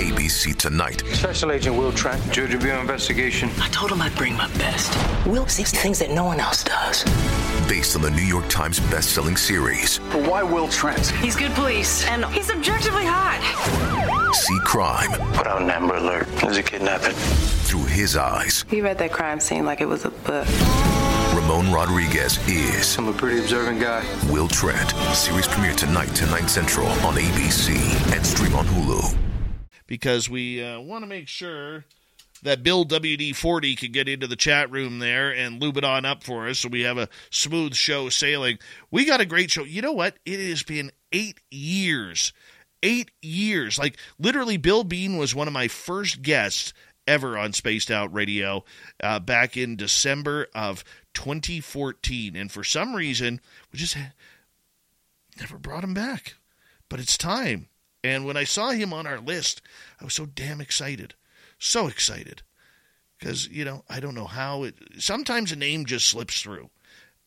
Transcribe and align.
ABC 0.00 0.56
tonight. 0.56 1.02
Special 1.12 1.52
Agent 1.52 1.76
Will 1.76 1.92
Trent, 1.92 2.32
Judge 2.32 2.54
of 2.54 2.64
your 2.64 2.76
investigation. 2.76 3.50
I 3.60 3.68
told 3.68 3.92
him 3.92 4.00
I'd 4.00 4.14
bring 4.14 4.34
my 4.34 4.48
best. 4.56 4.96
Will 5.26 5.46
sees 5.46 5.70
things 5.70 5.98
that 5.98 6.10
no 6.10 6.24
one 6.24 6.40
else 6.40 6.64
does. 6.64 7.04
Based 7.68 7.94
on 7.96 8.00
the 8.00 8.10
New 8.10 8.22
York 8.22 8.48
Times 8.48 8.80
best-selling 8.80 9.36
series. 9.36 9.98
But 10.10 10.26
why 10.26 10.42
Will 10.42 10.68
Trent? 10.68 11.08
He's 11.22 11.36
good 11.36 11.52
police, 11.52 12.06
and 12.06 12.24
he's 12.26 12.50
objectively 12.50 13.04
hot. 13.04 13.40
See 14.34 14.58
crime. 14.60 15.10
Put 15.34 15.46
out 15.46 15.60
an 15.60 15.68
Amber 15.68 15.96
Alert. 15.96 16.26
There's 16.36 16.56
a 16.56 16.62
kidnapping. 16.62 17.12
Through 17.12 17.84
his 17.84 18.16
eyes. 18.16 18.64
He 18.70 18.80
read 18.80 18.96
that 18.98 19.12
crime 19.12 19.38
scene 19.38 19.66
like 19.66 19.82
it 19.82 19.86
was 19.86 20.06
a 20.06 20.10
book. 20.10 20.48
Ramon 21.34 21.70
Rodriguez 21.70 22.38
is. 22.48 22.96
I'm 22.96 23.08
a 23.08 23.12
pretty 23.12 23.40
observant 23.40 23.80
guy. 23.80 24.02
Will 24.32 24.48
Trent. 24.48 24.92
Series 25.14 25.46
premiere 25.46 25.74
tonight, 25.74 26.08
10, 26.14 26.30
9 26.30 26.48
central 26.48 26.86
on 26.86 27.16
ABC 27.16 27.76
and 28.14 28.24
stream 28.24 28.54
on 28.54 28.64
Hulu. 28.64 29.29
Because 29.90 30.30
we 30.30 30.62
uh, 30.62 30.78
want 30.78 31.02
to 31.02 31.08
make 31.08 31.26
sure 31.26 31.84
that 32.44 32.62
Bill 32.62 32.84
WD40 32.84 33.76
can 33.76 33.90
get 33.90 34.08
into 34.08 34.28
the 34.28 34.36
chat 34.36 34.70
room 34.70 35.00
there 35.00 35.34
and 35.34 35.60
lube 35.60 35.76
it 35.78 35.82
on 35.82 36.04
up 36.04 36.22
for 36.22 36.48
us 36.48 36.60
so 36.60 36.68
we 36.68 36.82
have 36.82 36.96
a 36.96 37.08
smooth 37.30 37.74
show 37.74 38.08
sailing. 38.08 38.60
We 38.92 39.04
got 39.04 39.20
a 39.20 39.26
great 39.26 39.50
show. 39.50 39.64
You 39.64 39.82
know 39.82 39.90
what? 39.90 40.14
It 40.24 40.38
has 40.48 40.62
been 40.62 40.92
eight 41.10 41.40
years. 41.50 42.32
Eight 42.84 43.10
years. 43.20 43.80
Like, 43.80 43.98
literally, 44.16 44.58
Bill 44.58 44.84
Bean 44.84 45.16
was 45.16 45.34
one 45.34 45.48
of 45.48 45.52
my 45.52 45.66
first 45.66 46.22
guests 46.22 46.72
ever 47.04 47.36
on 47.36 47.52
Spaced 47.52 47.90
Out 47.90 48.14
Radio 48.14 48.64
uh, 49.02 49.18
back 49.18 49.56
in 49.56 49.74
December 49.74 50.46
of 50.54 50.84
2014. 51.14 52.36
And 52.36 52.52
for 52.52 52.62
some 52.62 52.94
reason, 52.94 53.40
we 53.72 53.80
just 53.80 53.96
never 55.40 55.58
brought 55.58 55.82
him 55.82 55.94
back. 55.94 56.36
But 56.88 57.00
it's 57.00 57.18
time. 57.18 57.66
And 58.02 58.24
when 58.24 58.36
I 58.36 58.44
saw 58.44 58.70
him 58.70 58.92
on 58.92 59.06
our 59.06 59.18
list, 59.18 59.60
I 60.00 60.04
was 60.04 60.14
so 60.14 60.26
damn 60.26 60.60
excited. 60.60 61.14
So 61.58 61.86
excited. 61.86 62.42
Because, 63.18 63.48
you 63.48 63.64
know, 63.64 63.84
I 63.88 64.00
don't 64.00 64.14
know 64.14 64.26
how 64.26 64.62
it. 64.62 64.76
Sometimes 64.98 65.52
a 65.52 65.56
name 65.56 65.84
just 65.84 66.08
slips 66.08 66.40
through. 66.40 66.70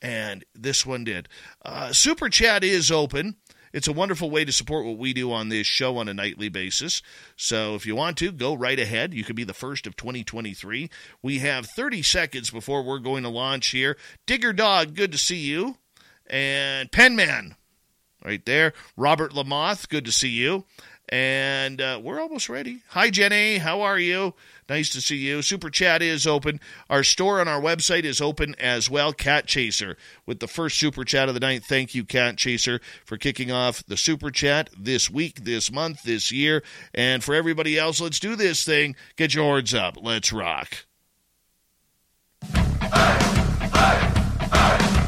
And 0.02 0.44
this 0.56 0.86
one 0.86 1.04
did. 1.04 1.30
Uh, 1.64 1.94
Super 1.94 2.30
Chat 2.30 2.64
is 2.64 2.92
open. 2.92 3.36
It's 3.74 3.88
a 3.88 3.94
wonderful 3.94 4.30
way 4.30 4.46
to 4.46 4.52
support 4.52 4.86
what 4.86 5.00
we 5.00 5.14
do 5.14 5.32
on 5.32 5.50
this 5.50 5.66
show 5.66 5.98
on 5.98 6.08
a 6.08 6.14
nightly 6.14 6.48
basis. 6.48 7.02
So 7.36 7.74
if 7.74 7.88
you 7.88 7.96
want 7.96 8.18
to, 8.18 8.32
go 8.32 8.54
right 8.54 8.80
ahead. 8.80 9.16
You 9.16 9.24
could 9.24 9.36
be 9.36 9.44
the 9.44 9.54
first 9.54 9.88
of 9.88 9.96
2023. 9.96 10.90
We 11.24 11.40
have 11.40 11.66
30 11.76 12.04
seconds 12.04 12.52
before 12.52 12.84
we're 12.84 13.00
going 13.00 13.24
to 13.24 13.30
launch 13.30 13.70
here. 13.70 13.98
Digger 14.28 14.54
Dog, 14.54 14.94
good 14.94 15.12
to 15.12 15.18
see 15.18 15.40
you. 15.40 15.78
And 16.28 16.92
Penman, 16.92 17.56
right 18.24 18.46
there. 18.46 18.74
Robert 18.96 19.32
Lamoth, 19.32 19.90
good 19.90 20.06
to 20.06 20.12
see 20.12 20.30
you. 20.30 20.66
And 21.10 21.82
uh, 21.82 22.00
we're 22.02 22.22
almost 22.22 22.50
ready. 22.50 22.80
Hi, 22.90 23.10
Jenny. 23.10 23.58
How 23.58 23.82
are 23.82 24.00
you? 24.00 24.34
Nice 24.70 24.90
to 24.90 25.02
see 25.02 25.18
you. 25.18 25.42
Super 25.42 25.70
Chat 25.70 26.02
is 26.02 26.26
open. 26.26 26.60
Our 26.90 27.04
store 27.04 27.42
on 27.42 27.48
our 27.48 27.60
website 27.62 28.06
is 28.06 28.22
open 28.22 28.56
as 28.58 28.90
well. 28.90 29.12
Cat 29.12 29.46
Chaser 29.46 29.98
with 30.26 30.40
the 30.40 30.48
first 30.48 30.80
Super 30.80 31.04
Chat 31.04 31.28
of 31.28 31.34
the 31.34 31.42
night. 31.42 31.64
Thank 31.66 31.94
you, 31.94 32.06
Cat 32.06 32.38
Chaser, 32.38 32.80
for 33.06 33.18
kicking 33.18 33.52
off 33.52 33.86
the 33.86 33.98
Super 33.98 34.32
Chat 34.32 34.70
this 34.78 35.10
week, 35.10 35.44
this 35.44 35.72
month, 35.72 36.04
this 36.04 36.32
year. 36.32 36.64
And 36.94 37.24
for 37.24 37.36
everybody 37.36 37.78
else, 37.78 38.00
let's 38.00 38.20
do 38.20 38.36
this 38.36 38.64
thing. 38.64 38.96
Get 39.18 39.34
your 39.34 39.44
horns 39.44 39.74
up. 39.74 39.98
Let's 40.02 40.32
rock. 40.32 40.86
From 42.42 42.62
the 44.52 45.03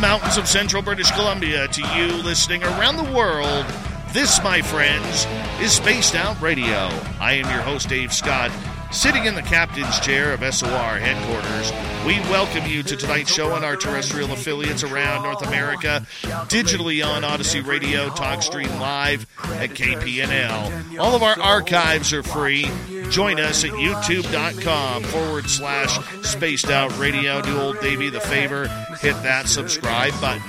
mountains 0.00 0.38
of 0.38 0.48
central 0.48 0.82
British 0.82 1.10
Columbia 1.10 1.68
to 1.68 1.82
you 1.94 2.06
listening 2.22 2.62
around 2.64 2.96
the 2.96 3.12
world, 3.12 3.66
this, 4.12 4.42
my 4.42 4.62
friends, 4.62 5.26
is 5.60 5.72
Spaced 5.72 6.14
Out 6.14 6.40
Radio. 6.40 6.88
I 7.20 7.34
am 7.34 7.50
your 7.50 7.60
host, 7.60 7.90
Dave 7.90 8.10
Scott. 8.10 8.50
Sitting 8.92 9.24
in 9.26 9.36
the 9.36 9.42
captain's 9.42 10.00
chair 10.00 10.32
of 10.32 10.40
SOR 10.52 10.98
headquarters, 10.98 11.72
we 12.04 12.18
welcome 12.28 12.66
you 12.66 12.82
to 12.82 12.96
tonight's 12.96 13.32
show 13.32 13.52
on 13.52 13.62
our 13.62 13.76
terrestrial 13.76 14.32
affiliates 14.32 14.82
around 14.82 15.22
North 15.22 15.46
America, 15.46 16.04
digitally 16.48 17.06
on 17.06 17.22
Odyssey 17.22 17.60
Radio, 17.60 18.08
TalkStream 18.08 18.80
Live, 18.80 19.28
at 19.44 19.70
KPNL. 19.70 20.98
All 20.98 21.14
of 21.14 21.22
our 21.22 21.38
archives 21.38 22.12
are 22.12 22.24
free. 22.24 22.68
Join 23.10 23.38
us 23.38 23.64
at 23.64 23.70
youtube.com 23.70 25.04
forward 25.04 25.48
slash 25.48 25.98
spaced 26.22 26.70
out 26.70 26.96
radio. 26.98 27.40
Do 27.42 27.60
old 27.60 27.80
Davey 27.80 28.10
the 28.10 28.20
favor, 28.20 28.66
hit 29.00 29.14
that 29.22 29.46
subscribe 29.48 30.18
button. 30.20 30.42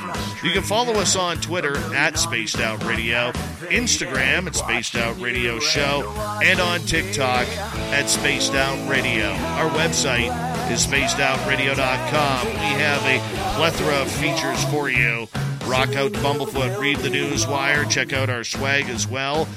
You 0.44 0.51
can 0.51 0.63
follow 0.63 0.94
us 0.94 1.16
on 1.16 1.38
Twitter 1.38 1.78
at 1.94 2.18
Spaced 2.18 2.59
Out 2.59 2.84
Radio, 2.85 3.31
Instagram 3.69 4.47
at 4.47 4.56
Spaced 4.56 4.96
Out 4.96 5.19
Radio 5.19 5.59
Show, 5.59 6.12
and 6.44 6.59
on 6.59 6.80
TikTok 6.81 7.47
at 7.47 8.09
Spaced 8.09 8.31
Out 8.31 8.90
Radio. 8.90 9.28
Our 9.58 9.69
website 9.72 10.31
is 10.72 10.88
spacedoutradio.com. 10.88 12.47
We 12.47 12.53
have 12.53 13.03
a 13.03 13.19
plethora 13.58 13.96
of 13.96 14.09
features 14.09 14.64
for 14.72 14.90
you. 14.90 15.28
Rock 15.66 15.96
out 15.96 16.14
to 16.14 16.19
Bumblefoot, 16.19 16.80
read 16.80 17.00
the 17.00 17.09
news 17.09 17.46
wire, 17.46 17.84
check 17.84 18.14
out 18.14 18.30
our 18.30 18.46
swag 18.46 18.86
as 18.86 19.06
well. 19.06 19.50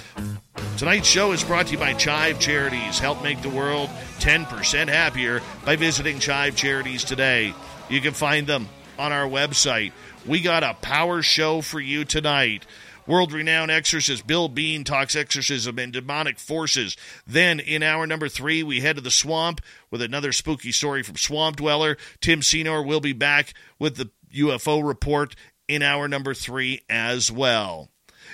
Tonight's 0.77 1.07
show 1.07 1.31
is 1.31 1.45
brought 1.45 1.67
to 1.67 1.73
you 1.75 1.79
by 1.79 1.95
Chive 1.95 2.41
Charities. 2.41 2.99
Help 2.99 3.23
make 3.23 3.41
the 3.43 3.49
world 3.49 3.91
10% 4.19 4.89
happier 4.89 5.41
by 5.65 5.77
visiting 5.77 6.19
Chive 6.19 6.57
Charities 6.57 7.05
today. 7.05 7.55
You 7.89 8.01
can 8.01 8.13
find 8.13 8.45
them 8.45 8.69
on 8.99 9.13
our 9.13 9.29
website. 9.29 9.93
We 10.27 10.41
got 10.41 10.65
a 10.65 10.75
power 10.75 11.23
show 11.23 11.61
for 11.61 11.79
you 11.79 12.05
tonight. 12.05 12.67
World 13.07 13.33
renowned 13.33 13.71
exorcist 13.71 14.27
Bill 14.27 14.49
Bean 14.49 14.85
talks 14.85 15.15
exorcism 15.15 15.79
and 15.79 15.93
demonic 15.93 16.39
forces. 16.39 16.97
Then, 17.27 17.61
in 17.61 17.83
hour 17.83 18.07
number 18.07 18.29
three, 18.29 18.63
we 18.63 18.81
head 18.81 18.97
to 18.97 19.03
the 19.03 19.11
swamp 19.11 19.61
with 19.91 20.01
another 20.01 20.33
spooky 20.33 20.73
story 20.73 21.03
from 21.03 21.17
Swamp 21.17 21.57
Dweller. 21.57 21.97
Tim 22.21 22.41
Senor 22.43 22.83
will 22.83 23.01
be 23.01 23.13
back 23.13 23.55
with 23.79 23.97
the 23.97 24.11
UFO 24.35 24.87
report 24.87 25.37
in 25.69 25.83
hour 25.83 26.09
number 26.09 26.35
three 26.35 26.81
as 26.89 27.31
well. 27.31 27.91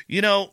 You 0.07 0.23
know, 0.23 0.53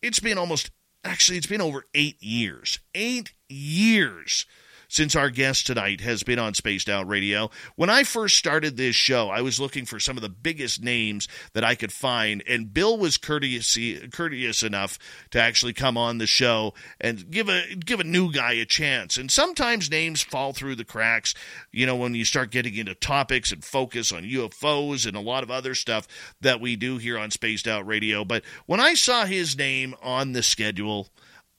it's 0.00 0.20
been 0.20 0.38
almost, 0.38 0.70
actually, 1.04 1.38
it's 1.38 1.46
been 1.46 1.60
over 1.60 1.86
eight 1.94 2.22
years. 2.22 2.78
Eight 2.94 3.32
years 3.48 4.46
since 4.92 5.16
our 5.16 5.30
guest 5.30 5.66
tonight 5.66 6.02
has 6.02 6.22
been 6.22 6.38
on 6.38 6.52
Spaced 6.52 6.86
Out 6.86 7.08
Radio. 7.08 7.50
When 7.76 7.88
I 7.88 8.02
first 8.02 8.36
started 8.36 8.76
this 8.76 8.94
show, 8.94 9.30
I 9.30 9.40
was 9.40 9.58
looking 9.58 9.86
for 9.86 9.98
some 9.98 10.18
of 10.18 10.22
the 10.22 10.28
biggest 10.28 10.82
names 10.82 11.28
that 11.54 11.64
I 11.64 11.74
could 11.74 11.92
find, 11.92 12.42
and 12.46 12.74
Bill 12.74 12.98
was 12.98 13.16
courteous 13.16 13.78
courteous 14.12 14.62
enough 14.62 14.98
to 15.30 15.40
actually 15.40 15.72
come 15.72 15.96
on 15.96 16.18
the 16.18 16.26
show 16.26 16.74
and 17.00 17.30
give 17.30 17.48
a 17.48 17.74
give 17.74 18.00
a 18.00 18.04
new 18.04 18.30
guy 18.30 18.52
a 18.52 18.66
chance. 18.66 19.16
And 19.16 19.30
sometimes 19.30 19.90
names 19.90 20.20
fall 20.20 20.52
through 20.52 20.74
the 20.74 20.84
cracks, 20.84 21.34
you 21.72 21.86
know, 21.86 21.96
when 21.96 22.14
you 22.14 22.26
start 22.26 22.50
getting 22.50 22.74
into 22.74 22.94
topics 22.94 23.50
and 23.50 23.64
focus 23.64 24.12
on 24.12 24.24
UFOs 24.24 25.06
and 25.06 25.16
a 25.16 25.20
lot 25.20 25.42
of 25.42 25.50
other 25.50 25.74
stuff 25.74 26.06
that 26.42 26.60
we 26.60 26.76
do 26.76 26.98
here 26.98 27.18
on 27.18 27.30
Spaced 27.30 27.66
Out 27.66 27.86
Radio. 27.86 28.26
But 28.26 28.44
when 28.66 28.78
I 28.78 28.92
saw 28.92 29.24
his 29.24 29.56
name 29.56 29.94
on 30.02 30.32
the 30.32 30.42
schedule, 30.42 31.08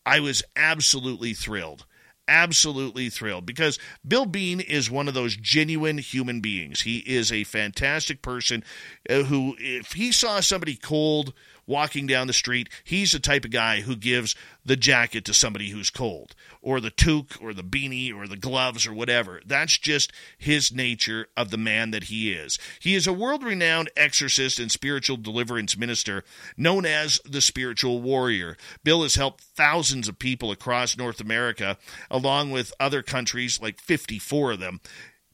I 0.06 0.20
was 0.20 0.44
absolutely 0.56 1.34
thrilled 1.34 1.88
absolutely 2.28 3.10
thrilled 3.10 3.46
because 3.46 3.80
Bill 4.08 4.26
Bean 4.26 4.60
is 4.60 4.90
one 4.90 5.08
of 5.08 5.14
those 5.14 5.36
genuine 5.36 5.98
human 5.98 6.42
beings. 6.42 6.82
He 6.82 7.00
is 7.00 7.32
a 7.32 7.44
fantastic 7.44 8.22
person 8.22 8.64
uh, 9.10 9.24
who, 9.24 9.56
if 9.60 9.94
he 9.94 10.12
saw 10.12 10.40
somebody 10.40 10.76
cold 10.76 11.34
walking 11.66 12.08
down 12.08 12.28
the 12.28 12.34
street, 12.34 12.70
he's 12.84 13.12
the 13.12 13.20
type 13.20 13.46
of 13.46 13.52
guy 13.52 13.82
who 13.82 13.96
gives 13.96 14.36
the 14.66 14.76
jacket 14.76 15.26
to 15.26 15.34
somebody 15.34 15.70
who's 15.70 15.90
cold, 15.90 16.36
or 16.64 16.80
the 16.80 16.90
toque, 16.90 17.42
or 17.42 17.54
the 17.54 17.64
beanie, 17.64 18.14
or 18.14 18.28
the 18.28 18.38
gloves, 18.38 18.88
or 18.88 18.94
whatever. 18.94 19.42
That's 19.46 19.78
just 19.78 20.12
his 20.38 20.72
nature 20.72 21.28
of 21.38 21.52
the 21.52 21.58
man 21.58 21.92
that 21.92 22.06
he 22.06 22.32
is. 22.32 22.58
He 22.80 22.96
is 22.96 23.06
a 23.06 23.14
world 23.14 23.44
renowned 23.44 23.92
exorcist 23.96 24.60
and 24.60 24.72
spiritual 24.72 25.18
deliverance 25.18 25.78
minister 25.78 26.24
known 26.58 26.86
as 26.86 27.20
the 27.26 27.42
spiritual 27.42 28.02
warrior. 28.02 28.58
Bill 28.84 29.04
has 29.04 29.16
helped 29.16 29.44
thousands 29.44 30.08
of 30.08 30.18
people 30.18 30.52
across 30.52 30.98
North 30.98 31.20
America, 31.20 31.78
along 32.10 32.52
with 32.52 32.74
other 32.80 33.04
countries, 33.04 33.62
like 33.62 33.80
54 33.80 34.54
of 34.54 34.60
them 34.60 34.80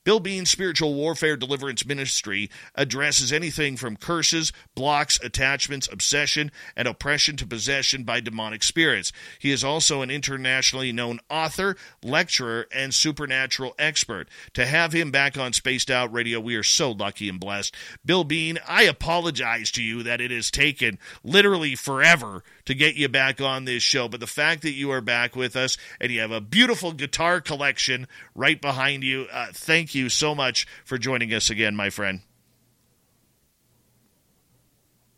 Bill 0.04 0.20
Bean's 0.20 0.50
spiritual 0.50 0.94
warfare 0.94 1.38
deliverance 1.38 1.86
ministry 1.86 2.50
addresses 2.76 3.32
anything 3.32 3.78
from 3.78 3.96
curses, 3.96 4.52
blocks, 4.76 5.20
attachments, 5.22 5.90
obsession, 5.92 6.52
and 6.76 6.88
oppression 6.88 7.36
to 7.38 7.48
possession 7.48 8.04
by 8.04 8.20
demonic 8.20 8.64
spirits. 8.64 9.12
He 9.40 9.52
is 9.52 9.64
also 9.64 10.02
an 10.02 10.10
internationally 10.10 10.92
known 10.92 11.20
author, 11.30 11.76
lecturer, 12.04 12.68
and 12.72 12.94
supernatural 12.94 13.76
expert. 13.78 14.30
To 14.54 14.66
have 14.66 14.94
him 14.94 15.12
back 15.12 15.38
on 15.38 15.54
Spaced 15.54 15.92
Out 15.92 16.14
Radio, 16.14 16.40
we 16.40 16.56
are 16.56 16.64
so 16.64 16.92
lucky 16.92 17.30
and 17.30 17.40
blessed. 17.40 17.76
Bill 18.06 18.24
Bean, 18.24 18.60
I 18.68 18.84
apologize 18.84 19.72
to 19.72 19.84
you 19.84 20.04
that 20.04 20.22
it 20.22 20.32
has 20.32 20.52
taken 20.52 20.98
literally 21.24 21.76
forever 21.76 22.44
to 22.70 22.76
get 22.76 22.96
you 22.96 23.10
back 23.10 23.42
on 23.42 23.66
this 23.66 23.82
show, 23.82 24.08
but 24.08 24.20
the 24.20 24.28
fact 24.28 24.62
that 24.62 24.74
you 24.74 24.92
are 24.92 25.02
back 25.02 25.36
with 25.36 25.56
us 25.56 25.76
and 26.00 26.12
you 26.12 26.22
have 26.22 26.30
a 26.30 26.40
beautiful 26.40 26.92
guitar 26.92 27.42
collection 27.42 28.08
right 28.36 28.62
behind 28.62 29.04
you, 29.04 29.26
uh, 29.32 29.48
thank 29.52 29.96
you 29.96 30.08
so 30.08 30.36
much 30.36 30.68
for 30.86 31.00
joining 31.00 31.34
us 31.34 31.50
again, 31.50 31.76
my 31.76 31.90
friend. 31.90 32.22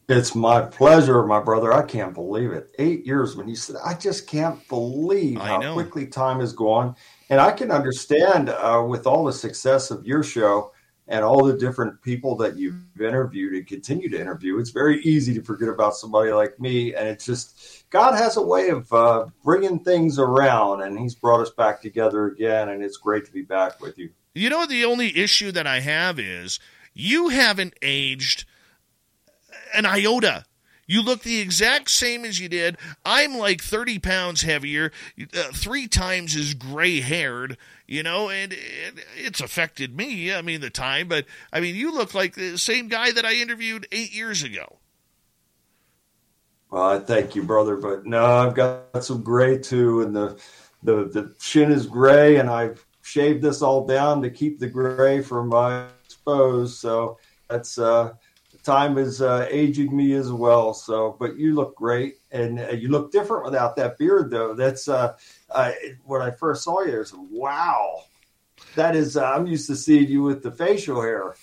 It's 0.08 0.34
my 0.34 0.62
pleasure, 0.62 1.26
my 1.26 1.42
brother. 1.42 1.74
I 1.74 1.84
can't 1.84 2.14
believe 2.14 2.54
it. 2.54 2.74
Eight 2.80 3.06
years 3.06 3.36
when 3.36 3.50
you 3.50 3.58
said, 3.58 3.76
I 3.84 3.96
just 3.96 4.28
can't 4.28 4.66
believe 4.70 5.38
how 5.38 5.74
quickly 5.74 6.08
time 6.08 6.40
has 6.40 6.54
gone. 6.54 6.96
And 7.30 7.42
I 7.42 7.52
can 7.52 7.70
understand 7.70 8.48
uh, 8.48 8.82
with 8.88 9.06
all 9.06 9.26
the 9.26 9.34
success 9.34 9.92
of 9.92 10.08
your 10.08 10.24
show 10.24 10.72
and 11.12 11.26
all 11.26 11.44
the 11.44 11.58
different 11.58 12.02
people 12.02 12.38
that 12.38 12.56
you've 12.56 13.02
interviewed 13.02 13.54
and 13.54 13.68
continue 13.68 14.08
to 14.08 14.20
interview, 14.20 14.58
it's 14.60 14.70
very 14.70 15.02
easy 15.02 15.34
to 15.34 15.44
forget 15.44 15.68
about 15.68 15.94
somebody 15.94 16.32
like 16.32 16.58
me. 16.58 16.96
And 16.96 17.06
it's 17.06 17.26
just, 17.26 17.84
God 17.90 18.16
has 18.16 18.38
a 18.38 18.42
way 18.42 18.70
of 18.70 18.92
uh, 18.94 19.26
bringing 19.44 19.80
things 19.80 20.18
around, 20.18 20.84
and 20.84 20.98
He's 20.98 21.14
brought 21.14 21.42
us 21.42 21.50
back 21.50 21.82
together 21.82 22.28
again. 22.28 22.70
And 22.70 22.82
it's 22.82 22.96
great 22.96 23.26
to 23.26 23.32
be 23.34 23.42
back 23.42 23.82
with 23.82 23.98
you. 23.98 24.10
You 24.34 24.50
know, 24.50 24.66
the 24.66 24.86
only 24.86 25.18
issue 25.18 25.52
that 25.52 25.68
I 25.68 25.82
have 25.82 26.18
is 26.18 26.62
you 26.94 27.28
haven't 27.28 27.74
aged 27.82 28.46
an 29.74 29.86
iota. 29.86 30.46
You 30.92 31.02
look 31.02 31.24
the 31.24 31.40
exact 31.40 31.90
same 31.90 32.26
as 32.26 32.38
you 32.38 32.50
did. 32.50 32.78
I'm 33.06 33.38
like 33.38 33.62
30 33.62 34.00
pounds 34.00 34.42
heavier, 34.42 34.92
uh, 35.34 35.44
three 35.54 35.88
times 35.88 36.36
as 36.36 36.54
gray 36.54 37.00
haired, 37.00 37.58
you 37.88 38.04
know, 38.04 38.30
and 38.30 38.52
it, 38.52 38.60
it's 39.16 39.40
affected 39.40 39.96
me. 39.96 40.34
I 40.34 40.42
mean, 40.42 40.60
the 40.60 40.70
time, 40.70 41.08
but 41.08 41.28
I 41.54 41.62
mean, 41.62 41.76
you 41.76 41.94
look 41.94 42.14
like 42.14 42.36
the 42.36 42.58
same 42.58 42.90
guy 42.90 43.14
that 43.14 43.24
I 43.24 43.36
interviewed 43.36 43.88
eight 43.94 44.14
years 44.14 44.44
ago. 44.44 44.80
Well, 46.72 46.84
I 46.84 47.00
thank 47.00 47.36
you, 47.36 47.44
brother. 47.44 47.78
But 47.78 48.06
no, 48.06 48.26
I've 48.26 48.54
got 48.54 49.06
some 49.06 49.24
gray 49.24 49.60
too, 49.60 50.02
and 50.02 50.14
the 50.14 50.42
the 50.84 51.06
the 51.06 51.34
shin 51.40 51.72
is 51.72 51.86
gray, 51.86 52.36
and 52.36 52.50
I've 52.50 52.86
shaved 53.02 53.42
this 53.42 53.62
all 53.62 53.88
down 53.88 54.22
to 54.24 54.30
keep 54.30 54.60
the 54.60 54.68
gray 54.68 55.22
from 55.22 55.48
my 55.48 55.86
exposed. 56.04 56.80
So 56.80 57.18
that's 57.50 57.78
uh, 57.78 58.12
time 58.64 58.98
is 58.98 59.22
uh, 59.22 59.48
aging 59.50 59.96
me 59.96 60.14
as 60.14 60.32
well. 60.32 60.74
So, 60.74 61.16
but 61.20 61.38
you 61.38 61.56
look 61.56 61.76
great, 61.76 62.18
and 62.32 62.60
uh, 62.60 62.70
you 62.70 62.90
look 62.90 63.12
different 63.12 63.46
without 63.46 63.76
that 63.78 63.98
beard, 63.98 64.32
though. 64.32 64.54
That's 64.54 64.88
uh, 64.88 65.16
when 66.06 66.22
I 66.22 66.32
first 66.32 66.64
saw 66.64 66.82
you. 66.82 67.02
I 67.02 67.18
wow. 67.32 68.04
That 68.76 68.96
is, 68.96 69.18
uh, 69.18 69.26
I'm 69.26 69.48
used 69.48 69.68
to 69.68 69.76
seeing 69.76 70.08
you 70.08 70.24
with 70.24 70.44
the 70.44 70.52
facial 70.52 71.02
hair. 71.02 71.36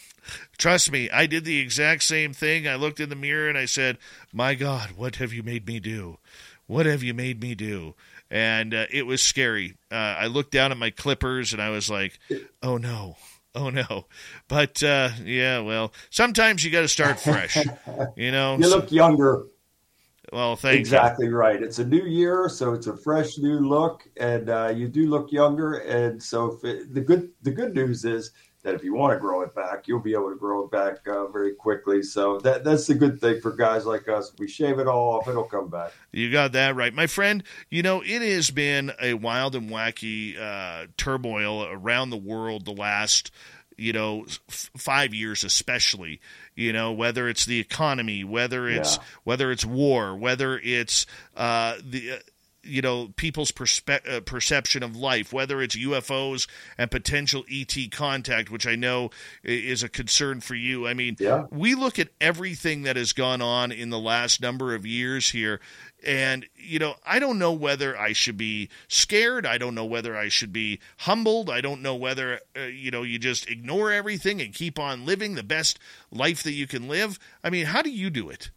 Trust 0.57 0.91
me, 0.91 1.11
I 1.11 1.27
did 1.27 1.45
the 1.45 1.59
exact 1.59 2.03
same 2.03 2.33
thing. 2.33 2.67
I 2.67 2.77
looked 2.77 3.01
in 3.01 3.09
the 3.09 3.17
mirror 3.17 3.49
and 3.49 3.59
I 3.59 3.67
said, 3.67 3.99
My 4.33 4.55
God, 4.55 4.93
what 4.97 5.17
have 5.17 5.33
you 5.33 5.43
made 5.43 5.67
me 5.67 5.81
do? 5.81 6.19
What 6.67 6.87
have 6.87 7.03
you 7.03 7.15
made 7.15 7.41
me 7.41 7.55
do? 7.55 7.95
And 8.31 8.75
uh, 8.75 8.87
it 8.91 9.07
was 9.07 9.23
scary. 9.23 9.75
Uh, 9.91 9.95
I 9.95 10.27
looked 10.27 10.51
down 10.53 10.71
at 10.71 10.79
my 10.79 10.91
clippers 10.91 11.53
and 11.53 11.63
I 11.63 11.71
was 11.71 11.89
like, 11.89 12.19
Oh 12.63 12.77
no. 12.77 13.17
Oh 13.55 13.71
no. 13.71 14.07
But 14.47 14.83
uh, 14.83 15.11
yeah, 15.25 15.61
well, 15.61 15.93
sometimes 16.11 16.65
you 16.65 16.71
got 16.71 16.83
to 16.83 16.89
start 16.89 17.19
fresh. 17.19 17.57
You 18.17 18.31
know? 18.31 18.57
You 18.59 18.69
look 18.69 18.93
younger. 18.93 19.47
well, 20.33 20.55
thank 20.55 20.75
you. 20.75 20.81
exactly 20.81 21.29
right. 21.29 21.61
It's 21.63 21.79
a 21.79 21.85
new 21.85 22.05
year, 22.05 22.49
so 22.49 22.75
it's 22.75 22.87
a 22.87 22.97
fresh 22.97 23.39
new 23.39 23.59
look, 23.59 24.07
and 24.19 24.51
uh, 24.51 24.73
you 24.75 24.87
do 24.89 25.09
look 25.09 25.33
younger. 25.33 25.79
And 25.79 26.23
so, 26.23 26.61
it, 26.63 26.93
the 26.95 27.01
good 27.01 27.31
the 27.43 27.51
good 27.51 27.75
news 27.75 28.05
is 28.05 28.33
that 28.63 28.75
if 28.75 28.83
you 28.83 28.93
want 28.93 29.13
to 29.13 29.19
grow 29.21 29.43
it 29.43 29.55
back, 29.55 29.87
you'll 29.87 30.01
be 30.01 30.15
able 30.15 30.31
to 30.31 30.37
grow 30.37 30.65
it 30.65 30.71
back 30.71 31.07
uh, 31.07 31.27
very 31.29 31.55
quickly. 31.55 32.03
So 32.03 32.39
that 32.41 32.65
that's 32.65 32.87
the 32.87 32.95
good 32.95 33.21
thing 33.21 33.41
for 33.41 33.53
guys 33.53 33.87
like 33.87 34.09
us. 34.09 34.33
If 34.33 34.39
we 34.41 34.49
shave 34.49 34.79
it 34.79 34.87
all 34.89 35.15
off, 35.19 35.29
it'll 35.29 35.45
come 35.45 35.69
back. 35.69 35.93
You 36.13 36.31
got 36.33 36.53
that 36.53 36.75
right. 36.75 36.93
My 36.93 37.07
friend, 37.07 37.45
you 37.71 37.83
know, 37.83 38.03
it 38.05 38.21
has 38.23 38.51
been 38.51 38.93
a 39.01 39.15
wild 39.15 39.55
and 39.55 39.71
wacky 39.71 40.39
uh, 40.41 40.87
turmoil 40.97 41.65
around 41.65 42.11
the 42.11 42.17
world 42.17 42.65
the 42.65 42.73
last, 42.73 43.31
you 43.77 43.93
know, 43.93 44.25
f- 44.49 44.71
five 44.77 45.15
years 45.15 45.45
especially. 45.45 46.21
You 46.57 46.73
know, 46.73 46.91
whether 46.93 47.29
it's 47.29 47.47
the 47.47 47.61
economy, 47.61 48.25
whether 48.25 48.67
it's 48.69 48.97
Yeah. 48.97 49.03
whether 49.23 49.53
it's 49.53 49.65
war, 49.65 50.17
whether 50.17 50.59
it's 50.59 51.07
uh, 51.37 51.77
the. 51.85 52.21
You 52.65 52.83
know 52.83 53.13
people's 53.17 53.53
perspe- 53.53 54.07
uh, 54.09 54.21
perception 54.21 54.83
of 54.83 54.97
life, 54.97 55.33
whether 55.33 55.63
it's 55.63 55.77
UFOs 55.77 56.49
and 56.77 56.91
potential 56.91 57.45
ET 57.51 57.75
contact, 57.93 58.51
which 58.51 58.67
I 58.67 58.75
know 58.75 59.11
is 59.45 59.83
a 59.83 59.89
concern 59.89 60.41
for 60.41 60.55
you. 60.55 60.87
I 60.87 60.93
mean, 60.93 61.17
Yeah. 61.21 61.47
we 61.51 61.75
look 61.75 61.99
at 61.99 62.09
everything 62.21 62.83
that 62.83 62.97
has 62.97 63.13
gone 63.13 63.41
on 63.41 63.71
in 63.73 63.91
the 63.91 63.99
last 63.99 64.41
number 64.43 64.75
of 64.75 64.85
years 64.85 65.31
here, 65.31 65.61
and 66.05 66.47
you 66.57 66.79
know, 66.79 66.97
I 67.07 67.19
don't 67.21 67.39
know 67.39 67.53
whether 67.53 67.97
I 67.99 68.13
should 68.13 68.37
be 68.37 68.69
scared. 68.89 69.47
I 69.47 69.57
don't 69.57 69.75
know 69.75 69.87
whether 69.87 70.17
I 70.17 70.29
should 70.29 70.53
be 70.53 70.81
humbled. 70.99 71.49
I 71.51 71.61
don't 71.61 71.81
know 71.81 71.95
whether 71.95 72.41
uh, 72.57 72.63
you 72.63 72.91
know 72.91 73.03
you 73.03 73.19
just 73.19 73.49
ignore 73.49 73.93
everything 73.93 74.41
and 74.41 74.53
keep 74.53 74.79
on 74.79 75.07
living 75.07 75.37
the 75.37 75.43
best 75.43 75.79
life 76.11 76.43
that 76.43 76.53
you 76.53 76.67
can 76.67 76.89
live. 76.89 77.19
I 77.43 77.51
mean, 77.51 77.67
how 77.67 77.83
do 77.83 77.91
you 77.91 78.11
do 78.11 78.29
it? 78.29 78.51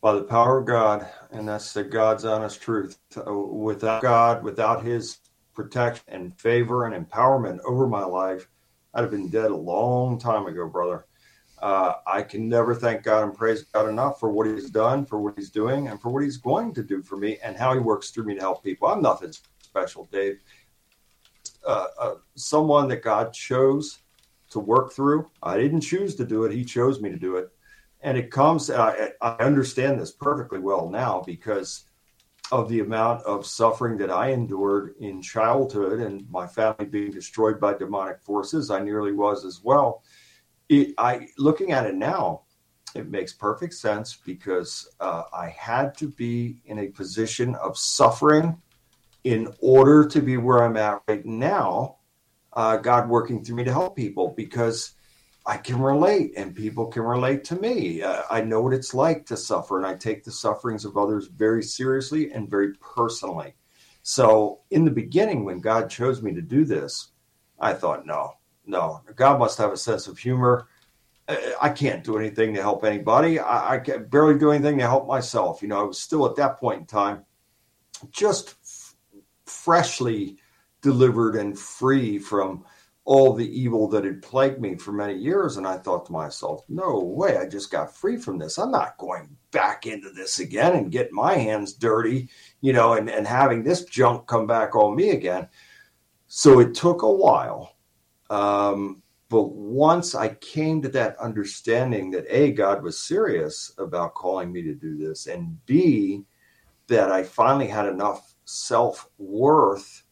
By 0.00 0.12
the 0.12 0.22
power 0.22 0.58
of 0.58 0.66
God, 0.66 1.08
and 1.32 1.48
that's 1.48 1.72
the 1.72 1.82
God's 1.82 2.24
honest 2.24 2.62
truth. 2.62 2.98
Uh, 3.16 3.32
Without 3.32 4.02
God, 4.02 4.42
without 4.42 4.84
His 4.84 5.18
protection 5.54 6.04
and 6.08 6.38
favor 6.38 6.86
and 6.86 6.94
empowerment 7.06 7.58
over 7.66 7.86
my 7.88 8.04
life, 8.04 8.48
I'd 8.94 9.02
have 9.02 9.10
been 9.10 9.28
dead 9.28 9.50
a 9.50 9.56
long 9.56 10.18
time 10.18 10.46
ago, 10.46 10.68
brother. 10.68 11.06
Uh, 11.60 11.94
I 12.06 12.22
can 12.22 12.48
never 12.48 12.74
thank 12.74 13.02
God 13.02 13.24
and 13.24 13.34
praise 13.34 13.64
God 13.64 13.88
enough 13.88 14.20
for 14.20 14.30
what 14.30 14.46
He's 14.46 14.70
done, 14.70 15.04
for 15.04 15.18
what 15.18 15.36
He's 15.36 15.50
doing, 15.50 15.88
and 15.88 16.00
for 16.00 16.10
what 16.10 16.22
He's 16.22 16.36
going 16.36 16.72
to 16.74 16.84
do 16.84 17.02
for 17.02 17.16
me, 17.16 17.38
and 17.42 17.56
how 17.56 17.74
He 17.74 17.80
works 17.80 18.10
through 18.10 18.24
me 18.24 18.34
to 18.34 18.40
help 18.40 18.62
people. 18.62 18.88
I'm 18.88 19.02
nothing 19.02 19.32
special, 19.60 20.08
Dave. 20.12 20.38
Uh, 21.66 21.86
uh, 21.98 22.14
someone 22.36 22.86
that 22.88 23.02
God 23.02 23.32
chose 23.32 23.98
to 24.50 24.60
work 24.60 24.92
through. 24.92 25.28
I 25.42 25.58
didn't 25.58 25.80
choose 25.80 26.14
to 26.14 26.24
do 26.24 26.44
it; 26.44 26.52
He 26.52 26.64
chose 26.64 27.00
me 27.00 27.10
to 27.10 27.18
do 27.18 27.36
it 27.36 27.50
and 28.00 28.16
it 28.16 28.30
comes 28.30 28.70
I, 28.70 29.10
I 29.20 29.30
understand 29.40 30.00
this 30.00 30.12
perfectly 30.12 30.58
well 30.58 30.88
now 30.88 31.22
because 31.24 31.84
of 32.50 32.68
the 32.68 32.80
amount 32.80 33.22
of 33.24 33.46
suffering 33.46 33.98
that 33.98 34.10
i 34.10 34.30
endured 34.30 34.94
in 35.00 35.20
childhood 35.20 36.00
and 36.00 36.28
my 36.30 36.46
family 36.46 36.86
being 36.86 37.10
destroyed 37.10 37.60
by 37.60 37.74
demonic 37.74 38.22
forces 38.22 38.70
i 38.70 38.80
nearly 38.80 39.12
was 39.12 39.44
as 39.44 39.60
well. 39.62 40.02
It, 40.68 40.94
i 40.98 41.28
looking 41.38 41.72
at 41.72 41.86
it 41.86 41.94
now 41.94 42.42
it 42.94 43.08
makes 43.08 43.32
perfect 43.32 43.74
sense 43.74 44.16
because 44.24 44.88
uh, 45.00 45.24
i 45.32 45.48
had 45.48 45.96
to 45.98 46.08
be 46.08 46.60
in 46.66 46.78
a 46.78 46.88
position 46.88 47.54
of 47.56 47.76
suffering 47.76 48.60
in 49.24 49.52
order 49.60 50.06
to 50.06 50.20
be 50.20 50.36
where 50.36 50.62
i'm 50.62 50.76
at 50.76 51.02
right 51.08 51.26
now 51.26 51.96
uh, 52.52 52.76
god 52.76 53.08
working 53.08 53.44
through 53.44 53.56
me 53.56 53.64
to 53.64 53.72
help 53.72 53.96
people 53.96 54.32
because 54.36 54.94
I 55.48 55.56
can 55.56 55.80
relate 55.80 56.34
and 56.36 56.54
people 56.54 56.86
can 56.88 57.04
relate 57.04 57.42
to 57.44 57.56
me. 57.56 58.02
Uh, 58.02 58.22
I 58.30 58.42
know 58.42 58.60
what 58.60 58.74
it's 58.74 58.92
like 58.92 59.24
to 59.26 59.36
suffer 59.36 59.78
and 59.78 59.86
I 59.86 59.94
take 59.94 60.22
the 60.22 60.30
sufferings 60.30 60.84
of 60.84 60.98
others 60.98 61.28
very 61.28 61.62
seriously 61.62 62.30
and 62.32 62.50
very 62.50 62.74
personally. 62.74 63.54
So, 64.02 64.60
in 64.70 64.84
the 64.84 64.90
beginning, 64.90 65.46
when 65.46 65.60
God 65.60 65.88
chose 65.88 66.20
me 66.20 66.34
to 66.34 66.42
do 66.42 66.66
this, 66.66 67.12
I 67.58 67.72
thought, 67.72 68.04
no, 68.04 68.34
no, 68.66 69.00
God 69.16 69.38
must 69.38 69.56
have 69.56 69.72
a 69.72 69.76
sense 69.78 70.06
of 70.06 70.18
humor. 70.18 70.68
Uh, 71.26 71.36
I 71.62 71.70
can't 71.70 72.04
do 72.04 72.18
anything 72.18 72.52
to 72.52 72.60
help 72.60 72.84
anybody. 72.84 73.38
I, 73.38 73.76
I 73.76 73.78
can 73.78 74.04
barely 74.04 74.38
do 74.38 74.50
anything 74.50 74.76
to 74.78 74.86
help 74.86 75.06
myself. 75.06 75.62
You 75.62 75.68
know, 75.68 75.80
I 75.80 75.84
was 75.84 75.98
still 75.98 76.26
at 76.26 76.36
that 76.36 76.58
point 76.58 76.80
in 76.80 76.86
time 76.86 77.24
just 78.10 78.54
f- 78.62 78.94
freshly 79.46 80.36
delivered 80.82 81.36
and 81.36 81.58
free 81.58 82.18
from 82.18 82.64
all 83.08 83.32
the 83.32 83.58
evil 83.58 83.88
that 83.88 84.04
had 84.04 84.20
plagued 84.20 84.60
me 84.60 84.74
for 84.74 84.92
many 84.92 85.14
years. 85.14 85.56
And 85.56 85.66
I 85.66 85.78
thought 85.78 86.04
to 86.06 86.12
myself, 86.12 86.62
no 86.68 86.98
way, 86.98 87.38
I 87.38 87.46
just 87.46 87.70
got 87.70 87.96
free 87.96 88.18
from 88.18 88.36
this. 88.36 88.58
I'm 88.58 88.70
not 88.70 88.98
going 88.98 89.34
back 89.50 89.86
into 89.86 90.10
this 90.10 90.40
again 90.40 90.76
and 90.76 90.92
get 90.92 91.10
my 91.10 91.32
hands 91.32 91.72
dirty, 91.72 92.28
you 92.60 92.74
know, 92.74 92.92
and, 92.92 93.08
and 93.08 93.26
having 93.26 93.62
this 93.62 93.86
junk 93.86 94.26
come 94.26 94.46
back 94.46 94.76
on 94.76 94.94
me 94.94 95.12
again. 95.12 95.48
So 96.26 96.60
it 96.60 96.74
took 96.74 97.00
a 97.00 97.10
while. 97.10 97.76
Um, 98.28 99.02
but 99.30 99.54
once 99.54 100.14
I 100.14 100.34
came 100.34 100.82
to 100.82 100.90
that 100.90 101.16
understanding 101.16 102.10
that 102.10 102.26
A, 102.28 102.52
God 102.52 102.82
was 102.82 102.98
serious 102.98 103.72
about 103.78 104.16
calling 104.16 104.52
me 104.52 104.60
to 104.64 104.74
do 104.74 104.98
this, 104.98 105.28
and 105.28 105.64
B, 105.64 106.24
that 106.88 107.10
I 107.10 107.22
finally 107.22 107.68
had 107.68 107.86
enough 107.86 108.34
self 108.44 109.08
worth 109.16 110.02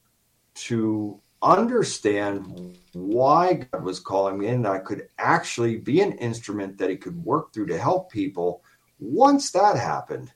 to 0.54 1.20
understand 1.43 2.76
why 2.93 3.66
God 3.71 3.85
was 3.85 4.00
calling 4.00 4.38
me 4.38 4.49
and 4.49 4.66
I 4.66 4.78
could 4.78 5.09
actually 5.19 5.76
be 5.76 6.00
an 6.00 6.12
instrument 6.12 6.78
that 6.78 6.90
He 6.90 6.97
could 6.97 7.25
work 7.25 7.52
through 7.52 7.66
to 7.66 7.78
help 7.78 8.11
people. 8.11 8.62
Once 8.99 9.50
that 9.50 9.76
happened, 9.76 10.33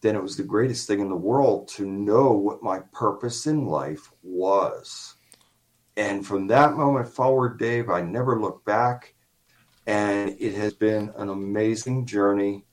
then 0.00 0.14
it 0.14 0.22
was 0.22 0.36
the 0.36 0.44
greatest 0.44 0.86
thing 0.86 1.00
in 1.00 1.08
the 1.08 1.16
world 1.16 1.68
to 1.68 1.84
know 1.84 2.30
what 2.32 2.62
my 2.62 2.80
purpose 2.92 3.46
in 3.46 3.66
life 3.66 4.12
was. 4.22 5.14
And 5.96 6.24
from 6.24 6.46
that 6.46 6.74
moment 6.74 7.08
forward, 7.08 7.58
Dave, 7.58 7.90
I 7.90 8.00
never 8.00 8.40
looked 8.40 8.64
back. 8.64 9.14
And 9.88 10.36
it 10.38 10.54
has 10.54 10.74
been 10.74 11.12
an 11.16 11.30
amazing 11.30 12.06
journey. 12.06 12.64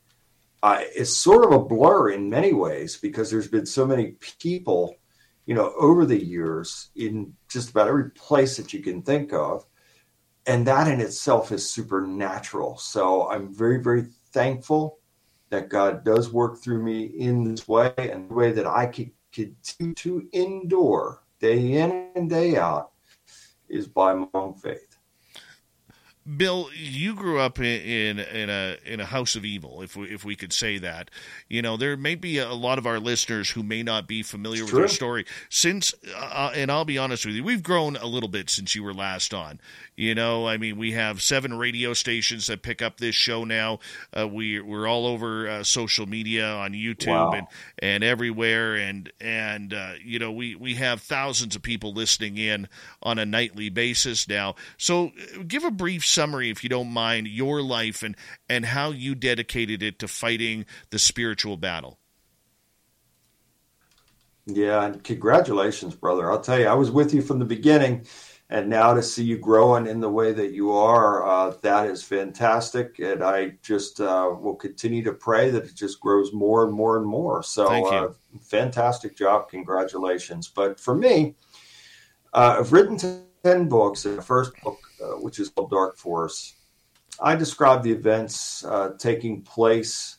It's 0.64 1.16
sort 1.16 1.46
of 1.46 1.52
a 1.52 1.64
blur 1.64 2.10
in 2.10 2.30
many 2.30 2.54
ways 2.54 2.98
because 2.98 3.32
there's 3.32 3.48
been 3.48 3.66
so 3.66 3.88
many 3.88 4.18
people, 4.42 4.96
you 5.46 5.54
know, 5.54 5.74
over 5.78 6.06
the 6.06 6.24
years 6.24 6.90
in 6.96 7.34
just 7.50 7.70
about 7.70 7.88
every 7.88 8.10
place 8.12 8.58
that 8.58 8.74
you 8.74 8.82
can 8.82 9.02
think 9.02 9.34
of. 9.34 9.66
And 10.48 10.66
that 10.68 10.88
in 10.88 11.02
itself 11.02 11.52
is 11.52 11.70
supernatural. 11.70 12.78
So 12.78 13.28
I'm 13.30 13.54
very, 13.54 13.82
very 13.82 14.06
thankful 14.32 15.00
that 15.50 15.70
God 15.70 16.04
does 16.04 16.32
work 16.32 16.62
through 16.62 16.84
me 16.84 17.06
in 17.06 17.44
this 17.44 17.68
way 17.68 17.94
and 17.98 18.30
the 18.30 18.34
way 18.34 18.52
that 18.52 18.68
I 18.68 18.86
can 18.88 19.12
continue 19.32 19.94
to 19.96 20.28
endure 20.34 21.24
day 21.40 21.74
in 21.74 22.10
and 22.16 22.30
day 22.30 22.58
out 22.58 22.92
is 23.70 23.88
by 23.88 24.14
my 24.14 24.28
own 24.34 24.54
faith. 24.54 24.95
Bill, 26.26 26.70
you 26.76 27.14
grew 27.14 27.40
up 27.40 27.60
in, 27.60 28.18
in 28.20 28.50
a 28.50 28.78
in 28.84 29.00
a 29.00 29.06
house 29.06 29.36
of 29.36 29.46
evil, 29.46 29.84
if 29.84 29.96
we, 29.96 30.08
if 30.08 30.26
we 30.26 30.36
could 30.36 30.52
say 30.52 30.80
that. 30.80 31.12
You 31.50 31.62
know, 31.62 31.78
there 31.78 31.96
may 31.96 32.16
be 32.16 32.40
a 32.40 32.54
lot 32.54 32.80
of 32.80 32.88
our 32.88 33.00
listeners 33.00 33.52
who 33.52 33.62
may 33.62 33.84
not 33.84 34.08
be 34.08 34.24
familiar 34.24 34.64
it's 34.64 34.72
with 34.72 34.72
true. 34.72 34.80
your 34.80 34.88
story. 34.88 35.26
Since, 35.50 35.94
uh, 36.18 36.52
and 36.56 36.72
I'll 36.72 36.84
be 36.84 36.98
honest 36.98 37.28
with 37.28 37.36
you, 37.36 37.44
we've 37.44 37.62
grown 37.62 37.96
a 37.96 38.08
little 38.08 38.28
bit 38.30 38.50
since 38.50 38.74
you 38.74 38.82
were 38.82 38.94
last 38.94 39.36
on. 39.36 39.60
You 39.96 40.16
know, 40.16 40.48
I 40.48 40.58
mean, 40.58 40.78
we 40.78 40.94
have 40.94 41.22
seven 41.22 41.58
radio 41.58 41.94
stations 41.94 42.48
that 42.48 42.64
pick 42.64 42.82
up 42.82 42.98
this 42.98 43.16
show 43.16 43.44
now. 43.44 43.80
Uh, 44.18 44.28
we 44.28 44.60
we're 44.60 44.88
all 44.88 45.06
over 45.06 45.48
uh, 45.48 45.64
social 45.64 46.08
media 46.08 46.50
on 46.50 46.74
YouTube 46.74 47.08
wow. 47.08 47.32
and 47.32 47.48
and 47.78 48.04
everywhere, 48.04 48.76
and 48.76 49.12
and 49.22 49.74
uh, 49.76 49.94
you 50.04 50.18
know 50.18 50.32
we 50.32 50.56
we 50.56 50.74
have 50.74 51.02
thousands 51.02 51.56
of 51.56 51.62
people 51.62 51.94
listening 51.94 52.38
in 52.38 52.68
on 53.04 53.20
a 53.20 53.26
nightly 53.26 53.70
basis 53.70 54.28
now. 54.28 54.56
So, 54.78 55.12
uh, 55.38 55.44
give 55.48 55.64
a 55.64 55.72
brief 55.72 56.04
summary, 56.16 56.50
if 56.50 56.64
you 56.64 56.70
don't 56.70 56.90
mind, 56.90 57.28
your 57.28 57.62
life 57.62 58.02
and 58.02 58.16
and 58.50 58.66
how 58.66 58.92
you 58.92 59.14
dedicated 59.14 59.84
it 59.84 60.00
to 60.00 60.08
fighting 60.08 60.66
the 60.90 61.00
spiritual 61.00 61.58
battle. 61.58 62.00
Yeah, 64.48 64.86
and 64.86 65.04
congratulations, 65.04 65.96
brother. 65.96 66.32
I'll 66.32 66.42
tell 66.42 66.60
you, 66.60 66.68
I 66.68 66.76
was 66.76 66.92
with 66.92 67.14
you 67.14 67.22
from 67.22 67.40
the 67.40 67.46
beginning 67.46 68.06
and 68.50 68.70
now 68.70 68.94
to 68.94 69.02
see 69.02 69.24
you 69.24 69.38
growing 69.38 69.88
in 69.88 70.00
the 70.00 70.10
way 70.10 70.32
that 70.32 70.52
you 70.52 70.72
are, 70.72 71.26
uh, 71.26 71.54
that 71.62 71.88
is 71.88 72.04
fantastic. 72.04 73.00
And 73.00 73.24
I 73.24 73.54
just 73.64 74.00
uh, 74.00 74.36
will 74.40 74.56
continue 74.56 75.04
to 75.04 75.14
pray 75.14 75.50
that 75.50 75.66
it 75.66 75.74
just 75.74 76.00
grows 76.00 76.32
more 76.32 76.64
and 76.64 76.74
more 76.74 76.98
and 76.98 77.08
more. 77.08 77.42
So, 77.42 77.88
uh, 77.88 78.14
fantastic 78.42 79.18
job. 79.18 79.50
Congratulations. 79.50 80.48
But 80.48 80.80
for 80.80 80.94
me, 80.94 81.36
uh, 82.34 82.58
I've 82.60 82.72
written 82.72 82.98
10 83.46 83.70
books. 83.70 84.02
The 84.02 84.22
first 84.24 84.54
book, 84.64 84.80
uh, 85.00 85.20
which 85.20 85.38
is 85.40 85.50
called 85.50 85.70
Dark 85.70 85.98
Force, 85.98 86.56
I 87.22 87.36
describe 87.36 87.84
the 87.84 87.92
events 87.92 88.66
uh, 88.66 88.94
taking 88.98 89.44
place 89.44 90.18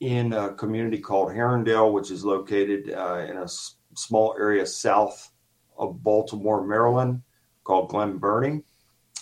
in 0.00 0.32
a 0.32 0.52
community 0.54 0.98
called 0.98 1.28
Harundale, 1.28 1.92
which 1.92 2.10
is 2.10 2.24
located 2.24 2.88
in 2.88 3.36
a 3.36 3.44
s- 3.44 3.76
small 3.94 4.34
area 4.36 4.66
south 4.66 5.30
of 5.78 6.02
Baltimore, 6.02 6.66
Maryland, 6.66 7.22
called 7.62 7.90
Glen 7.90 8.18
Burnie. 8.18 8.62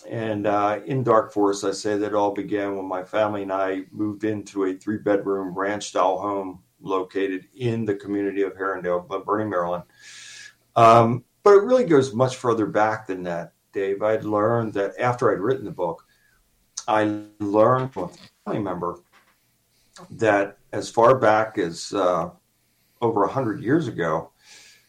And 0.09 0.47
uh, 0.47 0.81
in 0.87 1.05
Dark 1.05 1.31
Force, 1.31 1.65
I 1.65 1.73
say 1.73 1.99
that 1.99 2.15
all 2.15 2.33
began 2.33 2.77
when 2.77 2.87
my 2.87 3.05
family 3.05 3.43
and 3.43 3.53
I 3.53 3.83
moved 3.93 4.25
into 4.25 4.65
a 4.65 4.75
three 4.75 4.97
bedroom 4.97 5.55
ranch 5.55 5.89
style 5.89 6.19
home 6.19 6.63
located 6.81 7.47
in 7.55 7.85
the 7.85 7.95
community 7.95 8.43
of 8.43 8.55
Harundale, 8.55 9.07
Glen 9.07 9.23
Burnie, 9.25 9.45
Maryland. 9.45 9.85
Um, 10.75 11.25
but 11.43 11.55
it 11.55 11.63
really 11.63 11.85
goes 11.85 12.15
much 12.15 12.37
further 12.37 12.67
back 12.67 13.07
than 13.07 13.23
that, 13.25 13.53
Dave. 13.73 14.03
I'd 14.03 14.25
learned 14.25 14.73
that 14.75 14.99
after 14.99 15.33
I'd 15.33 15.41
written 15.41 15.65
the 15.65 15.71
book, 15.71 16.05
I 16.89 17.23
learned 17.41 17.93
from 17.93 18.05
a 18.05 18.11
family 18.45 18.63
member 18.63 19.01
that 20.11 20.59
as 20.73 20.89
far 20.89 21.19
back 21.19 21.59
as 21.59 21.93
uh, 21.93 22.31
over 23.01 23.21
100 23.21 23.63
years 23.63 23.89
ago, 23.89 24.31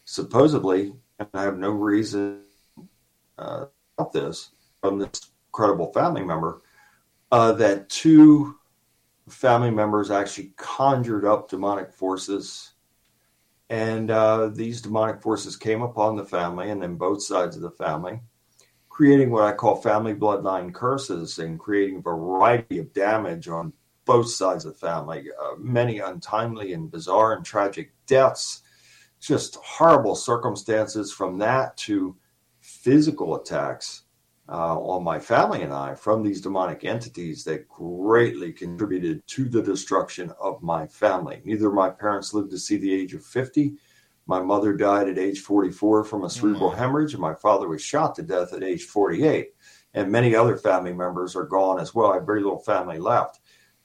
supposedly 0.04 0.94
and 1.18 1.28
I 1.34 1.42
have 1.42 1.58
no 1.58 1.70
reason 1.70 2.40
uh, 3.38 3.66
about 3.96 4.12
this 4.12 4.50
from 4.80 4.98
this 4.98 5.30
credible 5.52 5.92
family 5.92 6.24
member 6.24 6.60
uh, 7.30 7.52
that 7.52 7.88
two 7.88 8.56
family 9.28 9.70
members 9.70 10.10
actually 10.10 10.52
conjured 10.56 11.24
up 11.24 11.48
demonic 11.48 11.92
forces. 11.92 12.73
And 13.70 14.10
uh, 14.10 14.48
these 14.48 14.82
demonic 14.82 15.22
forces 15.22 15.56
came 15.56 15.82
upon 15.82 16.16
the 16.16 16.24
family 16.24 16.70
and 16.70 16.82
then 16.82 16.96
both 16.96 17.22
sides 17.22 17.56
of 17.56 17.62
the 17.62 17.70
family, 17.70 18.20
creating 18.88 19.30
what 19.30 19.44
I 19.44 19.52
call 19.52 19.76
family 19.76 20.14
bloodline 20.14 20.72
curses 20.72 21.38
and 21.38 21.58
creating 21.58 21.98
a 21.98 22.02
variety 22.02 22.78
of 22.78 22.92
damage 22.92 23.48
on 23.48 23.72
both 24.04 24.28
sides 24.28 24.64
of 24.64 24.74
the 24.74 24.86
family, 24.86 25.28
uh, 25.42 25.56
many 25.58 25.98
untimely 25.98 26.74
and 26.74 26.90
bizarre 26.90 27.32
and 27.32 27.44
tragic 27.44 27.92
deaths. 28.06 28.62
Just 29.18 29.56
horrible 29.56 30.14
circumstances 30.14 31.10
from 31.12 31.38
that 31.38 31.76
to 31.78 32.14
physical 32.60 33.36
attacks 33.36 34.03
uh, 34.48 34.78
on 34.78 35.02
my 35.02 35.18
family 35.18 35.62
and 35.62 35.72
I 35.72 35.94
from 35.94 36.22
these 36.22 36.40
demonic 36.40 36.84
entities 36.84 37.44
that 37.44 37.68
greatly 37.68 38.52
contributed 38.52 39.26
to 39.28 39.48
the 39.48 39.62
destruction 39.62 40.32
of 40.40 40.62
my 40.62 40.86
family. 40.86 41.40
Neither 41.44 41.68
of 41.68 41.74
my 41.74 41.90
parents 41.90 42.34
lived 42.34 42.50
to 42.50 42.58
see 42.58 42.76
the 42.76 42.92
age 42.92 43.14
of 43.14 43.24
50. 43.24 43.74
My 44.26 44.40
mother 44.40 44.74
died 44.74 45.08
at 45.08 45.18
age 45.18 45.40
44 45.40 46.04
from 46.04 46.24
a 46.24 46.30
cerebral 46.30 46.70
mm-hmm. 46.70 46.78
hemorrhage, 46.78 47.12
and 47.12 47.20
my 47.20 47.34
father 47.34 47.68
was 47.68 47.82
shot 47.82 48.14
to 48.16 48.22
death 48.22 48.52
at 48.52 48.62
age 48.62 48.84
48. 48.84 49.48
And 49.94 50.10
many 50.10 50.34
other 50.34 50.56
family 50.56 50.92
members 50.92 51.36
are 51.36 51.44
gone 51.44 51.78
as 51.78 51.94
well. 51.94 52.10
I 52.12 52.16
have 52.16 52.26
very 52.26 52.42
little 52.42 52.58
family 52.58 52.98
left. 52.98 53.40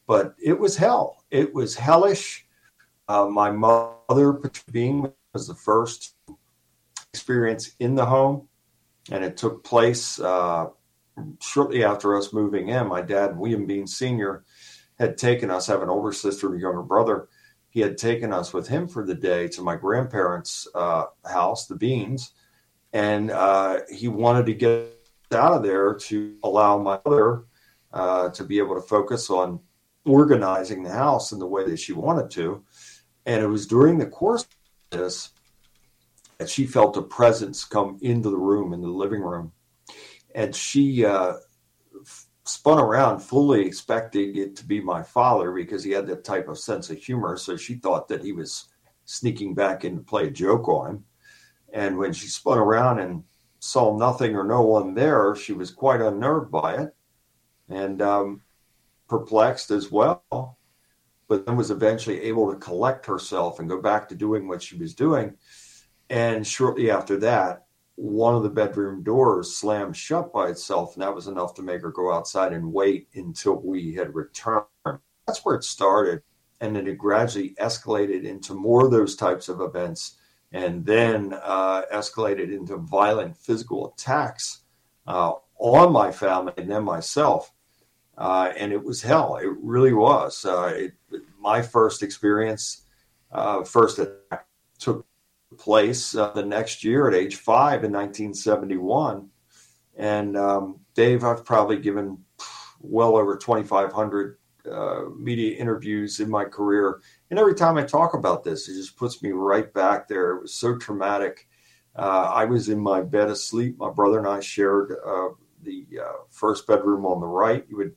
But 0.08 0.34
it 0.44 0.58
was 0.58 0.76
hell. 0.76 1.24
It 1.30 1.54
was 1.54 1.76
hellish. 1.76 2.48
Uh, 3.08 3.28
my 3.28 3.52
mother, 3.52 4.42
being 4.72 5.12
was 5.34 5.48
the 5.48 5.56
first 5.56 6.16
experience 7.14 7.76
in 7.80 7.96
the 7.96 8.06
home, 8.06 8.49
and 9.12 9.24
it 9.24 9.38
took 9.38 9.64
place 9.64 10.20
uh, 10.20 10.68
shortly 11.42 11.84
after 11.84 12.18
us 12.18 12.34
moving 12.34 12.70
in. 12.70 12.88
My 12.88 13.02
dad, 13.02 13.38
William 13.38 13.66
Bean 13.66 13.88
Sr., 13.88 14.44
had 14.98 15.18
taken 15.18 15.50
us, 15.50 15.70
I 15.70 15.74
have 15.74 15.82
an 15.82 15.90
older 15.90 16.12
sister 16.12 16.52
and 16.52 16.62
younger 16.62 16.84
brother. 16.84 17.30
He 17.70 17.80
had 17.80 17.98
taken 17.98 18.34
us 18.34 18.54
with 18.54 18.68
him 18.68 18.88
for 18.88 19.06
the 19.06 19.16
day 19.16 19.48
to 19.50 19.62
my 19.62 19.76
grandparents' 19.76 20.68
uh, 20.76 21.06
house, 21.26 21.68
the 21.68 21.76
Beans, 21.76 22.34
and 22.92 23.32
uh, 23.32 23.82
he 23.90 24.08
wanted 24.08 24.48
to 24.48 24.54
get 24.54 24.96
out 25.32 25.54
of 25.54 25.64
there 25.64 25.94
to 25.94 26.36
allow 26.44 26.78
my 26.80 27.00
mother 27.06 27.44
uh, 27.94 28.30
to 28.30 28.44
be 28.44 28.58
able 28.58 28.76
to 28.76 28.82
focus 28.82 29.30
on 29.30 29.60
organizing 30.06 30.84
the 30.84 30.92
house 30.92 31.32
in 31.32 31.40
the 31.40 31.48
way 31.48 31.64
that 31.70 31.80
she 31.80 31.94
wanted 31.94 32.32
to. 32.32 32.64
And 33.26 33.44
it 33.44 33.48
was 33.48 33.68
during 33.68 34.00
the 34.00 34.08
course 34.08 34.48
of 34.92 35.00
this 35.00 35.30
and 36.40 36.50
she 36.50 36.66
felt 36.66 36.98
a 36.98 37.02
presence 37.02 37.64
come 37.64 37.98
into 38.02 38.30
the 38.30 38.38
room 38.38 38.74
in 38.74 38.82
the 38.82 38.88
living 38.88 39.22
room. 39.22 39.52
And 40.36 40.56
she 40.56 41.06
uh, 41.06 41.34
f- 42.02 42.28
spun 42.46 42.80
around 42.80 43.20
fully 43.20 43.66
expecting 43.66 44.38
it 44.38 44.56
to 44.58 44.66
be 44.66 44.80
my 44.80 45.04
father 45.04 45.52
because 45.52 45.84
he 45.84 45.92
had 45.92 46.08
that 46.08 46.24
type 46.24 46.48
of 46.48 46.60
sense 46.60 46.90
of 46.90 46.98
humor. 46.98 47.36
So 47.38 47.58
she 47.58 47.76
thought 47.76 48.08
that 48.08 48.24
he 48.24 48.32
was 48.32 48.66
sneaking 49.06 49.56
back 49.56 49.84
in 49.86 49.98
to 49.98 50.02
play 50.04 50.28
a 50.28 50.32
joke 50.32 50.68
on. 50.70 50.88
Him 50.92 51.06
and 51.74 51.98
when 51.98 52.14
she 52.14 52.28
spun 52.28 52.58
around 52.58 53.00
and 53.00 53.24
saw 53.60 53.98
nothing 53.98 54.36
or 54.36 54.44
no 54.44 54.62
one 54.62 54.94
there 54.94 55.36
she 55.36 55.54
was 55.54 55.72
quite 55.72 56.02
unnerved 56.02 56.52
by 56.52 56.76
it 56.76 56.96
and 57.68 58.02
um, 58.02 58.42
perplexed 59.08 59.72
as 59.72 59.92
well. 59.92 60.58
But 61.28 61.46
then 61.46 61.56
was 61.56 61.70
eventually 61.70 62.22
able 62.22 62.52
to 62.52 62.58
collect 62.58 63.06
herself 63.06 63.60
and 63.60 63.70
go 63.70 63.80
back 63.80 64.10
to 64.10 64.16
doing 64.16 64.48
what 64.48 64.64
she 64.64 64.78
was 64.78 64.96
doing. 64.96 65.36
And 66.10 66.46
shortly 66.46 66.90
after 66.90 67.18
that, 67.18 67.66
one 67.96 68.34
of 68.34 68.44
the 68.44 68.50
bedroom 68.50 69.04
doors 69.04 69.56
slammed 69.56 69.96
shut 69.96 70.32
by 70.32 70.48
itself, 70.48 70.96
and 70.96 71.04
that 71.04 71.14
was 71.14 71.28
enough 71.28 71.54
to 71.56 71.62
make 71.62 71.82
her 71.82 71.92
go 71.92 72.14
outside 72.14 72.54
and 72.54 72.72
wait 72.74 73.08
until 73.16 73.56
we 73.62 73.94
had 73.94 74.16
returned. 74.16 74.66
That's 74.86 75.44
where 75.44 75.56
it 75.56 75.64
started. 75.64 76.22
And 76.62 76.76
then 76.76 76.88
it 76.88 76.98
gradually 76.98 77.56
escalated 77.62 78.24
into 78.24 78.54
more 78.54 78.86
of 78.86 78.92
those 78.92 79.16
types 79.16 79.50
of 79.50 79.62
events 79.62 80.18
and 80.52 80.86
then 80.86 81.34
uh, 81.44 81.84
escalated 81.94 82.52
into 82.52 82.78
violent 82.78 83.38
physical 83.38 83.94
attacks 83.94 84.62
uh, 85.08 85.34
on 85.58 85.92
my 85.92 86.12
family 86.12 86.54
and 86.58 86.72
then 86.72 86.84
myself 86.84 87.52
uh, 88.20 88.52
and 88.58 88.74
it 88.74 88.84
was 88.84 89.02
hell. 89.02 89.38
It 89.38 89.50
really 89.62 89.94
was. 89.94 90.44
Uh, 90.44 90.74
it, 90.76 90.94
my 91.40 91.62
first 91.62 92.04
experience, 92.04 92.82
uh, 93.32 93.64
first 93.64 93.98
attack 93.98 94.46
took 94.78 95.06
place 95.58 96.16
uh, 96.16 96.32
the 96.32 96.46
next 96.46 96.84
year 96.84 97.08
at 97.08 97.16
age 97.16 97.36
five 97.36 97.84
in 97.84 97.92
1971. 97.92 99.30
And 99.98 100.38
um, 100.38 100.80
Dave, 100.94 101.24
I've 101.24 101.44
probably 101.44 101.78
given 101.78 102.18
well 102.80 103.16
over 103.16 103.36
2,500 103.36 104.38
uh, 104.72 105.02
media 105.18 105.58
interviews 105.58 106.20
in 106.20 106.30
my 106.30 106.46
career. 106.46 107.02
And 107.30 107.40
every 107.40 107.56
time 107.56 107.78
I 107.78 107.84
talk 107.84 108.14
about 108.14 108.44
this, 108.44 108.70
it 108.70 108.76
just 108.76 108.98
puts 108.98 109.22
me 109.22 109.32
right 109.32 109.72
back 109.74 110.08
there. 110.08 110.32
It 110.32 110.42
was 110.44 110.54
so 110.54 110.78
traumatic. 110.78 111.48
Uh, 111.96 112.32
I 112.34 112.46
was 112.46 112.70
in 112.70 112.80
my 112.80 113.02
bed 113.02 113.30
asleep. 113.30 113.78
My 113.78 113.90
brother 113.90 114.20
and 114.20 114.28
I 114.28 114.40
shared 114.40 114.96
uh, 115.06 115.30
the 115.64 115.86
uh, 116.02 116.12
first 116.30 116.68
bedroom 116.68 117.06
on 117.06 117.20
the 117.20 117.28
right. 117.28 117.66
You 117.68 117.78
would 117.78 117.96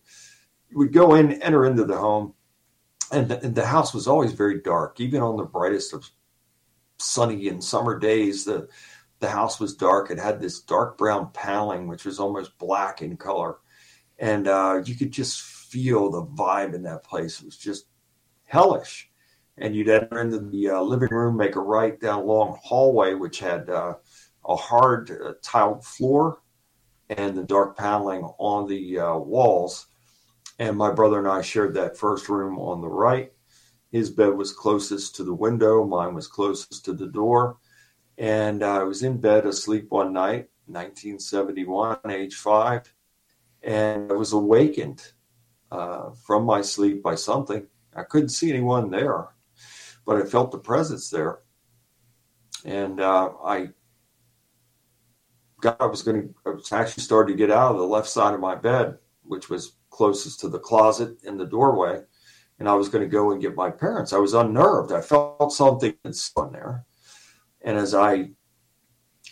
you 0.70 0.78
would 0.78 0.92
go 0.92 1.14
in, 1.14 1.42
enter 1.42 1.66
into 1.66 1.84
the 1.84 1.98
home, 1.98 2.32
and 3.12 3.28
the, 3.28 3.44
and 3.44 3.54
the 3.54 3.66
house 3.66 3.92
was 3.92 4.08
always 4.08 4.32
very 4.32 4.60
dark. 4.60 4.98
Even 5.00 5.20
on 5.20 5.36
the 5.36 5.44
brightest 5.44 5.92
of 5.92 6.08
sunny 7.02 7.48
and 7.48 7.62
summer 7.62 7.98
days, 7.98 8.44
the 8.44 8.68
the 9.20 9.30
house 9.30 9.60
was 9.60 9.76
dark. 9.76 10.10
It 10.10 10.18
had 10.18 10.40
this 10.40 10.60
dark 10.60 10.98
brown 10.98 11.30
paneling, 11.32 11.86
which 11.86 12.04
was 12.04 12.18
almost 12.18 12.58
black 12.58 13.02
in 13.02 13.16
color, 13.16 13.58
and 14.18 14.48
uh, 14.48 14.82
you 14.84 14.94
could 14.94 15.12
just 15.12 15.42
feel 15.42 16.10
the 16.10 16.24
vibe 16.24 16.74
in 16.74 16.82
that 16.82 17.04
place. 17.04 17.40
It 17.40 17.46
was 17.46 17.56
just 17.56 17.86
hellish. 18.44 19.08
And 19.58 19.74
you'd 19.76 19.88
enter 19.88 20.20
into 20.20 20.38
the 20.38 20.70
uh, 20.70 20.80
living 20.80 21.10
room, 21.10 21.36
make 21.36 21.56
a 21.56 21.60
right 21.60 21.98
down 22.00 22.20
a 22.20 22.24
long 22.24 22.58
hallway, 22.62 23.14
which 23.14 23.38
had 23.38 23.68
uh, 23.68 23.94
a 24.44 24.56
hard 24.56 25.10
uh, 25.10 25.34
tiled 25.42 25.84
floor 25.84 26.40
and 27.08 27.36
the 27.36 27.44
dark 27.44 27.76
paneling 27.76 28.22
on 28.38 28.68
the 28.68 28.98
uh, 28.98 29.16
walls. 29.16 29.86
And 30.58 30.76
my 30.76 30.92
brother 30.92 31.18
and 31.18 31.28
I 31.28 31.42
shared 31.42 31.74
that 31.74 31.98
first 31.98 32.28
room 32.28 32.58
on 32.58 32.80
the 32.80 32.88
right. 32.88 33.31
His 33.92 34.10
bed 34.10 34.34
was 34.34 34.52
closest 34.52 35.14
to 35.16 35.24
the 35.24 35.34
window, 35.34 35.84
mine 35.84 36.14
was 36.14 36.26
closest 36.26 36.84
to 36.86 36.94
the 36.94 37.06
door. 37.06 37.58
And 38.16 38.64
I 38.64 38.82
was 38.84 39.02
in 39.02 39.20
bed 39.20 39.46
asleep 39.46 39.86
one 39.90 40.14
night, 40.14 40.48
1971, 40.66 41.98
age 42.08 42.34
five, 42.34 42.92
and 43.62 44.10
I 44.10 44.14
was 44.14 44.32
awakened 44.32 45.12
uh, 45.70 46.10
from 46.24 46.44
my 46.44 46.62
sleep 46.62 47.02
by 47.02 47.14
something. 47.14 47.66
I 47.94 48.02
couldn't 48.04 48.30
see 48.30 48.50
anyone 48.50 48.90
there, 48.90 49.28
but 50.06 50.16
I 50.16 50.24
felt 50.24 50.52
the 50.52 50.58
presence 50.58 51.10
there. 51.10 51.40
And 52.64 53.00
uh, 53.00 53.30
I 53.44 53.68
got, 55.60 55.80
I 55.80 55.86
was 55.86 56.02
going 56.02 56.22
to, 56.22 56.34
I 56.46 56.50
was 56.50 56.72
actually 56.72 57.02
starting 57.02 57.36
to 57.36 57.38
get 57.38 57.50
out 57.50 57.72
of 57.72 57.78
the 57.78 57.86
left 57.86 58.08
side 58.08 58.34
of 58.34 58.40
my 58.40 58.54
bed, 58.54 58.98
which 59.22 59.50
was 59.50 59.74
closest 59.90 60.40
to 60.40 60.48
the 60.48 60.58
closet 60.58 61.22
in 61.24 61.36
the 61.36 61.46
doorway. 61.46 62.02
And 62.62 62.68
I 62.68 62.74
was 62.74 62.88
going 62.88 63.02
to 63.02 63.10
go 63.10 63.32
and 63.32 63.42
get 63.42 63.56
my 63.56 63.70
parents. 63.72 64.12
I 64.12 64.18
was 64.18 64.34
unnerved. 64.34 64.92
I 64.92 65.00
felt 65.00 65.52
something 65.52 65.94
on 66.36 66.52
there. 66.52 66.84
And 67.60 67.76
as 67.76 67.92
I 67.92 68.30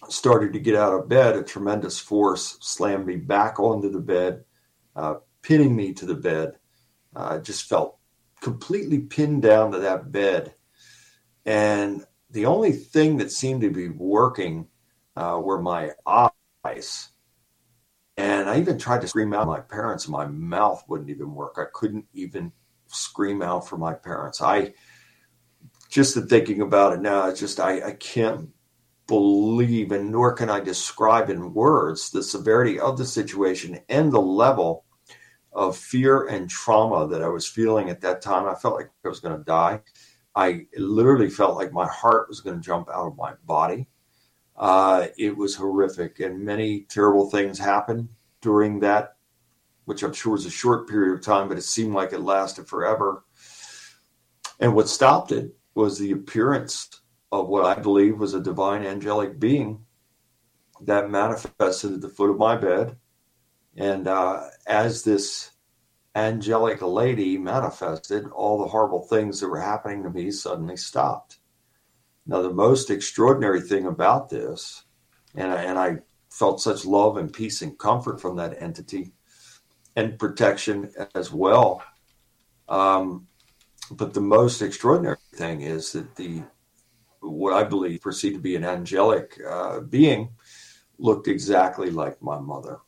started 0.08 0.52
to 0.52 0.58
get 0.58 0.74
out 0.74 0.94
of 0.94 1.08
bed, 1.08 1.36
a 1.36 1.44
tremendous 1.44 2.00
force 2.00 2.58
slammed 2.60 3.06
me 3.06 3.14
back 3.14 3.60
onto 3.60 3.88
the 3.88 4.00
bed, 4.00 4.42
uh, 4.96 5.14
pinning 5.42 5.76
me 5.76 5.92
to 5.92 6.06
the 6.06 6.16
bed. 6.16 6.58
I 7.14 7.38
just 7.38 7.68
felt 7.68 7.98
completely 8.40 8.98
pinned 8.98 9.42
down 9.42 9.70
to 9.70 9.78
that 9.78 10.10
bed. 10.10 10.56
And 11.46 12.04
the 12.30 12.46
only 12.46 12.72
thing 12.72 13.18
that 13.18 13.30
seemed 13.30 13.60
to 13.60 13.70
be 13.70 13.90
working 13.90 14.66
uh, 15.14 15.40
were 15.40 15.62
my 15.62 15.92
eyes. 16.04 17.10
And 18.16 18.50
I 18.50 18.58
even 18.58 18.76
tried 18.76 19.02
to 19.02 19.06
scream 19.06 19.32
out 19.34 19.46
my 19.46 19.60
parents. 19.60 20.08
My 20.08 20.26
mouth 20.26 20.82
wouldn't 20.88 21.10
even 21.10 21.32
work. 21.32 21.58
I 21.58 21.66
couldn't 21.72 22.06
even 22.12 22.50
scream 22.94 23.42
out 23.42 23.68
for 23.68 23.76
my 23.76 23.94
parents. 23.94 24.40
I 24.42 24.74
just 25.88 26.14
the 26.14 26.22
thinking 26.22 26.60
about 26.60 26.92
it 26.92 27.00
now, 27.00 27.28
it's 27.28 27.40
just 27.40 27.60
I, 27.60 27.88
I 27.88 27.92
can't 27.92 28.50
believe 29.06 29.90
and 29.90 30.12
nor 30.12 30.32
can 30.32 30.48
I 30.48 30.60
describe 30.60 31.30
in 31.30 31.52
words 31.52 32.10
the 32.10 32.22
severity 32.22 32.78
of 32.78 32.96
the 32.96 33.04
situation 33.04 33.80
and 33.88 34.12
the 34.12 34.20
level 34.20 34.84
of 35.52 35.76
fear 35.76 36.28
and 36.28 36.48
trauma 36.48 37.08
that 37.08 37.22
I 37.22 37.28
was 37.28 37.46
feeling 37.46 37.90
at 37.90 38.00
that 38.02 38.22
time. 38.22 38.46
I 38.46 38.54
felt 38.54 38.76
like 38.76 38.90
I 39.04 39.08
was 39.08 39.20
going 39.20 39.36
to 39.36 39.44
die. 39.44 39.80
I 40.34 40.66
literally 40.76 41.28
felt 41.28 41.56
like 41.56 41.72
my 41.72 41.88
heart 41.88 42.28
was 42.28 42.40
going 42.40 42.56
to 42.56 42.62
jump 42.62 42.88
out 42.88 43.08
of 43.08 43.16
my 43.16 43.32
body. 43.44 43.88
Uh, 44.56 45.08
it 45.18 45.36
was 45.36 45.56
horrific, 45.56 46.20
and 46.20 46.44
many 46.44 46.82
terrible 46.82 47.30
things 47.30 47.58
happened 47.58 48.08
during 48.40 48.80
that, 48.80 49.16
which 49.90 50.04
I'm 50.04 50.12
sure 50.12 50.34
was 50.34 50.46
a 50.46 50.50
short 50.50 50.88
period 50.88 51.14
of 51.14 51.20
time, 51.20 51.48
but 51.48 51.58
it 51.58 51.62
seemed 51.62 51.94
like 51.94 52.12
it 52.12 52.20
lasted 52.20 52.68
forever. 52.68 53.24
And 54.60 54.72
what 54.76 54.88
stopped 54.88 55.32
it 55.32 55.56
was 55.74 55.98
the 55.98 56.12
appearance 56.12 56.88
of 57.32 57.48
what 57.48 57.64
I 57.64 57.74
believe 57.74 58.20
was 58.20 58.32
a 58.32 58.40
divine 58.40 58.86
angelic 58.86 59.40
being 59.40 59.84
that 60.82 61.10
manifested 61.10 61.92
at 61.92 62.00
the 62.02 62.08
foot 62.08 62.30
of 62.30 62.38
my 62.38 62.54
bed. 62.54 62.98
And 63.76 64.06
uh, 64.06 64.42
as 64.64 65.02
this 65.02 65.50
angelic 66.14 66.82
lady 66.82 67.36
manifested, 67.36 68.26
all 68.28 68.60
the 68.60 68.68
horrible 68.68 69.08
things 69.08 69.40
that 69.40 69.48
were 69.48 69.60
happening 69.60 70.04
to 70.04 70.10
me 70.10 70.30
suddenly 70.30 70.76
stopped. 70.76 71.40
Now, 72.26 72.42
the 72.42 72.54
most 72.54 72.90
extraordinary 72.90 73.60
thing 73.60 73.86
about 73.86 74.28
this, 74.28 74.84
and 75.34 75.50
I, 75.50 75.62
and 75.64 75.76
I 75.76 75.96
felt 76.30 76.60
such 76.60 76.86
love 76.86 77.16
and 77.16 77.32
peace 77.32 77.60
and 77.60 77.76
comfort 77.76 78.20
from 78.20 78.36
that 78.36 78.62
entity 78.62 79.14
and 80.00 80.18
protection 80.18 80.92
as 81.14 81.32
well. 81.32 81.82
Um, 82.68 83.28
but 83.90 84.14
the 84.14 84.20
most 84.20 84.62
extraordinary 84.62 85.16
thing 85.34 85.62
is 85.62 85.92
that 85.92 86.16
the 86.16 86.42
what 87.20 87.52
I 87.52 87.64
believe 87.64 88.00
perceived 88.00 88.36
to 88.36 88.40
be 88.40 88.56
an 88.56 88.64
angelic 88.64 89.38
uh, 89.46 89.80
being 89.80 90.30
looked 90.98 91.28
exactly 91.28 91.90
like 91.90 92.22
my 92.22 92.38
mother. 92.38 92.78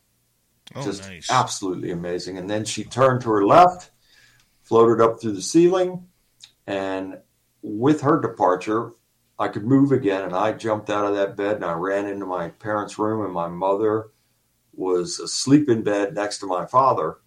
Oh, 0.75 0.83
Just 0.83 1.03
nice. 1.03 1.31
absolutely 1.31 1.90
amazing. 1.90 2.38
And 2.38 2.48
then 2.48 2.64
she 2.64 2.85
turned 2.85 3.20
to 3.22 3.31
her 3.31 3.44
left, 3.44 3.90
floated 4.62 5.03
up 5.03 5.20
through 5.20 5.33
the 5.33 5.42
ceiling, 5.42 6.07
and 6.66 7.18
with 7.61 8.01
her 8.01 8.20
departure, 8.20 8.92
I 9.38 9.48
could 9.48 9.64
move 9.64 9.92
again. 9.92 10.22
And 10.22 10.35
I 10.35 10.53
jumped 10.53 10.88
out 10.88 11.05
of 11.05 11.14
that 11.14 11.37
bed 11.37 11.57
and 11.57 11.64
I 11.64 11.72
ran 11.72 12.07
into 12.07 12.25
my 12.25 12.48
parents' 12.48 12.98
room, 12.98 13.25
and 13.25 13.35
my 13.35 13.48
mother 13.48 14.12
was 14.74 15.18
asleep 15.18 15.68
in 15.68 15.82
bed 15.82 16.14
next 16.14 16.38
to 16.38 16.46
my 16.46 16.66
father. 16.66 17.18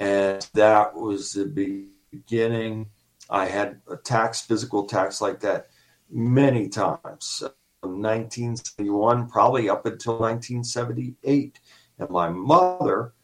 And 0.00 0.46
that 0.54 0.94
was 0.94 1.32
the 1.32 1.86
beginning. 2.10 2.90
I 3.30 3.46
had 3.46 3.80
attacks, 3.88 4.42
physical 4.42 4.84
attacks 4.84 5.20
like 5.20 5.40
that 5.40 5.68
many 6.10 6.68
times. 6.68 7.42
1971, 7.82 9.28
probably 9.28 9.68
up 9.68 9.86
until 9.86 10.18
1978. 10.18 11.60
And 11.98 12.10
my 12.10 12.28
mother 12.28 13.14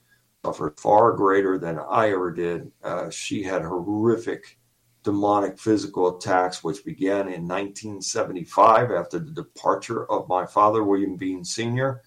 suffered 0.44 0.78
far 0.78 1.12
greater 1.12 1.58
than 1.58 1.78
I 1.78 2.10
ever 2.10 2.30
did. 2.32 2.70
Uh, 2.82 3.10
she 3.10 3.42
had 3.42 3.62
horrific 3.62 4.58
demonic 5.04 5.58
physical 5.58 6.16
attacks, 6.16 6.62
which 6.62 6.84
began 6.84 7.28
in 7.28 7.46
1975 7.46 8.90
after 8.90 9.18
the 9.18 9.30
departure 9.30 10.10
of 10.10 10.28
my 10.28 10.44
father, 10.44 10.84
William 10.84 11.16
Bean 11.16 11.44
Sr., 11.44 12.02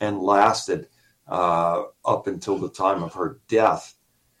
and 0.00 0.20
lasted 0.20 0.88
uh, 1.28 1.84
up 2.04 2.26
until 2.26 2.58
the 2.58 2.70
time 2.70 3.02
of 3.02 3.14
her 3.14 3.40
death 3.48 3.94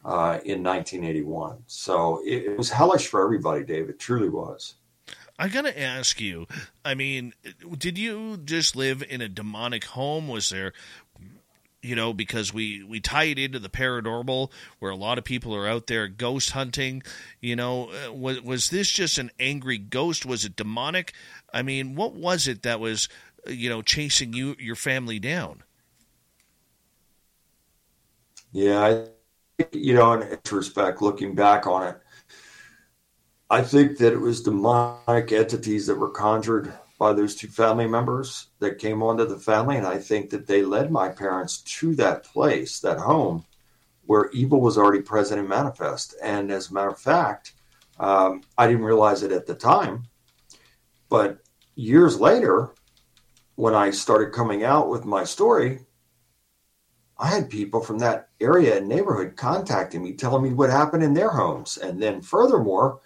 uh, 0.04 0.40
in 0.44 0.62
1981. 0.62 1.58
So 1.66 2.22
it, 2.24 2.56
was 2.56 2.70
hellish 2.70 3.08
for 3.08 3.22
everybody, 3.22 3.64
David. 3.64 3.90
It 3.90 3.98
truly 3.98 4.28
was. 4.28 4.74
I 5.38 5.48
gotta 5.48 5.78
ask 5.78 6.20
you. 6.20 6.46
I 6.84 6.94
mean, 6.94 7.32
did 7.76 7.96
you 7.96 8.38
just 8.38 8.74
live 8.74 9.04
in 9.08 9.20
a 9.20 9.28
demonic 9.28 9.84
home? 9.84 10.26
Was 10.26 10.50
there, 10.50 10.72
you 11.80 11.94
know, 11.94 12.12
because 12.12 12.52
we 12.52 12.82
we 12.82 12.98
tie 12.98 13.24
it 13.24 13.38
into 13.38 13.60
the 13.60 13.68
paranormal, 13.68 14.50
where 14.80 14.90
a 14.90 14.96
lot 14.96 15.16
of 15.16 15.22
people 15.22 15.54
are 15.54 15.68
out 15.68 15.86
there 15.86 16.08
ghost 16.08 16.50
hunting. 16.50 17.04
You 17.40 17.54
know, 17.54 17.90
uh, 17.90 18.12
was 18.12 18.40
was 18.40 18.70
this 18.70 18.90
just 18.90 19.18
an 19.18 19.30
angry 19.38 19.78
ghost? 19.78 20.26
Was 20.26 20.44
it 20.44 20.56
demonic? 20.56 21.12
I 21.52 21.62
mean, 21.62 21.94
what 21.94 22.14
was 22.14 22.48
it 22.48 22.62
that 22.62 22.80
was, 22.80 23.08
you 23.48 23.68
know, 23.68 23.82
chasing 23.82 24.32
you 24.32 24.56
your 24.58 24.76
family 24.76 25.18
down? 25.18 25.62
Yeah, 28.52 28.80
I, 28.80 29.64
you 29.72 29.94
know, 29.94 30.12
in 30.14 30.20
retrospect, 30.20 31.02
looking 31.02 31.34
back 31.34 31.66
on 31.66 31.88
it, 31.88 32.00
I 33.50 33.62
think 33.62 33.98
that 33.98 34.12
it 34.12 34.20
was 34.20 34.42
demonic 34.42 35.32
entities 35.32 35.86
that 35.86 35.96
were 35.96 36.10
conjured 36.10 36.72
by 36.98 37.12
those 37.12 37.34
two 37.34 37.48
family 37.48 37.86
members 37.86 38.48
that 38.58 38.78
came 38.78 39.02
onto 39.02 39.24
the 39.24 39.38
family. 39.38 39.76
And 39.76 39.86
I 39.86 39.98
think 39.98 40.30
that 40.30 40.46
they 40.46 40.62
led 40.62 40.90
my 40.90 41.08
parents 41.08 41.62
to 41.62 41.94
that 41.96 42.24
place, 42.24 42.80
that 42.80 42.98
home, 42.98 43.44
where 44.06 44.30
evil 44.32 44.60
was 44.60 44.76
already 44.76 45.02
present 45.02 45.40
and 45.40 45.48
manifest. 45.48 46.14
And 46.22 46.50
as 46.50 46.70
a 46.70 46.74
matter 46.74 46.88
of 46.88 46.98
fact, 46.98 47.52
um, 48.00 48.42
I 48.56 48.66
didn't 48.66 48.84
realize 48.84 49.22
it 49.22 49.32
at 49.32 49.46
the 49.46 49.54
time. 49.54 50.04
But 51.08 51.38
years 51.74 52.20
later, 52.20 52.70
when 53.58 53.74
I 53.74 53.90
started 53.90 54.32
coming 54.32 54.62
out 54.62 54.88
with 54.88 55.04
my 55.04 55.24
story, 55.24 55.80
I 57.18 57.26
had 57.26 57.50
people 57.50 57.80
from 57.80 57.98
that 57.98 58.28
area 58.40 58.78
and 58.78 58.86
neighborhood 58.86 59.34
contacting 59.34 60.00
me, 60.00 60.12
telling 60.12 60.44
me 60.44 60.52
what 60.52 60.70
happened 60.70 61.02
in 61.02 61.12
their 61.12 61.30
homes. 61.30 61.76
And 61.76 62.00
then, 62.00 62.20
furthermore, 62.20 63.00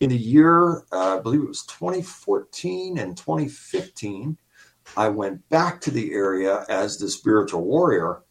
in 0.00 0.10
the 0.10 0.18
year, 0.18 0.82
uh, 0.92 1.16
I 1.16 1.20
believe 1.20 1.40
it 1.40 1.48
was 1.48 1.64
2014 1.64 2.98
and 2.98 3.16
2015, 3.16 4.36
I 4.94 5.08
went 5.08 5.48
back 5.48 5.80
to 5.80 5.90
the 5.90 6.12
area 6.12 6.66
as 6.68 6.98
the 6.98 7.08
spiritual 7.08 7.64
warrior 7.64 8.24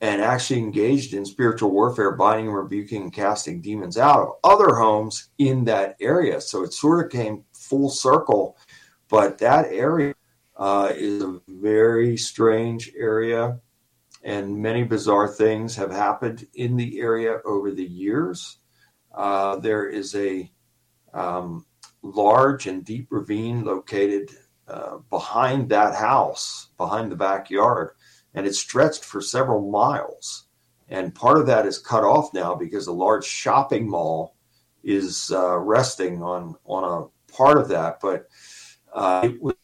and 0.00 0.22
actually 0.22 0.60
engaged 0.60 1.12
in 1.12 1.24
spiritual 1.24 1.72
warfare, 1.72 2.12
binding, 2.12 2.46
and 2.46 2.54
rebuking, 2.54 3.02
and 3.02 3.12
casting 3.12 3.60
demons 3.60 3.98
out 3.98 4.20
of 4.20 4.34
other 4.44 4.76
homes 4.76 5.30
in 5.38 5.64
that 5.64 5.96
area. 6.00 6.40
So 6.40 6.62
it 6.62 6.72
sort 6.72 7.04
of 7.04 7.10
came 7.10 7.42
full 7.52 7.90
circle. 7.90 8.56
But 9.08 9.38
that 9.38 9.66
area 9.72 10.14
uh, 10.60 10.92
is 10.94 11.22
a 11.22 11.40
very 11.48 12.18
strange 12.18 12.92
area, 12.94 13.58
and 14.22 14.58
many 14.58 14.84
bizarre 14.84 15.26
things 15.26 15.74
have 15.74 15.90
happened 15.90 16.46
in 16.54 16.76
the 16.76 17.00
area 17.00 17.38
over 17.46 17.72
the 17.72 17.82
years. 17.82 18.58
Uh, 19.12 19.56
there 19.56 19.88
is 19.88 20.14
a 20.14 20.52
um, 21.14 21.64
large 22.02 22.66
and 22.66 22.84
deep 22.84 23.08
ravine 23.10 23.64
located 23.64 24.30
uh, 24.68 24.98
behind 25.08 25.70
that 25.70 25.94
house, 25.94 26.68
behind 26.76 27.10
the 27.10 27.16
backyard, 27.16 27.92
and 28.34 28.46
it 28.46 28.54
stretched 28.54 29.02
for 29.02 29.22
several 29.22 29.70
miles. 29.70 30.46
And 30.90 31.14
part 31.14 31.38
of 31.38 31.46
that 31.46 31.64
is 31.64 31.78
cut 31.78 32.04
off 32.04 32.34
now 32.34 32.54
because 32.54 32.86
a 32.86 32.92
large 32.92 33.24
shopping 33.24 33.88
mall 33.88 34.36
is 34.84 35.32
uh, 35.34 35.56
resting 35.56 36.22
on 36.22 36.54
on 36.66 36.84
a 36.84 37.32
part 37.32 37.56
of 37.56 37.68
that. 37.68 38.00
But 38.02 38.26
uh, 38.92 39.22
it 39.24 39.40
was 39.40 39.54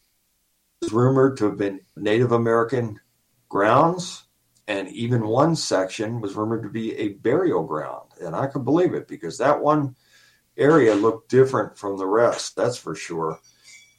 rumored 0.92 1.36
to 1.38 1.46
have 1.46 1.56
been 1.56 1.80
Native 1.96 2.32
American 2.32 3.00
grounds, 3.48 4.24
and 4.68 4.88
even 4.88 5.26
one 5.26 5.54
section 5.56 6.20
was 6.20 6.34
rumored 6.34 6.62
to 6.62 6.68
be 6.68 6.96
a 6.96 7.14
burial 7.14 7.64
ground. 7.64 8.10
And 8.20 8.34
I 8.34 8.46
could 8.46 8.64
believe 8.64 8.94
it 8.94 9.06
because 9.08 9.38
that 9.38 9.60
one 9.60 9.94
area 10.56 10.94
looked 10.94 11.30
different 11.30 11.78
from 11.78 11.96
the 11.98 12.06
rest, 12.06 12.56
that's 12.56 12.78
for 12.78 12.94
sure. 12.94 13.38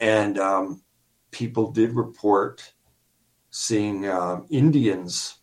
And 0.00 0.38
um, 0.38 0.82
people 1.30 1.70
did 1.70 1.94
report 1.94 2.72
seeing 3.50 4.06
uh, 4.06 4.40
Indians 4.50 5.38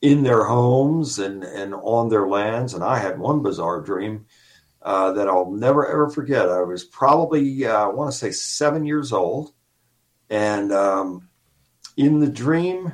in 0.00 0.22
their 0.22 0.44
homes 0.44 1.18
and, 1.18 1.42
and 1.44 1.74
on 1.74 2.08
their 2.08 2.26
lands. 2.26 2.74
And 2.74 2.84
I 2.84 2.98
had 2.98 3.18
one 3.18 3.42
bizarre 3.42 3.80
dream 3.80 4.26
uh, 4.82 5.12
that 5.12 5.28
I'll 5.28 5.50
never 5.50 5.86
ever 5.86 6.08
forget. 6.08 6.48
I 6.48 6.62
was 6.62 6.84
probably, 6.84 7.66
uh, 7.66 7.84
I 7.84 7.86
want 7.88 8.10
to 8.12 8.16
say, 8.16 8.30
seven 8.30 8.84
years 8.84 9.12
old. 9.12 9.52
And 10.30 10.72
um, 10.72 11.28
in 11.96 12.20
the 12.20 12.30
dream, 12.30 12.92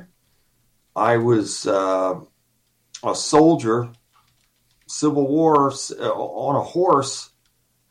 I 0.95 1.17
was 1.17 1.67
uh, 1.67 2.19
a 3.03 3.15
soldier, 3.15 3.89
Civil 4.87 5.27
War, 5.27 5.71
uh, 5.71 6.11
on 6.11 6.55
a 6.55 6.63
horse 6.63 7.31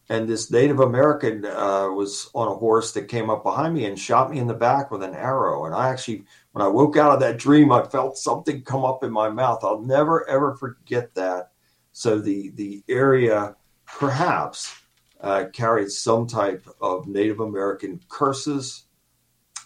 and 0.09 0.29
this 0.29 0.51
Native 0.51 0.81
American 0.81 1.45
uh, 1.45 1.89
was 1.89 2.31
on 2.33 2.49
a 2.49 2.55
horse 2.55 2.93
that 2.93 3.09
came 3.09 3.29
up 3.29 3.43
behind 3.43 3.75
me 3.75 3.87
and 3.87 3.99
shot 3.99 4.31
me 4.31 4.39
in 4.39 4.47
the 4.47 4.55
back 4.55 4.91
with 4.91 5.03
an 5.03 5.15
arrow. 5.15 5.67
And 5.67 5.75
I 5.75 5.89
actually, 5.89 6.25
when 6.53 6.65
I 6.65 6.69
woke 6.69 6.97
out 6.97 7.13
of 7.13 7.21
that 7.21 7.39
dream, 7.39 7.73
I 7.73 7.83
felt 7.83 8.17
something 8.17 8.63
come 8.63 8.85
up 8.85 9.03
in 9.03 9.11
my 9.11 9.29
mouth. 9.29 9.65
I'll 9.65 9.83
never 9.83 10.29
ever 10.29 10.55
forget 10.55 11.15
that. 11.15 11.51
So 11.93 12.21
the 12.21 12.51
the 12.51 12.85
area 12.89 13.57
perhaps 13.85 14.73
uh, 15.21 15.47
carried 15.53 15.91
some 15.91 16.27
type 16.27 16.67
of 16.81 17.09
Native 17.09 17.41
American 17.41 18.01
curses, 18.09 18.85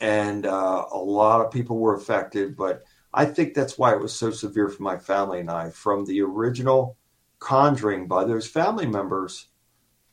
and 0.01 0.47
uh, 0.47 0.87
a 0.93 0.99
lot 0.99 1.41
of 1.41 1.51
people 1.51 1.79
were 1.79 1.95
affected. 1.95 2.57
But 2.57 2.83
I 3.13 3.25
think 3.25 3.55
that's 3.55 3.79
why 3.79 3.93
it 3.93 4.01
was 4.01 4.13
so 4.13 4.31
severe 4.31 4.69
for 4.69 4.83
my 4.83 4.99
family 4.99 5.41
and 5.41 5.51
I. 5.51 5.71
From 5.71 6.05
the 6.05 6.23
original 6.23 6.97
conjuring 7.39 8.07
by 8.07 8.25
those 8.25 8.47
family 8.47 8.87
members 8.87 9.47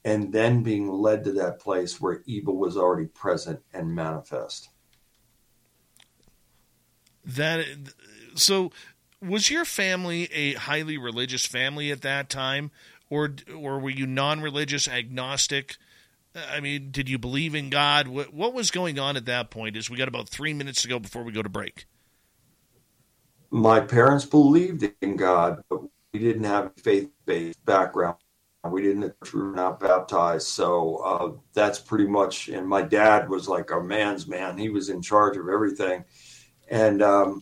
and 0.04 0.32
then 0.32 0.64
being 0.64 0.90
led 0.90 1.24
to 1.26 1.34
that 1.34 1.60
place 1.60 2.00
where 2.00 2.24
evil 2.26 2.58
was 2.58 2.78
already 2.78 3.08
present 3.08 3.60
and 3.74 3.94
manifest. 3.94 4.70
That 7.26 7.66
so 8.36 8.72
was 9.22 9.50
your 9.50 9.66
family 9.66 10.30
a 10.32 10.54
highly 10.54 10.98
religious 10.98 11.46
family 11.46 11.92
at 11.92 12.02
that 12.02 12.30
time 12.30 12.72
or 13.10 13.36
or 13.54 13.80
were 13.80 13.90
you 13.90 14.08
non-religious 14.08 14.88
agnostic 14.88 15.76
I 16.52 16.60
mean, 16.60 16.90
did 16.92 17.10
you 17.10 17.18
believe 17.18 17.56
in 17.56 17.70
God? 17.70 18.08
What, 18.08 18.34
what 18.34 18.54
was 18.54 18.72
going 18.72 19.00
on 19.00 19.18
at 19.18 19.26
that 19.26 19.50
point? 19.50 19.76
Is 19.76 19.90
we 19.90 19.98
got 19.98 20.08
about 20.08 20.30
three 20.30 20.54
minutes 20.54 20.82
to 20.84 20.88
go 20.88 21.00
before 21.00 21.24
we 21.24 21.32
go 21.32 21.42
to 21.42 21.50
break. 21.50 21.86
My 23.50 23.80
parents 23.80 24.26
believed 24.26 24.90
in 25.02 25.16
God, 25.16 25.64
but 25.70 25.82
we 26.14 26.20
didn't 26.20 26.44
have 26.44 26.66
a 26.66 26.82
faith-based 26.82 27.64
background 27.66 28.18
we 28.70 28.82
didn't 28.82 29.14
we 29.34 29.42
were 29.42 29.52
not 29.52 29.80
baptized 29.80 30.48
so 30.48 30.98
uh, 30.98 31.32
that's 31.54 31.80
pretty 31.80 32.08
much 32.08 32.50
and 32.50 32.68
my 32.68 32.82
dad 32.82 33.30
was 33.30 33.48
like 33.48 33.72
a 33.72 33.82
man's 33.82 34.28
man 34.28 34.58
he 34.58 34.70
was 34.70 34.90
in 34.90 35.02
charge 35.02 35.38
of 35.38 35.48
everything 35.48 36.04
and 36.70 37.02
um, 37.02 37.42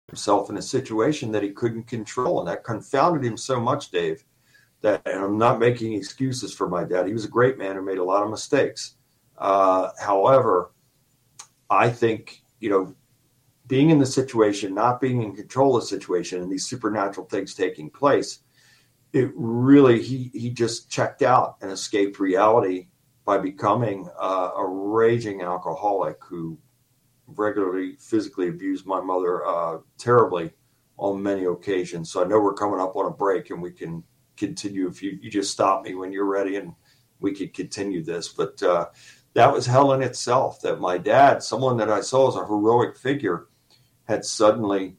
Himself 0.11 0.49
in 0.49 0.57
a 0.57 0.61
situation 0.61 1.31
that 1.31 1.41
he 1.43 1.51
couldn't 1.51 1.87
control, 1.87 2.39
and 2.39 2.47
that 2.47 2.63
confounded 2.63 3.25
him 3.25 3.37
so 3.37 3.59
much, 3.59 3.89
Dave 3.89 4.23
that, 4.81 5.01
and 5.05 5.23
I'm 5.23 5.37
not 5.37 5.59
making 5.59 5.93
excuses 5.93 6.53
for 6.53 6.67
my 6.67 6.83
dad. 6.83 7.07
He 7.07 7.13
was 7.13 7.25
a 7.25 7.29
great 7.29 7.57
man 7.57 7.75
who 7.75 7.81
made 7.81 7.99
a 7.99 8.03
lot 8.03 8.23
of 8.23 8.29
mistakes. 8.29 8.95
Uh, 9.37 9.89
however, 9.99 10.71
I 11.69 11.89
think, 11.89 12.41
you 12.59 12.69
know, 12.69 12.95
being 13.67 13.89
in 13.89 13.99
the 13.99 14.05
situation, 14.05 14.73
not 14.73 14.99
being 14.99 15.21
in 15.21 15.35
control 15.35 15.77
of 15.77 15.83
the 15.83 15.87
situation, 15.87 16.41
and 16.41 16.51
these 16.51 16.67
supernatural 16.67 17.27
things 17.27 17.53
taking 17.53 17.89
place, 17.89 18.39
it 19.13 19.31
really, 19.35 20.01
he, 20.01 20.29
he 20.33 20.49
just 20.49 20.89
checked 20.89 21.21
out 21.21 21.57
and 21.61 21.71
escaped 21.71 22.19
reality 22.19 22.87
by 23.23 23.37
becoming 23.37 24.09
uh, 24.19 24.49
a 24.57 24.65
raging 24.67 25.41
alcoholic 25.41 26.17
who 26.23 26.57
regularly 27.35 27.95
physically 27.99 28.47
abused 28.47 28.85
my 28.85 29.01
mother 29.01 29.45
uh, 29.45 29.79
terribly 29.97 30.51
on 30.97 31.21
many 31.21 31.45
occasions. 31.45 32.11
So 32.11 32.23
I 32.23 32.27
know 32.27 32.39
we're 32.39 32.53
coming 32.53 32.79
up 32.79 32.95
on 32.95 33.07
a 33.07 33.11
break 33.11 33.49
and 33.49 33.61
we 33.61 33.71
can 33.71 34.03
continue 34.37 34.87
if 34.87 35.01
you, 35.01 35.17
you 35.21 35.29
just 35.29 35.51
stop 35.51 35.83
me 35.83 35.95
when 35.95 36.11
you're 36.11 36.25
ready 36.25 36.57
and 36.57 36.73
we 37.19 37.33
could 37.33 37.53
continue 37.53 38.03
this. 38.03 38.27
But 38.29 38.61
uh, 38.63 38.87
that 39.33 39.51
was 39.51 39.65
hell 39.65 39.93
in 39.93 40.01
itself 40.01 40.61
that 40.61 40.79
my 40.79 40.97
dad, 40.97 41.43
someone 41.43 41.77
that 41.77 41.89
I 41.89 42.01
saw 42.01 42.29
as 42.29 42.35
a 42.35 42.45
heroic 42.45 42.97
figure, 42.97 43.47
had 44.05 44.25
suddenly, 44.25 44.97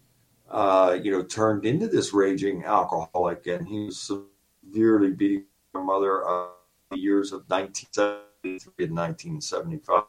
uh, 0.51 0.99
you 1.03 1.11
know, 1.11 1.23
turned 1.23 1.67
into 1.67 1.87
this 1.87 2.13
raging 2.13 2.65
alcoholic. 2.65 3.47
And 3.47 3.67
he 3.67 3.87
was 3.87 4.01
severely 4.01 5.11
beating 5.11 5.45
my 5.75 5.83
mother 5.83 6.27
uh, 6.27 6.47
the 6.91 6.99
years 6.99 7.33
of 7.33 7.43
1973 7.49 8.87
and 8.87 8.97
1975 8.97 10.03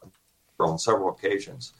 on 0.60 0.78
several 0.78 1.10
occasions. 1.10 1.72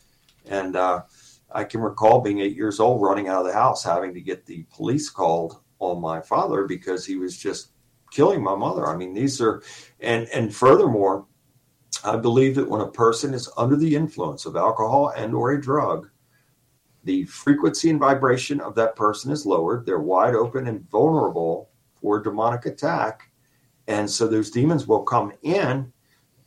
And 0.47 0.77
uh, 0.77 1.03
I 1.51 1.65
can 1.65 1.81
recall 1.81 2.21
being 2.21 2.41
eight 2.41 2.57
years 2.57 2.81
old, 2.81 3.03
running 3.03 3.29
out 3.29 3.41
of 3.41 3.47
the 3.47 3.53
house, 3.53 3.85
having 3.85 4.13
to 4.15 4.21
get 4.21 4.45
the 4.45 4.67
police 4.73 5.09
called 5.09 5.61
on 5.79 6.01
my 6.01 6.21
father 6.21 6.67
because 6.67 7.07
he 7.07 7.17
was 7.17 7.37
just 7.37 7.71
killing 8.11 8.43
my 8.43 8.55
mother. 8.55 8.87
I 8.87 8.97
mean, 8.97 9.15
these 9.15 9.41
are, 9.41 9.63
and 10.01 10.29
and 10.29 10.55
furthermore, 10.55 11.27
I 12.05 12.17
believe 12.17 12.55
that 12.57 12.69
when 12.69 12.81
a 12.81 12.91
person 12.91 13.35
is 13.35 13.51
under 13.57 13.77
the 13.77 13.95
influence 13.95 14.47
of 14.47 14.57
alcohol 14.57 15.13
and 15.17 15.35
or 15.35 15.53
a 15.53 15.61
drug, 15.61 16.09
the 17.05 17.25
frequency 17.25 17.91
and 17.91 18.01
vibration 18.01 18.61
of 18.61 18.75
that 18.77 18.97
person 18.97 19.31
is 19.31 19.45
lowered. 19.47 19.85
They're 19.85 19.99
wide 19.99 20.35
open 20.35 20.67
and 20.67 20.89
vulnerable 20.91 21.71
for 22.01 22.21
demonic 22.21 22.67
attack, 22.67 23.31
and 23.87 24.11
so 24.11 24.27
those 24.27 24.51
demons 24.51 24.87
will 24.87 25.03
come 25.03 25.33
in 25.43 25.93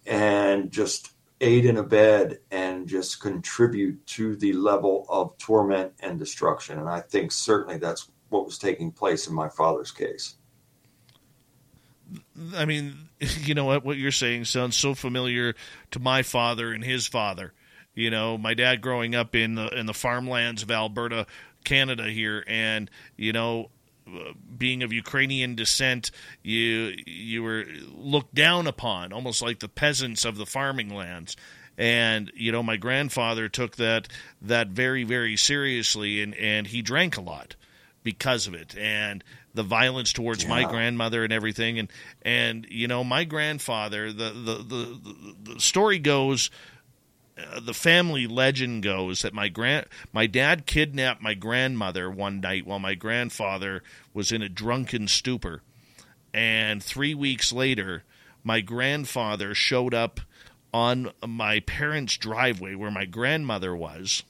and 0.06 0.72
just 0.72 1.12
aid 1.40 1.66
and 1.66 1.78
abet 1.78 2.42
and 2.52 2.88
just 2.88 3.22
contribute 3.22 4.06
to 4.08 4.36
the 4.36 4.54
level 4.54 5.06
of 5.10 5.38
torment 5.38 5.94
and 6.00 6.18
destruction. 6.18 6.80
And 6.80 6.90
I 6.90 7.02
think 7.02 7.32
certainly 7.32 7.78
that's 7.78 8.10
what 8.30 8.46
was 8.46 8.58
taking 8.58 8.92
place 8.92 9.28
in 9.28 9.36
my 9.36 9.50
father's 9.50 9.92
case. 9.92 10.36
I 12.56 12.66
mean, 12.66 13.10
you 13.20 13.54
know 13.54 13.66
what? 13.66 13.86
What 13.86 13.98
you're 13.98 14.12
saying 14.12 14.46
sounds 14.46 14.76
so 14.76 14.94
familiar 14.94 15.56
to 15.92 16.00
my 16.00 16.24
father 16.24 16.72
and 16.72 16.84
his 16.84 17.08
father. 17.08 17.54
You 17.94 18.12
know, 18.12 18.38
my 18.38 18.54
dad 18.54 18.82
growing 18.82 19.16
up 19.16 19.36
in 19.36 19.56
the 19.56 19.68
in 19.70 19.88
the 19.88 19.94
farmlands 19.94 20.62
of 20.62 20.70
Alberta, 20.70 21.26
Canada 21.64 22.08
here, 22.10 22.44
and 22.48 22.92
you 23.16 23.34
know, 23.34 23.70
being 24.58 24.84
of 24.84 24.94
Ukrainian 24.94 25.56
descent, 25.56 26.12
you 26.44 26.96
you 27.06 27.44
were 27.44 27.66
looked 27.94 28.34
down 28.34 28.68
upon, 28.68 29.14
almost 29.14 29.42
like 29.42 29.60
the 29.60 29.70
peasants 29.70 30.26
of 30.26 30.38
the 30.38 30.46
farming 30.46 30.94
lands. 30.94 31.36
And 31.78 32.32
you 32.36 32.52
know, 32.52 32.64
my 32.64 32.78
grandfather 32.78 33.50
took 33.50 33.76
that 33.76 34.08
that 34.42 34.70
very 34.70 35.04
very 35.04 35.38
seriously, 35.38 36.22
and 36.22 36.34
and 36.36 36.68
he 36.68 36.82
drank 36.82 37.18
a 37.18 37.22
lot 37.22 37.56
because 38.04 38.48
of 38.48 38.54
it, 38.54 38.76
and 38.78 39.24
the 39.54 39.64
violence 39.64 40.14
towards 40.14 40.44
yeah. 40.44 40.50
my 40.50 40.64
grandmother 40.64 41.24
and 41.24 41.34
everything. 41.34 41.78
And 41.80 41.92
and 42.22 42.66
you 42.70 42.88
know, 42.88 43.04
my 43.04 43.26
grandfather, 43.26 44.12
the 44.12 44.30
the 44.30 44.56
the, 44.64 45.54
the 45.54 45.60
story 45.60 46.00
goes 46.00 46.50
uh, 47.38 47.60
the 47.60 47.74
family 47.74 48.28
legend 48.28 48.84
goes 48.84 49.22
that 49.22 49.34
my 49.34 49.48
grand 49.48 49.86
my 50.12 50.28
dad 50.28 50.66
kidnapped 50.66 51.22
my 51.22 51.34
grandmother 51.34 52.10
one 52.10 52.40
night 52.40 52.66
while 52.66 52.80
my 52.80 52.96
grandfather 52.96 53.84
was 54.14 54.32
in 54.32 54.42
a 54.42 54.50
drunken 54.50 55.08
stupor. 55.08 55.62
And 56.34 56.84
3 56.84 57.14
weeks 57.14 57.52
later 57.52 58.04
my 58.44 58.62
grandfather 58.62 59.54
showed 59.54 59.94
up 59.94 60.20
on 60.74 61.12
my 61.26 61.60
parents' 61.62 62.18
driveway 62.18 62.76
where 62.76 62.92
my 62.92 63.06
grandmother 63.06 63.76
was. 63.76 64.24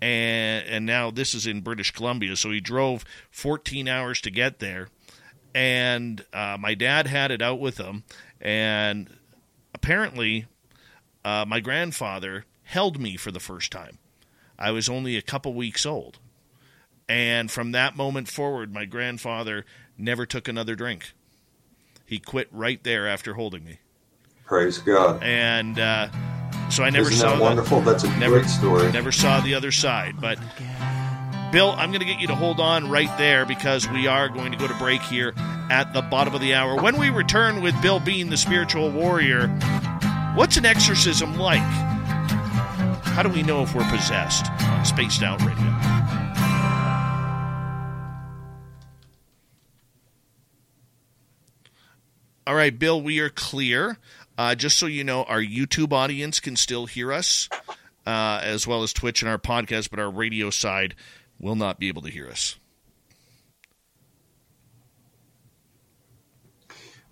And 0.00 0.66
and 0.66 0.86
now 0.86 1.10
this 1.10 1.34
is 1.34 1.46
in 1.46 1.60
British 1.60 1.90
Columbia 1.90 2.36
so 2.36 2.50
he 2.50 2.60
drove 2.60 3.04
14 3.30 3.88
hours 3.88 4.20
to 4.22 4.30
get 4.30 4.58
there. 4.60 4.88
And 5.54 6.24
uh, 6.32 6.56
my 6.58 6.74
dad 6.74 7.06
had 7.06 7.30
it 7.30 7.42
out 7.42 7.60
with 7.60 7.78
him. 7.78 8.02
And 8.40 9.08
apparently 9.72 10.46
uh, 11.24 11.44
my 11.46 11.60
grandfather 11.60 12.44
held 12.64 13.00
me 13.00 13.16
for 13.16 13.30
the 13.30 13.40
first 13.40 13.72
time. 13.72 13.98
I 14.58 14.70
was 14.70 14.88
only 14.88 15.16
a 15.16 15.22
couple 15.22 15.54
weeks 15.54 15.84
old. 15.84 16.18
And 17.08 17.50
from 17.50 17.72
that 17.72 17.96
moment 17.96 18.28
forward, 18.28 18.72
my 18.72 18.84
grandfather 18.84 19.64
never 19.98 20.26
took 20.26 20.48
another 20.48 20.74
drink. 20.74 21.12
He 22.06 22.18
quit 22.18 22.48
right 22.50 22.82
there 22.82 23.08
after 23.08 23.34
holding 23.34 23.64
me. 23.64 23.78
Praise 24.44 24.78
God. 24.78 25.22
And 25.22 25.78
uh, 25.78 26.08
so 26.70 26.84
I 26.84 26.90
never 26.90 27.08
Isn't 27.08 27.20
saw 27.20 27.34
that 27.34 27.42
wonderful. 27.42 27.80
That. 27.80 27.92
That's 27.92 28.04
a 28.04 28.18
never, 28.18 28.40
great 28.40 28.50
story. 28.50 28.92
Never 28.92 29.12
saw 29.12 29.40
the 29.40 29.54
other 29.54 29.72
side. 29.72 30.20
But 30.20 30.38
Bill, 31.50 31.70
I'm 31.72 31.90
going 31.90 32.00
to 32.00 32.06
get 32.06 32.20
you 32.20 32.26
to 32.28 32.34
hold 32.34 32.60
on 32.60 32.90
right 32.90 33.16
there 33.16 33.46
because 33.46 33.88
we 33.88 34.06
are 34.06 34.28
going 34.28 34.52
to 34.52 34.58
go 34.58 34.66
to 34.66 34.74
break 34.74 35.00
here 35.02 35.32
at 35.70 35.92
the 35.92 36.02
bottom 36.02 36.34
of 36.34 36.40
the 36.40 36.54
hour. 36.54 36.80
When 36.80 36.98
we 36.98 37.10
return 37.10 37.62
with 37.62 37.80
Bill 37.80 38.00
Bean, 38.00 38.28
the 38.28 38.36
spiritual 38.36 38.90
warrior, 38.90 39.46
What's 40.34 40.56
an 40.56 40.66
exorcism 40.66 41.38
like? 41.38 41.60
How 41.60 43.22
do 43.22 43.28
we 43.28 43.44
know 43.44 43.62
if 43.62 43.72
we're 43.72 43.88
possessed 43.88 44.46
Spaced 44.82 45.22
Out 45.22 45.40
Radio? 45.42 45.64
All 52.48 52.56
right, 52.56 52.76
Bill, 52.76 53.00
we 53.00 53.20
are 53.20 53.30
clear. 53.30 53.96
Uh, 54.36 54.56
just 54.56 54.76
so 54.76 54.86
you 54.86 55.04
know, 55.04 55.22
our 55.22 55.40
YouTube 55.40 55.92
audience 55.92 56.40
can 56.40 56.56
still 56.56 56.86
hear 56.86 57.12
us, 57.12 57.48
uh, 58.04 58.40
as 58.42 58.66
well 58.66 58.82
as 58.82 58.92
Twitch 58.92 59.22
and 59.22 59.30
our 59.30 59.38
podcast, 59.38 59.88
but 59.88 60.00
our 60.00 60.10
radio 60.10 60.50
side 60.50 60.96
will 61.38 61.54
not 61.54 61.78
be 61.78 61.86
able 61.86 62.02
to 62.02 62.10
hear 62.10 62.28
us. 62.28 62.58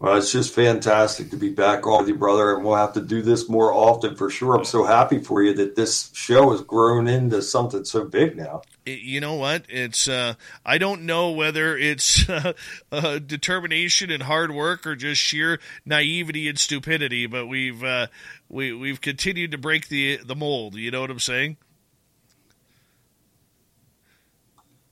Well, 0.02 0.16
it's 0.16 0.32
just 0.32 0.52
fantastic 0.52 1.30
to 1.30 1.36
be 1.36 1.50
back 1.50 1.86
on 1.86 2.00
with 2.00 2.08
you, 2.08 2.16
brother, 2.16 2.56
and 2.56 2.64
we'll 2.64 2.74
have 2.74 2.94
to 2.94 3.00
do 3.00 3.22
this 3.22 3.48
more 3.48 3.72
often 3.72 4.16
for 4.16 4.30
sure. 4.30 4.56
I'm 4.56 4.64
so 4.64 4.82
happy 4.82 5.20
for 5.20 5.44
you 5.44 5.54
that 5.54 5.76
this 5.76 6.10
show 6.12 6.50
has 6.50 6.60
grown 6.60 7.06
into 7.06 7.40
something 7.40 7.84
so 7.84 8.04
big 8.04 8.36
now. 8.36 8.62
You 8.84 9.20
know 9.20 9.34
what? 9.34 9.62
It's 9.68 10.08
uh, 10.08 10.34
I 10.66 10.78
don't 10.78 11.02
know 11.02 11.30
whether 11.30 11.76
it's 11.76 12.28
uh, 12.28 12.54
uh, 12.90 13.20
determination 13.20 14.10
and 14.10 14.24
hard 14.24 14.50
work 14.50 14.88
or 14.88 14.96
just 14.96 15.20
sheer 15.20 15.60
naivety 15.86 16.48
and 16.48 16.58
stupidity, 16.58 17.26
but 17.28 17.46
we've 17.46 17.84
uh, 17.84 18.08
we 18.48 18.72
we've 18.72 19.00
continued 19.00 19.52
to 19.52 19.58
break 19.58 19.86
the 19.86 20.16
the 20.16 20.34
mold. 20.34 20.74
You 20.74 20.90
know 20.90 21.00
what 21.00 21.12
I'm 21.12 21.20
saying? 21.20 21.58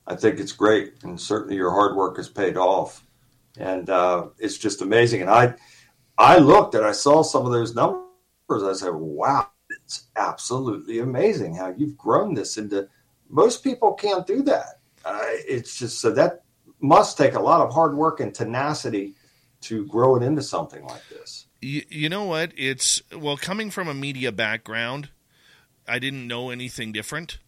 I 0.06 0.14
think 0.14 0.38
it's 0.38 0.52
great, 0.52 1.02
and 1.02 1.20
certainly 1.20 1.56
your 1.56 1.72
hard 1.72 1.96
work 1.96 2.16
has 2.18 2.28
paid 2.28 2.56
off 2.56 3.02
and 3.60 3.90
uh, 3.90 4.28
it's 4.38 4.58
just 4.58 4.82
amazing. 4.82 5.20
And 5.20 5.30
I, 5.30 5.54
I 6.18 6.38
looked 6.38 6.74
and 6.74 6.84
I 6.84 6.92
saw 6.92 7.22
some 7.22 7.46
of 7.46 7.52
those 7.52 7.74
numbers. 7.74 8.02
I 8.50 8.72
said, 8.72 8.94
"Wow, 8.94 9.48
it's 9.84 10.06
absolutely 10.16 10.98
amazing 10.98 11.54
how 11.54 11.74
you've 11.76 11.96
grown 11.96 12.34
this 12.34 12.56
into." 12.56 12.88
Most 13.28 13.62
people 13.62 13.92
can't 13.92 14.26
do 14.26 14.42
that. 14.42 14.80
Uh, 15.04 15.20
it's 15.22 15.78
just 15.78 16.00
so 16.00 16.10
that 16.12 16.42
must 16.80 17.16
take 17.16 17.34
a 17.34 17.40
lot 17.40 17.60
of 17.60 17.72
hard 17.72 17.94
work 17.96 18.20
and 18.20 18.34
tenacity 18.34 19.14
to 19.60 19.86
grow 19.86 20.16
it 20.16 20.22
into 20.22 20.42
something 20.42 20.84
like 20.86 21.06
this. 21.10 21.46
You, 21.60 21.82
you 21.88 22.08
know 22.08 22.24
what? 22.24 22.52
It's 22.56 23.02
well, 23.14 23.36
coming 23.36 23.70
from 23.70 23.88
a 23.88 23.94
media 23.94 24.32
background, 24.32 25.10
I 25.86 25.98
didn't 25.98 26.26
know 26.26 26.50
anything 26.50 26.92
different. 26.92 27.38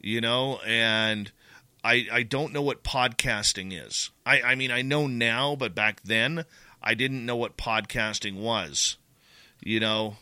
You 0.00 0.20
know, 0.20 0.60
and 0.64 1.32
I, 1.86 2.06
I 2.10 2.22
don't 2.24 2.52
know 2.52 2.62
what 2.62 2.82
podcasting 2.82 3.72
is. 3.72 4.10
I, 4.26 4.42
I 4.42 4.54
mean, 4.56 4.72
I 4.72 4.82
know 4.82 5.06
now, 5.06 5.54
but 5.54 5.72
back 5.72 6.02
then, 6.02 6.44
I 6.82 6.94
didn't 6.94 7.24
know 7.24 7.36
what 7.36 7.56
podcasting 7.56 8.36
was. 8.36 8.96
You 9.62 9.78
know, 9.78 10.16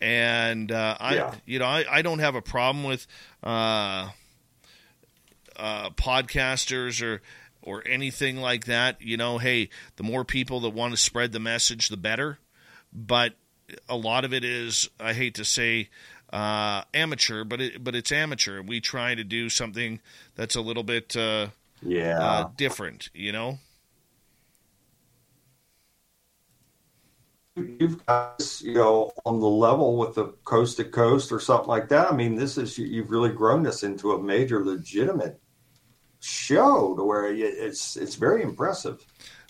and 0.00 0.72
uh, 0.72 0.96
I, 0.98 1.14
yeah. 1.14 1.34
you 1.44 1.58
know, 1.58 1.66
I, 1.66 1.84
I 1.88 2.02
don't 2.02 2.20
have 2.20 2.34
a 2.34 2.42
problem 2.42 2.84
with 2.84 3.06
uh, 3.44 4.08
uh, 5.56 5.90
podcasters 5.90 7.02
or 7.02 7.20
or 7.62 7.86
anything 7.86 8.38
like 8.38 8.64
that. 8.64 9.02
You 9.02 9.18
know, 9.18 9.36
hey, 9.36 9.68
the 9.96 10.02
more 10.04 10.24
people 10.24 10.60
that 10.60 10.70
want 10.70 10.92
to 10.92 10.96
spread 10.96 11.32
the 11.32 11.40
message, 11.40 11.88
the 11.88 11.98
better. 11.98 12.38
But 12.92 13.34
a 13.88 13.96
lot 13.96 14.24
of 14.24 14.32
it 14.32 14.44
is, 14.44 14.88
I 14.98 15.12
hate 15.12 15.34
to 15.34 15.44
say, 15.44 15.90
uh, 16.32 16.82
amateur, 16.94 17.44
but 17.44 17.60
it, 17.60 17.82
but 17.82 17.94
it's 17.94 18.12
amateur. 18.12 18.62
We 18.62 18.80
try 18.80 19.14
to 19.14 19.24
do 19.24 19.48
something 19.48 20.00
that's 20.34 20.56
a 20.56 20.60
little 20.60 20.82
bit 20.82 21.16
uh, 21.16 21.48
yeah 21.82 22.18
uh, 22.20 22.48
different, 22.56 23.10
you 23.14 23.32
know. 23.32 23.58
You've 27.56 28.04
got 28.06 28.60
you 28.62 28.74
know 28.74 29.12
on 29.24 29.40
the 29.40 29.48
level 29.48 29.96
with 29.96 30.14
the 30.14 30.26
coast 30.44 30.76
to 30.76 30.84
coast 30.84 31.32
or 31.32 31.40
something 31.40 31.68
like 31.68 31.88
that. 31.88 32.12
I 32.12 32.14
mean, 32.14 32.36
this 32.36 32.58
is 32.58 32.78
you've 32.78 33.10
really 33.10 33.30
grown 33.30 33.62
this 33.62 33.82
into 33.82 34.12
a 34.12 34.22
major 34.22 34.64
legitimate 34.64 35.40
show 36.20 36.94
to 36.96 37.04
where 37.04 37.32
it's 37.32 37.96
it's 37.96 38.14
very 38.14 38.42
impressive. 38.42 39.04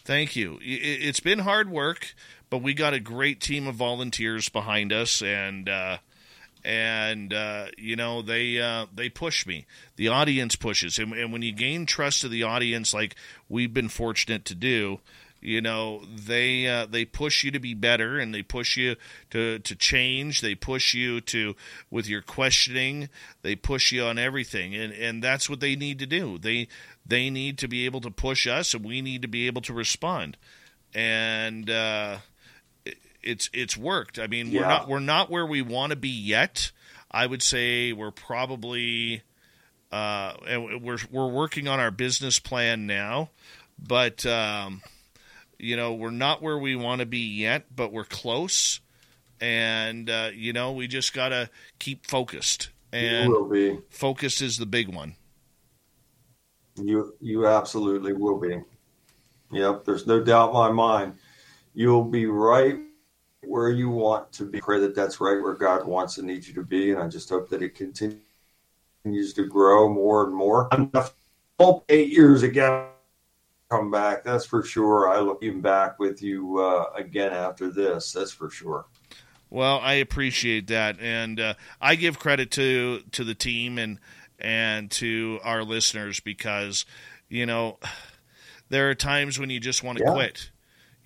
Thank 0.04 0.36
you. 0.36 0.58
It's 0.62 1.20
been 1.20 1.40
hard 1.40 1.70
work, 1.70 2.14
but 2.48 2.62
we 2.62 2.72
got 2.72 2.94
a 2.94 3.00
great 3.00 3.42
team 3.42 3.66
of 3.66 3.74
volunteers 3.74 4.48
behind 4.48 4.90
us, 4.90 5.20
and 5.20 5.68
uh, 5.68 5.98
and 6.64 7.32
uh, 7.32 7.66
you 7.76 7.96
know 7.96 8.22
they 8.22 8.60
uh, 8.60 8.86
they 8.94 9.08
push 9.08 9.46
me. 9.46 9.66
The 9.96 10.08
audience 10.08 10.56
pushes, 10.56 10.98
and, 10.98 11.12
and, 11.12 11.32
when 11.32 11.42
you 11.42 11.52
gain 11.52 11.86
trust 11.86 12.24
of 12.24 12.30
the 12.30 12.42
audience, 12.42 12.92
like 12.92 13.14
we've 13.48 13.72
been 13.72 13.88
fortunate 13.88 14.44
to 14.46 14.54
do, 14.54 15.00
you 15.40 15.60
know 15.60 16.02
they 16.04 16.66
uh, 16.66 16.86
they 16.86 17.04
push 17.04 17.44
you 17.44 17.50
to 17.52 17.60
be 17.60 17.74
better, 17.74 18.18
and 18.18 18.34
they 18.34 18.42
push 18.42 18.76
you 18.76 18.96
to 19.30 19.58
to 19.60 19.76
change. 19.76 20.40
They 20.40 20.54
push 20.54 20.94
you 20.94 21.20
to 21.22 21.54
with 21.90 22.08
your 22.08 22.22
questioning. 22.22 23.08
They 23.42 23.54
push 23.54 23.92
you 23.92 24.04
on 24.04 24.18
everything, 24.18 24.74
and 24.74 24.92
and 24.92 25.22
that's 25.22 25.48
what 25.48 25.60
they 25.60 25.76
need 25.76 25.98
to 26.00 26.06
do. 26.06 26.38
They 26.38 26.68
they 27.06 27.30
need 27.30 27.58
to 27.58 27.68
be 27.68 27.84
able 27.84 28.00
to 28.02 28.10
push 28.10 28.46
us, 28.46 28.74
and 28.74 28.84
we 28.84 29.00
need 29.00 29.22
to 29.22 29.28
be 29.28 29.46
able 29.46 29.62
to 29.62 29.72
respond. 29.72 30.36
And 30.94 31.70
uh, 31.70 32.18
it's 33.22 33.50
it's 33.52 33.76
worked. 33.76 34.18
I 34.18 34.26
mean, 34.26 34.48
yeah. 34.48 34.60
we're 34.60 34.68
not 34.68 34.88
we're 34.88 34.98
not 35.00 35.30
where 35.30 35.46
we 35.46 35.62
want 35.62 35.90
to 35.90 35.96
be 35.96 36.08
yet. 36.08 36.72
I 37.10 37.26
would 37.26 37.42
say 37.42 37.92
we're 37.92 38.10
probably 38.10 39.22
uh, 39.90 40.34
and 40.46 40.82
we're 40.82 40.98
we're 41.10 41.28
working 41.28 41.68
on 41.68 41.80
our 41.80 41.90
business 41.90 42.38
plan 42.38 42.86
now, 42.86 43.30
but 43.78 44.24
um, 44.26 44.82
you 45.58 45.76
know 45.76 45.94
we're 45.94 46.10
not 46.10 46.42
where 46.42 46.58
we 46.58 46.76
want 46.76 47.00
to 47.00 47.06
be 47.06 47.18
yet, 47.18 47.64
but 47.74 47.92
we're 47.92 48.04
close, 48.04 48.80
and 49.40 50.08
uh, 50.08 50.30
you 50.34 50.52
know 50.52 50.72
we 50.72 50.86
just 50.86 51.14
gotta 51.14 51.50
keep 51.78 52.06
focused. 52.06 52.70
And 52.92 53.28
you 53.28 53.34
will 53.34 53.48
be 53.48 53.78
focused 53.90 54.40
is 54.40 54.56
the 54.58 54.66
big 54.66 54.94
one. 54.94 55.14
You 56.76 57.14
you 57.20 57.46
absolutely 57.46 58.12
will 58.12 58.38
be. 58.38 58.60
Yep, 59.50 59.84
there's 59.86 60.06
no 60.06 60.22
doubt 60.22 60.50
in 60.50 60.54
my 60.54 60.70
mind. 60.70 61.14
You'll 61.74 62.04
be 62.04 62.26
right 62.26 62.78
where 63.42 63.70
you 63.70 63.88
want 63.88 64.32
to 64.32 64.44
be. 64.44 64.60
Pray 64.60 64.80
that 64.80 64.94
that's 64.94 65.20
right 65.20 65.40
where 65.40 65.54
God 65.54 65.86
wants 65.86 66.18
and 66.18 66.26
needs 66.26 66.48
you 66.48 66.54
to 66.54 66.62
be. 66.62 66.92
And 66.92 67.00
I 67.00 67.08
just 67.08 67.28
hope 67.28 67.48
that 67.50 67.62
it 67.62 67.74
continues 67.74 69.34
to 69.34 69.46
grow 69.46 69.88
more 69.88 70.24
and 70.24 70.34
more. 70.34 70.68
I'm 70.72 70.90
eight 71.88 72.10
years 72.10 72.42
ago 72.42 72.88
come 73.70 73.90
back. 73.90 74.24
That's 74.24 74.44
for 74.44 74.62
sure. 74.62 75.08
I 75.08 75.20
look 75.20 75.42
even 75.42 75.60
back 75.60 75.98
with 75.98 76.22
you 76.22 76.58
uh, 76.58 76.86
again 76.94 77.32
after 77.32 77.70
this. 77.70 78.12
That's 78.12 78.32
for 78.32 78.50
sure. 78.50 78.86
Well, 79.50 79.78
I 79.82 79.94
appreciate 79.94 80.66
that, 80.68 81.00
and 81.00 81.40
uh, 81.40 81.54
I 81.80 81.94
give 81.94 82.18
credit 82.18 82.50
to 82.52 83.02
to 83.12 83.24
the 83.24 83.34
team 83.34 83.78
and 83.78 83.98
and 84.38 84.90
to 84.92 85.40
our 85.42 85.64
listeners 85.64 86.20
because 86.20 86.84
you 87.28 87.46
know 87.46 87.78
there 88.68 88.90
are 88.90 88.94
times 88.94 89.38
when 89.38 89.50
you 89.50 89.60
just 89.60 89.82
want 89.82 89.98
to 89.98 90.04
yeah. 90.04 90.12
quit. 90.12 90.50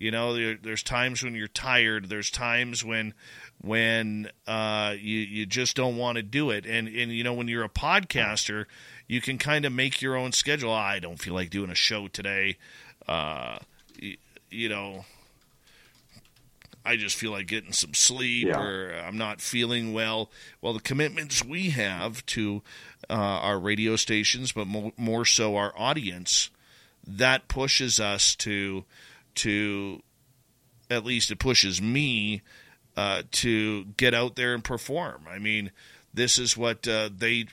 You 0.03 0.11
know, 0.11 0.33
there, 0.33 0.57
there's 0.61 0.83
times 0.83 1.23
when 1.23 1.33
you're 1.33 1.47
tired. 1.47 2.09
There's 2.09 2.29
times 2.29 2.83
when 2.83 3.13
when 3.61 4.29
uh, 4.45 4.95
you 4.99 5.19
you 5.19 5.45
just 5.45 5.77
don't 5.77 5.95
want 5.95 6.17
to 6.17 6.21
do 6.21 6.49
it. 6.49 6.65
And 6.65 6.89
and 6.89 7.09
you 7.09 7.23
know 7.23 7.33
when 7.33 7.47
you're 7.47 7.63
a 7.63 7.69
podcaster, 7.69 8.65
you 9.07 9.21
can 9.21 9.37
kind 9.37 9.63
of 9.63 9.71
make 9.71 10.01
your 10.01 10.17
own 10.17 10.33
schedule. 10.33 10.71
Oh, 10.71 10.73
I 10.73 10.99
don't 10.99 11.21
feel 11.21 11.33
like 11.33 11.49
doing 11.49 11.69
a 11.69 11.75
show 11.75 12.09
today. 12.09 12.57
Uh, 13.07 13.59
you, 13.97 14.17
you, 14.51 14.67
know, 14.67 15.05
I 16.85 16.97
just 16.97 17.15
feel 17.15 17.31
like 17.31 17.47
getting 17.47 17.71
some 17.71 17.93
sleep, 17.93 18.47
yeah. 18.47 18.61
or 18.61 19.01
I'm 19.07 19.17
not 19.17 19.39
feeling 19.39 19.93
well. 19.93 20.29
Well, 20.61 20.73
the 20.73 20.81
commitments 20.81 21.45
we 21.45 21.69
have 21.69 22.25
to 22.25 22.61
uh, 23.09 23.13
our 23.13 23.57
radio 23.57 23.95
stations, 23.95 24.51
but 24.51 24.67
mo- 24.67 24.91
more 24.97 25.23
so 25.23 25.55
our 25.55 25.71
audience, 25.77 26.49
that 27.07 27.47
pushes 27.47 28.01
us 28.01 28.35
to 28.35 28.83
to 29.35 30.01
at 30.89 31.05
least 31.05 31.31
it 31.31 31.39
pushes 31.39 31.81
me 31.81 32.41
uh, 32.95 33.23
to 33.31 33.85
get 33.97 34.13
out 34.13 34.35
there 34.35 34.53
and 34.53 34.63
perform. 34.63 35.25
I 35.29 35.39
mean, 35.39 35.71
this 36.13 36.37
is 36.37 36.55
what 36.55 36.87
uh, 36.87 37.09
they, 37.15 37.47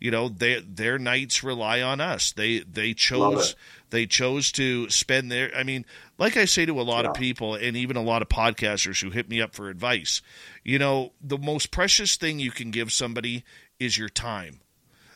you 0.00 0.10
know, 0.10 0.28
they, 0.28 0.60
their 0.60 0.98
nights 0.98 1.44
rely 1.44 1.80
on 1.80 2.00
us. 2.00 2.32
They 2.32 2.60
they 2.60 2.92
chose 2.92 3.54
they 3.90 4.06
chose 4.06 4.50
to 4.52 4.88
spend 4.90 5.30
their. 5.30 5.54
I 5.54 5.62
mean, 5.62 5.84
like 6.18 6.36
I 6.36 6.44
say 6.44 6.66
to 6.66 6.80
a 6.80 6.82
lot 6.82 7.04
yeah. 7.04 7.10
of 7.10 7.16
people, 7.16 7.54
and 7.54 7.76
even 7.76 7.96
a 7.96 8.02
lot 8.02 8.22
of 8.22 8.28
podcasters 8.28 9.02
who 9.02 9.10
hit 9.10 9.28
me 9.28 9.40
up 9.40 9.54
for 9.54 9.68
advice. 9.68 10.22
You 10.64 10.78
know, 10.78 11.12
the 11.20 11.38
most 11.38 11.70
precious 11.70 12.16
thing 12.16 12.40
you 12.40 12.50
can 12.50 12.70
give 12.70 12.92
somebody 12.92 13.44
is 13.78 13.96
your 13.96 14.08
time. 14.08 14.60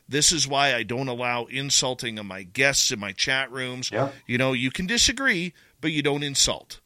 This 0.08 0.32
is 0.32 0.46
why 0.46 0.74
I 0.74 0.82
don't 0.82 1.08
allow 1.08 1.46
insulting 1.46 2.18
of 2.18 2.26
my 2.26 2.42
guests 2.42 2.90
in 2.90 3.00
my 3.00 3.12
chat 3.12 3.50
rooms. 3.50 3.90
Yeah. 3.90 4.10
You 4.26 4.36
know, 4.36 4.52
you 4.52 4.70
can 4.70 4.86
disagree, 4.86 5.54
but 5.84 5.92
you 5.92 6.00
don't 6.00 6.22
insult. 6.22 6.80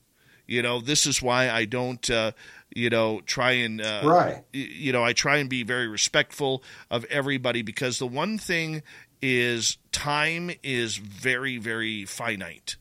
You 0.49 0.61
know, 0.61 0.81
this 0.81 1.07
is 1.07 1.23
why 1.23 1.51
I 1.51 1.67
don't. 1.67 2.11
Uh, 2.11 2.33
you 2.75 2.91
know, 2.91 3.21
try 3.21 3.53
and 3.53 3.81
uh, 3.81 4.03
right. 4.05 4.45
You 4.53 4.91
know, 4.91 5.05
I 5.05 5.13
try 5.13 5.37
and 5.37 5.49
be 5.49 5.63
very 5.63 5.87
respectful 5.87 6.65
of 6.91 7.05
everybody 7.05 7.63
because 7.63 8.01
the 8.01 8.09
one 8.09 8.39
thing 8.39 8.83
is 9.23 9.79
time 9.93 10.51
is 10.65 10.97
very 10.97 11.59
very 11.59 12.07
finite. 12.07 12.75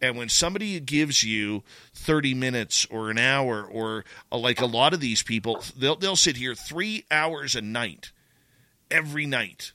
And 0.00 0.16
when 0.16 0.30
somebody 0.30 0.80
gives 0.80 1.22
you 1.22 1.62
30 1.92 2.32
minutes 2.32 2.86
or 2.90 3.10
an 3.10 3.18
hour, 3.18 3.62
or 3.62 4.06
uh, 4.32 4.38
like 4.38 4.62
a 4.62 4.66
lot 4.66 4.94
of 4.94 5.00
these 5.00 5.22
people, 5.22 5.62
they'll, 5.76 5.96
they'll 5.96 6.16
sit 6.16 6.38
here 6.38 6.54
three 6.54 7.04
hours 7.10 7.54
a 7.54 7.60
night, 7.60 8.12
every 8.90 9.26
night. 9.26 9.74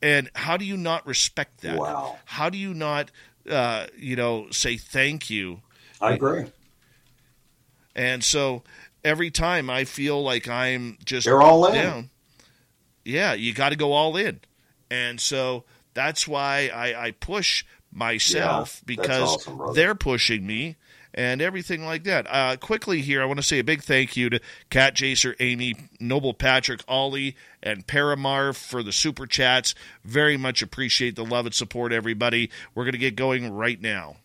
And 0.00 0.30
how 0.34 0.56
do 0.56 0.64
you 0.64 0.76
not 0.76 1.04
respect 1.08 1.62
that? 1.62 1.76
Wow. 1.76 2.18
How 2.24 2.50
do 2.50 2.58
you 2.58 2.72
not, 2.72 3.10
uh, 3.50 3.86
you 3.96 4.16
know, 4.16 4.48
say 4.50 4.76
thank 4.76 5.30
you? 5.30 5.60
I 6.00 6.12
agree. 6.12 6.46
And 7.94 8.22
so 8.22 8.62
every 9.04 9.30
time 9.30 9.70
I 9.70 9.84
feel 9.84 10.22
like 10.22 10.48
I'm 10.48 10.98
just 11.04 11.24
They're 11.26 11.42
all 11.42 11.66
in. 11.66 11.74
down. 11.74 12.10
Yeah, 13.04 13.32
you 13.32 13.54
got 13.54 13.70
to 13.70 13.76
go 13.76 13.92
all 13.92 14.16
in. 14.16 14.40
And 14.90 15.20
so 15.20 15.64
that's 15.94 16.28
why 16.28 16.70
I, 16.74 17.06
I 17.06 17.10
push 17.12 17.64
myself 17.92 18.82
yeah, 18.82 18.84
because 18.86 19.46
awesome, 19.46 19.74
they're 19.74 19.94
pushing 19.94 20.46
me 20.46 20.76
and 21.14 21.40
everything 21.42 21.84
like 21.84 22.04
that. 22.04 22.26
Uh, 22.28 22.56
quickly 22.56 23.00
here, 23.02 23.22
I 23.22 23.24
want 23.24 23.38
to 23.38 23.42
say 23.42 23.58
a 23.58 23.64
big 23.64 23.82
thank 23.82 24.16
you 24.16 24.30
to 24.30 24.40
Cat 24.70 24.94
Jacer, 24.94 25.34
Amy, 25.40 25.74
Noble 26.00 26.34
Patrick, 26.34 26.82
Ollie, 26.86 27.36
and 27.62 27.86
Paramar 27.86 28.52
for 28.52 28.82
the 28.82 28.92
super 28.92 29.26
chats. 29.26 29.74
Very 30.04 30.36
much 30.36 30.62
appreciate 30.62 31.16
the 31.16 31.24
love 31.24 31.46
and 31.46 31.54
support, 31.54 31.92
everybody. 31.92 32.50
We're 32.74 32.84
going 32.84 32.92
to 32.92 32.98
get 32.98 33.16
going 33.16 33.52
right 33.52 33.80
now. 33.80 34.16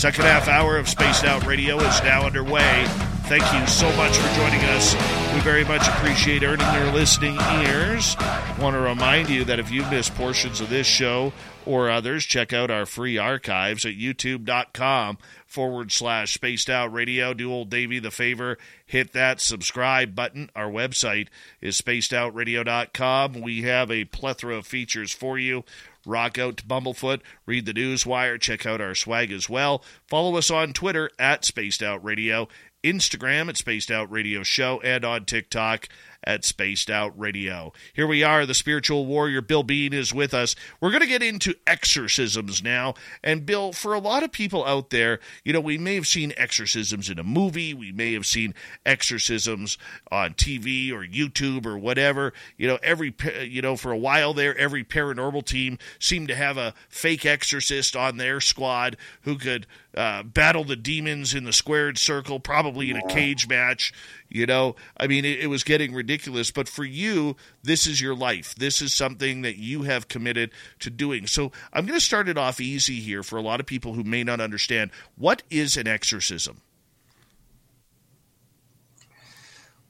Second 0.00 0.24
half 0.24 0.48
hour 0.48 0.78
of 0.78 0.88
Spaced 0.88 1.24
Out 1.24 1.44
Radio 1.44 1.76
is 1.76 2.02
now 2.02 2.24
underway. 2.24 2.86
Thank 3.24 3.42
you 3.52 3.66
so 3.66 3.86
much 3.98 4.16
for 4.16 4.34
joining 4.34 4.60
us. 4.70 4.94
We 5.34 5.40
very 5.40 5.62
much 5.62 5.86
appreciate 5.86 6.42
earning 6.42 6.72
your 6.72 6.90
listening 6.90 7.36
ears. 7.66 8.16
Want 8.58 8.74
to 8.76 8.80
remind 8.80 9.28
you 9.28 9.44
that 9.44 9.58
if 9.58 9.70
you've 9.70 9.90
missed 9.90 10.14
portions 10.14 10.62
of 10.62 10.70
this 10.70 10.86
show 10.86 11.34
or 11.66 11.90
others, 11.90 12.24
check 12.24 12.54
out 12.54 12.70
our 12.70 12.86
free 12.86 13.18
archives 13.18 13.84
at 13.84 13.92
youtube.com 13.92 15.18
forward 15.46 15.92
slash 15.92 16.32
spaced 16.32 16.70
out 16.70 16.90
radio. 16.94 17.34
Do 17.34 17.52
old 17.52 17.68
Davey 17.68 17.98
the 17.98 18.10
favor, 18.10 18.56
hit 18.86 19.12
that 19.12 19.42
subscribe 19.42 20.14
button. 20.14 20.48
Our 20.56 20.70
website 20.70 21.28
is 21.60 21.78
spacedoutradio.com. 21.78 23.42
We 23.42 23.62
have 23.62 23.90
a 23.90 24.06
plethora 24.06 24.56
of 24.56 24.66
features 24.66 25.12
for 25.12 25.38
you 25.38 25.62
rock 26.06 26.38
out 26.38 26.58
to 26.58 26.64
Bumblefoot, 26.64 27.20
read 27.46 27.66
the 27.66 27.74
Newswire, 27.74 28.40
check 28.40 28.66
out 28.66 28.80
our 28.80 28.94
swag 28.94 29.32
as 29.32 29.48
well. 29.48 29.82
Follow 30.08 30.36
us 30.36 30.50
on 30.50 30.72
Twitter 30.72 31.10
at 31.18 31.44
Spaced 31.44 31.82
Out 31.82 32.04
Radio, 32.04 32.48
Instagram 32.82 33.48
at 33.48 33.56
Spaced 33.56 33.90
Out 33.90 34.10
Radio 34.10 34.42
Show, 34.42 34.80
and 34.82 35.04
on 35.04 35.24
TikTok 35.24 35.88
at 36.24 36.44
Spaced 36.44 36.90
Out 36.90 37.18
Radio. 37.18 37.72
Here 37.94 38.06
we 38.06 38.22
are, 38.22 38.46
the 38.46 38.54
spiritual 38.54 39.06
warrior 39.06 39.40
Bill 39.40 39.62
Bean 39.62 39.92
is 39.92 40.12
with 40.12 40.34
us. 40.34 40.54
We're 40.80 40.90
going 40.90 41.02
to 41.02 41.06
get 41.06 41.22
into 41.22 41.54
exorcisms 41.66 42.62
now. 42.62 42.94
And 43.22 43.46
Bill, 43.46 43.72
for 43.72 43.94
a 43.94 43.98
lot 43.98 44.22
of 44.22 44.32
people 44.32 44.64
out 44.64 44.90
there, 44.90 45.20
you 45.44 45.52
know, 45.52 45.60
we 45.60 45.78
may 45.78 45.94
have 45.94 46.06
seen 46.06 46.32
exorcisms 46.36 47.08
in 47.08 47.18
a 47.18 47.24
movie, 47.24 47.74
we 47.74 47.92
may 47.92 48.12
have 48.14 48.26
seen 48.26 48.54
exorcisms 48.84 49.78
on 50.10 50.34
TV 50.34 50.92
or 50.92 51.04
YouTube 51.06 51.66
or 51.66 51.78
whatever. 51.78 52.32
You 52.56 52.68
know, 52.68 52.78
every 52.82 53.14
you 53.42 53.62
know, 53.62 53.76
for 53.76 53.92
a 53.92 53.98
while 53.98 54.34
there, 54.34 54.56
every 54.56 54.84
paranormal 54.84 55.44
team 55.44 55.78
seemed 55.98 56.28
to 56.28 56.36
have 56.36 56.56
a 56.56 56.74
fake 56.88 57.24
exorcist 57.24 57.96
on 57.96 58.16
their 58.16 58.40
squad 58.40 58.96
who 59.22 59.38
could 59.38 59.66
uh, 59.96 60.22
battle 60.22 60.64
the 60.64 60.76
demons 60.76 61.34
in 61.34 61.44
the 61.44 61.52
squared 61.52 61.98
circle, 61.98 62.38
probably 62.38 62.90
in 62.90 62.96
a 62.96 63.06
cage 63.08 63.48
match. 63.48 63.92
You 64.28 64.46
know, 64.46 64.76
I 64.96 65.06
mean, 65.06 65.24
it, 65.24 65.40
it, 65.40 65.46
was 65.48 65.64
getting 65.64 65.92
ridiculous. 65.92 66.50
But 66.50 66.68
for 66.68 66.84
you, 66.84 67.36
this 67.62 67.86
is 67.86 68.00
your 68.00 68.14
life. 68.14 68.54
This 68.54 68.80
is 68.80 68.94
something 68.94 69.42
that 69.42 69.56
you 69.56 69.82
have 69.82 70.08
committed 70.08 70.52
to 70.80 70.90
doing. 70.90 71.26
So 71.26 71.50
I'm 71.72 71.86
going 71.86 71.98
to 71.98 72.04
start 72.04 72.28
it 72.28 72.38
off 72.38 72.60
easy 72.60 73.00
here 73.00 73.22
for 73.22 73.36
a 73.36 73.42
lot 73.42 73.58
of 73.58 73.66
people 73.66 73.94
who 73.94 74.04
may 74.04 74.22
not 74.22 74.40
understand. 74.40 74.90
What 75.16 75.42
is 75.50 75.76
an 75.76 75.88
exorcism? 75.88 76.60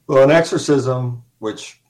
Well, 0.06 0.24
an 0.24 0.30
exorcism, 0.30 1.22
which 1.38 1.80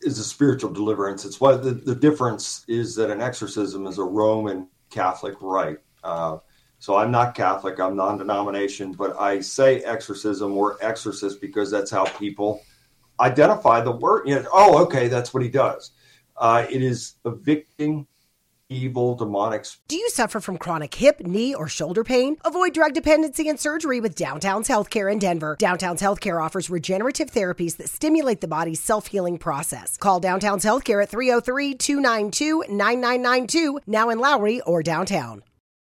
is 0.00 0.18
a 0.18 0.24
spiritual 0.24 0.72
deliverance, 0.72 1.24
it's 1.24 1.40
what 1.40 1.62
the, 1.62 1.72
the 1.72 1.94
difference 1.94 2.64
is 2.68 2.94
that 2.96 3.10
an 3.10 3.20
exorcism 3.20 3.86
is 3.86 3.98
a 3.98 4.04
Roman 4.04 4.68
Catholic 4.90 5.34
rite. 5.40 5.78
Uh, 6.02 6.38
so 6.84 6.96
I'm 6.96 7.10
not 7.10 7.34
Catholic, 7.34 7.80
I'm 7.80 7.96
non 7.96 8.18
denomination, 8.18 8.92
but 8.92 9.18
I 9.18 9.40
say 9.40 9.80
exorcism 9.84 10.54
or 10.54 10.76
exorcist 10.82 11.40
because 11.40 11.70
that's 11.70 11.90
how 11.90 12.04
people 12.04 12.60
identify 13.18 13.80
the 13.80 13.92
word. 13.92 14.28
You 14.28 14.34
know, 14.34 14.46
oh, 14.52 14.82
okay, 14.82 15.08
that's 15.08 15.32
what 15.32 15.42
he 15.42 15.48
does. 15.48 15.92
Uh, 16.36 16.66
it 16.68 16.82
is 16.82 17.14
evicting 17.24 18.06
evil 18.68 19.14
demonic. 19.14 19.64
Do 19.88 19.96
you 19.96 20.10
suffer 20.10 20.40
from 20.40 20.58
chronic 20.58 20.94
hip, 20.94 21.20
knee, 21.20 21.54
or 21.54 21.68
shoulder 21.68 22.04
pain? 22.04 22.36
Avoid 22.44 22.74
drug 22.74 22.92
dependency 22.92 23.48
and 23.48 23.58
surgery 23.58 24.02
with 24.02 24.14
Downtown's 24.14 24.68
Healthcare 24.68 25.10
in 25.10 25.18
Denver. 25.18 25.56
Downtown's 25.58 26.02
Healthcare 26.02 26.44
offers 26.44 26.68
regenerative 26.68 27.30
therapies 27.30 27.78
that 27.78 27.88
stimulate 27.88 28.42
the 28.42 28.46
body's 28.46 28.80
self 28.80 29.06
healing 29.06 29.38
process. 29.38 29.96
Call 29.96 30.20
Downtown's 30.20 30.66
Healthcare 30.66 31.02
at 31.02 31.08
303 31.08 31.76
292 31.76 32.64
9992, 32.68 33.80
now 33.86 34.10
in 34.10 34.18
Lowry 34.18 34.60
or 34.60 34.82
downtown. 34.82 35.42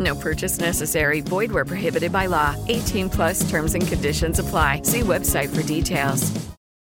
No 0.00 0.14
purchase 0.14 0.58
necessary. 0.58 1.20
Void 1.20 1.52
where 1.52 1.64
prohibited 1.64 2.12
by 2.12 2.26
law. 2.26 2.56
18 2.68 3.10
plus 3.10 3.48
terms 3.50 3.74
and 3.74 3.86
conditions 3.86 4.38
apply. 4.38 4.82
See 4.82 5.00
website 5.00 5.54
for 5.54 5.62
details. 5.62 6.32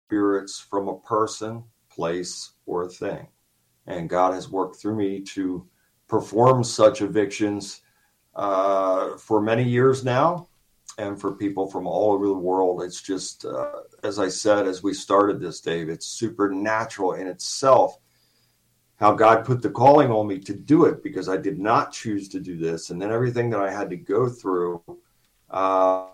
Spirits 0.07 0.59
from 0.59 0.87
a 0.87 0.99
person, 0.99 1.63
place, 1.89 2.51
or 2.65 2.89
thing. 2.89 3.27
And 3.87 4.09
God 4.09 4.33
has 4.33 4.49
worked 4.49 4.77
through 4.77 4.95
me 4.95 5.21
to 5.21 5.67
perform 6.07 6.63
such 6.63 7.01
evictions 7.01 7.81
uh, 8.35 9.17
for 9.17 9.41
many 9.41 9.63
years 9.63 10.03
now 10.03 10.47
and 10.97 11.19
for 11.19 11.33
people 11.33 11.67
from 11.67 11.87
all 11.87 12.13
over 12.13 12.27
the 12.27 12.33
world. 12.33 12.83
It's 12.83 13.01
just, 13.01 13.45
uh, 13.45 13.81
as 14.03 14.19
I 14.19 14.27
said, 14.27 14.67
as 14.67 14.83
we 14.83 14.93
started 14.93 15.39
this, 15.39 15.59
Dave, 15.59 15.89
it's 15.89 16.05
supernatural 16.05 17.13
in 17.13 17.27
itself 17.27 17.97
how 19.03 19.11
God 19.11 19.43
put 19.43 19.61
the 19.61 19.69
calling 19.69 20.11
on 20.11 20.27
me 20.27 20.39
to 20.39 20.53
do 20.53 20.85
it 20.85 21.03
because 21.03 21.27
I 21.27 21.35
did 21.35 21.59
not 21.59 21.91
choose 21.91 22.29
to 22.29 22.39
do 22.39 22.57
this. 22.57 22.89
And 22.89 23.01
then 23.01 23.11
everything 23.11 23.49
that 23.49 23.59
I 23.59 23.69
had 23.69 23.89
to 23.89 23.97
go 23.97 24.29
through, 24.29 24.81
uh, 25.49 26.07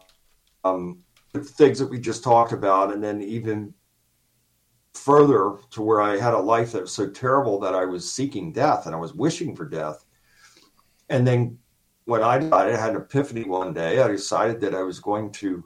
um, 0.64 1.04
the 1.32 1.42
things 1.42 1.78
that 1.78 1.92
we 1.92 2.00
just 2.00 2.24
talked 2.24 2.52
about, 2.52 2.92
and 2.92 3.04
then 3.04 3.22
even 3.22 3.76
further 4.96 5.58
to 5.70 5.84
where 5.84 6.02
I 6.02 6.18
had 6.18 6.34
a 6.34 6.40
life 6.40 6.72
that 6.72 6.82
was 6.82 6.92
so 6.92 7.08
terrible 7.08 7.60
that 7.60 7.76
I 7.76 7.86
was 7.86 8.12
seeking 8.12 8.52
death 8.52 8.88
and 8.88 8.96
I 8.96 8.98
was 8.98 9.14
wishing 9.14 9.56
for 9.56 9.66
death. 9.66 10.04
And 11.10 11.28
then 11.28 11.60
when 12.06 12.24
I 12.24 12.40
died, 12.40 12.74
I 12.74 12.76
had 12.76 12.96
an 12.96 13.02
epiphany 13.04 13.44
one 13.44 13.72
day. 13.72 14.02
I 14.02 14.08
decided 14.08 14.60
that 14.62 14.74
I 14.74 14.82
was 14.82 15.00
going 15.00 15.32
to 15.34 15.64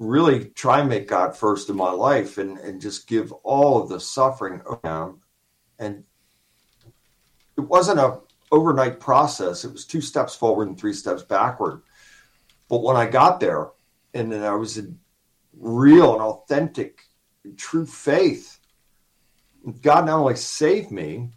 really 0.00 0.46
try 0.56 0.80
and 0.80 0.88
make 0.88 1.06
God 1.06 1.36
first 1.36 1.70
in 1.70 1.76
my 1.76 1.92
life 1.92 2.38
and, 2.38 2.58
and 2.58 2.80
just 2.80 3.06
give 3.06 3.30
all 3.44 3.80
of 3.80 3.88
the 3.88 4.00
suffering 4.00 4.60
down. 4.82 5.20
And 5.78 6.04
it 7.56 7.62
wasn't 7.62 8.00
a 8.00 8.20
overnight 8.50 9.00
process. 9.00 9.64
It 9.64 9.72
was 9.72 9.84
two 9.84 10.00
steps 10.00 10.34
forward 10.34 10.68
and 10.68 10.78
three 10.78 10.92
steps 10.92 11.22
backward. 11.22 11.82
But 12.68 12.82
when 12.82 12.96
I 12.96 13.06
got 13.06 13.40
there, 13.40 13.70
and 14.14 14.30
then 14.30 14.42
I 14.42 14.54
was 14.54 14.78
in 14.78 14.98
real 15.58 16.12
and 16.14 16.22
authentic, 16.22 17.02
true 17.56 17.86
faith, 17.86 18.58
God 19.82 20.06
not 20.06 20.20
only 20.20 20.36
saved 20.36 20.90
me, 20.90 21.30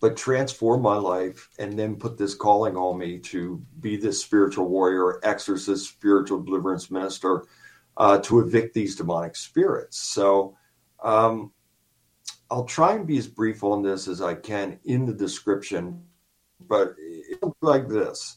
but 0.00 0.16
transformed 0.16 0.82
my 0.82 0.96
life 0.96 1.48
and 1.58 1.78
then 1.78 1.96
put 1.96 2.18
this 2.18 2.34
calling 2.34 2.76
on 2.76 2.98
me 2.98 3.18
to 3.18 3.64
be 3.80 3.96
this 3.96 4.20
spiritual 4.20 4.68
warrior, 4.68 5.18
exorcist, 5.22 5.88
spiritual 5.88 6.42
deliverance 6.42 6.90
minister, 6.90 7.44
uh, 7.96 8.18
to 8.18 8.40
evict 8.40 8.74
these 8.74 8.96
demonic 8.96 9.34
spirits. 9.34 9.98
So 9.98 10.58
um, 11.02 11.52
I'll 12.54 12.64
try 12.64 12.92
and 12.94 13.04
be 13.04 13.18
as 13.18 13.26
brief 13.26 13.64
on 13.64 13.82
this 13.82 14.06
as 14.06 14.22
I 14.22 14.36
can 14.36 14.78
in 14.84 15.06
the 15.06 15.12
description, 15.12 16.04
but 16.60 16.94
it 17.00 17.42
looks 17.42 17.58
like 17.60 17.88
this. 17.88 18.36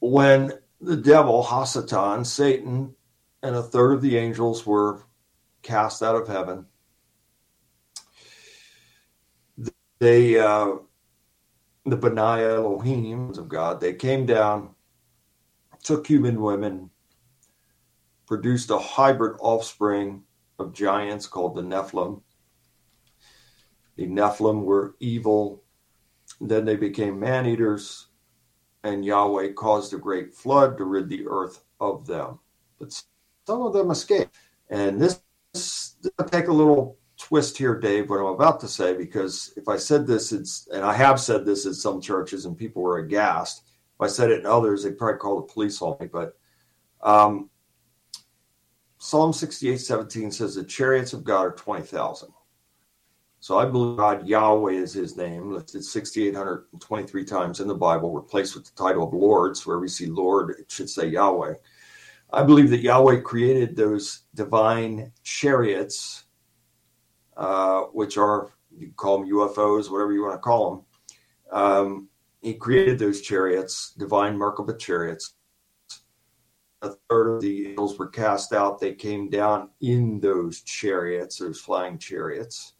When 0.00 0.54
the 0.80 0.96
devil, 0.96 1.44
Hasatan, 1.44 2.24
Satan, 2.24 2.94
and 3.42 3.54
a 3.54 3.62
third 3.62 3.92
of 3.92 4.00
the 4.00 4.16
angels 4.16 4.64
were 4.64 5.02
cast 5.60 6.02
out 6.02 6.16
of 6.16 6.26
heaven, 6.26 6.64
they 9.98 10.38
uh, 10.38 10.76
the 11.84 11.98
B'nai 11.98 12.48
Elohim 12.48 13.28
of 13.28 13.46
God, 13.50 13.78
they 13.78 13.92
came 13.92 14.24
down, 14.24 14.70
took 15.82 16.06
human 16.06 16.40
women, 16.40 16.88
produced 18.26 18.70
a 18.70 18.78
hybrid 18.78 19.36
offspring 19.38 20.22
of 20.58 20.72
giants 20.72 21.26
called 21.26 21.54
the 21.54 21.62
Nephilim. 21.62 22.22
The 23.98 24.06
Nephilim 24.06 24.62
were 24.62 24.94
evil. 25.00 25.64
Then 26.40 26.64
they 26.64 26.76
became 26.76 27.18
man 27.18 27.46
eaters, 27.46 28.06
and 28.84 29.04
Yahweh 29.04 29.54
caused 29.54 29.92
a 29.92 29.98
great 29.98 30.32
flood 30.32 30.78
to 30.78 30.84
rid 30.84 31.08
the 31.08 31.26
earth 31.26 31.64
of 31.80 32.06
them. 32.06 32.38
But 32.78 32.92
some 33.44 33.62
of 33.62 33.72
them 33.72 33.90
escaped. 33.90 34.36
And 34.70 35.02
this, 35.02 35.20
this 35.52 35.96
will 36.16 36.26
take 36.26 36.46
a 36.46 36.52
little 36.52 36.96
twist 37.16 37.58
here, 37.58 37.76
Dave, 37.76 38.08
what 38.08 38.20
I'm 38.20 38.26
about 38.26 38.60
to 38.60 38.68
say, 38.68 38.96
because 38.96 39.52
if 39.56 39.66
I 39.66 39.76
said 39.76 40.06
this, 40.06 40.30
it's 40.30 40.68
and 40.72 40.84
I 40.84 40.92
have 40.92 41.18
said 41.18 41.44
this 41.44 41.66
in 41.66 41.74
some 41.74 42.00
churches, 42.00 42.44
and 42.44 42.56
people 42.56 42.82
were 42.82 42.98
aghast. 42.98 43.64
If 43.96 44.00
I 44.00 44.06
said 44.06 44.30
it 44.30 44.40
in 44.40 44.46
others, 44.46 44.84
they'd 44.84 44.96
probably 44.96 45.18
call 45.18 45.40
the 45.40 45.52
police 45.52 45.82
on 45.82 45.96
me. 45.98 46.06
But 46.06 46.38
um, 47.02 47.50
Psalm 48.98 49.32
68, 49.32 49.78
17 49.78 50.30
says 50.30 50.54
the 50.54 50.62
chariots 50.62 51.14
of 51.14 51.24
God 51.24 51.46
are 51.46 51.52
20,000. 51.52 52.32
So 53.40 53.58
I 53.58 53.66
believe 53.66 53.98
God 53.98 54.26
Yahweh 54.26 54.72
is 54.72 54.92
his 54.92 55.16
name, 55.16 55.52
listed 55.52 55.84
6,823 55.84 57.24
times 57.24 57.60
in 57.60 57.68
the 57.68 57.74
Bible, 57.74 58.12
replaced 58.12 58.54
with 58.54 58.64
the 58.64 58.82
title 58.82 59.06
of 59.06 59.14
Lord. 59.14 59.56
So 59.56 59.70
where 59.70 59.78
we 59.78 59.88
see 59.88 60.06
Lord, 60.06 60.56
it 60.58 60.70
should 60.70 60.90
say 60.90 61.06
Yahweh. 61.06 61.54
I 62.32 62.42
believe 62.42 62.70
that 62.70 62.80
Yahweh 62.80 63.20
created 63.20 63.76
those 63.76 64.22
divine 64.34 65.12
chariots 65.22 66.24
uh, 67.38 67.82
which 67.92 68.18
are 68.18 68.50
you 68.76 68.92
call 68.96 69.18
them 69.18 69.30
UFOs, 69.30 69.90
whatever 69.90 70.12
you 70.12 70.22
want 70.22 70.34
to 70.34 70.38
call 70.38 70.70
them. 70.70 71.60
Um, 71.60 72.08
he 72.42 72.54
created 72.54 72.98
those 72.98 73.20
chariots, 73.22 73.94
divine 73.96 74.36
Merkaba 74.36 74.78
chariots. 74.78 75.34
A 76.82 76.90
third 77.08 77.36
of 77.36 77.40
the 77.40 77.68
angels 77.68 77.98
were 77.98 78.08
cast 78.08 78.52
out. 78.52 78.78
They 78.78 78.94
came 78.94 79.30
down 79.30 79.70
in 79.80 80.20
those 80.20 80.60
chariots, 80.62 81.38
those 81.38 81.60
flying 81.60 81.98
chariots. 81.98 82.74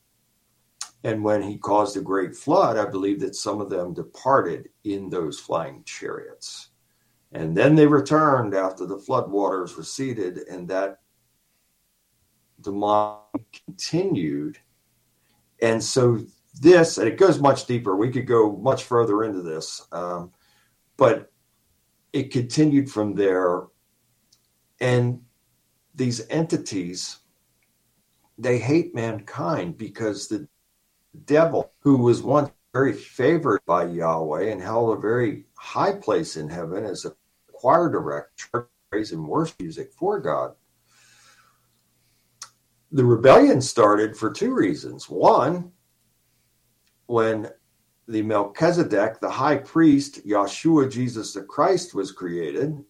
And 1.04 1.22
when 1.22 1.42
he 1.42 1.58
caused 1.58 1.96
a 1.96 2.00
great 2.00 2.34
flood, 2.34 2.76
I 2.76 2.84
believe 2.84 3.20
that 3.20 3.36
some 3.36 3.60
of 3.60 3.70
them 3.70 3.94
departed 3.94 4.68
in 4.84 5.08
those 5.08 5.38
flying 5.38 5.84
chariots. 5.84 6.70
And 7.32 7.56
then 7.56 7.74
they 7.74 7.86
returned 7.86 8.54
after 8.54 8.86
the 8.86 8.98
flood 8.98 9.30
waters 9.30 9.76
receded, 9.76 10.38
and 10.50 10.66
that 10.68 11.00
demonic 12.60 13.62
continued. 13.64 14.58
And 15.60 15.82
so 15.82 16.20
this, 16.60 16.98
and 16.98 17.06
it 17.06 17.18
goes 17.18 17.40
much 17.40 17.66
deeper. 17.66 17.94
We 17.94 18.10
could 18.10 18.26
go 18.26 18.56
much 18.56 18.84
further 18.84 19.24
into 19.24 19.42
this, 19.42 19.86
um, 19.92 20.32
but 20.96 21.30
it 22.12 22.32
continued 22.32 22.90
from 22.90 23.14
there. 23.14 23.66
And 24.80 25.20
these 25.94 26.26
entities, 26.28 27.18
they 28.38 28.58
hate 28.58 28.94
mankind 28.94 29.76
because 29.76 30.28
the 30.28 30.48
devil, 31.24 31.72
who 31.80 31.98
was 31.98 32.22
once 32.22 32.50
very 32.72 32.92
favored 32.92 33.60
by 33.66 33.84
Yahweh 33.84 34.50
and 34.50 34.60
held 34.60 34.96
a 34.96 35.00
very 35.00 35.44
high 35.54 35.92
place 35.92 36.36
in 36.36 36.48
heaven 36.48 36.84
as 36.84 37.04
a 37.04 37.14
choir 37.52 37.90
director, 37.90 38.68
praise 38.90 39.12
and 39.12 39.26
worship 39.26 39.60
music 39.60 39.92
for 39.92 40.20
God, 40.20 40.54
the 42.92 43.04
rebellion 43.04 43.60
started 43.60 44.16
for 44.16 44.30
two 44.30 44.54
reasons. 44.54 45.08
One, 45.08 45.72
when 47.06 47.50
the 48.06 48.22
Melchizedek, 48.22 49.20
the 49.20 49.30
high 49.30 49.58
priest, 49.58 50.26
Yeshua, 50.26 50.90
Jesus 50.90 51.32
the 51.32 51.42
Christ, 51.42 51.94
was 51.94 52.12
created, 52.12 52.82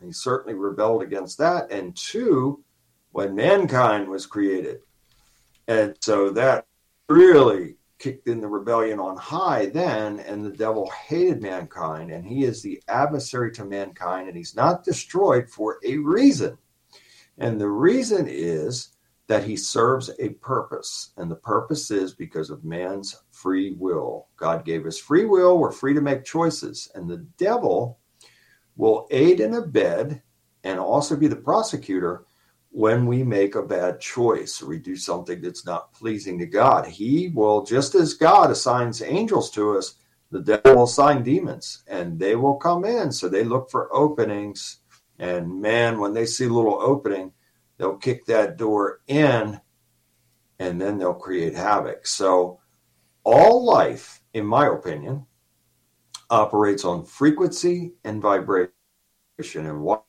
he 0.00 0.12
certainly 0.12 0.58
rebelled 0.58 1.02
against 1.02 1.38
that. 1.38 1.70
And 1.70 1.96
two, 1.96 2.64
when 3.12 3.34
mankind 3.34 4.08
was 4.08 4.26
created. 4.26 4.80
And 5.68 5.96
so 6.00 6.30
that 6.30 6.66
really 7.08 7.76
kicked 7.98 8.28
in 8.28 8.40
the 8.40 8.48
rebellion 8.48 9.00
on 9.00 9.16
high 9.16 9.66
then, 9.66 10.20
and 10.20 10.44
the 10.44 10.50
devil 10.50 10.90
hated 10.90 11.40
mankind, 11.40 12.10
and 12.10 12.26
he 12.26 12.44
is 12.44 12.62
the 12.62 12.82
adversary 12.88 13.50
to 13.52 13.64
mankind, 13.64 14.28
and 14.28 14.36
he's 14.36 14.54
not 14.54 14.84
destroyed 14.84 15.48
for 15.48 15.78
a 15.84 15.96
reason. 15.98 16.58
And 17.38 17.60
the 17.60 17.68
reason 17.68 18.26
is 18.28 18.90
that 19.28 19.44
he 19.44 19.56
serves 19.56 20.10
a 20.18 20.30
purpose. 20.30 21.10
And 21.16 21.30
the 21.30 21.36
purpose 21.36 21.90
is 21.90 22.14
because 22.14 22.50
of 22.50 22.64
man's 22.64 23.22
free 23.32 23.72
will. 23.72 24.28
God 24.36 24.64
gave 24.64 24.86
us 24.86 24.98
free 24.98 25.24
will. 25.24 25.58
We're 25.58 25.72
free 25.72 25.94
to 25.94 26.00
make 26.00 26.24
choices. 26.24 26.90
And 26.94 27.08
the 27.08 27.26
devil 27.36 27.98
will 28.76 29.08
aid 29.10 29.40
and 29.40 29.54
abet 29.54 30.22
and 30.64 30.78
also 30.78 31.16
be 31.16 31.28
the 31.28 31.36
prosecutor 31.36 32.24
when 32.76 33.06
we 33.06 33.22
make 33.22 33.54
a 33.54 33.62
bad 33.62 33.98
choice 33.98 34.60
or 34.60 34.66
we 34.66 34.78
do 34.78 34.94
something 34.94 35.40
that's 35.40 35.64
not 35.64 35.94
pleasing 35.94 36.38
to 36.38 36.44
God. 36.44 36.86
He 36.86 37.28
will, 37.28 37.64
just 37.64 37.94
as 37.94 38.12
God 38.12 38.50
assigns 38.50 39.00
angels 39.00 39.50
to 39.52 39.78
us, 39.78 39.94
the 40.30 40.42
devil 40.42 40.74
will 40.74 40.84
assign 40.84 41.22
demons 41.22 41.84
and 41.88 42.18
they 42.18 42.36
will 42.36 42.56
come 42.56 42.84
in. 42.84 43.10
So 43.12 43.30
they 43.30 43.44
look 43.44 43.70
for 43.70 43.88
openings. 43.96 44.80
And 45.18 45.58
man, 45.58 45.98
when 45.98 46.12
they 46.12 46.26
see 46.26 46.44
a 46.44 46.52
little 46.52 46.78
opening, 46.78 47.32
they'll 47.78 47.96
kick 47.96 48.26
that 48.26 48.58
door 48.58 49.00
in 49.06 49.58
and 50.58 50.78
then 50.78 50.98
they'll 50.98 51.14
create 51.14 51.54
havoc. 51.54 52.06
So, 52.06 52.60
all 53.24 53.64
life, 53.64 54.20
in 54.34 54.44
my 54.44 54.66
opinion, 54.66 55.24
operates 56.28 56.84
on 56.84 57.06
frequency 57.06 57.94
and 58.04 58.20
vibration. 58.20 58.70
And 59.54 59.80
why? 59.80 60.00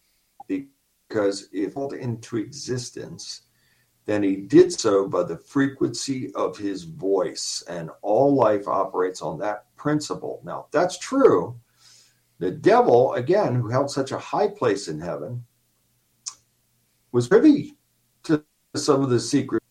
Because 1.07 1.47
if 1.51 1.73
called 1.73 1.93
into 1.93 2.37
existence, 2.37 3.43
then 4.05 4.23
he 4.23 4.35
did 4.35 4.71
so 4.71 5.07
by 5.07 5.23
the 5.23 5.37
frequency 5.37 6.33
of 6.33 6.57
his 6.57 6.83
voice. 6.83 7.63
And 7.67 7.89
all 8.01 8.35
life 8.35 8.67
operates 8.67 9.21
on 9.21 9.39
that 9.39 9.65
principle. 9.75 10.41
Now, 10.43 10.65
if 10.65 10.71
that's 10.71 10.97
true, 10.97 11.59
the 12.39 12.51
devil, 12.51 13.13
again, 13.13 13.55
who 13.55 13.69
held 13.69 13.89
such 13.89 14.11
a 14.11 14.17
high 14.17 14.47
place 14.47 14.87
in 14.87 14.99
heaven, 14.99 15.45
was 17.11 17.27
privy 17.27 17.77
to 18.23 18.43
some 18.75 19.01
of 19.01 19.09
the 19.09 19.19
secrets. 19.19 19.65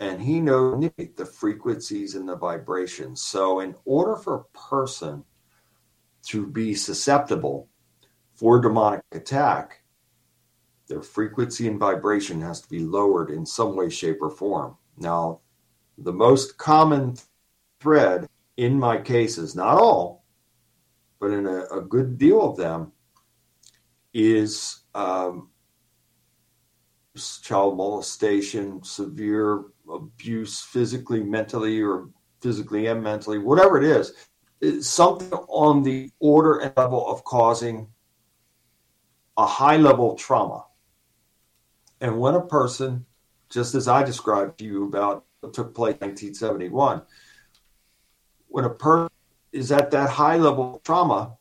And 0.00 0.20
he 0.20 0.40
knows 0.40 0.90
the 1.16 1.26
frequencies 1.26 2.16
and 2.16 2.28
the 2.28 2.36
vibrations. 2.36 3.22
So, 3.22 3.60
in 3.60 3.76
order 3.84 4.16
for 4.16 4.34
a 4.34 4.58
person 4.58 5.24
to 6.24 6.46
be 6.46 6.74
susceptible 6.74 7.68
for 8.42 8.60
demonic 8.60 9.02
attack, 9.12 9.82
their 10.88 11.00
frequency 11.00 11.68
and 11.68 11.78
vibration 11.78 12.40
has 12.40 12.60
to 12.60 12.68
be 12.68 12.80
lowered 12.80 13.30
in 13.30 13.46
some 13.46 13.76
way, 13.76 13.88
shape, 13.88 14.18
or 14.20 14.30
form. 14.30 14.76
Now, 14.98 15.38
the 15.98 16.12
most 16.12 16.58
common 16.58 17.14
thread 17.80 18.28
in 18.56 18.76
my 18.76 18.98
cases, 18.98 19.54
not 19.54 19.78
all, 19.78 20.24
but 21.20 21.30
in 21.30 21.46
a, 21.46 21.66
a 21.66 21.80
good 21.82 22.18
deal 22.18 22.42
of 22.42 22.56
them, 22.56 22.90
is 24.12 24.80
um, 24.96 25.48
child 27.42 27.76
molestation, 27.76 28.82
severe 28.82 29.66
abuse, 29.88 30.60
physically, 30.60 31.22
mentally, 31.22 31.80
or 31.80 32.08
physically 32.40 32.88
and 32.88 33.04
mentally, 33.04 33.38
whatever 33.38 33.80
it 33.80 33.84
is, 33.84 34.84
something 34.84 35.32
on 35.46 35.84
the 35.84 36.10
order 36.18 36.58
and 36.58 36.72
level 36.76 37.06
of 37.06 37.22
causing 37.22 37.86
a 39.36 39.46
high 39.46 39.76
level 39.76 40.14
trauma. 40.14 40.66
And 42.00 42.18
when 42.18 42.34
a 42.34 42.40
person, 42.40 43.06
just 43.48 43.74
as 43.74 43.88
I 43.88 44.02
described 44.02 44.58
to 44.58 44.64
you 44.64 44.84
about 44.84 45.24
took 45.52 45.74
place 45.74 45.96
in 46.00 46.08
1971, 46.10 47.02
when 48.48 48.64
a 48.64 48.70
person 48.70 49.10
is 49.52 49.72
at 49.72 49.90
that 49.90 50.10
high 50.10 50.36
level 50.36 50.80
trauma, 50.84 51.36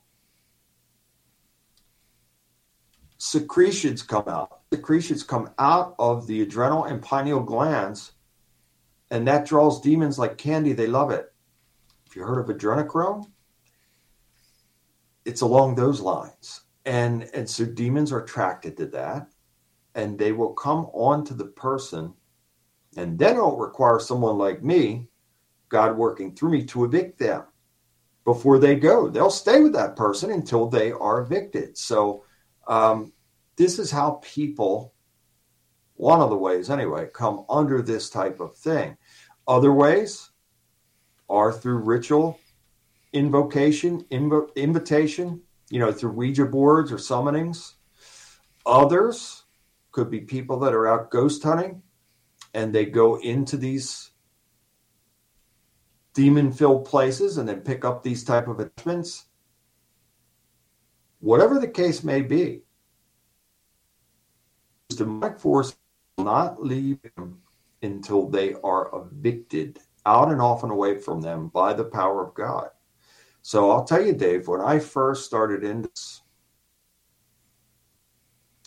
secretions 3.18 4.02
come 4.02 4.28
out. 4.28 4.62
Secretions 4.74 5.24
come 5.24 5.50
out 5.60 5.96
of 6.00 6.28
the 6.28 6.42
adrenal 6.42 6.86
and 6.86 7.02
pineal 7.02 7.42
glands, 7.42 8.14
and 9.10 9.28
that 9.28 9.46
draws 9.46 9.82
demons 9.82 10.18
like 10.18 10.38
candy. 10.38 10.74
They 10.74 10.88
love 10.88 11.12
it. 11.12 11.32
If 12.06 12.16
you 12.16 12.24
heard 12.24 12.39
of 12.39 12.56
adrenochrome, 12.56 13.30
it's 15.26 15.42
along 15.42 15.76
those 15.76 16.02
lines. 16.02 16.62
And, 16.86 17.30
and 17.34 17.50
so 17.50 17.66
demons 17.66 18.12
are 18.12 18.24
attracted 18.24 18.78
to 18.78 18.88
that, 18.88 19.28
and 19.94 20.18
they 20.18 20.32
will 20.32 20.54
come 20.54 20.86
onto 20.94 21.34
the 21.34 21.46
person, 21.46 22.14
and 22.98 23.20
then 23.20 23.36
it'll 23.36 23.58
require 23.58 24.00
someone 24.00 24.38
like 24.38 24.64
me, 24.64 25.08
God 25.70 25.96
working 25.96 26.36
through 26.36 26.52
me, 26.52 26.66
to 26.66 26.86
evict 26.86 27.20
them 27.20 27.44
before 28.26 28.60
they 28.60 28.76
go. 28.76 29.10
They'll 29.10 29.30
stay 29.30 29.62
with 29.62 29.74
that 29.74 29.96
person 29.96 30.32
until 30.32 30.68
they 30.68 30.92
are 30.92 31.22
evicted. 31.22 31.78
So, 31.78 32.24
um, 32.68 33.14
this 33.58 33.80
is 33.80 33.92
how 33.92 34.20
people, 34.24 34.94
one 35.96 36.20
of 36.20 36.30
the 36.30 36.38
ways 36.38 36.70
anyway, 36.70 37.10
come 37.14 37.46
under 37.50 37.82
this 37.82 38.10
type 38.10 38.40
of 38.40 38.56
thing. 38.56 38.98
Other 39.48 39.72
ways 39.72 40.32
are 41.30 41.52
through 41.52 41.78
ritual, 41.78 42.40
invocation, 43.14 44.04
inv- 44.12 44.56
invitation, 44.56 45.42
you 45.72 45.80
know, 45.80 45.91
through 45.91 46.11
Ouija 46.11 46.45
boards 46.45 46.91
or 46.91 46.97
summonings. 46.97 47.76
Others 48.65 49.45
could 49.91 50.11
be 50.11 50.19
people 50.19 50.59
that 50.59 50.74
are 50.74 50.86
out 50.86 51.09
ghost 51.09 51.41
hunting 51.41 51.82
and 52.53 52.76
they 52.76 52.86
go 52.86 53.19
into 53.22 53.57
these 53.57 54.11
demon 56.13 56.51
filled 56.51 56.86
places 56.86 57.38
and 57.38 57.47
then 57.47 57.61
pick 57.61 57.86
up 57.86 58.03
these 58.03 58.24
type 58.24 58.47
of 58.47 58.59
attachments 58.59 59.26
whatever 61.19 61.57
the 61.57 61.67
case 61.67 62.03
may 62.03 62.22
be 62.22 62.61
demonic 64.89 65.39
force 65.39 65.76
will 66.17 66.26
not 66.26 66.61
leave 66.61 66.99
them 67.15 67.39
until 67.82 68.28
they 68.28 68.53
are 68.63 68.91
evicted 68.93 69.80
out 70.05 70.30
and 70.30 70.41
off 70.41 70.63
and 70.63 70.72
away 70.72 70.97
from 70.97 71.22
them 71.22 71.47
by 71.47 71.72
the 71.72 71.86
power 71.86 72.26
of 72.26 72.34
god 72.34 72.69
so 73.42 73.72
i'll 73.72 73.84
tell 73.84 74.06
you 74.06 74.14
dave 74.14 74.48
when 74.48 74.62
i 74.62 74.80
first 74.80 75.26
started 75.26 75.64
in 75.64 75.84
this 75.84 76.22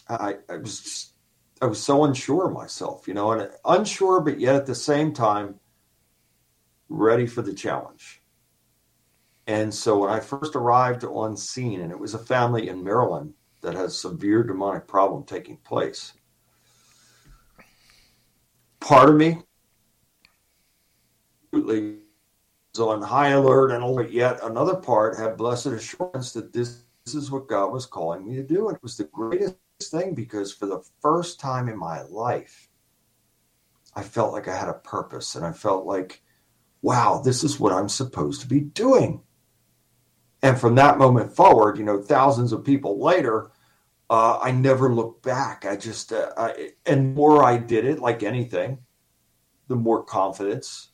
i, 0.08 0.36
I 0.48 0.56
was 0.56 1.12
i 1.62 1.66
was 1.66 1.82
so 1.82 2.04
unsure 2.04 2.46
of 2.46 2.52
myself 2.52 3.06
you 3.08 3.14
know 3.14 3.32
and 3.32 3.50
unsure 3.64 4.20
but 4.20 4.40
yet 4.40 4.54
at 4.54 4.66
the 4.66 4.74
same 4.74 5.12
time 5.12 5.60
ready 6.88 7.26
for 7.26 7.42
the 7.42 7.52
challenge. 7.52 8.22
And 9.46 9.72
so 9.72 9.98
when 9.98 10.10
I 10.10 10.20
first 10.20 10.56
arrived 10.56 11.04
on 11.04 11.36
scene, 11.36 11.80
and 11.80 11.92
it 11.92 11.98
was 11.98 12.14
a 12.14 12.18
family 12.18 12.68
in 12.68 12.82
Maryland 12.82 13.34
that 13.60 13.74
has 13.74 13.98
severe 13.98 14.42
demonic 14.42 14.86
problem 14.86 15.24
taking 15.24 15.58
place, 15.58 16.14
part 18.80 19.10
of 19.10 19.16
me 19.16 19.38
on 22.78 23.02
high 23.02 23.30
alert, 23.30 23.70
and 23.70 24.10
yet 24.12 24.40
another 24.42 24.76
part 24.76 25.18
had 25.18 25.36
blessed 25.36 25.66
assurance 25.66 26.32
that 26.32 26.52
this, 26.52 26.82
this 27.04 27.14
is 27.14 27.30
what 27.30 27.48
God 27.48 27.72
was 27.72 27.86
calling 27.86 28.26
me 28.26 28.36
to 28.36 28.42
do. 28.42 28.68
And 28.68 28.76
it 28.76 28.82
was 28.82 28.96
the 28.96 29.04
greatest 29.04 29.56
thing 29.82 30.14
because 30.14 30.52
for 30.52 30.66
the 30.66 30.82
first 31.00 31.40
time 31.40 31.68
in 31.68 31.78
my 31.78 32.02
life, 32.02 32.68
I 33.94 34.02
felt 34.02 34.32
like 34.32 34.48
I 34.48 34.56
had 34.56 34.68
a 34.68 34.74
purpose, 34.74 35.34
and 35.34 35.44
I 35.44 35.52
felt 35.52 35.86
like 35.86 36.22
wow, 36.84 37.18
this 37.24 37.42
is 37.42 37.58
what 37.58 37.72
I'm 37.72 37.88
supposed 37.88 38.42
to 38.42 38.46
be 38.46 38.60
doing. 38.60 39.22
And 40.42 40.60
from 40.60 40.74
that 40.74 40.98
moment 40.98 41.34
forward, 41.34 41.78
you 41.78 41.84
know, 41.84 42.02
thousands 42.02 42.52
of 42.52 42.62
people 42.62 43.02
later, 43.02 43.50
uh, 44.10 44.38
I 44.38 44.50
never 44.50 44.94
looked 44.94 45.22
back. 45.22 45.64
I 45.64 45.76
just, 45.76 46.12
uh, 46.12 46.28
I, 46.36 46.72
and 46.84 47.14
more 47.14 47.42
I 47.42 47.56
did 47.56 47.86
it, 47.86 48.00
like 48.00 48.22
anything, 48.22 48.80
the 49.68 49.76
more 49.76 50.04
confidence 50.04 50.90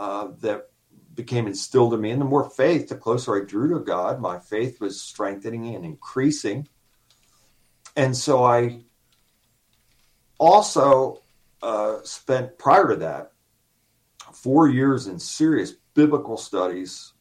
uh, 0.00 0.30
that 0.40 0.70
became 1.14 1.46
instilled 1.46 1.94
in 1.94 2.00
me, 2.00 2.10
and 2.10 2.20
the 2.20 2.26
more 2.26 2.48
faith, 2.50 2.88
the 2.88 2.96
closer 2.96 3.40
I 3.40 3.44
drew 3.44 3.68
to 3.74 3.80
God, 3.80 4.20
my 4.20 4.38
faith 4.38 4.80
was 4.80 5.00
strengthening 5.00 5.74
and 5.74 5.84
increasing. 5.84 6.68
And 7.96 8.16
so 8.16 8.44
I 8.44 8.80
also 10.38 11.22
uh, 11.62 11.98
spent 12.02 12.58
prior 12.58 12.88
to 12.88 12.96
that 12.96 13.32
four 14.32 14.68
years 14.68 15.06
in 15.06 15.18
serious 15.18 15.72
biblical 15.94 16.36
studies, 16.36 17.12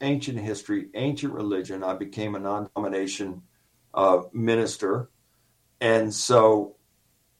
ancient 0.00 0.38
history, 0.38 0.88
ancient 0.94 1.32
religion. 1.32 1.84
I 1.84 1.94
became 1.94 2.34
a 2.34 2.38
non 2.38 2.68
denomination 2.74 3.42
uh, 3.94 4.22
minister. 4.32 5.10
And 5.80 6.12
so, 6.12 6.76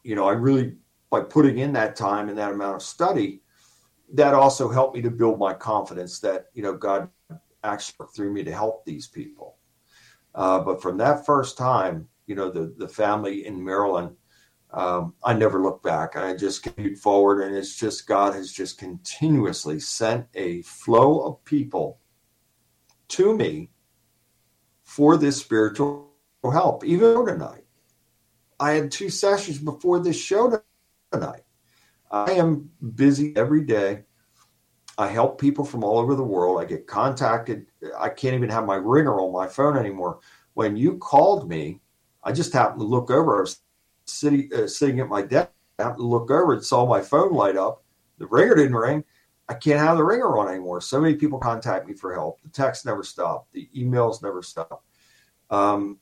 you 0.03 0.15
know, 0.15 0.29
I 0.29 0.33
really, 0.33 0.77
by 1.11 1.21
putting 1.23 1.59
in 1.59 1.73
that 1.73 1.97
time 1.97 2.29
and 2.29 2.39
that 2.39 2.53
amount 2.53 2.77
of 2.77 2.83
study, 2.83 3.41
that 4.15 4.35
also 4.35 4.69
helped 4.69 4.95
me 4.95 5.03
to 5.03 5.11
build 5.11 5.39
my 5.39 5.53
confidence 5.53 6.21
that, 6.21 6.47
you 6.55 6.63
know, 6.63 6.75
God 6.75 7.09
actually 7.65 8.07
through 8.15 8.33
me 8.33 8.45
to 8.45 8.53
help 8.53 8.85
these 8.85 9.07
people. 9.07 9.57
Uh, 10.35 10.61
but 10.61 10.81
from 10.81 10.99
that 10.99 11.27
first 11.27 11.57
time, 11.59 12.09
you 12.27 12.35
know, 12.35 12.51
the, 12.51 12.75
the 12.77 12.89
family 12.89 13.47
in 13.47 13.63
Maryland, 13.63 14.17
um, 14.73 15.15
I 15.25 15.33
never 15.33 15.63
looked 15.63 15.83
back. 15.83 16.17
I 16.17 16.37
just 16.37 16.63
continued 16.63 16.99
forward, 16.99 17.43
and 17.43 17.57
it's 17.57 17.77
just 17.77 18.07
God 18.07 18.35
has 18.35 18.53
just 18.53 18.79
continuously 18.79 19.81
sent 19.81 20.27
a 20.35 20.63
flow 20.63 21.21
of 21.21 21.45
people 21.45 21.99
to 23.09 23.35
me 23.35 23.71
for 24.83 25.17
this 25.17 25.39
spiritual 25.39 26.11
help. 26.43 26.85
Even 26.85 27.25
tonight, 27.25 27.65
I 28.61 28.73
had 28.73 28.91
two 28.91 29.09
sessions 29.09 29.59
before 29.59 30.01
this 30.01 30.21
show 30.21 30.63
tonight. 31.13 31.46
I 32.11 32.33
am 32.33 32.71
busy 32.95 33.37
every 33.37 33.65
day. 33.65 34.05
I 34.99 35.09
help 35.09 35.41
people 35.41 35.65
from 35.65 35.85
all 35.85 35.99
over 35.99 36.15
the 36.15 36.23
world. 36.23 36.61
I 36.61 36.65
get 36.65 36.87
contacted. 36.87 37.67
I 37.99 38.09
can't 38.09 38.35
even 38.35 38.49
have 38.49 38.65
my 38.65 38.77
ringer 38.77 39.21
on 39.21 39.33
my 39.33 39.47
phone 39.47 39.77
anymore. 39.77 40.21
When 40.55 40.77
you 40.77 40.97
called 40.99 41.49
me, 41.49 41.81
I 42.25 42.33
just 42.33 42.53
happened 42.53 42.81
to 42.81 42.87
look 42.87 43.11
over. 43.11 43.37
I 43.37 43.41
was 43.41 43.61
sitting 44.07 44.51
uh, 44.55 44.67
sitting 44.67 45.01
at 45.01 45.09
my 45.09 45.23
desk. 45.23 45.51
I 45.79 45.83
happened 45.83 46.01
to 46.01 46.07
look 46.07 46.31
over 46.31 46.55
and 46.55 46.65
saw 46.65 46.87
my 46.87 47.03
phone 47.03 47.33
light 47.33 47.57
up. 47.57 47.85
The 48.19 48.27
ringer 48.27 48.55
didn't 48.55 48.75
ring. 48.75 49.05
I 49.49 49.55
can't 49.55 49.79
have 49.79 49.99
the 49.99 50.05
ringer 50.05 50.39
on 50.39 50.49
anymore. 50.49 50.81
So 50.81 51.01
many 51.01 51.15
people 51.15 51.39
contact 51.39 51.87
me 51.87 51.95
for 51.95 52.15
help. 52.15 52.41
The 52.43 52.49
text 52.49 52.87
never 52.87 53.03
stop. 53.05 53.47
The 53.53 53.69
emails 53.77 54.23
never 54.23 54.43
stop. 54.43 54.83
Um, 55.51 55.99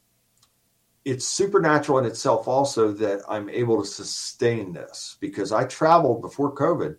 it's 1.04 1.26
supernatural 1.26 1.98
in 1.98 2.04
itself 2.06 2.48
also 2.48 2.92
that 2.92 3.22
I'm 3.28 3.48
able 3.50 3.82
to 3.82 3.86
sustain 3.88 4.72
this 4.72 5.16
because 5.20 5.52
I 5.52 5.64
traveled 5.64 6.22
before 6.22 6.54
COVID. 6.54 6.96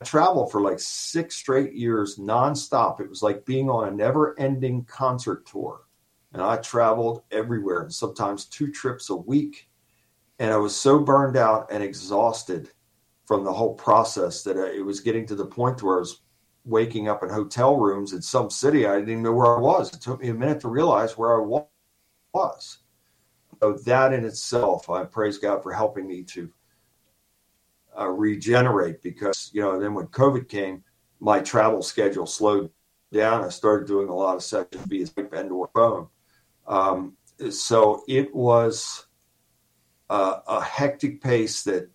I 0.00 0.04
traveled 0.04 0.50
for 0.50 0.60
like 0.60 0.80
six 0.80 1.36
straight 1.36 1.74
years 1.74 2.18
nonstop. 2.18 3.00
It 3.00 3.08
was 3.08 3.22
like 3.22 3.44
being 3.44 3.68
on 3.68 3.88
a 3.88 3.90
never 3.90 4.38
ending 4.40 4.84
concert 4.84 5.46
tour. 5.46 5.82
And 6.32 6.40
I 6.40 6.56
traveled 6.56 7.22
everywhere 7.30 7.82
and 7.82 7.92
sometimes 7.92 8.46
two 8.46 8.72
trips 8.72 9.10
a 9.10 9.16
week 9.16 9.68
and 10.38 10.52
I 10.52 10.56
was 10.56 10.74
so 10.74 10.98
burned 10.98 11.36
out 11.36 11.70
and 11.70 11.84
exhausted 11.84 12.70
from 13.26 13.44
the 13.44 13.52
whole 13.52 13.74
process 13.74 14.42
that 14.42 14.56
it 14.56 14.84
was 14.84 14.98
getting 14.98 15.24
to 15.26 15.36
the 15.36 15.46
point 15.46 15.82
where 15.82 15.96
I 15.96 16.00
was 16.00 16.20
waking 16.64 17.06
up 17.08 17.22
in 17.22 17.28
hotel 17.28 17.76
rooms 17.76 18.12
in 18.12 18.22
some 18.22 18.50
city. 18.50 18.84
I 18.86 18.94
didn't 18.94 19.10
even 19.10 19.22
know 19.22 19.32
where 19.34 19.56
I 19.56 19.60
was. 19.60 19.92
It 19.92 20.00
took 20.00 20.20
me 20.20 20.30
a 20.30 20.34
minute 20.34 20.60
to 20.60 20.68
realize 20.68 21.16
where 21.16 21.40
I 21.40 21.62
was. 22.34 22.78
So 23.62 23.74
that 23.84 24.12
in 24.12 24.24
itself, 24.24 24.90
I 24.90 25.04
praise 25.04 25.38
God 25.38 25.62
for 25.62 25.72
helping 25.72 26.08
me 26.08 26.24
to 26.24 26.50
uh, 27.96 28.08
regenerate 28.08 29.00
because, 29.02 29.50
you 29.54 29.62
know, 29.62 29.78
then 29.78 29.94
when 29.94 30.08
COVID 30.08 30.48
came, 30.48 30.82
my 31.20 31.38
travel 31.38 31.80
schedule 31.80 32.26
slowed 32.26 32.72
down. 33.12 33.44
I 33.44 33.50
started 33.50 33.86
doing 33.86 34.08
a 34.08 34.14
lot 34.14 34.34
of 34.34 34.42
sessions 34.42 34.84
via 34.86 35.06
Skype 35.06 35.32
and 35.32 35.52
or 35.52 35.70
phone. 35.72 36.08
Um, 36.66 37.16
so 37.50 38.02
it 38.08 38.34
was 38.34 39.06
uh, 40.10 40.40
a 40.48 40.60
hectic 40.60 41.22
pace 41.22 41.62
that 41.62 41.88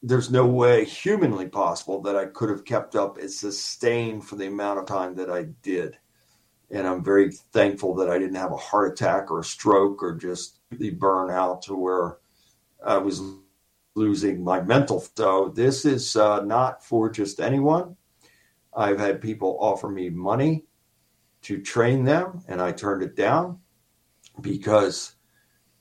there's 0.00 0.30
no 0.30 0.46
way 0.46 0.84
humanly 0.84 1.48
possible 1.48 2.00
that 2.02 2.14
I 2.14 2.26
could 2.26 2.50
have 2.50 2.64
kept 2.64 2.94
up 2.94 3.18
and 3.18 3.28
sustained 3.28 4.24
for 4.24 4.36
the 4.36 4.46
amount 4.46 4.78
of 4.78 4.86
time 4.86 5.16
that 5.16 5.28
I 5.28 5.46
did. 5.62 5.98
And 6.70 6.86
I'm 6.86 7.02
very 7.02 7.32
thankful 7.32 7.96
that 7.96 8.08
I 8.08 8.20
didn't 8.20 8.36
have 8.36 8.52
a 8.52 8.56
heart 8.56 8.92
attack 8.92 9.32
or 9.32 9.40
a 9.40 9.44
stroke 9.44 10.04
or 10.04 10.14
just 10.14 10.57
the 10.70 10.94
burnout 10.94 11.62
to 11.62 11.74
where 11.74 12.18
I 12.84 12.98
was 12.98 13.22
losing 13.94 14.44
my 14.44 14.60
mental. 14.60 15.04
So 15.16 15.52
this 15.54 15.84
is 15.84 16.14
uh, 16.16 16.44
not 16.44 16.84
for 16.84 17.10
just 17.10 17.40
anyone. 17.40 17.96
I've 18.74 18.98
had 18.98 19.20
people 19.20 19.58
offer 19.60 19.88
me 19.88 20.10
money 20.10 20.64
to 21.42 21.60
train 21.60 22.04
them, 22.04 22.42
and 22.48 22.60
I 22.60 22.72
turned 22.72 23.02
it 23.02 23.16
down 23.16 23.60
because 24.40 25.16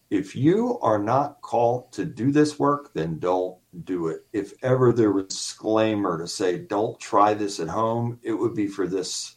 if 0.09 0.35
you 0.35 0.79
are 0.79 0.97
not 0.99 1.41
called 1.41 1.91
to 1.93 2.05
do 2.05 2.31
this 2.31 2.57
work, 2.57 2.93
then 2.93 3.19
don't 3.19 3.57
do 3.83 4.07
it. 4.07 4.25
If 4.31 4.53
ever 4.63 4.93
there 4.93 5.11
was 5.11 5.25
a 5.25 5.27
disclaimer 5.27 6.17
to 6.17 6.27
say, 6.27 6.59
don't 6.59 6.99
try 6.99 7.33
this 7.33 7.59
at 7.59 7.67
home, 7.67 8.19
it 8.23 8.33
would 8.33 8.55
be 8.55 8.67
for 8.67 8.88
this 8.88 9.36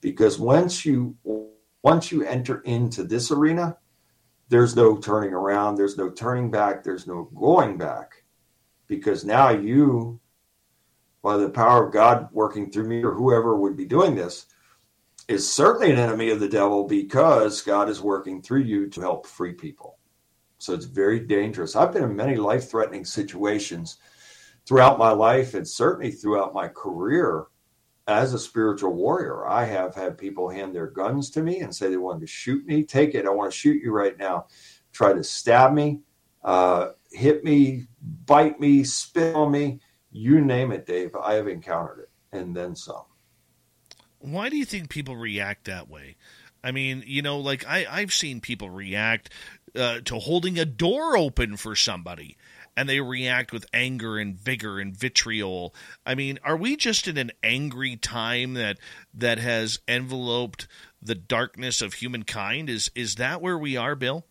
because 0.00 0.38
once 0.38 0.84
you 0.84 1.16
once 1.82 2.12
you 2.12 2.22
enter 2.24 2.60
into 2.60 3.04
this 3.04 3.30
arena 3.30 3.76
there's 4.48 4.76
no 4.76 4.96
turning 4.96 5.32
around 5.32 5.74
there's 5.74 5.98
no 5.98 6.10
turning 6.10 6.50
back 6.50 6.84
there's 6.84 7.06
no 7.06 7.24
going 7.34 7.76
back. 7.76 8.22
Because 8.86 9.24
now 9.24 9.50
you 9.50 10.20
by 11.22 11.36
the 11.36 11.50
power 11.50 11.86
of 11.86 11.92
god 11.92 12.28
working 12.32 12.70
through 12.70 12.86
me 12.86 13.02
or 13.02 13.14
whoever 13.14 13.56
would 13.56 13.76
be 13.76 13.84
doing 13.84 14.14
this 14.14 14.46
is 15.26 15.52
certainly 15.52 15.90
an 15.90 15.98
enemy 15.98 16.30
of 16.30 16.38
the 16.38 16.48
devil 16.48 16.84
because 16.84 17.62
god 17.62 17.88
is 17.88 18.00
working 18.00 18.40
through 18.40 18.62
you 18.62 18.88
to 18.88 19.00
help 19.00 19.26
free 19.26 19.52
people. 19.52 19.98
So 20.58 20.72
it's 20.72 20.86
very 20.86 21.20
dangerous. 21.20 21.74
I've 21.76 21.92
been 21.92 22.04
in 22.04 22.16
many 22.16 22.36
life 22.36 22.70
threatening 22.70 23.04
situations 23.04 23.98
throughout 24.66 24.98
my 24.98 25.10
life 25.10 25.54
and 25.54 25.66
certainly 25.66 26.10
throughout 26.10 26.54
my 26.54 26.68
career 26.68 27.46
as 28.06 28.34
a 28.34 28.38
spiritual 28.38 28.92
warrior, 28.92 29.46
I 29.46 29.64
have 29.64 29.94
had 29.94 30.16
people 30.16 30.48
hand 30.48 30.74
their 30.74 30.86
guns 30.86 31.30
to 31.30 31.42
me 31.42 31.60
and 31.60 31.74
say 31.74 31.88
they 31.88 31.96
wanted 31.96 32.20
to 32.20 32.26
shoot 32.26 32.64
me. 32.66 32.84
Take 32.84 33.14
it. 33.14 33.26
I 33.26 33.30
want 33.30 33.50
to 33.50 33.56
shoot 33.56 33.82
you 33.82 33.92
right 33.92 34.16
now. 34.16 34.46
Try 34.92 35.12
to 35.12 35.24
stab 35.24 35.72
me, 35.72 36.00
uh, 36.44 36.90
hit 37.10 37.44
me, 37.44 37.86
bite 38.24 38.60
me, 38.60 38.84
spit 38.84 39.34
on 39.34 39.50
me. 39.50 39.80
You 40.10 40.40
name 40.40 40.72
it, 40.72 40.86
Dave. 40.86 41.14
I 41.14 41.34
have 41.34 41.48
encountered 41.48 42.00
it 42.00 42.10
and 42.32 42.56
then 42.56 42.76
some. 42.76 43.04
Why 44.20 44.48
do 44.48 44.56
you 44.56 44.64
think 44.64 44.88
people 44.88 45.16
react 45.16 45.64
that 45.66 45.88
way? 45.88 46.16
I 46.64 46.72
mean, 46.72 47.04
you 47.06 47.22
know, 47.22 47.38
like 47.38 47.66
I, 47.66 47.86
I've 47.88 48.12
seen 48.12 48.40
people 48.40 48.70
react 48.70 49.30
uh, 49.74 50.00
to 50.04 50.18
holding 50.18 50.58
a 50.58 50.64
door 50.64 51.16
open 51.16 51.56
for 51.56 51.76
somebody 51.76 52.36
and 52.76 52.88
they 52.88 53.00
react 53.00 53.52
with 53.52 53.66
anger 53.72 54.18
and 54.18 54.36
vigor 54.36 54.78
and 54.78 54.96
vitriol. 54.96 55.74
I 56.04 56.14
mean, 56.14 56.38
are 56.44 56.56
we 56.56 56.76
just 56.76 57.08
in 57.08 57.16
an 57.16 57.32
angry 57.42 57.96
time 57.96 58.54
that 58.54 58.78
that 59.14 59.38
has 59.38 59.80
enveloped 59.88 60.68
the 61.00 61.14
darkness 61.14 61.80
of 61.80 61.94
humankind? 61.94 62.68
Is 62.68 62.90
is 62.94 63.16
that 63.16 63.40
where 63.40 63.58
we 63.58 63.76
are, 63.76 63.94
Bill? 63.94 64.26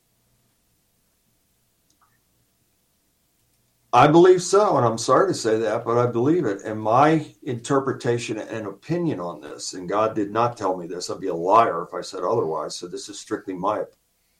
I 3.95 4.07
believe 4.07 4.43
so, 4.43 4.75
and 4.75 4.85
I'm 4.85 4.97
sorry 4.97 5.29
to 5.29 5.33
say 5.33 5.57
that, 5.57 5.85
but 5.85 5.97
I 5.97 6.05
believe 6.05 6.43
it. 6.45 6.63
And 6.63 6.81
my 6.81 7.25
interpretation 7.43 8.37
and 8.37 8.67
opinion 8.67 9.21
on 9.21 9.39
this, 9.39 9.73
and 9.73 9.87
God 9.87 10.13
did 10.13 10.31
not 10.31 10.57
tell 10.57 10.75
me 10.75 10.85
this, 10.85 11.09
I'd 11.09 11.21
be 11.21 11.29
a 11.29 11.33
liar 11.33 11.81
if 11.83 11.93
I 11.93 12.01
said 12.01 12.21
otherwise. 12.21 12.75
So 12.75 12.87
this 12.87 13.07
is 13.07 13.17
strictly 13.17 13.53
my 13.53 13.83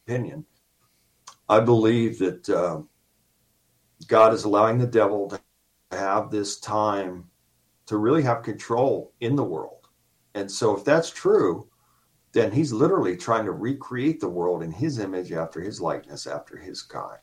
opinion. 0.06 0.46
I 1.48 1.62
believe 1.62 2.20
that 2.20 2.50
uh, 2.50 2.82
God 4.08 4.34
is 4.34 4.44
allowing 4.44 4.78
the 4.78 4.88
devil 4.88 5.30
to 5.30 5.40
have 5.92 6.30
this 6.30 6.60
time 6.60 7.30
to 7.88 7.98
really 7.98 8.24
have 8.24 8.44
control 8.44 9.14
in 9.20 9.36
the 9.36 9.44
world. 9.44 9.88
And 10.34 10.52
so, 10.52 10.76
if 10.76 10.84
that's 10.84 11.10
true, 11.10 11.70
then 12.34 12.52
he's 12.52 12.74
literally 12.74 13.16
trying 13.16 13.46
to 13.46 13.52
recreate 13.52 14.20
the 14.20 14.30
world 14.30 14.64
in 14.64 14.72
his 14.72 15.00
image, 15.00 15.32
after 15.32 15.62
his 15.62 15.80
likeness, 15.80 16.28
after 16.28 16.58
his 16.58 16.82
kind. 16.82 17.20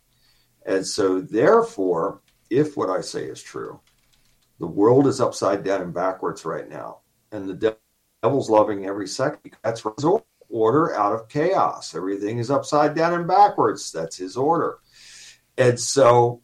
And 0.64 0.86
so, 0.86 1.20
therefore, 1.20 2.22
if 2.48 2.76
what 2.76 2.88
I 2.90 3.00
say 3.00 3.24
is 3.24 3.42
true, 3.42 3.80
the 4.58 4.66
world 4.66 5.06
is 5.06 5.20
upside 5.20 5.64
down 5.64 5.82
and 5.82 5.92
backwards 5.92 6.44
right 6.44 6.68
now. 6.68 7.00
And 7.32 7.48
the 7.48 7.76
devil's 8.22 8.48
loving 8.48 8.86
every 8.86 9.08
second. 9.08 9.56
That's 9.64 9.82
his 9.82 10.06
order 10.48 10.94
out 10.94 11.14
of 11.14 11.28
chaos. 11.28 11.94
Everything 11.94 12.38
is 12.38 12.50
upside 12.50 12.94
down 12.94 13.14
and 13.14 13.26
backwards. 13.26 13.90
That's 13.90 14.16
his 14.16 14.36
order. 14.36 14.78
And 15.58 15.80
so 15.80 16.41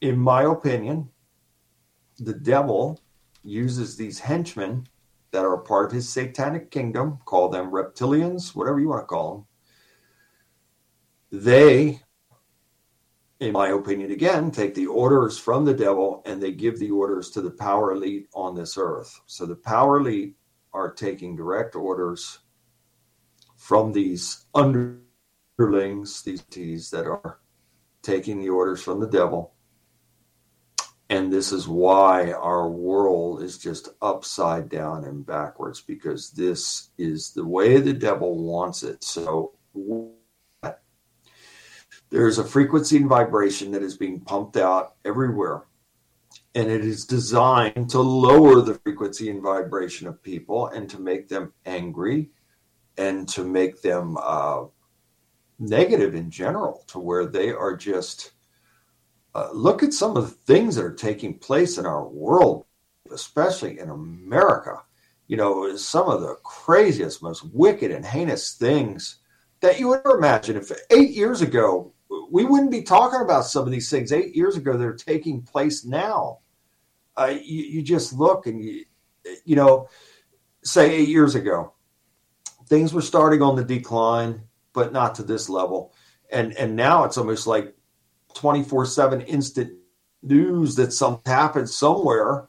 in 0.00 0.18
my 0.18 0.42
opinion, 0.42 1.08
the 2.18 2.34
devil 2.34 3.00
uses 3.42 3.96
these 3.96 4.18
henchmen 4.20 4.86
that 5.30 5.44
are 5.44 5.58
part 5.58 5.86
of 5.86 5.92
his 5.92 6.08
satanic 6.08 6.70
kingdom, 6.70 7.18
call 7.24 7.48
them 7.48 7.70
reptilians, 7.70 8.54
whatever 8.54 8.80
you 8.80 8.88
want 8.88 9.02
to 9.02 9.06
call 9.06 9.46
them. 11.30 11.44
They, 11.44 12.00
in 13.40 13.52
my 13.52 13.68
opinion, 13.68 14.10
again, 14.10 14.50
take 14.50 14.74
the 14.74 14.86
orders 14.86 15.38
from 15.38 15.64
the 15.64 15.74
devil 15.74 16.22
and 16.24 16.42
they 16.42 16.52
give 16.52 16.78
the 16.78 16.90
orders 16.90 17.30
to 17.30 17.42
the 17.42 17.50
power 17.50 17.92
elite 17.92 18.28
on 18.34 18.54
this 18.54 18.78
earth. 18.78 19.20
So 19.26 19.44
the 19.44 19.56
power 19.56 19.98
elite 19.98 20.36
are 20.72 20.92
taking 20.92 21.36
direct 21.36 21.76
orders 21.76 22.38
from 23.56 23.92
these 23.92 24.46
underlings, 24.54 26.22
these 26.22 26.42
T's 26.50 26.90
that 26.90 27.06
are 27.06 27.40
taking 28.02 28.40
the 28.40 28.48
orders 28.48 28.82
from 28.82 29.00
the 29.00 29.08
devil 29.08 29.54
and 31.10 31.32
this 31.32 31.52
is 31.52 31.66
why 31.66 32.32
our 32.32 32.68
world 32.68 33.42
is 33.42 33.56
just 33.56 33.88
upside 34.02 34.68
down 34.68 35.04
and 35.04 35.24
backwards 35.24 35.80
because 35.80 36.30
this 36.32 36.90
is 36.98 37.30
the 37.30 37.46
way 37.46 37.80
the 37.80 37.94
devil 37.94 38.36
wants 38.44 38.82
it. 38.82 39.02
So 39.02 39.52
there's 42.10 42.38
a 42.38 42.44
frequency 42.44 42.98
and 42.98 43.08
vibration 43.08 43.70
that 43.72 43.82
is 43.82 43.96
being 43.96 44.20
pumped 44.20 44.58
out 44.58 44.96
everywhere. 45.04 45.64
And 46.54 46.70
it 46.70 46.84
is 46.84 47.06
designed 47.06 47.88
to 47.90 48.00
lower 48.00 48.60
the 48.60 48.74
frequency 48.74 49.30
and 49.30 49.42
vibration 49.42 50.08
of 50.08 50.22
people 50.22 50.66
and 50.68 50.90
to 50.90 50.98
make 50.98 51.28
them 51.28 51.52
angry 51.64 52.30
and 52.98 53.28
to 53.30 53.44
make 53.44 53.80
them 53.80 54.18
uh, 54.20 54.64
negative 55.58 56.14
in 56.14 56.30
general, 56.30 56.84
to 56.88 56.98
where 56.98 57.26
they 57.26 57.50
are 57.50 57.76
just 57.76 58.32
uh, 59.34 59.50
look 59.52 59.82
at 59.82 59.92
some 59.92 60.16
of 60.16 60.24
the 60.24 60.30
things 60.30 60.76
that 60.76 60.84
are 60.84 60.94
taking 60.94 61.38
place 61.38 61.78
in 61.78 61.86
our 61.86 62.06
world, 62.08 62.64
especially 63.12 63.78
in 63.78 63.90
America. 63.90 64.82
You 65.28 65.36
know, 65.36 65.76
some 65.76 66.08
of 66.08 66.20
the 66.22 66.36
craziest, 66.44 67.22
most 67.22 67.44
wicked 67.52 67.90
and 67.90 68.04
heinous 68.04 68.54
things 68.54 69.18
that 69.60 69.78
you 69.78 69.88
would 69.88 70.00
ever 70.00 70.18
imagine. 70.18 70.56
If 70.56 70.72
eight 70.90 71.10
years 71.10 71.42
ago, 71.42 71.92
we 72.30 72.44
wouldn't 72.44 72.70
be 72.70 72.82
talking 72.82 73.20
about 73.20 73.44
some 73.44 73.64
of 73.66 73.72
these 73.72 73.90
things 73.90 74.12
eight 74.12 74.34
years 74.36 74.56
ago 74.56 74.76
They're 74.76 74.94
taking 74.94 75.42
place 75.42 75.84
now. 75.84 76.40
uh, 77.16 77.34
you, 77.42 77.64
you 77.64 77.82
just 77.82 78.12
look 78.12 78.46
and 78.46 78.64
you, 78.64 78.84
you 79.44 79.56
know, 79.56 79.88
say 80.64 80.90
eight 80.94 81.08
years 81.08 81.34
ago, 81.34 81.72
things 82.66 82.92
were 82.94 83.02
starting 83.02 83.42
on 83.42 83.56
the 83.56 83.64
decline, 83.64 84.42
but 84.72 84.92
not 84.92 85.16
to 85.16 85.22
this 85.22 85.48
level. 85.48 85.92
And 86.30 86.52
and 86.58 86.76
now 86.76 87.04
it's 87.04 87.18
almost 87.18 87.46
like 87.46 87.74
24-7 88.34 89.26
instant 89.26 89.72
news 90.22 90.74
that 90.76 90.92
something 90.92 91.32
happened 91.32 91.68
somewhere. 91.68 92.48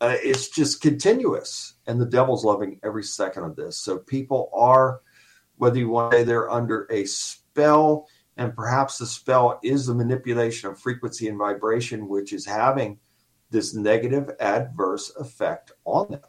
Uh, 0.00 0.16
it's 0.22 0.48
just 0.48 0.80
continuous. 0.80 1.74
And 1.86 2.00
the 2.00 2.06
devil's 2.06 2.44
loving 2.44 2.80
every 2.82 3.04
second 3.04 3.44
of 3.44 3.56
this. 3.56 3.78
So 3.78 3.98
people 3.98 4.50
are, 4.54 5.00
whether 5.56 5.78
you 5.78 5.88
want 5.88 6.12
to 6.12 6.18
say 6.18 6.24
they're 6.24 6.50
under 6.50 6.86
a 6.90 7.04
spell, 7.04 8.08
and 8.36 8.54
perhaps 8.54 8.98
the 8.98 9.06
spell 9.06 9.60
is 9.62 9.86
the 9.86 9.94
manipulation 9.94 10.68
of 10.68 10.78
frequency 10.78 11.28
and 11.28 11.38
vibration, 11.38 12.08
which 12.08 12.32
is 12.32 12.44
having 12.44 12.98
this 13.50 13.74
negative 13.74 14.30
adverse 14.40 15.14
effect 15.16 15.72
on 15.84 16.10
them. 16.10 16.20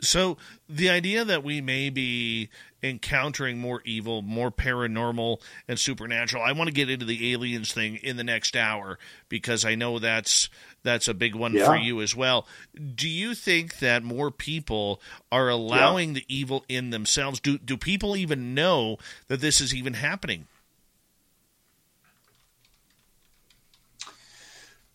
So 0.00 0.36
the 0.68 0.88
idea 0.90 1.24
that 1.24 1.42
we 1.42 1.60
may 1.60 1.90
be 1.90 2.50
encountering 2.82 3.58
more 3.58 3.82
evil, 3.84 4.22
more 4.22 4.50
paranormal 4.50 5.40
and 5.66 5.78
supernatural. 5.78 6.42
I 6.42 6.52
want 6.52 6.68
to 6.68 6.74
get 6.74 6.90
into 6.90 7.04
the 7.04 7.32
aliens 7.32 7.72
thing 7.72 7.96
in 7.96 8.16
the 8.16 8.24
next 8.24 8.56
hour 8.56 8.98
because 9.28 9.64
I 9.64 9.74
know 9.74 9.98
that's 9.98 10.48
that's 10.82 11.08
a 11.08 11.14
big 11.14 11.34
one 11.34 11.54
yeah. 11.54 11.66
for 11.66 11.76
you 11.76 12.00
as 12.00 12.14
well. 12.14 12.46
Do 12.94 13.08
you 13.08 13.34
think 13.34 13.78
that 13.80 14.02
more 14.02 14.30
people 14.30 15.00
are 15.32 15.48
allowing 15.48 16.10
yeah. 16.10 16.14
the 16.14 16.24
evil 16.28 16.64
in 16.68 16.90
themselves? 16.90 17.40
Do 17.40 17.58
do 17.58 17.76
people 17.76 18.16
even 18.16 18.54
know 18.54 18.98
that 19.26 19.40
this 19.40 19.60
is 19.60 19.74
even 19.74 19.94
happening? 19.94 20.46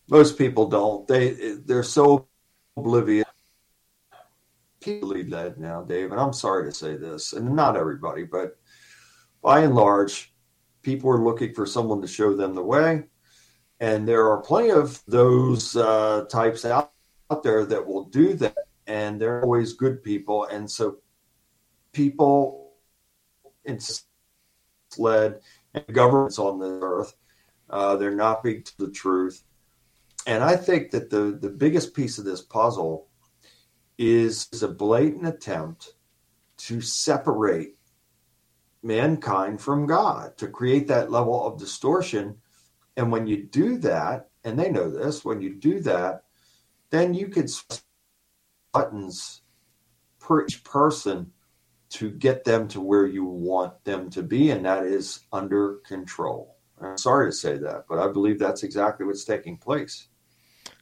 Most 0.07 0.37
people 0.37 0.67
don't. 0.67 1.07
They 1.07 1.55
they're 1.65 1.83
so 1.83 2.27
oblivious 2.77 3.27
people 4.83 5.09
lead 5.09 5.31
that 5.31 5.59
now, 5.59 5.81
Dave. 5.81 6.11
And 6.11 6.19
I'm 6.19 6.33
sorry 6.33 6.69
to 6.69 6.75
say 6.75 6.95
this, 6.95 7.33
and 7.33 7.55
not 7.55 7.77
everybody, 7.77 8.23
but 8.23 8.57
by 9.41 9.61
and 9.61 9.75
large, 9.75 10.33
people 10.81 11.09
are 11.09 11.23
looking 11.23 11.53
for 11.53 11.65
someone 11.65 12.01
to 12.01 12.07
show 12.07 12.35
them 12.35 12.53
the 12.53 12.63
way. 12.63 13.03
And 13.79 14.07
there 14.07 14.29
are 14.29 14.41
plenty 14.41 14.71
of 14.71 15.01
those 15.07 15.75
uh, 15.75 16.25
types 16.29 16.65
out, 16.65 16.91
out 17.29 17.43
there 17.43 17.65
that 17.65 17.85
will 17.85 18.05
do 18.05 18.33
that. 18.35 18.55
And 18.87 19.19
they're 19.19 19.41
always 19.41 19.73
good 19.73 20.03
people. 20.03 20.45
And 20.45 20.69
so 20.69 20.97
people 21.93 22.63
it's 23.65 24.05
led 24.97 25.39
and 25.73 25.85
governments 25.91 26.37
on 26.37 26.59
the 26.59 26.79
earth, 26.81 27.13
uh, 27.69 27.95
they're 27.95 28.15
not 28.15 28.43
big 28.43 28.65
to 28.65 28.77
the 28.77 28.91
truth. 28.91 29.43
And 30.27 30.43
I 30.43 30.55
think 30.55 30.91
that 30.91 31.09
the, 31.09 31.37
the 31.41 31.49
biggest 31.49 31.93
piece 31.93 32.17
of 32.17 32.25
this 32.25 32.41
puzzle 32.41 33.07
is, 33.97 34.47
a 34.61 34.67
blatant 34.67 35.27
attempt 35.27 35.93
to 36.57 36.81
separate 36.81 37.75
mankind 38.81 39.61
from 39.61 39.85
God, 39.85 40.37
to 40.37 40.47
create 40.47 40.87
that 40.87 41.11
level 41.11 41.45
of 41.45 41.59
distortion. 41.59 42.37
And 42.97 43.11
when 43.11 43.27
you 43.27 43.43
do 43.43 43.77
that, 43.79 44.29
and 44.43 44.59
they 44.59 44.69
know 44.69 44.89
this, 44.89 45.23
when 45.23 45.41
you 45.41 45.55
do 45.55 45.79
that, 45.81 46.23
then 46.89 47.13
you 47.13 47.27
can 47.27 47.47
buttons 48.73 49.41
per 50.19 50.43
each 50.45 50.63
person 50.63 51.31
to 51.89 52.09
get 52.09 52.43
them 52.43 52.67
to 52.67 52.81
where 52.81 53.05
you 53.05 53.23
want 53.23 53.83
them 53.83 54.09
to 54.09 54.23
be, 54.23 54.49
and 54.49 54.65
that 54.65 54.83
is 54.83 55.21
under 55.31 55.75
control. 55.85 56.57
I'm 56.81 56.97
sorry 56.97 57.29
to 57.29 57.35
say 57.35 57.57
that, 57.57 57.85
but 57.87 57.99
I 57.99 58.11
believe 58.11 58.39
that's 58.39 58.63
exactly 58.63 59.05
what's 59.05 59.23
taking 59.23 59.57
place. 59.57 60.07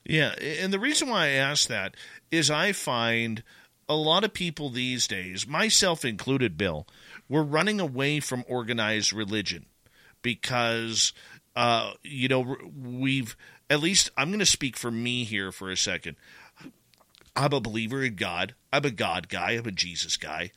Yeah, 0.03 0.33
and 0.39 0.73
the 0.73 0.79
reason 0.79 1.09
why 1.09 1.25
I 1.25 1.29
ask 1.29 1.67
that 1.67 1.95
is 2.31 2.49
I 2.49 2.71
find 2.71 3.43
a 3.87 3.95
lot 3.95 4.23
of 4.23 4.33
people 4.33 4.69
these 4.69 5.07
days, 5.07 5.47
myself 5.47 6.03
included, 6.05 6.57
Bill, 6.57 6.87
we're 7.29 7.43
running 7.43 7.79
away 7.79 8.19
from 8.19 8.45
organized 8.47 9.13
religion 9.13 9.65
because, 10.21 11.13
uh, 11.55 11.91
you 12.03 12.27
know, 12.27 12.57
we've, 12.75 13.35
at 13.69 13.81
least 13.81 14.09
I'm 14.17 14.29
going 14.29 14.39
to 14.39 14.45
speak 14.45 14.77
for 14.77 14.91
me 14.91 15.23
here 15.23 15.51
for 15.51 15.69
a 15.69 15.77
second. 15.77 16.15
I'm 17.35 17.53
a 17.53 17.59
believer 17.59 18.03
in 18.03 18.15
God. 18.15 18.55
I'm 18.73 18.85
a 18.85 18.91
God 18.91 19.29
guy. 19.29 19.51
I'm 19.51 19.67
a 19.67 19.71
Jesus 19.71 20.17
guy. 20.17 20.51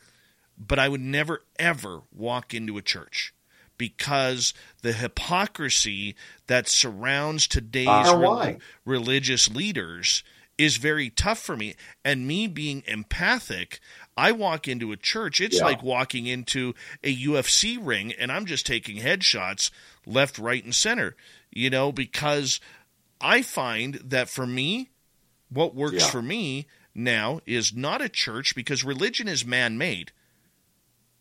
But 0.57 0.79
I 0.79 0.89
would 0.89 1.01
never, 1.01 1.43
ever 1.59 2.03
walk 2.13 2.55
into 2.55 2.79
a 2.79 2.83
church 2.83 3.34
because 3.79 4.55
the 4.83 4.93
hypocrisy 4.93 6.15
that 6.47 6.69
surrounds 6.69 7.47
today's 7.47 7.89
uh, 7.89 8.17
re- 8.17 8.59
religious 8.85 9.51
leaders 9.51 10.23
is 10.57 10.77
very 10.77 11.11
tough 11.11 11.39
for 11.39 11.57
me. 11.57 11.75
And 12.05 12.27
me 12.27 12.47
being 12.47 12.83
empathic, 12.87 13.81
I 14.17 14.33
walk 14.33 14.69
into 14.69 14.93
a 14.93 14.97
church, 14.97 15.41
it's 15.41 15.59
yeah. 15.59 15.65
like 15.65 15.83
walking 15.83 16.27
into 16.27 16.75
a 17.03 17.15
UFC 17.15 17.79
ring 17.81 18.13
and 18.13 18.31
I'm 18.31 18.47
just 18.47 18.67
taking 18.67 19.03
headshots 19.03 19.71
left, 20.07 20.39
right, 20.39 20.63
and 20.63 20.75
center, 20.75 21.17
you 21.51 21.71
know, 21.71 21.91
because 21.91 22.61
I 23.21 23.43
find 23.43 23.95
that 24.05 24.29
for 24.29 24.47
me, 24.47 24.91
what 25.49 25.75
works 25.75 26.05
yeah. 26.05 26.11
for 26.11 26.23
me 26.23 26.67
now 26.95 27.41
is 27.47 27.75
not 27.75 28.01
a 28.01 28.09
church 28.09 28.55
because 28.55 28.85
religion 28.85 29.27
is 29.29 29.45
man 29.45 29.77
made. 29.77 30.13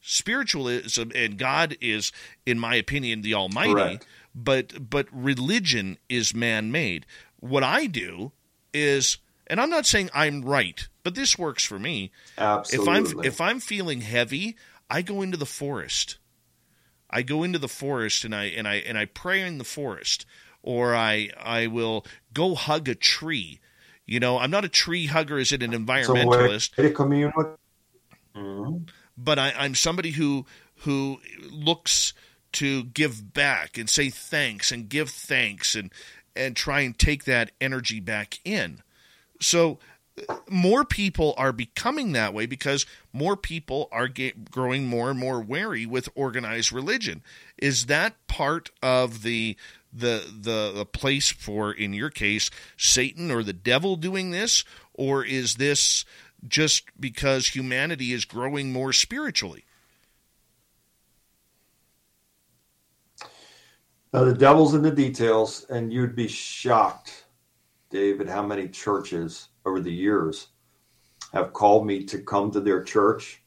Spiritualism 0.06 1.04
and 1.16 1.38
God 1.38 1.78
is, 1.80 2.12
in 2.46 2.60
my 2.60 2.76
opinion, 2.76 3.22
the 3.22 3.34
Almighty, 3.34 3.74
Correct. 3.74 4.08
but 4.36 4.90
but 4.90 5.08
religion 5.12 5.98
is 6.10 6.36
man 6.36 6.72
made. 6.72 7.06
What 7.40 7.64
I 7.64 7.86
do 7.86 8.34
is 8.74 9.18
and 9.48 9.62
I'm 9.62 9.70
not 9.70 9.86
saying 9.86 10.10
I'm 10.14 10.42
right, 10.42 10.88
but 11.04 11.16
this 11.16 11.38
works 11.38 11.66
for 11.66 11.80
me. 11.80 12.12
Absolutely. 12.38 12.84
If 12.84 13.12
I'm 13.14 13.26
if 13.26 13.42
I'm 13.42 13.60
feeling 13.62 14.02
heavy, 14.02 14.58
I 14.90 15.04
go 15.04 15.22
into 15.22 15.38
the 15.38 15.46
forest. 15.46 16.18
I 17.10 17.22
go 17.22 17.44
into 17.44 17.60
the 17.60 17.70
forest 17.70 18.26
and 18.26 18.36
I 18.36 18.46
and 18.46 18.68
I 18.68 18.76
and 18.76 18.98
I 18.98 19.06
pray 19.06 19.42
in 19.42 19.58
the 19.58 19.64
forest, 19.64 20.26
or 20.62 20.96
I 20.96 21.30
I 21.42 21.68
will 21.68 22.06
go 22.34 22.56
hug 22.56 22.90
a 22.90 22.96
tree. 22.96 23.62
You 24.06 24.20
know, 24.20 24.38
I'm 24.38 24.52
not 24.52 24.66
a 24.66 24.70
tree 24.70 25.06
hugger 25.06 25.38
as 25.38 25.54
in 25.54 25.62
an 25.62 25.72
environmentalist. 25.72 26.76
So 26.76 26.90
commune 26.92 27.32
with. 27.38 27.48
Mm-hmm. 28.36 28.86
But 29.18 29.40
I, 29.40 29.54
I'm 29.58 29.76
somebody 29.76 30.12
who 30.12 30.46
who 30.78 31.20
looks 31.50 32.14
to 32.54 32.84
give 32.84 33.34
back 33.34 33.78
and 33.78 33.90
say 33.90 34.10
thanks 34.10 34.72
and 34.72 34.90
give 34.90 35.10
thanks 35.10 35.76
and 35.76 35.92
and 36.36 36.56
try 36.56 36.82
and 36.82 36.98
take 36.98 37.26
that 37.26 37.52
energy 37.62 38.00
back 38.00 38.40
in. 38.44 38.82
So 39.40 39.80
more 40.50 40.86
people 40.86 41.34
are 41.38 41.52
becoming 41.52 42.12
that 42.12 42.34
way 42.34 42.46
because 42.46 42.86
more 43.12 43.36
people 43.36 43.90
are 43.92 44.08
get, 44.08 44.52
growing 44.52 44.86
more 44.86 45.10
and 45.10 45.20
more 45.20 45.42
wary 45.42 45.86
with 45.86 46.10
organized 46.16 46.72
religion. 46.72 47.24
Is 47.58 47.88
that 47.88 48.16
part 48.28 48.70
of 48.82 49.24
the 49.24 49.58
the 49.92 50.24
the, 50.36 50.72
the 50.74 50.86
place 50.86 51.32
for 51.32 51.72
in 51.72 51.94
your 51.94 52.10
case 52.10 52.50
Satan 52.78 53.32
or 53.32 53.44
the 53.44 53.54
devil 53.54 53.96
doing 53.96 54.32
this 54.32 54.64
or 54.94 55.24
is 55.24 55.56
this 55.56 56.06
just 56.48 56.86
because 57.00 57.48
humanity 57.48 58.14
is 58.14 58.26
growing 58.26 58.72
more 58.72 58.94
spiritually? 58.94 59.66
Now, 64.12 64.24
the 64.26 64.34
devil's 64.34 64.76
in 64.76 64.84
the 64.84 64.92
details, 64.92 65.66
and 65.70 65.92
you'd 65.92 66.16
be 66.16 66.28
shocked 66.28 67.24
David, 67.94 68.28
how 68.28 68.42
many 68.42 68.68
churches 68.68 69.50
over 69.68 69.80
the 69.80 69.94
years 69.94 70.48
have 71.32 71.54
called 71.54 71.86
me 71.86 72.04
to 72.06 72.18
come 72.18 72.50
to 72.50 72.60
their 72.60 72.82
church 72.82 73.44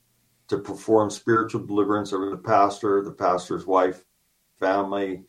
to 0.47 0.59
perform 0.59 1.11
spiritual 1.11 1.67
deliverance 1.67 2.13
over 2.13 2.31
the 2.31 2.37
pastor, 2.37 3.03
the 3.03 3.11
pastor's 3.11 3.67
wife, 3.67 4.05
family, 4.61 5.25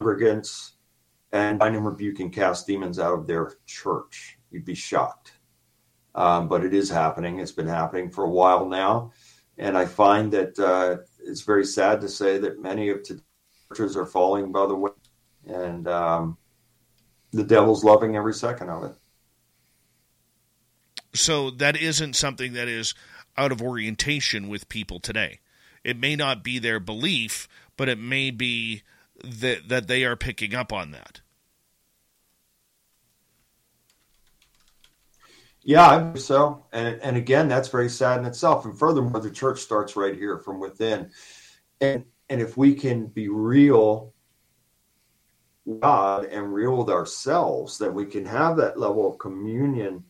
congregants, 0.00 0.72
and 1.32 1.58
bind 1.58 1.76
and 1.76 1.84
rebuke 1.84 2.20
and 2.20 2.32
cast 2.32 2.66
demons 2.66 2.98
out 2.98 3.12
of 3.12 3.26
their 3.26 3.52
church. 3.66 4.38
You'd 4.50 4.64
be 4.64 4.74
shocked. 4.74 5.32
Um, 6.16 6.48
but 6.48 6.64
it 6.64 6.74
is 6.74 6.88
happening. 6.88 7.38
It's 7.38 7.52
been 7.52 7.68
happening 7.68 8.10
for 8.10 8.24
a 8.24 8.30
while 8.30 8.66
now. 8.66 9.12
And 9.58 9.76
I 9.76 9.86
find 9.86 10.32
that 10.32 10.58
uh, 10.58 11.04
it's 11.24 11.42
very 11.42 11.64
sad 11.64 12.00
to 12.00 12.08
say 12.08 12.38
that 12.38 12.60
many 12.60 12.88
of 12.88 13.04
the 13.06 13.20
churches 13.68 13.96
are 13.96 14.06
falling 14.06 14.50
by 14.50 14.66
the 14.66 14.74
way. 14.74 14.90
And 15.46 15.86
um, 15.86 16.38
the 17.32 17.44
devil's 17.44 17.84
loving 17.84 18.16
every 18.16 18.34
second 18.34 18.70
of 18.70 18.84
it. 18.84 18.96
So 21.14 21.50
that 21.50 21.76
isn't 21.76 22.16
something 22.16 22.54
that 22.54 22.68
is 22.68 22.94
out 23.36 23.52
of 23.52 23.62
orientation 23.62 24.48
with 24.48 24.68
people 24.68 25.00
today. 25.00 25.40
It 25.84 25.98
may 25.98 26.16
not 26.16 26.42
be 26.42 26.58
their 26.58 26.80
belief, 26.80 27.48
but 27.76 27.88
it 27.88 27.98
may 27.98 28.30
be 28.30 28.82
that 29.22 29.68
that 29.68 29.86
they 29.86 30.04
are 30.04 30.16
picking 30.16 30.54
up 30.54 30.72
on 30.72 30.90
that. 30.90 31.20
Yeah, 35.66 35.84
I 35.84 35.98
believe 35.98 36.22
so. 36.22 36.64
And 36.72 37.00
and 37.02 37.16
again, 37.16 37.48
that's 37.48 37.66
very 37.66 37.88
sad 37.88 38.20
in 38.20 38.24
itself. 38.24 38.64
And 38.64 38.78
furthermore, 38.78 39.20
the 39.20 39.32
church 39.32 39.58
starts 39.58 39.96
right 39.96 40.14
here 40.14 40.38
from 40.38 40.60
within. 40.60 41.10
And 41.80 42.04
and 42.28 42.40
if 42.40 42.56
we 42.56 42.72
can 42.72 43.06
be 43.06 43.28
real 43.28 44.14
God 45.80 46.26
and 46.26 46.54
real 46.54 46.76
with 46.76 46.88
ourselves, 46.88 47.78
then 47.78 47.94
we 47.94 48.06
can 48.06 48.24
have 48.24 48.56
that 48.58 48.78
level 48.78 49.10
of 49.10 49.18
communion 49.18 50.04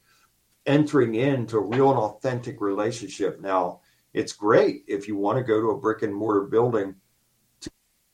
entering 0.66 1.14
into 1.14 1.56
a 1.56 1.66
real 1.66 1.88
and 1.88 1.98
authentic 2.00 2.60
relationship. 2.60 3.40
Now, 3.40 3.80
it's 4.12 4.34
great 4.34 4.84
if 4.86 5.08
you 5.08 5.16
want 5.16 5.38
to 5.38 5.44
go 5.44 5.58
to 5.62 5.70
a 5.70 5.80
brick 5.80 6.02
and 6.02 6.14
mortar 6.14 6.42
building 6.42 6.96
to, 7.62 7.70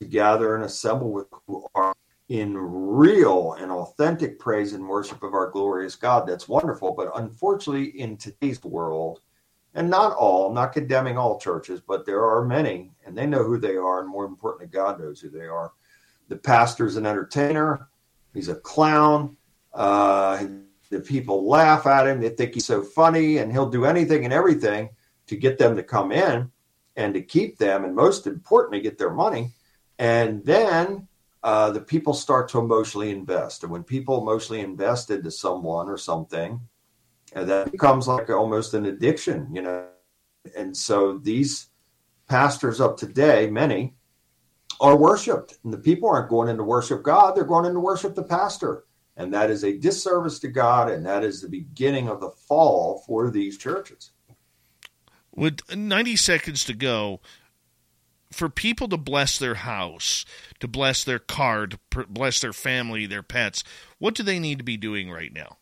gather 0.09 0.55
and 0.55 0.63
assemble 0.63 1.11
with 1.11 1.27
who 1.47 1.65
are 1.75 1.93
in 2.33 2.57
real 2.57 3.53
and 3.59 3.71
authentic 3.71 4.39
praise 4.39 4.73
and 4.73 4.89
worship 4.89 5.21
of 5.21 5.35
our 5.35 5.51
glorious 5.51 5.95
God. 5.95 6.27
That's 6.27 6.47
wonderful. 6.47 6.95
But 6.95 7.11
unfortunately, 7.13 7.99
in 7.99 8.17
today's 8.17 8.63
world, 8.63 9.19
and 9.75 9.87
not 9.87 10.15
all, 10.15 10.47
I'm 10.47 10.55
not 10.55 10.73
condemning 10.73 11.15
all 11.15 11.39
churches, 11.39 11.79
but 11.79 12.07
there 12.07 12.25
are 12.25 12.43
many, 12.43 12.91
and 13.05 13.15
they 13.15 13.27
know 13.27 13.43
who 13.43 13.59
they 13.59 13.75
are, 13.75 13.99
and 13.99 14.09
more 14.09 14.25
importantly, 14.25 14.65
God 14.65 14.99
knows 14.99 15.21
who 15.21 15.29
they 15.29 15.45
are. 15.45 15.73
The 16.27 16.35
pastor's 16.35 16.95
an 16.95 17.05
entertainer, 17.05 17.87
he's 18.33 18.49
a 18.49 18.55
clown. 18.55 19.37
Uh, 19.71 20.43
the 20.89 21.01
people 21.01 21.47
laugh 21.47 21.85
at 21.85 22.07
him, 22.07 22.19
they 22.19 22.29
think 22.29 22.55
he's 22.55 22.65
so 22.65 22.81
funny, 22.81 23.37
and 23.37 23.51
he'll 23.51 23.69
do 23.69 23.85
anything 23.85 24.23
and 24.23 24.33
everything 24.33 24.89
to 25.27 25.35
get 25.35 25.59
them 25.59 25.75
to 25.75 25.83
come 25.83 26.11
in 26.11 26.51
and 26.95 27.13
to 27.13 27.21
keep 27.21 27.59
them, 27.59 27.83
and 27.83 27.95
most 27.95 28.25
importantly, 28.25 28.81
get 28.81 28.97
their 28.97 29.13
money. 29.13 29.51
And 29.99 30.43
then 30.43 31.07
uh, 31.43 31.71
the 31.71 31.81
people 31.81 32.13
start 32.13 32.47
to 32.49 32.59
emotionally 32.59 33.11
invest. 33.11 33.63
And 33.63 33.71
when 33.71 33.83
people 33.83 34.21
emotionally 34.21 34.61
invest 34.61 35.09
into 35.09 35.29
someone 35.29 35.89
or 35.89 35.97
something, 35.97 36.59
and 37.33 37.49
that 37.49 37.71
becomes 37.71 38.07
like 38.07 38.29
almost 38.29 38.73
an 38.73 38.85
addiction, 38.85 39.53
you 39.53 39.61
know. 39.61 39.87
And 40.55 40.75
so 40.75 41.17
these 41.17 41.69
pastors 42.27 42.79
of 42.79 42.95
today, 42.95 43.49
many, 43.49 43.95
are 44.79 44.97
worshipped. 44.97 45.57
And 45.63 45.73
the 45.73 45.77
people 45.77 46.09
aren't 46.09 46.29
going 46.29 46.49
in 46.49 46.57
to 46.57 46.63
worship 46.63 47.03
God, 47.03 47.35
they're 47.35 47.43
going 47.43 47.65
in 47.65 47.73
to 47.73 47.79
worship 47.79 48.15
the 48.15 48.23
pastor. 48.23 48.85
And 49.15 49.33
that 49.33 49.51
is 49.51 49.63
a 49.63 49.77
disservice 49.77 50.39
to 50.39 50.47
God, 50.47 50.89
and 50.89 51.05
that 51.05 51.23
is 51.23 51.41
the 51.41 51.49
beginning 51.49 52.09
of 52.09 52.19
the 52.19 52.31
fall 52.31 53.03
for 53.05 53.29
these 53.29 53.57
churches. 53.57 54.11
With 55.35 55.59
90 55.73 56.15
seconds 56.15 56.63
to 56.65 56.73
go, 56.73 57.21
for 58.33 58.49
people 58.49 58.87
to 58.89 58.97
bless 58.97 59.37
their 59.37 59.55
house, 59.55 60.25
to 60.59 60.67
bless 60.67 61.03
their 61.03 61.19
car, 61.19 61.67
to 61.67 61.79
bless 62.09 62.39
their 62.39 62.53
family, 62.53 63.05
their 63.05 63.23
pets, 63.23 63.63
what 63.99 64.15
do 64.15 64.23
they 64.23 64.39
need 64.39 64.57
to 64.57 64.63
be 64.63 64.77
doing 64.77 65.09
right 65.09 65.31
now? 65.33 65.57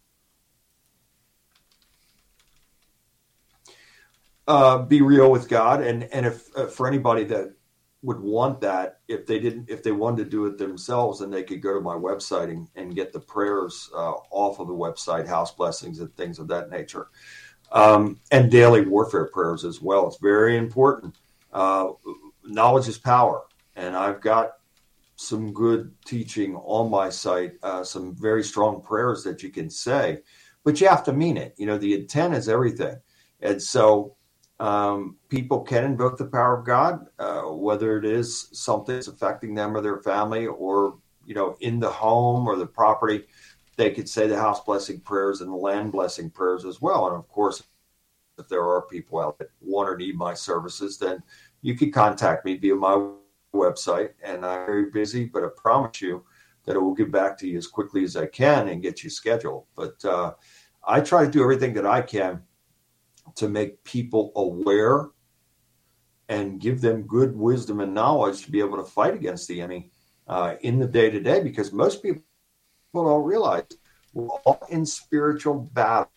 Uh, 4.47 4.79
be 4.79 5.01
real 5.01 5.31
with 5.31 5.47
God, 5.47 5.81
and 5.81 6.03
and 6.11 6.25
if 6.25 6.47
uh, 6.57 6.65
for 6.65 6.87
anybody 6.87 7.23
that 7.25 7.53
would 8.01 8.19
want 8.19 8.59
that, 8.61 8.99
if 9.07 9.27
they 9.27 9.39
didn't, 9.39 9.69
if 9.69 9.83
they 9.83 9.91
wanted 9.91 10.23
to 10.23 10.29
do 10.29 10.45
it 10.47 10.57
themselves, 10.57 11.19
then 11.19 11.29
they 11.29 11.43
could 11.43 11.61
go 11.61 11.73
to 11.73 11.81
my 11.81 11.93
website 11.93 12.49
and, 12.49 12.67
and 12.75 12.95
get 12.95 13.13
the 13.13 13.19
prayers 13.19 13.89
uh, 13.95 14.13
off 14.31 14.59
of 14.59 14.67
the 14.67 14.73
website, 14.73 15.27
house 15.27 15.51
blessings 15.51 15.99
and 15.99 16.13
things 16.15 16.39
of 16.39 16.47
that 16.47 16.71
nature, 16.71 17.07
um, 17.71 18.19
and 18.31 18.49
daily 18.49 18.81
warfare 18.81 19.27
prayers 19.27 19.63
as 19.63 19.79
well. 19.81 20.07
It's 20.07 20.17
very 20.17 20.57
important. 20.57 21.15
Uh, 21.53 21.91
knowledge 22.45 22.87
is 22.87 22.97
power, 22.97 23.43
and 23.75 23.95
I've 23.95 24.21
got 24.21 24.53
some 25.15 25.53
good 25.53 25.93
teaching 26.05 26.55
on 26.55 26.89
my 26.89 27.09
site, 27.09 27.53
uh, 27.63 27.83
some 27.83 28.15
very 28.15 28.43
strong 28.43 28.81
prayers 28.81 29.23
that 29.23 29.43
you 29.43 29.49
can 29.49 29.69
say, 29.69 30.19
but 30.63 30.81
you 30.81 30.87
have 30.87 31.03
to 31.03 31.13
mean 31.13 31.37
it. 31.37 31.53
You 31.57 31.67
know, 31.67 31.77
the 31.77 31.93
intent 31.93 32.33
is 32.33 32.49
everything, 32.49 32.95
and 33.41 33.61
so 33.61 34.15
um, 34.59 35.17
people 35.29 35.61
can 35.61 35.83
invoke 35.83 36.17
the 36.17 36.25
power 36.25 36.59
of 36.59 36.65
God, 36.65 37.07
uh, 37.17 37.41
whether 37.41 37.97
it 37.97 38.05
is 38.05 38.49
something 38.53 38.95
that's 38.95 39.07
affecting 39.07 39.55
them 39.55 39.75
or 39.75 39.81
their 39.81 40.01
family, 40.01 40.45
or 40.47 40.97
you 41.25 41.35
know, 41.35 41.55
in 41.61 41.79
the 41.79 41.89
home 41.89 42.47
or 42.47 42.55
the 42.55 42.65
property. 42.65 43.25
They 43.77 43.91
could 43.91 44.07
say 44.07 44.27
the 44.27 44.37
house 44.37 44.59
blessing 44.63 44.99
prayers 44.99 45.41
and 45.41 45.49
the 45.49 45.55
land 45.55 45.91
blessing 45.91 46.29
prayers 46.29 46.65
as 46.65 46.81
well. 46.81 47.07
And 47.07 47.15
of 47.15 47.27
course, 47.29 47.63
if 48.37 48.47
there 48.47 48.63
are 48.63 48.81
people 48.83 49.19
out 49.19 49.39
that 49.39 49.49
want 49.61 49.89
or 49.89 49.97
need 49.97 50.15
my 50.15 50.33
services, 50.33 50.97
then 50.97 51.23
you 51.61 51.75
can 51.75 51.91
contact 51.91 52.45
me 52.45 52.57
via 52.57 52.75
my 52.75 53.09
website. 53.53 54.11
And 54.23 54.45
I'm 54.45 54.65
very 54.65 54.89
busy, 54.89 55.25
but 55.25 55.43
I 55.43 55.47
promise 55.55 56.01
you 56.01 56.23
that 56.65 56.75
I 56.75 56.79
will 56.79 56.93
get 56.93 57.11
back 57.11 57.37
to 57.39 57.47
you 57.47 57.57
as 57.57 57.67
quickly 57.67 58.03
as 58.03 58.15
I 58.15 58.27
can 58.27 58.69
and 58.69 58.81
get 58.81 59.03
you 59.03 59.09
scheduled. 59.09 59.65
But 59.75 60.03
uh, 60.05 60.33
I 60.85 61.01
try 61.01 61.25
to 61.25 61.31
do 61.31 61.41
everything 61.41 61.73
that 61.75 61.85
I 61.85 62.01
can 62.01 62.43
to 63.35 63.49
make 63.49 63.83
people 63.83 64.31
aware 64.35 65.09
and 66.29 66.59
give 66.59 66.81
them 66.81 67.03
good 67.03 67.35
wisdom 67.35 67.81
and 67.81 67.93
knowledge 67.93 68.45
to 68.45 68.51
be 68.51 68.59
able 68.59 68.77
to 68.77 68.83
fight 68.83 69.13
against 69.13 69.47
the 69.47 69.61
enemy 69.61 69.91
uh, 70.27 70.55
in 70.61 70.79
the 70.79 70.87
day 70.87 71.09
to 71.09 71.19
day 71.19 71.41
because 71.41 71.73
most 71.73 72.01
people 72.01 72.23
don't 72.93 73.23
realize 73.23 73.63
we're 74.13 74.27
all 74.27 74.65
in 74.69 74.85
spiritual 74.85 75.69
battle 75.73 76.11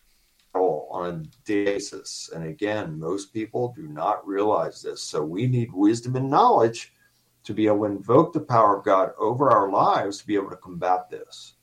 on 0.61 1.09
a 1.09 1.27
basis. 1.45 2.29
And 2.33 2.45
again, 2.45 2.99
most 2.99 3.33
people 3.33 3.73
do 3.75 3.87
not 3.87 4.25
realize 4.27 4.81
this. 4.81 5.03
So 5.03 5.23
we 5.23 5.47
need 5.47 5.71
wisdom 5.73 6.15
and 6.15 6.29
knowledge 6.29 6.93
to 7.43 7.53
be 7.53 7.67
able 7.67 7.79
to 7.79 7.85
invoke 7.85 8.33
the 8.33 8.39
power 8.39 8.77
of 8.77 8.85
God 8.85 9.11
over 9.17 9.51
our 9.51 9.69
lives 9.69 10.19
to 10.19 10.27
be 10.27 10.35
able 10.35 10.49
to 10.49 10.55
combat 10.55 11.09
this. 11.09 11.53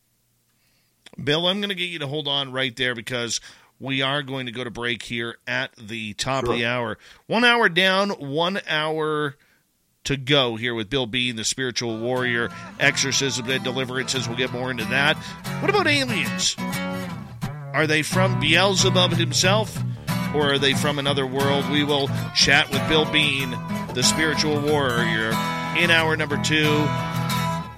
Bill, 1.23 1.47
I'm 1.47 1.61
going 1.61 1.69
to 1.69 1.75
get 1.75 1.91
you 1.91 1.99
to 1.99 2.07
hold 2.07 2.29
on 2.29 2.53
right 2.53 2.75
there 2.75 2.95
because 2.95 3.41
we 3.79 4.01
are 4.01 4.23
going 4.23 4.47
to 4.47 4.53
go 4.53 4.65
to 4.65 4.71
break 4.71 5.03
here 5.03 5.37
at 5.47 5.75
the 5.77 6.15
top 6.15 6.45
sure. 6.45 6.53
of 6.53 6.59
the 6.59 6.67
hour. 6.67 6.99
One 7.27 7.45
hour 7.45 7.69
down, 7.69 8.11
one 8.11 8.61
hour 8.69 9.37
to 10.05 10.17
go 10.17 10.57
here 10.57 10.75
with 10.75 10.89
Bill 10.89 11.07
Bean, 11.07 11.37
the 11.37 11.45
spiritual 11.45 11.99
warrior, 11.99 12.51
exorcism 12.81 13.49
and 13.51 13.63
deliverances. 13.63 14.27
We'll 14.29 14.39
get 14.39 14.53
more 14.53 14.71
into 14.71 14.85
that. 14.87 15.17
What 15.61 15.71
about 15.71 15.87
aliens? 15.87 16.57
Are 17.73 17.87
they 17.87 18.03
from 18.03 18.39
Beelzebub 18.39 19.13
himself? 19.13 19.77
Or 20.35 20.55
are 20.55 20.59
they 20.59 20.75
from 20.75 20.99
another 20.99 21.27
world? 21.27 21.69
We 21.71 21.85
will 21.85 22.09
chat 22.35 22.71
with 22.71 22.87
Bill 22.89 23.05
Bean, 23.11 23.51
the 23.95 24.03
spiritual 24.03 24.61
warrior, 24.61 25.29
in 25.77 25.91
hour 25.91 26.17
number 26.17 26.43
two 26.43 26.87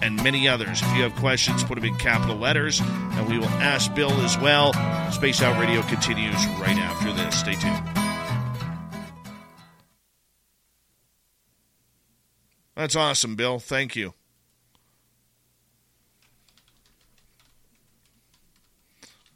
and 0.05 0.23
many 0.23 0.47
others. 0.47 0.83
If 0.83 0.97
you 0.97 1.03
have 1.03 1.15
questions, 1.17 1.65
put 1.65 1.77
them 1.77 1.85
in 1.85 1.97
capital 1.97 2.37
letters, 2.37 2.81
and 2.81 3.29
we 3.29 3.39
will 3.39 3.49
ask 3.49 3.93
Bill 3.95 4.13
as 4.21 4.39
well. 4.39 4.73
Spaced 5.11 5.43
Out 5.43 5.59
Radio 5.59 5.83
continues 5.83 6.47
right 6.61 6.77
after 6.77 7.13
this. 7.13 7.41
Stay 7.41 7.55
tuned. 7.55 7.83
That's 12.77 12.97
awesome, 12.97 13.35
Bill. 13.35 13.59
Thank 13.59 13.97
you. 13.97 14.15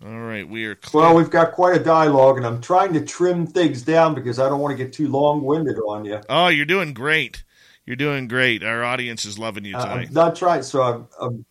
All 0.05 0.21
right, 0.21 0.49
we 0.49 0.65
are. 0.65 0.77
Clear. 0.77 1.05
Well, 1.05 1.17
we've 1.17 1.31
got 1.31 1.53
quite 1.53 1.81
a 1.81 1.83
dialogue, 1.83 2.37
and 2.37 2.47
I'm 2.47 2.61
trying 2.61 2.93
to 2.93 3.05
trim 3.05 3.47
things 3.47 3.83
down 3.83 4.15
because 4.15 4.39
I 4.39 4.49
don't 4.49 4.61
want 4.61 4.77
to 4.77 4.83
get 4.83 4.93
too 4.93 5.09
long-winded 5.09 5.77
on 5.79 6.05
you. 6.05 6.21
Oh, 6.29 6.49
you're 6.49 6.67
doing 6.67 6.95
great. 6.95 7.43
You're 7.85 7.97
doing 7.97 8.29
great. 8.29 8.63
Our 8.63 8.85
audience 8.85 9.25
is 9.25 9.39
loving 9.39 9.65
you 9.65 9.73
tonight. 9.73 10.11
Uh, 10.11 10.13
that's 10.13 10.43
right. 10.43 10.65
So 10.65 10.83
I'm, 10.83 11.09
I'm 11.21 11.45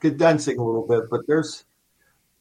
condensing 0.00 0.58
a 0.58 0.64
little 0.64 0.86
bit, 0.86 1.10
but 1.10 1.26
there's 1.26 1.64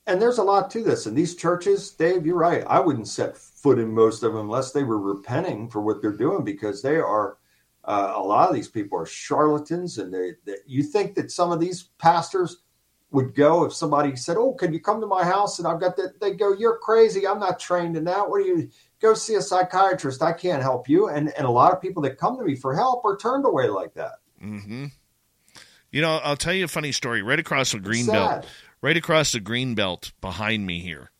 and 0.08 0.22
there's 0.22 0.38
a 0.38 0.44
lot 0.44 0.70
to 0.72 0.84
this. 0.84 1.06
And 1.06 1.18
these 1.18 1.36
churches, 1.36 1.90
Dave, 1.92 2.26
you're 2.26 2.38
right. 2.38 2.64
I 2.68 2.80
wouldn't 2.80 3.08
set 3.08 3.36
foot 3.36 3.80
in 3.80 3.92
most 3.92 4.24
of 4.24 4.32
them 4.34 4.42
unless 4.42 4.72
they 4.72 4.84
were 4.84 5.00
repenting 5.00 5.70
for 5.70 5.82
what 5.82 6.02
they're 6.02 6.12
doing 6.12 6.44
because 6.44 6.82
they 6.82 6.98
are. 6.98 7.38
Uh, 7.84 8.14
a 8.16 8.22
lot 8.22 8.50
of 8.50 8.56
these 8.56 8.68
people 8.68 8.98
are 9.00 9.06
charlatans, 9.06 10.00
and 10.00 10.12
they, 10.12 10.32
they, 10.46 10.56
you 10.66 10.82
think 10.82 11.14
that 11.14 11.30
some 11.30 11.52
of 11.52 11.60
these 11.60 11.90
pastors 12.00 12.64
would 13.16 13.34
go 13.34 13.66
if 13.66 13.74
somebody 13.74 14.16
said, 14.16 14.38
"Oh, 14.38 14.54
can 14.54 14.74
you 14.74 14.80
come 14.80 15.02
to 15.02 15.08
my 15.08 15.24
house?" 15.24 15.58
and 15.58 15.68
I've 15.68 15.80
got 15.80 15.96
that. 15.98 16.20
They 16.20 16.32
go, 16.32 16.54
"You're 16.54 16.78
crazy. 16.78 17.28
I'm 17.28 17.40
not 17.40 17.60
trained 17.60 17.98
in 17.98 18.04
that. 18.04 18.30
What 18.30 18.44
do 18.44 18.48
you? 18.48 18.70
go 19.06 19.14
see 19.14 19.36
a 19.36 19.42
psychiatrist. 19.42 20.22
I 20.22 20.34
can't 20.34 20.62
help 20.62 20.90
you. 20.90 21.08
And 21.08 21.34
and 21.38 21.46
a 21.46 21.52
lot 21.52 21.74
of 21.74 21.82
people 21.82 22.02
that 22.04 22.18
come 22.18 22.38
to 22.38 22.44
me 22.44 22.56
for 22.56 22.76
help 22.76 23.06
are 23.06 23.18
turned 23.18 23.46
away 23.46 23.68
like 23.68 23.94
that. 23.96 24.16
Mm-hmm. 24.44 24.88
You 25.92 26.02
know, 26.02 26.20
I'll 26.24 26.36
tell 26.36 26.54
you 26.54 26.66
a 26.66 26.70
funny 26.70 26.92
story. 26.92 27.22
Right 27.22 27.40
across 27.40 27.72
the 27.72 27.80
green 27.80 28.06
belt, 28.06 28.46
right 28.82 28.98
across 28.98 29.32
the 29.32 29.40
green 29.40 29.76
belt 29.76 30.12
behind 30.22 30.66
me 30.66 30.80
here. 30.80 31.12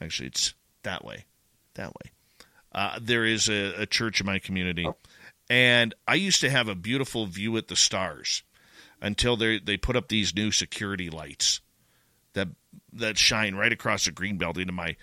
Actually, 0.00 0.28
it's 0.28 0.54
that 0.82 1.04
way, 1.04 1.24
that 1.74 1.88
way. 1.88 2.10
Uh, 2.72 2.98
there 3.00 3.24
is 3.24 3.48
a, 3.48 3.82
a, 3.82 3.86
church 3.86 4.20
in 4.20 4.26
my 4.26 4.38
community, 4.38 4.86
oh. 4.86 4.96
and 5.50 5.94
I 6.08 6.14
used 6.14 6.40
to 6.40 6.48
have 6.48 6.68
a 6.68 6.74
beautiful 6.74 7.26
view 7.26 7.56
at 7.58 7.68
the 7.68 7.76
stars 7.76 8.42
until 9.02 9.36
they 9.36 9.58
they 9.58 9.76
put 9.76 9.96
up 9.96 10.08
these 10.08 10.34
new 10.34 10.50
security 10.50 11.10
lights 11.10 11.60
that 12.32 12.48
that 12.92 13.18
shine 13.18 13.54
right 13.54 13.72
across 13.72 14.06
the 14.06 14.12
green 14.12 14.38
belt 14.38 14.56
into 14.56 14.72
my 14.72 14.96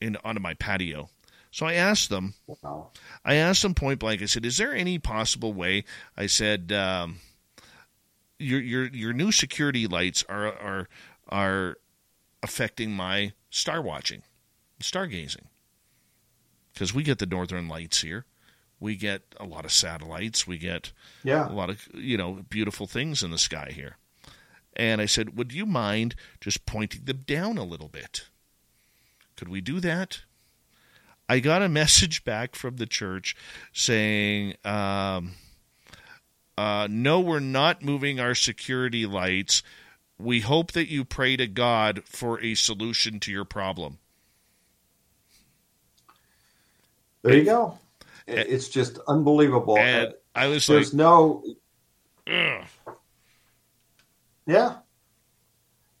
in 0.00 0.16
onto 0.22 0.40
my 0.40 0.54
patio. 0.54 1.08
So 1.50 1.64
I 1.64 1.72
asked 1.72 2.10
them. 2.10 2.34
Wow. 2.46 2.90
I 3.24 3.34
asked 3.34 3.62
them 3.62 3.74
point 3.74 3.98
blank. 3.98 4.22
I 4.22 4.26
said, 4.26 4.44
"Is 4.44 4.58
there 4.58 4.74
any 4.74 4.98
possible 4.98 5.52
way?" 5.52 5.84
I 6.16 6.26
said, 6.26 6.70
um, 6.70 7.20
"Your 8.38 8.60
your 8.60 8.86
your 8.86 9.12
new 9.14 9.32
security 9.32 9.86
lights 9.86 10.22
are 10.28 10.46
are 10.46 10.88
are 11.28 11.78
affecting 12.42 12.92
my 12.92 13.32
star 13.50 13.80
watching, 13.80 14.22
stargazing, 14.80 15.46
because 16.74 16.92
we 16.92 17.02
get 17.02 17.18
the 17.18 17.26
northern 17.26 17.66
lights 17.66 18.02
here." 18.02 18.26
We 18.80 18.96
get 18.96 19.22
a 19.38 19.44
lot 19.44 19.64
of 19.64 19.72
satellites. 19.72 20.46
We 20.46 20.58
get 20.58 20.92
yeah. 21.24 21.48
a 21.48 21.52
lot 21.52 21.70
of 21.70 21.88
you 21.94 22.16
know 22.16 22.44
beautiful 22.48 22.86
things 22.86 23.22
in 23.22 23.30
the 23.30 23.38
sky 23.38 23.72
here. 23.74 23.96
And 24.78 25.00
I 25.00 25.06
said, 25.06 25.36
Would 25.36 25.52
you 25.52 25.66
mind 25.66 26.14
just 26.40 26.64
pointing 26.64 27.04
them 27.04 27.24
down 27.26 27.58
a 27.58 27.64
little 27.64 27.88
bit? 27.88 28.28
Could 29.36 29.48
we 29.48 29.60
do 29.60 29.80
that? 29.80 30.20
I 31.28 31.40
got 31.40 31.62
a 31.62 31.68
message 31.68 32.24
back 32.24 32.54
from 32.54 32.76
the 32.76 32.86
church 32.86 33.36
saying, 33.72 34.54
um, 34.64 35.32
uh, 36.56 36.86
No, 36.88 37.20
we're 37.20 37.40
not 37.40 37.82
moving 37.82 38.20
our 38.20 38.34
security 38.34 39.04
lights. 39.04 39.62
We 40.18 40.40
hope 40.40 40.72
that 40.72 40.88
you 40.88 41.04
pray 41.04 41.36
to 41.36 41.46
God 41.46 42.02
for 42.04 42.40
a 42.40 42.54
solution 42.54 43.20
to 43.20 43.32
your 43.32 43.44
problem. 43.44 43.98
There 47.22 47.36
you 47.36 47.44
go. 47.44 47.78
It's 48.28 48.68
just 48.68 48.98
unbelievable. 49.08 49.78
And 49.78 50.14
I 50.34 50.46
was 50.48 50.66
There's 50.66 50.92
like, 50.92 50.98
no. 50.98 51.44
Ugh. 52.26 52.64
Yeah. 54.46 54.76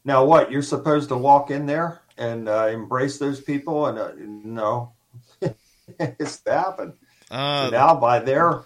Now 0.04 0.24
what? 0.24 0.50
You're 0.50 0.62
supposed 0.62 1.08
to 1.10 1.16
walk 1.16 1.50
in 1.50 1.66
there 1.66 2.00
and 2.16 2.48
uh, 2.48 2.66
embrace 2.66 3.18
those 3.18 3.40
people, 3.40 3.86
and 3.86 3.98
uh, 3.98 4.12
no, 4.16 4.92
it's 5.98 6.40
to 6.40 6.52
happen. 6.52 6.94
Uh, 7.30 7.66
So 7.66 7.70
now 7.70 7.94
by 7.94 8.18
their 8.20 8.62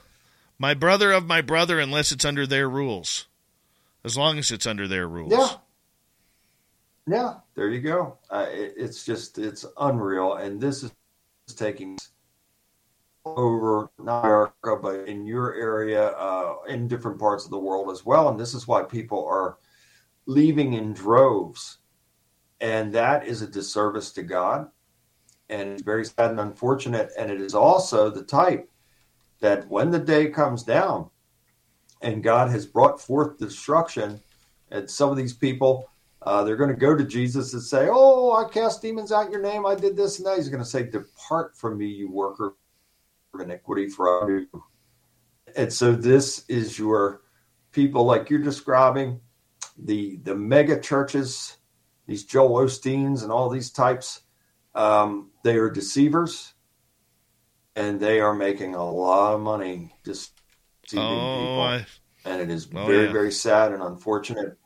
my 0.58 0.74
brother 0.74 1.12
of 1.12 1.26
my 1.26 1.40
brother, 1.40 1.80
unless 1.80 2.12
it's 2.12 2.24
under 2.24 2.46
their 2.46 2.68
rules. 2.68 3.26
As 4.04 4.16
long 4.16 4.38
as 4.38 4.50
it's 4.50 4.66
under 4.66 4.88
their 4.88 5.06
rules. 5.06 5.32
Yeah. 5.32 5.48
Yeah, 7.06 7.34
there 7.54 7.68
you 7.68 7.80
go. 7.80 8.18
Uh, 8.30 8.46
it, 8.48 8.74
it's 8.76 9.04
just 9.04 9.38
it's 9.38 9.64
unreal, 9.78 10.34
and 10.34 10.60
this 10.60 10.84
is 10.84 10.92
taking 11.56 11.98
over 13.24 13.90
not 13.98 14.24
America, 14.24 14.76
but 14.80 15.08
in 15.08 15.24
your 15.24 15.54
area, 15.54 16.08
uh, 16.08 16.56
in 16.68 16.88
different 16.88 17.18
parts 17.18 17.44
of 17.44 17.50
the 17.50 17.58
world 17.58 17.90
as 17.90 18.04
well. 18.04 18.28
And 18.28 18.38
this 18.38 18.54
is 18.54 18.66
why 18.66 18.82
people 18.82 19.26
are 19.26 19.58
leaving 20.26 20.74
in 20.74 20.92
droves, 20.92 21.78
and 22.60 22.92
that 22.94 23.26
is 23.26 23.42
a 23.42 23.46
disservice 23.46 24.12
to 24.12 24.22
God, 24.22 24.68
and 25.48 25.70
it's 25.70 25.82
very 25.82 26.04
sad 26.04 26.30
and 26.30 26.40
unfortunate. 26.40 27.10
And 27.18 27.30
it 27.30 27.40
is 27.40 27.54
also 27.54 28.10
the 28.10 28.24
type 28.24 28.68
that 29.40 29.68
when 29.68 29.90
the 29.90 29.98
day 29.98 30.28
comes 30.28 30.62
down, 30.62 31.10
and 32.00 32.22
God 32.22 32.50
has 32.50 32.66
brought 32.66 33.00
forth 33.00 33.38
destruction, 33.38 34.20
and 34.70 34.90
some 34.90 35.10
of 35.10 35.16
these 35.16 35.34
people 35.34 35.88
uh, 36.24 36.44
they're 36.44 36.56
going 36.56 36.70
to 36.70 36.76
go 36.76 36.96
to 36.96 37.04
Jesus 37.04 37.52
and 37.52 37.60
say, 37.60 37.88
Oh, 37.90 38.32
I 38.32 38.48
cast 38.48 38.80
demons 38.80 39.10
out 39.10 39.32
your 39.32 39.42
name. 39.42 39.66
I 39.66 39.74
did 39.74 39.96
this 39.96 40.18
and 40.18 40.26
that. 40.26 40.36
He's 40.36 40.48
going 40.48 40.62
to 40.62 40.68
say, 40.68 40.84
Depart 40.84 41.56
from 41.56 41.78
me, 41.78 41.86
you 41.86 42.10
worker 42.10 42.54
iniquity, 43.40 43.88
for 43.88 44.30
you." 44.30 44.62
And 45.56 45.72
so 45.72 45.92
this 45.92 46.44
is 46.48 46.78
your 46.78 47.22
people 47.72 48.04
like 48.04 48.30
you're 48.30 48.38
describing, 48.40 49.20
the 49.78 50.16
the 50.16 50.34
mega 50.34 50.78
churches, 50.80 51.56
these 52.06 52.24
Joel 52.24 52.66
Osteens 52.66 53.22
and 53.22 53.32
all 53.32 53.48
these 53.48 53.70
types. 53.70 54.22
Um, 54.74 55.30
they 55.44 55.56
are 55.56 55.70
deceivers 55.70 56.54
and 57.76 58.00
they 58.00 58.20
are 58.20 58.34
making 58.34 58.74
a 58.74 58.90
lot 58.90 59.34
of 59.34 59.40
money 59.40 59.94
just 60.04 60.32
deceiving 60.84 61.06
Oh, 61.06 61.38
people. 61.38 61.60
I- 61.62 61.86
and 62.24 62.40
it 62.40 62.50
is 62.50 62.66
Oh, 62.74 62.86
very, 62.86 63.06
yeah. 63.06 63.12
very 63.12 63.32
sad 63.32 63.72
and 63.72 63.82
unfortunate 63.82 64.58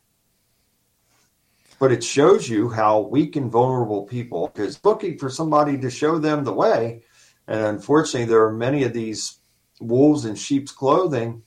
but 1.79 1.93
it 1.93 2.03
shows 2.03 2.49
you 2.49 2.71
how 2.71 3.01
weak 3.01 3.37
and 3.37 3.51
vulnerable 3.53 4.05
people 4.05 4.47
because 4.55 4.83
looking 4.85 5.19
for 5.19 5.29
somebody 5.29 5.77
to 5.77 5.91
show 5.91 6.19
them 6.19 6.43
the 6.45 6.53
way 6.53 7.03
and 7.47 7.61
unfortunately 7.61 8.27
there 8.27 8.45
are 8.45 8.53
many 8.53 8.83
of 8.85 8.93
these 8.93 9.39
wolves 9.81 10.25
in 10.25 10.35
sheep's 10.35 10.73
clothing 10.73 11.43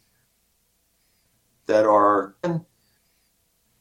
that 1.66 1.86
are 1.86 2.36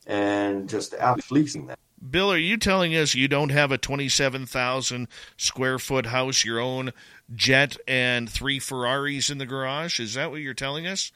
and 0.06 0.68
just 0.68 0.94
out 0.94 1.22
fleecing 1.22 1.66
them 1.66 1.76
Bill, 2.10 2.30
are 2.30 2.38
you 2.38 2.56
telling 2.56 2.94
us 2.94 3.14
you 3.14 3.26
don't 3.26 3.50
have 3.50 3.72
a 3.72 3.78
27,000 3.78 5.08
square 5.36 5.78
foot 5.78 6.06
house, 6.06 6.44
your 6.44 6.60
own 6.60 6.92
jet, 7.34 7.76
and 7.88 8.30
three 8.30 8.58
Ferraris 8.60 9.30
in 9.30 9.38
the 9.38 9.46
garage? 9.46 9.98
Is 9.98 10.14
that 10.14 10.30
what 10.30 10.40
you're 10.40 10.54
telling 10.54 10.86
us? 10.86 11.10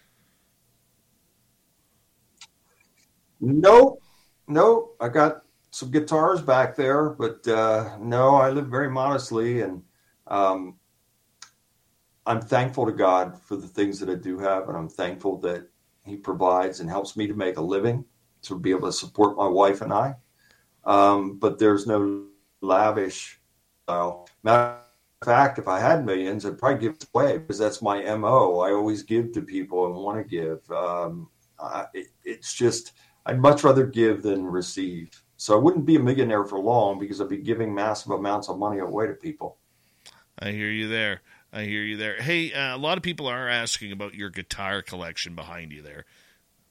Nope, 3.41 4.03
nope. 4.49 4.97
I 5.01 5.09
got 5.09 5.43
some 5.71 5.91
guitars 5.91 6.43
back 6.43 6.77
there, 6.77 7.11
but 7.11 7.47
uh, 7.47 7.97
no, 8.01 8.35
I 8.35 8.51
live 8.51 8.67
very 8.67 8.91
modestly, 8.91 9.63
and 9.63 9.83
um, 10.27 10.77
I'm 12.27 12.41
thankful 12.41 12.87
to 12.87 12.93
God 12.93 13.41
for 13.41 13.57
the 13.57 13.67
things 13.67 13.99
that 14.01 14.09
I 14.09 14.15
do 14.15 14.39
have, 14.39 14.69
and 14.69 14.77
I'm 14.77 14.89
thankful 14.89 15.39
that 15.41 15.69
He 16.05 16.17
provides 16.17 16.81
and 16.81 16.89
helps 16.89 17.17
me 17.17 17.27
to 17.27 17.35
make 17.35 17.57
a 17.57 17.63
living 17.63 18.05
to 18.43 18.59
be 18.59 18.71
able 18.71 18.89
to 18.89 18.93
support 18.93 19.37
my 19.37 19.47
wife 19.47 19.83
and 19.83 19.93
I. 19.93 20.15
Um, 20.85 21.39
but 21.39 21.59
there's 21.59 21.87
no 21.87 22.27
lavish. 22.61 23.41
Uh, 23.89 24.13
matter 24.43 24.79
of 25.21 25.27
fact, 25.27 25.59
if 25.59 25.69
I 25.69 25.81
had 25.81 26.05
millions, 26.05 26.45
I'd 26.45 26.59
probably 26.59 26.81
give 26.81 26.95
it 26.95 27.07
away 27.15 27.39
because 27.39 27.59
that's 27.59 27.83
my 27.83 28.03
mo. 28.17 28.61
I 28.61 28.73
always 28.73 29.03
give 29.03 29.33
to 29.33 29.43
people 29.43 29.87
and 29.87 29.95
want 29.95 30.19
to 30.19 30.25
give. 30.25 30.69
Um, 30.71 31.29
it, 31.95 32.09
it's 32.25 32.53
just 32.55 32.93
I'd 33.27 33.41
much 33.41 33.65
rather 33.65 33.87
give 33.87 34.23
than 34.23 34.45
receive. 34.45 35.11
So 35.37 35.55
I 35.55 35.59
wouldn't 35.59 35.87
be 35.87 35.97
a 35.97 36.01
millionaire 36.01 36.45
for 36.45 36.59
long 36.59 36.99
because 36.99 37.21
I'd 37.21 37.29
be 37.29 37.39
giving 37.39 37.75
massive 37.75 38.13
amounts 38.13 38.49
of 38.49 38.59
money 38.59 38.79
away 38.79 39.07
to 39.09 39.15
people. 39.15 39.59
I 40.39 40.51
hear 40.51 40.71
you 40.71 40.89
there. 40.89 41.23
I 41.53 41.65
hear 41.65 41.83
you 41.83 41.97
there. 41.97 42.21
Hey, 42.21 42.53
uh, 42.53 42.75
a 42.75 42.79
lot 42.79 42.97
of 42.97 43.03
people 43.03 43.27
are 43.27 43.49
asking 43.49 43.93
about 43.93 44.15
your 44.15 44.31
guitar 44.31 44.81
collection 44.81 45.35
behind 45.35 45.73
you 45.73 45.83
there. 45.83 46.07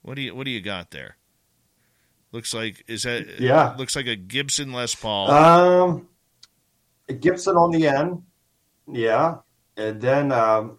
What 0.01 0.15
do 0.15 0.21
you 0.21 0.33
What 0.33 0.45
do 0.45 0.51
you 0.51 0.61
got 0.61 0.91
there? 0.91 1.17
Looks 2.31 2.53
like 2.53 2.83
is 2.87 3.03
that 3.03 3.39
Yeah. 3.39 3.75
Looks 3.77 3.95
like 3.95 4.07
a 4.07 4.15
Gibson 4.15 4.73
Les 4.73 4.95
Paul. 4.95 5.29
Um, 5.29 6.07
a 7.09 7.13
Gibson 7.13 7.57
on 7.57 7.71
the 7.71 7.87
end, 7.87 8.23
yeah, 8.91 9.37
and 9.77 10.01
then 10.01 10.31
um, 10.31 10.77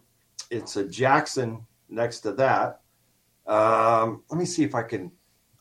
it's 0.51 0.77
a 0.77 0.85
Jackson 0.85 1.65
next 1.89 2.21
to 2.21 2.33
that. 2.33 2.81
Um, 3.47 4.23
let 4.31 4.39
me 4.39 4.47
see 4.47 4.65
if 4.65 4.75
I 4.75 4.83
can. 4.83 5.13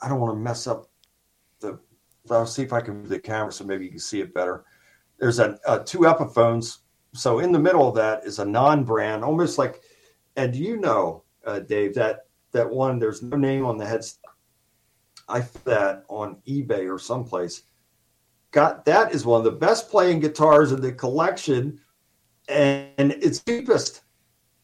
I 0.01 0.09
don't 0.09 0.19
want 0.19 0.33
to 0.33 0.39
mess 0.39 0.65
up 0.65 0.89
the. 1.59 1.79
I'll 2.29 2.45
see 2.45 2.63
if 2.63 2.73
I 2.73 2.81
can 2.81 2.97
move 2.97 3.09
the 3.09 3.19
camera 3.19 3.51
so 3.51 3.65
maybe 3.65 3.83
you 3.83 3.91
can 3.91 3.99
see 3.99 4.21
it 4.21 4.33
better. 4.33 4.63
There's 5.19 5.39
a, 5.39 5.59
a 5.67 5.83
two 5.83 5.99
Epiphones. 5.99 6.77
So 7.13 7.39
in 7.39 7.51
the 7.51 7.59
middle 7.59 7.87
of 7.87 7.95
that 7.95 8.25
is 8.25 8.39
a 8.39 8.45
non-brand, 8.45 9.23
almost 9.23 9.57
like. 9.57 9.81
And 10.37 10.55
you 10.55 10.77
know, 10.77 11.23
uh, 11.45 11.59
Dave, 11.59 11.93
that 11.95 12.27
that 12.51 12.69
one 12.69 12.99
there's 12.99 13.21
no 13.21 13.35
name 13.35 13.65
on 13.65 13.77
the 13.77 13.85
headstock. 13.85 14.19
I 15.27 15.41
that 15.65 16.03
on 16.07 16.37
eBay 16.47 16.89
or 16.89 16.99
someplace 16.99 17.63
got 18.51 18.85
that 18.85 19.13
is 19.13 19.25
one 19.25 19.39
of 19.39 19.45
the 19.45 19.51
best 19.51 19.89
playing 19.89 20.19
guitars 20.19 20.71
in 20.71 20.81
the 20.81 20.91
collection 20.91 21.79
and 22.47 23.11
it's 23.13 23.41
cheapest 23.43 24.01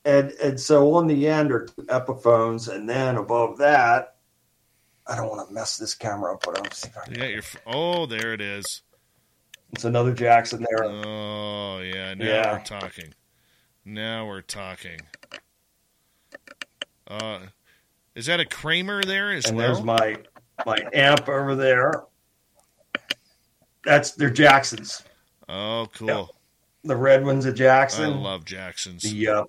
and 0.06 0.32
and 0.44 0.60
so 0.60 0.94
on 0.94 1.08
the 1.08 1.28
end 1.28 1.52
are 1.52 1.66
epiphones 1.88 2.74
and 2.74 2.88
then 2.88 3.16
above 3.16 3.58
that 3.58 4.18
i 5.08 5.16
don't 5.16 5.30
want 5.30 5.48
to 5.48 5.54
mess 5.54 5.78
this 5.78 5.96
camera 5.96 6.34
up 6.34 6.44
but 6.46 6.58
i'll 6.58 6.72
see 6.72 6.90
if 6.90 6.98
i 6.98 7.06
can 7.06 7.14
You 7.14 7.20
got 7.20 7.32
your 7.32 7.44
oh, 7.66 8.06
there 8.06 8.34
it 8.34 8.42
is. 8.42 8.82
It's 9.74 9.84
another 9.86 10.14
jackson 10.14 10.66
there 10.70 10.84
Oh 10.86 11.80
yeah, 11.80 12.14
now 12.14 12.26
Yeah. 12.26 12.54
we're 12.54 12.64
talking. 12.64 13.14
Now 13.86 14.26
we're 14.28 14.42
talking. 14.42 15.00
Uh, 17.08 17.40
is 18.16 18.26
that 18.26 18.40
a 18.40 18.46
Kramer 18.46 19.04
there 19.04 19.32
as 19.32 19.46
and 19.46 19.58
well? 19.58 19.68
there's 19.68 19.84
my 19.84 20.18
my 20.66 20.78
amp 20.94 21.30
over 21.30 21.56
there 21.56 22.04
that's 23.86 24.12
their 24.12 24.30
jacksons 24.30 25.04
oh, 25.48 25.88
cool. 25.94 26.36
the 26.84 26.96
red 26.96 27.24
one's 27.24 27.46
a 27.46 27.54
jackson 27.54 28.06
I 28.06 28.08
love 28.08 28.44
Jacksons. 28.44 29.04
The 29.04 29.28
uh, 29.28 29.44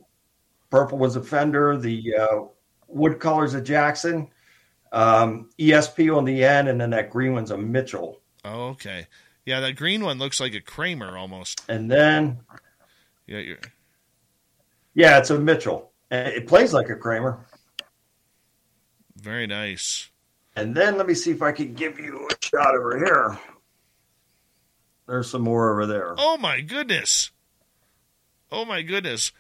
purple 0.71 0.99
was 0.99 1.17
a 1.17 1.23
Fender. 1.23 1.77
The 1.77 2.15
uh, 2.17 2.39
wood 2.87 3.19
color's 3.19 3.55
a 3.55 3.61
Jackson. 3.61 4.29
Um, 4.93 5.51
ESP 5.59 6.15
on 6.17 6.25
the 6.25 6.45
end, 6.45 6.69
and 6.69 6.81
then 6.81 6.91
that 6.91 7.11
green 7.11 7.33
one's 7.33 7.51
a 7.51 7.59
Mitchell. 7.59 8.21
Oh, 8.45 8.69
okay. 8.69 9.07
Yeah, 9.49 9.61
that 9.61 9.77
green 9.77 10.05
one 10.05 10.19
looks 10.19 10.41
like 10.41 10.53
a 10.53 10.61
Kramer 10.61 11.17
almost. 11.17 11.63
And 11.71 11.91
then, 11.91 12.41
Yeah, 13.27 13.39
you're, 13.39 13.57
yeah, 14.93 15.17
it's 15.17 15.31
a 15.31 15.39
Mitchell. 15.39 15.91
It 16.11 16.47
plays 16.47 16.75
like 16.75 16.91
a 16.91 16.95
Kramer. 16.97 17.47
very 19.17 19.47
nice. 19.47 20.11
And 20.55 20.75
then 20.75 20.99
let 20.99 21.07
me 21.07 21.15
see 21.15 21.31
if 21.31 21.41
I 21.41 21.53
can 21.53 21.73
give 21.73 21.99
you 21.99 22.29
a 22.31 22.45
shot 22.45 22.75
over 22.75 22.99
here. 22.99 23.39
There's 25.07 25.31
some 25.31 25.41
more 25.43 25.73
over 25.73 25.87
there. 25.87 26.15
Oh 26.19 26.37
my 26.37 26.61
goodness. 26.61 27.31
Oh 28.53 28.67
my 28.67 28.83
goodness. 28.83 29.33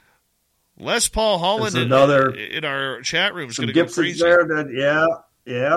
Les 0.79 1.07
Paul 1.09 1.39
Holland 1.39 1.77
in, 1.77 1.83
another- 1.83 2.31
in 2.31 2.65
our 2.65 3.03
chat 3.03 3.35
room 3.35 3.51
is 3.51 3.59
going 3.59 3.67
to 3.67 3.75
go 3.75 3.85
crazy. 3.87 4.23
there. 4.23 4.47
That 4.47 4.73
yeah, 4.73 5.07
yeah. 5.45 5.77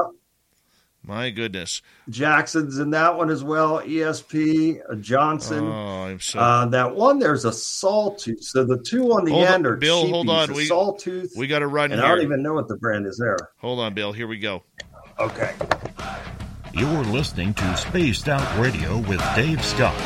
My 1.03 1.31
goodness. 1.31 1.81
Jackson's 2.09 2.77
in 2.77 2.91
that 2.91 3.17
one 3.17 3.29
as 3.31 3.43
well. 3.43 3.79
ESP, 3.81 5.01
Johnson. 5.01 5.65
Oh, 5.67 6.03
I'm 6.03 6.19
so. 6.19 6.39
Uh, 6.39 6.65
that 6.67 6.95
one, 6.95 7.17
there's 7.17 7.43
a 7.43 7.51
sawtooth. 7.51 8.43
So 8.43 8.63
the 8.63 8.77
two 8.77 9.11
on 9.13 9.25
the 9.25 9.31
Hold 9.31 9.47
on, 9.47 9.53
end 9.53 9.65
are 9.67 9.77
Bill, 9.77 10.07
hold 10.07 10.27
cheapies, 10.27 10.49
on. 10.49 10.53
We- 10.53 10.65
sawtooth. 10.65 11.33
we 11.35 11.47
got 11.47 11.59
to 11.59 11.67
run 11.67 11.91
and 11.91 11.99
here. 11.99 12.05
I 12.09 12.15
don't 12.15 12.23
even 12.23 12.43
know 12.43 12.53
what 12.53 12.67
the 12.67 12.77
brand 12.77 13.07
is 13.07 13.17
there. 13.17 13.37
Hold 13.57 13.79
on, 13.79 13.93
Bill. 13.95 14.13
Here 14.13 14.27
we 14.27 14.37
go. 14.37 14.63
Okay. 15.19 15.53
You're 16.73 17.03
listening 17.05 17.53
to 17.55 17.77
Spaced 17.77 18.29
Out 18.29 18.59
Radio 18.59 18.97
with 18.99 19.21
Dave 19.35 19.63
Scott. 19.65 19.99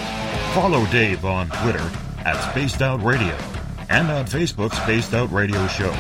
Follow 0.56 0.86
Dave 0.88 1.26
on 1.26 1.50
Twitter 1.50 1.91
at 2.20 2.39
Spaced 2.52 2.82
Out 2.82 3.04
Radio 3.04 3.36
and 3.89 4.10
on 4.10 4.26
Facebook, 4.26 4.74
Spaced 4.74 5.14
Out 5.14 5.32
Radio 5.32 5.68
Show. 5.68 5.93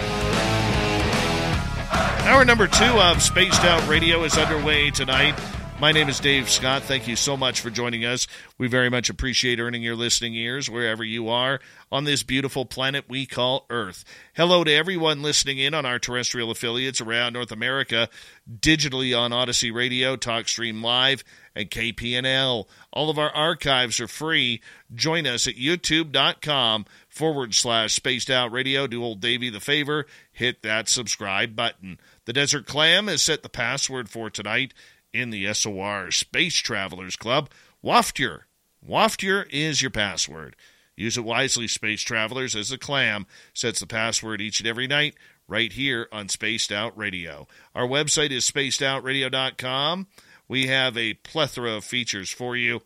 Hour 2.35 2.43
number 2.43 2.67
two 2.67 2.83
of 2.83 3.21
Spaced 3.21 3.63
Out 3.63 3.87
Radio 3.87 4.21
is 4.25 4.37
underway 4.37 4.91
tonight. 4.91 5.39
My 5.79 5.93
name 5.93 6.09
is 6.09 6.19
Dave 6.19 6.49
Scott. 6.49 6.83
Thank 6.83 7.07
you 7.07 7.15
so 7.15 7.37
much 7.37 7.61
for 7.61 7.69
joining 7.69 8.03
us. 8.03 8.27
We 8.57 8.67
very 8.67 8.89
much 8.89 9.09
appreciate 9.09 9.57
earning 9.57 9.83
your 9.83 9.95
listening 9.95 10.35
ears 10.35 10.69
wherever 10.69 11.01
you 11.01 11.29
are 11.29 11.61
on 11.93 12.03
this 12.03 12.23
beautiful 12.23 12.65
planet 12.65 13.05
we 13.07 13.25
call 13.25 13.65
Earth. 13.69 14.03
Hello 14.33 14.65
to 14.65 14.73
everyone 14.73 15.21
listening 15.21 15.59
in 15.59 15.73
on 15.73 15.85
our 15.85 15.97
terrestrial 15.97 16.51
affiliates 16.51 16.99
around 16.99 17.33
North 17.33 17.53
America, 17.53 18.09
digitally 18.49 19.17
on 19.17 19.31
Odyssey 19.31 19.71
Radio, 19.71 20.17
TalkStream 20.17 20.83
Live, 20.83 21.23
and 21.55 21.71
KPNL. 21.71 22.67
All 22.91 23.09
of 23.09 23.17
our 23.17 23.29
archives 23.29 24.01
are 24.01 24.09
free. 24.09 24.61
Join 24.93 25.25
us 25.25 25.47
at 25.47 25.55
youtube.com 25.55 26.85
forward 27.07 27.53
slash 27.53 27.93
spaced 27.93 28.29
out 28.29 28.51
radio. 28.51 28.87
Do 28.87 29.03
old 29.03 29.21
Davy 29.21 29.49
the 29.49 29.61
favor, 29.61 30.05
hit 30.31 30.63
that 30.63 30.89
subscribe 30.89 31.55
button. 31.55 31.97
The 32.25 32.33
Desert 32.33 32.65
Clam 32.65 33.07
has 33.07 33.21
set 33.21 33.43
the 33.43 33.49
password 33.49 34.09
for 34.09 34.29
tonight 34.29 34.73
in 35.13 35.29
the 35.29 35.53
SOR 35.53 36.11
Space 36.11 36.55
Travelers 36.55 37.15
Club. 37.15 37.49
Waftier. 37.83 38.41
Waftier 38.87 39.47
is 39.49 39.81
your 39.81 39.91
password. 39.91 40.55
Use 40.95 41.17
it 41.17 41.23
wisely, 41.23 41.67
space 41.67 42.01
travelers, 42.01 42.55
as 42.55 42.69
the 42.69 42.77
clam 42.77 43.25
sets 43.53 43.79
the 43.79 43.87
password 43.87 44.41
each 44.41 44.59
and 44.59 44.67
every 44.67 44.87
night 44.87 45.15
right 45.47 45.73
here 45.73 46.07
on 46.11 46.29
Spaced 46.29 46.71
Out 46.71 46.97
Radio. 46.97 47.47
Our 47.73 47.87
website 47.87 48.31
is 48.31 48.49
spacedoutradio.com. 48.49 50.07
We 50.47 50.67
have 50.67 50.97
a 50.97 51.15
plethora 51.15 51.73
of 51.73 51.83
features 51.83 52.29
for 52.29 52.55
you. 52.55 52.81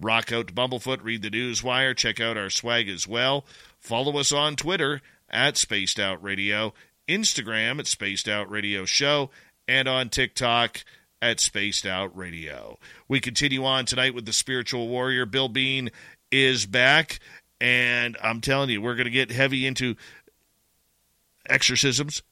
Rock 0.00 0.32
out 0.32 0.48
to 0.48 0.52
Bumblefoot, 0.52 1.02
read 1.02 1.22
the 1.22 1.30
news 1.30 1.62
wire, 1.62 1.94
check 1.94 2.20
out 2.20 2.36
our 2.36 2.50
swag 2.50 2.88
as 2.88 3.06
well. 3.08 3.46
Follow 3.78 4.18
us 4.18 4.32
on 4.32 4.56
Twitter 4.56 5.00
at 5.30 5.56
Spaced 5.56 6.00
Out 6.00 6.22
Radio, 6.22 6.74
Instagram 7.08 7.78
at 7.78 7.86
Spaced 7.86 8.28
Out 8.28 8.50
Radio 8.50 8.84
Show, 8.84 9.30
and 9.68 9.88
on 9.88 10.08
TikTok 10.08 10.84
at 11.20 11.40
Spaced 11.40 11.86
Out 11.86 12.16
Radio. 12.16 12.78
We 13.08 13.20
continue 13.20 13.64
on 13.64 13.86
tonight 13.86 14.14
with 14.14 14.26
the 14.26 14.32
spiritual 14.32 14.88
warrior. 14.88 15.26
Bill 15.26 15.48
Bean 15.48 15.90
is 16.30 16.66
back, 16.66 17.18
and 17.60 18.16
I'm 18.22 18.40
telling 18.40 18.70
you, 18.70 18.82
we're 18.82 18.94
going 18.94 19.06
to 19.06 19.10
get 19.10 19.30
heavy 19.30 19.66
into 19.66 19.96
exorcisms, 21.48 22.22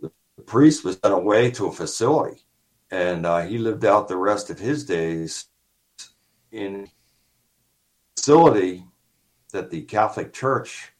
the, 0.00 0.10
the 0.36 0.42
priest 0.42 0.84
was 0.84 0.98
sent 1.02 1.14
away 1.14 1.50
to 1.52 1.66
a 1.66 1.72
facility, 1.72 2.44
and 2.90 3.26
uh, 3.26 3.42
he 3.42 3.58
lived 3.58 3.84
out 3.84 4.08
the 4.08 4.16
rest 4.16 4.50
of 4.50 4.58
his 4.58 4.84
days 4.84 5.46
in 6.52 6.88
facility 8.16 8.84
that 9.52 9.70
the 9.70 9.82
Catholic 9.82 10.32
Church 10.32 10.92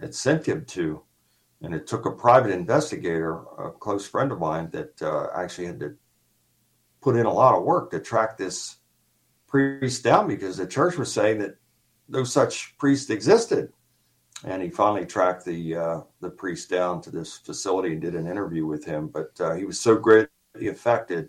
had 0.00 0.14
sent 0.14 0.46
him 0.46 0.64
to. 0.66 1.02
And 1.62 1.74
it 1.74 1.86
took 1.86 2.04
a 2.04 2.10
private 2.10 2.50
investigator, 2.50 3.40
a 3.58 3.70
close 3.70 4.06
friend 4.06 4.30
of 4.30 4.38
mine, 4.38 4.70
that 4.70 5.00
uh, 5.00 5.28
actually 5.34 5.66
had 5.66 5.80
to 5.80 5.96
put 7.06 7.14
in 7.14 7.24
a 7.24 7.32
lot 7.32 7.54
of 7.54 7.62
work 7.62 7.88
to 7.88 8.00
track 8.00 8.36
this 8.36 8.78
priest 9.46 10.02
down 10.02 10.26
because 10.26 10.56
the 10.56 10.66
church 10.66 10.96
was 10.96 11.12
saying 11.12 11.38
that 11.38 11.54
no 12.08 12.24
such 12.24 12.76
priest 12.78 13.10
existed. 13.10 13.72
And 14.42 14.60
he 14.60 14.70
finally 14.70 15.06
tracked 15.06 15.44
the 15.44 15.76
uh, 15.76 16.00
the 16.20 16.28
priest 16.28 16.68
down 16.68 17.00
to 17.02 17.12
this 17.12 17.38
facility 17.38 17.92
and 17.92 18.00
did 18.00 18.16
an 18.16 18.26
interview 18.26 18.66
with 18.66 18.84
him. 18.84 19.06
But 19.06 19.40
uh, 19.40 19.54
he 19.54 19.64
was 19.64 19.78
so 19.78 19.94
greatly 19.94 20.66
affected 20.66 21.28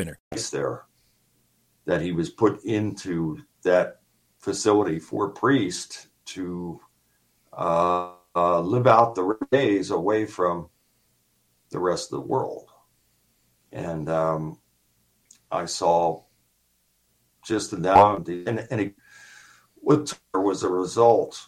There, 0.51 0.85
that 1.85 2.01
he 2.01 2.11
was 2.11 2.29
put 2.29 2.63
into 2.63 3.39
that 3.63 4.01
facility 4.39 4.99
for 4.99 5.29
priest 5.29 6.07
to 6.25 6.79
uh, 7.53 8.13
uh, 8.35 8.59
live 8.61 8.87
out 8.87 9.15
the 9.15 9.35
days 9.51 9.91
away 9.91 10.25
from 10.25 10.69
the 11.69 11.79
rest 11.79 12.11
of 12.11 12.21
the 12.21 12.27
world. 12.27 12.69
And 13.71 14.09
um, 14.09 14.59
I 15.51 15.65
saw 15.65 16.23
just 17.45 17.73
in 17.73 17.81
that, 17.83 18.27
and, 18.27 18.67
and 18.69 18.81
it, 18.81 18.95
what 19.75 20.17
was 20.33 20.63
a 20.63 20.69
result 20.69 21.47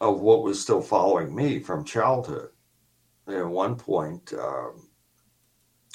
of 0.00 0.20
what 0.20 0.42
was 0.42 0.60
still 0.60 0.82
following 0.82 1.34
me 1.34 1.58
from 1.58 1.84
childhood. 1.84 2.50
At 3.28 3.46
one 3.46 3.76
point, 3.76 4.32
um, 4.34 4.85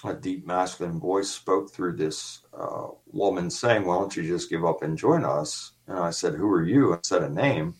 a 0.03 0.13
deep 0.13 0.45
masculine 0.47 0.99
voice 0.99 1.29
spoke 1.29 1.71
through 1.71 1.95
this 1.95 2.41
uh, 2.57 2.87
woman 3.07 3.49
saying, 3.49 3.85
Why 3.85 3.95
don't 3.95 4.15
you 4.15 4.23
just 4.23 4.49
give 4.49 4.65
up 4.65 4.81
and 4.81 4.97
join 4.97 5.23
us? 5.23 5.73
And 5.87 5.99
I 5.99 6.09
said, 6.09 6.33
Who 6.35 6.49
are 6.51 6.63
you? 6.63 6.93
I 6.93 6.99
said 7.03 7.23
a 7.23 7.29
name, 7.29 7.75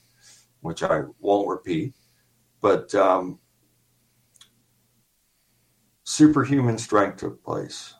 which 0.61 0.83
I 0.83 1.01
won't 1.19 1.47
repeat. 1.47 1.95
But 2.61 2.93
um, 2.93 3.39
superhuman 6.03 6.77
strength 6.77 7.17
took 7.17 7.43
place, 7.43 7.95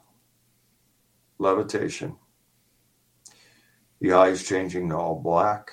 levitation, 1.40 2.18
the 4.00 4.14
eyes 4.14 4.44
changing 4.44 4.90
to 4.90 4.98
all 4.98 5.20
black, 5.20 5.72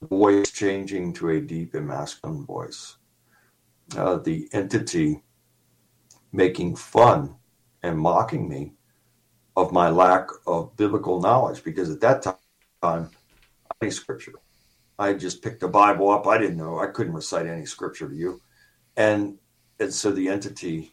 the 0.00 0.08
voice 0.08 0.50
changing 0.50 1.12
to 1.14 1.30
a 1.30 1.40
deep 1.40 1.74
and 1.74 1.86
masculine 1.86 2.44
voice, 2.44 2.96
uh, 3.96 4.16
the 4.16 4.48
entity 4.52 5.22
making 6.32 6.76
fun 6.76 7.34
and 7.82 7.98
mocking 7.98 8.48
me 8.48 8.72
of 9.56 9.72
my 9.72 9.90
lack 9.90 10.28
of 10.46 10.76
biblical 10.76 11.20
knowledge 11.20 11.64
because 11.64 11.90
at 11.90 12.00
that 12.00 12.36
time, 12.82 13.10
any 13.82 13.90
scripture. 13.90 14.32
I 14.98 15.12
just 15.12 15.42
picked 15.42 15.60
the 15.60 15.68
Bible 15.68 16.10
up. 16.10 16.26
I 16.26 16.38
didn't 16.38 16.56
know. 16.56 16.78
I 16.78 16.88
couldn't 16.88 17.12
recite 17.12 17.46
any 17.46 17.66
scripture 17.66 18.08
to 18.08 18.14
you. 18.14 18.40
And, 18.96 19.38
and 19.78 19.92
so 19.92 20.10
the 20.10 20.28
entity 20.28 20.92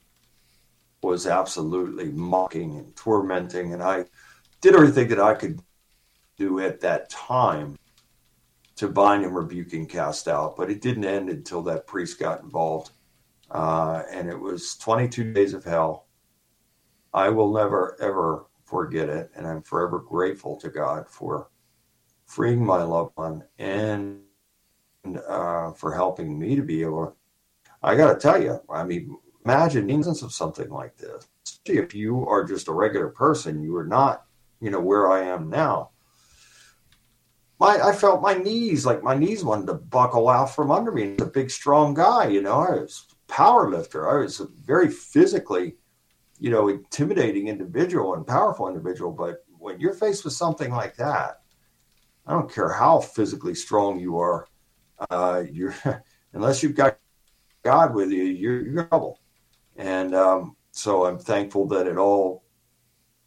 was 1.02 1.26
absolutely 1.26 2.12
mocking 2.12 2.78
and 2.78 2.96
tormenting. 2.96 3.74
And 3.74 3.82
I 3.82 4.06
did 4.62 4.76
everything 4.76 5.08
that 5.10 5.20
I 5.20 5.34
could 5.34 5.60
do 6.38 6.60
at 6.60 6.82
that 6.82 7.10
time 7.10 7.78
to 8.76 8.88
bind 8.88 9.24
and 9.24 9.36
rebuke 9.36 9.74
and 9.74 9.90
cast 9.90 10.28
out. 10.28 10.56
But 10.56 10.70
it 10.70 10.82
didn't 10.82 11.06
end 11.06 11.30
until 11.30 11.62
that 11.64 11.88
priest 11.88 12.20
got 12.20 12.42
involved. 12.42 12.92
Uh, 13.50 14.04
and 14.12 14.30
it 14.30 14.40
was 14.40 14.76
22 14.78 15.34
days 15.34 15.54
of 15.54 15.64
hell. 15.64 16.05
I 17.16 17.30
will 17.30 17.54
never, 17.54 17.96
ever 18.02 18.48
forget 18.66 19.08
it. 19.08 19.32
And 19.36 19.48
I'm 19.48 19.64
forever 19.64 20.00
grateful 20.00 20.58
to 20.58 20.70
God 20.70 21.10
for 21.10 21.50
freeing 22.26 22.64
my 22.64 22.84
loved 22.84 23.14
one 23.16 23.44
and 23.58 24.20
uh, 25.28 25.72
for 25.72 25.94
helping 25.94 26.38
me 26.38 26.58
to 26.58 26.62
be 26.62 26.82
able 26.82 27.06
to. 27.06 27.14
I 27.82 27.96
got 27.96 28.14
to 28.14 28.20
tell 28.20 28.42
you, 28.42 28.60
I 28.70 28.84
mean, 28.84 29.18
imagine 29.46 29.88
the 29.88 29.94
instance 29.94 30.24
of 30.24 30.34
something 30.34 30.70
like 30.70 30.98
this. 30.98 31.28
If 31.66 31.96
you 31.96 32.28
are 32.28 32.44
just 32.44 32.68
a 32.68 32.74
regular 32.74 33.08
person, 33.08 33.64
you 33.64 33.78
are 33.78 33.88
not, 33.88 34.26
you 34.60 34.70
know, 34.70 34.82
where 34.82 35.10
I 35.10 35.24
am 35.24 35.50
now. 35.50 35.92
My, 37.60 37.80
I 37.82 37.94
felt 37.94 38.22
my 38.22 38.34
knees, 38.34 38.86
like 38.86 39.04
my 39.04 39.16
knees 39.16 39.46
wanted 39.46 39.68
to 39.68 39.76
buckle 39.76 40.28
out 40.28 40.54
from 40.54 40.70
under 40.70 40.92
me. 40.92 41.16
A 41.20 41.26
big, 41.26 41.50
strong 41.50 41.94
guy, 41.94 42.28
you 42.28 42.42
know. 42.42 42.60
I 42.60 42.72
was 42.72 43.06
a 43.10 43.32
power 43.32 43.70
lifter. 43.70 44.10
I 44.10 44.22
was 44.24 44.40
very 44.66 44.90
physically, 44.90 45.76
you 46.40 46.50
know, 46.50 46.68
intimidating 46.68 47.48
individual 47.48 48.16
and 48.16 48.28
powerful 48.28 48.68
individual. 48.68 49.12
But 49.12 49.44
when 49.58 49.80
you're 49.80 49.94
faced 49.94 50.24
with 50.24 50.34
something 50.34 50.72
like 50.72 50.96
that, 50.98 51.42
I 52.26 52.34
don't 52.34 52.52
care 52.52 52.70
how 52.70 53.00
physically 53.00 53.56
strong 53.56 54.00
you 54.00 54.18
are, 54.20 54.48
uh, 55.10 55.44
you're 55.50 55.76
unless 56.34 56.64
you've 56.64 56.76
got 56.76 56.98
God 57.64 57.94
with 57.94 58.12
you, 58.12 58.24
you're, 58.24 58.62
you're 58.62 58.82
in 58.82 58.90
trouble. 58.90 59.20
And 59.76 60.16
um, 60.16 60.56
so 60.72 61.06
I'm 61.06 61.20
thankful 61.20 61.68
that 61.70 61.88
it 61.88 61.98
all 61.98 62.44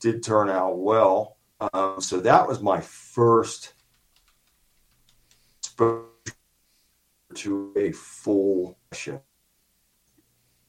did 0.01 0.23
turn 0.23 0.49
out 0.49 0.79
well. 0.79 1.39
Um, 1.73 2.01
so 2.01 2.21
that 2.21 2.47
was 2.47 2.61
my 2.61 2.81
first 2.81 3.75
exposure 5.59 6.05
to 7.35 7.73
a 7.77 7.93
full 7.93 8.79
mission. 8.91 9.21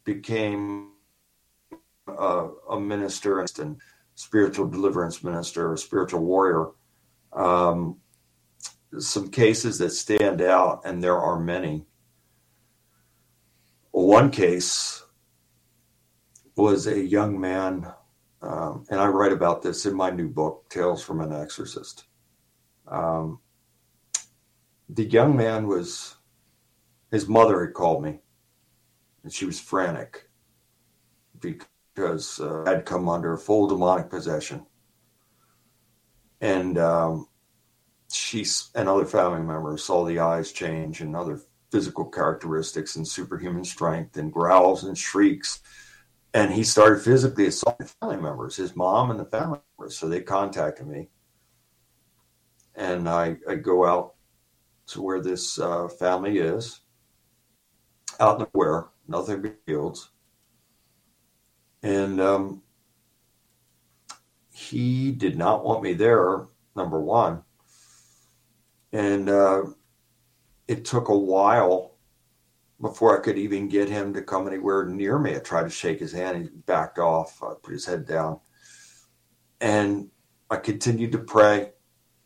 Became 0.04 0.92
a, 2.18 2.52
a 2.72 2.80
minister 2.80 3.40
and 3.40 3.78
spiritual 4.16 4.68
deliverance 4.68 5.24
minister, 5.24 5.74
a 5.74 5.78
spiritual 5.78 6.22
warrior. 6.22 6.72
Um, 7.34 7.98
some 8.98 9.30
cases 9.30 9.78
that 9.78 9.92
stand 9.92 10.42
out, 10.42 10.82
and 10.84 11.04
there 11.04 11.18
are 11.18 11.40
many. 11.40 11.86
One 13.92 14.32
case 14.32 15.04
was 16.56 16.88
a 16.88 17.00
young 17.00 17.40
man, 17.40 17.92
um, 18.42 18.86
and 18.90 19.00
I 19.00 19.08
write 19.08 19.32
about 19.32 19.62
this 19.62 19.86
in 19.86 19.96
my 19.96 20.10
new 20.10 20.28
book, 20.28 20.70
Tales 20.70 21.04
from 21.04 21.22
an 21.22 21.32
Exorcist. 21.32 22.06
Um, 22.88 23.40
the 24.90 25.06
young 25.06 25.38
man 25.38 25.68
was, 25.68 26.16
his 27.12 27.28
mother 27.28 27.66
had 27.66 27.74
called 27.74 28.04
me, 28.04 28.20
and 29.24 29.32
she 29.32 29.46
was 29.46 29.60
frantic 29.60 30.30
because 31.40 31.68
uh, 32.00 32.64
I'd 32.66 32.86
come 32.86 33.10
under 33.10 33.38
full 33.38 33.68
demonic 33.68 34.10
possession. 34.10 34.66
And 36.42 36.78
um, 36.78 37.28
she 38.12 38.46
and 38.76 38.88
other 38.88 39.06
family 39.06 39.42
members 39.42 39.84
saw 39.84 40.06
the 40.06 40.20
eyes 40.20 40.52
change 40.52 41.02
and 41.02 41.16
other 41.16 41.42
physical 41.72 42.06
characteristics 42.06 42.96
and 42.96 43.08
superhuman 43.08 43.64
strength 43.64 44.18
and 44.18 44.34
growls 44.34 44.84
and 44.84 44.98
shrieks. 44.98 45.62
And 46.34 46.52
he 46.52 46.64
started 46.64 47.04
physically 47.04 47.48
assaulting 47.48 47.88
family 48.00 48.18
members, 48.18 48.56
his 48.56 48.76
mom 48.76 49.12
and 49.12 49.20
the 49.20 49.26
family 49.26 49.60
members. 49.78 49.98
So 49.98 50.08
they 50.08 50.22
contacted 50.22 50.88
me. 50.88 51.10
And 52.76 53.10
I, 53.10 53.38
I 53.48 53.56
go 53.56 53.86
out 53.86 54.14
to 54.88 55.02
where 55.02 55.22
this 55.22 55.60
uh, 55.60 55.88
family 55.88 56.38
is, 56.38 56.82
out 58.20 58.36
in 58.36 58.40
the 58.42 58.50
where, 58.54 58.88
nothing 59.08 59.42
but 59.42 59.56
fields. 59.66 60.12
And 61.82 62.20
um, 62.20 62.62
he 64.54 65.12
did 65.12 65.38
not 65.38 65.64
want 65.64 65.84
me 65.84 65.94
there, 65.94 66.46
number 66.76 67.00
one 67.00 67.44
and 68.92 69.30
uh, 69.30 69.64
it 70.68 70.86
took 70.86 71.10
a 71.10 71.18
while 71.18 71.96
before 72.82 73.18
I 73.18 73.22
could 73.22 73.38
even 73.38 73.68
get 73.68 73.90
him 73.90 74.14
to 74.14 74.22
come 74.22 74.48
anywhere 74.48 74.86
near 74.86 75.20
me. 75.20 75.36
I 75.36 75.40
tried 75.40 75.64
to 75.64 75.70
shake 75.70 76.00
his 76.00 76.14
hand. 76.14 76.38
He 76.38 76.50
backed 76.66 76.98
off, 76.98 77.42
I 77.44 77.54
put 77.62 77.74
his 77.74 77.86
head 77.86 78.06
down. 78.06 78.40
And 79.60 80.10
I 80.50 80.58
continued 80.58 81.12
to 81.12 81.20
pray. 81.20 81.72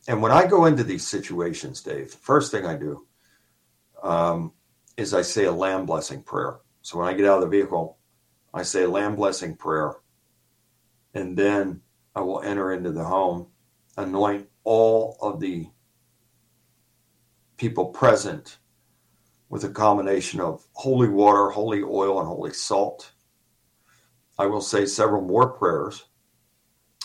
And 0.07 0.21
when 0.21 0.31
I 0.31 0.45
go 0.45 0.65
into 0.65 0.83
these 0.83 1.07
situations, 1.07 1.81
Dave, 1.81 2.11
the 2.11 2.17
first 2.17 2.51
thing 2.51 2.65
I 2.65 2.75
do 2.75 3.07
um, 4.03 4.53
is 4.95 5.13
I 5.13 5.23
say 5.23 5.45
a 5.45 5.51
lamb 5.51 5.85
blessing 5.85 6.21
prayer. 6.21 6.59
So 6.81 6.99
when 6.99 7.07
I 7.07 7.13
get 7.13 7.25
out 7.25 7.41
of 7.41 7.49
the 7.49 7.57
vehicle, 7.57 7.97
I 8.53 8.63
say 8.63 8.83
a 8.83 8.89
lamb 8.89 9.15
blessing 9.15 9.55
prayer. 9.55 9.95
And 11.13 11.37
then 11.37 11.81
I 12.15 12.21
will 12.21 12.41
enter 12.41 12.71
into 12.73 12.91
the 12.91 13.03
home, 13.03 13.47
anoint 13.97 14.47
all 14.63 15.17
of 15.21 15.39
the 15.39 15.67
people 17.57 17.85
present 17.85 18.57
with 19.49 19.63
a 19.63 19.69
combination 19.69 20.39
of 20.39 20.65
holy 20.73 21.07
water, 21.07 21.49
holy 21.49 21.83
oil, 21.83 22.19
and 22.19 22.27
holy 22.27 22.53
salt. 22.53 23.13
I 24.37 24.47
will 24.47 24.61
say 24.61 24.85
several 24.85 25.21
more 25.21 25.49
prayers, 25.49 26.05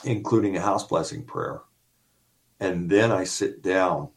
including 0.05 0.57
a 0.57 0.61
house 0.61 0.87
blessing 0.87 1.25
prayer. 1.25 1.61
And 2.61 2.91
then 2.91 3.13
I 3.13 3.25
sit 3.25 3.63
down 3.63 4.11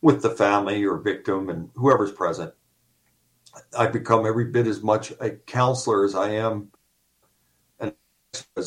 with 0.00 0.22
the 0.22 0.30
family 0.30 0.84
or 0.84 0.98
victim 0.98 1.48
and 1.48 1.70
whoever's 1.74 2.12
present. 2.12 2.52
I 3.76 3.86
become 3.86 4.26
every 4.26 4.46
bit 4.46 4.66
as 4.66 4.82
much 4.82 5.12
a 5.20 5.30
counselor 5.30 6.04
as 6.04 6.14
I 6.14 6.30
am 6.30 6.70
and 7.80 7.92
I 8.56 8.62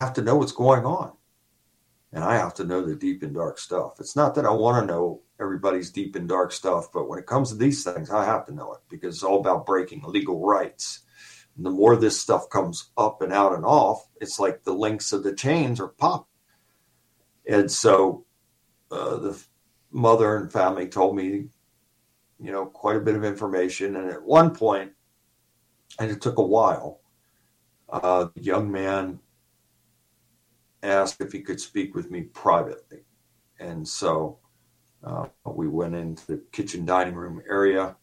have 0.00 0.14
to 0.14 0.22
know 0.22 0.36
what's 0.36 0.52
going 0.52 0.84
on 0.84 1.12
and 2.12 2.22
I 2.22 2.36
have 2.36 2.54
to 2.54 2.64
know 2.64 2.84
the 2.84 2.94
deep 2.94 3.22
and 3.22 3.34
dark 3.34 3.58
stuff. 3.58 3.98
It's 3.98 4.16
not 4.16 4.34
that 4.34 4.44
I 4.44 4.50
want 4.50 4.82
to 4.82 4.92
know 4.92 5.22
everybody's 5.40 5.90
deep 5.90 6.14
and 6.14 6.28
dark 6.28 6.52
stuff, 6.52 6.92
but 6.92 7.08
when 7.08 7.18
it 7.18 7.26
comes 7.26 7.50
to 7.50 7.56
these 7.56 7.82
things, 7.82 8.10
I 8.10 8.24
have 8.24 8.46
to 8.46 8.54
know 8.54 8.74
it 8.74 8.80
because 8.88 9.16
it's 9.16 9.24
all 9.24 9.40
about 9.40 9.66
breaking 9.66 10.02
legal 10.04 10.44
rights. 10.44 11.00
And 11.56 11.64
the 11.66 11.70
more 11.70 11.96
this 11.96 12.20
stuff 12.20 12.48
comes 12.50 12.90
up 12.96 13.22
and 13.22 13.32
out 13.32 13.54
and 13.54 13.64
off, 13.64 14.06
it's 14.20 14.38
like 14.38 14.62
the 14.62 14.74
links 14.74 15.12
of 15.12 15.22
the 15.22 15.34
chains 15.34 15.80
are 15.80 15.88
popped. 15.88 16.30
And 17.48 17.70
so 17.70 18.24
uh, 18.90 19.16
the 19.16 19.42
mother 19.90 20.36
and 20.36 20.52
family 20.52 20.88
told 20.88 21.16
me, 21.16 21.48
you 22.42 22.50
know, 22.50 22.66
quite 22.66 22.96
a 22.96 23.00
bit 23.00 23.14
of 23.14 23.24
information. 23.24 23.96
And 23.96 24.10
at 24.10 24.22
one 24.22 24.54
point, 24.54 24.92
and 25.98 26.10
it 26.10 26.20
took 26.20 26.38
a 26.38 26.44
while, 26.44 27.00
uh, 27.88 28.28
the 28.34 28.42
young 28.42 28.70
man 28.70 29.20
asked 30.82 31.20
if 31.20 31.30
he 31.30 31.40
could 31.40 31.60
speak 31.60 31.94
with 31.94 32.10
me 32.10 32.22
privately. 32.22 33.04
And 33.60 33.86
so 33.86 34.38
uh, 35.04 35.26
we 35.44 35.68
went 35.68 35.94
into 35.94 36.26
the 36.26 36.42
kitchen 36.50 36.84
dining 36.84 37.14
room 37.14 37.42
area 37.48 37.96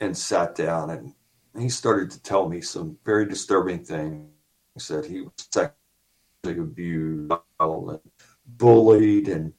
and 0.00 0.16
sat 0.16 0.54
down, 0.54 0.90
and 0.90 1.14
he 1.60 1.68
started 1.68 2.10
to 2.12 2.22
tell 2.22 2.48
me 2.48 2.60
some 2.60 2.96
very 3.04 3.26
disturbing 3.26 3.84
things 3.84 4.30
that 4.88 5.04
he 5.04 5.22
was 5.22 5.32
sexually 5.50 5.74
abused 6.46 7.32
and 7.60 8.00
bullied 8.46 9.28
and 9.28 9.52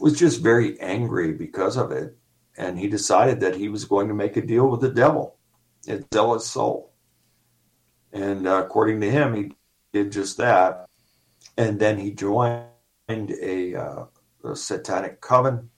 was 0.00 0.18
just 0.18 0.40
very 0.40 0.80
angry 0.80 1.32
because 1.32 1.76
of 1.76 1.92
it. 1.92 2.16
And 2.56 2.78
he 2.78 2.88
decided 2.88 3.40
that 3.40 3.56
he 3.56 3.68
was 3.68 3.84
going 3.84 4.08
to 4.08 4.14
make 4.14 4.36
a 4.36 4.42
deal 4.42 4.68
with 4.68 4.80
the 4.80 4.90
devil 4.90 5.38
and 5.88 6.04
sell 6.12 6.34
his 6.34 6.46
soul. 6.46 6.92
And 8.12 8.46
uh, 8.46 8.62
according 8.64 9.00
to 9.00 9.10
him, 9.10 9.34
he 9.34 9.52
did 9.92 10.12
just 10.12 10.36
that. 10.36 10.86
And 11.56 11.78
then 11.78 11.98
he 11.98 12.12
joined 12.12 12.66
a, 13.08 13.74
uh, 13.74 14.04
a 14.44 14.56
satanic 14.56 15.20
coven. 15.20 15.70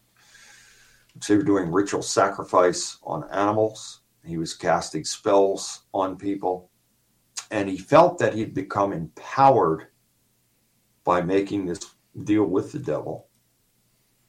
They 1.29 1.37
were 1.37 1.43
doing 1.43 1.71
ritual 1.71 2.03
sacrifice 2.03 2.99
on 3.05 3.29
animals. 3.31 4.01
He 4.25 4.37
was 4.37 4.55
casting 4.55 5.05
spells 5.05 5.83
on 5.93 6.17
people. 6.17 6.71
And 7.51 7.69
he 7.69 7.79
felt 7.79 8.19
that 8.19 8.35
he'd 8.35 8.55
become 8.55 8.93
empowered 8.93 9.89
by 11.05 11.21
making 11.21 11.67
this 11.67 11.81
deal 12.25 12.45
with 12.45 12.73
the 12.73 12.79
devil. 12.79 13.29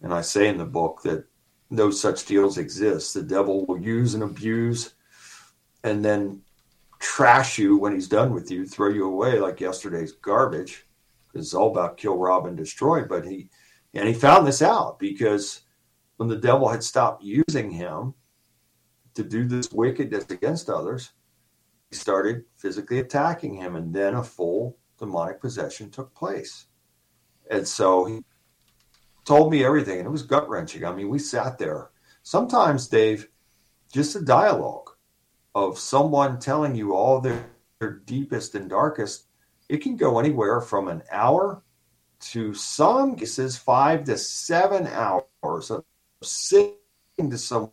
And 0.01 0.13
I 0.13 0.21
say 0.21 0.47
in 0.47 0.57
the 0.57 0.65
book 0.65 1.01
that 1.03 1.25
no 1.75 1.91
such 1.91 2.25
deals 2.25 2.57
exist. 2.57 3.13
The 3.13 3.23
devil 3.23 3.65
will 3.65 3.79
use 3.79 4.13
and 4.13 4.23
abuse 4.23 4.93
and 5.83 6.03
then 6.03 6.41
trash 6.99 7.57
you 7.57 7.77
when 7.77 7.93
he's 7.93 8.07
done 8.07 8.33
with 8.33 8.49
you, 8.49 8.65
throw 8.65 8.89
you 8.89 9.05
away 9.05 9.39
like 9.39 9.59
yesterday's 9.59 10.13
garbage. 10.13 10.85
It's 11.33 11.53
all 11.53 11.71
about 11.71 11.97
kill, 11.97 12.17
rob, 12.17 12.47
and 12.47 12.57
destroy. 12.57 13.03
But 13.03 13.25
he 13.25 13.49
and 13.93 14.07
he 14.07 14.13
found 14.13 14.47
this 14.47 14.61
out 14.61 14.99
because 14.99 15.61
when 16.17 16.29
the 16.29 16.37
devil 16.37 16.67
had 16.67 16.83
stopped 16.83 17.23
using 17.23 17.69
him 17.69 18.13
to 19.13 19.23
do 19.23 19.45
this 19.45 19.71
wickedness 19.71 20.25
against 20.29 20.69
others, 20.69 21.11
he 21.89 21.95
started 21.95 22.45
physically 22.57 22.99
attacking 22.99 23.53
him, 23.53 23.75
and 23.75 23.93
then 23.93 24.15
a 24.15 24.23
full 24.23 24.77
demonic 24.97 25.39
possession 25.41 25.91
took 25.91 26.13
place. 26.15 26.67
And 27.51 27.67
so 27.67 28.05
he 28.05 28.23
told 29.25 29.51
me 29.51 29.63
everything, 29.63 29.99
and 29.99 30.07
it 30.07 30.11
was 30.11 30.23
gut 30.23 30.47
wrenching. 30.47 30.85
I 30.85 30.93
mean, 30.93 31.09
we 31.09 31.19
sat 31.19 31.57
there. 31.57 31.89
Sometimes, 32.23 32.87
Dave, 32.87 33.27
just 33.91 34.15
a 34.15 34.21
dialogue 34.21 34.91
of 35.53 35.79
someone 35.79 36.39
telling 36.39 36.75
you 36.75 36.95
all 36.95 37.19
their, 37.19 37.45
their 37.79 37.93
deepest 38.05 38.55
and 38.55 38.69
darkest, 38.69 39.27
it 39.69 39.77
can 39.77 39.95
go 39.97 40.19
anywhere 40.19 40.61
from 40.61 40.87
an 40.87 41.01
hour 41.11 41.63
to 42.19 42.53
some 42.53 43.15
cases 43.15 43.57
five 43.57 44.03
to 44.05 44.17
seven 44.17 44.87
hours 44.87 45.71
of 45.71 45.83
sitting 46.21 46.77
to 47.29 47.37
someone 47.37 47.71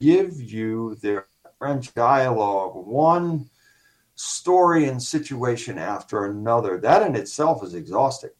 give 0.00 0.40
you 0.40 0.96
their 1.02 1.26
French 1.58 1.92
dialogue, 1.94 2.72
one 2.74 3.48
story 4.14 4.86
and 4.86 5.02
situation 5.02 5.78
after 5.78 6.24
another. 6.24 6.78
That 6.78 7.06
in 7.06 7.14
itself 7.16 7.62
is 7.62 7.74
exhausting. 7.74 8.30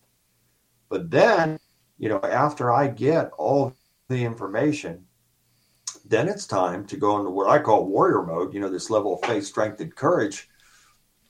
But 0.88 1.10
then, 1.10 1.58
you 2.01 2.09
know, 2.09 2.18
after 2.22 2.72
I 2.72 2.89
get 2.89 3.31
all 3.36 3.77
the 4.09 4.24
information, 4.24 5.05
then 6.06 6.28
it's 6.28 6.47
time 6.47 6.86
to 6.86 6.97
go 6.97 7.18
into 7.18 7.31
what 7.31 7.51
I 7.51 7.59
call 7.59 7.86
warrior 7.86 8.22
mode, 8.22 8.55
you 8.55 8.60
know, 8.60 8.70
this 8.70 8.89
level 8.89 9.14
of 9.14 9.28
faith, 9.28 9.44
strength, 9.44 9.81
and 9.81 9.94
courage 9.94 10.48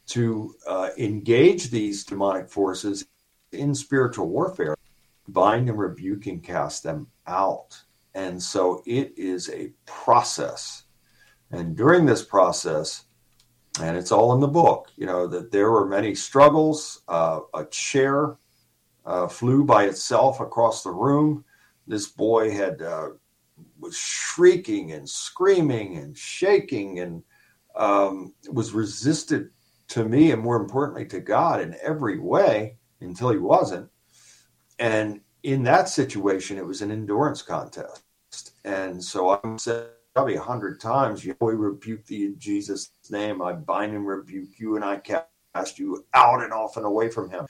to 0.06 0.54
uh, 0.68 0.90
engage 0.96 1.70
these 1.70 2.04
demonic 2.04 2.48
forces 2.48 3.04
in 3.50 3.74
spiritual 3.74 4.28
warfare, 4.28 4.76
bind 5.26 5.68
and 5.68 5.76
rebuke 5.76 6.26
and 6.26 6.42
cast 6.42 6.84
them 6.84 7.08
out. 7.26 7.82
And 8.14 8.40
so 8.40 8.84
it 8.86 9.12
is 9.18 9.50
a 9.50 9.72
process. 9.86 10.84
And 11.50 11.76
during 11.76 12.06
this 12.06 12.24
process, 12.24 13.06
and 13.82 13.96
it's 13.96 14.12
all 14.12 14.34
in 14.34 14.40
the 14.40 14.46
book, 14.46 14.92
you 14.94 15.06
know, 15.06 15.26
that 15.26 15.50
there 15.50 15.72
were 15.72 15.86
many 15.86 16.14
struggles. 16.14 17.02
Uh, 17.08 17.40
a 17.54 17.64
chair 17.64 18.36
uh, 19.06 19.26
flew 19.26 19.64
by 19.64 19.84
itself 19.84 20.40
across 20.40 20.82
the 20.82 20.90
room. 20.90 21.44
This 21.86 22.06
boy 22.06 22.50
had 22.50 22.82
uh, 22.82 23.10
was 23.78 23.96
shrieking 23.96 24.92
and 24.92 25.08
screaming 25.08 25.98
and 25.98 26.16
shaking 26.16 27.00
and 27.00 27.22
um, 27.76 28.32
was 28.50 28.72
resisted 28.72 29.50
to 29.88 30.04
me 30.04 30.30
and 30.30 30.42
more 30.42 30.56
importantly 30.56 31.04
to 31.06 31.20
God 31.20 31.60
in 31.60 31.76
every 31.82 32.18
way 32.18 32.76
until 33.00 33.30
he 33.30 33.38
wasn't. 33.38 33.88
And 34.78 35.20
in 35.42 35.62
that 35.64 35.88
situation, 35.88 36.58
it 36.58 36.66
was 36.66 36.82
an 36.82 36.90
endurance 36.90 37.42
contest. 37.42 38.02
And 38.64 39.02
so 39.02 39.30
I 39.30 39.56
said 39.56 39.88
probably 40.14 40.36
a 40.36 40.40
hundred 40.40 40.80
times, 40.80 41.24
you 41.24 41.36
know, 41.40 41.48
rebuke 41.48 42.04
thee 42.06 42.26
in 42.26 42.38
Jesus' 42.38 42.92
name. 43.10 43.42
I 43.42 43.52
bind 43.52 43.94
and 43.94 44.06
rebuke 44.06 44.58
you 44.58 44.76
and 44.76 44.84
I 44.84 44.98
cast 44.98 45.78
you 45.78 46.04
out 46.14 46.42
and 46.42 46.52
off 46.52 46.76
and 46.76 46.86
away 46.86 47.08
from 47.08 47.30
him. 47.30 47.46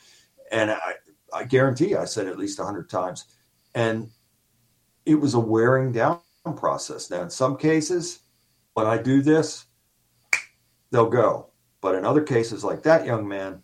And 0.51 0.71
I, 0.71 0.95
I 1.33 1.45
guarantee 1.45 1.95
I 1.95 2.05
said 2.05 2.27
at 2.27 2.39
least 2.39 2.59
a 2.59 2.65
hundred 2.65 2.91
times. 2.91 3.25
And 3.75 4.11
it 5.07 5.15
was 5.15 5.35
a 5.35 5.41
wearing 5.41 5.93
down 5.93 6.21
process. 6.57 7.11
Now, 7.11 7.23
in 7.23 7.31
some 7.31 7.57
cases, 7.57 8.21
when 8.75 8.87
I 8.87 8.99
do 9.01 9.23
this, 9.23 9.67
they'll 10.91 11.11
go. 11.11 11.51
But 11.81 11.95
in 11.95 12.05
other 12.05 12.23
cases, 12.23 12.65
like 12.65 12.83
that 12.83 13.07
young 13.07 13.27
man, 13.27 13.63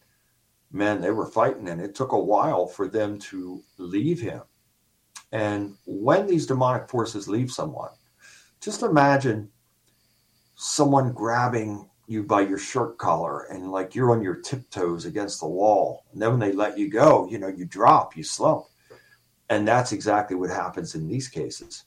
man, 0.72 1.00
they 1.00 1.10
were 1.10 1.26
fighting, 1.26 1.68
and 1.68 1.80
it 1.80 1.94
took 1.94 2.12
a 2.12 2.18
while 2.18 2.66
for 2.66 2.88
them 2.88 3.18
to 3.18 3.62
leave 3.78 4.20
him. 4.20 4.42
And 5.32 5.76
when 5.86 6.26
these 6.26 6.46
demonic 6.46 6.88
forces 6.88 7.28
leave 7.28 7.50
someone, 7.50 7.90
just 8.60 8.82
imagine 8.82 9.50
someone 10.54 11.12
grabbing 11.12 11.88
you 12.06 12.22
by 12.22 12.40
your 12.42 12.58
shirt 12.58 12.98
collar 12.98 13.44
and 13.44 13.70
like 13.72 13.94
you're 13.94 14.12
on 14.12 14.22
your 14.22 14.36
tiptoes 14.36 15.04
against 15.04 15.40
the 15.40 15.48
wall. 15.48 16.04
And 16.12 16.22
then 16.22 16.30
when 16.30 16.40
they 16.40 16.52
let 16.52 16.78
you 16.78 16.88
go, 16.88 17.28
you 17.28 17.38
know, 17.38 17.48
you 17.48 17.64
drop, 17.64 18.16
you 18.16 18.22
slump. 18.22 18.66
And 19.48 19.66
that's 19.66 19.92
exactly 19.92 20.36
what 20.36 20.50
happens 20.50 20.94
in 20.94 21.08
these 21.08 21.28
cases 21.28 21.84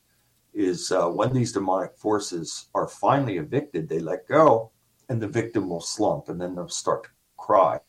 is 0.53 0.91
uh, 0.91 1.07
when 1.07 1.33
these 1.33 1.51
demonic 1.51 1.95
forces 1.95 2.67
are 2.73 2.87
finally 2.87 3.37
evicted, 3.37 3.87
they 3.87 3.99
let 3.99 4.27
go 4.27 4.71
and 5.07 5.21
the 5.21 5.27
victim 5.27 5.69
will 5.69 5.81
slump 5.81 6.29
and 6.29 6.39
then 6.39 6.55
they'll 6.55 6.67
start 6.69 7.03
to 7.03 7.09
cry. 7.37 7.79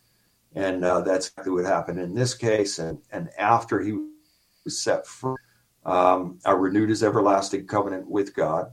And 0.55 0.85
uh, 0.85 1.01
that's 1.01 1.29
exactly 1.29 1.53
what 1.53 1.65
happened 1.65 2.01
in 2.01 2.15
this 2.15 2.35
case. 2.35 2.79
And, 2.79 2.99
and 3.13 3.31
after 3.39 3.81
he 3.81 3.93
was 4.65 4.81
set 4.81 5.07
free, 5.07 5.37
um, 5.85 6.39
I 6.45 6.53
renewed 6.53 6.91
his 6.91 7.03
everlasting 7.03 7.67
covenant 7.67 8.09
with 8.09 8.35
God 8.35 8.73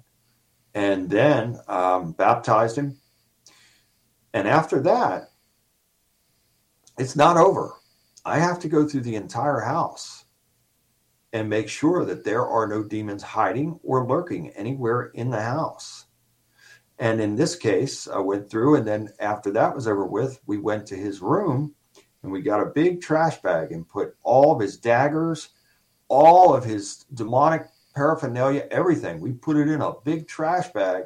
and 0.73 1.09
then 1.09 1.59
um, 1.67 2.11
baptized 2.11 2.77
him. 2.77 2.97
And 4.37 4.47
after 4.47 4.79
that, 4.81 5.31
it's 6.99 7.15
not 7.15 7.37
over. 7.37 7.73
I 8.23 8.37
have 8.37 8.59
to 8.59 8.67
go 8.67 8.87
through 8.87 9.01
the 9.01 9.15
entire 9.15 9.61
house 9.61 10.25
and 11.33 11.49
make 11.49 11.67
sure 11.67 12.05
that 12.05 12.23
there 12.23 12.45
are 12.45 12.67
no 12.67 12.83
demons 12.83 13.23
hiding 13.23 13.79
or 13.81 14.05
lurking 14.05 14.51
anywhere 14.51 15.09
in 15.15 15.31
the 15.31 15.41
house. 15.41 16.05
And 16.99 17.19
in 17.19 17.35
this 17.35 17.55
case, 17.55 18.07
I 18.07 18.19
went 18.19 18.47
through, 18.47 18.75
and 18.75 18.85
then 18.85 19.09
after 19.19 19.49
that 19.53 19.73
was 19.73 19.87
over 19.87 20.05
with, 20.05 20.39
we 20.45 20.59
went 20.59 20.85
to 20.87 20.95
his 20.95 21.19
room 21.19 21.73
and 22.21 22.31
we 22.31 22.43
got 22.43 22.61
a 22.61 22.67
big 22.75 23.01
trash 23.01 23.41
bag 23.41 23.71
and 23.71 23.89
put 23.89 24.15
all 24.21 24.53
of 24.53 24.61
his 24.61 24.77
daggers, 24.77 25.49
all 26.09 26.53
of 26.53 26.63
his 26.63 27.05
demonic 27.11 27.69
paraphernalia, 27.95 28.67
everything. 28.69 29.19
We 29.19 29.31
put 29.31 29.57
it 29.57 29.67
in 29.67 29.81
a 29.81 29.93
big 30.05 30.27
trash 30.27 30.71
bag. 30.73 31.05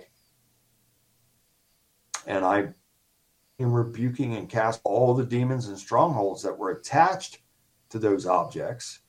And 2.28 2.44
I 2.44 2.74
am 3.62 3.74
rebuking 3.74 4.36
and 4.36 4.50
cast 4.50 4.82
all 4.84 5.14
the 5.14 5.26
demons 5.26 5.68
and 5.68 5.78
strongholds 5.78 6.44
that 6.44 6.58
were 6.58 6.72
attached 6.72 7.40
to 7.90 8.00
those 8.00 8.26
objects 8.26 9.02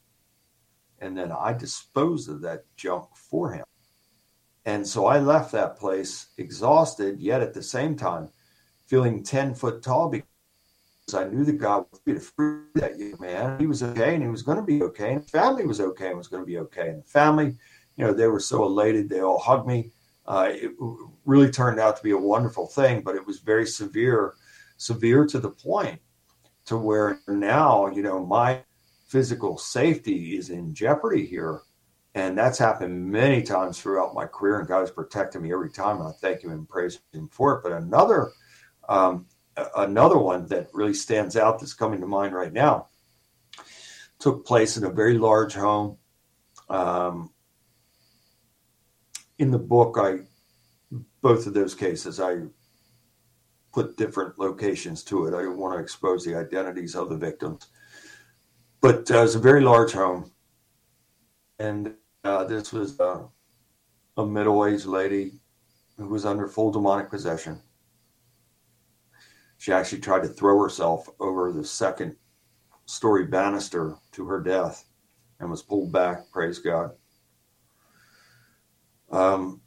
and 1.03 1.19
then 1.19 1.33
I 1.33 1.53
disposed 1.53 2.31
of 2.31 2.41
that 2.43 2.65
junk 2.77 3.09
for 3.15 3.51
him. 3.53 3.65
And 4.65 4.87
so 4.87 5.07
I 5.07 5.19
left 5.19 5.51
that 5.53 5.77
place 5.77 6.29
exhausted, 6.39 7.19
yet 7.19 7.43
at 7.43 7.53
the 7.53 7.63
same 7.63 7.97
time 7.97 8.31
feeling 8.87 9.25
10 9.25 9.55
foot 9.55 9.83
tall 9.83 10.09
because 10.09 10.25
I 11.13 11.25
knew 11.25 11.45
that 11.45 11.59
God 11.59 11.87
would 11.91 12.05
be 12.05 12.15
to 12.15 12.21
free 12.21 12.61
that 12.77 12.97
young 12.97 13.17
man. 13.19 13.59
He 13.59 13.67
was 13.67 13.83
okay 13.83 14.15
and 14.15 14.23
he 14.23 14.31
was 14.31 14.43
going 14.43 14.59
to 14.59 14.63
be 14.63 14.83
okay. 14.85 15.15
And 15.15 15.29
family 15.29 15.67
was 15.67 15.81
okay 15.81 16.09
and 16.09 16.17
was 16.17 16.29
going 16.29 16.43
to 16.43 16.47
be 16.47 16.59
okay. 16.59 16.91
And 16.91 17.03
the 17.03 17.09
family, 17.09 17.57
you 17.97 18.07
know, 18.07 18.13
they 18.13 18.29
were 18.29 18.41
so 18.41 18.65
elated. 18.65 19.09
They 19.09 19.21
all 19.21 19.41
hugged 19.41 19.67
me. 19.67 19.91
Uh, 20.25 20.51
it 20.53 20.71
really 21.25 21.51
turned 21.51 21.81
out 21.81 21.97
to 21.97 22.03
be 22.05 22.13
a 22.13 22.17
wonderful 22.17 22.69
thing, 22.69 23.03
but 23.03 23.17
it 23.17 23.27
was 23.27 23.41
very 23.41 23.67
severe, 23.67 24.35
severe 24.83 25.25
to 25.27 25.39
the 25.39 25.51
point 25.51 26.01
to 26.67 26.77
where 26.77 27.21
now, 27.29 27.89
you 27.89 28.03
know, 28.03 28.25
my 28.25 28.63
physical 29.09 29.59
safety 29.59 30.37
is 30.37 30.51
in 30.51 30.75
jeopardy 30.75 31.27
here. 31.27 31.63
And 32.15 32.37
that's 32.37 32.59
happened 32.59 33.11
many 33.11 33.43
times 33.43 33.81
throughout 33.81 34.15
my 34.15 34.27
career, 34.27 34.59
and 34.59 34.69
God 34.69 34.81
has 34.81 34.91
protected 34.91 35.41
me 35.41 35.53
every 35.53 35.71
time. 35.71 35.99
And 35.99 36.09
I 36.09 36.13
thank 36.21 36.43
Him 36.43 36.51
and 36.51 36.69
praise 36.69 37.01
Him 37.13 37.29
for 37.29 37.55
it. 37.55 37.63
But 37.63 37.73
another, 37.73 38.33
um, 38.89 39.27
another 39.77 40.19
one 40.19 40.47
that 40.47 40.69
really 40.75 40.95
stands 40.95 41.37
out 41.37 41.59
that's 41.59 41.73
coming 41.73 42.01
to 42.01 42.07
mind 42.07 42.35
right 42.35 42.53
now 42.53 42.89
took 44.19 44.47
place 44.47 44.77
in 44.77 44.85
a 44.85 44.91
very 44.91 45.19
large 45.19 45.55
home. 45.55 45.97
Um, 46.69 47.31
in 49.39 49.51
the 49.51 49.59
book, 49.59 49.97
I 49.99 50.19
both 51.23 51.47
of 51.47 51.55
those 51.55 51.75
cases, 51.75 52.21
I 52.21 52.43
put 53.73 53.97
different 53.97 54.39
locations 54.39 55.03
to 55.05 55.27
it. 55.27 55.35
I 55.35 55.43
don't 55.43 55.59
want 55.59 55.75
to 55.75 55.83
expose 55.83 56.25
the 56.25 56.37
identities 56.37 56.95
of 56.95 57.09
the 57.09 57.17
victims. 57.17 57.69
But 58.81 59.11
uh, 59.11 59.19
it 59.19 59.23
was 59.23 59.35
a 59.35 59.41
very 59.41 59.63
large 59.63 59.93
home. 59.93 60.31
And 61.59 61.95
uh, 62.25 62.45
this 62.45 62.73
was 62.73 62.99
uh, 63.01 63.23
a 64.17 64.27
middle 64.27 64.67
aged 64.67 64.87
lady 64.87 65.33
who 65.97 66.09
was 66.09 66.25
under 66.25 66.49
full 66.49 66.71
demonic 66.71 67.11
possession. 67.11 67.61
She 69.59 69.73
actually 69.73 70.01
tried 70.01 70.23
to 70.23 70.29
throw 70.29 70.61
herself 70.61 71.09
over 71.21 71.53
the 71.53 71.65
second 71.65 72.17
story 72.87 73.27
banister 73.27 73.97
to 74.13 74.27
her 74.27 74.41
death 74.41 74.85
and 75.39 75.49
was 75.51 75.63
pulled 75.63 75.93
back. 75.93 76.31
Praise 76.33 76.59
God. 76.59 76.91
Um, 79.11 79.61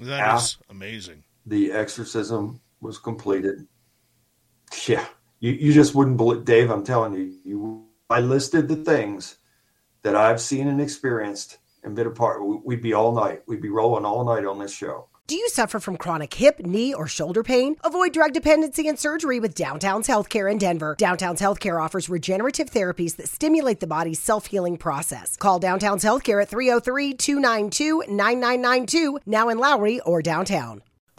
that 0.00 0.36
is 0.36 0.56
amazing. 0.70 1.24
The 1.50 1.72
exorcism 1.72 2.60
was 2.80 2.96
completed. 2.98 3.66
Yeah, 4.86 5.04
you, 5.40 5.50
you 5.50 5.72
just 5.72 5.96
wouldn't 5.96 6.16
believe, 6.16 6.44
Dave. 6.44 6.70
I'm 6.70 6.84
telling 6.84 7.12
you, 7.14 7.34
you. 7.44 7.86
I 8.08 8.20
listed 8.20 8.68
the 8.68 8.76
things 8.76 9.36
that 10.02 10.14
I've 10.14 10.40
seen 10.40 10.68
and 10.68 10.80
experienced 10.80 11.58
and 11.82 11.96
been 11.96 12.06
a 12.06 12.10
part. 12.10 12.40
We'd 12.64 12.80
be 12.80 12.92
all 12.92 13.12
night. 13.12 13.42
We'd 13.48 13.60
be 13.60 13.68
rolling 13.68 14.04
all 14.04 14.24
night 14.24 14.44
on 14.44 14.60
this 14.60 14.72
show. 14.72 15.08
Do 15.26 15.34
you 15.34 15.48
suffer 15.48 15.80
from 15.80 15.96
chronic 15.96 16.32
hip, 16.34 16.60
knee, 16.60 16.94
or 16.94 17.08
shoulder 17.08 17.42
pain? 17.42 17.74
Avoid 17.82 18.12
drug 18.12 18.32
dependency 18.32 18.86
and 18.86 18.96
surgery 18.96 19.40
with 19.40 19.56
Downtown's 19.56 20.06
Healthcare 20.06 20.48
in 20.50 20.58
Denver. 20.58 20.94
Downtown's 20.98 21.40
Healthcare 21.40 21.82
offers 21.82 22.08
regenerative 22.08 22.70
therapies 22.70 23.16
that 23.16 23.28
stimulate 23.28 23.80
the 23.80 23.88
body's 23.88 24.20
self 24.20 24.46
healing 24.46 24.76
process. 24.76 25.36
Call 25.36 25.58
Downtown's 25.58 26.04
Healthcare 26.04 26.42
at 26.42 26.48
303 26.48 27.14
292 27.14 28.04
9992, 28.08 29.18
now 29.26 29.48
in 29.48 29.58
Lowry 29.58 29.98
or 30.00 30.22
downtown. 30.22 30.82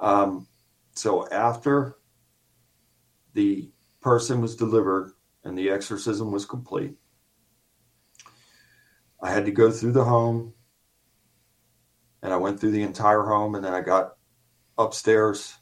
Um, 0.00 0.46
so 0.94 1.28
after 1.28 1.96
the 3.34 3.70
person 4.00 4.40
was 4.40 4.56
delivered 4.56 5.12
and 5.44 5.56
the 5.56 5.70
exorcism 5.70 6.32
was 6.32 6.44
complete, 6.44 6.96
I 9.22 9.30
had 9.30 9.44
to 9.44 9.52
go 9.52 9.70
through 9.70 9.92
the 9.92 10.04
home 10.04 10.52
and 12.22 12.32
I 12.32 12.36
went 12.36 12.60
through 12.60 12.72
the 12.72 12.82
entire 12.82 13.22
home 13.22 13.54
and 13.54 13.64
then 13.64 13.74
I 13.74 13.80
got 13.80 14.16
upstairs 14.78 15.54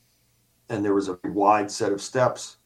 and 0.69 0.85
there 0.85 0.95
was 0.95 1.09
a 1.09 1.19
wide 1.25 1.71
set 1.71 1.93
of 1.93 2.01
steps 2.01 2.59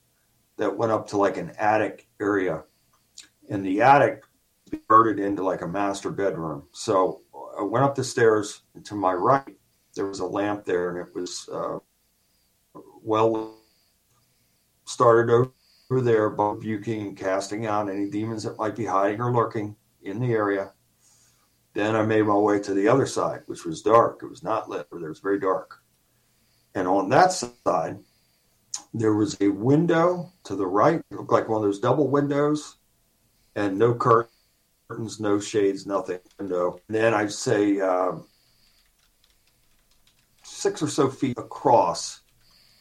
that 0.57 0.77
went 0.77 0.93
up 0.93 1.09
to 1.09 1.17
like 1.17 1.37
an 1.37 1.53
attic 1.59 2.07
area. 2.21 2.63
And 3.51 3.65
the 3.65 3.83
attic 3.83 4.23
converted 4.71 5.19
into 5.19 5.43
like 5.43 5.63
a 5.63 5.69
master 5.69 6.11
bedroom. 6.11 6.69
So 6.73 7.23
I 7.59 7.63
went 7.63 7.85
up 7.85 7.95
the 7.95 8.05
stairs 8.05 8.63
to 8.85 8.95
my 8.95 9.13
right 9.13 9.57
there 9.95 10.07
was 10.07 10.21
a 10.21 10.27
lamp 10.27 10.65
there 10.65 10.91
and 10.91 10.99
it 11.07 11.15
was 11.15 11.49
uh, 11.53 11.79
well 13.03 13.59
started 14.85 15.31
over 15.31 16.01
there 16.01 16.29
rebuking 16.29 17.09
and 17.09 17.17
casting 17.17 17.67
out 17.67 17.89
any 17.89 18.09
demons 18.11 18.43
that 18.43 18.59
might 18.59 18.77
be 18.77 18.85
hiding 18.85 19.21
or 19.21 19.33
lurking 19.33 19.77
in 20.03 20.21
the 20.21 20.33
area 20.33 20.73
then 21.75 21.97
i 21.97 22.03
made 22.03 22.23
my 22.23 22.35
way 22.35 22.59
to 22.59 22.73
the 22.73 22.89
other 22.89 23.07
side 23.07 23.43
which 23.47 23.65
was 23.65 23.83
dark. 23.83 24.21
It 24.23 24.31
was 24.31 24.43
not 24.43 24.69
lit 24.69 24.87
but 24.91 25.03
it 25.03 25.09
was 25.09 25.21
very 25.21 25.39
dark. 25.41 25.83
And 26.75 26.89
on 26.89 27.09
that 27.11 27.33
side 27.33 27.99
there 28.93 29.15
was 29.15 29.37
a 29.41 29.49
window 29.49 30.33
to 30.45 30.57
the 30.57 30.67
right 30.67 31.01
it 31.11 31.17
looked 31.17 31.33
like 31.33 31.49
one 31.49 31.59
of 31.59 31.65
those 31.65 31.81
double 31.81 32.09
windows 32.09 32.77
and 33.57 33.79
no 33.79 33.95
curtains 33.95 35.21
no 35.21 35.39
shades 35.39 35.87
nothing. 35.87 36.21
Window 36.39 36.81
and 36.89 36.97
then 36.97 37.15
i'd 37.15 37.33
say 37.33 37.81
uh, 37.81 38.13
six 40.65 40.83
or 40.83 40.89
so 40.89 41.11
feet 41.11 41.37
across 41.37 42.21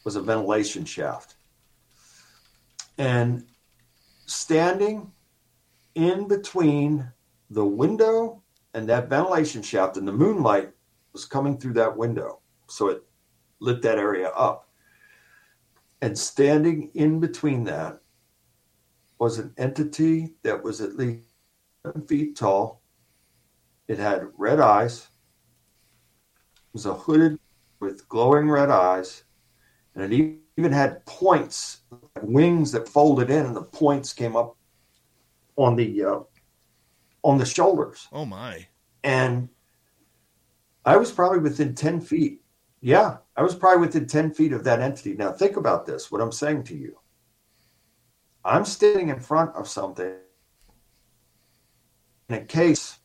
was 0.05 0.15
a 0.15 0.21
ventilation 0.21 0.85
shaft. 0.85 1.35
And 2.97 3.43
standing 4.25 5.11
in 5.93 6.29
between 6.29 7.11
the 7.49 7.65
window 7.65 8.41
and 8.73 8.87
that 8.87 9.09
ventilation 9.09 9.61
shaft, 9.61 9.97
and 9.97 10.07
the 10.07 10.13
moonlight 10.13 10.71
was 11.11 11.25
coming 11.25 11.57
through 11.57 11.73
that 11.73 11.97
window. 11.97 12.39
So 12.69 12.87
it 12.87 13.03
lit 13.59 13.81
that 13.81 13.97
area 13.97 14.29
up. 14.29 14.69
And 16.01 16.17
standing 16.17 16.89
in 16.93 17.19
between 17.19 17.65
that 17.65 17.99
was 19.19 19.39
an 19.39 19.53
entity 19.57 20.35
that 20.43 20.63
was 20.63 20.79
at 20.79 20.95
least 20.95 21.27
seven 21.85 22.07
feet 22.07 22.37
tall. 22.37 22.81
It 23.89 23.99
had 23.99 24.29
red 24.37 24.61
eyes. 24.61 25.09
It 26.55 26.73
was 26.73 26.85
a 26.85 26.93
hooded 26.93 27.39
with 27.83 28.07
glowing 28.07 28.49
red 28.49 28.71
eyes, 28.71 29.23
and 29.93 30.11
it 30.11 30.39
even 30.57 30.71
had 30.71 31.05
points, 31.05 31.81
wings 32.21 32.71
that 32.71 32.87
folded 32.87 33.29
in, 33.29 33.45
and 33.45 33.55
the 33.55 33.61
points 33.61 34.13
came 34.13 34.35
up 34.35 34.55
on 35.57 35.75
the 35.75 36.03
uh, 36.03 36.19
on 37.21 37.37
the 37.37 37.45
shoulders. 37.45 38.07
Oh 38.11 38.25
my! 38.25 38.65
And 39.03 39.49
I 40.85 40.97
was 40.97 41.11
probably 41.11 41.39
within 41.39 41.75
ten 41.75 41.99
feet. 41.99 42.41
Yeah, 42.81 43.17
I 43.35 43.43
was 43.43 43.55
probably 43.55 43.85
within 43.85 44.07
ten 44.07 44.33
feet 44.33 44.53
of 44.53 44.63
that 44.63 44.81
entity. 44.81 45.13
Now 45.13 45.31
think 45.31 45.57
about 45.57 45.85
this. 45.85 46.11
What 46.11 46.21
I'm 46.21 46.31
saying 46.31 46.63
to 46.65 46.75
you. 46.75 46.97
I'm 48.45 48.65
standing 48.65 49.09
in 49.09 49.19
front 49.19 49.55
of 49.55 49.69
something 49.69 50.15
in 52.29 52.35
a 52.35 52.41
case 52.41 52.99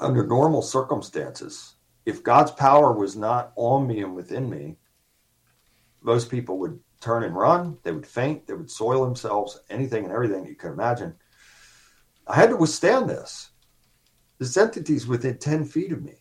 under 0.00 0.26
normal 0.26 0.62
circumstances 0.62 1.76
if 2.06 2.22
God's 2.22 2.50
power 2.52 2.92
was 2.92 3.16
not 3.16 3.52
on 3.56 3.86
me 3.86 4.02
and 4.02 4.14
within 4.14 4.48
me, 4.48 4.76
most 6.02 6.30
people 6.30 6.58
would 6.58 6.80
turn 7.00 7.24
and 7.24 7.36
run. 7.36 7.78
They 7.82 7.92
would 7.92 8.06
faint. 8.06 8.46
They 8.46 8.54
would 8.54 8.70
soil 8.70 9.04
themselves, 9.04 9.60
anything 9.68 10.04
and 10.04 10.12
everything 10.12 10.46
you 10.46 10.54
could 10.54 10.72
imagine. 10.72 11.14
I 12.26 12.36
had 12.36 12.50
to 12.50 12.56
withstand 12.56 13.08
this. 13.08 13.50
This 14.38 14.56
entity's 14.56 15.06
within 15.06 15.38
10 15.38 15.64
feet 15.64 15.92
of 15.92 16.02
me. 16.02 16.14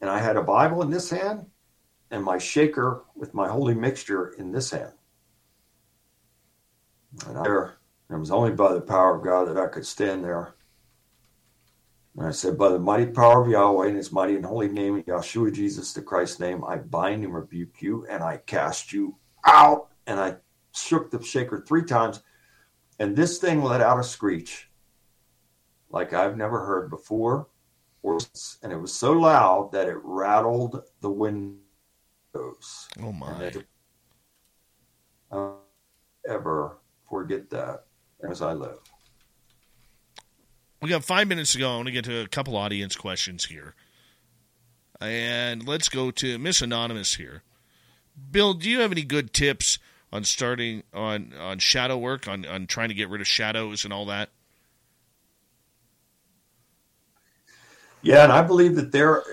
And 0.00 0.08
I 0.08 0.18
had 0.18 0.36
a 0.36 0.42
Bible 0.42 0.82
in 0.82 0.90
this 0.90 1.10
hand 1.10 1.46
and 2.10 2.22
my 2.22 2.38
shaker 2.38 3.04
with 3.14 3.34
my 3.34 3.48
holy 3.48 3.74
mixture 3.74 4.28
in 4.38 4.52
this 4.52 4.70
hand. 4.70 4.92
And 7.26 7.38
I, 7.38 7.44
it 8.10 8.18
was 8.18 8.30
only 8.30 8.52
by 8.52 8.72
the 8.72 8.80
power 8.80 9.16
of 9.16 9.24
God 9.24 9.48
that 9.48 9.58
I 9.58 9.66
could 9.68 9.86
stand 9.86 10.24
there 10.24 10.55
and 12.16 12.26
I 12.26 12.30
said, 12.30 12.56
By 12.56 12.70
the 12.70 12.78
mighty 12.78 13.06
power 13.06 13.42
of 13.42 13.48
Yahweh 13.48 13.88
and 13.88 13.96
his 13.96 14.10
mighty 14.10 14.36
and 14.36 14.44
holy 14.44 14.68
name, 14.68 15.02
Yahshua 15.02 15.52
Jesus, 15.52 15.92
the 15.92 16.00
Christ's 16.00 16.40
name, 16.40 16.64
I 16.64 16.76
bind 16.76 17.24
and 17.24 17.34
rebuke 17.34 17.82
you, 17.82 18.06
and 18.08 18.22
I 18.22 18.38
cast 18.38 18.92
you 18.92 19.16
out. 19.44 19.88
And 20.06 20.18
I 20.18 20.36
shook 20.74 21.10
the 21.10 21.22
shaker 21.22 21.64
three 21.66 21.84
times, 21.84 22.22
and 22.98 23.16
this 23.16 23.38
thing 23.38 23.62
let 23.62 23.80
out 23.80 23.98
a 23.98 24.04
screech 24.04 24.70
like 25.90 26.12
I've 26.12 26.36
never 26.36 26.64
heard 26.64 26.90
before. 26.90 27.48
And 28.62 28.72
it 28.72 28.80
was 28.80 28.94
so 28.94 29.12
loud 29.12 29.72
that 29.72 29.88
it 29.88 29.96
rattled 30.02 30.82
the 31.00 31.10
windows. 31.10 31.58
Oh, 32.34 33.12
my. 33.12 33.52
Uh, 35.30 35.50
ever 36.28 36.78
forget 37.08 37.50
that 37.50 37.86
as 38.30 38.42
I 38.42 38.52
live. 38.52 38.78
We 40.86 40.90
got 40.90 41.02
five 41.02 41.26
minutes 41.26 41.50
to 41.50 41.58
go. 41.58 41.72
I 41.72 41.74
want 41.74 41.86
to 41.86 41.92
get 41.92 42.04
to 42.04 42.20
a 42.20 42.28
couple 42.28 42.56
audience 42.56 42.94
questions 42.94 43.46
here. 43.46 43.74
And 45.00 45.66
let's 45.66 45.88
go 45.88 46.12
to 46.12 46.38
Miss 46.38 46.62
Anonymous 46.62 47.14
here. 47.14 47.42
Bill, 48.30 48.54
do 48.54 48.70
you 48.70 48.78
have 48.78 48.92
any 48.92 49.02
good 49.02 49.32
tips 49.32 49.80
on 50.12 50.22
starting 50.22 50.84
on, 50.94 51.32
on 51.40 51.58
shadow 51.58 51.98
work, 51.98 52.28
on, 52.28 52.46
on 52.46 52.68
trying 52.68 52.90
to 52.90 52.94
get 52.94 53.08
rid 53.08 53.20
of 53.20 53.26
shadows 53.26 53.82
and 53.82 53.92
all 53.92 54.06
that? 54.06 54.28
Yeah, 58.02 58.22
and 58.22 58.32
I 58.32 58.42
believe 58.42 58.76
that 58.76 58.92
there 58.92 59.24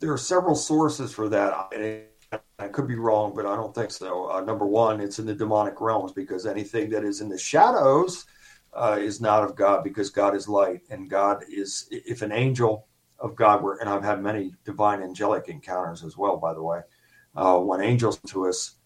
there 0.00 0.12
are 0.12 0.18
several 0.18 0.56
sources 0.56 1.14
for 1.14 1.28
that. 1.28 1.52
I 2.58 2.66
could 2.66 2.88
be 2.88 2.96
wrong, 2.96 3.32
but 3.36 3.46
I 3.46 3.54
don't 3.54 3.76
think 3.76 3.92
so. 3.92 4.28
Uh, 4.28 4.40
number 4.40 4.66
one, 4.66 5.00
it's 5.00 5.20
in 5.20 5.26
the 5.26 5.36
demonic 5.36 5.80
realms 5.80 6.10
because 6.10 6.46
anything 6.46 6.90
that 6.90 7.04
is 7.04 7.20
in 7.20 7.28
the 7.28 7.38
shadows 7.38 8.26
uh, 8.74 8.98
is 9.00 9.20
not 9.20 9.44
of 9.44 9.56
God 9.56 9.84
because 9.84 10.10
God 10.10 10.34
is 10.34 10.48
light 10.48 10.82
and 10.90 11.08
God 11.08 11.44
is, 11.48 11.88
if 11.90 12.22
an 12.22 12.32
angel 12.32 12.86
of 13.18 13.36
God 13.36 13.62
were, 13.62 13.76
and 13.76 13.88
I've 13.88 14.04
had 14.04 14.22
many 14.22 14.52
divine 14.64 15.02
angelic 15.02 15.48
encounters 15.48 16.04
as 16.04 16.16
well, 16.16 16.36
by 16.36 16.54
the 16.54 16.62
way. 16.62 16.80
Uh, 17.36 17.58
when 17.58 17.80
angels 17.80 18.18
to 18.28 18.48
us, 18.48 18.76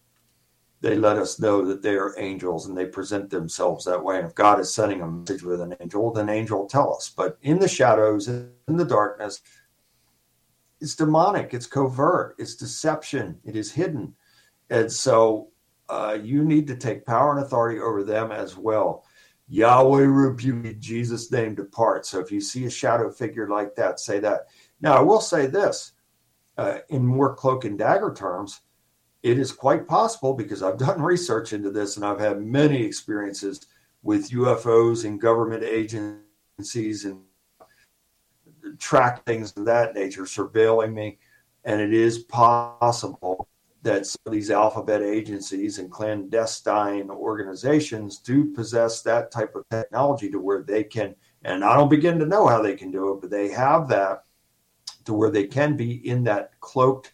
they 0.81 0.95
let 0.95 1.17
us 1.17 1.39
know 1.39 1.65
that 1.65 1.81
they 1.81 1.95
are 1.95 2.17
angels 2.17 2.67
and 2.67 2.77
they 2.77 2.85
present 2.85 3.29
themselves 3.29 3.85
that 3.85 4.01
way. 4.01 4.17
And 4.17 4.27
if 4.27 4.33
God 4.33 4.59
is 4.59 4.73
sending 4.73 5.01
a 5.01 5.07
message 5.07 5.43
with 5.43 5.61
an 5.61 5.75
angel, 5.81 6.11
then 6.13 6.29
angel 6.29 6.59
will 6.59 6.69
tell 6.69 6.95
us. 6.95 7.09
But 7.09 7.37
in 7.41 7.59
the 7.59 7.67
shadows, 7.67 8.27
in 8.27 8.51
the 8.67 8.85
darkness, 8.85 9.41
it's 10.79 10.95
demonic, 10.95 11.53
it's 11.53 11.67
covert, 11.67 12.35
it's 12.37 12.55
deception, 12.55 13.39
it 13.43 13.57
is 13.57 13.71
hidden. 13.71 14.15
And 14.69 14.89
so 14.89 15.49
uh, 15.89 16.17
you 16.21 16.45
need 16.45 16.67
to 16.67 16.75
take 16.75 17.05
power 17.05 17.35
and 17.35 17.43
authority 17.43 17.81
over 17.81 18.03
them 18.03 18.31
as 18.31 18.55
well. 18.55 19.03
Yahweh 19.49 20.05
rebuke 20.05 20.79
Jesus' 20.79 21.31
name 21.31 21.55
depart. 21.55 22.05
So 22.05 22.19
if 22.19 22.31
you 22.31 22.39
see 22.39 22.65
a 22.65 22.69
shadow 22.69 23.09
figure 23.09 23.49
like 23.49 23.75
that, 23.75 23.99
say 23.99 24.19
that. 24.19 24.47
Now, 24.79 24.95
I 24.95 25.01
will 25.01 25.21
say 25.21 25.47
this 25.47 25.93
uh, 26.57 26.79
in 26.89 27.05
more 27.05 27.35
cloak 27.35 27.65
and 27.65 27.77
dagger 27.77 28.13
terms, 28.13 28.61
it 29.23 29.39
is 29.39 29.51
quite 29.51 29.87
possible 29.87 30.33
because 30.33 30.61
I've 30.61 30.77
done 30.87 31.01
research 31.01 31.51
into 31.53 31.71
this 31.71 31.97
and 31.97 32.05
I've 32.05 32.19
had 32.19 32.41
many 32.41 32.83
experiences 32.83 33.65
with 34.03 34.29
UFOs 34.29 35.03
and 35.03 35.19
government 35.19 35.63
agencies 35.63 37.05
and 37.05 37.21
track 38.77 39.25
things 39.25 39.55
of 39.57 39.65
that 39.65 39.95
nature 39.95 40.23
surveilling 40.23 40.93
me. 40.93 41.17
And 41.65 41.81
it 41.81 41.93
is 41.93 42.19
possible 42.19 43.49
that 43.81 44.05
some 44.05 44.19
of 44.25 44.33
these 44.33 44.51
alphabet 44.51 45.01
agencies 45.01 45.79
and 45.79 45.91
clandestine 45.91 47.09
organizations 47.09 48.19
do 48.19 48.51
possess 48.53 49.01
that 49.01 49.31
type 49.31 49.55
of 49.55 49.67
technology 49.69 50.29
to 50.29 50.39
where 50.39 50.63
they 50.63 50.83
can, 50.83 51.15
and 51.43 51.63
I 51.63 51.75
don't 51.75 51.89
begin 51.89 52.19
to 52.19 52.25
know 52.25 52.47
how 52.47 52.61
they 52.61 52.75
can 52.75 52.91
do 52.91 53.13
it, 53.13 53.21
but 53.21 53.29
they 53.29 53.49
have 53.49 53.87
that 53.89 54.23
to 55.05 55.13
where 55.13 55.31
they 55.31 55.47
can 55.47 55.77
be 55.77 56.07
in 56.07 56.23
that 56.25 56.59
cloaked 56.59 57.13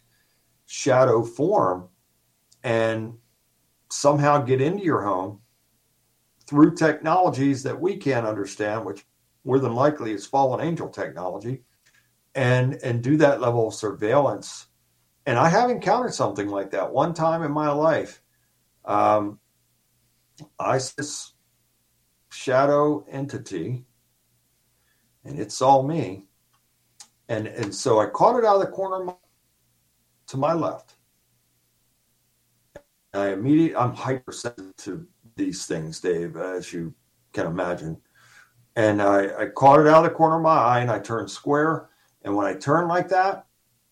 shadow 0.66 1.22
form 1.22 1.88
and 2.64 3.14
somehow 3.90 4.38
get 4.38 4.60
into 4.60 4.84
your 4.84 5.02
home 5.02 5.40
through 6.46 6.74
technologies 6.74 7.62
that 7.62 7.80
we 7.80 7.96
can't 7.96 8.26
understand, 8.26 8.84
which 8.84 9.06
more 9.44 9.58
than 9.60 9.74
likely 9.74 10.12
is 10.12 10.26
fallen 10.26 10.66
angel 10.66 10.88
technology, 10.88 11.62
and 12.34 12.74
and 12.82 13.02
do 13.02 13.16
that 13.16 13.40
level 13.40 13.68
of 13.68 13.74
surveillance. 13.74 14.66
And 15.26 15.38
I 15.38 15.48
have 15.48 15.70
encountered 15.70 16.14
something 16.14 16.48
like 16.48 16.70
that 16.70 16.92
one 16.92 17.12
time 17.12 17.42
in 17.42 17.50
my 17.50 17.70
life. 17.70 18.22
Um, 18.84 19.40
I 20.58 20.78
this 20.78 21.34
shadow 22.30 23.04
entity, 23.10 23.84
and 25.24 25.38
it 25.38 25.50
saw 25.50 25.82
me, 25.82 26.26
and 27.28 27.48
and 27.48 27.74
so 27.74 27.98
I 27.98 28.06
caught 28.06 28.38
it 28.38 28.44
out 28.44 28.56
of 28.56 28.60
the 28.60 28.72
corner 28.72 29.00
of 29.00 29.06
my, 29.06 29.14
to 30.28 30.36
my 30.36 30.52
left. 30.52 30.94
I 33.12 33.32
immediately 33.32 33.76
I'm 33.76 33.94
hypersensitive 33.94 34.76
to 34.76 35.06
these 35.36 35.66
things, 35.66 36.00
Dave, 36.00 36.36
as 36.36 36.72
you 36.72 36.94
can 37.32 37.46
imagine. 37.46 37.96
And 38.76 39.00
I, 39.00 39.42
I 39.42 39.46
caught 39.46 39.80
it 39.80 39.86
out 39.86 40.04
of 40.04 40.10
the 40.10 40.16
corner 40.16 40.36
of 40.36 40.42
my 40.42 40.56
eye 40.56 40.80
and 40.80 40.90
I 40.90 40.98
turned 40.98 41.30
square. 41.30 41.88
And 42.22 42.36
when 42.36 42.46
I 42.46 42.54
turned 42.54 42.88
like 42.88 43.08
that, 43.08 43.46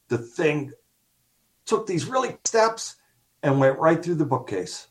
the 0.08 0.18
thing 0.18 0.72
took 1.66 1.86
these 1.86 2.06
really 2.06 2.36
steps 2.44 2.96
and 3.42 3.60
went 3.60 3.78
right 3.78 4.02
through 4.02 4.16
the 4.16 4.24
bookcase. 4.24 4.88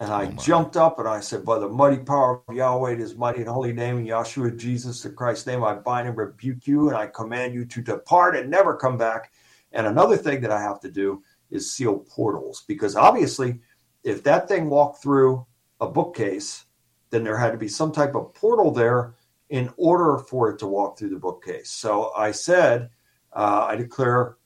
And 0.00 0.12
I 0.12 0.26
oh 0.26 0.42
jumped 0.42 0.76
up 0.76 0.98
and 0.98 1.08
I 1.08 1.20
said, 1.20 1.44
By 1.44 1.58
the 1.58 1.68
mighty 1.68 1.98
power 2.02 2.42
of 2.48 2.54
Yahweh, 2.54 2.96
his 2.96 3.16
mighty 3.16 3.40
and 3.40 3.48
holy 3.48 3.72
name, 3.72 3.98
in 3.98 4.06
Yahshua 4.06 4.58
Jesus 4.58 5.02
the 5.02 5.10
Christ's 5.10 5.46
name, 5.46 5.62
I 5.62 5.74
bind 5.74 6.08
and 6.08 6.16
rebuke 6.16 6.66
you, 6.66 6.88
and 6.88 6.96
I 6.96 7.06
command 7.06 7.54
you 7.54 7.64
to 7.66 7.80
depart 7.80 8.36
and 8.36 8.50
never 8.50 8.76
come 8.76 8.98
back. 8.98 9.32
And 9.72 9.86
another 9.86 10.16
thing 10.16 10.40
that 10.42 10.50
I 10.50 10.60
have 10.60 10.80
to 10.80 10.90
do 10.90 11.22
is 11.50 11.72
seal 11.72 11.98
portals 11.98 12.64
because 12.66 12.96
obviously, 12.96 13.60
if 14.02 14.22
that 14.24 14.48
thing 14.48 14.68
walked 14.68 15.02
through 15.02 15.46
a 15.80 15.88
bookcase, 15.88 16.66
then 17.10 17.22
there 17.22 17.38
had 17.38 17.52
to 17.52 17.58
be 17.58 17.68
some 17.68 17.92
type 17.92 18.14
of 18.14 18.34
portal 18.34 18.72
there 18.72 19.14
in 19.50 19.72
order 19.76 20.18
for 20.18 20.50
it 20.50 20.58
to 20.58 20.66
walk 20.66 20.98
through 20.98 21.10
the 21.10 21.16
bookcase. 21.16 21.70
So 21.70 22.12
I 22.16 22.32
said, 22.32 22.90
uh, 23.32 23.66
I 23.68 23.76
declare 23.76 24.36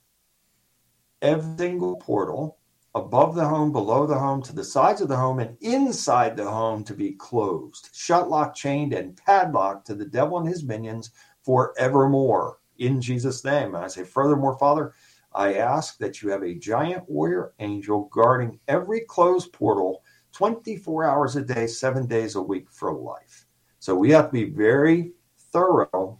every 1.23 1.57
single 1.59 1.97
portal 1.97 2.59
above 2.95 3.35
the 3.35 3.45
home, 3.45 3.71
below 3.71 4.07
the 4.07 4.19
home, 4.19 4.43
to 4.43 4.55
the 4.55 4.65
sides 4.65 5.01
of 5.01 5.09
the 5.09 5.17
home, 5.17 5.39
and 5.39 5.57
inside 5.61 6.37
the 6.37 6.51
home 6.51 6.83
to 6.85 6.95
be 6.95 7.13
closed, 7.13 7.91
shut, 7.93 8.29
locked, 8.29 8.57
chained, 8.57 8.93
and 8.93 9.17
padlocked 9.17 9.87
to 9.87 9.95
the 9.95 10.07
devil 10.07 10.39
and 10.39 10.49
his 10.49 10.65
minions 10.65 11.11
forevermore. 11.43 12.59
In 12.79 13.01
Jesus' 13.01 13.45
name. 13.45 13.75
And 13.75 13.85
I 13.85 13.89
say, 13.89 14.05
furthermore, 14.05 14.57
Father, 14.59 14.95
I 15.33 15.55
ask 15.55 15.99
that 15.99 16.23
you 16.23 16.31
have 16.31 16.43
a 16.43 16.55
giant 16.55 17.09
warrior 17.09 17.53
angel 17.59 18.09
guarding 18.13 18.59
every 18.69 19.01
closed 19.01 19.53
portal 19.53 20.03
24 20.33 21.05
hours 21.05 21.37
a 21.37 21.43
day, 21.43 21.67
seven 21.67 22.07
days 22.07 22.35
a 22.37 22.43
week 22.43 22.71
for 22.71 22.93
life. 22.93 23.47
So 23.79 23.95
we 23.95 24.11
have 24.11 24.27
to 24.27 24.33
be 24.33 24.45
very 24.45 25.13
thorough. 25.53 26.19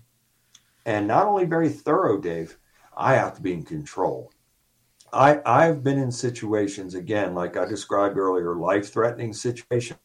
And 0.87 1.07
not 1.07 1.27
only 1.27 1.45
very 1.45 1.69
thorough, 1.69 2.19
Dave, 2.21 2.59
I 2.97 3.15
have 3.15 3.35
to 3.37 3.43
be 3.43 3.53
in 3.53 3.63
control. 3.63 4.33
I, 5.13 5.41
I've 5.45 5.83
been 5.83 5.99
in 5.99 6.11
situations, 6.11 6.95
again, 6.95 7.35
like 7.35 7.57
I 7.57 7.65
described 7.65 8.17
earlier, 8.17 8.55
life 8.57 8.93
threatening 8.93 9.33
situations 9.33 9.99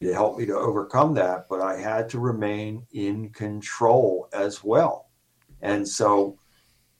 It 0.00 0.12
helped 0.12 0.38
me 0.38 0.46
to 0.46 0.56
overcome 0.56 1.14
that, 1.14 1.46
but 1.48 1.60
I 1.60 1.78
had 1.78 2.08
to 2.10 2.18
remain 2.18 2.86
in 2.92 3.30
control 3.30 4.28
as 4.32 4.62
well. 4.62 5.10
And 5.62 5.86
so, 5.88 6.38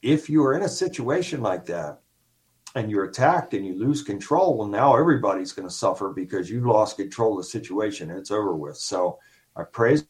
if 0.02 0.28
you 0.28 0.44
are 0.44 0.54
in 0.54 0.62
a 0.62 0.68
situation 0.68 1.42
like 1.42 1.66
that, 1.66 2.00
and 2.74 2.90
you're 2.90 3.04
attacked 3.04 3.54
and 3.54 3.64
you 3.64 3.78
lose 3.78 4.02
control, 4.02 4.58
well, 4.58 4.68
now 4.68 4.96
everybody's 4.96 5.52
going 5.52 5.68
to 5.68 5.74
suffer 5.74 6.10
because 6.10 6.50
you've 6.50 6.66
lost 6.66 6.96
control 6.96 7.38
of 7.38 7.44
the 7.44 7.50
situation 7.50 8.10
and 8.10 8.18
it's 8.18 8.30
over 8.30 8.54
with. 8.56 8.76
So 8.76 9.18
I 9.54 9.62
praise 9.62 10.04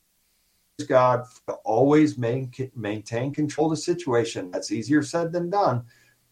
God 0.88 1.24
to 1.46 1.54
always 1.64 2.16
main, 2.16 2.50
maintain 2.74 3.34
control 3.34 3.70
of 3.70 3.76
the 3.76 3.82
situation. 3.82 4.50
That's 4.50 4.72
easier 4.72 5.02
said 5.02 5.32
than 5.32 5.50
done, 5.50 5.84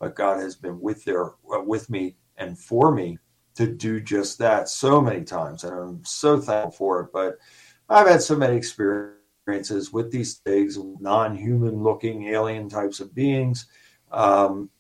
but 0.02 0.16
God 0.16 0.40
has 0.40 0.56
been 0.56 0.80
with 0.80 1.04
there 1.04 1.26
uh, 1.26 1.62
with 1.64 1.88
me 1.88 2.16
and 2.36 2.58
for 2.58 2.92
me 2.92 3.18
to 3.54 3.68
do 3.68 4.00
just 4.00 4.36
that 4.38 4.68
so 4.68 5.00
many 5.00 5.22
times, 5.22 5.62
and 5.62 5.72
I'm 5.72 6.04
so 6.04 6.40
thankful 6.40 6.72
for 6.72 7.00
it. 7.02 7.12
But 7.12 7.38
I've 7.88 8.08
had 8.08 8.20
so 8.20 8.34
many 8.34 8.56
experiences 8.56 9.92
with 9.92 10.10
these 10.10 10.38
things, 10.38 10.76
non-human 10.76 11.84
looking 11.84 12.26
alien 12.28 12.68
types 12.68 12.98
of 12.98 13.14
beings. 13.14 13.66
Um, 14.10 14.70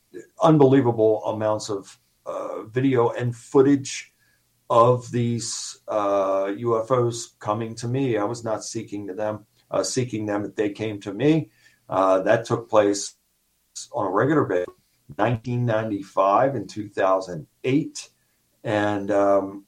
unbelievable 0.42 1.24
amounts 1.26 1.70
of 1.70 1.96
uh, 2.26 2.64
video 2.64 3.10
and 3.10 3.34
footage 3.34 4.12
of 4.70 5.08
these 5.12 5.78
uh, 5.86 6.46
UFOs 6.46 7.38
coming 7.38 7.76
to 7.76 7.86
me. 7.86 8.16
I 8.16 8.24
was 8.24 8.42
not 8.42 8.64
seeking 8.64 9.06
to 9.06 9.14
them, 9.14 9.46
uh, 9.70 9.84
seeking 9.84 10.26
them. 10.26 10.52
They 10.56 10.70
came 10.70 11.00
to 11.02 11.14
me. 11.14 11.50
Uh, 11.88 12.22
that 12.22 12.44
took 12.44 12.68
place 12.68 13.14
on 13.92 14.06
a 14.06 14.10
regular 14.10 14.44
basis, 14.44 14.66
1995 15.16 16.54
and 16.54 16.68
2008, 16.68 18.08
and 18.64 19.10
um, 19.10 19.64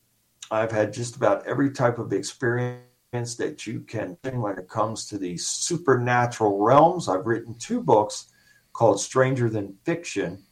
I've 0.51 0.73
had 0.73 0.93
just 0.93 1.17
about 1.17 1.47
every 1.47 1.71
type 1.71 1.99
of 1.99 2.13
experience 2.13 2.81
that 3.37 3.67
you 3.67 3.81
can 3.81 4.17
when 4.33 4.59
it 4.59 4.69
comes 4.69 5.07
to 5.09 5.19
these 5.19 5.47
supernatural 5.47 6.59
realms. 6.59 7.09
I've 7.09 7.27
written 7.27 7.55
two 7.59 7.81
books 7.81 8.27
called 8.73 9.01
Stranger 9.01 9.49
Than 9.49 9.77
Fiction 9.85 10.43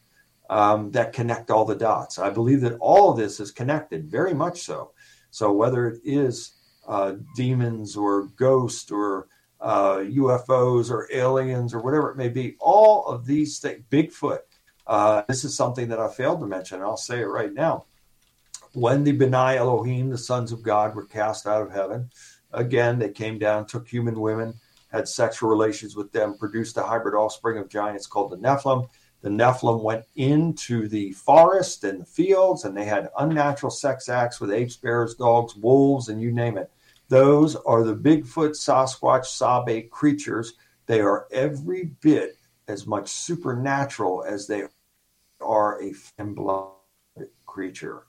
um, 0.49 0.91
that 0.93 1.13
connect 1.13 1.51
all 1.51 1.65
the 1.65 1.75
dots. 1.75 2.19
I 2.19 2.31
believe 2.31 2.61
that 2.61 2.77
all 2.81 3.11
of 3.11 3.17
this 3.17 3.41
is 3.41 3.51
connected, 3.51 4.11
very 4.11 4.35
much 4.35 4.63
so. 4.63 4.93
So 5.31 5.53
whether 5.53 5.89
it 5.89 6.01
is 6.05 6.53
uh, 6.87 7.15
demons 7.37 7.97
or 7.97 8.25
ghosts 8.37 8.91
or 8.91 9.29
uh, 9.61 9.99
UFOs 9.99 10.91
or 10.91 11.09
aliens 11.13 11.73
or 11.73 11.81
whatever 11.81 12.11
it 12.11 12.17
may 12.17 12.29
be, 12.29 12.57
all 12.59 13.07
of 13.07 13.25
these 13.25 13.59
things, 13.59 13.83
Bigfoot. 13.91 14.41
Uh, 14.87 15.23
this 15.29 15.45
is 15.45 15.57
something 15.57 15.89
that 15.89 16.01
I 16.01 16.09
failed 16.09 16.41
to 16.41 16.47
mention. 16.47 16.81
I'll 16.81 16.97
say 16.97 17.21
it 17.21 17.27
right 17.27 17.53
now. 17.53 17.85
When 18.73 19.05
the 19.05 19.17
B'nai 19.17 19.57
Elohim, 19.57 20.11
the 20.11 20.19
sons 20.19 20.51
of 20.51 20.63
God, 20.63 20.95
were 20.95 21.05
cast 21.05 21.47
out 21.47 21.63
of 21.63 21.73
heaven, 21.73 22.11
again, 22.53 22.99
they 22.99 23.11
came 23.11 23.39
down, 23.39 23.67
took 23.67 23.87
human 23.87 24.19
women, 24.19 24.55
had 24.91 25.09
sexual 25.09 25.49
relations 25.49 25.97
with 25.97 26.13
them, 26.13 26.37
produced 26.39 26.77
a 26.77 26.83
hybrid 26.83 27.15
offspring 27.15 27.59
of 27.59 27.69
giants 27.69 28.07
called 28.07 28.31
the 28.31 28.37
Nephilim. 28.37 28.89
The 29.21 29.31
Nephilim 29.31 29.83
went 29.83 30.05
into 30.17 30.89
the 30.89 31.13
forest 31.13 31.85
and 31.85 32.01
the 32.01 32.05
fields, 32.05 32.65
and 32.65 32.77
they 32.77 32.85
had 32.85 33.11
unnatural 33.19 33.71
sex 33.71 34.09
acts 34.09 34.41
with 34.41 34.51
apes, 34.51 34.77
bears, 34.77 35.15
dogs, 35.15 35.55
wolves, 35.55 36.09
and 36.09 36.21
you 36.21 36.33
name 36.33 36.59
it. 36.59 36.71
Those 37.09 37.57
are 37.57 37.85
the 37.85 37.95
Bigfoot, 37.95 38.57
Sasquatch, 38.57 39.27
Sabe 39.27 39.91
creatures. 39.91 40.55
They 40.87 41.01
are 41.01 41.27
every 41.31 41.91
bit 42.01 42.37
as 42.69 42.87
much 42.87 43.09
supernatural 43.09 44.25
as 44.25 44.47
they 44.47 44.65
are 45.41 45.83
a 45.83 45.93
blood 46.23 46.71
creature. 47.47 48.05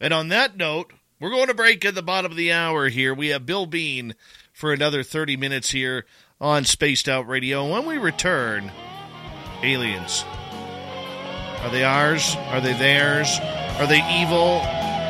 And 0.00 0.14
on 0.14 0.28
that 0.28 0.56
note, 0.56 0.92
we're 1.20 1.30
going 1.30 1.48
to 1.48 1.54
break 1.54 1.84
at 1.84 1.94
the 1.94 2.02
bottom 2.02 2.30
of 2.30 2.36
the 2.36 2.52
hour 2.52 2.88
here. 2.88 3.12
We 3.12 3.28
have 3.28 3.44
Bill 3.44 3.66
Bean 3.66 4.14
for 4.52 4.72
another 4.72 5.02
30 5.02 5.36
minutes 5.36 5.70
here 5.70 6.06
on 6.40 6.64
Spaced 6.64 7.08
Out 7.08 7.28
Radio. 7.28 7.70
When 7.70 7.84
we 7.84 7.98
return, 7.98 8.72
aliens. 9.62 10.24
Are 11.60 11.70
they 11.70 11.84
ours? 11.84 12.34
Are 12.48 12.62
they 12.62 12.72
theirs? 12.72 13.38
Are 13.78 13.86
they 13.86 14.00
evil? 14.22 14.60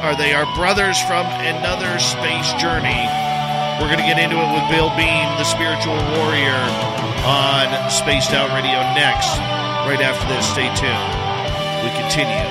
Are 0.02 0.16
they 0.16 0.32
our 0.32 0.52
brothers 0.56 1.00
from 1.02 1.26
another 1.26 1.98
space 2.00 2.52
journey? 2.54 3.19
We're 3.80 3.88
going 3.88 3.98
to 3.98 4.04
get 4.04 4.18
into 4.20 4.36
it 4.36 4.52
with 4.52 4.68
Bill 4.68 4.90
Bean, 4.94 5.24
the 5.40 5.44
spiritual 5.44 5.96
warrior, 6.20 6.60
on 7.24 7.90
Spaced 7.90 8.32
Out 8.32 8.52
Radio 8.52 8.78
next. 8.92 9.32
Right 9.88 10.00
after 10.02 10.28
this, 10.28 10.46
stay 10.46 10.68
tuned. 10.76 11.16
We 11.82 11.88
continue 11.96 12.44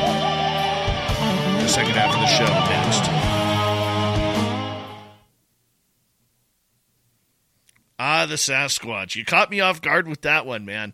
the 1.62 1.68
second 1.68 1.94
half 1.94 2.16
of 2.16 2.20
the 2.20 2.28
show 2.28 2.46
next. 2.46 3.10
Ah, 8.00 8.26
the 8.26 8.36
Sasquatch. 8.36 9.16
You 9.16 9.24
caught 9.24 9.52
me 9.52 9.60
off 9.60 9.82
guard 9.82 10.08
with 10.08 10.22
that 10.22 10.48
one, 10.48 10.66
man. 10.66 10.94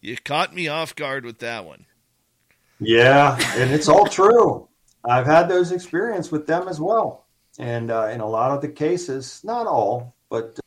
You 0.00 0.18
caught 0.18 0.54
me 0.54 0.68
off 0.68 0.94
guard 0.94 1.24
with 1.24 1.38
that 1.38 1.64
one. 1.64 1.86
Yeah, 2.80 3.38
and 3.56 3.70
it's 3.70 3.88
all 3.88 4.06
true. 4.06 4.68
I've 5.04 5.26
had 5.26 5.48
those 5.48 5.72
experience 5.72 6.30
with 6.30 6.46
them 6.46 6.68
as 6.68 6.80
well, 6.80 7.23
and 7.58 7.90
uh, 7.90 8.08
in 8.08 8.20
a 8.20 8.26
lot 8.26 8.50
of 8.50 8.60
the 8.60 8.68
cases, 8.68 9.40
not 9.44 9.66
all, 9.66 10.16
but 10.28 10.58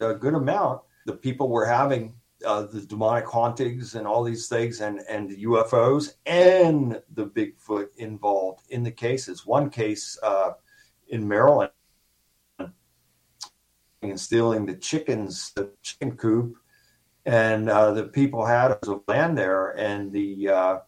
a 0.00 0.14
good 0.14 0.34
amount, 0.34 0.82
the 1.06 1.14
people 1.14 1.48
were 1.48 1.66
having 1.66 2.14
uh, 2.44 2.62
the 2.62 2.80
demonic 2.80 3.26
hauntings 3.26 3.94
and 3.94 4.06
all 4.06 4.22
these 4.22 4.48
things, 4.48 4.80
and 4.80 5.00
and 5.08 5.30
UFOs 5.30 6.14
and 6.26 7.00
the 7.14 7.26
Bigfoot 7.26 7.88
involved 7.96 8.66
in 8.70 8.82
the 8.82 8.90
cases. 8.90 9.46
One 9.46 9.70
case 9.70 10.18
uh, 10.22 10.52
in 11.08 11.26
Maryland, 11.26 11.70
and 12.58 14.20
stealing 14.20 14.66
the 14.66 14.74
chickens, 14.74 15.52
the 15.54 15.70
chicken 15.82 16.16
coop, 16.16 16.56
and 17.24 17.70
uh, 17.70 17.92
the 17.92 18.04
people 18.04 18.44
had 18.44 18.72
a 18.72 19.00
land 19.08 19.38
there, 19.38 19.70
and 19.70 20.12
the 20.12 20.48
uh, 20.48 20.78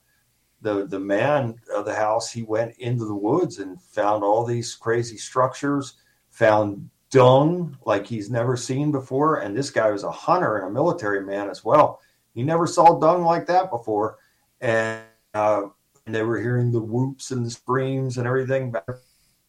the 0.60 0.86
the 0.86 1.00
man 1.00 1.56
of 1.74 1.84
the 1.84 1.94
house 1.94 2.32
he 2.32 2.42
went 2.42 2.76
into 2.78 3.04
the 3.04 3.14
woods 3.14 3.58
and 3.58 3.80
found 3.80 4.24
all 4.24 4.44
these 4.44 4.74
crazy 4.74 5.16
structures, 5.16 5.94
found 6.30 6.88
dung 7.10 7.76
like 7.84 8.06
he's 8.06 8.30
never 8.30 8.56
seen 8.56 8.90
before, 8.90 9.40
and 9.40 9.56
this 9.56 9.70
guy 9.70 9.90
was 9.90 10.04
a 10.04 10.10
hunter 10.10 10.58
and 10.58 10.66
a 10.66 10.70
military 10.70 11.24
man 11.24 11.48
as 11.48 11.64
well. 11.64 12.00
He 12.34 12.42
never 12.42 12.66
saw 12.66 12.98
dung 12.98 13.22
like 13.22 13.46
that 13.46 13.70
before, 13.70 14.18
and, 14.60 15.02
uh, 15.34 15.62
and 16.04 16.14
they 16.14 16.22
were 16.22 16.40
hearing 16.40 16.70
the 16.70 16.80
whoops 16.80 17.30
and 17.30 17.46
the 17.46 17.50
screams 17.50 18.18
and 18.18 18.26
everything 18.26 18.74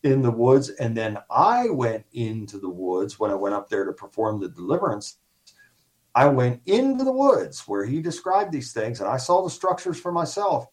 in 0.04 0.22
the 0.22 0.32
woods. 0.32 0.70
And 0.70 0.96
then 0.96 1.18
I 1.30 1.70
went 1.70 2.06
into 2.14 2.60
the 2.60 2.70
woods 2.70 3.20
when 3.20 3.32
I 3.32 3.36
went 3.36 3.56
up 3.56 3.70
there 3.70 3.86
to 3.86 3.92
perform 3.92 4.40
the 4.40 4.50
deliverance. 4.50 5.18
I 6.16 6.28
went 6.28 6.62
into 6.66 7.04
the 7.04 7.12
woods 7.12 7.68
where 7.68 7.86
he 7.86 8.02
described 8.02 8.52
these 8.52 8.74
things, 8.74 9.02
and 9.02 9.10
I 9.10 9.18
saw 9.18 9.44
the 9.44 9.50
structures 9.50 10.00
for 10.00 10.12
myself. 10.12 10.68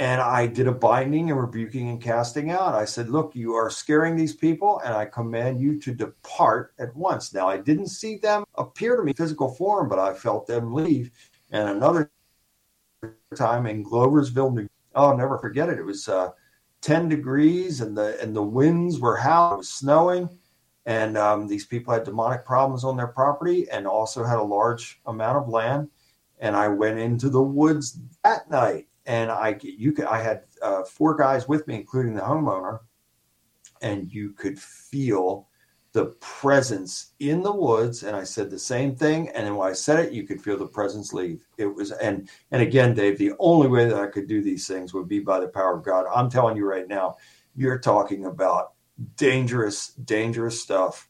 And 0.00 0.22
I 0.22 0.46
did 0.46 0.66
a 0.66 0.72
binding 0.72 1.30
and 1.30 1.38
rebuking 1.38 1.90
and 1.90 2.00
casting 2.00 2.50
out. 2.50 2.74
I 2.74 2.86
said, 2.86 3.10
Look, 3.10 3.36
you 3.36 3.52
are 3.52 3.68
scaring 3.68 4.16
these 4.16 4.34
people, 4.34 4.80
and 4.82 4.94
I 4.94 5.04
command 5.04 5.60
you 5.60 5.78
to 5.78 5.92
depart 5.92 6.72
at 6.78 6.96
once. 6.96 7.34
Now, 7.34 7.46
I 7.46 7.58
didn't 7.58 7.88
see 7.88 8.16
them 8.16 8.44
appear 8.54 8.96
to 8.96 9.02
me 9.02 9.12
physical 9.12 9.54
form, 9.54 9.90
but 9.90 9.98
I 9.98 10.14
felt 10.14 10.46
them 10.46 10.72
leave. 10.72 11.10
And 11.50 11.68
another 11.68 12.10
time 13.36 13.66
in 13.66 13.84
Gloversville, 13.84 14.54
New 14.54 14.68
oh, 14.94 15.10
I'll 15.10 15.18
never 15.18 15.36
forget 15.36 15.68
it. 15.68 15.78
It 15.78 15.84
was 15.84 16.08
uh, 16.08 16.30
10 16.80 17.10
degrees, 17.10 17.82
and 17.82 17.94
the 17.94 18.18
and 18.22 18.34
the 18.34 18.42
winds 18.42 19.00
were 19.00 19.18
howling, 19.18 19.56
it 19.56 19.58
was 19.58 19.68
snowing. 19.68 20.30
And 20.86 21.18
um, 21.18 21.46
these 21.46 21.66
people 21.66 21.92
had 21.92 22.04
demonic 22.04 22.46
problems 22.46 22.84
on 22.84 22.96
their 22.96 23.08
property 23.08 23.68
and 23.70 23.86
also 23.86 24.24
had 24.24 24.38
a 24.38 24.42
large 24.42 24.98
amount 25.04 25.36
of 25.36 25.50
land. 25.50 25.90
And 26.38 26.56
I 26.56 26.68
went 26.68 26.98
into 26.98 27.28
the 27.28 27.42
woods 27.42 27.98
that 28.24 28.50
night 28.50 28.86
and 29.10 29.28
I 29.28 29.58
you 29.60 29.90
could 29.90 30.04
I 30.04 30.22
had 30.22 30.44
uh, 30.62 30.84
four 30.84 31.16
guys 31.16 31.48
with 31.48 31.66
me, 31.66 31.74
including 31.74 32.14
the 32.14 32.20
homeowner, 32.20 32.78
and 33.82 34.10
you 34.10 34.30
could 34.30 34.56
feel 34.56 35.48
the 35.92 36.06
presence 36.20 37.14
in 37.18 37.42
the 37.42 37.50
woods. 37.52 38.04
And 38.04 38.14
I 38.14 38.22
said 38.22 38.50
the 38.50 38.58
same 38.58 38.94
thing, 38.94 39.28
and 39.30 39.44
then 39.44 39.56
when 39.56 39.68
I 39.68 39.72
said 39.72 39.98
it, 39.98 40.12
you 40.12 40.22
could 40.22 40.40
feel 40.40 40.56
the 40.56 40.66
presence 40.66 41.12
leave. 41.12 41.44
It 41.58 41.66
was 41.66 41.90
and 41.90 42.28
and 42.52 42.62
again, 42.62 42.94
Dave, 42.94 43.18
the 43.18 43.32
only 43.40 43.66
way 43.66 43.88
that 43.88 43.98
I 43.98 44.06
could 44.06 44.28
do 44.28 44.42
these 44.42 44.68
things 44.68 44.94
would 44.94 45.08
be 45.08 45.18
by 45.18 45.40
the 45.40 45.48
power 45.48 45.76
of 45.76 45.84
God. 45.84 46.06
I'm 46.14 46.30
telling 46.30 46.56
you 46.56 46.64
right 46.64 46.86
now, 46.86 47.16
you're 47.56 47.80
talking 47.80 48.26
about 48.26 48.74
dangerous, 49.16 49.88
dangerous 49.88 50.62
stuff 50.62 51.09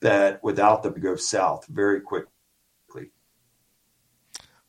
that 0.00 0.44
without 0.44 0.82
them 0.82 1.00
go 1.00 1.16
south 1.16 1.66
very 1.66 2.00
quickly. 2.00 2.30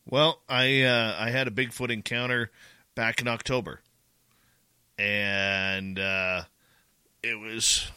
Well, 0.07 0.41
I 0.47 0.83
uh, 0.83 1.15
I 1.19 1.31
had 1.31 1.47
a 1.47 1.51
Bigfoot 1.51 1.89
encounter 1.89 2.51
back 2.93 3.21
in 3.21 3.27
October, 3.27 3.81
and 4.99 5.97
uh, 5.97 6.43
it 7.23 7.39
was 7.39 7.91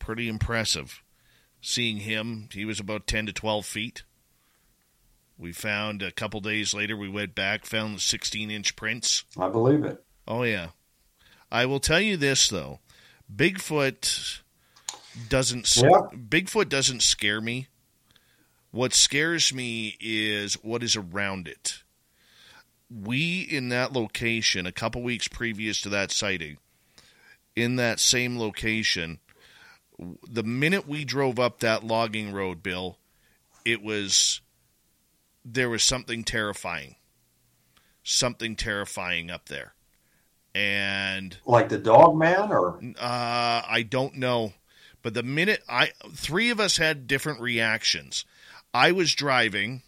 pretty 0.00 0.28
impressive 0.28 1.02
seeing 1.60 1.98
him. 1.98 2.48
He 2.52 2.64
was 2.64 2.80
about 2.80 3.06
ten 3.06 3.26
to 3.26 3.32
twelve 3.32 3.66
feet. 3.66 4.02
We 5.38 5.52
found 5.52 6.02
a 6.02 6.10
couple 6.10 6.40
days 6.40 6.74
later. 6.74 6.96
We 6.96 7.08
went 7.08 7.36
back, 7.36 7.64
found 7.64 7.94
the 7.94 8.00
sixteen 8.00 8.50
inch 8.50 8.74
prints. 8.74 9.24
I 9.38 9.48
believe 9.48 9.84
it. 9.84 10.04
Oh 10.26 10.42
yeah, 10.42 10.70
I 11.52 11.66
will 11.66 11.80
tell 11.80 12.00
you 12.00 12.16
this 12.16 12.48
though, 12.48 12.80
Bigfoot 13.32 14.40
doesn't 15.28 15.74
yeah. 15.76 16.08
Bigfoot 16.14 16.68
doesn't 16.68 17.02
scare 17.02 17.40
me. 17.40 17.68
What 18.70 18.92
scares 18.92 19.52
me 19.52 19.96
is 20.00 20.54
what 20.62 20.82
is 20.82 20.96
around 20.96 21.48
it. 21.48 21.82
We 22.90 23.40
in 23.40 23.70
that 23.70 23.92
location 23.92 24.66
a 24.66 24.72
couple 24.72 25.02
weeks 25.02 25.28
previous 25.28 25.80
to 25.82 25.88
that 25.90 26.10
sighting, 26.10 26.58
in 27.56 27.76
that 27.76 28.00
same 28.00 28.38
location, 28.38 29.20
the 30.28 30.42
minute 30.42 30.86
we 30.86 31.04
drove 31.04 31.38
up 31.38 31.60
that 31.60 31.84
logging 31.84 32.32
road, 32.32 32.62
Bill, 32.62 32.98
it 33.64 33.82
was 33.82 34.40
there 35.44 35.68
was 35.68 35.82
something 35.82 36.24
terrifying. 36.24 36.96
Something 38.02 38.56
terrifying 38.56 39.30
up 39.30 39.48
there. 39.48 39.74
And 40.54 41.36
like 41.44 41.68
the 41.68 41.78
dog 41.78 42.16
man 42.16 42.50
or 42.50 42.78
uh 42.98 43.62
I 43.68 43.86
don't 43.88 44.14
know. 44.16 44.52
But 45.08 45.14
the 45.14 45.22
minute 45.22 45.64
I 45.66 45.92
three 46.12 46.50
of 46.50 46.60
us 46.60 46.76
had 46.76 47.06
different 47.06 47.40
reactions. 47.40 48.26
I 48.74 48.92
was 48.92 49.14
driving 49.14 49.80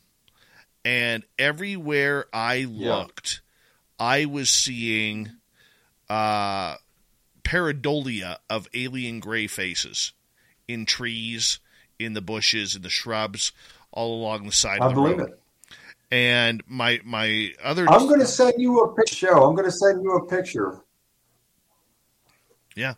and 0.83 1.25
everywhere 1.39 2.25
I 2.33 2.65
looked, 2.65 3.43
yeah. 4.01 4.07
I 4.07 4.25
was 4.25 4.49
seeing 4.49 5.33
uh 6.09 6.77
pareidolia 7.45 8.39
of 8.49 8.67
alien 8.73 9.21
gray 9.21 9.47
faces 9.47 10.15
in 10.67 10.87
trees, 10.87 11.59
in 11.99 12.15
the 12.15 12.23
bushes, 12.23 12.75
in 12.75 12.81
the 12.81 12.89
shrubs, 12.89 13.53
all 13.93 14.15
along 14.15 14.47
the 14.47 14.53
side 14.53 14.81
I 14.81 14.87
of 14.87 14.95
the 14.95 15.03
believe 15.03 15.19
road. 15.19 15.33
It. 15.33 15.41
And 16.11 16.63
my 16.67 16.99
my 17.05 17.53
other 17.63 17.87
I'm 17.91 18.07
going 18.07 18.21
to 18.21 18.27
send 18.27 18.55
you 18.57 18.81
a 18.81 18.95
picture. 18.95 19.27
Show. 19.27 19.43
I'm 19.45 19.55
going 19.55 19.69
to 19.69 19.71
send 19.71 20.03
you 20.03 20.13
a 20.13 20.27
picture. 20.27 20.81
Yeah. 22.75 22.95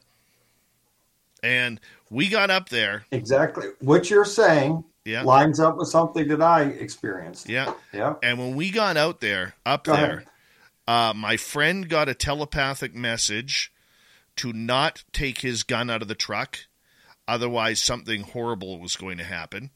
And 1.42 1.80
we 2.12 2.28
got 2.28 2.50
up 2.50 2.68
there. 2.68 3.06
Exactly. 3.10 3.68
What 3.80 4.10
you're 4.10 4.24
saying 4.24 4.84
yeah. 5.04 5.22
lines 5.22 5.58
up 5.58 5.76
with 5.76 5.88
something 5.88 6.28
that 6.28 6.42
I 6.42 6.64
experienced. 6.64 7.48
Yeah. 7.48 7.74
Yeah. 7.92 8.14
And 8.22 8.38
when 8.38 8.54
we 8.54 8.70
got 8.70 8.96
out 8.96 9.20
there, 9.20 9.54
up 9.64 9.84
Go 9.84 9.96
there, 9.96 10.24
uh, 10.86 11.12
my 11.16 11.36
friend 11.36 11.88
got 11.88 12.08
a 12.08 12.14
telepathic 12.14 12.94
message 12.94 13.72
to 14.36 14.52
not 14.52 15.04
take 15.12 15.40
his 15.40 15.62
gun 15.62 15.90
out 15.90 16.02
of 16.02 16.08
the 16.08 16.14
truck. 16.14 16.58
Otherwise, 17.26 17.80
something 17.80 18.22
horrible 18.22 18.78
was 18.78 18.96
going 18.96 19.18
to 19.18 19.24
happen. 19.24 19.70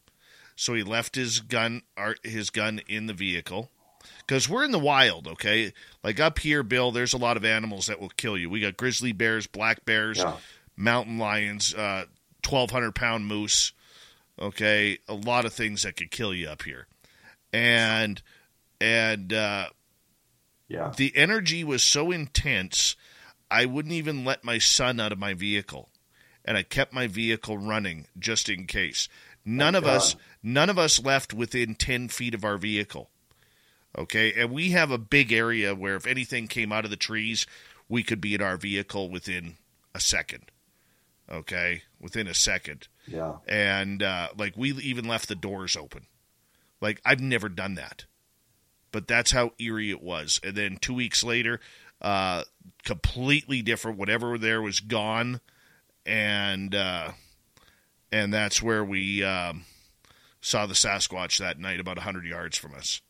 So 0.56 0.74
he 0.74 0.82
left 0.82 1.14
his 1.14 1.40
gun, 1.40 1.82
his 2.22 2.50
gun 2.50 2.80
in 2.88 3.06
the 3.06 3.12
vehicle. 3.12 3.70
Because 4.26 4.48
we're 4.48 4.64
in 4.64 4.72
the 4.72 4.78
wild, 4.78 5.28
okay? 5.28 5.72
Like 6.02 6.20
up 6.20 6.38
here, 6.38 6.62
Bill, 6.62 6.90
there's 6.90 7.12
a 7.12 7.18
lot 7.18 7.36
of 7.36 7.44
animals 7.44 7.86
that 7.86 8.00
will 8.00 8.10
kill 8.10 8.36
you. 8.36 8.50
We 8.50 8.60
got 8.60 8.76
grizzly 8.76 9.12
bears, 9.12 9.46
black 9.46 9.84
bears, 9.84 10.18
yeah. 10.18 10.36
mountain 10.76 11.18
lions, 11.18 11.74
uh, 11.74 12.06
1,200 12.50 12.94
pound 12.94 13.26
moose. 13.26 13.72
Okay, 14.38 14.98
a 15.08 15.14
lot 15.14 15.46
of 15.46 15.52
things 15.52 15.82
that 15.82 15.96
could 15.96 16.10
kill 16.10 16.34
you 16.34 16.48
up 16.48 16.62
here, 16.62 16.86
and 17.52 18.20
and 18.80 19.32
uh, 19.32 19.68
Yeah. 20.68 20.92
The 20.96 21.12
energy 21.16 21.64
was 21.64 21.82
so 21.82 22.10
intense, 22.10 22.96
I 23.50 23.64
wouldn't 23.66 23.94
even 23.94 24.24
let 24.24 24.44
my 24.44 24.58
son 24.58 25.00
out 25.00 25.12
of 25.12 25.18
my 25.18 25.34
vehicle. 25.34 25.88
And 26.44 26.56
I 26.56 26.62
kept 26.62 26.92
my 26.92 27.06
vehicle 27.06 27.58
running 27.58 28.06
just 28.18 28.48
in 28.48 28.66
case. 28.66 29.08
None 29.44 29.74
of 29.74 29.84
us 29.84 30.16
none 30.42 30.70
of 30.70 30.78
us 30.78 31.02
left 31.02 31.32
within 31.32 31.74
10 31.74 32.08
feet 32.08 32.34
of 32.34 32.44
our 32.44 32.56
vehicle. 32.56 33.10
Okay? 33.96 34.32
And 34.32 34.52
we 34.52 34.70
have 34.70 34.90
a 34.90 34.98
big 34.98 35.32
area 35.32 35.74
where 35.74 35.96
if 35.96 36.06
anything 36.06 36.46
came 36.46 36.72
out 36.72 36.84
of 36.84 36.90
the 36.90 36.96
trees, 36.96 37.46
we 37.88 38.02
could 38.02 38.20
be 38.20 38.34
in 38.34 38.42
our 38.42 38.56
vehicle 38.56 39.10
within 39.10 39.56
a 39.94 40.00
second. 40.00 40.50
Okay? 41.30 41.82
Within 42.00 42.26
a 42.26 42.34
second. 42.34 42.88
Yeah. 43.06 43.36
And 43.48 44.02
uh, 44.02 44.28
like 44.36 44.56
we 44.56 44.72
even 44.72 45.06
left 45.06 45.28
the 45.28 45.34
doors 45.34 45.76
open. 45.76 46.06
Like 46.80 47.00
I've 47.04 47.20
never 47.20 47.48
done 47.48 47.74
that. 47.74 48.04
But 48.92 49.08
that's 49.08 49.32
how 49.32 49.52
eerie 49.58 49.90
it 49.90 50.02
was. 50.02 50.40
And 50.42 50.56
then 50.56 50.76
2 50.80 50.94
weeks 50.94 51.24
later, 51.24 51.60
uh 52.02 52.42
completely 52.84 53.62
different 53.62 53.96
whatever 53.96 54.36
there 54.36 54.60
was 54.60 54.80
gone 54.80 55.40
and 56.04 56.74
uh 56.74 57.10
and 58.12 58.32
that's 58.32 58.62
where 58.62 58.84
we 58.84 59.22
um, 59.24 59.64
saw 60.40 60.66
the 60.66 60.74
Sasquatch 60.74 61.38
that 61.38 61.58
night 61.58 61.80
about 61.80 61.96
100 61.96 62.24
yards 62.24 62.56
from 62.56 62.74
us. 62.74 63.00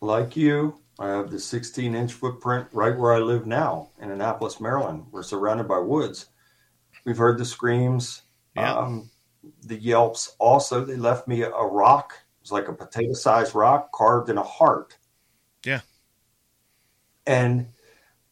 Like 0.00 0.36
you, 0.36 0.80
I 0.98 1.08
have 1.08 1.30
the 1.30 1.38
16 1.38 1.94
inch 1.94 2.12
footprint 2.12 2.66
right 2.72 2.96
where 2.96 3.12
I 3.12 3.18
live 3.18 3.46
now 3.46 3.90
in 4.00 4.10
Annapolis, 4.10 4.60
Maryland. 4.60 5.06
We're 5.12 5.22
surrounded 5.22 5.68
by 5.68 5.78
woods. 5.78 6.26
We've 7.04 7.16
heard 7.16 7.38
the 7.38 7.44
screams, 7.44 8.22
Yeah. 8.56 8.74
um, 8.76 9.08
the 9.62 9.76
yelps. 9.76 10.34
Also, 10.38 10.84
they 10.84 10.96
left 10.96 11.28
me 11.28 11.42
a 11.42 11.50
rock. 11.50 12.14
It 12.18 12.42
was 12.42 12.52
like 12.52 12.68
a 12.68 12.72
potato 12.72 13.12
sized 13.12 13.54
rock 13.54 13.92
carved 13.92 14.28
in 14.28 14.38
a 14.38 14.42
heart. 14.42 14.98
Yeah. 15.64 15.80
And 17.26 17.68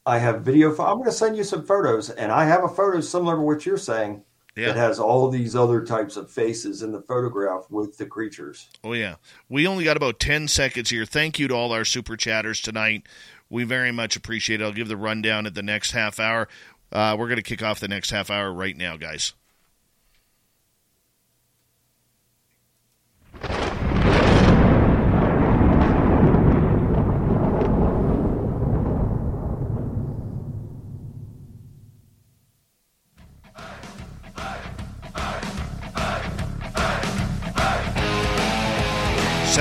I 0.04 0.18
have 0.18 0.42
video. 0.42 0.70
I'm 0.70 0.96
going 0.98 1.04
to 1.04 1.12
send 1.12 1.36
you 1.36 1.44
some 1.44 1.64
photos, 1.64 2.10
and 2.10 2.32
I 2.32 2.44
have 2.44 2.64
a 2.64 2.68
photo 2.68 3.00
similar 3.00 3.36
to 3.36 3.40
what 3.42 3.64
you're 3.66 3.78
saying 3.78 4.24
Yeah. 4.56 4.68
that 4.68 4.76
has 4.76 4.98
all 4.98 5.28
these 5.28 5.54
other 5.54 5.84
types 5.84 6.16
of 6.16 6.30
faces 6.30 6.82
in 6.82 6.90
the 6.90 7.02
photograph 7.02 7.66
with 7.70 7.98
the 7.98 8.06
creatures. 8.06 8.68
Oh, 8.82 8.94
yeah. 8.94 9.16
We 9.50 9.66
only 9.66 9.84
got 9.84 9.98
about 9.98 10.18
10 10.18 10.48
seconds 10.48 10.88
here. 10.88 11.04
Thank 11.04 11.38
you 11.38 11.46
to 11.48 11.54
all 11.54 11.72
our 11.72 11.84
super 11.84 12.16
chatters 12.16 12.62
tonight. 12.62 13.06
We 13.50 13.64
very 13.64 13.92
much 13.92 14.16
appreciate 14.16 14.60
it. 14.60 14.64
I'll 14.64 14.72
give 14.72 14.88
the 14.88 14.96
rundown 14.96 15.46
at 15.46 15.54
the 15.54 15.62
next 15.62 15.90
half 15.92 16.18
hour. 16.18 16.48
Uh, 16.90 17.16
we're 17.18 17.28
going 17.28 17.36
to 17.36 17.42
kick 17.42 17.62
off 17.62 17.80
the 17.80 17.88
next 17.88 18.10
half 18.10 18.30
hour 18.30 18.52
right 18.52 18.76
now, 18.76 18.96
guys. 18.96 19.34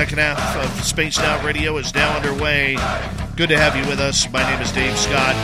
Second 0.06 0.18
half 0.20 0.78
of 0.78 0.84
Spaced 0.84 1.18
Out 1.18 1.42
Radio 1.42 1.76
is 1.78 1.92
now 1.92 2.14
underway. 2.14 2.76
Good 3.34 3.48
to 3.48 3.58
have 3.58 3.74
you 3.74 3.84
with 3.90 3.98
us. 3.98 4.30
My 4.30 4.48
name 4.48 4.62
is 4.62 4.70
Dave 4.70 4.96
Scott. 4.96 5.34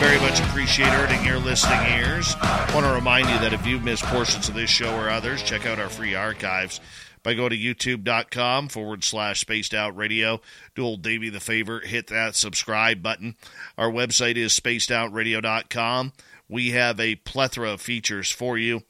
Very 0.00 0.20
much 0.20 0.38
appreciate 0.38 0.90
earning 0.90 1.24
your 1.24 1.38
listening 1.38 1.80
ears. 1.86 2.36
Want 2.74 2.84
to 2.84 2.92
remind 2.92 3.30
you 3.30 3.38
that 3.38 3.54
if 3.54 3.66
you've 3.66 3.82
missed 3.82 4.02
portions 4.02 4.50
of 4.50 4.54
this 4.54 4.68
show 4.68 4.94
or 4.96 5.08
others, 5.08 5.42
check 5.42 5.64
out 5.64 5.78
our 5.78 5.88
free 5.88 6.14
archives 6.14 6.78
by 7.22 7.32
going 7.32 7.52
to 7.52 7.56
youtube.com 7.56 8.68
forward 8.68 9.02
slash 9.02 9.40
spaced 9.40 9.72
out 9.72 9.96
radio. 9.96 10.42
Do 10.74 10.84
old 10.84 11.00
Davey 11.00 11.30
the 11.30 11.40
favor, 11.40 11.80
hit 11.80 12.08
that 12.08 12.34
subscribe 12.34 13.02
button. 13.02 13.34
Our 13.78 13.90
website 13.90 14.36
is 14.36 14.52
spacedoutradio.com. 14.52 16.12
We 16.50 16.72
have 16.72 17.00
a 17.00 17.14
plethora 17.14 17.70
of 17.70 17.80
features 17.80 18.30
for 18.30 18.58
you 18.58 18.82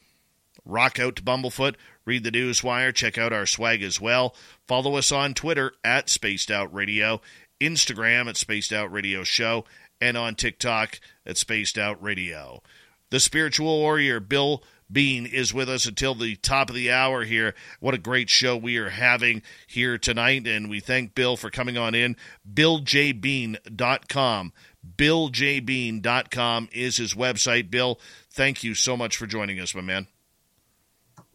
rock 0.65 0.99
out 0.99 1.17
to 1.17 1.23
Bumblefoot, 1.23 1.75
read 2.05 2.25
the 2.25 2.31
newswire, 2.31 2.95
check 2.95 3.19
out 3.19 3.33
our 3.33 3.47
swag 3.47 3.83
as 3.83 4.01
well. 4.01 4.35
Follow 4.67 4.97
us 4.97 5.13
on 5.13 5.35
Twitter 5.35 5.73
at 5.85 6.09
Spaced 6.09 6.51
Out 6.51 6.73
Radio, 6.73 7.21
Instagram 7.61 8.29
at 8.29 8.37
Spaced 8.37 8.73
Out 8.73 8.93
Radio 8.93 9.25
Show, 9.25 9.65
and 10.01 10.17
on 10.17 10.35
TikTok 10.35 11.01
at 11.25 11.37
Spaced 11.37 11.79
Out 11.79 12.03
Radio. 12.03 12.63
The 13.11 13.21
spiritual 13.21 13.79
warrior 13.79 14.21
Bill 14.21 14.63
Bean 14.93 15.27
is 15.27 15.55
with 15.55 15.69
us 15.69 15.87
until 15.87 16.15
the 16.15 16.37
top 16.37 16.69
of 16.69 16.77
the 16.77 16.91
hour 16.91 17.25
here. 17.25 17.55
What 17.81 17.95
a 17.95 17.99
great 17.99 18.29
show 18.29 18.57
we 18.57 18.77
are 18.77 18.91
having 18.91 19.43
here 19.67 19.97
tonight, 19.97 20.47
and 20.47 20.69
we 20.69 20.81
thank 20.81 21.15
Bill 21.15 21.37
for 21.37 21.51
coming 21.51 21.79
on 21.79 21.95
in. 21.95 22.17
BillJBean.com. 22.53 24.53
BillJBean.com 24.97 26.69
is 26.73 26.97
his 26.97 27.15
website. 27.15 27.71
Bill, 27.71 28.01
thank 28.31 28.65
you 28.65 28.75
so 28.75 28.97
much 28.97 29.17
for 29.17 29.27
joining 29.27 29.61
us, 29.61 29.75
my 29.75 29.81
man. 29.81 30.09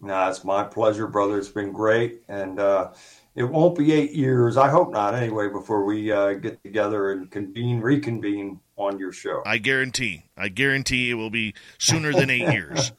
No, 0.01 0.29
it's 0.29 0.43
my 0.43 0.63
pleasure, 0.63 1.07
brother. 1.07 1.37
It's 1.37 1.49
been 1.49 1.71
great, 1.71 2.21
and 2.27 2.59
uh, 2.59 2.91
it 3.35 3.43
won't 3.43 3.77
be 3.77 3.91
eight 3.93 4.11
years. 4.13 4.55
I 4.55 4.69
hope 4.69 4.91
not, 4.91 5.15
anyway. 5.15 5.49
Before 5.49 5.85
we 5.85 6.11
uh, 6.11 6.33
get 6.33 6.63
together 6.63 7.11
and 7.11 7.31
convene, 7.31 7.81
reconvene 7.81 8.59
on 8.75 8.99
your 8.99 9.11
show. 9.11 9.41
I 9.45 9.57
guarantee. 9.57 10.23
I 10.37 10.49
guarantee 10.49 11.09
it 11.09 11.15
will 11.15 11.31
be 11.31 11.55
sooner 11.79 12.11
than 12.13 12.29
eight 12.29 12.47
years. 12.53 12.91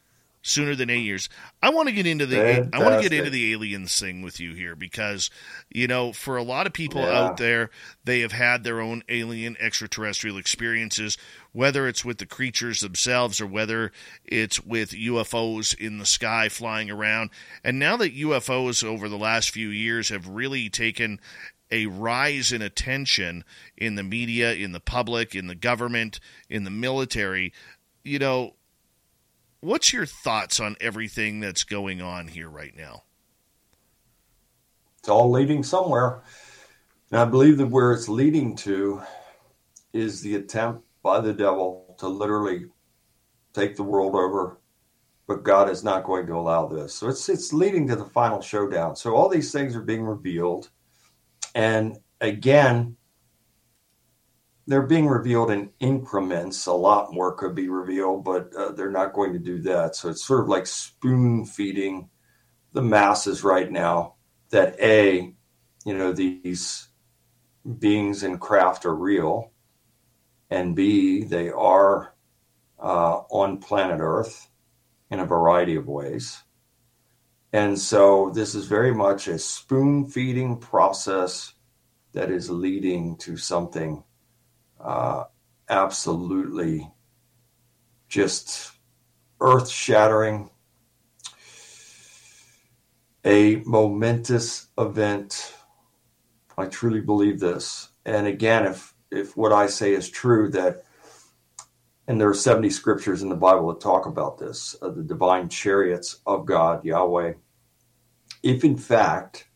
Sooner 0.49 0.75
than 0.75 0.89
eight 0.89 1.03
years. 1.03 1.29
I 1.63 1.69
want 1.69 1.89
to 1.91 1.95
get 1.95 2.07
into 2.07 2.25
the. 2.25 2.39
I 2.73 2.79
want 2.83 2.95
to 2.95 3.03
get 3.03 3.13
into 3.13 3.29
the 3.31 3.53
aliens 3.53 4.01
thing 4.01 4.23
with 4.23 4.41
you 4.41 4.55
here 4.55 4.75
because, 4.75 5.29
you 5.69 5.87
know, 5.87 6.15
for 6.15 6.39
a 6.39 6.43
lot 6.43 6.67
of 6.67 6.73
people 6.73 7.03
Yeah. 7.03 7.19
out 7.19 7.37
there, 7.37 7.69
they 8.05 8.21
have 8.21 8.33
had 8.33 8.65
their 8.65 8.81
own 8.81 9.03
alien 9.11 9.59
extraterrestrial 9.61 10.39
experiences, 10.39 11.19
whether 11.53 11.87
it's 11.87 12.03
with 12.03 12.17
the 12.17 12.25
creatures 12.25 12.81
themselves 12.81 13.43
or 13.43 13.47
whether 13.47 13.93
it's 14.25 14.59
with 14.65 14.93
UFOs 14.93 15.75
in 15.79 15.99
the 15.99 16.07
sky 16.07 16.49
flying 16.49 16.91
around. 16.91 17.29
And 17.63 17.79
now 17.79 17.99
that 17.99 18.17
UFOs 18.17 18.83
over 18.83 19.07
the 19.07 19.19
last 19.19 19.51
few 19.51 19.69
years 19.69 20.09
have 20.09 20.27
really 20.29 20.71
taken 20.71 21.21
a 21.71 21.85
rise 21.85 22.53
in 22.53 22.63
attention 22.63 23.45
in 23.77 23.97
the 23.97 24.03
media, 24.03 24.55
in 24.55 24.73
the 24.73 24.81
public, 24.81 25.35
in 25.35 25.47
the 25.47 25.55
government, 25.55 26.21
in 26.49 26.65
the 26.65 26.71
military, 26.71 27.53
you 28.03 28.19
know, 28.19 28.55
what's 29.61 29.93
your 29.93 30.07
thoughts 30.07 30.61
on 30.61 30.77
everything 30.81 31.41
that's 31.41 31.65
going 31.65 32.01
on 32.01 32.29
here 32.29 32.49
right 32.49 32.77
now? 32.77 33.05
It's 34.99 35.09
all 35.09 35.31
leading 35.31 35.63
somewhere, 35.63 36.23
and 37.11 37.21
I 37.21 37.25
believe 37.25 37.57
that 37.59 37.67
where 37.67 37.93
it's 37.93 38.09
leading 38.09 38.57
to 38.57 39.03
is 39.93 40.21
the 40.21 40.35
attempt 40.37 40.85
by 41.03 41.21
the 41.21 41.33
devil 41.33 41.97
to 41.99 42.09
literally 42.09 42.67
take 43.55 43.77
the 43.77 43.85
world 43.85 44.15
over. 44.15 44.61
But 45.27 45.45
God 45.45 45.71
is 45.71 45.85
not 45.85 46.05
going 46.05 46.27
to 46.27 46.35
allow 46.35 46.67
this. 46.67 46.95
So 46.95 47.09
it's 47.09 47.29
it's 47.29 47.53
leading 47.53 47.87
to 47.89 47.97
the 47.97 48.05
final 48.05 48.41
showdown. 48.41 48.97
So 48.97 49.15
all 49.15 49.29
these 49.29 49.53
things 49.53 49.77
are 49.77 49.83
being 49.83 50.03
revealed, 50.03 50.71
and 51.55 51.99
again, 52.21 52.97
they're 54.69 54.83
being 54.83 55.09
revealed 55.09 55.51
in 55.51 55.71
increments. 55.81 56.67
A 56.67 56.73
lot 56.73 57.11
more 57.11 57.35
could 57.35 57.55
be 57.55 57.71
revealed, 57.71 58.23
but 58.23 58.55
uh, 58.55 58.73
they're 58.73 58.91
not 58.91 59.15
going 59.15 59.33
to 59.33 59.39
do 59.39 59.63
that. 59.63 59.97
So 59.97 60.11
it's 60.11 60.25
sort 60.25 60.43
of 60.43 60.49
like 60.49 60.67
spoon 60.67 61.47
feeding 61.47 62.11
the 62.75 62.83
masses 62.83 63.43
right 63.43 63.73
now 63.73 64.17
that 64.51 64.79
A, 64.79 65.35
you 65.87 65.97
know, 65.97 66.13
these 66.13 66.87
beings 67.79 68.23
and 68.23 68.39
craft 68.39 68.85
are 68.85 68.95
real, 68.95 69.53
and 70.51 70.77
B, 70.77 71.25
they 71.25 71.49
are 71.49 72.15
uh, 72.79 73.21
on 73.31 73.61
planet 73.61 74.01
Earth 74.01 74.51
in 75.11 75.19
a 75.19 75.25
variety 75.25 75.77
of 75.77 75.89
ways. 75.89 76.43
And 77.55 77.79
so 77.79 78.31
this 78.35 78.55
is 78.55 78.67
very 78.67 78.95
much 78.95 79.29
a 79.29 79.39
spoon 79.39 80.07
feeding 80.09 80.59
process 80.59 81.55
that 82.13 82.31
is 82.31 82.51
leading 82.51 83.17
to 83.19 83.39
something 83.39 84.05
uh, 84.81 85.25
absolutely 85.69 86.91
just 88.09 88.73
earth 89.41 89.69
shattering, 89.69 90.51
a 93.25 93.57
momentous 93.65 94.69
event. 94.79 95.55
I 96.57 96.67
truly 96.67 97.01
believe 97.01 97.39
this. 97.41 97.89
And 98.05 98.27
again, 98.27 98.67
if 98.67 98.95
if 99.11 99.37
what 99.37 99.53
I 99.53 99.67
say 99.67 99.93
is 99.93 100.09
true, 100.09 100.51
that 100.51 100.85
and 102.07 102.19
there 102.19 102.29
are 102.29 102.35
70 102.35 102.71
scriptures 102.71 103.23
in 103.23 103.29
the 103.29 103.37
Bible 103.37 103.69
that 103.69 103.81
talk 103.81 104.07
about 104.07 104.39
this, 104.39 104.75
uh, 104.81 104.89
the 104.89 105.03
divine 105.03 105.51
chariots 105.51 106.21
of 106.27 106.47
God, 106.47 106.85
Yahweh. 106.85 107.35
If 108.43 108.65
in 108.65 108.79
fact 108.79 109.47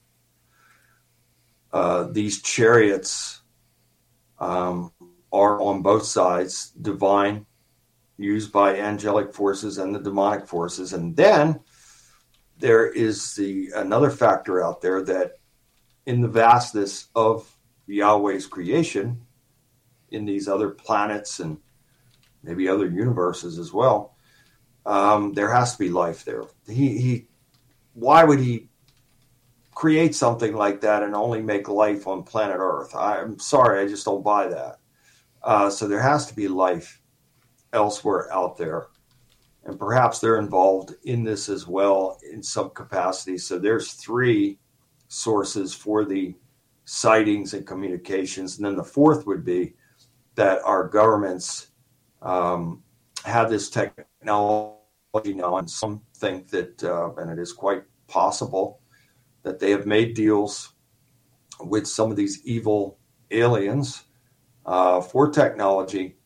uh, 1.73 2.05
these 2.05 2.43
chariots 2.43 3.41
um, 4.39 4.92
are 5.33 5.61
on 5.61 5.83
both 5.83 6.05
sides, 6.05 6.71
divine, 6.81 7.47
used 8.19 8.53
by 8.53 8.77
angelic 8.77 9.33
forces 9.33 9.79
and 9.79 9.95
the 9.95 9.99
demonic 9.99 10.47
forces, 10.47 10.93
and 10.93 11.17
then 11.17 11.61
there 12.59 12.87
is 12.91 13.35
the 13.35 13.71
another 13.75 14.11
factor 14.11 14.63
out 14.65 14.81
there 14.81 15.03
that 15.03 15.39
in 16.07 16.21
the 16.21 16.29
vastness 16.29 17.09
of 17.15 17.51
Yahweh's 17.87 18.47
creation 18.47 19.21
in 20.11 20.25
these 20.25 20.49
other 20.49 20.71
planets 20.71 21.41
and 21.41 21.59
maybe 22.43 22.69
other 22.69 22.89
universes 22.89 23.59
as 23.59 23.73
well, 23.73 24.17
um, 24.85 25.33
there 25.33 25.51
has 25.51 25.73
to 25.73 25.79
be 25.79 25.89
life 25.89 26.25
there. 26.25 26.45
He, 26.69 26.99
he, 26.99 27.27
why 27.95 28.25
would 28.25 28.41
he 28.41 28.69
create 29.75 30.15
something 30.15 30.55
like 30.55 30.81
that 30.83 31.03
and 31.03 31.15
only 31.15 31.41
make 31.41 31.69
life 31.69 32.07
on 32.07 32.25
planet 32.25 32.57
Earth? 32.59 32.95
I'm 32.95 33.39
sorry, 33.39 33.81
I 33.81 33.89
just 33.89 34.05
don't 34.05 34.25
buy 34.25 34.49
that. 34.49 34.79
Uh, 35.45 35.69
so 35.69 35.89
there 35.89 36.03
has 36.03 36.27
to 36.27 36.35
be 36.35 36.49
life 36.49 37.01
elsewhere 37.73 38.33
out 38.33 38.57
there. 38.57 38.89
And 39.65 39.79
perhaps 39.79 40.19
they're 40.19 40.39
involved 40.39 40.95
in 41.05 41.23
this 41.23 41.49
as 41.49 41.67
well 41.67 42.19
in 42.31 42.43
some 42.43 42.71
capacity. 42.71 43.39
So 43.39 43.59
there's 43.59 43.93
three 43.93 44.59
sources 45.09 45.75
for 45.75 46.05
the 46.05 46.35
sightings 46.85 47.55
and 47.55 47.67
communications. 47.67 48.57
And 48.57 48.67
then 48.67 48.77
the 48.77 48.85
fourth 48.85 49.27
would 49.27 49.45
be 49.45 49.75
that 50.35 50.63
our 50.65 50.89
governments 50.89 51.69
um, 52.23 52.83
have 53.25 53.51
this 53.51 53.71
technology 53.71 54.75
now, 55.35 55.59
and 55.59 55.71
some 55.71 56.03
think 56.17 56.49
that, 56.49 56.83
uh, 56.83 57.15
and 57.17 57.31
it 57.31 57.39
is 57.39 57.53
quite 57.53 57.83
possible, 58.09 58.81
that 59.43 59.59
they 59.59 59.71
have 59.71 59.87
made 59.87 60.15
deals 60.15 60.73
with 61.61 61.87
some 61.87 62.11
of 62.11 62.17
these 62.17 62.45
evil 62.45 62.99
aliens 63.31 64.05
uh, 64.67 65.01
for 65.01 65.31
technology 65.31 66.17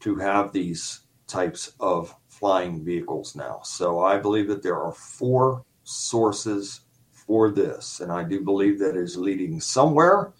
to 0.00 0.16
have 0.16 0.52
these 0.52 1.00
types 1.26 1.72
of 1.80 2.14
flying 2.28 2.84
vehicles 2.84 3.34
now. 3.34 3.60
So 3.64 4.00
I 4.00 4.18
believe 4.18 4.48
that 4.48 4.62
there 4.62 4.80
are 4.80 4.92
four 4.92 5.64
sources 5.84 6.80
for 7.10 7.50
this, 7.50 8.00
and 8.00 8.10
I 8.10 8.22
do 8.24 8.42
believe 8.42 8.78
that 8.78 8.96
is 8.96 9.16
leading 9.16 9.60
somewhere. 9.60 10.32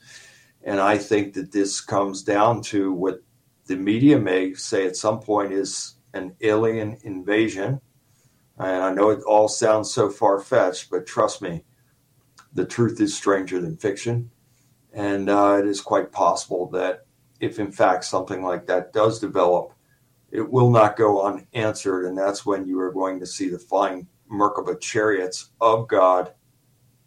And 0.63 0.81
I 0.81 0.99
think 0.99 1.35
that 1.35 1.53
this 1.53 1.81
comes 1.81 2.23
down 2.23 2.63
to 2.63 2.93
what 2.93 3.21
the 3.67 3.77
media 3.77 4.19
may 4.19 4.55
say 4.55 4.87
at 4.87 4.97
some 4.97 5.21
point 5.21 5.53
is 5.53 5.95
an 6.15 6.35
alien 6.41 6.99
invasion. 7.03 7.81
And 8.59 8.83
I 8.83 8.93
know 8.93 9.11
it 9.11 9.23
all 9.23 9.49
sounds 9.49 9.93
so 9.93 10.09
far 10.09 10.41
fetched, 10.41 10.91
but 10.91 11.07
trust 11.07 11.43
me, 11.43 11.65
the 12.55 12.65
truth 12.65 13.01
is 13.01 13.17
stranger 13.17 13.61
than 13.61 13.77
fiction. 13.77 14.31
And 14.93 15.29
uh, 15.29 15.59
it 15.61 15.67
is 15.67 15.81
quite 15.81 16.11
possible 16.11 16.69
that 16.71 17.07
if, 17.41 17.59
in 17.59 17.73
fact, 17.73 18.05
something 18.05 18.43
like 18.43 18.67
that 18.67 18.93
does 18.93 19.19
develop, 19.19 19.73
it 20.31 20.49
will 20.49 20.71
not 20.71 20.97
go 20.97 21.23
unanswered. 21.23 22.07
And 22.07 22.17
that's 22.17 22.45
when 22.45 22.67
you 22.67 22.79
are 22.81 22.93
going 22.93 23.21
to 23.21 23.27
see 23.27 23.49
the 23.49 23.59
flying 23.59 24.07
Merkaba 24.31 24.81
chariots 24.81 25.51
of 25.61 25.89
God 25.89 26.33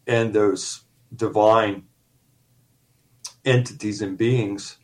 and 0.08 0.34
those 0.34 0.86
divine 1.16 1.84
entities 3.46 4.02
and 4.02 4.18
beings 4.18 4.78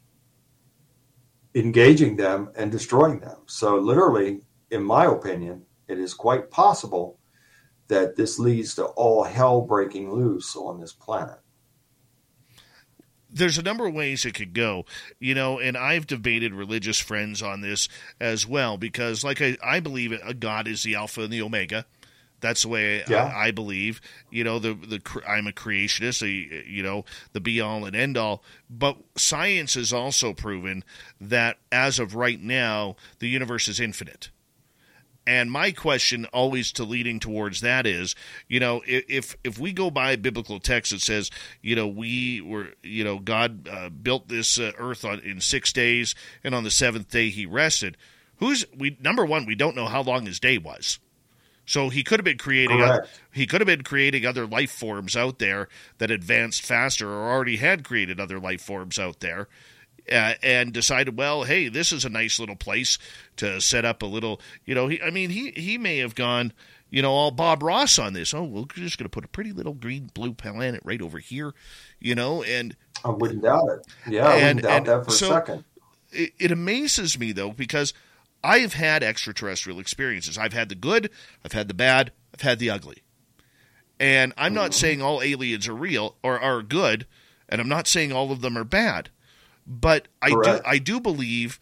engaging 1.55 2.15
them 2.15 2.51
and 2.55 2.71
destroying 2.71 3.19
them. 3.19 3.37
So, 3.47 3.77
literally, 3.77 4.41
in 4.69 4.83
my 4.83 5.05
opinion, 5.05 5.63
it 5.87 5.97
is 5.97 6.13
quite 6.13 6.51
possible 6.51 7.19
that 7.87 8.15
this 8.15 8.37
leads 8.37 8.75
to 8.75 8.85
all 8.85 9.23
hell 9.23 9.61
breaking 9.61 10.11
loose 10.11 10.55
on 10.55 10.79
this 10.79 10.93
planet. 10.93 11.39
There's 13.29 13.57
a 13.57 13.63
number 13.63 13.85
of 13.85 13.93
ways 13.93 14.25
it 14.25 14.33
could 14.33 14.53
go, 14.53 14.85
you 15.19 15.35
know, 15.35 15.59
and 15.59 15.75
I've 15.75 16.07
debated 16.07 16.53
religious 16.53 16.99
friends 16.99 17.41
on 17.41 17.61
this 17.61 17.89
as 18.21 18.47
well 18.47 18.77
because, 18.77 19.23
like, 19.23 19.41
I, 19.41 19.57
I 19.63 19.79
believe 19.79 20.11
a 20.11 20.33
God 20.33 20.67
is 20.67 20.83
the 20.83 20.95
Alpha 20.95 21.21
and 21.21 21.33
the 21.33 21.41
Omega 21.41 21.85
that's 22.39 22.63
the 22.63 22.67
way 22.67 23.01
uh, 23.01 23.05
yeah. 23.09 23.25
I, 23.25 23.47
I, 23.47 23.51
believe. 23.51 24.01
You 24.29 24.43
know, 24.43 24.59
the 24.59 24.73
the 24.73 25.01
I'm 25.27 25.47
a 25.47 25.51
creationist. 25.51 26.21
you 26.67 26.83
know, 26.83 27.05
the 27.33 27.39
be 27.39 27.59
all 27.61 27.85
and 27.85 27.95
end 27.95 28.17
all. 28.17 28.43
But 28.69 28.97
science 29.15 29.73
has 29.73 29.91
also 29.91 30.33
proven 30.33 30.83
that 31.19 31.57
as 31.71 31.99
of 31.99 32.15
right 32.15 32.41
now, 32.41 32.95
the 33.19 33.27
universe 33.27 33.67
is 33.67 33.79
infinite. 33.79 34.29
And 35.27 35.51
my 35.51 35.71
question, 35.71 36.25
always 36.31 36.71
to 36.71 36.85
leading 36.85 37.19
towards 37.19 37.59
that, 37.59 37.85
is, 37.85 38.15
you 38.47 38.61
know, 38.61 38.81
if 38.87 39.35
if 39.43 39.59
we 39.59 39.73
go 39.73 39.91
by 39.91 40.15
biblical 40.15 40.61
text 40.61 40.93
that 40.93 41.01
says, 41.01 41.29
you 41.61 41.75
know, 41.75 41.85
we 41.85 42.39
were, 42.39 42.69
you 42.81 43.03
know, 43.03 43.19
God 43.19 43.67
uh, 43.67 43.89
built 43.89 44.29
this 44.29 44.57
uh, 44.57 44.71
earth 44.77 45.03
on, 45.03 45.19
in 45.19 45.41
six 45.41 45.73
days, 45.73 46.15
and 46.45 46.55
on 46.55 46.63
the 46.63 46.71
seventh 46.71 47.09
day 47.09 47.29
He 47.29 47.45
rested. 47.45 47.97
Who's 48.37 48.65
we? 48.75 48.95
Number 49.01 49.25
one, 49.25 49.45
we 49.45 49.55
don't 49.55 49.75
know 49.75 49.87
how 49.87 50.01
long 50.01 50.25
His 50.25 50.39
day 50.39 50.57
was. 50.57 50.97
So 51.65 51.89
he 51.89 52.01
could 52.01 52.21
have 52.21 52.25
been 52.25 52.37
creating 52.37 52.81
other, 52.81 53.07
he 53.33 53.45
could 53.45 53.59
have 53.59 53.65
been 53.65 53.83
creating 53.83 54.25
other 54.25 54.47
life 54.47 54.71
forms 54.71 55.17
out 55.17 55.39
there 55.39 55.67
that 55.97 56.09
advanced 56.09 56.61
faster, 56.61 57.09
or 57.09 57.29
already 57.29 57.57
had 57.57 57.83
created 57.83 58.21
other 58.21 58.39
life 58.39 58.61
forms 58.61 58.97
out 58.97 59.19
there, 59.19 59.49
uh, 60.11 60.33
and 60.41 60.73
decided, 60.73 61.17
well, 61.17 61.43
hey, 61.43 61.69
this 61.69 61.91
is 61.91 62.05
a 62.05 62.09
nice 62.09 62.39
little 62.39 62.55
place 62.55 62.97
to 63.37 63.59
set 63.61 63.85
up 63.85 64.01
a 64.01 64.05
little. 64.05 64.41
You 64.65 64.75
know, 64.75 64.87
he, 64.87 65.01
I 65.01 65.09
mean, 65.09 65.29
he 65.29 65.51
he 65.51 65.77
may 65.77 65.97
have 65.97 66.15
gone, 66.15 66.53
you 66.89 67.01
know, 67.01 67.11
all 67.11 67.31
Bob 67.31 67.63
Ross 67.63 67.99
on 67.99 68.13
this. 68.13 68.33
Oh, 68.33 68.43
we're 68.43 68.65
just 68.73 68.97
going 68.97 69.05
to 69.05 69.09
put 69.09 69.25
a 69.25 69.29
pretty 69.29 69.51
little 69.51 69.73
green 69.73 70.09
blue 70.13 70.33
planet 70.33 70.81
right 70.83 71.01
over 71.01 71.19
here, 71.19 71.53
you 71.99 72.15
know, 72.15 72.43
and 72.43 72.75
I 73.03 73.09
wouldn't 73.09 73.43
doubt 73.43 73.69
it. 73.69 73.87
Yeah, 74.07 74.27
I 74.27 74.35
wouldn't 74.35 74.61
doubt 74.63 74.85
that 74.85 75.05
for 75.05 75.11
so 75.11 75.27
a 75.27 75.29
second. 75.29 75.63
It, 76.11 76.33
it 76.39 76.51
amazes 76.51 77.19
me 77.19 77.31
though 77.31 77.51
because 77.51 77.93
I've 78.43 78.73
had 78.73 79.03
extraterrestrial 79.03 79.79
experiences. 79.79 80.37
I've 80.37 80.53
had 80.53 80.69
the 80.69 80.75
good, 80.75 81.09
I've 81.43 81.53
had 81.53 81.67
the 81.67 81.73
bad, 81.73 82.11
I've 82.33 82.41
had 82.41 82.59
the 82.59 82.69
ugly. 82.69 83.03
And 83.99 84.31
I'm 84.37 84.53
not 84.53 84.71
mm-hmm. 84.71 84.79
saying 84.79 85.01
all 85.01 85.21
aliens 85.21 85.67
are 85.67 85.75
real 85.75 86.15
or 86.21 86.39
are 86.39 86.61
good, 86.61 87.07
and 87.49 87.59
I'm 87.59 87.69
not 87.69 87.87
saying 87.87 88.11
all 88.11 88.31
of 88.31 88.41
them 88.41 88.57
are 88.57 88.63
bad. 88.63 89.09
But 89.67 90.07
I 90.21 90.29
do 90.29 90.59
I 90.65 90.77
do 90.77 90.99
believe 90.99 91.59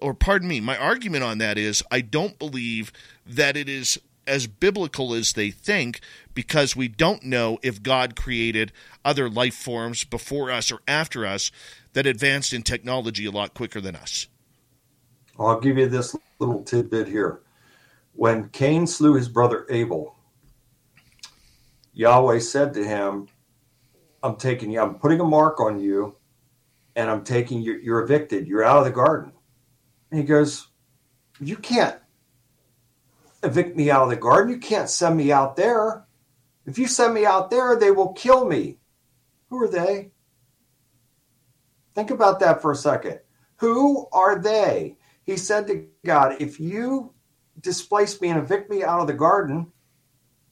or 0.00 0.14
pardon 0.14 0.48
me, 0.48 0.60
my 0.60 0.76
argument 0.76 1.22
on 1.22 1.38
that 1.38 1.56
is 1.56 1.82
I 1.90 2.00
don't 2.00 2.38
believe 2.38 2.92
that 3.24 3.56
it 3.56 3.68
is 3.68 4.00
as 4.26 4.46
biblical 4.46 5.14
as 5.14 5.32
they 5.32 5.50
think 5.50 6.00
because 6.34 6.76
we 6.76 6.88
don't 6.88 7.24
know 7.24 7.58
if 7.62 7.82
God 7.82 8.16
created 8.16 8.72
other 9.04 9.28
life 9.28 9.54
forms 9.54 10.04
before 10.04 10.50
us 10.50 10.70
or 10.70 10.80
after 10.86 11.26
us 11.26 11.50
that 11.92 12.06
advanced 12.06 12.52
in 12.52 12.62
technology 12.62 13.26
a 13.26 13.30
lot 13.30 13.54
quicker 13.54 13.80
than 13.80 13.96
us. 13.96 14.26
I'll 15.38 15.60
give 15.60 15.78
you 15.78 15.88
this 15.88 16.14
little 16.38 16.62
tidbit 16.62 17.08
here. 17.08 17.40
When 18.14 18.48
Cain 18.50 18.86
slew 18.86 19.14
his 19.14 19.28
brother 19.28 19.66
Abel, 19.70 20.14
Yahweh 21.94 22.38
said 22.40 22.74
to 22.74 22.84
him, 22.84 23.28
I'm 24.22 24.36
taking 24.36 24.70
you, 24.70 24.80
I'm 24.80 24.96
putting 24.96 25.20
a 25.20 25.24
mark 25.24 25.60
on 25.60 25.80
you, 25.80 26.14
and 26.96 27.10
I'm 27.10 27.24
taking 27.24 27.62
you, 27.62 27.74
you're 27.74 28.02
evicted, 28.02 28.46
you're 28.46 28.64
out 28.64 28.78
of 28.78 28.84
the 28.84 28.90
garden. 28.90 29.32
And 30.10 30.20
he 30.20 30.26
goes, 30.26 30.68
You 31.40 31.56
can't 31.56 31.96
evict 33.42 33.76
me 33.76 33.90
out 33.90 34.02
of 34.02 34.10
the 34.10 34.16
garden. 34.16 34.52
You 34.52 34.58
can't 34.58 34.88
send 34.88 35.16
me 35.16 35.32
out 35.32 35.56
there. 35.56 36.06
If 36.66 36.78
you 36.78 36.86
send 36.86 37.14
me 37.14 37.24
out 37.24 37.50
there, 37.50 37.76
they 37.76 37.90
will 37.90 38.12
kill 38.12 38.44
me. 38.44 38.78
Who 39.48 39.62
are 39.62 39.68
they? 39.68 40.12
Think 41.94 42.10
about 42.10 42.40
that 42.40 42.62
for 42.62 42.72
a 42.72 42.76
second. 42.76 43.20
Who 43.56 44.08
are 44.12 44.40
they? 44.40 44.96
He 45.24 45.36
said 45.36 45.66
to 45.66 45.86
God, 46.04 46.36
If 46.40 46.58
you 46.60 47.12
displace 47.60 48.20
me 48.20 48.28
and 48.28 48.38
evict 48.38 48.70
me 48.70 48.82
out 48.82 49.00
of 49.00 49.06
the 49.06 49.12
garden, 49.12 49.70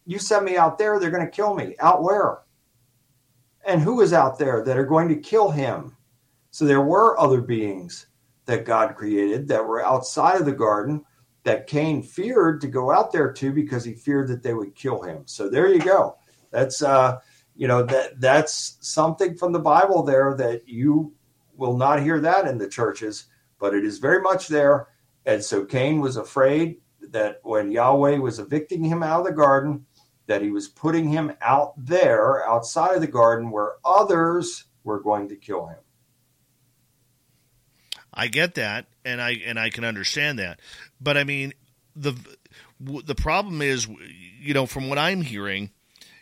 you 0.07 0.19
send 0.19 0.45
me 0.45 0.57
out 0.57 0.79
there, 0.79 0.99
they're 0.99 1.11
going 1.11 1.25
to 1.25 1.31
kill 1.31 1.55
me. 1.55 1.77
Out 1.81 2.03
where? 2.03 2.41
And 3.67 3.81
who 3.81 4.01
is 4.01 4.12
out 4.12 4.39
there 4.39 4.65
that 4.65 4.79
are 4.79 4.87
going 4.87 5.09
to 5.09 5.17
kill 5.17 5.51
him? 5.51 5.97
So 6.51 6.64
there 6.64 6.81
were 6.81 7.18
other 7.18 7.40
beings 7.40 8.06
that 8.47 8.64
God 8.64 8.97
created 8.97 9.48
that 9.48 9.64
were 9.64 9.85
outside 9.85 10.40
of 10.40 10.47
the 10.47 10.52
garden 10.52 11.05
that 11.44 11.66
Cain 11.66 12.02
feared 12.02 12.60
to 12.60 12.68
go 12.68 12.90
out 12.90 13.12
there 13.12 13.32
to 13.32 13.52
because 13.52 13.85
he 13.85 13.94
feared 13.94 14.28
that 14.28 14.43
they 14.43 14.55
would 14.55 14.74
kill 14.74 15.02
him. 15.02 15.22
So 15.27 15.48
there 15.48 15.68
you 15.68 15.81
go. 15.81 16.16
That's 16.51 16.82
uh 16.82 17.18
you 17.56 17.68
know 17.68 17.82
that 17.85 18.20
that's 18.20 18.78
something 18.81 19.36
from 19.36 19.52
the 19.52 19.59
Bible 19.59 20.02
there 20.02 20.35
that 20.36 20.68
you 20.68 21.12
will 21.56 21.77
not 21.77 22.02
hear 22.02 22.20
that 22.20 22.47
in 22.47 22.59
the 22.59 22.68
churches 22.68 23.27
but 23.60 23.74
it 23.74 23.85
is 23.85 23.98
very 23.98 24.20
much 24.20 24.48
there. 24.48 24.89
And 25.27 25.44
so 25.44 25.64
Cain 25.64 26.01
was 26.01 26.16
afraid 26.16 26.78
that 27.10 27.39
when 27.44 27.70
Yahweh 27.70 28.16
was 28.16 28.40
evicting 28.40 28.82
him 28.82 29.02
out 29.05 29.20
of 29.20 29.27
the 29.27 29.32
garden, 29.32 29.86
that 30.27 30.43
he 30.43 30.51
was 30.51 30.68
putting 30.68 31.09
him 31.09 31.32
out 31.43 31.74
there, 31.77 32.44
outside 32.48 32.94
of 32.94 33.01
the 33.02 33.06
garden, 33.06 33.51
where 33.51 33.74
others 33.85 34.64
were 34.82 35.01
going 35.01 35.28
to 35.28 35.36
kill 35.36 35.66
him. 35.66 35.78
I 38.12 38.28
get 38.28 38.55
that, 38.55 38.87
and 39.05 39.20
I 39.20 39.32
and 39.45 39.59
I 39.59 39.70
can 39.70 39.85
understand 39.85 40.39
that, 40.39 40.61
but 41.01 41.16
I 41.16 41.24
mean 41.24 41.53
the 41.95 42.15
the 42.81 43.15
problem 43.15 43.61
is, 43.62 43.87
you 44.41 44.55
know, 44.55 44.66
from 44.66 44.89
what 44.89 44.99
I'm 44.99 45.20
hearing, 45.20 45.70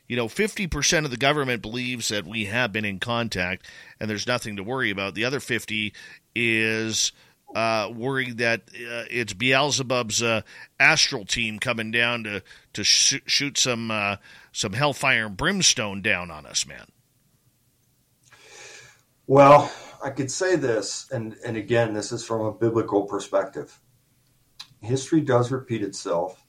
you 0.08 0.16
know, 0.16 0.26
50% 0.26 1.04
of 1.04 1.10
the 1.10 1.16
government 1.16 1.62
believes 1.62 2.08
that 2.08 2.26
we 2.26 2.46
have 2.46 2.72
been 2.72 2.84
in 2.84 2.98
contact 2.98 3.66
and 4.00 4.10
there's 4.10 4.26
nothing 4.26 4.56
to 4.56 4.64
worry 4.64 4.90
about. 4.90 5.14
The 5.14 5.24
other 5.24 5.38
50 5.38 5.92
is 6.34 7.12
uh, 7.54 7.90
worried 7.94 8.38
that 8.38 8.62
uh, 8.74 9.04
it's 9.10 9.34
Beelzebub's 9.34 10.22
uh, 10.22 10.42
astral 10.80 11.24
team 11.24 11.58
coming 11.58 11.90
down 11.90 12.24
to 12.24 12.42
to 12.74 12.84
sh- 12.84 13.20
shoot 13.26 13.56
some 13.58 13.90
uh, 13.90 14.16
some 14.52 14.72
hellfire 14.72 15.26
and 15.26 15.36
brimstone 15.36 16.02
down 16.02 16.30
on 16.30 16.44
us, 16.44 16.66
man. 16.66 16.86
Well, 19.26 19.70
I 20.02 20.10
could 20.10 20.30
say 20.30 20.56
this, 20.56 21.10
and, 21.10 21.36
and 21.44 21.56
again, 21.56 21.92
this 21.92 22.12
is 22.12 22.24
from 22.24 22.42
a 22.42 22.52
biblical 22.52 23.02
perspective. 23.02 23.80
History 24.80 25.20
does 25.20 25.50
repeat 25.50 25.82
itself. 25.82 26.44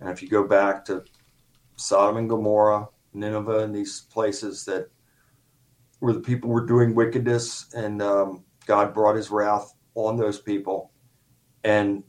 And 0.00 0.10
if 0.10 0.22
you 0.22 0.28
go 0.28 0.46
back 0.46 0.84
to 0.86 1.04
Sodom 1.76 2.18
and 2.18 2.28
Gomorrah, 2.28 2.88
Nineveh, 3.14 3.60
and 3.60 3.74
these 3.74 4.00
places 4.00 4.64
that 4.66 4.90
where 6.00 6.12
the 6.12 6.20
people 6.20 6.50
were 6.50 6.66
doing 6.66 6.94
wickedness, 6.94 7.72
and 7.74 8.02
um, 8.02 8.44
God 8.66 8.92
brought 8.92 9.16
his 9.16 9.30
wrath 9.30 9.74
on 9.94 10.16
those 10.16 10.40
people. 10.40 10.92
And 11.64 12.04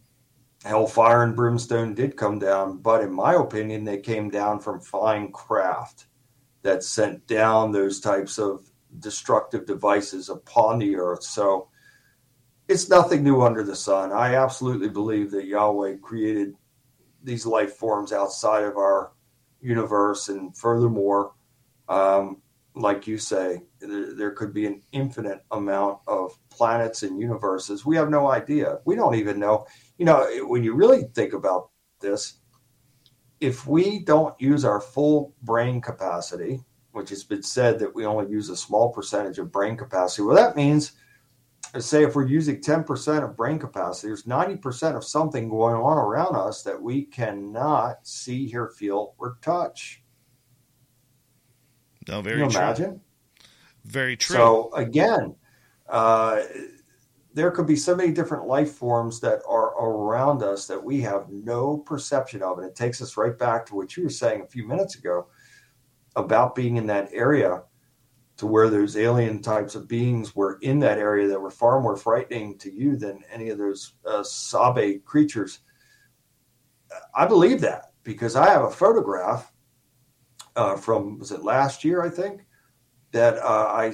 hellfire 0.66 1.24
and 1.24 1.36
brimstone 1.36 1.94
did 1.94 2.18
come 2.18 2.40
down, 2.40 2.80
but 2.80 3.02
in 3.02 3.14
my 3.14 3.36
opinion, 3.36 3.86
they 3.86 4.00
came 4.00 4.30
down 4.30 4.60
from 4.60 4.82
fine 4.82 5.32
craft 5.32 6.08
that 6.64 6.84
sent 6.84 7.26
down 7.28 7.72
those 7.72 8.02
types 8.02 8.38
of 8.38 8.67
destructive 9.00 9.66
devices 9.66 10.30
upon 10.30 10.80
the 10.80 10.96
earth. 10.96 11.24
So 11.24 11.70
it's 12.68 12.90
nothing 12.90 13.24
new 13.24 13.42
under 13.42 13.64
the 13.64 13.76
sun. 13.76 14.12
I 14.12 14.36
absolutely 14.36 14.90
believe 14.90 15.32
that 15.32 15.46
Yahweh 15.46 15.98
created 16.02 16.56
these 17.24 17.46
life 17.46 17.76
forms 17.76 18.12
outside 18.12 18.64
of 18.64 18.78
our 18.78 19.12
universe. 19.62 20.30
And 20.30 20.56
furthermore, 20.58 21.34
um, 21.90 22.42
like 22.76 23.08
you 23.08 23.18
say, 23.18 23.62
there, 23.80 24.14
there, 24.14 24.32
could 24.32 24.54
be 24.54 24.66
an 24.66 24.82
infinite 24.92 25.44
amount 25.52 26.00
of 26.08 26.38
planets 26.50 27.04
and 27.04 27.20
universes. 27.20 27.86
We 27.86 27.96
have 27.96 28.10
no 28.10 28.30
idea. 28.30 28.80
We 28.86 28.96
don't 28.96 29.16
even 29.16 29.40
know. 29.40 29.66
You 29.98 30.06
know, 30.06 30.28
when 30.44 30.64
you 30.64 30.76
really 30.76 31.04
think 31.16 31.34
about 31.34 31.70
this, 32.00 32.40
if 33.40 33.66
we 33.66 34.00
don't 34.00 34.40
use 34.40 34.66
our 34.66 34.82
full 34.82 35.34
brain 35.44 35.82
capacity, 35.82 36.64
which 36.98 37.10
has 37.12 37.24
been 37.24 37.44
said 37.44 37.78
that 37.80 37.94
we 37.94 38.06
only 38.06 38.30
use 38.30 38.50
a 38.50 38.58
small 38.58 38.90
percentage 38.90 39.38
of 39.38 39.52
brain 39.52 39.78
capacity, 39.78 40.24
well, 40.24 40.36
that 40.36 40.56
means, 40.56 40.94
say, 41.78 42.04
if 42.04 42.16
we're 42.16 42.26
using 42.26 42.60
10% 42.60 43.24
of 43.24 43.38
brain 43.38 43.60
capacity, 43.60 44.08
there's 44.08 44.24
90% 44.24 44.98
of 44.98 45.04
something 45.04 45.48
going 45.48 45.76
on 45.76 45.98
around 45.98 46.36
us 46.36 46.64
that 46.64 46.82
we 46.82 47.04
cannot 47.04 48.06
see, 48.06 48.48
hear, 48.48 48.68
feel, 48.70 49.14
or 49.20 49.38
touch. 49.44 50.02
No, 52.08 52.22
very 52.22 52.38
Can 52.38 52.46
you 52.46 52.52
true. 52.52 52.62
imagine? 52.62 53.02
Very 53.86 54.18
true. 54.18 54.36
So 54.36 54.74
again, 54.74 55.36
uh, 55.88 56.42
there 57.34 57.52
could 57.52 57.68
be 57.68 57.76
so 57.76 57.96
many 57.96 58.12
different 58.12 58.48
life 58.48 58.72
forms 58.72 59.20
that 59.20 59.42
are 59.48 59.80
around 59.80 60.42
us 60.42 60.66
that 60.66 60.84
we 60.84 61.00
have 61.02 61.30
no 61.30 61.78
perception 61.78 62.42
of, 62.42 62.58
and 62.58 62.68
it 62.68 62.76
takes 62.76 63.04
us 63.04 63.18
right 63.18 63.38
back 63.38 63.68
to 63.68 63.76
what 63.76 63.96
you 63.96 64.04
were 64.04 64.10
saying 64.10 64.42
a 64.42 64.48
few 64.48 64.68
minutes 64.68 64.96
ago 64.96 65.28
about 66.18 66.56
being 66.56 66.76
in 66.76 66.88
that 66.88 67.10
area 67.14 67.64
to 68.36 68.46
where 68.46 68.70
those 68.70 68.98
alien 68.98 69.42
types 69.42 69.76
of 69.76 69.88
beings 69.88 70.36
were 70.36 70.60
in 70.62 70.80
that 70.80 70.98
area 70.98 71.28
that 71.28 71.40
were 71.40 71.50
far 71.50 71.80
more 71.82 71.96
frightening 71.96 72.58
to 72.58 72.72
you 72.72 72.98
than 72.98 73.24
any 73.32 73.50
of 73.50 73.58
those 73.58 73.94
uh, 74.06 74.24
Sabe 74.24 75.04
creatures. 75.06 75.62
I 77.16 77.26
believe 77.26 77.62
that 77.62 77.94
because 78.04 78.36
I 78.36 78.50
have 78.50 78.64
a 78.64 78.70
photograph 78.70 79.52
uh, 80.56 80.76
from 80.76 81.20
was 81.20 81.32
it 81.32 81.44
last 81.44 81.84
year 81.84 82.02
I 82.02 82.10
think 82.10 82.46
that 83.12 83.38
uh, 83.38 83.72
I 83.72 83.94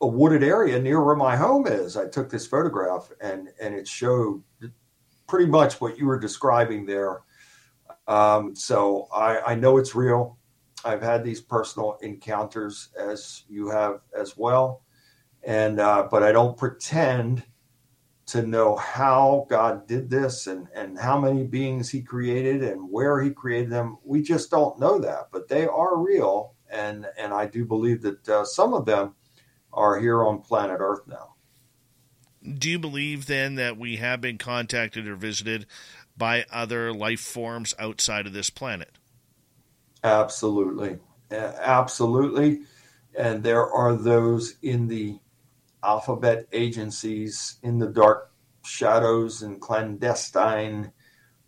a 0.00 0.06
wooded 0.06 0.42
area 0.42 0.80
near 0.80 1.04
where 1.04 1.16
my 1.16 1.36
home 1.36 1.66
is. 1.66 1.96
I 1.96 2.08
took 2.08 2.30
this 2.30 2.46
photograph 2.46 3.10
and 3.20 3.48
and 3.60 3.74
it 3.74 3.86
showed 3.86 4.42
pretty 5.28 5.46
much 5.46 5.80
what 5.80 5.98
you 5.98 6.06
were 6.06 6.18
describing 6.18 6.86
there. 6.86 7.22
Um, 8.08 8.54
so 8.56 9.08
I, 9.14 9.40
I 9.40 9.54
know 9.54 9.78
it's 9.78 9.94
real. 9.94 10.39
I've 10.84 11.02
had 11.02 11.24
these 11.24 11.40
personal 11.40 11.98
encounters 12.02 12.88
as 12.98 13.44
you 13.48 13.68
have 13.70 14.00
as 14.16 14.36
well, 14.36 14.82
and 15.42 15.80
uh, 15.80 16.08
but 16.10 16.22
I 16.22 16.32
don't 16.32 16.56
pretend 16.56 17.44
to 18.26 18.46
know 18.46 18.76
how 18.76 19.46
God 19.50 19.86
did 19.86 20.08
this 20.08 20.46
and 20.46 20.68
and 20.74 20.98
how 20.98 21.18
many 21.20 21.44
beings 21.44 21.90
He 21.90 22.00
created 22.00 22.62
and 22.62 22.90
where 22.90 23.20
He 23.20 23.30
created 23.30 23.70
them. 23.70 23.98
We 24.04 24.22
just 24.22 24.50
don't 24.50 24.78
know 24.78 24.98
that, 24.98 25.28
but 25.32 25.48
they 25.48 25.66
are 25.66 25.98
real, 25.98 26.54
and 26.70 27.06
and 27.18 27.32
I 27.32 27.46
do 27.46 27.64
believe 27.64 28.02
that 28.02 28.28
uh, 28.28 28.44
some 28.44 28.72
of 28.72 28.86
them 28.86 29.14
are 29.72 29.98
here 29.98 30.24
on 30.24 30.40
planet 30.40 30.78
Earth 30.80 31.06
now. 31.06 31.34
Do 32.58 32.70
you 32.70 32.78
believe 32.78 33.26
then 33.26 33.56
that 33.56 33.76
we 33.76 33.96
have 33.96 34.20
been 34.20 34.38
contacted 34.38 35.06
or 35.06 35.14
visited 35.14 35.66
by 36.16 36.46
other 36.50 36.92
life 36.92 37.20
forms 37.20 37.74
outside 37.78 38.26
of 38.26 38.32
this 38.32 38.48
planet? 38.48 38.96
Absolutely. 40.04 40.98
Absolutely. 41.30 42.62
And 43.16 43.42
there 43.42 43.70
are 43.70 43.94
those 43.96 44.54
in 44.62 44.86
the 44.86 45.18
alphabet 45.82 46.46
agencies 46.52 47.56
in 47.62 47.78
the 47.78 47.86
dark 47.88 48.32
shadows 48.64 49.42
and 49.42 49.60
clandestine 49.60 50.92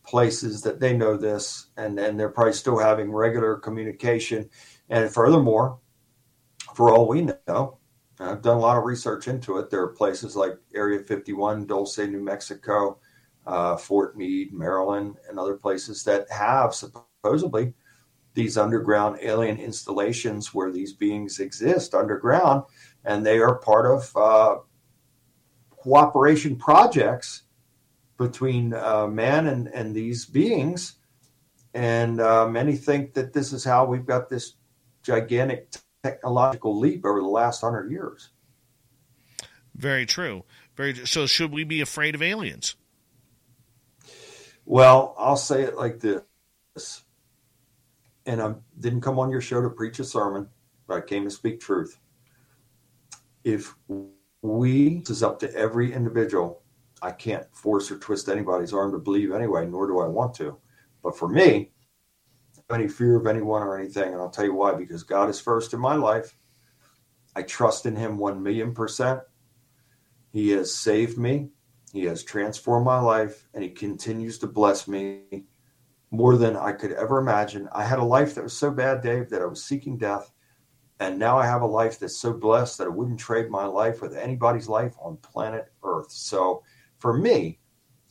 places 0.05 0.62
that 0.62 0.81
they 0.81 0.97
know 0.97 1.16
this 1.16 1.69
and, 1.77 1.99
and 1.99 2.19
they're 2.19 2.29
probably 2.31 2.53
still 2.53 2.79
having 2.79 3.12
regular 3.12 3.57
communication. 3.57 4.49
And 4.89 5.12
furthermore, 5.12 5.79
for 6.74 6.91
all 6.91 7.07
we 7.09 7.23
know, 7.47 7.79
I've 8.19 8.43
done 8.43 8.57
a 8.57 8.61
lot 8.61 8.79
of 8.79 8.85
research 8.85 9.29
into 9.29 9.59
it. 9.59 9.70
There 9.70 9.83
are 9.83 9.89
places 9.89 10.37
like 10.37 10.57
Area 10.74 11.01
51, 11.01 11.66
Dulce, 11.66 11.99
New 11.99 12.23
Mexico, 12.23 12.99
uh, 13.47 13.77
Fort 13.77 14.16
Meade, 14.16 14.53
Maryland, 14.53 15.16
and 15.29 15.39
other 15.39 15.57
places 15.57 16.05
that 16.05 16.31
have 16.31 16.74
supposedly 16.74 17.74
these 18.34 18.56
underground 18.56 19.18
alien 19.20 19.59
installations 19.59 20.54
where 20.54 20.70
these 20.70 20.92
beings 20.92 21.38
exist 21.38 21.94
underground, 21.94 22.64
and 23.04 23.24
they 23.24 23.38
are 23.38 23.56
part 23.56 23.86
of 23.86 24.16
uh, 24.16 24.56
cooperation 25.70 26.56
projects 26.56 27.42
between 28.16 28.72
uh, 28.74 29.06
man 29.06 29.46
and, 29.46 29.68
and 29.68 29.94
these 29.94 30.24
beings. 30.24 30.94
And 31.74 32.20
uh, 32.20 32.48
many 32.48 32.76
think 32.76 33.14
that 33.14 33.32
this 33.32 33.52
is 33.52 33.64
how 33.64 33.84
we've 33.86 34.06
got 34.06 34.28
this 34.28 34.54
gigantic 35.02 35.72
technological 36.02 36.78
leap 36.78 37.04
over 37.04 37.20
the 37.20 37.26
last 37.26 37.60
hundred 37.60 37.90
years. 37.90 38.30
Very 39.74 40.06
true. 40.06 40.44
Very 40.76 40.94
so. 41.06 41.26
Should 41.26 41.50
we 41.50 41.64
be 41.64 41.80
afraid 41.80 42.14
of 42.14 42.22
aliens? 42.22 42.76
Well, 44.64 45.14
I'll 45.18 45.36
say 45.36 45.62
it 45.62 45.76
like 45.76 46.00
this 46.00 47.02
and 48.27 48.40
I 48.40 48.55
didn't 48.81 49.01
come 49.01 49.19
on 49.19 49.31
your 49.31 49.40
show 49.40 49.61
to 49.61 49.70
preach 49.70 49.99
a 49.99 50.05
sermon, 50.05 50.49
but 50.86 50.97
I 50.97 51.01
came 51.01 51.24
to 51.24 51.31
speak 51.31 51.61
truth. 51.61 51.99
If 53.44 53.74
we, 54.43 54.99
this 54.99 55.11
is 55.11 55.23
up 55.23 55.39
to 55.40 55.55
every 55.55 55.93
individual, 55.93 56.62
I 57.01 57.11
can't 57.11 57.47
force 57.55 57.90
or 57.90 57.99
twist 57.99 58.28
anybody's 58.28 58.73
arm 58.73 58.93
to 58.93 58.99
believe 58.99 59.32
anyway, 59.32 59.66
nor 59.66 59.86
do 59.86 60.01
I 60.01 60.07
want 60.07 60.35
to. 60.35 60.57
But 61.03 61.19
for 61.19 61.28
me, 61.28 61.73
any 62.70 62.89
fear 62.89 63.16
of 63.16 63.27
anyone 63.27 63.62
or 63.62 63.78
anything, 63.78 64.12
and 64.12 64.20
I'll 64.23 64.31
tell 64.31 64.44
you 64.44 64.55
why, 64.55 64.74
because 64.74 65.03
God 65.03 65.28
is 65.28 65.40
first 65.40 65.74
in 65.74 65.81
my 65.81 65.94
life. 65.94 66.36
I 67.35 67.43
trust 67.43 67.86
in 67.86 67.97
Him 67.97 68.19
1 68.19 68.43
million 68.43 68.73
percent. 68.74 69.20
He 70.32 70.51
has 70.51 70.74
saved 70.74 71.19
me, 71.19 71.51
He 71.93 72.05
has 72.05 72.23
transformed 72.23 72.86
my 72.86 73.01
life, 73.01 73.49
and 73.53 73.62
He 73.62 73.70
continues 73.70 74.39
to 74.39 74.47
bless 74.47 74.86
me 74.86 75.44
more 76.12 76.36
than 76.36 76.56
I 76.56 76.72
could 76.72 76.93
ever 76.93 77.18
imagine. 77.18 77.68
I 77.72 77.84
had 77.84 77.98
a 77.98 78.05
life 78.05 78.34
that 78.34 78.44
was 78.44 78.52
so 78.52 78.70
bad, 78.70 79.02
Dave, 79.02 79.30
that 79.30 79.40
I 79.40 79.47
was 79.47 79.64
seeking 79.64 79.97
death. 79.97 80.30
And 81.01 81.18
now 81.18 81.39
I 81.39 81.47
have 81.47 81.62
a 81.62 81.66
life 81.66 81.98
that's 81.98 82.16
so 82.16 82.34
blessed 82.34 82.78
that 82.78 82.84
I 82.84 82.90
wouldn't 82.90 83.18
trade 83.18 83.51
my 83.51 83.64
life 83.64 84.02
with 84.02 84.14
anybody's 84.14 84.68
life 84.68 84.94
on 85.01 85.16
planet 85.16 85.72
Earth. 85.82 86.12
So 86.12 86.62
for 86.98 87.16
me, 87.16 87.59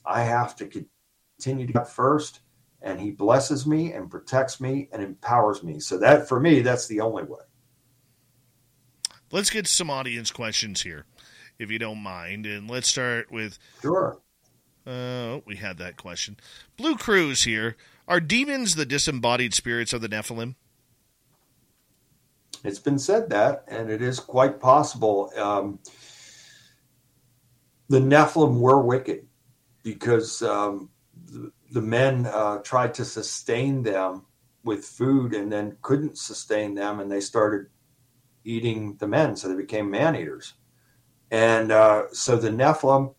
I 0.04 0.24
have 0.24 0.56
to 0.56 0.66
continue 0.66 1.66
to 1.66 1.72
get 1.72 1.88
first, 1.88 2.40
and 2.82 3.00
He 3.00 3.12
blesses 3.12 3.66
me 3.68 3.92
and 3.92 4.10
protects 4.10 4.60
me 4.60 4.88
and 4.92 5.00
empowers 5.00 5.62
me. 5.62 5.78
So 5.78 5.96
that 5.98 6.28
for 6.28 6.40
me, 6.40 6.60
that's 6.60 6.88
the 6.88 7.00
only 7.00 7.22
way. 7.22 7.40
Let's 9.30 9.48
get 9.48 9.68
some 9.68 9.88
audience 9.88 10.32
questions 10.32 10.82
here, 10.82 11.06
if 11.58 11.70
you 11.70 11.78
don't 11.78 12.02
mind. 12.02 12.46
And 12.46 12.68
let's 12.68 12.88
start 12.88 13.30
with. 13.30 13.58
Sure. 13.80 14.20
Uh, 14.84 15.38
we 15.46 15.54
had 15.56 15.78
that 15.78 15.96
question. 15.96 16.36
Blue 16.76 16.96
Cruise 16.96 17.44
here. 17.44 17.76
Are 18.08 18.20
demons 18.20 18.74
the 18.74 18.86
disembodied 18.86 19.54
spirits 19.54 19.92
of 19.92 20.00
the 20.00 20.08
Nephilim? 20.08 20.56
It's 22.64 22.78
been 22.78 22.98
said 22.98 23.30
that, 23.30 23.64
and 23.68 23.90
it 23.90 24.02
is 24.02 24.20
quite 24.20 24.60
possible. 24.60 25.32
Um, 25.36 25.78
the 27.88 28.00
Nephilim 28.00 28.60
were 28.60 28.80
wicked 28.80 29.26
because 29.82 30.42
um, 30.42 30.90
the, 31.26 31.52
the, 31.72 31.82
men 31.82 32.26
uh, 32.26 32.58
tried 32.58 32.94
to 32.94 33.04
sustain 33.04 33.82
them 33.82 34.26
with 34.64 34.84
food 34.84 35.34
and 35.34 35.50
then 35.50 35.76
couldn't 35.82 36.18
sustain 36.18 36.74
them, 36.74 37.00
and 37.00 37.10
they 37.10 37.20
started 37.20 37.66
eating 38.44 38.96
the 38.96 39.08
men, 39.08 39.36
so 39.36 39.48
they 39.48 39.56
became 39.56 39.90
man 39.90 40.14
eaters. 40.14 40.54
And 41.30 41.72
uh, 41.72 42.04
so 42.12 42.36
the 42.36 42.50
Nephilim, 42.50 43.14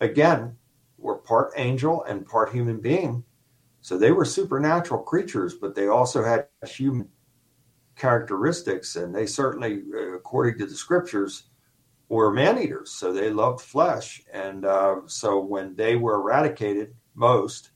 again, 0.00 0.56
were 0.98 1.16
part 1.16 1.52
angel 1.56 2.02
and 2.04 2.26
part 2.26 2.52
human 2.52 2.80
being 2.80 3.24
so 3.84 3.98
they 3.98 4.12
were 4.12 4.24
supernatural 4.24 5.02
creatures, 5.02 5.56
but 5.60 5.74
they 5.74 5.88
also 5.88 6.24
had 6.24 6.46
human 6.66 7.06
characteristics. 7.96 8.96
And 8.96 9.14
they 9.14 9.26
certainly, 9.26 9.82
uh, 9.94 10.14
according 10.14 10.58
to 10.60 10.64
the 10.64 10.74
scriptures, 10.74 11.50
were 12.08 12.32
man 12.32 12.58
eaters, 12.58 12.92
so 12.92 13.12
they 13.12 13.28
loved 13.28 13.60
flesh. 13.60 14.22
And 14.32 14.64
uh, 14.64 15.00
so 15.04 15.38
when 15.38 15.76
they 15.76 15.96
were 15.96 16.14
eradicated 16.14 16.94
most 17.14 17.72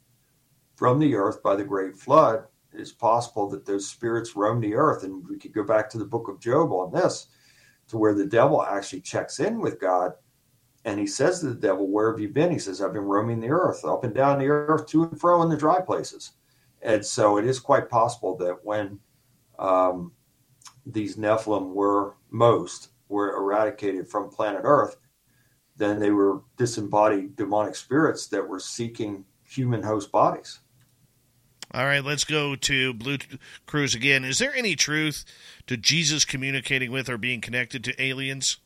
from 0.77 0.99
the 0.99 1.15
earth 1.15 1.43
by 1.43 1.55
the 1.57 1.65
great 1.65 1.95
flood, 1.95 2.45
it 2.73 2.81
is 2.81 2.91
possible 2.91 3.47
that 3.51 3.67
those 3.67 3.87
spirits 3.87 4.35
roam 4.35 4.63
the 4.63 4.77
earth. 4.77 5.05
And 5.05 5.23
we 5.29 5.37
could 5.37 5.53
go 5.53 5.63
back 5.63 5.91
to 5.91 5.99
the 5.99 6.07
book 6.07 6.29
of 6.29 6.41
Job 6.41 6.73
on 6.73 6.91
this, 6.91 7.27
to 7.89 7.99
where 7.99 8.15
the 8.15 8.25
devil 8.25 8.63
actually 8.63 9.03
checks 9.03 9.41
in 9.41 9.61
with 9.61 9.79
God. 9.79 10.13
And 10.85 10.99
he 10.99 11.07
says 11.07 11.41
to 11.41 11.49
the 11.49 11.55
devil, 11.55 11.89
Where 11.89 12.11
have 12.11 12.21
you 12.21 12.29
been? 12.29 12.51
He 12.51 12.59
says, 12.59 12.81
I've 12.81 12.93
been 12.93 13.03
roaming 13.03 13.41
the 13.41 13.51
earth, 13.51 13.85
up 13.85 14.05
and 14.05 14.15
down 14.15 14.39
the 14.39 14.49
earth, 14.49 14.87
to 14.89 15.05
and 15.05 15.21
fro 15.21 15.43
in 15.43 15.49
the 15.49 15.57
dry 15.57 15.81
places. 15.81 16.33
And 16.83 17.05
so 17.05 17.39
it 17.39 17.45
is 17.45 17.59
quite 17.59 17.91
possible 17.91 18.37
that 18.39 18.65
when 18.65 19.01
um, 19.59 20.13
these 20.87 21.17
Nephilim 21.17 21.73
were 21.73 22.15
most 22.31 22.91
were 23.09 23.35
eradicated 23.35 24.09
from 24.09 24.31
planet 24.31 24.63
Earth, 24.65 24.97
then 25.77 25.99
they 25.99 26.11
were 26.11 26.43
disembodied 26.57 27.37
demonic 27.37 27.75
spirits 27.75 28.27
that 28.29 28.47
were 28.47 28.61
seeking 28.61 29.25
human 29.45 29.83
host 29.83 30.13
bodies. 30.13 30.61
All 31.73 31.85
right, 31.85 32.05
let's 32.05 32.25
go 32.25 32.57
to 32.57 32.95
Blue 32.95 33.19
Cruise 33.67 33.95
again. 33.95 34.25
Is 34.25 34.39
there 34.39 34.55
any 34.55 34.75
truth 34.75 35.25
to 35.67 35.77
Jesus 35.77 36.25
communicating 36.25 36.91
with 36.91 37.09
or 37.09 37.19
being 37.19 37.41
connected 37.41 37.85
to 37.85 38.03
aliens? 38.03 38.59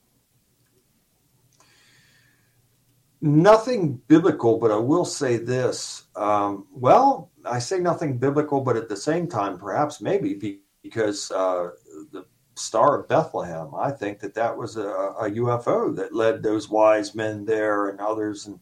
Nothing 3.23 4.01
biblical, 4.09 4.59
but 4.59 4.71
I 4.71 4.77
will 4.77 5.05
say 5.05 5.37
this. 5.37 6.05
Um, 6.17 6.67
well, 6.73 7.31
I 7.45 7.61
say 7.61 7.79
nothing 7.79 8.19
biblical, 8.19 8.61
but 8.61 8.77
at 8.77 8.89
the 8.89 8.97
same 8.97 9.29
time, 9.29 9.59
perhaps 9.59 10.01
maybe 10.01 10.61
because 10.83 11.31
uh, 11.31 11.71
the 12.11 12.27
Star 12.57 13.01
of 13.01 13.09
Bethlehem, 13.09 13.71
I 13.75 13.93
think 13.93 14.19
that 14.21 14.35
that 14.35 14.57
was 14.57 14.77
a, 14.77 14.89
a, 14.89 15.31
UFO 15.31 15.95
that 15.97 16.15
led 16.15 16.43
those 16.43 16.69
wise 16.69 17.15
men 17.15 17.45
there 17.45 17.89
and 17.89 18.01
others. 18.01 18.47
And 18.47 18.59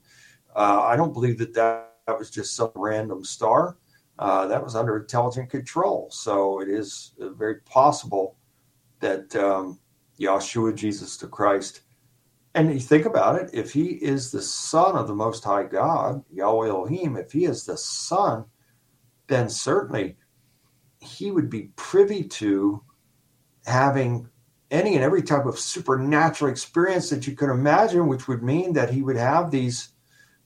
uh, 0.55 0.83
I 0.83 0.95
don't 0.95 1.13
believe 1.13 1.39
that, 1.39 1.55
that 1.55 1.91
that 2.07 2.19
was 2.19 2.31
just 2.31 2.57
some 2.57 2.73
random 2.75 3.25
star. 3.25 3.77
Uh, 4.19 4.47
that 4.49 4.63
was 4.63 4.75
under 4.75 4.99
intelligent 4.99 5.49
control. 5.49 6.09
So 6.11 6.61
it 6.61 6.69
is 6.69 7.13
very 7.19 7.61
possible 7.61 8.37
that 8.99 9.35
um, 9.37 9.79
Yahshua, 10.19 10.75
Jesus 10.75 11.17
the 11.17 11.29
Christ, 11.29 11.83
and 12.55 12.73
you 12.73 12.81
think 12.81 13.07
about 13.07 13.37
it, 13.37 13.51
if 13.53 13.73
he 13.73 13.87
is 13.87 14.31
the 14.31 14.43
son 14.43 14.97
of 14.97 15.07
the 15.07 15.15
Most 15.15 15.45
High 15.45 15.65
God, 15.65 16.25
Yahweh 16.33 16.69
Elohim, 16.69 17.17
if 17.17 17.33
he 17.33 17.45
is 17.45 17.65
the 17.65 17.77
son, 17.77 18.45
then 19.29 19.49
certainly 19.49 20.17
he 21.01 21.31
would 21.31 21.49
be 21.49 21.71
privy 21.77 22.25
to 22.25 22.83
having 23.67 24.29
any 24.71 24.95
and 24.95 25.05
every 25.05 25.23
type 25.23 25.47
of 25.47 25.59
supernatural 25.59 26.51
experience 26.51 27.11
that 27.11 27.27
you 27.27 27.35
could 27.35 27.51
imagine, 27.51 28.07
which 28.09 28.29
would 28.29 28.43
mean 28.43 28.73
that 28.73 28.91
he 28.91 29.03
would 29.03 29.17
have 29.17 29.51
these 29.51 29.91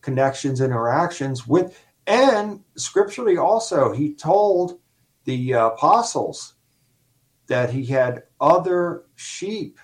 connections, 0.00 0.60
interactions 0.60 1.46
with, 1.46 1.78
and 2.06 2.60
scripturally 2.76 3.36
also, 3.36 3.92
he 3.92 4.14
told 4.14 4.78
the 5.24 5.54
uh, 5.54 5.68
apostles 5.68 6.54
that 7.46 7.70
he 7.70 7.86
had 7.86 8.24
other 8.40 9.04
sheep 9.14 9.78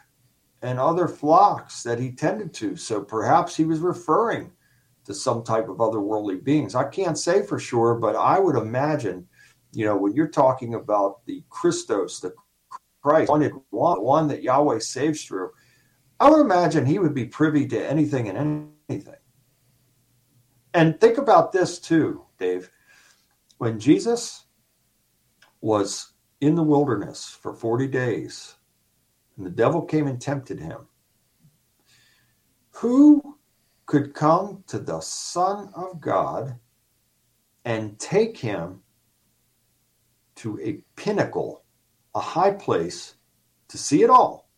and 0.63 0.79
other 0.79 1.09
flocks 1.09 1.83
that 1.83 1.99
he 1.99 2.11
tended 2.11 2.53
to. 2.55 2.77
So 2.77 3.03
perhaps 3.03 3.57
he 3.57 3.65
was 3.65 3.81
referring 3.81 4.53
to 5.05 5.15
some 5.15 5.43
type 5.43 5.69
of 5.69 5.79
otherworldly 5.79 6.45
beings. 6.45 6.75
I 6.75 6.85
can't 6.85 7.19
say 7.19 7.43
for 7.43 7.59
sure, 7.59 7.95
but 7.95 8.15
I 8.17 8.39
would 8.39 8.57
imagine, 8.57 9.27
you 9.73 9.85
know, 9.85 9.97
when 9.97 10.13
you're 10.13 10.29
talking 10.29 10.75
about 10.75 11.25
the 11.27 11.43
Christos, 11.49 12.21
the 12.21 12.35
Christ, 13.03 13.31
one, 13.31 13.51
one 13.71 14.29
that 14.29 14.43
Yahweh 14.43 14.81
saves 14.81 15.25
through, 15.25 15.51
I 16.19 16.29
would 16.29 16.41
imagine 16.41 16.85
he 16.85 16.99
would 16.99 17.15
be 17.15 17.25
privy 17.25 17.67
to 17.69 17.89
anything 17.89 18.29
and 18.29 18.69
anything. 18.89 19.15
And 20.75 21.01
think 21.01 21.17
about 21.17 21.53
this 21.53 21.79
too, 21.79 22.25
Dave. 22.39 22.71
When 23.57 23.81
Jesus 23.81 24.45
was 25.63 26.13
in 26.41 26.55
the 26.55 26.63
wilderness 26.63 27.29
for 27.29 27.55
40 27.55 27.87
days, 27.89 28.55
and 29.41 29.47
the 29.47 29.57
devil 29.57 29.81
came 29.81 30.07
and 30.07 30.21
tempted 30.21 30.61
him. 30.61 30.81
Who 32.73 33.39
could 33.87 34.13
come 34.13 34.65
to 34.67 34.79
the 34.79 35.01
Son 35.01 35.71
of 35.75 35.99
God 35.99 36.57
and 37.65 37.99
take 37.99 38.37
him 38.37 38.83
to 40.35 40.61
a 40.61 40.85
pinnacle, 40.95 41.65
a 42.15 42.21
high 42.21 42.51
place 42.51 43.15
to 43.69 43.79
see 43.79 44.03
it 44.03 44.11
all? 44.11 44.51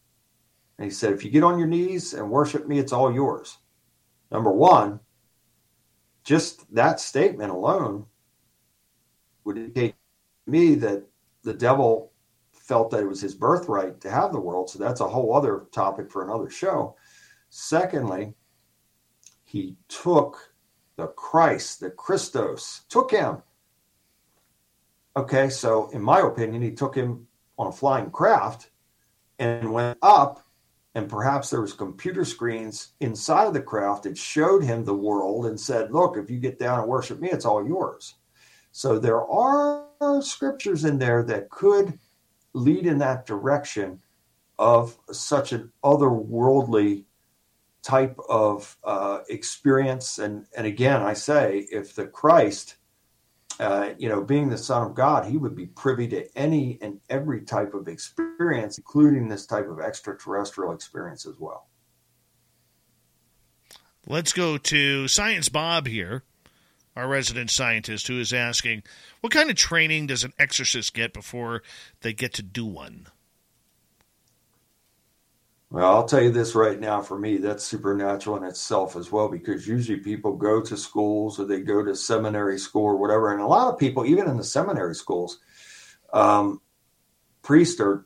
And 0.78 0.84
he 0.84 0.90
said, 0.90 1.12
If 1.12 1.24
you 1.24 1.30
get 1.30 1.44
on 1.44 1.60
your 1.60 1.68
knees 1.68 2.12
and 2.12 2.28
worship 2.28 2.66
me, 2.66 2.80
it's 2.80 2.92
all 2.92 3.14
yours. 3.14 3.58
Number 4.32 4.50
one, 4.50 4.98
just 6.24 6.74
that 6.74 6.98
statement 6.98 7.52
alone 7.52 8.06
would 9.44 9.58
indicate 9.58 9.94
to 10.44 10.50
me 10.50 10.74
that 10.74 11.04
the 11.44 11.54
devil 11.54 12.11
felt 12.72 12.90
that 12.90 13.02
it 13.02 13.06
was 13.06 13.20
his 13.20 13.34
birthright 13.34 14.00
to 14.00 14.10
have 14.10 14.32
the 14.32 14.40
world. 14.40 14.70
So 14.70 14.78
that's 14.78 15.02
a 15.02 15.06
whole 15.06 15.34
other 15.34 15.66
topic 15.72 16.10
for 16.10 16.24
another 16.24 16.48
show. 16.48 16.96
Secondly, 17.50 18.32
he 19.44 19.76
took 19.88 20.54
the 20.96 21.08
Christ, 21.08 21.80
the 21.80 21.90
Christos, 21.90 22.86
took 22.88 23.10
him. 23.10 23.42
Okay, 25.18 25.50
so 25.50 25.90
in 25.90 26.00
my 26.00 26.20
opinion, 26.20 26.62
he 26.62 26.70
took 26.70 26.94
him 26.94 27.26
on 27.58 27.66
a 27.66 27.72
flying 27.72 28.10
craft 28.10 28.70
and 29.38 29.70
went 29.70 29.98
up, 30.00 30.42
and 30.94 31.10
perhaps 31.10 31.50
there 31.50 31.60
was 31.60 31.74
computer 31.74 32.24
screens 32.24 32.94
inside 33.00 33.48
of 33.48 33.52
the 33.52 33.60
craft 33.60 34.04
that 34.04 34.16
showed 34.16 34.64
him 34.64 34.82
the 34.82 34.94
world 34.94 35.44
and 35.44 35.60
said, 35.60 35.92
"Look, 35.92 36.16
if 36.16 36.30
you 36.30 36.40
get 36.40 36.58
down 36.58 36.80
and 36.80 36.88
worship 36.88 37.20
me, 37.20 37.30
it's 37.30 37.44
all 37.44 37.66
yours." 37.66 38.14
So 38.70 38.98
there 38.98 39.26
are 39.26 40.22
scriptures 40.22 40.86
in 40.86 40.98
there 40.98 41.22
that 41.24 41.50
could 41.50 41.98
lead 42.52 42.86
in 42.86 42.98
that 42.98 43.26
direction 43.26 44.00
of 44.58 44.96
such 45.10 45.52
an 45.52 45.72
otherworldly 45.82 47.04
type 47.82 48.16
of 48.28 48.76
uh, 48.84 49.20
experience. 49.28 50.18
And 50.18 50.46
and 50.56 50.66
again, 50.66 51.02
I 51.02 51.14
say, 51.14 51.66
if 51.70 51.94
the 51.94 52.06
Christ, 52.06 52.76
uh, 53.58 53.90
you 53.98 54.08
know, 54.08 54.22
being 54.22 54.50
the 54.50 54.58
Son 54.58 54.86
of 54.86 54.94
God, 54.94 55.26
he 55.26 55.36
would 55.36 55.56
be 55.56 55.66
privy 55.66 56.08
to 56.08 56.38
any 56.38 56.78
and 56.80 57.00
every 57.10 57.42
type 57.42 57.74
of 57.74 57.88
experience, 57.88 58.78
including 58.78 59.28
this 59.28 59.46
type 59.46 59.68
of 59.68 59.80
extraterrestrial 59.80 60.72
experience 60.72 61.26
as 61.26 61.34
well. 61.38 61.66
Let's 64.06 64.32
go 64.32 64.58
to 64.58 65.06
Science 65.06 65.48
Bob 65.48 65.86
here, 65.86 66.24
our 66.94 67.08
resident 67.08 67.50
scientist, 67.50 68.08
who 68.08 68.18
is 68.20 68.32
asking 68.32 68.82
what 69.20 69.32
kind 69.32 69.50
of 69.50 69.56
training 69.56 70.06
does 70.06 70.24
an 70.24 70.32
exorcist 70.38 70.94
get 70.94 71.12
before 71.12 71.62
they 72.00 72.12
get 72.12 72.34
to 72.34 72.42
do 72.42 72.66
one? 72.66 73.06
Well, 75.70 75.90
I'll 75.90 76.04
tell 76.04 76.22
you 76.22 76.30
this 76.30 76.54
right 76.54 76.78
now 76.78 77.00
for 77.00 77.18
me, 77.18 77.38
that's 77.38 77.64
supernatural 77.64 78.36
in 78.36 78.44
itself 78.44 78.94
as 78.94 79.10
well, 79.10 79.30
because 79.30 79.66
usually 79.66 80.00
people 80.00 80.36
go 80.36 80.60
to 80.60 80.76
schools 80.76 81.40
or 81.40 81.46
they 81.46 81.62
go 81.62 81.82
to 81.82 81.96
seminary 81.96 82.58
school 82.58 82.84
or 82.84 82.96
whatever. 82.96 83.32
And 83.32 83.40
a 83.40 83.46
lot 83.46 83.72
of 83.72 83.78
people, 83.78 84.04
even 84.04 84.28
in 84.28 84.36
the 84.36 84.44
seminary 84.44 84.94
schools, 84.94 85.38
um, 86.12 86.60
priests 87.40 87.80
are 87.80 88.04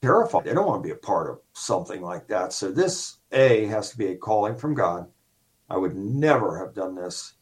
terrified. 0.00 0.44
They 0.44 0.54
don't 0.54 0.66
want 0.66 0.84
to 0.84 0.86
be 0.86 0.92
a 0.92 0.96
part 0.96 1.28
of 1.28 1.40
something 1.54 2.02
like 2.02 2.28
that. 2.28 2.52
So 2.52 2.70
this 2.70 3.16
A 3.32 3.66
has 3.66 3.90
to 3.90 3.98
be 3.98 4.06
a 4.06 4.16
calling 4.16 4.54
from 4.54 4.74
God. 4.74 5.08
I 5.68 5.78
would 5.78 5.96
never 5.96 6.56
have 6.58 6.72
done 6.72 6.94
this 6.94 7.32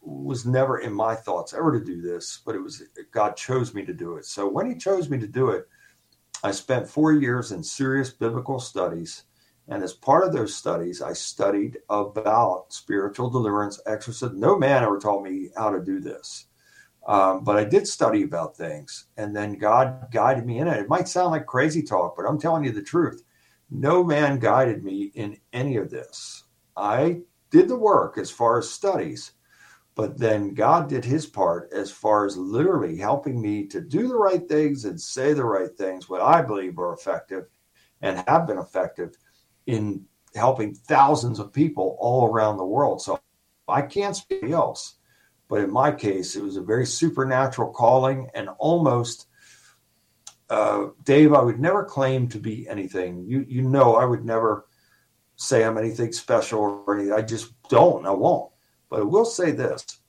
was 0.00 0.46
never 0.46 0.78
in 0.78 0.92
my 0.92 1.14
thoughts 1.14 1.52
ever 1.52 1.78
to 1.78 1.84
do 1.84 2.00
this, 2.00 2.40
but 2.44 2.54
it 2.54 2.62
was 2.62 2.82
God 3.12 3.36
chose 3.36 3.74
me 3.74 3.84
to 3.84 3.94
do 3.94 4.16
it. 4.16 4.24
So 4.24 4.48
when 4.48 4.66
He 4.66 4.76
chose 4.76 5.10
me 5.10 5.18
to 5.18 5.26
do 5.26 5.50
it, 5.50 5.68
I 6.42 6.52
spent 6.52 6.88
four 6.88 7.12
years 7.12 7.52
in 7.52 7.62
serious 7.62 8.10
biblical 8.10 8.58
studies. 8.58 9.24
And 9.68 9.82
as 9.84 9.92
part 9.92 10.24
of 10.24 10.32
those 10.32 10.54
studies, 10.54 11.02
I 11.02 11.12
studied 11.12 11.78
about 11.88 12.72
spiritual 12.72 13.30
deliverance, 13.30 13.80
exorcism. 13.86 14.40
No 14.40 14.58
man 14.58 14.82
ever 14.82 14.98
taught 14.98 15.22
me 15.22 15.50
how 15.56 15.70
to 15.70 15.84
do 15.84 16.00
this. 16.00 16.46
Um, 17.06 17.44
but 17.44 17.56
I 17.56 17.64
did 17.64 17.86
study 17.86 18.22
about 18.22 18.56
things. 18.56 19.06
And 19.16 19.34
then 19.36 19.58
God 19.58 20.08
guided 20.10 20.46
me 20.46 20.58
in 20.58 20.68
it. 20.68 20.78
It 20.78 20.88
might 20.88 21.08
sound 21.08 21.30
like 21.30 21.46
crazy 21.46 21.82
talk, 21.82 22.16
but 22.16 22.26
I'm 22.26 22.38
telling 22.38 22.64
you 22.64 22.72
the 22.72 22.82
truth. 22.82 23.22
No 23.70 24.02
man 24.02 24.38
guided 24.38 24.82
me 24.82 25.12
in 25.14 25.38
any 25.52 25.76
of 25.76 25.90
this. 25.90 26.44
I 26.76 27.20
did 27.50 27.68
the 27.68 27.78
work 27.78 28.18
as 28.18 28.30
far 28.30 28.58
as 28.58 28.70
studies, 28.70 29.32
but 30.00 30.16
then 30.16 30.54
God 30.54 30.88
did 30.88 31.04
his 31.04 31.26
part 31.26 31.70
as 31.74 31.90
far 31.90 32.24
as 32.24 32.34
literally 32.34 32.96
helping 32.96 33.38
me 33.38 33.66
to 33.66 33.82
do 33.82 34.08
the 34.08 34.16
right 34.16 34.48
things 34.48 34.86
and 34.86 34.98
say 34.98 35.34
the 35.34 35.44
right 35.44 35.76
things, 35.76 36.08
what 36.08 36.22
I 36.22 36.40
believe 36.40 36.78
are 36.78 36.94
effective 36.94 37.48
and 38.00 38.24
have 38.26 38.46
been 38.46 38.56
effective 38.56 39.14
in 39.66 40.06
helping 40.34 40.72
thousands 40.72 41.38
of 41.38 41.52
people 41.52 41.98
all 42.00 42.26
around 42.26 42.56
the 42.56 42.64
world. 42.64 43.02
So 43.02 43.20
I 43.68 43.82
can't 43.82 44.16
speak 44.16 44.44
else. 44.44 44.94
But 45.48 45.60
in 45.60 45.70
my 45.70 45.92
case, 45.92 46.34
it 46.34 46.42
was 46.42 46.56
a 46.56 46.62
very 46.62 46.86
supernatural 46.86 47.70
calling 47.70 48.30
and 48.34 48.48
almost, 48.56 49.26
uh, 50.48 50.86
Dave, 51.04 51.34
I 51.34 51.42
would 51.42 51.60
never 51.60 51.84
claim 51.84 52.26
to 52.28 52.38
be 52.38 52.66
anything. 52.70 53.26
You, 53.28 53.44
you 53.46 53.60
know, 53.60 53.96
I 53.96 54.06
would 54.06 54.24
never 54.24 54.64
say 55.36 55.62
I'm 55.62 55.76
anything 55.76 56.12
special 56.12 56.82
or 56.86 56.94
anything. 56.94 57.12
I 57.12 57.20
just 57.20 57.52
don't. 57.68 58.06
I 58.06 58.12
won't. 58.12 58.50
But 58.90 59.00
I 59.00 59.04
will 59.04 59.24
say 59.24 59.52
this 59.52 60.00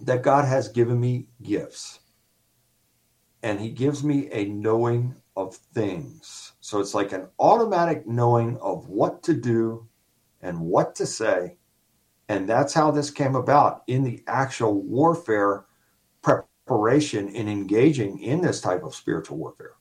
that 0.00 0.22
God 0.22 0.44
has 0.44 0.68
given 0.68 1.00
me 1.00 1.28
gifts. 1.42 2.00
And 3.42 3.60
He 3.60 3.70
gives 3.70 4.02
me 4.02 4.28
a 4.32 4.46
knowing 4.46 5.14
of 5.36 5.54
things. 5.54 6.52
So 6.60 6.80
it's 6.80 6.94
like 6.94 7.12
an 7.12 7.28
automatic 7.38 8.06
knowing 8.06 8.58
of 8.58 8.88
what 8.88 9.22
to 9.24 9.34
do 9.34 9.88
and 10.42 10.60
what 10.60 10.94
to 10.96 11.06
say. 11.06 11.56
And 12.28 12.48
that's 12.48 12.74
how 12.74 12.90
this 12.90 13.10
came 13.10 13.36
about 13.36 13.82
in 13.86 14.02
the 14.02 14.22
actual 14.26 14.82
warfare 14.82 15.66
preparation 16.22 17.28
in 17.28 17.48
engaging 17.48 18.18
in 18.20 18.40
this 18.40 18.60
type 18.60 18.82
of 18.82 18.94
spiritual 18.94 19.36
warfare. 19.36 19.74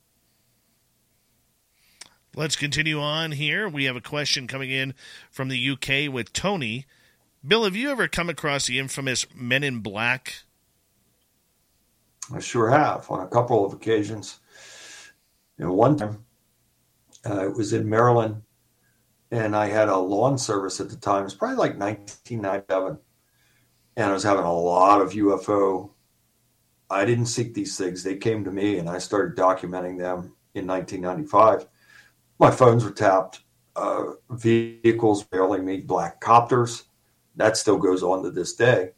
Let's 2.35 2.55
continue 2.55 2.99
on 2.99 3.31
here. 3.31 3.69
We 3.69 3.85
have 3.85 3.95
a 3.95 4.01
question 4.01 4.47
coming 4.47 4.71
in 4.71 4.93
from 5.31 5.49
the 5.49 5.69
UK 5.69 6.11
with 6.11 6.33
Tony. 6.33 6.85
Bill, 7.45 7.65
have 7.65 7.75
you 7.75 7.91
ever 7.91 8.07
come 8.07 8.29
across 8.29 8.67
the 8.67 8.79
infamous 8.79 9.25
Men 9.35 9.63
in 9.63 9.79
Black? 9.79 10.43
I 12.33 12.39
sure 12.39 12.69
have 12.69 13.09
on 13.11 13.19
a 13.19 13.27
couple 13.27 13.65
of 13.65 13.73
occasions. 13.73 14.39
You 15.57 15.65
know, 15.65 15.73
one 15.73 15.97
time 15.97 16.25
uh, 17.29 17.49
it 17.49 17.55
was 17.55 17.73
in 17.73 17.89
Maryland, 17.89 18.41
and 19.29 19.55
I 19.55 19.67
had 19.67 19.89
a 19.89 19.97
lawn 19.97 20.37
service 20.37 20.79
at 20.79 20.89
the 20.89 20.95
time. 20.95 21.21
It 21.21 21.25
was 21.25 21.35
probably 21.35 21.57
like 21.57 21.77
1997, 21.77 22.97
and 23.97 24.09
I 24.09 24.13
was 24.13 24.23
having 24.23 24.45
a 24.45 24.53
lot 24.53 25.01
of 25.01 25.11
UFO. 25.11 25.89
I 26.89 27.03
didn't 27.03 27.25
seek 27.25 27.53
these 27.53 27.77
things; 27.77 28.03
they 28.03 28.15
came 28.15 28.45
to 28.45 28.51
me, 28.51 28.77
and 28.77 28.89
I 28.89 28.99
started 28.99 29.37
documenting 29.37 29.97
them 29.97 30.33
in 30.53 30.65
1995 30.65 31.67
my 32.39 32.51
phones 32.51 32.83
were 32.83 32.91
tapped. 32.91 33.41
Uh, 33.75 34.11
vehicles 34.29 35.23
barreling 35.23 35.63
me 35.63 35.77
black 35.77 36.21
copters. 36.21 36.83
That 37.35 37.57
still 37.57 37.77
goes 37.77 38.03
on 38.03 38.23
to 38.23 38.31
this 38.31 38.53
day. 38.53 38.91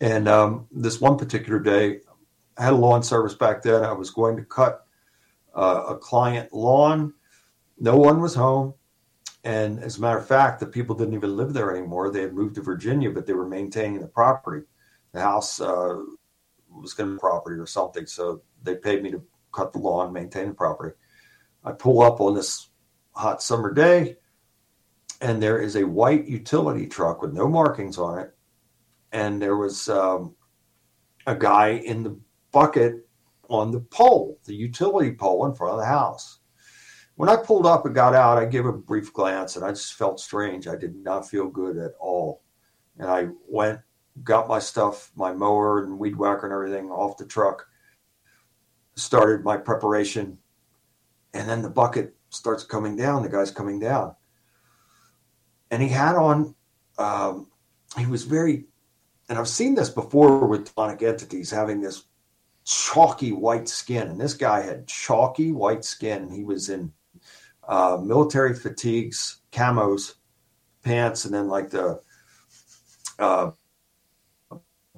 And 0.00 0.28
um, 0.28 0.66
this 0.70 1.00
one 1.00 1.16
particular 1.16 1.58
day, 1.58 2.00
I 2.56 2.64
had 2.64 2.72
a 2.72 2.76
lawn 2.76 3.02
service 3.02 3.34
back 3.34 3.62
then. 3.62 3.84
I 3.84 3.92
was 3.92 4.10
going 4.10 4.36
to 4.36 4.44
cut 4.44 4.86
uh, 5.54 5.84
a 5.88 5.96
client 5.96 6.52
lawn. 6.52 7.14
No 7.78 7.96
one 7.96 8.20
was 8.20 8.34
home. 8.34 8.74
And 9.42 9.78
as 9.80 9.98
a 9.98 10.00
matter 10.00 10.18
of 10.18 10.26
fact, 10.26 10.60
the 10.60 10.66
people 10.66 10.96
didn't 10.96 11.14
even 11.14 11.36
live 11.36 11.52
there 11.52 11.74
anymore. 11.74 12.10
They 12.10 12.22
had 12.22 12.32
moved 12.32 12.54
to 12.54 12.62
Virginia, 12.62 13.10
but 13.10 13.26
they 13.26 13.34
were 13.34 13.46
maintaining 13.46 14.00
the 14.00 14.06
property. 14.06 14.64
The 15.12 15.20
house 15.20 15.60
uh, 15.60 16.02
was 16.70 16.94
going 16.94 17.10
to 17.10 17.16
be 17.16 17.20
property 17.20 17.60
or 17.60 17.66
something. 17.66 18.06
So 18.06 18.42
they 18.62 18.76
paid 18.76 19.02
me 19.02 19.10
to 19.10 19.22
cut 19.52 19.72
the 19.72 19.78
lawn, 19.78 20.12
maintain 20.12 20.48
the 20.48 20.54
property. 20.54 20.96
I 21.62 21.72
pull 21.72 22.02
up 22.02 22.20
on 22.20 22.34
this 22.34 22.68
hot 23.12 23.42
summer 23.42 23.72
day, 23.72 24.16
and 25.24 25.42
there 25.42 25.58
is 25.58 25.74
a 25.74 25.84
white 25.84 26.26
utility 26.26 26.86
truck 26.86 27.22
with 27.22 27.32
no 27.32 27.48
markings 27.48 27.96
on 27.96 28.18
it. 28.18 28.34
And 29.10 29.40
there 29.40 29.56
was 29.56 29.88
um, 29.88 30.36
a 31.26 31.34
guy 31.34 31.70
in 31.70 32.02
the 32.02 32.20
bucket 32.52 33.08
on 33.48 33.70
the 33.70 33.80
pole, 33.80 34.38
the 34.44 34.54
utility 34.54 35.12
pole 35.12 35.46
in 35.46 35.54
front 35.54 35.72
of 35.72 35.80
the 35.80 35.86
house. 35.86 36.40
When 37.14 37.30
I 37.30 37.36
pulled 37.36 37.64
up 37.64 37.86
and 37.86 37.94
got 37.94 38.14
out, 38.14 38.36
I 38.36 38.44
gave 38.44 38.66
a 38.66 38.72
brief 38.72 39.14
glance 39.14 39.56
and 39.56 39.64
I 39.64 39.70
just 39.70 39.94
felt 39.94 40.20
strange. 40.20 40.68
I 40.68 40.76
did 40.76 40.94
not 40.94 41.26
feel 41.26 41.48
good 41.48 41.78
at 41.78 41.92
all. 41.98 42.42
And 42.98 43.08
I 43.08 43.28
went, 43.48 43.80
got 44.24 44.46
my 44.46 44.58
stuff, 44.58 45.10
my 45.16 45.32
mower 45.32 45.84
and 45.84 45.98
weed 45.98 46.16
whacker 46.16 46.44
and 46.44 46.52
everything 46.52 46.90
off 46.90 47.16
the 47.16 47.24
truck, 47.24 47.66
started 48.94 49.42
my 49.42 49.56
preparation 49.56 50.36
and 51.32 51.48
then 51.48 51.62
the 51.62 51.70
bucket 51.70 52.14
starts 52.28 52.62
coming 52.62 52.94
down. 52.94 53.22
The 53.22 53.30
guy's 53.30 53.50
coming 53.50 53.78
down, 53.80 54.14
and 55.74 55.82
he 55.82 55.88
had 55.88 56.14
on. 56.14 56.54
Um, 56.98 57.48
he 57.98 58.06
was 58.06 58.22
very, 58.22 58.66
and 59.28 59.36
I've 59.36 59.48
seen 59.48 59.74
this 59.74 59.90
before 59.90 60.46
with 60.46 60.72
demonic 60.72 61.02
entities 61.02 61.50
having 61.50 61.80
this 61.80 62.04
chalky 62.64 63.32
white 63.32 63.68
skin, 63.68 64.06
and 64.06 64.20
this 64.20 64.34
guy 64.34 64.60
had 64.62 64.86
chalky 64.86 65.50
white 65.50 65.84
skin. 65.84 66.30
He 66.30 66.44
was 66.44 66.68
in 66.68 66.92
uh, 67.66 67.98
military 68.00 68.54
fatigues, 68.54 69.40
camos, 69.50 70.14
pants, 70.82 71.24
and 71.24 71.34
then 71.34 71.48
like 71.48 71.70
the 71.70 72.00
uh, 73.18 73.50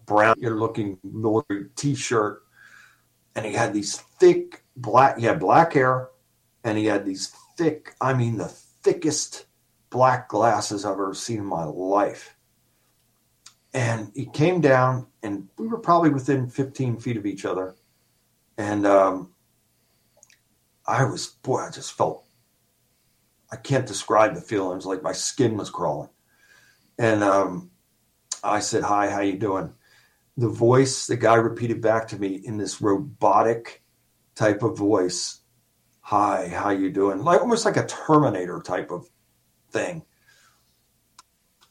brown 0.04 0.36
looking 0.40 0.98
military 1.02 1.70
t-shirt, 1.74 2.42
and 3.34 3.46
he 3.46 3.54
had 3.54 3.72
these 3.72 3.96
thick 3.96 4.62
black. 4.76 5.18
He 5.18 5.24
had 5.24 5.40
black 5.40 5.72
hair 5.72 6.10
and 6.64 6.76
he 6.76 6.84
had 6.84 7.06
these 7.06 7.32
thick, 7.56 7.94
I 8.00 8.12
mean, 8.12 8.36
the 8.36 8.48
thickest 8.48 9.46
black 9.90 10.28
glasses 10.28 10.84
I've 10.84 10.92
ever 10.92 11.14
seen 11.14 11.38
in 11.38 11.46
my 11.46 11.64
life. 11.64 12.34
And 13.74 14.10
he 14.14 14.26
came 14.26 14.60
down, 14.60 15.06
and 15.22 15.48
we 15.58 15.66
were 15.66 15.78
probably 15.78 16.10
within 16.10 16.48
15 16.48 16.98
feet 16.98 17.16
of 17.16 17.26
each 17.26 17.44
other. 17.44 17.76
And 18.56 18.86
um, 18.86 19.34
I 20.86 21.04
was, 21.04 21.26
boy, 21.26 21.58
I 21.60 21.70
just 21.70 21.92
felt, 21.92 22.24
I 23.52 23.56
can't 23.56 23.86
describe 23.86 24.34
the 24.34 24.40
feelings 24.40 24.86
like 24.86 25.02
my 25.02 25.12
skin 25.12 25.56
was 25.56 25.70
crawling. 25.70 26.08
And 26.98 27.22
um, 27.22 27.70
I 28.42 28.60
said, 28.60 28.82
Hi, 28.82 29.10
how 29.10 29.20
you 29.20 29.38
doing? 29.38 29.74
The 30.38 30.48
voice, 30.48 31.06
the 31.06 31.16
guy 31.16 31.34
repeated 31.34 31.82
back 31.82 32.08
to 32.08 32.18
me 32.18 32.40
in 32.44 32.56
this 32.56 32.80
robotic 32.80 33.82
type 34.34 34.62
of 34.62 34.76
voice 34.76 35.40
hi 36.06 36.46
how 36.46 36.70
you 36.70 36.88
doing 36.88 37.24
like 37.24 37.40
almost 37.40 37.64
like 37.64 37.76
a 37.76 37.86
terminator 37.86 38.62
type 38.64 38.92
of 38.92 39.08
thing. 39.76 40.02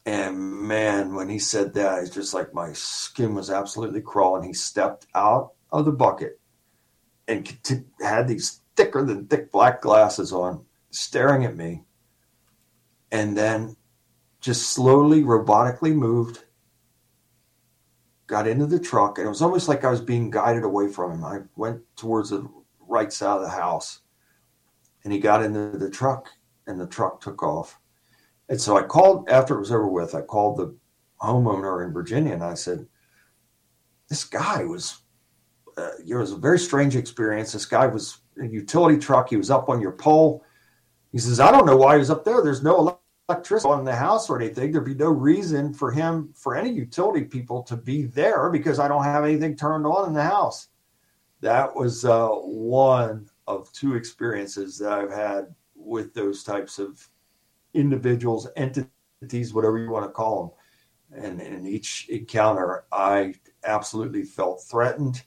And 0.04 0.40
man 0.40 1.14
when 1.14 1.28
he 1.28 1.40
said 1.40 1.74
that 1.74 1.98
it's 1.98 2.14
just 2.14 2.32
like 2.32 2.54
my 2.54 2.72
skin 2.72 3.34
was 3.34 3.50
absolutely 3.50 4.00
crawling. 4.00 4.44
He 4.44 4.52
stepped 4.52 5.06
out 5.14 5.52
of 5.72 5.84
the 5.84 5.92
bucket 5.92 6.40
and 7.26 7.58
had 8.00 8.28
these 8.28 8.60
thicker 8.76 9.04
than 9.04 9.26
thick 9.26 9.50
black 9.50 9.80
glasses 9.80 10.32
on 10.32 10.64
staring 10.90 11.44
at 11.44 11.56
me. 11.56 11.82
And 13.10 13.36
then 13.36 13.76
just 14.40 14.70
slowly 14.70 15.22
robotically 15.22 15.94
moved 15.94 16.44
got 18.28 18.46
into 18.46 18.66
the 18.66 18.78
truck. 18.78 19.18
And 19.18 19.26
it 19.26 19.30
was 19.30 19.42
almost 19.42 19.68
like 19.68 19.84
i 19.84 19.90
was 19.90 20.00
being 20.00 20.30
guided 20.30 20.62
away 20.62 20.88
from 20.88 21.12
him. 21.12 21.24
I 21.24 21.40
went 21.56 21.82
towards 21.96 22.30
the 22.30 22.48
right 22.88 23.12
side 23.12 23.36
of 23.36 23.42
the 23.42 23.48
house 23.48 24.00
and 25.02 25.12
he 25.12 25.18
got 25.18 25.42
into 25.42 25.78
the 25.78 25.90
truck 25.90 26.30
and 26.66 26.80
the 26.80 26.86
truck 26.86 27.20
took 27.20 27.42
off. 27.42 27.80
And 28.48 28.60
so 28.60 28.76
I 28.76 28.82
called 28.82 29.28
after 29.28 29.54
it 29.54 29.60
was 29.60 29.72
over 29.72 29.88
with, 29.88 30.14
I 30.14 30.22
called 30.22 30.58
the 30.58 30.74
homeowner 31.20 31.84
in 31.84 31.92
Virginia 31.92 32.32
and 32.32 32.44
I 32.44 32.54
said, 32.54 32.86
This 34.08 34.24
guy 34.24 34.64
was, 34.64 34.98
uh, 35.76 35.90
it 36.06 36.14
was 36.14 36.32
a 36.32 36.36
very 36.36 36.58
strange 36.58 36.96
experience. 36.96 37.52
This 37.52 37.66
guy 37.66 37.86
was 37.86 38.18
a 38.40 38.46
utility 38.46 38.98
truck. 38.98 39.30
He 39.30 39.36
was 39.36 39.50
up 39.50 39.68
on 39.68 39.80
your 39.80 39.92
pole. 39.92 40.44
He 41.12 41.18
says, 41.18 41.40
I 41.40 41.50
don't 41.50 41.66
know 41.66 41.76
why 41.76 41.94
he 41.94 41.98
was 41.98 42.10
up 42.10 42.24
there. 42.24 42.42
There's 42.42 42.62
no 42.62 43.00
electricity 43.28 43.72
on 43.72 43.84
the 43.84 43.94
house 43.94 44.30
or 44.30 44.40
anything. 44.40 44.70
There'd 44.70 44.84
be 44.84 44.94
no 44.94 45.10
reason 45.10 45.72
for 45.72 45.90
him, 45.90 46.32
for 46.34 46.54
any 46.54 46.70
utility 46.70 47.24
people 47.24 47.62
to 47.64 47.76
be 47.76 48.04
there 48.04 48.50
because 48.50 48.78
I 48.78 48.88
don't 48.88 49.04
have 49.04 49.24
anything 49.24 49.56
turned 49.56 49.86
on 49.86 50.08
in 50.08 50.14
the 50.14 50.22
house. 50.22 50.68
That 51.40 51.74
was 51.74 52.04
uh, 52.04 52.28
one 52.28 53.28
of 53.46 53.72
two 53.72 53.94
experiences 53.94 54.78
that 54.78 54.92
I've 54.92 55.12
had 55.12 55.54
with 55.74 56.14
those 56.14 56.42
types 56.42 56.78
of 56.78 57.08
individuals, 57.76 58.48
entities, 58.56 59.54
whatever 59.54 59.78
you 59.78 59.90
want 59.90 60.04
to 60.04 60.10
call 60.10 60.58
them. 61.10 61.22
And 61.22 61.40
in 61.40 61.66
each 61.66 62.08
encounter, 62.08 62.84
I 62.90 63.34
absolutely 63.64 64.24
felt 64.24 64.64
threatened, 64.68 65.22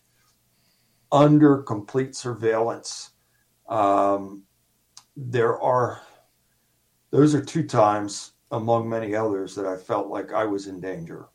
under 1.12 1.64
complete 1.64 2.16
surveillance. 2.16 3.12
Um, 3.68 4.44
there 5.16 5.60
are, 5.60 6.02
those 7.12 7.34
are 7.34 7.44
two 7.44 7.64
times 7.64 8.34
among 8.52 8.90
many 8.90 9.16
others 9.16 9.56
that 9.56 9.66
I 9.66 9.78
felt 9.78 10.08
like 10.08 10.34
I 10.34 10.46
was 10.46 10.68
in 10.68 10.80
danger. 10.80 11.28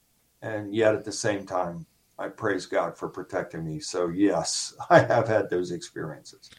And 0.42 0.74
yet 0.74 0.94
at 0.94 1.04
the 1.04 1.12
same 1.12 1.46
time, 1.46 1.86
I 2.18 2.28
praise 2.28 2.66
God 2.66 2.96
for 2.96 3.08
protecting 3.08 3.64
me. 3.64 3.80
So, 3.80 4.08
yes, 4.08 4.74
I 4.90 5.00
have 5.00 5.26
had 5.26 5.50
those 5.50 5.70
experiences. 5.70 6.50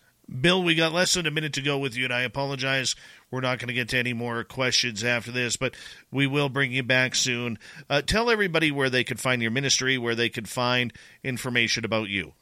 Bill, 0.41 0.63
we 0.63 0.73
got 0.73 0.91
less 0.91 1.13
than 1.13 1.27
a 1.27 1.31
minute 1.31 1.53
to 1.53 1.61
go 1.61 1.77
with 1.77 1.95
you, 1.95 2.05
and 2.05 2.13
I 2.13 2.21
apologize. 2.21 2.95
We're 3.31 3.41
not 3.41 3.59
going 3.59 3.67
to 3.67 3.73
get 3.73 3.89
to 3.89 3.97
any 3.97 4.13
more 4.13 4.43
questions 4.43 5.03
after 5.03 5.31
this, 5.31 5.57
but 5.57 5.75
we 6.11 6.27
will 6.27 6.49
bring 6.49 6.71
you 6.71 6.83
back 6.83 7.15
soon. 7.15 7.57
Uh, 7.89 8.01
tell 8.01 8.29
everybody 8.29 8.71
where 8.71 8.89
they 8.89 9.03
could 9.03 9.19
find 9.19 9.41
your 9.41 9.51
ministry, 9.51 9.97
where 9.97 10.15
they 10.15 10.29
could 10.29 10.47
find 10.47 10.93
information 11.23 11.85
about 11.85 12.09
you. 12.09 12.33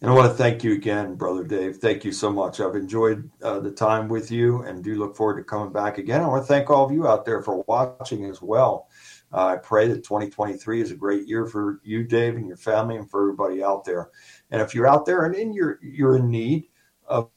And 0.00 0.10
I 0.10 0.14
want 0.14 0.32
to 0.32 0.36
thank 0.36 0.64
you 0.64 0.72
again, 0.72 1.14
Brother 1.14 1.44
Dave. 1.44 1.76
Thank 1.76 2.04
you 2.04 2.10
so 2.10 2.28
much. 2.28 2.58
I've 2.58 2.74
enjoyed 2.74 3.30
uh, 3.40 3.60
the 3.60 3.70
time 3.70 4.08
with 4.08 4.32
you 4.32 4.62
and 4.62 4.82
do 4.82 4.96
look 4.96 5.14
forward 5.14 5.36
to 5.36 5.44
coming 5.44 5.72
back 5.72 5.98
again. 5.98 6.22
I 6.22 6.26
want 6.26 6.42
to 6.42 6.46
thank 6.48 6.70
all 6.70 6.84
of 6.84 6.90
you 6.90 7.06
out 7.06 7.24
there 7.24 7.40
for 7.40 7.62
watching 7.68 8.24
as 8.24 8.42
well. 8.42 8.88
Uh, 9.32 9.46
I 9.46 9.56
pray 9.56 9.86
that 9.86 10.02
2023 10.02 10.80
is 10.80 10.90
a 10.90 10.96
great 10.96 11.28
year 11.28 11.46
for 11.46 11.80
you, 11.84 12.02
Dave, 12.02 12.34
and 12.34 12.48
your 12.48 12.56
family, 12.56 12.96
and 12.96 13.08
for 13.08 13.22
everybody 13.22 13.62
out 13.62 13.84
there. 13.84 14.10
And 14.50 14.60
if 14.60 14.74
you're 14.74 14.88
out 14.88 15.06
there 15.06 15.24
and 15.24 15.36
in 15.36 15.52
you're 15.52 15.78
you're 15.80 16.16
in 16.16 16.28
need 16.28 16.68
of 17.06 17.30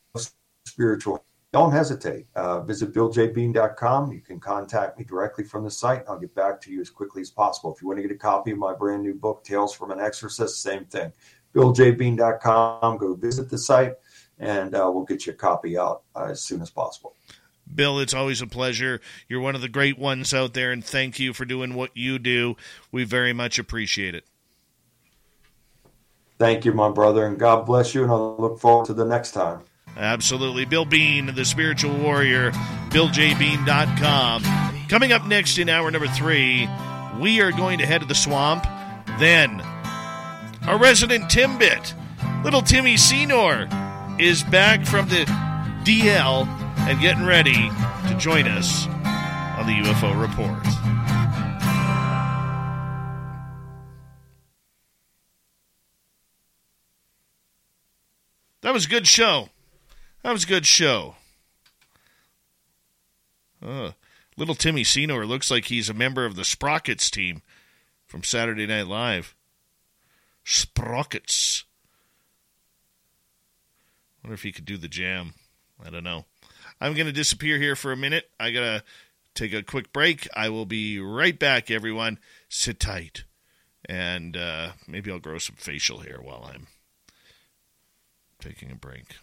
spiritual 0.66 1.24
don't 1.56 1.72
hesitate. 1.72 2.28
Uh, 2.36 2.60
visit 2.60 2.94
BillJBean.com. 2.94 4.12
You 4.12 4.20
can 4.20 4.42
contact 4.42 5.00
me 5.00 5.06
directly 5.06 5.46
from 5.46 5.64
the 5.64 5.72
site. 5.72 6.04
I'll 6.06 6.20
get 6.20 6.36
back 6.36 6.60
to 6.64 6.70
you 6.70 6.82
as 6.82 6.90
quickly 6.90 7.22
as 7.22 7.30
possible. 7.30 7.74
If 7.74 7.82
you 7.82 7.88
want 7.88 7.98
to 8.00 8.02
get 8.02 8.12
a 8.12 8.20
copy 8.20 8.52
of 8.52 8.58
my 8.58 8.76
brand 8.76 9.04
new 9.04 9.14
book, 9.14 9.42
Tales 9.46 9.74
from 9.74 9.92
an 9.92 10.02
Exorcist, 10.02 10.62
same 10.62 10.84
thing. 10.84 11.14
BillJBean.com. 11.54 12.98
Go 12.98 13.16
visit 13.16 13.50
the 13.50 13.58
site, 13.58 13.94
and 14.38 14.76
uh, 14.76 14.92
we'll 14.94 15.06
get 15.06 15.26
you 15.26 15.32
a 15.32 15.36
copy 15.38 15.78
out 15.78 16.02
uh, 16.14 16.26
as 16.26 16.42
soon 16.42 16.62
as 16.62 16.70
possible. 16.70 17.16
Bill, 17.74 18.02
it's 18.02 18.14
always 18.14 18.42
a 18.42 18.48
pleasure. 18.48 19.00
You're 19.30 19.40
one 19.40 19.56
of 19.56 19.62
the 19.62 19.70
great 19.70 19.98
ones 19.98 20.34
out 20.34 20.56
there, 20.56 20.74
and 20.74 20.84
thank 20.84 21.22
you 21.22 21.32
for 21.32 21.46
doing 21.46 21.74
what 21.74 21.92
you 21.96 22.20
do. 22.20 22.58
We 22.92 23.06
very 23.06 23.32
much 23.32 23.58
appreciate 23.60 24.14
it. 24.14 24.26
Thank 26.38 26.66
you, 26.66 26.74
my 26.74 26.90
brother, 26.90 27.26
and 27.26 27.40
God 27.40 27.66
bless 27.66 27.96
you, 27.96 28.04
and 28.04 28.12
I'll 28.12 28.36
look 28.38 28.60
forward 28.60 28.88
to 28.88 28.94
the 28.94 29.06
next 29.06 29.32
time. 29.32 29.62
Absolutely. 29.98 30.66
Bill 30.66 30.86
Bean, 30.86 31.34
the 31.36 31.46
spiritual 31.46 31.98
warrior, 31.98 32.52
BillJBean.com. 32.90 34.44
Coming 34.90 35.12
up 35.14 35.26
next 35.26 35.58
in 35.58 35.70
hour 35.70 35.90
number 35.90 36.08
three, 36.08 36.70
we 37.20 37.42
are 37.42 37.52
going 37.52 37.80
to 37.80 37.86
head 37.86 38.02
to 38.02 38.08
the 38.08 38.16
swamp. 38.16 38.64
Then, 39.20 39.62
our 40.68 40.78
resident 40.78 41.26
Timbit, 41.26 41.94
little 42.44 42.62
Timmy 42.62 42.98
Senor, 42.98 43.68
is 44.20 44.44
back 44.44 44.86
from 44.86 45.08
the 45.08 45.26
DL 45.84 46.46
and 46.88 47.00
getting 47.00 47.26
ready 47.26 47.70
to 48.08 48.16
join 48.18 48.48
us 48.48 48.86
on 48.88 49.66
the 49.66 49.74
UFO 49.74 50.20
Report. 50.20 50.64
That 58.62 58.74
was 58.74 58.86
a 58.86 58.90
good 58.90 59.08
show. 59.08 59.50
That 60.26 60.34
was 60.34 60.46
a 60.46 60.48
good 60.48 60.66
show. 60.66 61.18
Uh, 63.64 63.92
little 64.36 64.56
Timmy 64.56 64.84
Senor 64.84 65.24
looks 65.24 65.52
like 65.52 65.66
he's 65.66 65.88
a 65.88 65.94
member 65.94 66.26
of 66.26 66.36
the 66.36 66.44
Sprockets 66.44 67.12
team 67.12 67.44
from 68.08 68.24
Saturday 68.24 68.66
Night 68.66 68.88
Live. 68.88 69.36
Sprockets. 70.44 71.66
Wonder 74.24 74.34
if 74.34 74.42
he 74.42 74.52
could 74.52 74.66
do 74.66 74.78
the 74.78 74.88
jam. 74.88 75.36
I 75.86 75.92
don't 75.92 76.04
know. 76.04 76.26
I'm 76.82 76.96
going 76.96 77.06
to 77.06 77.14
disappear 77.14 77.60
here 77.60 77.76
for 77.76 77.92
a 77.92 77.98
minute. 77.98 78.32
I 78.40 78.50
got 78.50 78.62
to 78.62 78.84
take 79.36 79.54
a 79.54 79.62
quick 79.62 79.94
break. 79.94 80.28
I 80.36 80.50
will 80.50 80.66
be 80.66 81.00
right 81.00 81.38
back, 81.38 81.70
everyone. 81.70 82.18
Sit 82.50 82.80
tight. 82.80 83.26
And 83.88 84.36
uh, 84.36 84.72
maybe 84.88 85.12
I'll 85.12 85.20
grow 85.20 85.38
some 85.38 85.58
facial 85.58 86.00
hair 86.00 86.18
while 86.20 86.50
I'm 86.52 86.66
taking 88.40 88.72
a 88.72 88.76
break. 88.76 89.18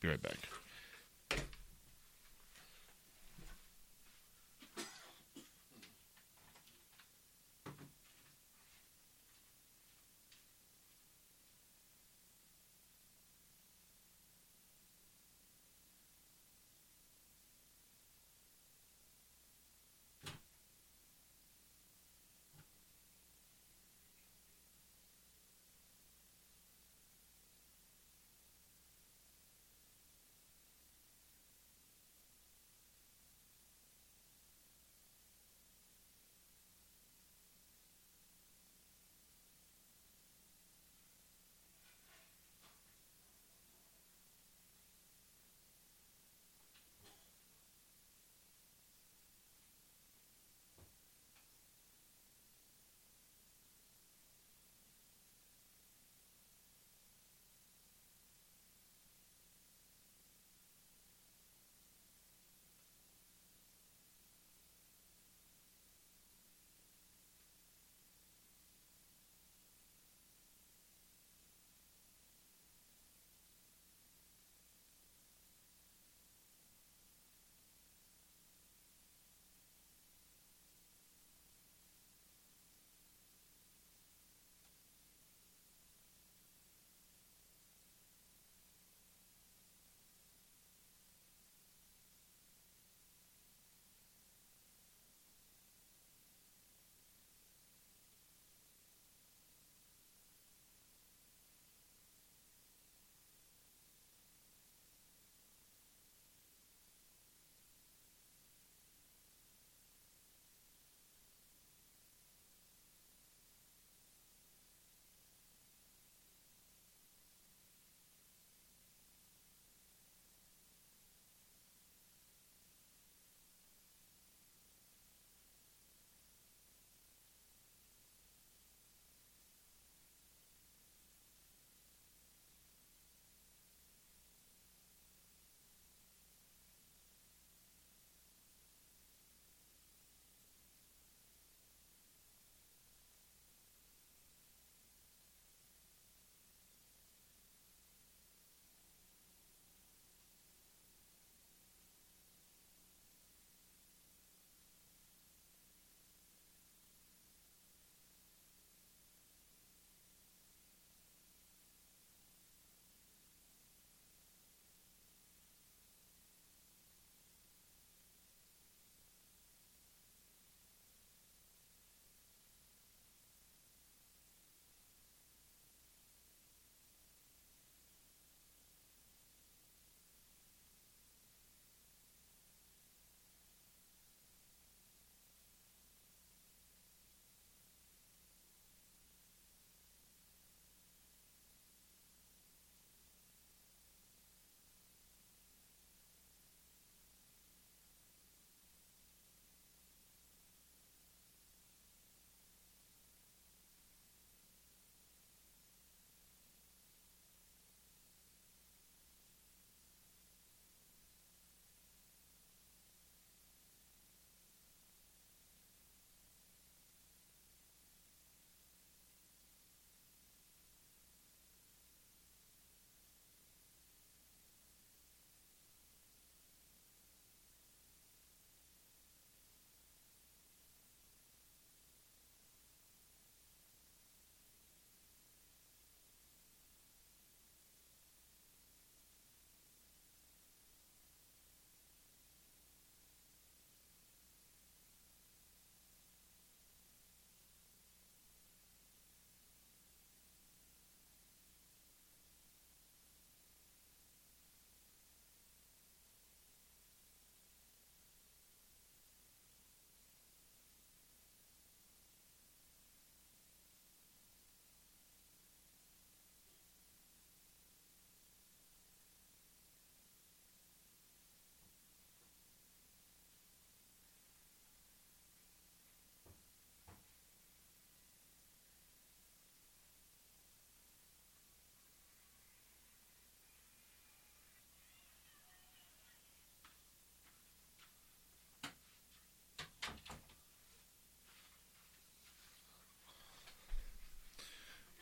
Be 0.00 0.08
right 0.08 0.22
back. 0.22 0.57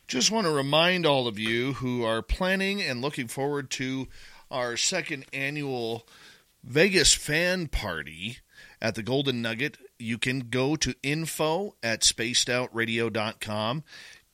Just 0.09 0.31
want 0.31 0.47
to 0.47 0.53
remind 0.53 1.05
all 1.05 1.27
of 1.27 1.37
you 1.37 1.73
who 1.74 2.05
are 2.05 2.23
planning 2.23 2.81
and 2.81 3.03
looking 3.03 3.27
forward 3.27 3.70
to 3.73 4.07
our 4.53 4.77
second 4.77 5.24
annual 5.33 6.07
Vegas 6.62 7.12
fan 7.12 7.66
party 7.66 8.39
at 8.81 8.95
the 8.95 9.03
Golden 9.03 9.43
Nugget. 9.43 9.78
You 9.99 10.16
can 10.16 10.49
go 10.49 10.77
to 10.77 10.95
info 11.03 11.74
at 11.83 12.03
spacedoutradio.com. 12.03 13.83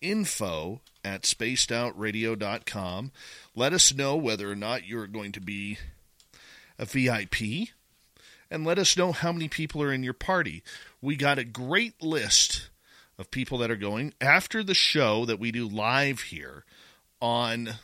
Info 0.02 0.80
at 1.02 1.22
spacedoutradio.com. 1.22 3.12
Let 3.54 3.72
us 3.72 3.94
know 3.94 4.16
whether 4.16 4.50
or 4.50 4.56
not 4.56 4.86
you're 4.86 5.06
going 5.06 5.32
to 5.32 5.40
be 5.40 5.78
a 6.78 6.84
VIP 6.84 7.70
and 8.50 8.66
let 8.66 8.78
us 8.78 8.94
know 8.94 9.12
how 9.12 9.32
many 9.32 9.48
people 9.48 9.82
are 9.82 9.92
in 9.92 10.02
your 10.02 10.12
party. 10.12 10.62
We 11.00 11.16
got 11.16 11.38
a 11.38 11.44
great 11.44 12.02
list 12.02 12.68
of 13.22 13.30
people 13.30 13.56
that 13.58 13.70
are 13.70 13.76
going 13.76 14.12
after 14.20 14.64
the 14.64 14.74
show 14.74 15.24
that 15.24 15.38
we 15.38 15.52
do 15.52 15.68
live 15.68 16.22
here 16.22 16.64
on 17.20 17.74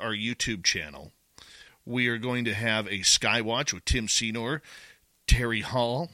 our 0.00 0.12
YouTube 0.12 0.62
channel. 0.62 1.10
We 1.84 2.06
are 2.06 2.18
going 2.18 2.44
to 2.44 2.54
have 2.54 2.86
a 2.86 3.00
Skywatch 3.00 3.74
with 3.74 3.84
Tim 3.84 4.06
Senor, 4.06 4.62
Terry 5.26 5.62
Hall, 5.62 6.10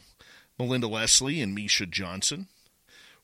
Melinda 0.59 0.87
Leslie, 0.87 1.43
and 1.43 1.55
Misha 1.55 1.85
Johnson. 1.85 2.49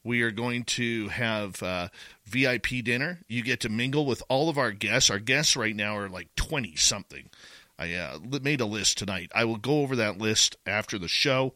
We 0.04 0.20
are 0.20 0.30
going 0.30 0.64
to 0.64 1.08
have 1.08 1.62
uh, 1.62 1.88
VIP 2.26 2.84
dinner. 2.84 3.20
You 3.26 3.42
get 3.42 3.60
to 3.60 3.70
mingle 3.70 4.04
with 4.04 4.22
all 4.28 4.50
of 4.50 4.58
our 4.58 4.70
guests. 4.70 5.08
Our 5.08 5.18
guests 5.18 5.56
right 5.56 5.74
now 5.74 5.96
are 5.96 6.10
like 6.10 6.28
20 6.36 6.76
something. 6.76 7.30
I 7.78 7.94
uh, 7.94 8.18
made 8.42 8.60
a 8.60 8.66
list 8.66 8.98
tonight. 8.98 9.32
I 9.34 9.46
will 9.46 9.56
go 9.56 9.80
over 9.80 9.96
that 9.96 10.18
list 10.18 10.56
after 10.66 10.98
the 10.98 11.08
show. 11.08 11.54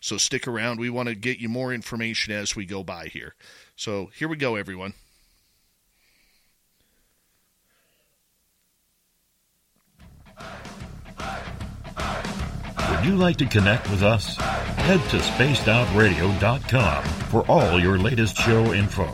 So 0.00 0.16
stick 0.16 0.46
around. 0.46 0.78
We 0.78 0.90
want 0.90 1.08
to 1.08 1.14
get 1.14 1.38
you 1.38 1.48
more 1.48 1.72
information 1.72 2.32
as 2.32 2.54
we 2.54 2.66
go 2.66 2.82
by 2.82 3.06
here. 3.06 3.34
So 3.76 4.10
here 4.14 4.28
we 4.28 4.36
go, 4.36 4.56
everyone. 4.56 4.94
Would 12.90 13.04
you 13.04 13.16
like 13.16 13.36
to 13.38 13.46
connect 13.46 13.90
with 13.90 14.02
us? 14.02 14.36
Head 14.36 15.00
to 15.10 15.16
spacedoutradio.com 15.16 17.04
for 17.04 17.44
all 17.50 17.80
your 17.80 17.98
latest 17.98 18.36
show 18.36 18.72
info. 18.72 19.06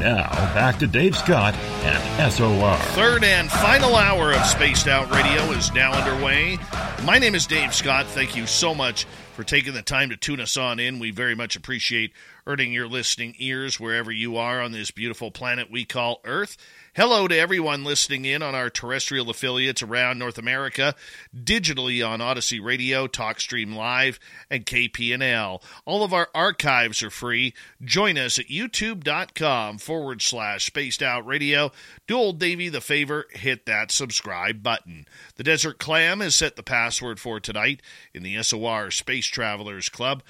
Now, 0.00 0.30
back 0.54 0.78
to 0.78 0.86
Dave 0.86 1.16
Scott 1.16 1.54
and 1.54 2.32
SOR. 2.32 2.76
Third 2.94 3.22
and 3.22 3.50
final 3.50 3.96
hour 3.96 4.32
of 4.32 4.46
Spaced 4.46 4.88
Out 4.88 5.10
Radio 5.10 5.42
is 5.52 5.72
now 5.74 5.92
underway. 5.92 6.58
My 7.04 7.18
name 7.18 7.34
is 7.34 7.46
Dave 7.46 7.74
Scott. 7.74 8.06
Thank 8.06 8.34
you 8.34 8.46
so 8.46 8.74
much 8.74 9.06
for 9.40 9.46
taking 9.46 9.72
the 9.72 9.80
time 9.80 10.10
to 10.10 10.18
tune 10.18 10.38
us 10.38 10.58
on 10.58 10.78
in. 10.78 10.98
We 10.98 11.12
very 11.12 11.34
much 11.34 11.56
appreciate 11.56 12.12
earning 12.46 12.74
your 12.74 12.86
listening 12.86 13.34
ears 13.38 13.80
wherever 13.80 14.12
you 14.12 14.36
are 14.36 14.60
on 14.60 14.72
this 14.72 14.90
beautiful 14.90 15.30
planet 15.30 15.70
we 15.70 15.86
call 15.86 16.20
Earth. 16.26 16.58
Hello 16.96 17.28
to 17.28 17.38
everyone 17.38 17.84
listening 17.84 18.24
in 18.24 18.42
on 18.42 18.56
our 18.56 18.68
terrestrial 18.68 19.30
affiliates 19.30 19.80
around 19.80 20.18
North 20.18 20.38
America, 20.38 20.96
digitally 21.32 22.04
on 22.04 22.20
Odyssey 22.20 22.58
Radio, 22.58 23.06
TalkStream 23.06 23.76
Live, 23.76 24.18
and 24.50 24.66
KPNL. 24.66 25.62
All 25.84 26.02
of 26.02 26.12
our 26.12 26.28
archives 26.34 27.00
are 27.04 27.10
free. 27.10 27.54
Join 27.80 28.18
us 28.18 28.40
at 28.40 28.48
youtube.com 28.48 29.78
forward 29.78 30.20
slash 30.20 30.66
spaced 30.66 31.00
out 31.00 31.24
radio. 31.24 31.70
Do 32.08 32.16
old 32.16 32.40
Davy 32.40 32.68
the 32.68 32.80
favor, 32.80 33.26
hit 33.30 33.66
that 33.66 33.92
subscribe 33.92 34.60
button. 34.60 35.06
The 35.36 35.44
Desert 35.44 35.78
Clam 35.78 36.18
has 36.18 36.34
set 36.34 36.56
the 36.56 36.64
password 36.64 37.20
for 37.20 37.38
tonight 37.38 37.82
in 38.12 38.24
the 38.24 38.42
SOR 38.42 38.90
Space 38.90 39.26
Travelers 39.26 39.88
Club. 39.88 40.24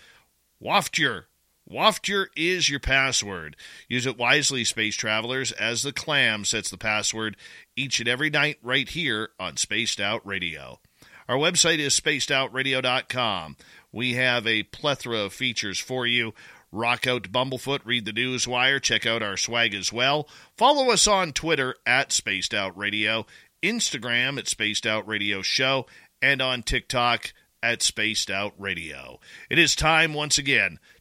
Waft 0.61 0.99
your 0.99 1.30
Waftier 1.71 2.27
is 2.37 2.69
your 2.69 2.81
password. 2.81 3.57
Use 3.89 4.05
it 4.05 4.19
wisely, 4.19 4.65
space 4.65 4.97
travelers, 4.97 5.53
as 5.53 5.83
the 5.83 5.93
clam 5.93 6.45
sets 6.45 6.69
the 6.69 6.77
password 6.77 7.37
each 7.77 8.01
and 8.01 8.09
every 8.09 8.29
night 8.29 8.59
right 8.63 8.89
here 8.89 9.31
on 9.39 9.57
Spaced 9.57 10.01
Out 10.01 10.27
Radio. 10.27 10.81
Our 11.29 11.37
website 11.37 11.79
is 11.79 11.99
spacedoutradio.com. 11.99 13.57
We 13.93 14.15
have 14.15 14.49
a 14.49 14.65
plethora 14.65 15.21
of 15.21 15.33
features 15.33 15.79
for 15.79 16.07
you. 16.07 16.35
Rock 16.73 17.07
out 17.07 17.31
Bumblefoot, 17.31 17.81
read 17.85 18.05
the 18.05 18.13
news 18.13 18.49
wire, 18.49 18.81
check 18.81 19.07
out 19.07 19.23
our 19.23 19.37
swag 19.37 19.75
as 19.75 19.93
well. 19.93 20.29
Follow 20.57 20.91
us 20.91 21.07
on 21.07 21.33
Twitter 21.33 21.77
at 21.87 22.13
Spaced 22.13 22.55
Out 22.55 22.77
Radio, 22.77 23.27
Instagram 23.63 24.39
at 24.39 24.49
Spaced 24.49 24.87
Out 24.87 25.07
Radio 25.07 25.43
Show, 25.43 25.87
and 26.21 26.43
on 26.43 26.63
TikTok 26.63 27.33
at 27.63 27.83
Spaced 27.83 28.31
Out 28.31 28.55
Radio. 28.59 29.21
It 29.49 29.59
is 29.59 29.77
time 29.77 30.15
once 30.15 30.39
again 30.39 30.79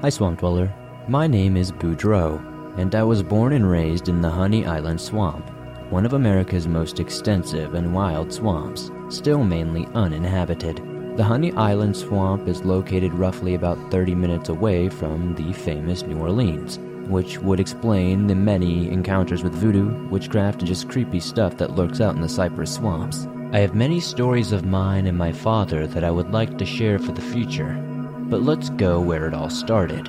Hi, 0.00 0.10
Swamp 0.10 0.38
Dweller. 0.38 0.72
My 1.08 1.26
name 1.26 1.56
is 1.56 1.72
Boudreaux 1.72 2.38
and 2.78 2.94
I 2.94 3.02
was 3.02 3.20
born 3.20 3.52
and 3.52 3.68
raised 3.68 4.08
in 4.08 4.20
the 4.20 4.30
Honey 4.30 4.64
Island 4.64 5.00
Swamp, 5.00 5.50
one 5.90 6.06
of 6.06 6.12
America's 6.12 6.68
most 6.68 7.00
extensive 7.00 7.74
and 7.74 7.92
wild 7.92 8.32
swamps, 8.32 8.92
still 9.08 9.42
mainly 9.42 9.88
uninhabited. 9.94 10.80
The 11.16 11.24
Honey 11.24 11.50
Island 11.54 11.96
Swamp 11.96 12.46
is 12.46 12.64
located 12.64 13.12
roughly 13.12 13.54
about 13.54 13.90
30 13.90 14.14
minutes 14.14 14.50
away 14.50 14.88
from 14.88 15.34
the 15.34 15.52
famous 15.52 16.04
New 16.04 16.20
Orleans, 16.20 16.78
which 17.08 17.40
would 17.40 17.58
explain 17.58 18.28
the 18.28 18.36
many 18.36 18.88
encounters 18.92 19.42
with 19.42 19.52
voodoo, 19.52 20.08
witchcraft, 20.10 20.60
and 20.60 20.68
just 20.68 20.88
creepy 20.88 21.18
stuff 21.18 21.56
that 21.56 21.74
lurks 21.74 22.00
out 22.00 22.14
in 22.14 22.20
the 22.20 22.28
cypress 22.28 22.72
swamps. 22.72 23.26
I 23.52 23.58
have 23.58 23.74
many 23.74 23.98
stories 23.98 24.52
of 24.52 24.64
mine 24.64 25.06
and 25.08 25.18
my 25.18 25.32
father 25.32 25.88
that 25.88 26.04
I 26.04 26.10
would 26.12 26.30
like 26.30 26.56
to 26.58 26.64
share 26.64 27.00
for 27.00 27.10
the 27.10 27.20
future, 27.20 27.84
but 28.28 28.42
let's 28.42 28.70
go 28.70 29.00
where 29.00 29.26
it 29.26 29.34
all 29.34 29.50
started. 29.50 30.08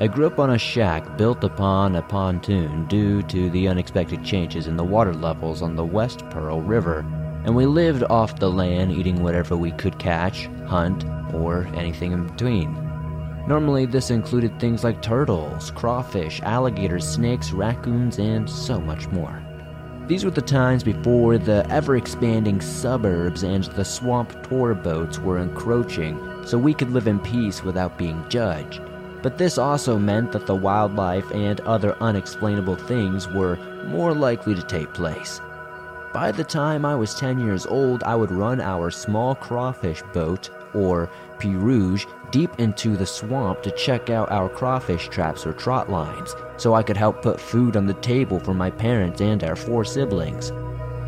I 0.00 0.08
grew 0.08 0.26
up 0.26 0.38
on 0.38 0.50
a 0.50 0.58
shack 0.58 1.16
built 1.16 1.44
upon 1.44 1.94
a 1.94 2.02
pontoon 2.02 2.86
due 2.86 3.22
to 3.24 3.50
the 3.50 3.68
unexpected 3.68 4.24
changes 4.24 4.66
in 4.66 4.76
the 4.76 4.82
water 4.82 5.14
levels 5.14 5.62
on 5.62 5.76
the 5.76 5.84
West 5.84 6.20
Pearl 6.30 6.62
River, 6.62 7.00
and 7.44 7.54
we 7.54 7.66
lived 7.66 8.02
off 8.04 8.38
the 8.38 8.50
land 8.50 8.92
eating 8.92 9.22
whatever 9.22 9.56
we 9.56 9.70
could 9.72 9.98
catch, 9.98 10.46
hunt, 10.66 11.04
or 11.34 11.66
anything 11.74 12.12
in 12.12 12.26
between. 12.26 12.72
Normally, 13.46 13.84
this 13.84 14.10
included 14.10 14.58
things 14.58 14.82
like 14.82 15.02
turtles, 15.02 15.70
crawfish, 15.70 16.40
alligators, 16.40 17.06
snakes, 17.06 17.52
raccoons, 17.52 18.18
and 18.18 18.48
so 18.48 18.80
much 18.80 19.06
more. 19.08 19.43
These 20.06 20.24
were 20.24 20.30
the 20.30 20.42
times 20.42 20.82
before 20.82 21.38
the 21.38 21.66
ever 21.70 21.96
expanding 21.96 22.60
suburbs 22.60 23.42
and 23.42 23.64
the 23.64 23.84
swamp 23.84 24.48
tour 24.48 24.74
boats 24.74 25.18
were 25.18 25.38
encroaching, 25.38 26.18
so 26.44 26.58
we 26.58 26.74
could 26.74 26.90
live 26.90 27.06
in 27.06 27.18
peace 27.20 27.62
without 27.64 27.96
being 27.96 28.24
judged 28.28 28.80
but 29.24 29.38
this 29.38 29.56
also 29.56 29.98
meant 29.98 30.32
that 30.32 30.44
the 30.44 30.54
wildlife 30.54 31.30
and 31.32 31.58
other 31.62 31.96
unexplainable 32.02 32.76
things 32.76 33.26
were 33.26 33.56
more 33.86 34.12
likely 34.12 34.54
to 34.54 34.62
take 34.62 34.92
place. 34.92 35.40
By 36.12 36.30
the 36.30 36.44
time 36.44 36.84
I 36.84 36.94
was 36.94 37.14
10 37.14 37.38
years 37.38 37.64
old, 37.64 38.02
I 38.02 38.16
would 38.16 38.30
run 38.30 38.60
our 38.60 38.90
small 38.90 39.34
crawfish 39.34 40.02
boat, 40.12 40.50
or 40.74 41.08
pirogue, 41.38 42.04
deep 42.34 42.58
into 42.58 42.96
the 42.96 43.06
swamp 43.06 43.62
to 43.62 43.70
check 43.70 44.10
out 44.10 44.28
our 44.32 44.48
crawfish 44.48 45.06
traps 45.06 45.46
or 45.46 45.52
trot 45.52 45.88
lines, 45.88 46.34
so 46.56 46.74
I 46.74 46.82
could 46.82 46.96
help 46.96 47.22
put 47.22 47.40
food 47.40 47.76
on 47.76 47.86
the 47.86 47.94
table 47.94 48.40
for 48.40 48.52
my 48.52 48.72
parents 48.72 49.20
and 49.20 49.44
our 49.44 49.54
four 49.54 49.84
siblings. 49.84 50.50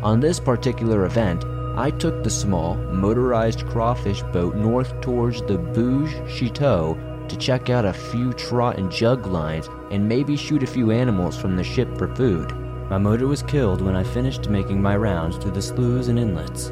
On 0.03 0.21
this 0.21 0.39
particular 0.39 1.03
event, 1.03 1.43
I 1.75 1.91
took 1.91 2.23
the 2.23 2.29
small, 2.29 2.75
motorized 2.75 3.67
crawfish 3.67 4.21
boat 4.31 4.55
north 4.55 5.01
towards 5.01 5.41
the 5.41 5.57
Bogue 5.57 6.07
Chitto 6.29 7.27
to 7.27 7.37
check 7.37 7.69
out 7.69 7.83
a 7.83 7.91
few 7.91 8.31
trot 8.31 8.77
and 8.77 8.89
jug 8.89 9.27
lines 9.27 9.67
and 9.91 10.07
maybe 10.07 10.37
shoot 10.37 10.63
a 10.63 10.67
few 10.67 10.91
animals 10.91 11.37
from 11.37 11.57
the 11.57 11.63
ship 11.63 11.89
for 11.97 12.07
food. 12.15 12.55
My 12.89 12.97
motor 12.97 13.27
was 13.27 13.43
killed 13.43 13.81
when 13.81 13.97
I 13.97 14.05
finished 14.05 14.49
making 14.49 14.81
my 14.81 14.95
rounds 14.95 15.35
through 15.35 15.51
the 15.51 15.61
sloughs 15.61 16.07
and 16.07 16.17
inlets. 16.17 16.71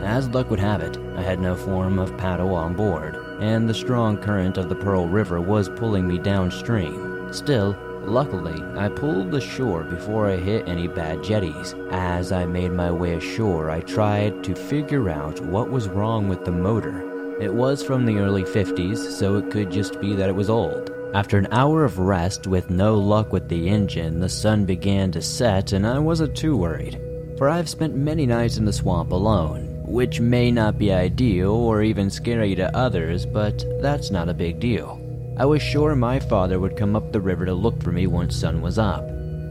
As 0.00 0.28
luck 0.28 0.48
would 0.48 0.60
have 0.60 0.80
it, 0.80 0.96
I 1.16 1.22
had 1.22 1.40
no 1.40 1.56
form 1.56 1.98
of 1.98 2.16
paddle 2.16 2.54
on 2.54 2.74
board, 2.74 3.25
and 3.40 3.68
the 3.68 3.74
strong 3.74 4.16
current 4.16 4.58
of 4.58 4.68
the 4.68 4.74
Pearl 4.74 5.06
River 5.06 5.40
was 5.40 5.68
pulling 5.68 6.06
me 6.06 6.18
downstream. 6.18 7.32
Still, 7.32 7.76
luckily, 8.02 8.62
I 8.76 8.88
pulled 8.88 9.30
the 9.30 9.40
shore 9.40 9.84
before 9.84 10.28
I 10.28 10.36
hit 10.36 10.68
any 10.68 10.88
bad 10.88 11.22
jetties. 11.22 11.74
As 11.90 12.32
I 12.32 12.46
made 12.46 12.72
my 12.72 12.90
way 12.90 13.14
ashore, 13.14 13.70
I 13.70 13.80
tried 13.80 14.44
to 14.44 14.54
figure 14.54 15.08
out 15.10 15.40
what 15.40 15.70
was 15.70 15.88
wrong 15.88 16.28
with 16.28 16.44
the 16.44 16.52
motor 16.52 17.06
it 17.38 17.52
was 17.52 17.82
from 17.82 18.06
the 18.06 18.16
early 18.16 18.44
50s, 18.44 18.96
so 18.96 19.36
it 19.36 19.50
could 19.50 19.70
just 19.70 20.00
be 20.00 20.14
that 20.14 20.30
it 20.30 20.34
was 20.34 20.48
old. 20.48 20.90
After 21.12 21.36
an 21.36 21.48
hour 21.50 21.84
of 21.84 21.98
rest 21.98 22.46
with 22.46 22.70
no 22.70 22.94
luck 22.94 23.30
with 23.30 23.46
the 23.50 23.68
engine, 23.68 24.20
the 24.20 24.28
sun 24.28 24.64
began 24.64 25.12
to 25.12 25.20
set, 25.20 25.72
and 25.72 25.86
I 25.86 25.98
wasn't 25.98 26.34
too 26.34 26.56
worried. 26.56 26.98
For 27.36 27.50
I've 27.50 27.68
spent 27.68 27.94
many 27.94 28.24
nights 28.24 28.56
in 28.56 28.64
the 28.64 28.72
swamp 28.72 29.12
alone, 29.12 29.65
which 29.86 30.20
may 30.20 30.50
not 30.50 30.78
be 30.78 30.92
ideal 30.92 31.52
or 31.52 31.82
even 31.82 32.10
scary 32.10 32.54
to 32.54 32.76
others, 32.76 33.24
but 33.24 33.64
that's 33.80 34.10
not 34.10 34.28
a 34.28 34.34
big 34.34 34.60
deal. 34.60 35.00
I 35.38 35.44
was 35.44 35.62
sure 35.62 35.94
my 35.94 36.18
father 36.18 36.58
would 36.58 36.76
come 36.76 36.96
up 36.96 37.12
the 37.12 37.20
river 37.20 37.46
to 37.46 37.54
look 37.54 37.82
for 37.82 37.92
me 37.92 38.06
once 38.06 38.34
sun 38.34 38.62
was 38.62 38.78
up. 38.78 39.04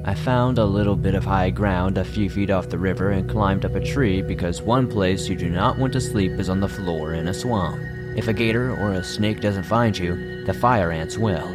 I 0.03 0.13
found 0.13 0.57
a 0.57 0.65
little 0.65 0.95
bit 0.95 1.15
of 1.15 1.25
high 1.25 1.49
ground 1.49 1.97
a 1.97 2.05
few 2.05 2.29
feet 2.29 2.51
off 2.51 2.69
the 2.69 2.77
river 2.77 3.11
and 3.11 3.29
climbed 3.29 3.65
up 3.65 3.75
a 3.75 3.83
tree 3.83 4.21
because 4.21 4.61
one 4.61 4.87
place 4.87 5.27
you 5.27 5.35
do 5.35 5.49
not 5.49 5.79
want 5.79 5.93
to 5.93 6.01
sleep 6.01 6.33
is 6.33 6.49
on 6.49 6.59
the 6.59 6.67
floor 6.67 7.13
in 7.13 7.27
a 7.27 7.33
swamp. 7.33 7.81
If 8.15 8.27
a 8.27 8.33
gator 8.33 8.71
or 8.77 8.93
a 8.93 9.03
snake 9.03 9.41
doesn't 9.41 9.63
find 9.63 9.97
you, 9.97 10.45
the 10.45 10.53
fire 10.53 10.91
ants 10.91 11.17
will. 11.17 11.47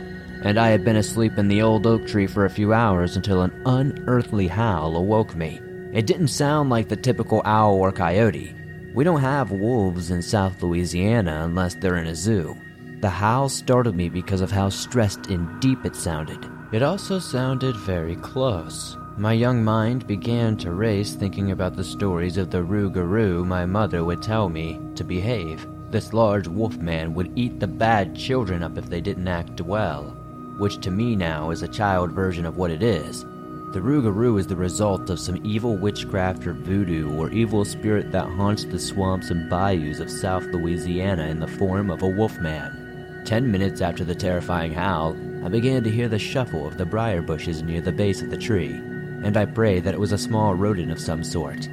And 0.43 0.59
I 0.59 0.69
had 0.69 0.85
been 0.85 0.97
asleep 0.97 1.39
in 1.39 1.49
the 1.49 1.63
old 1.63 1.87
oak 1.87 2.07
tree 2.07 2.27
for 2.27 2.45
a 2.45 2.51
few 2.51 2.73
hours 2.73 3.17
until 3.17 3.43
an 3.43 3.53
unearthly 3.67 4.49
howl 4.49 4.97
awoke 4.97 5.37
me. 5.37 5.61
It 5.93 6.07
didn't 6.07 6.29
sound 6.29 6.71
like 6.71 6.89
the 6.89 6.97
typical 6.97 7.43
owl 7.45 7.75
or 7.75 7.93
coyote. 7.93 8.55
We 8.93 9.05
don't 9.05 9.21
have 9.21 9.53
wolves 9.53 10.11
in 10.11 10.21
South 10.21 10.61
Louisiana 10.63 11.43
unless 11.45 11.77
they're 11.77 11.99
in 11.99 12.09
a 12.09 12.15
zoo. 12.15 12.57
The 13.01 13.09
howl 13.09 13.49
startled 13.49 13.95
me 13.95 14.09
because 14.09 14.41
of 14.41 14.51
how 14.51 14.69
stressed 14.69 15.29
and 15.29 15.61
deep 15.61 15.87
it 15.87 15.95
sounded. 15.95 16.45
It 16.73 16.83
also 16.83 17.21
sounded 17.21 17.77
very 17.77 18.17
close. 18.17 18.97
My 19.17 19.33
young 19.33 19.63
mind 19.63 20.09
began 20.09 20.57
to 20.59 20.73
race 20.73 21.15
thinking 21.15 21.53
about 21.53 21.77
the 21.77 21.85
stories 21.85 22.37
of 22.37 22.51
the 22.51 22.65
Rougarou 22.65 23.47
my 23.47 23.65
mother 23.65 24.03
would 24.03 24.23
tell 24.23 24.49
me 24.49 24.81
to 24.97 25.05
behave. 25.05 25.69
This 25.91 26.13
large 26.13 26.49
wolf 26.49 26.77
man 26.79 27.15
would 27.15 27.33
eat 27.37 27.61
the 27.61 27.69
bad 27.69 28.17
children 28.17 28.63
up 28.63 28.77
if 28.77 28.91
they 28.91 29.01
didn't 29.01 29.29
act 29.29 29.61
well, 29.61 30.17
which 30.59 30.81
to 30.81 30.91
me 30.91 31.15
now 31.15 31.51
is 31.51 31.63
a 31.63 31.69
child 31.69 32.11
version 32.11 32.45
of 32.45 32.57
what 32.57 32.73
it 32.73 32.83
is. 32.83 33.25
The 33.73 33.79
Rougarou 33.81 34.37
is 34.41 34.49
the 34.49 34.57
result 34.57 35.11
of 35.11 35.21
some 35.21 35.41
evil 35.47 35.77
witchcraft 35.77 36.45
or 36.45 36.55
voodoo 36.55 37.17
or 37.17 37.31
evil 37.31 37.65
spirit 37.65 38.11
that 38.11 38.27
haunts 38.27 38.65
the 38.65 38.81
swamps 38.81 39.31
and 39.31 39.49
bayous 39.49 40.01
of 40.01 40.11
South 40.11 40.43
Louisiana 40.47 41.29
in 41.29 41.39
the 41.39 41.47
form 41.47 41.89
of 41.89 42.03
a 42.03 42.09
wolf 42.09 42.37
man. 42.41 43.23
Ten 43.25 43.49
minutes 43.49 43.81
after 43.81 44.03
the 44.03 44.13
terrifying 44.13 44.73
howl, 44.73 45.17
I 45.45 45.49
began 45.51 45.85
to 45.85 45.91
hear 45.91 46.09
the 46.09 46.19
shuffle 46.19 46.67
of 46.67 46.79
the 46.79 46.85
briar 46.85 47.23
bushes 47.23 47.63
near 47.63 47.81
the 47.81 47.93
base 47.93 48.23
of 48.23 48.31
the 48.31 48.37
tree, 48.37 48.73
and 48.73 49.37
I 49.37 49.45
prayed 49.45 49.85
that 49.85 49.95
it 49.95 50.01
was 50.01 50.11
a 50.11 50.19
small 50.19 50.57
rodent 50.57 50.91
of 50.91 50.99
some 50.99 51.23
sort, 51.23 51.69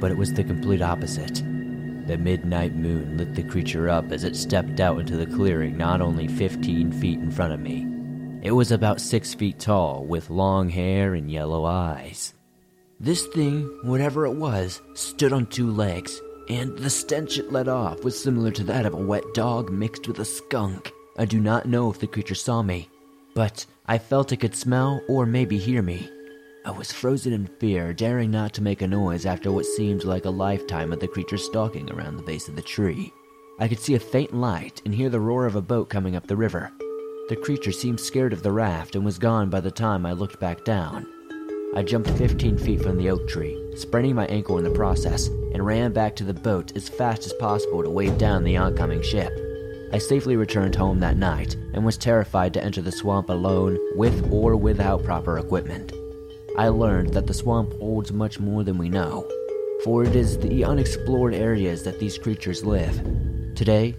but 0.00 0.10
it 0.10 0.16
was 0.16 0.32
the 0.32 0.44
complete 0.44 0.80
opposite. 0.80 1.42
The 2.06 2.16
midnight 2.16 2.74
moon 2.74 3.18
lit 3.18 3.34
the 3.34 3.42
creature 3.42 3.90
up 3.90 4.10
as 4.10 4.24
it 4.24 4.36
stepped 4.36 4.80
out 4.80 5.00
into 5.00 5.18
the 5.18 5.26
clearing 5.26 5.76
not 5.76 6.00
only 6.00 6.28
15 6.28 6.92
feet 6.92 7.18
in 7.18 7.30
front 7.30 7.52
of 7.52 7.60
me. 7.60 7.91
It 8.42 8.50
was 8.50 8.72
about 8.72 9.00
six 9.00 9.34
feet 9.34 9.60
tall, 9.60 10.04
with 10.04 10.28
long 10.28 10.68
hair 10.68 11.14
and 11.14 11.30
yellow 11.30 11.64
eyes. 11.64 12.34
This 12.98 13.24
thing, 13.28 13.70
whatever 13.84 14.26
it 14.26 14.34
was, 14.34 14.82
stood 14.94 15.32
on 15.32 15.46
two 15.46 15.70
legs, 15.70 16.20
and 16.48 16.76
the 16.76 16.90
stench 16.90 17.38
it 17.38 17.52
let 17.52 17.68
off 17.68 18.02
was 18.02 18.20
similar 18.20 18.50
to 18.50 18.64
that 18.64 18.84
of 18.84 18.94
a 18.94 18.96
wet 18.96 19.22
dog 19.32 19.70
mixed 19.70 20.08
with 20.08 20.18
a 20.18 20.24
skunk. 20.24 20.90
I 21.16 21.24
do 21.24 21.38
not 21.38 21.66
know 21.66 21.88
if 21.88 22.00
the 22.00 22.08
creature 22.08 22.34
saw 22.34 22.62
me, 22.62 22.88
but 23.32 23.64
I 23.86 23.98
felt 23.98 24.32
it 24.32 24.38
could 24.38 24.56
smell 24.56 25.00
or 25.08 25.24
maybe 25.24 25.56
hear 25.56 25.80
me. 25.80 26.10
I 26.64 26.72
was 26.72 26.90
frozen 26.90 27.32
in 27.32 27.46
fear, 27.46 27.92
daring 27.92 28.32
not 28.32 28.54
to 28.54 28.62
make 28.62 28.82
a 28.82 28.88
noise 28.88 29.24
after 29.24 29.52
what 29.52 29.66
seemed 29.66 30.02
like 30.02 30.24
a 30.24 30.30
lifetime 30.30 30.92
of 30.92 30.98
the 30.98 31.06
creature 31.06 31.38
stalking 31.38 31.88
around 31.92 32.16
the 32.16 32.24
base 32.24 32.48
of 32.48 32.56
the 32.56 32.62
tree. 32.62 33.12
I 33.60 33.68
could 33.68 33.78
see 33.78 33.94
a 33.94 34.00
faint 34.00 34.34
light 34.34 34.82
and 34.84 34.92
hear 34.92 35.10
the 35.10 35.20
roar 35.20 35.46
of 35.46 35.54
a 35.54 35.62
boat 35.62 35.88
coming 35.88 36.16
up 36.16 36.26
the 36.26 36.36
river. 36.36 36.72
The 37.32 37.36
creature 37.36 37.72
seemed 37.72 37.98
scared 37.98 38.34
of 38.34 38.42
the 38.42 38.52
raft 38.52 38.94
and 38.94 39.06
was 39.06 39.18
gone 39.18 39.48
by 39.48 39.60
the 39.60 39.70
time 39.70 40.04
I 40.04 40.12
looked 40.12 40.38
back 40.38 40.66
down. 40.66 41.06
I 41.74 41.82
jumped 41.82 42.10
15 42.10 42.58
feet 42.58 42.82
from 42.82 42.98
the 42.98 43.08
oak 43.08 43.26
tree, 43.26 43.58
spraining 43.74 44.14
my 44.14 44.26
ankle 44.26 44.58
in 44.58 44.64
the 44.64 44.70
process, 44.70 45.28
and 45.28 45.64
ran 45.64 45.94
back 45.94 46.14
to 46.16 46.24
the 46.24 46.34
boat 46.34 46.76
as 46.76 46.90
fast 46.90 47.24
as 47.24 47.32
possible 47.32 47.82
to 47.82 47.88
wave 47.88 48.18
down 48.18 48.44
the 48.44 48.58
oncoming 48.58 49.00
ship. 49.00 49.32
I 49.94 49.96
safely 49.96 50.36
returned 50.36 50.74
home 50.74 51.00
that 51.00 51.16
night 51.16 51.56
and 51.72 51.86
was 51.86 51.96
terrified 51.96 52.52
to 52.52 52.62
enter 52.62 52.82
the 52.82 52.92
swamp 52.92 53.30
alone 53.30 53.78
with 53.96 54.30
or 54.30 54.54
without 54.54 55.02
proper 55.02 55.38
equipment. 55.38 55.94
I 56.58 56.68
learned 56.68 57.14
that 57.14 57.26
the 57.26 57.32
swamp 57.32 57.72
holds 57.78 58.12
much 58.12 58.40
more 58.40 58.62
than 58.62 58.76
we 58.76 58.90
know, 58.90 59.26
for 59.84 60.04
it 60.04 60.14
is 60.14 60.38
the 60.38 60.64
unexplored 60.66 61.32
areas 61.32 61.82
that 61.84 61.98
these 61.98 62.18
creatures 62.18 62.62
live. 62.62 62.94
Today, 63.54 63.96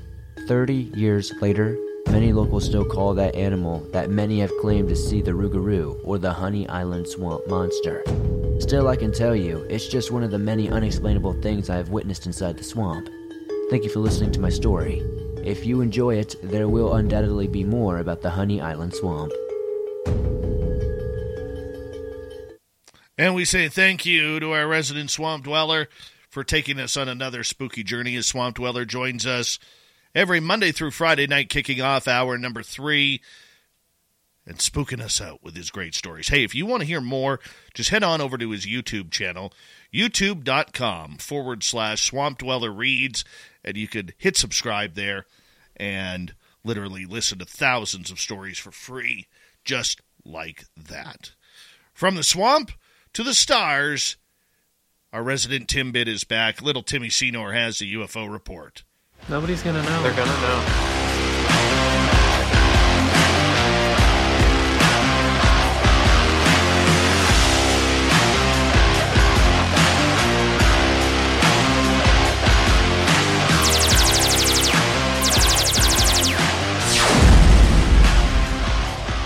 30 0.47 0.91
years 0.93 1.33
later, 1.41 1.75
many 2.13 2.31
locals 2.31 2.63
still 2.63 2.85
call 2.85 3.15
that 3.15 3.33
animal 3.33 3.79
that 3.89 4.11
many 4.11 4.39
have 4.39 4.55
claimed 4.61 4.87
to 4.87 4.95
see 4.95 5.19
the 5.19 5.31
Rougarou 5.31 5.99
or 6.03 6.19
the 6.19 6.31
Honey 6.31 6.69
Island 6.69 7.07
Swamp 7.07 7.41
Monster. 7.47 8.03
Still, 8.59 8.87
I 8.87 8.95
can 8.95 9.11
tell 9.11 9.35
you, 9.35 9.65
it's 9.67 9.87
just 9.87 10.11
one 10.11 10.21
of 10.21 10.29
the 10.29 10.37
many 10.37 10.69
unexplainable 10.69 11.41
things 11.41 11.71
I 11.71 11.77
have 11.77 11.89
witnessed 11.89 12.27
inside 12.27 12.55
the 12.55 12.63
swamp. 12.63 13.09
Thank 13.71 13.83
you 13.83 13.89
for 13.89 13.97
listening 13.97 14.31
to 14.33 14.39
my 14.39 14.49
story. 14.49 14.99
If 15.43 15.65
you 15.65 15.81
enjoy 15.81 16.17
it, 16.17 16.35
there 16.43 16.67
will 16.69 16.93
undoubtedly 16.93 17.47
be 17.47 17.63
more 17.63 17.97
about 17.97 18.21
the 18.21 18.29
Honey 18.29 18.61
Island 18.61 18.93
Swamp. 18.93 19.31
And 23.17 23.33
we 23.33 23.43
say 23.43 23.69
thank 23.69 24.05
you 24.05 24.39
to 24.39 24.51
our 24.51 24.67
resident 24.67 25.09
swamp 25.09 25.45
dweller 25.45 25.87
for 26.29 26.43
taking 26.43 26.79
us 26.79 26.95
on 26.95 27.09
another 27.09 27.43
spooky 27.43 27.81
journey. 27.81 28.15
As 28.17 28.27
Swamp 28.27 28.57
Dweller 28.57 28.85
joins 28.85 29.25
us 29.25 29.57
every 30.15 30.39
Monday 30.39 30.71
through 30.71 30.91
Friday 30.91 31.27
night, 31.27 31.49
kicking 31.49 31.81
off 31.81 32.07
hour 32.07 32.37
number 32.37 32.63
three 32.63 33.21
and 34.45 34.57
spooking 34.57 35.01
us 35.01 35.21
out 35.21 35.43
with 35.43 35.55
his 35.55 35.71
great 35.71 35.95
stories. 35.95 36.27
Hey, 36.27 36.43
if 36.43 36.53
you 36.53 36.65
want 36.65 36.81
to 36.81 36.87
hear 36.87 37.01
more, 37.01 37.39
just 37.73 37.89
head 37.89 38.03
on 38.03 38.21
over 38.21 38.37
to 38.37 38.49
his 38.49 38.65
YouTube 38.65 39.09
channel, 39.09 39.53
youtube.com 39.93 41.17
forward 41.17 41.63
slash 41.63 42.05
swamp 42.05 42.39
dweller 42.39 42.71
reads, 42.71 43.23
and 43.63 43.77
you 43.77 43.87
could 43.87 44.13
hit 44.17 44.35
subscribe 44.35 44.95
there 44.95 45.25
and 45.77 46.33
literally 46.63 47.05
listen 47.05 47.39
to 47.39 47.45
thousands 47.45 48.11
of 48.11 48.19
stories 48.19 48.59
for 48.59 48.71
free, 48.71 49.27
just 49.63 50.01
like 50.25 50.65
that. 50.75 51.31
From 51.93 52.15
the 52.15 52.23
swamp 52.23 52.71
to 53.13 53.23
the 53.23 53.33
stars, 53.33 54.17
our 55.11 55.23
resident 55.23 55.69
Tim 55.69 55.93
Timbit 55.93 56.07
is 56.07 56.23
back. 56.23 56.61
Little 56.61 56.83
Timmy 56.83 57.09
Senor 57.09 57.53
has 57.53 57.79
the 57.79 57.93
UFO 57.95 58.31
report. 58.31 58.83
Nobody's 59.29 59.63
gonna 59.63 59.81
know. 59.81 60.03
They're 60.03 60.13
gonna 60.13 60.41
know. 60.41 60.93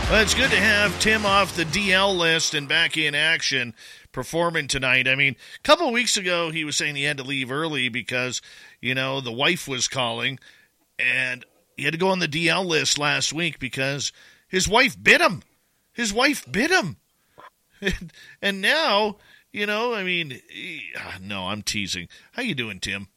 Well, 0.10 0.22
it's 0.22 0.34
good 0.34 0.52
to 0.52 0.58
have 0.58 0.98
Tim 1.00 1.26
off 1.26 1.56
the 1.56 1.66
DL 1.66 2.18
list 2.18 2.54
and 2.54 2.68
back 2.68 2.98
in 2.98 3.14
action 3.14 3.74
performing 4.18 4.68
tonight. 4.68 5.08
I 5.08 5.14
mean, 5.14 5.36
a 5.58 5.62
couple 5.62 5.92
weeks 5.92 6.18
ago, 6.18 6.50
he 6.50 6.66
was 6.66 6.76
saying 6.76 6.96
he 6.96 7.04
had 7.04 7.18
to 7.18 7.24
leave 7.24 7.52
early 7.52 7.88
because, 7.88 8.42
you 8.82 8.96
know, 8.96 9.22
the 9.22 9.32
wife 9.32 9.68
was 9.68 9.88
calling, 9.88 10.40
and 10.98 11.46
he 11.76 11.84
had 11.84 11.94
to 11.94 12.00
go 12.00 12.10
on 12.10 12.18
the 12.18 12.28
DL 12.28 12.66
list 12.66 12.98
last 12.98 13.32
week 13.32 13.60
because 13.60 14.12
his 14.48 14.68
wife 14.68 14.98
bit 15.00 15.22
him. 15.22 15.44
His 15.94 16.12
wife 16.12 16.52
bit 16.52 16.72
him. 16.72 16.98
and 18.42 18.60
now, 18.60 19.18
you 19.52 19.68
know, 19.68 19.94
I 19.94 20.04
mean, 20.04 20.42
no, 21.22 21.50
I'm 21.50 21.62
teasing. 21.62 22.08
How 22.32 22.42
you 22.42 22.56
doing, 22.56 22.80
Tim? 22.80 23.10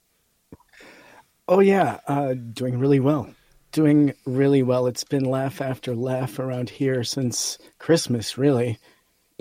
Oh 1.48 1.60
yeah, 1.60 2.00
uh, 2.08 2.34
doing 2.34 2.78
really 2.78 3.00
well. 3.00 3.30
Doing 3.72 4.12
really 4.26 4.62
well. 4.62 4.86
It's 4.86 5.04
been 5.04 5.24
laugh 5.24 5.62
after 5.62 5.94
laugh 5.94 6.38
around 6.38 6.68
here 6.68 7.04
since 7.04 7.56
Christmas, 7.78 8.36
really. 8.36 8.78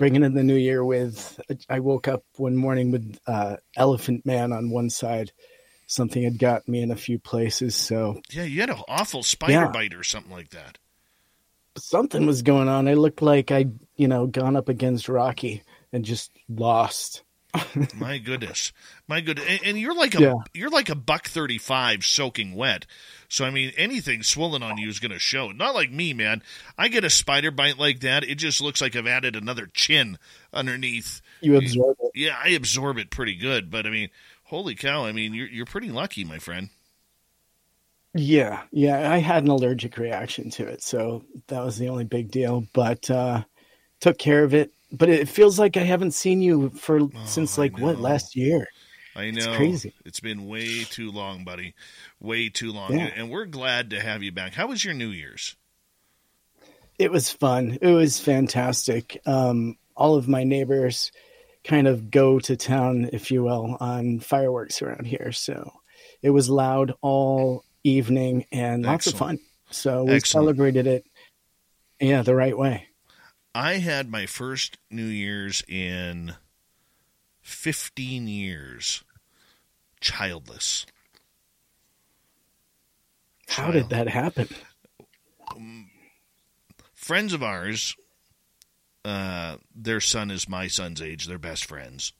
Bringing 0.00 0.24
in 0.24 0.34
the 0.34 0.42
new 0.42 0.56
year 0.56 0.84
with, 0.84 1.38
I 1.68 1.78
woke 1.80 2.08
up 2.08 2.24
one 2.36 2.56
morning 2.56 2.90
with 2.90 3.18
uh, 3.26 3.56
Elephant 3.76 4.24
Man 4.26 4.52
on 4.52 4.70
one 4.70 4.90
side. 4.90 5.30
Something 5.86 6.22
had 6.22 6.38
got 6.38 6.66
me 6.66 6.82
in 6.82 6.90
a 6.90 6.96
few 6.96 7.18
places, 7.18 7.76
so. 7.76 8.20
Yeah, 8.30 8.44
you 8.44 8.60
had 8.60 8.70
an 8.70 8.80
awful 8.88 9.22
spider 9.22 9.52
Yeah. 9.52 9.68
bite 9.68 9.92
or 9.94 10.02
something 10.02 10.32
like 10.32 10.50
that. 10.50 10.78
Something 11.76 12.26
was 12.26 12.42
going 12.42 12.68
on. 12.68 12.88
I 12.88 12.94
looked 12.94 13.22
like 13.22 13.50
I'd, 13.50 13.78
you 13.96 14.08
know, 14.08 14.26
gone 14.26 14.56
up 14.56 14.68
against 14.68 15.08
Rocky 15.08 15.62
and 15.92 16.04
just 16.04 16.32
lost. 16.48 17.22
My 17.96 18.18
goodness, 18.18 18.72
my 19.08 19.20
goodness, 19.20 19.46
and, 19.48 19.60
and 19.64 19.78
you're 19.78 19.94
like 19.94 20.14
a 20.14 20.20
Yeah. 20.22 20.34
you're 20.54 20.70
like 20.70 20.88
a 20.88 20.94
buck 20.94 21.26
thirty 21.28 21.58
five 21.58 22.04
soaking 22.04 22.54
wet. 22.54 22.86
So 23.28 23.44
I 23.44 23.50
mean, 23.50 23.72
anything 23.76 24.22
swollen 24.22 24.62
on 24.62 24.78
you 24.78 24.88
is 24.88 24.98
going 25.00 25.12
to 25.12 25.18
show. 25.18 25.50
Not 25.50 25.74
like 25.74 25.90
me, 25.90 26.12
man. 26.14 26.42
I 26.78 26.88
get 26.88 27.04
a 27.04 27.10
spider 27.10 27.50
bite 27.50 27.78
like 27.78 28.00
that, 28.00 28.24
it 28.24 28.36
just 28.36 28.60
looks 28.60 28.80
like 28.80 28.94
I've 28.96 29.06
added 29.06 29.36
another 29.36 29.68
chin 29.72 30.18
underneath. 30.52 31.20
You 31.40 31.56
absorb 31.56 31.96
it. 32.00 32.12
Yeah, 32.14 32.36
I 32.42 32.50
absorb 32.50 32.98
it 32.98 33.10
pretty 33.10 33.34
good. 33.36 33.70
But 33.70 33.86
I 33.86 33.90
mean, 33.90 34.10
holy 34.44 34.74
cow! 34.74 35.04
I 35.04 35.12
mean, 35.12 35.34
you're 35.34 35.48
you're 35.48 35.66
pretty 35.66 35.90
lucky, 35.90 36.24
my 36.24 36.38
friend. 36.38 36.70
Yeah, 38.14 38.62
yeah, 38.72 39.10
I 39.12 39.18
had 39.18 39.44
an 39.44 39.50
allergic 39.50 39.96
reaction 39.96 40.50
to 40.50 40.66
it, 40.66 40.82
so 40.82 41.24
that 41.46 41.64
was 41.64 41.78
the 41.78 41.88
only 41.88 42.04
big 42.04 42.30
deal. 42.32 42.64
But 42.72 43.08
uh, 43.08 43.44
took 44.00 44.18
care 44.18 44.42
of 44.42 44.52
it. 44.52 44.72
But 44.92 45.08
it 45.08 45.28
feels 45.28 45.58
like 45.58 45.76
I 45.76 45.82
haven't 45.82 46.12
seen 46.12 46.42
you 46.42 46.70
for 46.70 47.00
oh, 47.00 47.10
since 47.24 47.56
like 47.56 47.78
what 47.78 48.00
last 48.00 48.34
year. 48.34 48.66
I 49.14 49.30
know. 49.30 49.38
It's 49.38 49.56
crazy. 49.56 49.94
It's 50.04 50.20
been 50.20 50.46
way 50.46 50.84
too 50.84 51.10
long, 51.10 51.44
buddy. 51.44 51.74
Way 52.20 52.48
too 52.48 52.72
long. 52.72 52.92
Yeah. 52.92 53.10
And 53.14 53.30
we're 53.30 53.46
glad 53.46 53.90
to 53.90 54.00
have 54.00 54.22
you 54.22 54.32
back. 54.32 54.54
How 54.54 54.68
was 54.68 54.84
your 54.84 54.94
New 54.94 55.08
Year's? 55.08 55.56
It 56.98 57.10
was 57.10 57.30
fun. 57.30 57.78
It 57.80 57.92
was 57.92 58.20
fantastic. 58.20 59.20
Um, 59.26 59.76
all 59.96 60.16
of 60.16 60.28
my 60.28 60.44
neighbors 60.44 61.12
kind 61.64 61.86
of 61.88 62.10
go 62.10 62.38
to 62.40 62.56
town, 62.56 63.10
if 63.12 63.30
you 63.30 63.42
will, 63.42 63.76
on 63.80 64.20
fireworks 64.20 64.82
around 64.82 65.06
here. 65.06 65.32
So 65.32 65.72
it 66.22 66.30
was 66.30 66.50
loud 66.50 66.94
all 67.00 67.64
evening 67.84 68.46
and 68.52 68.84
lots 68.84 69.06
of 69.06 69.14
fun. 69.14 69.38
So 69.70 70.04
we 70.04 70.14
Excellent. 70.14 70.44
celebrated 70.44 70.86
it, 70.86 71.04
yeah, 72.00 72.22
the 72.22 72.34
right 72.34 72.56
way. 72.56 72.86
I 73.54 73.74
had 73.74 74.08
my 74.08 74.26
first 74.26 74.78
New 74.90 75.06
Year's 75.06 75.62
in 75.66 76.34
15 77.40 78.28
years 78.28 79.02
childless. 80.00 80.86
How 83.48 83.72
did 83.72 83.88
that 83.88 84.08
happen? 84.08 84.48
Um, 85.50 85.90
friends 86.94 87.32
of 87.32 87.42
ours, 87.42 87.96
uh, 89.04 89.56
their 89.74 90.00
son 90.00 90.30
is 90.30 90.48
my 90.48 90.68
son's 90.68 91.02
age. 91.02 91.26
They're 91.26 91.38
best 91.38 91.64
friends. 91.64 92.12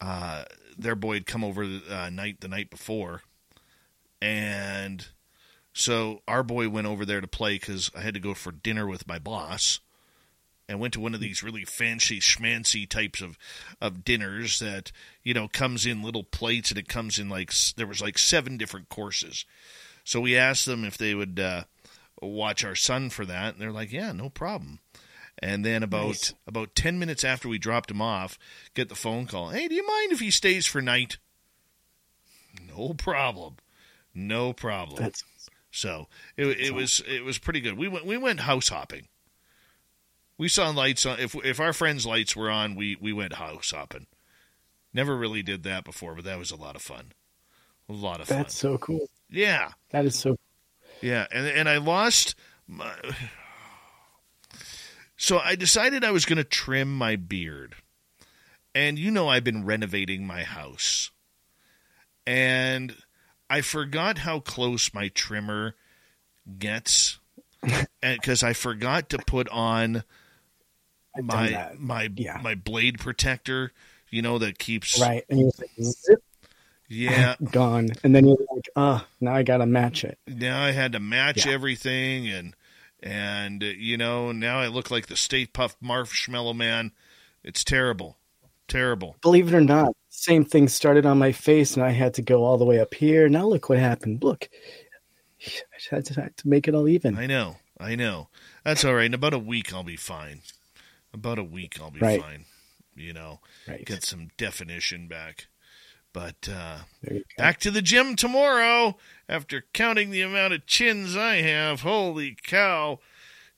Uh, 0.00 0.44
their 0.78 0.94
boy 0.94 1.14
had 1.14 1.26
come 1.26 1.42
over 1.42 1.66
the 1.66 1.82
uh, 1.90 2.10
night 2.10 2.40
the 2.40 2.48
night 2.48 2.70
before, 2.70 3.22
and 4.20 5.06
so 5.72 6.22
our 6.28 6.42
boy 6.42 6.68
went 6.68 6.86
over 6.86 7.04
there 7.04 7.20
to 7.20 7.26
play 7.26 7.54
because 7.54 7.90
I 7.96 8.00
had 8.00 8.14
to 8.14 8.20
go 8.20 8.34
for 8.34 8.52
dinner 8.52 8.86
with 8.86 9.06
my 9.06 9.18
boss 9.18 9.80
and 10.68 10.80
went 10.80 10.94
to 10.94 11.00
one 11.00 11.14
of 11.14 11.20
these 11.20 11.42
really 11.42 11.64
fancy 11.64 12.20
schmancy 12.20 12.88
types 12.88 13.20
of 13.20 13.38
of 13.80 14.04
dinners 14.04 14.58
that 14.58 14.92
you 15.22 15.34
know 15.34 15.48
comes 15.48 15.86
in 15.86 16.02
little 16.02 16.24
plates 16.24 16.70
and 16.70 16.78
it 16.78 16.88
comes 16.88 17.18
in 17.18 17.28
like 17.28 17.52
there 17.76 17.86
was 17.86 18.00
like 18.00 18.18
seven 18.18 18.56
different 18.56 18.88
courses 18.88 19.44
so 20.04 20.20
we 20.20 20.36
asked 20.36 20.66
them 20.66 20.84
if 20.84 20.98
they 20.98 21.14
would 21.14 21.38
uh, 21.38 21.64
watch 22.20 22.64
our 22.64 22.74
son 22.74 23.10
for 23.10 23.24
that 23.24 23.54
and 23.54 23.62
they're 23.62 23.72
like 23.72 23.92
yeah 23.92 24.12
no 24.12 24.28
problem 24.28 24.78
and 25.38 25.64
then 25.64 25.82
about 25.82 26.06
nice. 26.06 26.34
about 26.46 26.74
10 26.74 26.98
minutes 26.98 27.24
after 27.24 27.48
we 27.48 27.58
dropped 27.58 27.90
him 27.90 28.02
off 28.02 28.38
get 28.74 28.88
the 28.88 28.94
phone 28.94 29.26
call 29.26 29.50
hey 29.50 29.68
do 29.68 29.74
you 29.74 29.86
mind 29.86 30.12
if 30.12 30.20
he 30.20 30.30
stays 30.30 30.66
for 30.66 30.80
night 30.80 31.18
no 32.68 32.92
problem 32.94 33.56
no 34.14 34.52
problem. 34.52 35.02
That's 35.02 35.24
so 35.70 36.08
it, 36.36 36.46
it 36.46 36.74
was 36.74 37.02
it 37.08 37.24
was 37.24 37.38
pretty 37.38 37.60
good. 37.60 37.78
We 37.78 37.88
went 37.88 38.04
we 38.04 38.16
went 38.16 38.40
house 38.40 38.68
hopping. 38.68 39.08
We 40.38 40.48
saw 40.48 40.70
lights 40.70 41.06
on. 41.06 41.20
If 41.20 41.34
if 41.44 41.60
our 41.60 41.72
friends' 41.72 42.06
lights 42.06 42.34
were 42.34 42.50
on, 42.50 42.74
we 42.74 42.96
we 43.00 43.12
went 43.12 43.34
house 43.34 43.70
hopping. 43.70 44.06
Never 44.94 45.16
really 45.16 45.42
did 45.42 45.62
that 45.62 45.84
before, 45.84 46.14
but 46.14 46.24
that 46.24 46.38
was 46.38 46.50
a 46.50 46.56
lot 46.56 46.76
of 46.76 46.82
fun. 46.82 47.12
A 47.88 47.92
lot 47.92 48.20
of 48.20 48.28
fun. 48.28 48.38
That's 48.38 48.56
so 48.56 48.78
cool. 48.78 49.08
Yeah, 49.30 49.70
that 49.90 50.04
is 50.04 50.18
so. 50.18 50.36
Yeah, 51.00 51.26
and 51.32 51.46
and 51.46 51.68
I 51.68 51.78
lost 51.78 52.34
my. 52.66 52.94
So 55.16 55.38
I 55.38 55.54
decided 55.54 56.04
I 56.04 56.10
was 56.10 56.24
going 56.24 56.38
to 56.38 56.44
trim 56.44 56.92
my 56.96 57.16
beard, 57.16 57.76
and 58.74 58.98
you 58.98 59.10
know 59.10 59.28
I've 59.28 59.44
been 59.44 59.64
renovating 59.64 60.26
my 60.26 60.42
house, 60.42 61.12
and 62.26 62.96
I 63.48 63.60
forgot 63.60 64.18
how 64.18 64.40
close 64.40 64.92
my 64.92 65.08
trimmer 65.08 65.76
gets, 66.58 67.20
because 68.02 68.42
I 68.42 68.52
forgot 68.52 69.10
to 69.10 69.18
put 69.18 69.48
on 69.50 70.02
my 71.20 71.72
my 71.78 72.10
yeah. 72.16 72.40
my 72.42 72.54
blade 72.54 72.98
protector. 72.98 73.72
You 74.10 74.22
know 74.22 74.38
that 74.38 74.58
keeps 74.58 75.00
right, 75.00 75.24
and 75.28 75.40
you 75.40 75.52
like 75.58 75.70
zip. 75.80 76.22
Yeah, 76.88 77.36
gone, 77.50 77.90
and 78.04 78.14
then 78.14 78.26
you're 78.26 78.36
like, 78.54 78.68
oh, 78.76 79.04
now 79.20 79.34
I 79.34 79.42
got 79.42 79.58
to 79.58 79.66
match 79.66 80.04
it. 80.04 80.18
Now 80.26 80.62
I 80.62 80.72
had 80.72 80.92
to 80.92 81.00
match 81.00 81.46
yeah. 81.46 81.52
everything, 81.52 82.28
and 82.28 82.54
and 83.02 83.62
uh, 83.62 83.66
you 83.66 83.96
know 83.96 84.32
now 84.32 84.60
I 84.60 84.66
look 84.66 84.90
like 84.90 85.06
the 85.06 85.16
Stay 85.16 85.46
Puft 85.46 85.76
Marshmallow 85.80 86.52
Man. 86.52 86.92
It's 87.42 87.64
terrible, 87.64 88.18
terrible. 88.68 89.16
Believe 89.22 89.48
it 89.48 89.56
or 89.56 89.62
not, 89.62 89.96
same 90.10 90.44
thing 90.44 90.68
started 90.68 91.06
on 91.06 91.18
my 91.18 91.32
face 91.32 91.74
and 91.74 91.84
I 91.84 91.90
had 91.90 92.14
to 92.14 92.22
go 92.22 92.44
all 92.44 92.58
the 92.58 92.64
way 92.64 92.78
up 92.78 92.94
here. 92.94 93.28
Now 93.28 93.46
look 93.46 93.68
what 93.68 93.78
happened. 93.78 94.22
Look, 94.22 94.48
I 95.46 95.50
had 95.90 96.04
to, 96.06 96.20
had 96.20 96.36
to 96.36 96.48
make 96.48 96.68
it 96.68 96.74
all 96.74 96.86
even. 96.86 97.16
I 97.16 97.26
know. 97.26 97.56
I 97.80 97.96
know. 97.96 98.28
That's 98.64 98.84
all 98.84 98.94
right. 98.94 99.06
In 99.06 99.14
about 99.14 99.34
a 99.34 99.38
week, 99.38 99.72
I'll 99.72 99.82
be 99.82 99.96
fine. 99.96 100.42
About 101.14 101.38
a 101.38 101.44
week, 101.44 101.78
I'll 101.80 101.90
be 101.90 102.00
right. 102.00 102.22
fine. 102.22 102.44
You 102.94 103.12
know, 103.12 103.40
right. 103.66 103.84
get 103.84 104.02
some 104.02 104.30
definition 104.36 105.08
back. 105.08 105.46
But 106.12 106.48
uh, 106.50 106.78
back 107.38 107.58
to 107.60 107.70
the 107.70 107.80
gym 107.80 108.16
tomorrow 108.16 108.98
after 109.28 109.64
counting 109.72 110.10
the 110.10 110.20
amount 110.20 110.52
of 110.52 110.66
chins 110.66 111.16
I 111.16 111.36
have. 111.36 111.80
Holy 111.80 112.36
cow. 112.42 112.98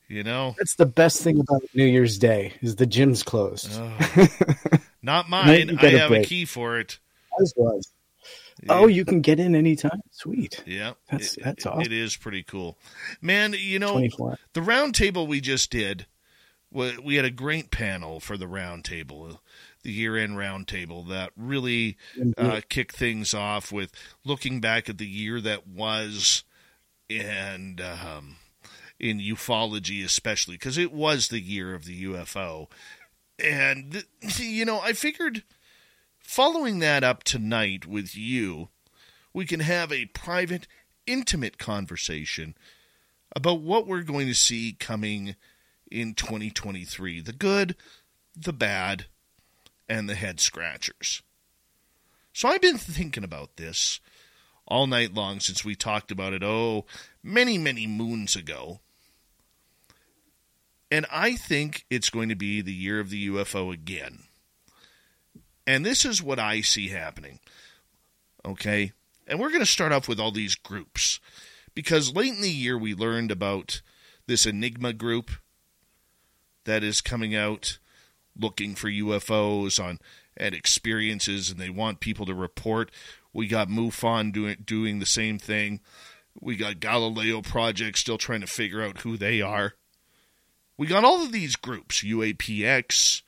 You 0.07 0.23
know, 0.23 0.55
that's 0.57 0.75
the 0.75 0.85
best 0.85 1.21
thing 1.23 1.39
about 1.39 1.63
New 1.73 1.85
Year's 1.85 2.19
Day 2.19 2.53
is 2.61 2.75
the 2.75 2.85
gym's 2.85 3.23
closed. 3.23 3.71
Oh. 3.73 4.27
Not 5.01 5.29
mine. 5.29 5.77
I 5.79 5.87
have 5.87 6.11
a, 6.11 6.21
a, 6.21 6.23
key 6.23 6.45
for 6.45 6.79
it. 6.79 6.99
As 7.41 7.53
was. 7.57 7.91
Yeah. 8.63 8.73
Oh, 8.73 8.87
you 8.87 9.03
can 9.03 9.21
get 9.21 9.39
in 9.39 9.55
anytime. 9.55 10.01
Sweet. 10.11 10.63
Yeah, 10.65 10.93
that's 11.09 11.37
it, 11.37 11.43
that's 11.43 11.65
awesome. 11.65 11.81
It 11.81 11.91
is 11.91 12.15
pretty 12.15 12.43
cool, 12.43 12.77
man. 13.21 13.55
You 13.57 13.79
know, 13.79 13.93
24. 13.93 14.37
the 14.53 14.61
round 14.61 14.95
table 14.95 15.27
we 15.27 15.41
just 15.41 15.71
did. 15.71 16.05
We 16.75 17.15
had 17.15 17.25
a 17.25 17.31
great 17.31 17.71
panel 17.71 18.19
for 18.19 18.37
the 18.37 18.45
roundtable, 18.45 19.39
the 19.83 19.91
year-end 19.91 20.37
roundtable 20.37 21.07
that 21.09 21.31
really 21.37 21.97
uh, 22.37 22.61
kicked 22.69 22.95
things 22.95 23.33
off 23.33 23.71
with 23.71 23.91
looking 24.23 24.59
back 24.59 24.89
at 24.89 24.97
the 24.97 25.07
year 25.07 25.39
that 25.41 25.67
was, 25.67 26.43
and 27.09 27.79
um, 27.81 28.37
in 28.99 29.19
ufology 29.19 30.03
especially 30.03 30.55
because 30.55 30.77
it 30.77 30.91
was 30.91 31.27
the 31.27 31.39
year 31.39 31.73
of 31.75 31.85
the 31.85 32.05
UFO 32.05 32.67
and, 33.39 34.05
you 34.37 34.65
know, 34.65 34.79
I 34.79 34.93
figured 34.93 35.43
following 36.19 36.79
that 36.79 37.03
up 37.03 37.23
tonight 37.23 37.85
with 37.85 38.15
you, 38.15 38.69
we 39.33 39.45
can 39.45 39.59
have 39.59 39.91
a 39.91 40.05
private, 40.07 40.67
intimate 41.05 41.57
conversation 41.57 42.55
about 43.35 43.61
what 43.61 43.87
we're 43.87 44.03
going 44.03 44.27
to 44.27 44.35
see 44.35 44.75
coming 44.79 45.35
in 45.91 46.13
2023 46.13 47.21
the 47.21 47.33
good, 47.33 47.75
the 48.35 48.53
bad, 48.53 49.05
and 49.87 50.09
the 50.09 50.15
head 50.15 50.39
scratchers. 50.39 51.21
So 52.33 52.49
I've 52.49 52.61
been 52.61 52.77
thinking 52.77 53.23
about 53.23 53.55
this 53.55 53.99
all 54.67 54.87
night 54.87 55.13
long 55.13 55.39
since 55.39 55.63
we 55.63 55.75
talked 55.75 56.11
about 56.11 56.33
it, 56.33 56.43
oh, 56.43 56.85
many, 57.23 57.57
many 57.57 57.87
moons 57.87 58.35
ago. 58.35 58.79
And 60.91 61.05
I 61.11 61.35
think 61.35 61.85
it's 61.89 62.09
going 62.09 62.29
to 62.29 62.35
be 62.35 62.61
the 62.61 62.73
year 62.73 62.99
of 62.99 63.09
the 63.09 63.29
UFO 63.29 63.73
again. 63.73 64.23
And 65.67 65.85
this 65.85 66.05
is 66.05 66.21
what 66.21 66.39
I 66.39 66.61
see 66.61 66.89
happening. 66.89 67.39
Okay? 68.45 68.91
And 69.27 69.39
we're 69.39 69.49
going 69.49 69.61
to 69.61 69.65
start 69.65 69.91
off 69.91 70.07
with 70.07 70.19
all 70.19 70.31
these 70.31 70.55
groups. 70.55 71.19
Because 71.73 72.15
late 72.15 72.33
in 72.33 72.41
the 72.41 72.49
year, 72.49 72.77
we 72.77 72.93
learned 72.93 73.31
about 73.31 73.81
this 74.27 74.45
Enigma 74.45 74.93
group 74.93 75.31
that 76.65 76.83
is 76.83 77.01
coming 77.01 77.35
out 77.35 77.79
looking 78.37 78.75
for 78.75 78.89
UFOs 78.89 79.83
on 79.83 79.99
and 80.37 80.53
experiences, 80.53 81.49
and 81.49 81.59
they 81.59 81.69
want 81.69 82.01
people 82.01 82.25
to 82.25 82.33
report. 82.33 82.91
We 83.33 83.47
got 83.47 83.69
MUFON 83.69 84.33
doing 84.33 84.57
doing 84.65 84.99
the 84.99 85.05
same 85.05 85.39
thing. 85.39 85.79
We 86.39 86.55
got 86.55 86.81
Galileo 86.81 87.41
Project 87.41 87.97
still 87.97 88.17
trying 88.17 88.41
to 88.41 88.47
figure 88.47 88.81
out 88.81 88.99
who 88.99 89.17
they 89.17 89.41
are. 89.41 89.73
We 90.77 90.87
got 90.87 91.05
all 91.05 91.23
of 91.23 91.31
these 91.31 91.55
groups, 91.55 92.03
UAPX 92.03 93.21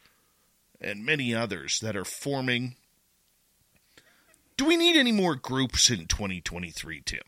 and 0.81 1.05
many 1.05 1.33
others 1.33 1.79
that 1.79 1.95
are 1.95 2.05
forming. 2.05 2.75
Do 4.57 4.65
we 4.65 4.75
need 4.75 4.97
any 4.97 5.11
more 5.11 5.35
groups 5.35 5.89
in 5.89 6.07
2023, 6.07 7.01
Tim? 7.05 7.21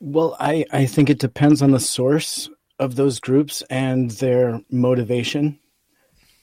Well, 0.00 0.36
I, 0.38 0.64
I 0.72 0.86
think 0.86 1.10
it 1.10 1.18
depends 1.18 1.62
on 1.62 1.70
the 1.70 1.80
source 1.80 2.48
of 2.78 2.96
those 2.96 3.20
groups 3.20 3.62
and 3.70 4.10
their 4.12 4.60
motivation. 4.70 5.58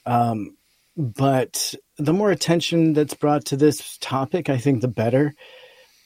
Um, 0.06 0.58
but 0.98 1.76
the 1.98 2.14
more 2.14 2.32
attention 2.32 2.94
that's 2.94 3.14
brought 3.14 3.46
to 3.46 3.58
this 3.58 3.98
topic, 4.00 4.50
I 4.50 4.58
think 4.58 4.82
the 4.82 4.88
better. 4.88 5.34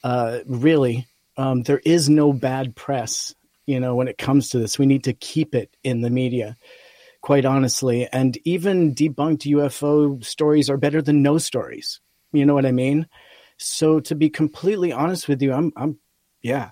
Uh, 0.04 0.40
really, 0.46 1.06
um, 1.36 1.62
there 1.62 1.80
is 1.84 2.08
no 2.08 2.32
bad 2.32 2.76
press 2.76 3.34
you 3.68 3.78
know, 3.78 3.94
when 3.94 4.08
it 4.08 4.16
comes 4.16 4.48
to 4.48 4.58
this. 4.58 4.78
We 4.78 4.86
need 4.86 5.04
to 5.04 5.12
keep 5.12 5.54
it 5.54 5.76
in 5.84 6.00
the 6.00 6.08
media, 6.08 6.56
quite 7.20 7.44
honestly. 7.44 8.08
And 8.10 8.38
even 8.46 8.94
debunked 8.94 9.46
UFO 9.52 10.24
stories 10.24 10.70
are 10.70 10.78
better 10.78 11.02
than 11.02 11.22
no 11.22 11.36
stories. 11.36 12.00
You 12.32 12.46
know 12.46 12.54
what 12.54 12.64
I 12.64 12.72
mean? 12.72 13.06
So 13.58 14.00
to 14.00 14.14
be 14.14 14.30
completely 14.30 14.90
honest 14.90 15.28
with 15.28 15.42
you, 15.42 15.52
I'm 15.52 15.72
I'm 15.76 15.98
yeah. 16.40 16.70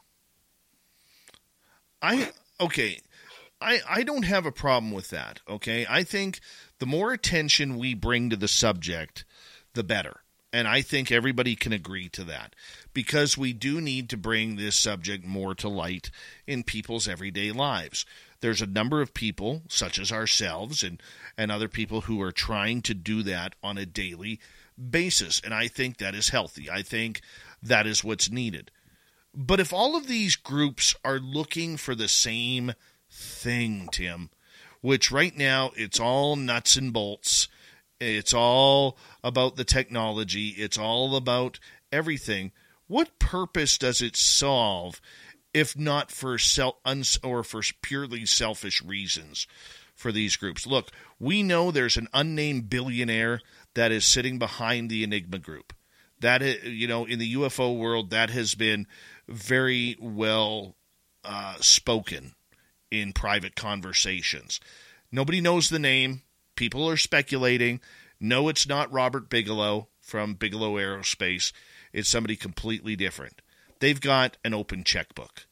I 2.03 2.31
okay. 2.61 3.01
I, 3.61 3.81
I 3.89 4.03
don't 4.03 4.25
have 4.25 4.45
a 4.45 4.53
problem 4.53 4.93
with 4.93 5.09
that. 5.11 5.41
Okay. 5.49 5.87
I 5.89 6.03
think 6.03 6.41
the 6.79 6.87
more 6.87 7.13
attention 7.13 7.79
we 7.79 7.95
bring 7.95 8.31
to 8.31 8.37
the 8.37 8.49
subject, 8.49 9.25
the 9.73 9.85
better. 9.85 10.21
And 10.53 10.69
I 10.69 10.81
think 10.81 11.11
everybody 11.11 11.57
can 11.57 11.73
agree 11.73 12.09
to 12.11 12.25
that 12.25 12.55
because 12.95 13.37
we 13.37 13.53
do 13.53 13.81
need 13.81 14.09
to 14.11 14.17
bring 14.17 14.57
this 14.57 14.77
subject 14.77 15.25
more 15.25 15.55
to 15.57 15.69
light 15.69 16.11
in 16.47 16.63
people's 16.63 17.09
everyday 17.09 17.53
lives. 17.53 18.07
There's 18.41 18.63
a 18.63 18.67
number 18.67 19.03
of 19.03 19.13
people, 19.13 19.63
such 19.69 19.99
as 19.99 20.13
ourselves 20.13 20.83
and, 20.83 21.03
and 21.37 21.51
other 21.51 21.69
people, 21.69 22.03
who 22.03 22.23
are 22.23 22.33
trying 22.33 22.81
to 22.83 22.95
do 22.95 23.23
that 23.25 23.55
on 23.63 23.77
a 23.77 23.85
daily 23.85 24.39
basis. 24.79 25.41
And 25.45 25.53
I 25.53 25.69
think 25.69 25.99
that 25.99 26.15
is 26.15 26.29
healthy. 26.29 26.71
I 26.71 26.83
think 26.83 27.21
that 27.63 27.87
is 27.87 28.05
what's 28.05 28.31
needed. 28.31 28.71
But 29.37 29.61
if 29.61 29.71
all 29.71 29.97
of 29.97 30.07
these 30.07 30.35
groups 30.35 30.97
are 31.05 31.19
looking 31.19 31.77
for 31.77 31.95
the 31.95 32.09
same 32.09 32.73
thing, 33.11 33.89
Tim, 33.93 34.31
which 34.81 35.11
right 35.11 35.37
now 35.37 35.73
it's 35.77 36.01
all 36.01 36.37
nuts 36.37 36.77
and 36.77 36.91
bolts, 36.91 37.47
it's 38.01 38.33
all 38.33 38.97
about 39.23 39.57
the 39.57 39.65
technology, 39.65 40.49
it's 40.57 40.79
all 40.79 41.17
about 41.17 41.61
everything. 41.93 42.53
What 42.87 43.19
purpose 43.19 43.77
does 43.77 44.01
it 44.01 44.17
solve 44.17 45.03
if 45.53 45.77
not 45.77 46.11
for 46.11 46.39
self 46.39 46.77
or 47.23 47.45
for 47.45 47.63
purely 47.83 48.25
selfish 48.25 48.83
reasons 48.83 49.47
for 49.95 50.13
these 50.13 50.37
groups? 50.37 50.67
Look, 50.67 50.91
we 51.19 51.43
know 51.43 51.71
there's 51.71 51.99
an 51.99 52.09
unnamed 52.15 52.71
billionaire 52.71 53.43
that 53.75 53.93
is 53.93 54.07
sitting 54.07 54.39
behind 54.39 54.89
the 54.89 55.05
Enigma 55.05 55.39
group. 55.39 55.75
That 56.21 56.65
you 56.65 56.89
know, 56.89 57.05
in 57.05 57.19
the 57.19 57.35
UFO 57.35 57.77
world, 57.77 58.09
that 58.11 58.31
has 58.31 58.55
been 58.55 58.87
very 59.29 59.97
well 60.01 60.75
uh, 61.25 61.57
spoken 61.61 62.35
in 62.91 63.13
private 63.13 63.57
conversations. 63.57 64.61
Nobody 65.11 65.41
knows 65.41 65.69
the 65.69 65.79
name. 65.79 66.23
People 66.55 66.89
are 66.89 66.97
speculating. 66.97 67.81
No, 68.21 68.49
it's 68.49 68.69
not 68.69 68.93
Robert 68.93 69.29
Bigelow 69.29 69.89
from 70.01 70.35
Bigelow 70.35 70.75
Aerospace. 70.75 71.53
It's 71.93 72.09
somebody 72.09 72.37
completely 72.37 72.97
different. 72.97 73.43
They've 73.81 74.01
got 74.01 74.37
an 74.45 74.55
open 74.55 74.85
checkbook. 74.85 75.47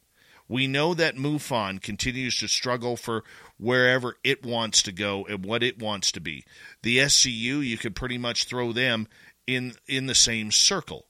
We 0.49 0.67
know 0.67 0.95
that 0.95 1.17
MUFON 1.17 1.81
continues 1.81 2.39
to 2.39 2.49
struggle 2.49 2.97
for 2.97 3.25
wherever 3.59 4.17
it 4.23 4.45
wants 4.45 4.83
to 4.83 4.93
go 4.93 5.25
and 5.25 5.45
what 5.45 5.63
it 5.63 5.79
wants 5.79 6.13
to 6.13 6.21
be. 6.21 6.45
The 6.83 6.99
SCU, 6.99 7.67
you 7.67 7.79
could 7.79 7.97
pretty 7.97 8.19
much 8.19 8.45
throw 8.45 8.73
them 8.73 9.09
in 9.47 9.75
in 9.87 10.07
the 10.07 10.15
same 10.15 10.51
circle. 10.51 11.07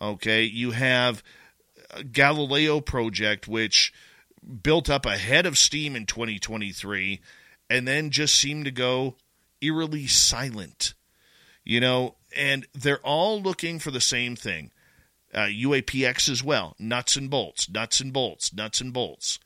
Okay, 0.00 0.42
you 0.42 0.72
have 0.72 1.22
Galileo 2.02 2.80
project 2.80 3.48
which 3.48 3.92
built 4.62 4.90
up 4.90 5.06
a 5.06 5.16
head 5.16 5.46
of 5.46 5.58
steam 5.58 5.96
in 5.96 6.06
2023 6.06 7.20
and 7.70 7.88
then 7.88 8.10
just 8.10 8.34
seemed 8.34 8.64
to 8.66 8.70
go 8.70 9.16
eerily 9.60 10.06
silent. 10.06 10.94
You 11.64 11.80
know, 11.80 12.16
and 12.36 12.66
they're 12.74 12.98
all 12.98 13.40
looking 13.40 13.78
for 13.78 13.90
the 13.90 14.00
same 14.00 14.36
thing. 14.36 14.70
Uh, 15.32 15.46
UAPX 15.46 16.28
as 16.28 16.44
well, 16.44 16.76
nuts 16.78 17.16
and 17.16 17.28
bolts, 17.28 17.68
nuts 17.68 18.00
and 18.00 18.12
bolts, 18.12 18.52
nuts 18.52 18.80
and 18.80 18.92
bolts. 18.92 19.40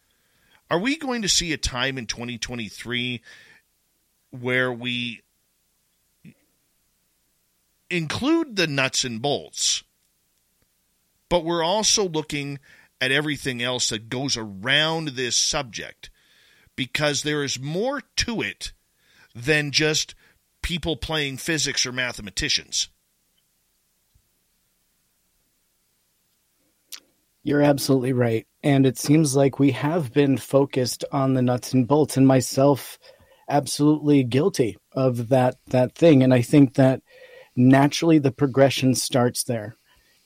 Are 0.71 0.79
we 0.79 0.97
going 0.97 1.23
to 1.23 1.29
see 1.29 1.53
a 1.53 1.57
time 1.57 1.97
in 1.97 2.07
2023 2.07 3.23
where 4.31 4.71
we 4.71 5.23
include 7.89 8.57
the 8.57 8.67
nuts 8.67 9.05
and 9.05 9.23
bolts, 9.23 9.83
but 11.29 11.45
we're 11.45 11.63
also 11.63 12.09
looking 12.09 12.59
at 13.01 13.13
everything 13.13 13.63
else 13.63 13.91
that 13.91 14.09
goes 14.09 14.37
around 14.37 15.09
this 15.09 15.37
subject 15.37 16.11
because 16.77 17.23
there 17.23 17.43
is 17.43 17.59
more 17.59 18.03
to 18.17 18.41
it 18.41 18.73
than 19.35 19.71
just 19.71 20.15
people 20.63 20.97
playing 20.97 21.37
physics 21.37 21.87
or 21.87 21.93
mathematicians. 21.93 22.89
You're 27.43 27.63
absolutely 27.63 28.13
right. 28.13 28.47
And 28.63 28.85
it 28.85 28.99
seems 28.99 29.35
like 29.35 29.59
we 29.59 29.71
have 29.71 30.13
been 30.13 30.37
focused 30.37 31.05
on 31.13 31.35
the 31.35 31.41
nuts 31.41 31.73
and 31.73 31.89
bolts, 31.89 32.17
and 32.17 32.27
myself 32.27 32.99
absolutely 33.49 34.23
guilty 34.23 34.77
of 34.93 35.29
that 35.29 35.57
that 35.69 35.95
thing. 35.95 36.23
And 36.23 36.35
I 36.35 36.43
think 36.43 36.75
that 36.75 37.01
naturally 37.57 38.19
the 38.19 38.33
progression 38.33 38.95
starts 38.95 39.45
there 39.45 39.78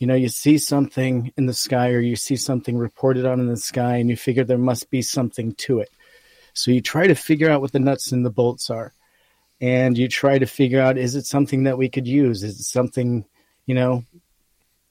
you 0.02 0.08
know 0.08 0.16
you 0.16 0.28
see 0.28 0.58
something 0.58 1.32
in 1.36 1.46
the 1.46 1.54
sky 1.54 1.90
or 1.90 2.00
you 2.00 2.16
see 2.16 2.34
something 2.34 2.76
reported 2.76 3.24
on 3.24 3.38
in 3.38 3.46
the 3.46 3.56
sky 3.56 3.98
and 3.98 4.10
you 4.10 4.16
figure 4.16 4.42
there 4.42 4.58
must 4.58 4.90
be 4.90 5.00
something 5.00 5.54
to 5.54 5.78
it. 5.78 5.90
So 6.54 6.72
you 6.72 6.80
try 6.80 7.06
to 7.06 7.14
figure 7.14 7.48
out 7.48 7.60
what 7.60 7.70
the 7.70 7.78
nuts 7.78 8.10
and 8.10 8.26
the 8.26 8.30
bolts 8.30 8.68
are. 8.68 8.92
And 9.60 9.96
you 9.96 10.08
try 10.08 10.40
to 10.40 10.46
figure 10.46 10.80
out 10.80 10.98
is 10.98 11.14
it 11.14 11.24
something 11.24 11.62
that 11.64 11.78
we 11.78 11.88
could 11.88 12.08
use? 12.08 12.42
Is 12.42 12.58
it 12.58 12.64
something 12.64 13.24
you 13.64 13.76
know 13.76 14.02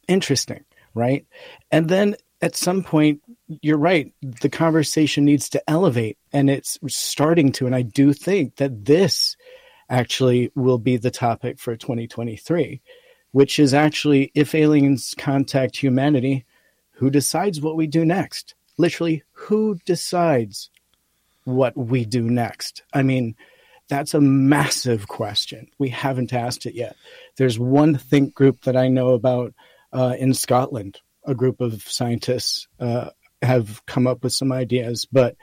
interesting 0.07 0.63
right? 0.93 1.25
And 1.71 1.89
then 1.89 2.15
at 2.41 2.55
some 2.55 2.81
point 2.81 3.21
you're 3.61 3.77
right 3.77 4.13
the 4.21 4.49
conversation 4.49 5.25
needs 5.25 5.49
to 5.49 5.69
elevate 5.69 6.19
and 6.31 6.49
it's 6.49 6.79
starting 6.87 7.51
to. 7.51 7.65
And 7.65 7.75
i 7.75 7.81
do 7.81 8.13
think 8.13 8.55
that 8.55 8.85
this 8.85 9.35
actually 9.89 10.53
will 10.55 10.77
be 10.77 10.95
the 10.95 11.11
topic 11.11 11.59
for 11.59 11.75
2023 11.75 12.81
which 13.31 13.59
is 13.59 13.73
actually 13.73 14.31
if 14.35 14.53
aliens 14.55 15.15
contact 15.17 15.77
humanity, 15.77 16.45
who 16.91 17.09
decides 17.09 17.61
what 17.61 17.75
we 17.75 17.87
do 17.87 18.05
next? 18.05 18.55
Literally, 18.77 19.23
who 19.33 19.79
decides 19.85 20.69
what 21.45 21.75
we 21.75 22.05
do 22.05 22.29
next? 22.29 22.83
I 22.93 23.03
mean, 23.03 23.35
that's 23.89 24.13
a 24.13 24.21
massive 24.21 25.07
question. 25.07 25.67
We 25.77 25.89
haven't 25.89 26.33
asked 26.33 26.65
it 26.65 26.75
yet. 26.75 26.95
There's 27.37 27.59
one 27.59 27.97
think 27.97 28.33
group 28.33 28.61
that 28.61 28.77
I 28.77 28.87
know 28.87 29.09
about 29.09 29.53
uh, 29.91 30.15
in 30.17 30.33
Scotland. 30.33 31.01
A 31.25 31.35
group 31.35 31.59
of 31.61 31.83
scientists 31.83 32.67
uh, 32.79 33.09
have 33.41 33.85
come 33.85 34.07
up 34.07 34.23
with 34.23 34.33
some 34.33 34.51
ideas, 34.51 35.05
but 35.11 35.35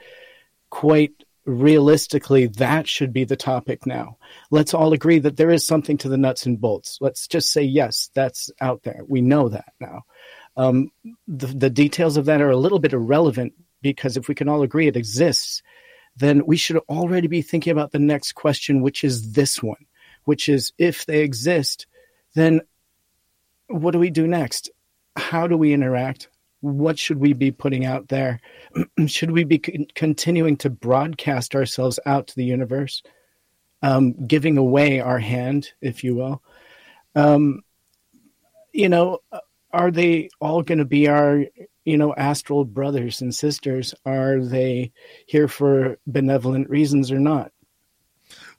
quite 0.69 1.13
realistically, 1.49 2.47
that 2.47 2.87
should 2.87 3.11
be 3.11 3.23
the 3.23 3.35
topic 3.35 3.85
now. 3.85 4.17
Let's 4.51 4.73
all 4.73 4.93
agree 4.93 5.19
that 5.19 5.37
there 5.37 5.49
is 5.49 5.65
something 5.65 5.97
to 5.97 6.09
the 6.09 6.17
nuts 6.17 6.45
and 6.45 6.59
bolts. 6.61 6.99
Let's 7.01 7.27
just 7.27 7.51
say, 7.51 7.63
yes, 7.63 8.09
that's 8.13 8.51
out 8.61 8.83
there. 8.83 9.01
We 9.07 9.21
know 9.21 9.49
that 9.49 9.73
now. 9.79 10.03
Um, 10.55 10.91
the, 11.27 11.47
the 11.47 11.69
details 11.69 12.17
of 12.17 12.25
that 12.25 12.41
are 12.41 12.51
a 12.51 12.57
little 12.57 12.79
bit 12.79 12.93
irrelevant 12.93 13.53
because 13.81 14.17
if 14.17 14.27
we 14.27 14.35
can 14.35 14.47
all 14.47 14.61
agree 14.61 14.87
it 14.87 14.97
exists, 14.97 15.63
then 16.15 16.45
we 16.45 16.57
should 16.57 16.77
already 16.89 17.27
be 17.27 17.41
thinking 17.41 17.71
about 17.71 17.91
the 17.91 17.99
next 17.99 18.33
question, 18.33 18.81
which 18.81 19.03
is 19.03 19.31
this 19.31 19.63
one, 19.63 19.85
which 20.25 20.49
is 20.49 20.73
if 20.77 21.05
they 21.05 21.21
exist, 21.21 21.87
then 22.35 22.61
what 23.67 23.91
do 23.91 23.99
we 23.99 24.09
do 24.09 24.27
next? 24.27 24.69
How 25.15 25.47
do 25.47 25.57
we 25.57 25.73
interact? 25.73 26.27
What 26.61 26.99
should 26.99 27.19
we 27.19 27.33
be 27.33 27.51
putting 27.51 27.85
out 27.85 28.07
there? 28.09 28.41
should 29.07 29.31
we 29.31 29.43
be 29.43 29.59
continuing 29.95 30.57
to 30.57 30.69
broadcast 30.69 31.55
ourselves 31.55 31.99
out 32.05 32.27
to 32.27 32.35
the 32.35 32.45
universe, 32.45 33.01
um, 33.81 34.13
giving 34.27 34.57
away 34.57 34.99
our 34.99 35.19
hand, 35.19 35.69
if 35.81 36.03
you 36.03 36.15
will? 36.15 36.43
Um, 37.15 37.61
you 38.71 38.89
know, 38.89 39.19
are 39.71 39.91
they 39.91 40.29
all 40.39 40.61
going 40.61 40.77
to 40.77 40.85
be 40.85 41.07
our, 41.07 41.43
you 41.85 41.97
know, 41.97 42.13
astral 42.13 42.65
brothers 42.65 43.21
and 43.21 43.33
sisters? 43.33 43.93
Are 44.05 44.39
they 44.39 44.91
here 45.25 45.47
for 45.47 45.97
benevolent 46.07 46.69
reasons 46.69 47.11
or 47.11 47.19
not? 47.19 47.51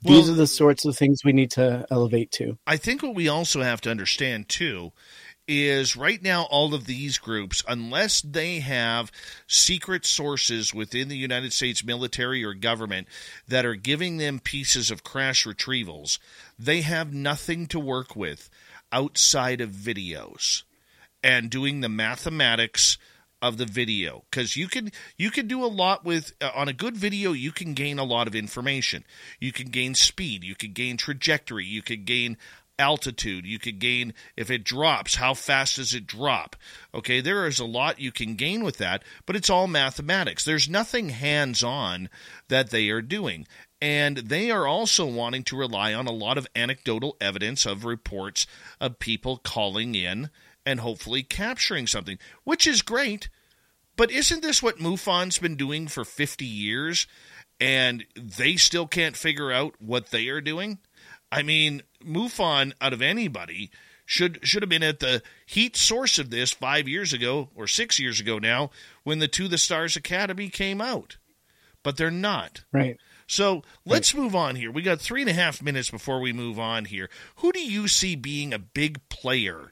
Well, 0.03 0.15
These 0.15 0.29
are 0.29 0.33
the 0.33 0.47
sorts 0.47 0.85
of 0.85 0.97
things 0.97 1.23
we 1.23 1.33
need 1.33 1.51
to 1.51 1.85
elevate 1.91 2.31
to. 2.33 2.57
I 2.65 2.77
think 2.77 3.03
what 3.03 3.15
we 3.15 3.27
also 3.27 3.61
have 3.61 3.81
to 3.81 3.91
understand 3.91 4.49
too 4.49 4.91
is 5.47 5.95
right 5.95 6.21
now 6.21 6.43
all 6.43 6.73
of 6.73 6.85
these 6.85 7.17
groups, 7.17 7.63
unless 7.67 8.21
they 8.21 8.59
have 8.59 9.11
secret 9.47 10.05
sources 10.05 10.73
within 10.73 11.07
the 11.07 11.17
United 11.17 11.53
States 11.53 11.83
military 11.83 12.43
or 12.43 12.53
government 12.53 13.07
that 13.47 13.65
are 13.65 13.75
giving 13.75 14.17
them 14.17 14.39
pieces 14.39 14.91
of 14.91 15.03
crash 15.03 15.45
retrievals, 15.45 16.19
they 16.57 16.81
have 16.81 17.13
nothing 17.13 17.67
to 17.67 17.79
work 17.79 18.15
with 18.15 18.49
outside 18.91 19.61
of 19.61 19.69
videos 19.69 20.63
and 21.23 21.49
doing 21.49 21.81
the 21.81 21.89
mathematics 21.89 22.97
of 23.41 23.57
the 23.57 23.65
video. 23.65 24.23
Because 24.29 24.55
you 24.55 24.67
can 24.67 24.91
you 25.17 25.31
can 25.31 25.47
do 25.47 25.63
a 25.63 25.67
lot 25.67 26.05
with 26.05 26.33
uh, 26.41 26.51
on 26.53 26.67
a 26.67 26.73
good 26.73 26.95
video 26.95 27.31
you 27.31 27.51
can 27.51 27.73
gain 27.73 27.97
a 27.97 28.03
lot 28.03 28.27
of 28.27 28.35
information. 28.35 29.03
You 29.39 29.51
can 29.51 29.69
gain 29.69 29.95
speed 29.95 30.43
you 30.43 30.55
can 30.55 30.73
gain 30.73 30.97
trajectory 30.97 31.65
you 31.65 31.81
can 31.81 32.03
gain 32.03 32.37
altitude 32.81 33.45
you 33.45 33.59
could 33.59 33.79
gain 33.79 34.13
if 34.35 34.51
it 34.51 34.65
drops. 34.65 35.15
How 35.15 35.33
fast 35.33 35.77
does 35.77 35.93
it 35.93 36.05
drop? 36.05 36.57
Okay 36.93 37.21
there 37.21 37.47
is 37.47 37.59
a 37.59 37.65
lot 37.65 38.01
you 38.01 38.11
can 38.11 38.35
gain 38.35 38.63
with 38.63 38.77
that 38.79 39.03
but 39.25 39.37
it's 39.37 39.49
all 39.49 39.67
mathematics. 39.67 40.43
There's 40.43 40.67
nothing 40.67 41.09
hands 41.09 41.63
on 41.63 42.09
that 42.49 42.71
they 42.71 42.89
are 42.89 43.01
doing. 43.01 43.47
And 43.81 44.17
they 44.17 44.51
are 44.51 44.67
also 44.67 45.05
wanting 45.05 45.43
to 45.45 45.57
rely 45.57 45.93
on 45.93 46.05
a 46.05 46.11
lot 46.11 46.37
of 46.37 46.47
anecdotal 46.55 47.17
evidence 47.19 47.65
of 47.65 47.85
reports 47.85 48.45
of 48.79 48.99
people 48.99 49.37
calling 49.37 49.95
in 49.95 50.29
and 50.65 50.79
hopefully 50.79 51.23
capturing 51.23 51.87
something, 51.87 52.19
which 52.43 52.67
is 52.67 52.81
great. 52.81 53.29
But 53.95 54.11
isn't 54.11 54.41
this 54.41 54.61
what 54.61 54.77
MUFON's 54.77 55.39
been 55.39 55.55
doing 55.55 55.87
for 55.87 56.05
50 56.05 56.45
years? 56.45 57.07
And 57.59 58.05
they 58.15 58.55
still 58.55 58.87
can't 58.87 59.15
figure 59.15 59.51
out 59.51 59.75
what 59.79 60.11
they 60.11 60.27
are 60.27 60.41
doing? 60.41 60.79
I 61.31 61.43
mean, 61.43 61.83
MUFON, 62.03 62.73
out 62.81 62.93
of 62.93 63.01
anybody, 63.01 63.71
should 64.05 64.39
should 64.43 64.61
have 64.61 64.69
been 64.69 64.83
at 64.83 64.99
the 64.99 65.23
heat 65.45 65.77
source 65.77 66.19
of 66.19 66.29
this 66.29 66.51
five 66.51 66.87
years 66.87 67.13
ago 67.13 67.49
or 67.55 67.67
six 67.67 67.99
years 67.99 68.19
ago 68.19 68.39
now 68.39 68.69
when 69.03 69.19
the 69.19 69.27
To 69.29 69.47
the 69.47 69.57
Stars 69.57 69.95
Academy 69.95 70.49
came 70.49 70.81
out. 70.81 71.17
But 71.83 71.97
they're 71.97 72.11
not. 72.11 72.63
Right. 72.71 72.97
So 73.25 73.63
let's 73.85 74.13
right. 74.13 74.23
move 74.23 74.35
on 74.35 74.55
here. 74.55 74.69
We 74.69 74.81
got 74.81 74.99
three 74.99 75.21
and 75.21 75.29
a 75.29 75.33
half 75.33 75.61
minutes 75.61 75.89
before 75.89 76.19
we 76.19 76.33
move 76.33 76.59
on 76.59 76.85
here. 76.85 77.09
Who 77.37 77.53
do 77.53 77.61
you 77.61 77.87
see 77.87 78.15
being 78.15 78.53
a 78.53 78.59
big 78.59 78.99
player 79.07 79.71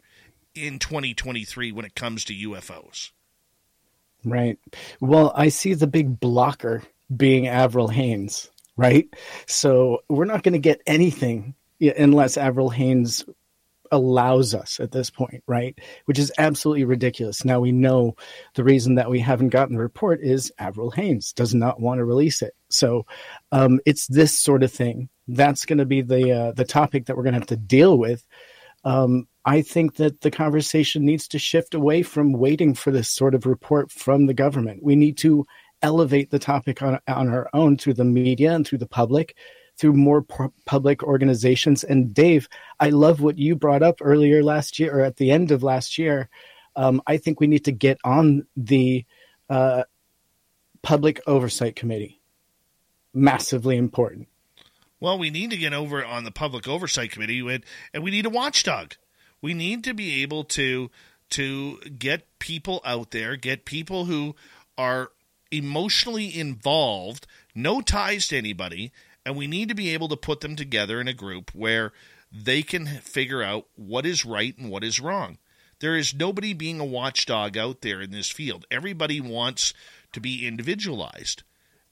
in 0.55 0.79
2023 0.79 1.73
when 1.73 1.85
it 1.85 1.93
comes 1.93 2.23
to 2.25 2.33
UFOs? 2.33 3.11
Right. 4.23 4.57
Well, 5.01 5.33
I 5.35 5.49
see 5.49 5.73
the 5.73 5.88
big 5.88 6.19
blocker 6.19 6.83
being 7.15 7.47
Avril 7.47 7.89
Haines, 7.89 8.49
right? 8.80 9.14
So 9.45 9.99
we're 10.08 10.25
not 10.25 10.41
going 10.41 10.53
to 10.53 10.59
get 10.59 10.82
anything 10.88 11.53
unless 11.82 12.38
Avril 12.38 12.69
Haines 12.69 13.25
allows 13.91 14.53
us 14.53 14.80
at 14.80 14.91
this 14.91 15.09
point, 15.09 15.43
right? 15.48 15.77
Which 16.06 16.17
is 16.17 16.32
absolutely 16.38 16.85
ridiculous. 16.85 17.43
Now 17.43 17.59
we 17.59 17.74
know 17.74 18.16
the 18.53 18.64
reason 18.64 18.95
that 18.95 19.09
we 19.09 19.19
haven't 19.19 19.49
gotten 19.49 19.75
the 19.75 19.82
report 19.82 20.22
is 20.22 20.51
Avril 20.59 20.91
Haines 20.91 21.33
does 21.33 21.53
not 21.53 21.82
want 21.82 21.98
to 21.98 22.06
release 22.06 22.41
it. 22.41 22.53
So 22.69 23.06
um, 23.51 23.80
it's 23.85 24.08
this 24.08 24.38
sort 24.38 24.64
of 24.64 24.72
thing. 24.72 25.09
That's 25.27 25.66
going 25.66 25.80
to 25.80 25.85
be 25.85 26.01
the 26.01 26.32
uh, 26.32 26.51
the 26.53 26.66
topic 26.66 27.06
that 27.06 27.17
we're 27.17 27.24
going 27.24 27.33
to 27.33 27.40
have 27.40 27.48
to 27.48 27.58
deal 27.58 27.98
with. 27.98 28.25
Um, 28.85 29.27
I 29.43 29.61
think 29.61 29.95
that 29.95 30.22
the 30.22 30.32
conversation 30.32 31.06
needs 31.06 31.27
to 31.30 31.40
shift 31.40 31.74
away 31.74 32.01
from 32.01 32.33
waiting 32.33 32.74
for 32.74 32.91
this 32.91 33.09
sort 33.09 33.35
of 33.35 33.45
report 33.45 33.91
from 33.91 34.25
the 34.25 34.33
government. 34.33 34.83
We 34.83 34.95
need 34.95 35.17
to 35.17 35.45
elevate 35.82 36.32
the 36.32 36.40
topic 36.40 36.82
on, 36.82 36.99
on 37.08 37.30
our 37.30 37.49
own 37.53 37.77
through 37.77 37.93
the 37.93 38.06
media 38.06 38.53
and 38.53 38.67
through 38.67 38.80
the 38.80 38.88
public 38.88 39.35
through 39.80 39.93
more 39.93 40.22
pu- 40.22 40.53
public 40.66 41.03
organizations. 41.03 41.85
And 41.85 42.14
Dave, 42.14 42.49
I 42.80 42.90
love 42.90 43.22
what 43.22 43.38
you 43.38 43.56
brought 43.56 43.82
up 43.82 43.99
earlier 44.01 44.43
last 44.43 44.77
year 44.77 44.99
or 44.99 45.01
at 45.01 45.16
the 45.16 45.32
end 45.32 45.51
of 45.51 45.64
last 45.64 45.98
year. 45.98 46.30
Um, 46.75 47.01
I 47.08 47.17
think 47.17 47.40
we 47.40 47.48
need 47.48 47.66
to 47.66 47.72
get 47.72 47.98
on 48.03 48.45
the 48.58 49.06
uh, 49.49 49.83
public 50.82 51.22
oversight 51.25 51.77
committee. 51.77 52.22
Massively 53.14 53.77
important. 53.77 54.27
Well, 54.99 55.17
we 55.17 55.30
need 55.30 55.49
to 55.51 55.58
get 55.58 55.74
over 55.74 56.03
on 56.03 56.25
the 56.25 56.32
public 56.32 56.67
oversight 56.67 57.11
committee, 57.11 57.40
and, 57.40 57.64
and 57.93 58.03
we 58.03 58.11
need 58.11 58.25
a 58.25 58.30
watchdog. 58.30 58.95
We 59.41 59.53
need 59.53 59.85
to 59.85 59.93
be 59.93 60.22
able 60.22 60.43
to 60.45 60.91
to 61.32 61.77
get 61.98 62.25
people 62.40 62.82
out 62.83 63.11
there, 63.11 63.35
get 63.35 63.64
people 63.64 64.06
who 64.06 64.35
are 64.77 65.11
emotionally 65.51 66.37
involved, 66.37 67.27
no 67.55 67.81
ties 67.81 68.27
to 68.27 68.37
anybody, 68.37 68.91
and 69.25 69.35
we 69.35 69.47
need 69.47 69.69
to 69.69 69.75
be 69.75 69.89
able 69.89 70.07
to 70.09 70.17
put 70.17 70.41
them 70.41 70.55
together 70.55 70.99
in 71.01 71.07
a 71.07 71.13
group 71.13 71.51
where 71.53 71.91
they 72.31 72.61
can 72.61 72.85
figure 72.85 73.41
out 73.41 73.67
what 73.75 74.05
is 74.05 74.25
right 74.25 74.57
and 74.57 74.69
what 74.69 74.83
is 74.83 74.99
wrong. 74.99 75.37
There 75.79 75.95
is 75.95 76.13
nobody 76.13 76.53
being 76.53 76.79
a 76.79 76.85
watchdog 76.85 77.57
out 77.57 77.81
there 77.81 78.01
in 78.01 78.11
this 78.11 78.29
field. 78.29 78.65
Everybody 78.69 79.21
wants 79.21 79.73
to 80.13 80.19
be 80.19 80.45
individualized. 80.45 81.43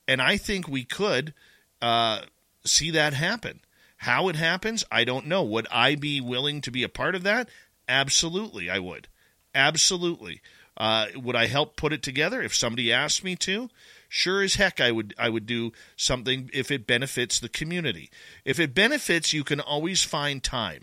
And 0.07 0.21
I 0.21 0.37
think 0.37 0.67
we 0.67 0.83
could 0.83 1.33
uh, 1.81 2.21
see 2.65 2.91
that 2.91 3.13
happen. 3.13 3.61
How 3.97 4.29
it 4.29 4.35
happens, 4.35 4.83
I 4.91 5.03
don't 5.05 5.25
know. 5.25 5.43
Would 5.43 5.67
I 5.71 5.95
be 5.95 6.21
willing 6.21 6.61
to 6.61 6.71
be 6.71 6.83
a 6.83 6.89
part 6.89 7.15
of 7.15 7.23
that? 7.23 7.49
Absolutely, 7.89 8.69
I 8.69 8.79
would. 8.79 9.07
Absolutely. 9.55 10.41
Uh, 10.77 11.07
would 11.15 11.35
I 11.35 11.47
help 11.47 11.75
put 11.75 11.91
it 11.91 12.03
together 12.03 12.41
if 12.41 12.55
somebody 12.55 12.93
asked 12.93 13.23
me 13.23 13.35
to? 13.37 13.69
sure 14.09 14.41
as 14.41 14.55
heck 14.55 14.79
I 14.79 14.91
would 14.91 15.13
I 15.17 15.29
would 15.29 15.45
do 15.45 15.71
something 15.95 16.49
if 16.53 16.71
it 16.71 16.87
benefits 16.87 17.39
the 17.39 17.49
community. 17.49 18.09
If 18.45 18.59
it 18.59 18.73
benefits, 18.73 19.33
you 19.33 19.43
can 19.43 19.59
always 19.59 20.03
find 20.03 20.43
time. 20.43 20.81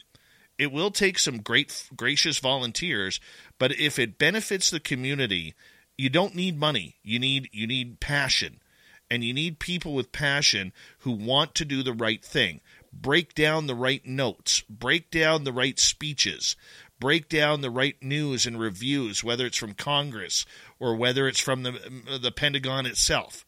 It 0.59 0.73
will 0.73 0.91
take 0.91 1.19
some 1.19 1.39
great 1.39 1.89
gracious 1.97 2.39
volunteers, 2.39 3.21
but 3.59 3.73
if 3.79 3.99
it 3.99 4.19
benefits 4.19 4.71
the 4.71 4.81
community, 4.81 5.55
you 5.97 6.09
don't 6.09 6.35
need 6.35 6.59
money. 6.59 6.97
You 7.03 7.19
need 7.19 7.49
you 7.53 7.67
need 7.67 8.01
passion. 8.01 8.61
And 9.11 9.23
you 9.23 9.35
need 9.35 9.59
people 9.59 9.95
with 9.95 10.13
passion 10.13 10.73
who 11.01 11.13
want 11.13 11.55
to 11.57 11.65
do 11.65 11.83
the 11.83 11.93
right 11.93 12.25
thing. 12.25 12.63
Break 12.93 13.35
down 13.35 13.67
the 13.67 13.75
right 13.75 14.05
notes, 14.05 14.63
break 14.63 15.11
down 15.11 15.45
the 15.45 15.53
right 15.53 15.79
speeches, 15.79 16.57
break 17.05 17.29
down 17.29 17.61
the 17.61 17.69
right 17.69 18.03
news 18.03 18.47
and 18.47 18.59
reviews, 18.59 19.23
whether 19.23 19.45
it's 19.45 19.59
from 19.59 19.75
Congress 19.75 20.47
or 20.81 20.97
whether 20.97 21.29
it's 21.29 21.39
from 21.39 21.63
the 21.63 22.19
the 22.19 22.33
Pentagon 22.33 22.87
itself. 22.87 23.45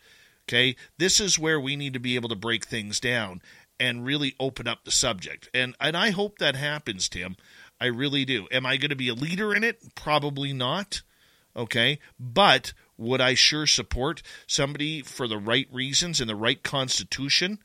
Okay, 0.47 0.77
this 0.99 1.21
is 1.21 1.39
where 1.39 1.59
we 1.59 1.75
need 1.75 1.95
to 1.95 1.99
be 1.99 2.17
able 2.17 2.29
to 2.29 2.35
break 2.35 2.67
things 2.67 3.01
down 3.01 3.41
and 3.81 4.05
really 4.05 4.35
open 4.39 4.69
up 4.69 4.85
the 4.85 4.91
subject. 4.91 5.49
And 5.55 5.75
and 5.81 5.97
I 5.97 6.11
hope 6.11 6.37
that 6.37 6.55
happens, 6.55 7.09
Tim. 7.09 7.35
I 7.81 7.87
really 7.87 8.27
do. 8.27 8.47
Am 8.53 8.67
I 8.67 8.77
going 8.77 8.91
to 8.91 8.95
be 8.95 9.09
a 9.09 9.15
leader 9.15 9.55
in 9.55 9.65
it? 9.65 9.95
Probably 9.95 10.53
not. 10.53 11.01
Okay, 11.57 11.99
but 12.21 12.75
would 12.99 13.23
I 13.23 13.33
sure 13.33 13.67
support 13.67 14.23
somebody 14.47 15.01
for 15.01 15.27
the 15.27 15.39
right 15.39 15.69
reasons 15.73 16.21
and 16.21 16.29
the 16.29 16.37
right 16.37 16.63
constitution 16.63 17.59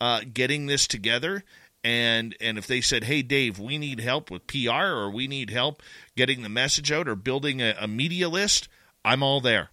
uh, 0.00 0.20
getting 0.32 0.66
this 0.66 0.86
together 0.86 1.42
and 1.84 2.36
and 2.40 2.58
if 2.58 2.66
they 2.66 2.80
said 2.80 3.04
hey 3.04 3.22
dave 3.22 3.58
we 3.58 3.76
need 3.76 4.00
help 4.00 4.30
with 4.30 4.46
pr 4.46 4.70
or 4.70 5.10
we 5.10 5.26
need 5.26 5.50
help 5.50 5.82
getting 6.16 6.42
the 6.42 6.48
message 6.48 6.92
out 6.92 7.08
or 7.08 7.16
building 7.16 7.60
a, 7.60 7.74
a, 7.80 7.88
media 7.88 8.28
list 8.28 8.68
i'm 9.04 9.22
all 9.22 9.40
there. 9.40 9.70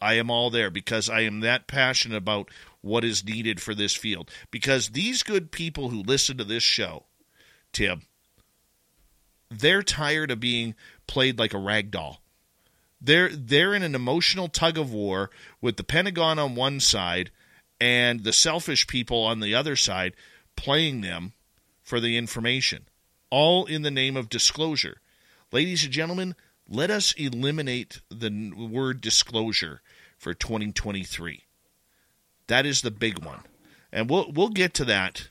I 0.00 0.14
am 0.14 0.30
all 0.30 0.50
there 0.50 0.70
because 0.70 1.08
i 1.08 1.20
am 1.20 1.40
that 1.40 1.66
passionate 1.66 2.16
about 2.16 2.48
what 2.80 3.04
is 3.04 3.24
needed 3.24 3.62
for 3.62 3.76
this 3.76 3.94
field. 3.94 4.28
Because 4.50 4.88
these 4.88 5.22
good 5.22 5.52
people 5.52 5.90
who 5.90 6.02
listen 6.02 6.36
to 6.38 6.44
this 6.44 6.62
show 6.62 7.04
tim 7.72 8.02
they're 9.58 9.82
tired 9.82 10.30
of 10.30 10.40
being 10.40 10.74
played 11.06 11.38
like 11.38 11.54
a 11.54 11.58
rag 11.58 11.90
doll. 11.90 12.20
They're 13.00 13.30
they're 13.30 13.74
in 13.74 13.82
an 13.82 13.94
emotional 13.94 14.48
tug 14.48 14.78
of 14.78 14.92
war 14.92 15.30
with 15.60 15.76
the 15.76 15.84
pentagon 15.84 16.38
on 16.38 16.54
one 16.54 16.80
side 16.80 17.30
and 17.80 18.22
the 18.22 18.32
selfish 18.32 18.86
people 18.86 19.24
on 19.24 19.40
the 19.40 19.54
other 19.54 19.76
side 19.76 20.14
playing 20.56 21.00
them 21.00 21.32
for 21.82 22.00
the 22.00 22.16
information, 22.16 22.86
all 23.30 23.64
in 23.66 23.82
the 23.82 23.90
name 23.90 24.16
of 24.16 24.28
disclosure. 24.28 24.98
Ladies 25.50 25.84
and 25.84 25.92
gentlemen, 25.92 26.34
let 26.68 26.90
us 26.90 27.12
eliminate 27.12 28.00
the 28.08 28.52
word 28.56 29.00
disclosure 29.00 29.82
for 30.16 30.32
2023. 30.32 31.42
That 32.46 32.66
is 32.66 32.82
the 32.82 32.90
big 32.90 33.24
one. 33.24 33.40
And 33.92 34.08
we'll 34.08 34.30
we'll 34.32 34.48
get 34.48 34.72
to 34.74 34.84
that 34.86 35.28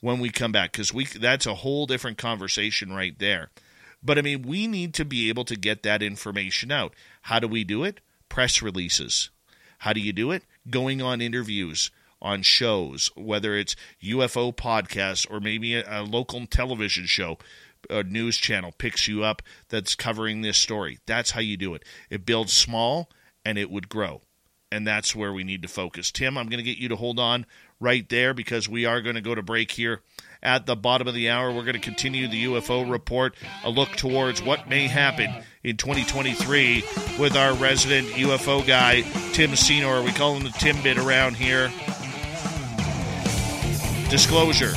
when 0.00 0.18
we 0.18 0.30
come 0.30 0.52
back 0.52 0.72
cuz 0.72 0.92
we 0.92 1.04
that's 1.04 1.46
a 1.46 1.56
whole 1.56 1.86
different 1.86 2.18
conversation 2.18 2.92
right 2.92 3.16
there. 3.18 3.50
But 4.02 4.18
I 4.18 4.22
mean, 4.22 4.42
we 4.42 4.66
need 4.66 4.94
to 4.94 5.04
be 5.04 5.28
able 5.28 5.44
to 5.44 5.56
get 5.56 5.82
that 5.84 6.02
information 6.02 6.72
out. 6.72 6.94
How 7.22 7.38
do 7.38 7.46
we 7.46 7.62
do 7.62 7.84
it? 7.84 8.00
Press 8.28 8.60
releases. 8.60 9.30
How 9.78 9.92
do 9.92 10.00
you 10.00 10.12
do 10.12 10.30
it? 10.32 10.44
Going 10.68 11.00
on 11.00 11.20
interviews, 11.20 11.90
on 12.22 12.40
shows, 12.42 13.10
whether 13.16 13.54
it's 13.54 13.76
UFO 14.02 14.54
podcasts 14.56 15.30
or 15.30 15.40
maybe 15.40 15.74
a, 15.74 15.84
a 15.86 16.02
local 16.02 16.46
television 16.46 17.04
show 17.04 17.36
a 17.90 18.02
news 18.02 18.36
channel 18.36 18.72
picks 18.76 19.08
you 19.08 19.24
up 19.24 19.42
that's 19.68 19.94
covering 19.94 20.40
this 20.40 20.58
story. 20.58 20.98
That's 21.06 21.32
how 21.32 21.40
you 21.40 21.56
do 21.56 21.74
it. 21.74 21.84
It 22.10 22.24
builds 22.24 22.52
small 22.52 23.10
and 23.44 23.58
it 23.58 23.70
would 23.70 23.88
grow. 23.88 24.22
And 24.70 24.86
that's 24.86 25.14
where 25.14 25.32
we 25.32 25.44
need 25.44 25.62
to 25.62 25.68
focus. 25.68 26.10
Tim, 26.10 26.38
I'm 26.38 26.48
going 26.48 26.58
to 26.58 26.64
get 26.64 26.78
you 26.78 26.88
to 26.88 26.96
hold 26.96 27.18
on 27.18 27.44
right 27.78 28.08
there 28.08 28.32
because 28.32 28.68
we 28.68 28.86
are 28.86 29.02
going 29.02 29.16
to 29.16 29.20
go 29.20 29.34
to 29.34 29.42
break 29.42 29.70
here 29.72 30.00
at 30.42 30.64
the 30.64 30.76
bottom 30.76 31.06
of 31.06 31.12
the 31.12 31.28
hour. 31.28 31.52
We're 31.52 31.64
going 31.64 31.74
to 31.74 31.78
continue 31.78 32.26
the 32.26 32.44
UFO 32.46 32.90
report, 32.90 33.34
a 33.64 33.70
look 33.70 33.90
towards 33.90 34.42
what 34.42 34.70
may 34.70 34.86
happen 34.86 35.30
in 35.62 35.76
2023 35.76 36.84
with 37.18 37.36
our 37.36 37.52
resident 37.54 38.08
UFO 38.08 38.66
guy, 38.66 39.02
Tim 39.32 39.54
Senor. 39.54 40.02
We 40.02 40.12
call 40.12 40.36
him 40.36 40.44
the 40.44 40.50
Timbit 40.50 40.96
around 40.96 41.36
here. 41.36 41.70
Disclosure. 44.12 44.72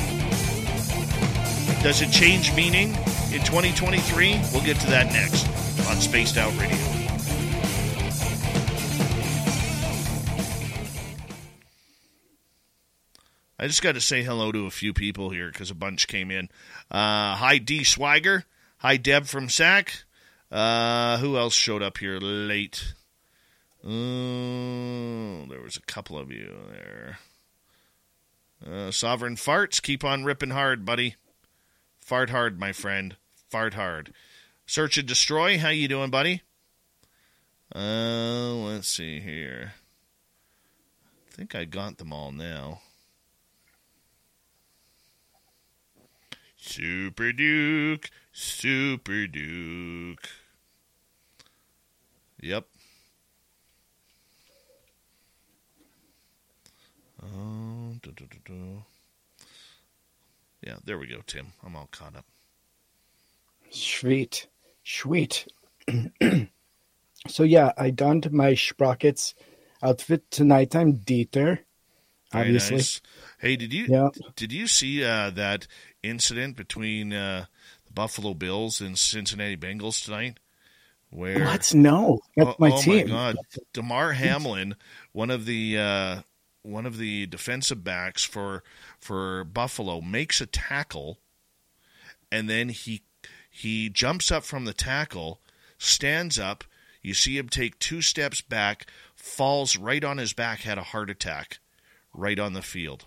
Does 1.82 2.00
it 2.00 2.10
change 2.10 2.56
meaning 2.56 2.88
in 3.34 3.42
2023? 3.44 4.40
We'll 4.50 4.64
get 4.64 4.80
to 4.80 4.86
that 4.86 5.12
next 5.12 5.46
on 5.90 5.96
Spaced 5.96 6.38
Out 6.38 6.58
Radio. 6.58 6.74
I 13.58 13.66
just 13.66 13.82
got 13.82 13.92
to 13.92 14.00
say 14.00 14.22
hello 14.22 14.52
to 14.52 14.64
a 14.64 14.70
few 14.70 14.94
people 14.94 15.28
here 15.28 15.48
because 15.52 15.70
a 15.70 15.74
bunch 15.74 16.08
came 16.08 16.30
in. 16.30 16.48
Uh, 16.90 17.36
hi, 17.36 17.58
D. 17.58 17.84
Swiger. 17.84 18.44
Hi, 18.78 18.96
Deb 18.96 19.26
from 19.26 19.50
SAC. 19.50 20.06
Uh, 20.50 21.18
who 21.18 21.36
else 21.36 21.52
showed 21.52 21.82
up 21.82 21.98
here 21.98 22.18
late? 22.18 22.94
Oh, 23.84 25.44
there 25.50 25.60
was 25.60 25.76
a 25.76 25.82
couple 25.82 26.16
of 26.18 26.32
you 26.32 26.56
there. 26.70 27.18
Uh, 28.68 28.90
sovereign 28.90 29.36
farts, 29.36 29.80
keep 29.80 30.02
on 30.02 30.24
ripping 30.24 30.50
hard, 30.50 30.84
buddy. 30.84 31.14
Fart 32.00 32.30
hard, 32.30 32.58
my 32.58 32.72
friend. 32.72 33.16
Fart 33.48 33.74
hard. 33.74 34.12
Search 34.66 34.98
and 34.98 35.06
Destroy, 35.06 35.58
how 35.58 35.68
you 35.68 35.86
doing, 35.86 36.10
buddy? 36.10 36.42
Uh, 37.74 38.54
let's 38.54 38.88
see 38.88 39.20
here. 39.20 39.74
I 41.30 41.34
think 41.36 41.54
I 41.54 41.64
got 41.64 41.98
them 41.98 42.12
all 42.12 42.32
now. 42.32 42.80
Super 46.56 47.32
Duke, 47.32 48.10
Super 48.32 49.28
Duke. 49.28 50.28
Yep. 52.40 52.66
Oh, 57.34 57.94
duh, 58.02 58.10
duh, 58.14 58.26
duh, 58.44 58.82
yeah, 60.62 60.76
there 60.84 60.98
we 60.98 61.06
go, 61.06 61.20
Tim. 61.26 61.52
I'm 61.64 61.76
all 61.76 61.88
caught 61.90 62.16
up. 62.16 62.24
Sweet. 63.70 64.48
Sweet. 64.84 65.46
so, 67.28 67.42
yeah, 67.42 67.72
I 67.76 67.90
donned 67.90 68.32
my 68.32 68.54
Sprockets 68.54 69.34
outfit 69.82 70.30
tonight. 70.30 70.74
I'm 70.74 70.94
Dieter, 70.98 71.60
obviously. 72.32 72.76
Nice. 72.78 73.00
Hey, 73.38 73.56
did 73.56 73.72
you 73.72 73.86
yeah. 73.88 74.08
did 74.34 74.52
you 74.52 74.66
see 74.66 75.04
uh, 75.04 75.30
that 75.30 75.66
incident 76.02 76.56
between 76.56 77.12
uh, 77.12 77.46
the 77.86 77.92
Buffalo 77.92 78.34
Bills 78.34 78.80
and 78.80 78.98
Cincinnati 78.98 79.56
Bengals 79.56 80.04
tonight? 80.04 80.38
Where 81.10 81.38
Let's 81.38 81.72
know. 81.72 82.20
That's 82.36 82.50
oh, 82.50 82.56
my 82.58 82.70
oh 82.70 82.80
team. 82.80 83.08
my 83.08 83.12
God, 83.14 83.36
Damar 83.72 84.12
Hamlin, 84.12 84.74
one 85.12 85.30
of 85.30 85.46
the 85.46 85.78
uh, 85.78 86.20
one 86.66 86.86
of 86.86 86.98
the 86.98 87.26
defensive 87.26 87.84
backs 87.84 88.24
for 88.24 88.62
for 88.98 89.44
Buffalo, 89.44 90.00
makes 90.00 90.40
a 90.40 90.46
tackle, 90.46 91.18
and 92.30 92.48
then 92.48 92.68
he 92.70 93.02
he 93.50 93.88
jumps 93.88 94.30
up 94.30 94.44
from 94.44 94.64
the 94.64 94.74
tackle, 94.74 95.40
stands 95.78 96.38
up. 96.38 96.64
You 97.02 97.14
see 97.14 97.38
him 97.38 97.48
take 97.48 97.78
two 97.78 98.02
steps 98.02 98.40
back, 98.40 98.86
falls 99.14 99.76
right 99.76 100.02
on 100.02 100.18
his 100.18 100.32
back, 100.32 100.60
had 100.60 100.76
a 100.76 100.82
heart 100.82 101.08
attack, 101.08 101.60
right 102.12 102.38
on 102.38 102.52
the 102.52 102.62
field. 102.62 103.06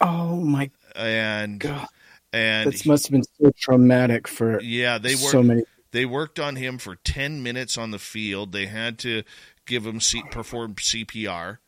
Oh 0.00 0.36
my 0.36 0.70
and 0.94 1.60
God. 1.60 1.86
and 2.32 2.70
This 2.72 2.84
must 2.84 3.06
have 3.06 3.12
been 3.12 3.22
so 3.40 3.50
traumatic 3.58 4.28
for 4.28 4.60
yeah 4.60 4.98
they 4.98 5.14
so 5.14 5.38
worked 5.38 5.46
many. 5.46 5.62
they 5.92 6.04
worked 6.04 6.38
on 6.38 6.56
him 6.56 6.76
for 6.76 6.96
10 6.96 7.42
minutes 7.42 7.78
on 7.78 7.92
the 7.92 7.98
field 7.98 8.52
they 8.52 8.66
had 8.66 8.98
to 8.98 9.22
give 9.64 9.86
him 9.86 10.00
C- 10.00 10.22
perform 10.30 10.74
cpr 10.74 11.58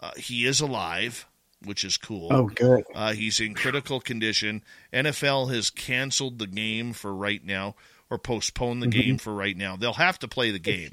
uh, 0.00 0.12
he 0.16 0.46
is 0.46 0.60
alive 0.60 1.26
which 1.64 1.82
is 1.82 1.96
cool. 1.96 2.28
Oh, 2.30 2.46
good. 2.46 2.84
uh, 2.94 3.12
he's 3.12 3.40
in 3.40 3.52
critical 3.54 3.98
condition. 4.00 4.62
Nfl 4.92 5.52
has 5.52 5.70
canceled 5.70 6.38
the 6.38 6.46
game 6.46 6.92
for 6.92 7.12
right 7.12 7.44
now 7.44 7.74
or 8.10 8.16
postponed 8.18 8.80
the 8.80 8.86
Mhm. 8.86 8.92
game 8.92 9.18
for 9.18 9.34
right 9.34 9.56
now. 9.56 9.76
They'll 9.76 9.94
have 9.94 10.18
to 10.20 10.28
play 10.28 10.52
the 10.52 10.60
game. 10.60 10.92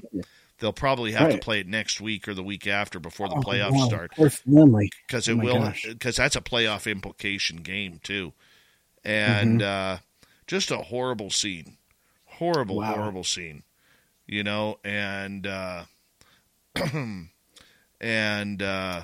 They'll 0.58 0.72
probably 0.72 1.12
have 1.12 1.30
to 1.30 1.38
play 1.38 1.60
it 1.60 1.68
next 1.68 2.00
week 2.00 2.26
or 2.26 2.34
the 2.34 2.42
week 2.42 2.66
after 2.66 2.98
before 2.98 3.28
the 3.28 3.36
Oh, 3.36 3.40
playoffs 3.42 3.74
wow. 3.74 3.86
start. 3.86 4.12
Because 5.06 5.28
Oh 5.28 5.32
it 5.32 5.36
my 5.36 5.44
will 5.44 5.72
because 5.84 6.16
that's 6.16 6.34
a 6.36 6.40
playoff 6.40 6.90
implication 6.90 7.58
game 7.58 8.00
too. 8.02 8.32
And 9.04 9.60
Mhm. 9.60 9.62
uh, 9.62 9.98
just 10.48 10.70
a 10.72 10.78
horrible 10.78 11.30
scene. 11.30 11.76
Horrible 12.24 12.76
Wow. 12.76 12.94
horrible 12.94 13.24
scene. 13.24 13.62
You 14.26 14.42
know 14.42 14.80
and 14.82 15.46
uh, 15.46 15.84
and 18.00 18.62
uh, 18.62 19.02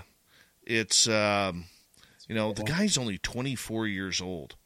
it's 0.62 1.08
um, 1.08 1.64
you 2.28 2.34
know 2.34 2.52
the 2.52 2.64
guy's 2.64 2.98
only 2.98 3.18
24 3.18 3.86
years 3.86 4.20
old 4.20 4.56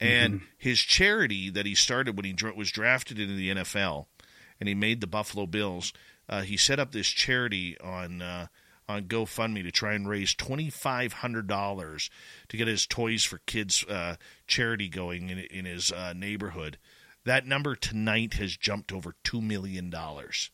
and 0.00 0.34
Mm-hmm. 0.34 0.44
his 0.56 0.80
charity 0.80 1.50
that 1.50 1.66
he 1.66 1.74
started 1.74 2.16
when 2.16 2.24
he 2.24 2.34
was 2.56 2.70
drafted 2.70 3.18
into 3.18 3.34
the 3.34 3.50
NFL 3.54 4.06
and 4.58 4.68
he 4.68 4.74
made 4.74 5.00
the 5.00 5.06
Buffalo 5.06 5.46
Bills 5.46 5.92
uh, 6.28 6.42
he 6.42 6.56
set 6.56 6.78
up 6.78 6.92
this 6.92 7.08
charity 7.08 7.76
on 7.80 8.22
uh, 8.22 8.46
on 8.88 9.04
GoFundMe 9.04 9.62
to 9.64 9.70
try 9.70 9.92
and 9.94 10.08
raise 10.08 10.34
twenty 10.34 10.70
five 10.70 11.12
hundred 11.14 11.46
dollars 11.48 12.08
to 12.48 12.56
get 12.56 12.66
his 12.68 12.86
Toys 12.86 13.24
for 13.24 13.38
Kids 13.46 13.84
uh, 13.88 14.16
charity 14.46 14.88
going 14.88 15.28
in 15.28 15.38
in 15.38 15.64
his 15.64 15.90
uh, 15.92 16.12
neighborhood. 16.16 16.78
That 17.24 17.46
number 17.46 17.74
tonight 17.76 18.34
has 18.34 18.56
jumped 18.56 18.92
over 18.92 19.14
two 19.24 19.40
million 19.42 19.90
dollars. 19.90 20.50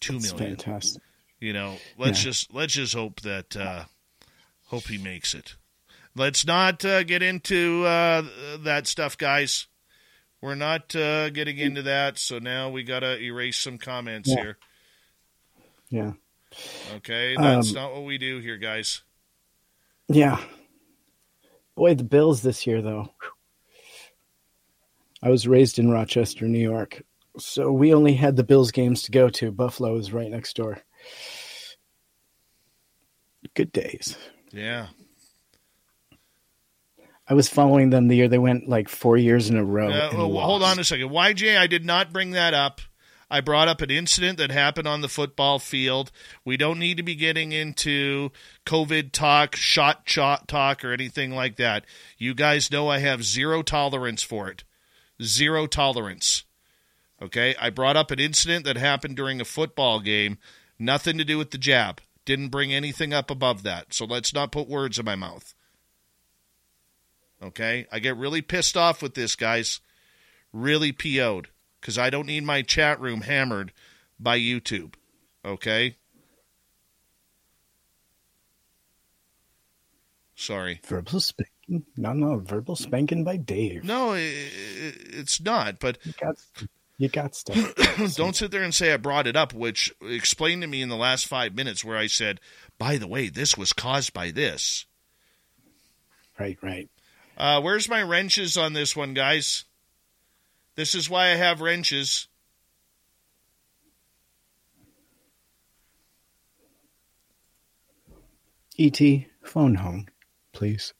Two 0.00 0.14
That's 0.14 0.32
million. 0.32 0.56
fantastic. 0.56 1.02
You 1.40 1.52
know, 1.52 1.76
let's 1.96 2.18
Yeah. 2.18 2.30
just 2.30 2.52
let's 2.54 2.72
just 2.72 2.94
hope 2.94 3.20
that 3.20 3.56
uh, 3.56 3.84
hope 4.66 4.84
he 4.84 4.98
makes 4.98 5.34
it. 5.34 5.54
Let's 6.16 6.44
not 6.46 6.84
uh, 6.84 7.04
get 7.04 7.22
into 7.22 7.84
uh, 7.84 8.22
that 8.60 8.86
stuff, 8.88 9.16
guys. 9.16 9.66
We're 10.40 10.56
not 10.56 10.94
uh, 10.96 11.30
getting 11.30 11.58
into 11.58 11.82
that, 11.82 12.18
so 12.18 12.38
now 12.38 12.70
we 12.70 12.82
got 12.82 13.00
to 13.00 13.20
erase 13.20 13.56
some 13.58 13.78
comments 13.78 14.28
Yeah. 14.28 14.36
here. 14.36 14.58
Yeah. 15.90 16.12
Okay, 16.96 17.36
that's 17.36 17.68
Um, 17.68 17.74
not 17.74 17.92
what 17.92 18.04
we 18.04 18.18
do 18.18 18.38
here, 18.40 18.56
guys. 18.56 19.02
Yeah. 20.08 20.42
Boy, 21.76 21.94
the 21.94 22.04
Bills 22.04 22.42
this 22.42 22.66
year, 22.66 22.82
though. 22.82 23.12
I 25.22 25.28
was 25.30 25.46
raised 25.48 25.78
in 25.78 25.90
Rochester, 25.90 26.46
New 26.46 26.58
York, 26.60 27.02
so 27.38 27.72
we 27.72 27.92
only 27.92 28.14
had 28.14 28.36
the 28.36 28.44
Bills 28.44 28.70
games 28.70 29.02
to 29.02 29.10
go 29.10 29.28
to. 29.30 29.50
Buffalo 29.52 29.96
is 29.96 30.12
right 30.12 30.30
next 30.30 30.56
door. 30.56 30.82
Good 33.54 33.72
days. 33.72 34.16
Yeah. 34.52 34.88
I 37.26 37.34
was 37.34 37.48
following 37.48 37.90
them 37.90 38.08
the 38.08 38.16
year 38.16 38.28
they 38.28 38.38
went 38.38 38.68
like 38.68 38.88
four 38.88 39.16
years 39.16 39.50
in 39.50 39.56
a 39.56 39.64
row. 39.64 39.90
Uh, 39.90 40.10
well, 40.14 40.30
hold 40.40 40.62
on 40.62 40.78
a 40.78 40.84
second. 40.84 41.10
YJ, 41.10 41.58
I 41.58 41.66
did 41.66 41.84
not 41.84 42.12
bring 42.12 42.30
that 42.30 42.54
up. 42.54 42.80
I 43.30 43.42
brought 43.42 43.68
up 43.68 43.82
an 43.82 43.90
incident 43.90 44.38
that 44.38 44.50
happened 44.50 44.88
on 44.88 45.02
the 45.02 45.08
football 45.08 45.58
field. 45.58 46.10
We 46.44 46.56
don't 46.56 46.78
need 46.78 46.96
to 46.96 47.02
be 47.02 47.14
getting 47.14 47.52
into 47.52 48.30
COVID 48.64 49.12
talk, 49.12 49.54
shot 49.54 50.02
shot 50.06 50.48
talk, 50.48 50.82
or 50.82 50.92
anything 50.92 51.32
like 51.32 51.56
that. 51.56 51.84
You 52.16 52.34
guys 52.34 52.70
know 52.70 52.88
I 52.88 52.98
have 52.98 53.22
zero 53.22 53.62
tolerance 53.62 54.22
for 54.22 54.48
it. 54.48 54.64
Zero 55.22 55.66
tolerance. 55.66 56.44
Okay? 57.20 57.54
I 57.60 57.68
brought 57.68 57.96
up 57.96 58.10
an 58.10 58.18
incident 58.18 58.64
that 58.64 58.78
happened 58.78 59.16
during 59.16 59.40
a 59.40 59.44
football 59.44 60.00
game. 60.00 60.38
Nothing 60.78 61.18
to 61.18 61.24
do 61.24 61.38
with 61.38 61.50
the 61.50 61.58
jab. 61.58 62.00
Didn't 62.24 62.48
bring 62.48 62.72
anything 62.72 63.12
up 63.12 63.30
above 63.30 63.62
that. 63.62 63.94
So 63.94 64.04
let's 64.04 64.34
not 64.34 64.52
put 64.52 64.68
words 64.68 64.98
in 64.98 65.04
my 65.04 65.16
mouth. 65.16 65.54
Okay? 67.42 67.86
I 67.90 67.98
get 67.98 68.16
really 68.16 68.42
pissed 68.42 68.76
off 68.76 69.02
with 69.02 69.14
this, 69.14 69.34
guys. 69.34 69.80
Really 70.52 70.92
PO'd. 70.92 71.48
Because 71.80 71.98
I 71.98 72.10
don't 72.10 72.26
need 72.26 72.44
my 72.44 72.62
chat 72.62 73.00
room 73.00 73.22
hammered 73.22 73.72
by 74.18 74.38
YouTube. 74.38 74.94
Okay? 75.44 75.96
Sorry. 80.34 80.80
Verbal 80.86 81.20
spanking? 81.20 81.84
No, 81.96 82.12
no, 82.12 82.38
verbal 82.38 82.76
spanking 82.76 83.24
by 83.24 83.36
Dave. 83.36 83.84
No, 83.84 84.12
i 84.12 84.18
i 84.18 84.92
it's 85.10 85.40
not. 85.40 85.80
But 85.80 85.98
You 86.98 87.08
got, 87.08 87.36
stuff. 87.36 87.56
don't 88.16 88.34
sit 88.34 88.50
there 88.50 88.64
and 88.64 88.74
say 88.74 88.92
I 88.92 88.96
brought 88.96 89.28
it 89.28 89.36
up, 89.36 89.54
which 89.54 89.94
explained 90.02 90.62
to 90.62 90.68
me 90.68 90.82
in 90.82 90.88
the 90.88 90.96
last 90.96 91.28
five 91.28 91.54
minutes 91.54 91.84
where 91.84 91.96
I 91.96 92.08
said, 92.08 92.40
by 92.76 92.98
the 92.98 93.06
way, 93.06 93.28
this 93.28 93.56
was 93.56 93.72
caused 93.72 94.12
by 94.12 94.32
this. 94.32 94.84
right, 96.40 96.58
right. 96.60 96.90
Uh, 97.36 97.60
where's 97.60 97.88
my 97.88 98.02
wrenches 98.02 98.56
on 98.56 98.72
this 98.72 98.96
one, 98.96 99.14
guys? 99.14 99.64
This 100.74 100.96
is 100.96 101.08
why 101.08 101.26
I 101.26 101.36
have 101.36 101.60
wrenches. 101.60 102.26
E.T., 108.76 109.28
phone 109.42 109.76
home, 109.76 110.06
please. 110.52 110.94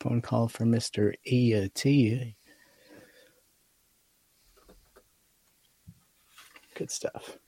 Phone 0.00 0.22
call 0.22 0.48
for 0.48 0.64
Mr. 0.64 1.14
E.T. 1.24 2.36
Good 6.74 6.90
stuff. 6.90 7.38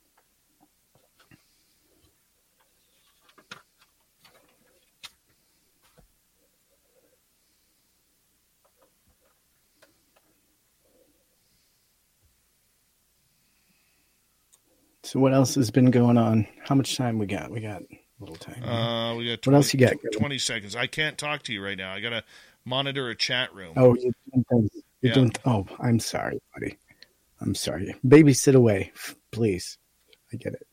So 15.02 15.18
what 15.18 15.32
else 15.32 15.54
has 15.56 15.70
been 15.70 15.90
going 15.90 16.18
on? 16.18 16.46
How 16.64 16.74
much 16.74 16.96
time 16.96 17.18
we 17.18 17.26
got? 17.26 17.50
We 17.50 17.60
got 17.60 17.82
little 18.20 18.36
time. 18.36 18.62
Uh, 18.62 19.14
we 19.16 19.28
got 19.28 19.42
20, 19.42 19.54
What 19.54 19.56
else 19.56 19.74
you 19.74 19.80
got? 19.80 19.94
20 20.12 20.38
seconds. 20.38 20.76
I 20.76 20.86
can't 20.86 21.16
talk 21.18 21.42
to 21.44 21.52
you 21.52 21.64
right 21.64 21.76
now. 21.76 21.92
I 21.92 22.00
got 22.00 22.10
to 22.10 22.22
monitor 22.64 23.08
a 23.08 23.14
chat 23.16 23.54
room. 23.54 23.72
Oh, 23.76 23.94
you're 23.94 24.12
doing 24.32 24.44
things. 24.50 24.70
You're 25.00 25.10
Yeah. 25.10 25.14
doing. 25.14 25.32
Oh, 25.44 25.66
I'm 25.78 25.98
sorry, 25.98 26.40
buddy. 26.54 26.76
I'm 27.40 27.54
sorry. 27.54 27.94
Babysit 28.06 28.54
away, 28.54 28.92
please. 29.32 29.78
I 30.32 30.36
get 30.36 30.52
it. 30.52 30.66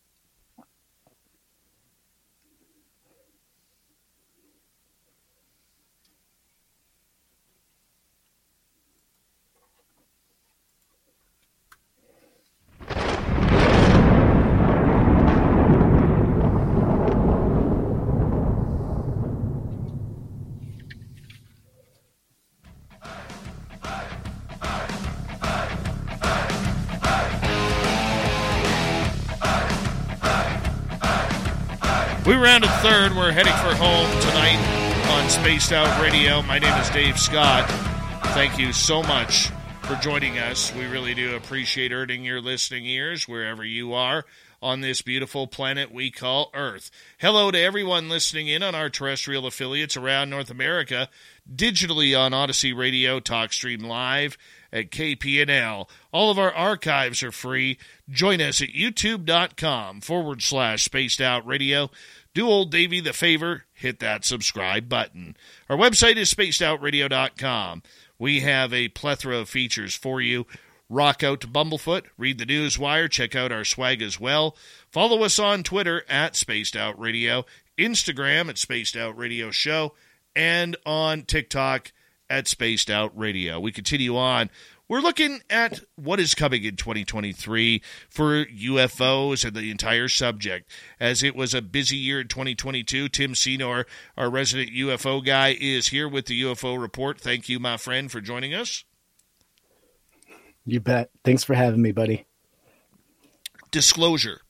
We 32.28 32.36
rounded 32.36 32.70
third. 32.82 33.16
We're 33.16 33.32
heading 33.32 33.54
for 33.54 33.74
home 33.74 34.12
tonight 34.20 34.60
on 35.12 35.30
Spaced 35.30 35.72
Out 35.72 36.02
Radio. 36.02 36.42
My 36.42 36.60
name 36.60 36.74
is 36.74 36.90
Dave 36.90 37.18
Scott. 37.18 37.70
Thank 38.34 38.60
you 38.60 38.74
so 38.74 39.02
much 39.02 39.50
for 39.84 39.96
joining 39.96 40.38
us. 40.38 40.76
We 40.76 40.88
really 40.88 41.14
do 41.14 41.38
appreciate 41.38 41.94
earning 41.94 42.26
your 42.26 42.42
listening 42.42 42.86
ears 42.86 43.30
wherever 43.30 43.64
you 43.64 43.94
are 43.94 44.26
on 44.62 44.82
this 44.82 45.02
beautiful 45.02 45.48
planet 45.48 45.90
we 45.90 46.12
call 46.12 46.52
Earth. 46.54 46.92
Hello 47.18 47.50
to 47.50 47.58
everyone 47.58 48.10
listening 48.10 48.50
in 48.50 48.62
on 48.62 48.76
our 48.76 48.90
terrestrial 48.90 49.46
affiliates 49.46 49.96
around 49.96 50.30
North 50.30 50.52
America, 50.52 51.08
digitally 51.50 52.20
on 52.20 52.34
Odyssey 52.34 52.74
Radio, 52.74 53.22
TalkStream 53.22 53.88
Live, 53.88 54.38
at 54.78 54.92
KPNL. 54.92 55.90
All 56.12 56.32
of 56.32 56.40
our 56.40 56.54
archives 56.54 57.24
are 57.24 57.32
free. 57.32 57.78
Join 58.10 58.40
us 58.40 58.62
at 58.62 58.70
youtube.com 58.70 60.02
forward 60.02 60.42
slash 60.42 60.84
spaced 60.84 61.20
out 61.20 61.46
radio. 61.46 61.90
Do 62.34 62.48
old 62.48 62.72
Davy 62.72 63.00
the 63.00 63.14
favor, 63.14 63.66
hit 63.74 64.00
that 64.00 64.24
subscribe 64.24 64.88
button. 64.88 65.36
Our 65.70 65.76
website 65.76 66.18
is 66.18 66.32
spacedoutradio.com. 66.32 67.82
We 68.20 68.42
have 68.42 68.74
a 68.74 68.90
plethora 68.90 69.38
of 69.40 69.50
features 69.50 69.96
for 69.96 70.22
you. 70.22 70.46
Rock 70.90 71.24
out 71.24 71.42
to 71.42 71.48
Bumblefoot, 71.48 72.06
read 72.18 72.38
the 72.38 72.46
news 72.46 72.80
wire, 72.80 73.08
check 73.08 73.36
out 73.36 73.52
our 73.52 73.66
swag 73.66 74.02
as 74.02 74.20
well. 74.20 74.56
Follow 74.90 75.24
us 75.24 75.38
on 75.38 75.64
Twitter 75.64 76.04
at 76.08 76.36
Spaced 76.36 76.78
Out 76.78 76.98
Radio, 76.98 77.46
Instagram 77.78 78.50
at 78.50 78.58
Spaced 78.58 78.96
Out 78.96 79.18
Radio 79.18 79.52
Show, 79.52 79.96
and 80.36 80.78
on 80.86 81.24
TikTok 81.24 81.92
at 82.30 82.48
Spaced 82.48 82.90
Out 82.90 83.18
Radio. 83.18 83.60
We 83.60 83.72
continue 83.72 84.18
on. 84.18 84.50
We're 84.90 85.02
looking 85.02 85.42
at 85.50 85.82
what 85.96 86.20
is 86.20 86.34
coming 86.34 86.64
in 86.64 86.78
2023 86.78 87.82
for 88.10 88.46
UFOs 88.46 89.44
and 89.44 89.54
the 89.54 89.70
entire 89.70 90.08
subject. 90.08 90.72
As 90.98 91.24
it 91.24 91.36
was 91.36 91.54
a 91.54 91.62
busy 91.62 91.98
year 91.98 92.22
in 92.22 92.30
2022, 92.30 93.10
Tim 93.10 93.36
Senor, 93.36 93.86
our 94.16 94.30
resident 94.30 94.72
UFO 94.72 95.24
guy, 95.24 95.58
is 95.60 95.90
here 95.90 96.08
with 96.08 96.28
the 96.28 96.42
UFO 96.44 96.80
report. 96.80 97.20
Thank 97.20 97.50
you, 97.50 97.60
my 97.60 97.76
friend, 97.76 98.10
for 98.10 98.22
joining 98.22 98.54
us. 98.54 98.86
You 100.66 100.80
bet. 100.80 101.10
Thanks 101.26 101.44
for 101.44 101.54
having 101.54 101.82
me, 101.82 101.92
buddy. 101.92 102.26
Disclosure. 103.72 104.42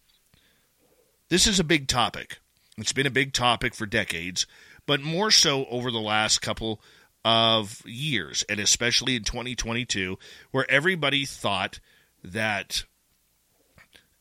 This 1.29 1.47
is 1.47 1.59
a 1.59 1.63
big 1.63 1.87
topic. 1.87 2.37
It's 2.77 2.93
been 2.93 3.07
a 3.07 3.11
big 3.11 3.33
topic 3.33 3.73
for 3.73 3.87
decades, 3.87 4.45
but 4.85 5.01
more 5.01 5.31
so 5.31 5.65
over 5.65 5.89
the 5.89 5.99
last 5.99 6.43
couple 6.43 6.79
of 7.27 7.85
years, 7.85 8.45
and 8.47 8.57
especially 8.57 9.17
in 9.17 9.23
2022, 9.25 10.17
where 10.51 10.65
everybody 10.71 11.25
thought 11.25 11.81
that 12.23 12.85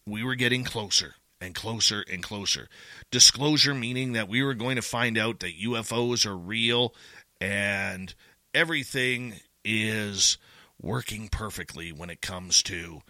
we 0.05 0.25
were 0.25 0.35
getting 0.35 0.65
closer 0.65 1.15
and 1.41 1.55
closer 1.55 2.05
and 2.11 2.21
closer. 2.21 2.69
Disclosure 3.13 3.75
meaning 3.75 4.15
that 4.15 4.29
we 4.29 4.43
were 4.43 4.55
going 4.55 4.75
to 4.75 4.83
find 4.83 5.17
out 5.17 5.39
that 5.39 5.57
UFOs 5.57 6.27
are 6.27 6.37
real 6.37 6.97
and 7.41 8.13
everything 8.53 9.35
is 9.65 10.37
working 10.83 11.29
perfectly 11.29 11.93
when 11.93 12.11
it 12.11 12.21
comes 12.21 12.61
to 12.65 13.03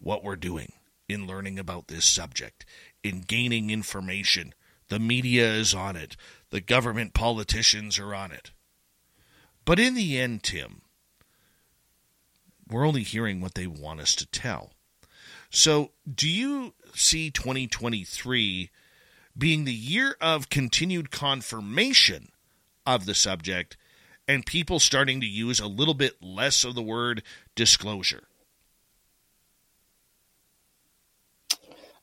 what 0.00 0.24
we're 0.24 0.34
doing 0.34 0.72
in 1.08 1.28
learning 1.28 1.60
about 1.60 1.86
this 1.86 2.04
subject, 2.04 2.66
in 3.04 3.20
gaining 3.20 3.70
information. 3.70 4.52
The 4.88 4.98
media 4.98 5.52
is 5.52 5.74
on 5.74 5.96
it, 5.96 6.16
the 6.50 6.60
government 6.60 7.14
politicians 7.14 7.98
are 7.98 8.14
on 8.14 8.32
it. 8.32 8.52
But 9.64 9.78
in 9.78 9.94
the 9.94 10.18
end, 10.18 10.42
Tim, 10.42 10.80
we're 12.70 12.86
only 12.86 13.02
hearing 13.02 13.40
what 13.40 13.54
they 13.54 13.66
want 13.66 14.00
us 14.00 14.14
to 14.16 14.26
tell. 14.26 14.72
So, 15.50 15.92
do 16.12 16.28
you 16.28 16.74
see 16.94 17.30
2023 17.30 18.70
being 19.36 19.64
the 19.64 19.72
year 19.72 20.16
of 20.20 20.50
continued 20.50 21.10
confirmation 21.10 22.28
of 22.86 23.06
the 23.06 23.14
subject 23.14 23.76
and 24.26 24.44
people 24.44 24.78
starting 24.78 25.20
to 25.20 25.26
use 25.26 25.60
a 25.60 25.66
little 25.66 25.94
bit 25.94 26.22
less 26.22 26.64
of 26.64 26.74
the 26.74 26.82
word 26.82 27.22
disclosure? 27.54 28.24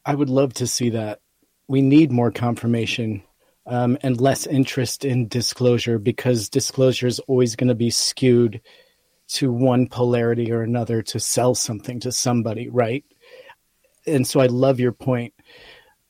I 0.06 0.14
would 0.14 0.30
love 0.30 0.54
to 0.56 0.68
see 0.68 0.90
that. 0.92 1.22
We 1.68 1.82
need 1.82 2.12
more 2.12 2.32
confirmation 2.32 3.24
um, 3.66 3.98
and 4.02 4.20
less 4.22 4.46
interest 4.46 5.06
in 5.06 5.28
disclosure 5.28 5.98
because 5.98 6.50
disclosure 6.50 7.08
is 7.08 7.20
always 7.20 7.56
going 7.56 7.70
to 7.70 7.76
be 7.76 7.90
skewed 7.90 8.62
to 9.28 9.52
one 9.52 9.88
polarity 9.88 10.52
or 10.52 10.62
another 10.62 11.02
to 11.02 11.20
sell 11.20 11.56
something 11.56 12.00
to 12.02 12.12
somebody, 12.12 12.70
right? 12.70 13.04
And 14.06 14.28
so 14.28 14.40
I 14.40 14.46
love 14.46 14.80
your 14.80 14.92
point. 14.92 15.34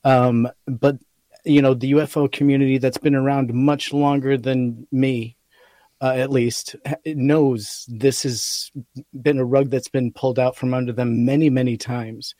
Um, 0.04 0.48
but, 0.66 0.98
you 1.44 1.62
know, 1.62 1.72
the 1.72 1.92
UFO 1.92 2.30
community 2.30 2.78
that's 2.78 2.98
been 2.98 3.14
around 3.14 3.54
much 3.54 3.92
longer 3.92 4.36
than 4.36 4.86
me, 4.92 5.36
uh, 6.02 6.12
at 6.14 6.30
least, 6.30 6.76
knows 7.06 7.86
this 7.88 8.24
has 8.24 8.70
been 9.18 9.38
a 9.38 9.44
rug 9.44 9.70
that's 9.70 9.88
been 9.88 10.12
pulled 10.12 10.38
out 10.38 10.56
from 10.56 10.74
under 10.74 10.92
them 10.92 11.24
many, 11.24 11.48
many 11.48 11.78
times. 11.78 12.34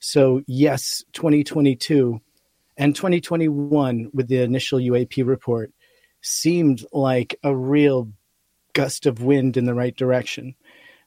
So, 0.00 0.42
yes, 0.46 1.04
2022 1.12 2.20
and 2.76 2.94
2021, 2.94 4.10
with 4.12 4.28
the 4.28 4.38
initial 4.38 4.78
UAP 4.78 5.26
report, 5.26 5.72
seemed 6.20 6.84
like 6.92 7.38
a 7.42 7.54
real 7.54 8.10
gust 8.72 9.06
of 9.06 9.22
wind 9.22 9.56
in 9.56 9.64
the 9.64 9.74
right 9.74 9.96
direction. 9.96 10.54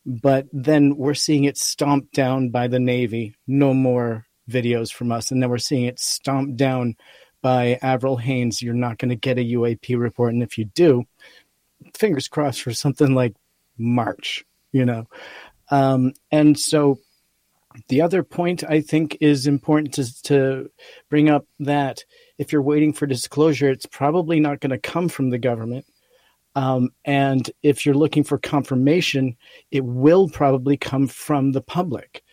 But 0.05 0.47
then 0.51 0.95
we're 0.97 1.13
seeing 1.13 1.43
it 1.43 1.57
stomped 1.57 2.13
down 2.13 2.49
by 2.49 2.67
the 2.67 2.79
Navy. 2.79 3.35
No 3.47 3.73
more 3.73 4.25
videos 4.49 4.91
from 4.91 5.11
us. 5.11 5.29
And 5.29 5.41
then 5.41 5.49
we're 5.49 5.59
seeing 5.59 5.85
it 5.85 5.99
stomped 5.99 6.57
down 6.57 6.95
by 7.41 7.77
Avril 7.81 8.17
Haines. 8.17 8.61
You're 8.61 8.73
not 8.73 8.97
going 8.97 9.09
to 9.09 9.15
get 9.15 9.37
a 9.37 9.41
UAP 9.41 9.97
report. 9.99 10.33
And 10.33 10.41
if 10.41 10.57
you 10.57 10.65
do, 10.65 11.03
fingers 11.97 12.27
crossed 12.27 12.61
for 12.61 12.73
something 12.73 13.13
like 13.13 13.35
March, 13.77 14.43
you 14.71 14.85
know. 14.85 15.07
Um, 15.69 16.13
and 16.31 16.57
so 16.57 16.99
the 17.87 18.01
other 18.01 18.23
point 18.23 18.63
I 18.67 18.81
think 18.81 19.17
is 19.21 19.47
important 19.47 19.93
to, 19.95 20.23
to 20.23 20.71
bring 21.09 21.29
up 21.29 21.45
that 21.59 22.03
if 22.37 22.51
you're 22.51 22.61
waiting 22.61 22.93
for 22.93 23.05
disclosure, 23.05 23.69
it's 23.69 23.85
probably 23.85 24.39
not 24.39 24.59
going 24.59 24.71
to 24.71 24.77
come 24.77 25.09
from 25.09 25.29
the 25.29 25.39
government. 25.39 25.85
Um, 26.55 26.89
and 27.05 27.49
if 27.63 27.85
you're 27.85 27.95
looking 27.95 28.23
for 28.23 28.37
confirmation, 28.37 29.37
it 29.71 29.83
will 29.83 30.29
probably 30.29 30.77
come 30.77 31.07
from 31.07 31.51
the 31.51 31.61
public. 31.61 32.23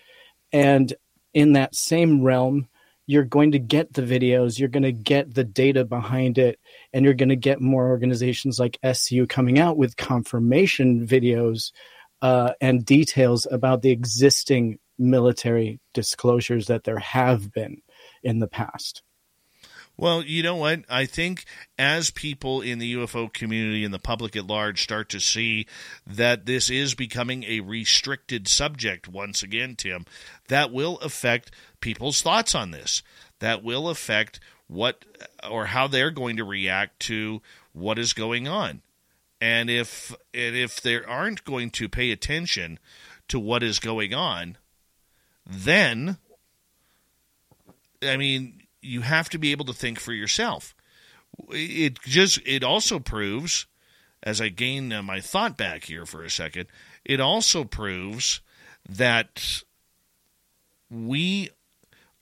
And 0.53 0.93
in 1.35 1.53
that 1.53 1.75
same 1.75 2.23
realm, 2.23 2.69
you're 3.07 3.25
going 3.25 3.53
to 3.53 3.59
get 3.59 3.93
the 3.93 4.03
videos, 4.03 4.59
you're 4.59 4.69
going 4.69 4.83
to 4.83 4.93
get 4.93 5.33
the 5.35 5.45
data 5.45 5.85
behind 5.85 6.39
it, 6.39 6.59
and 6.93 7.05
you're 7.05 7.15
going 7.15 7.29
to 7.29 7.37
get 7.37 7.61
more 7.61 7.89
organizations 7.89 8.59
like 8.59 8.81
SCU 8.83 9.29
coming 9.29 9.59
out 9.59 9.77
with 9.77 9.97
confirmation 9.97 11.07
videos 11.07 11.71
uh, 12.23 12.53
and 12.61 12.85
details 12.85 13.47
about 13.51 13.83
the 13.83 13.91
existing 13.91 14.79
military 14.99 15.81
disclosures 15.93 16.67
that 16.67 16.85
there 16.85 16.99
have 16.99 17.53
been 17.53 17.83
in 18.23 18.39
the 18.39 18.49
past. 18.49 19.03
Well, 19.99 20.23
you 20.23 20.43
know 20.43 20.57
what? 20.57 20.85
I 20.91 21.07
think 21.07 21.47
as 21.79 22.11
people 22.11 22.61
in 22.61 22.79
the 22.79 22.95
UFO 22.95 23.33
community 23.33 23.83
and 23.83 23.95
the 23.95 23.99
public 23.99 24.37
at 24.37 24.47
large 24.47 24.83
start 24.83 25.09
to 25.11 25.21
see 25.21 25.67
that 26.07 26.45
this 26.45 26.69
is 26.69 26.95
becoming 26.95 27.45
a 27.45 27.61
restricted 27.61 28.47
subject 28.47 29.09
once 29.09 29.43
again, 29.43 29.75
Tim, 29.75 30.05
that 30.49 30.71
will 30.71 30.99
affect 30.99 31.51
people's 31.81 32.21
thoughts 32.21 32.55
on 32.55 32.73
this. 32.73 33.03
That 33.39 33.65
will 33.65 33.89
affect 33.89 34.39
what 34.67 35.05
or 35.49 35.67
how 35.67 35.87
they're 35.87 36.11
going 36.11 36.37
to 36.37 36.45
react 36.45 37.01
to 37.01 37.41
what 37.73 37.99
is 37.99 38.13
going 38.13 38.47
on. 38.47 38.83
And 39.41 39.71
if 39.71 40.15
and 40.35 40.57
if 40.57 40.81
they 40.81 41.03
aren't 41.03 41.45
going 41.45 41.71
to 41.71 41.89
pay 41.89 42.11
attention 42.11 42.79
to 43.29 43.39
what 43.39 43.63
is 43.63 43.79
going 43.79 44.13
on, 44.13 44.59
then 45.47 46.19
I 48.03 48.17
mean, 48.17 48.63
you 48.83 49.01
have 49.01 49.29
to 49.31 49.39
be 49.39 49.53
able 49.53 49.65
to 49.67 49.73
think 49.73 49.99
for 49.99 50.13
yourself. 50.13 50.75
It 51.51 52.01
just 52.03 52.41
it 52.47 52.63
also 52.63 52.99
proves 52.99 53.67
as 54.23 54.41
I 54.41 54.49
gain 54.49 54.93
uh, 54.93 55.03
my 55.03 55.21
thought 55.21 55.57
back 55.57 55.85
here 55.85 56.05
for 56.05 56.25
a 56.25 56.31
second, 56.31 56.67
it 57.05 57.21
also 57.21 57.65
proves 57.65 58.41
that 58.89 59.63
we 60.91 61.51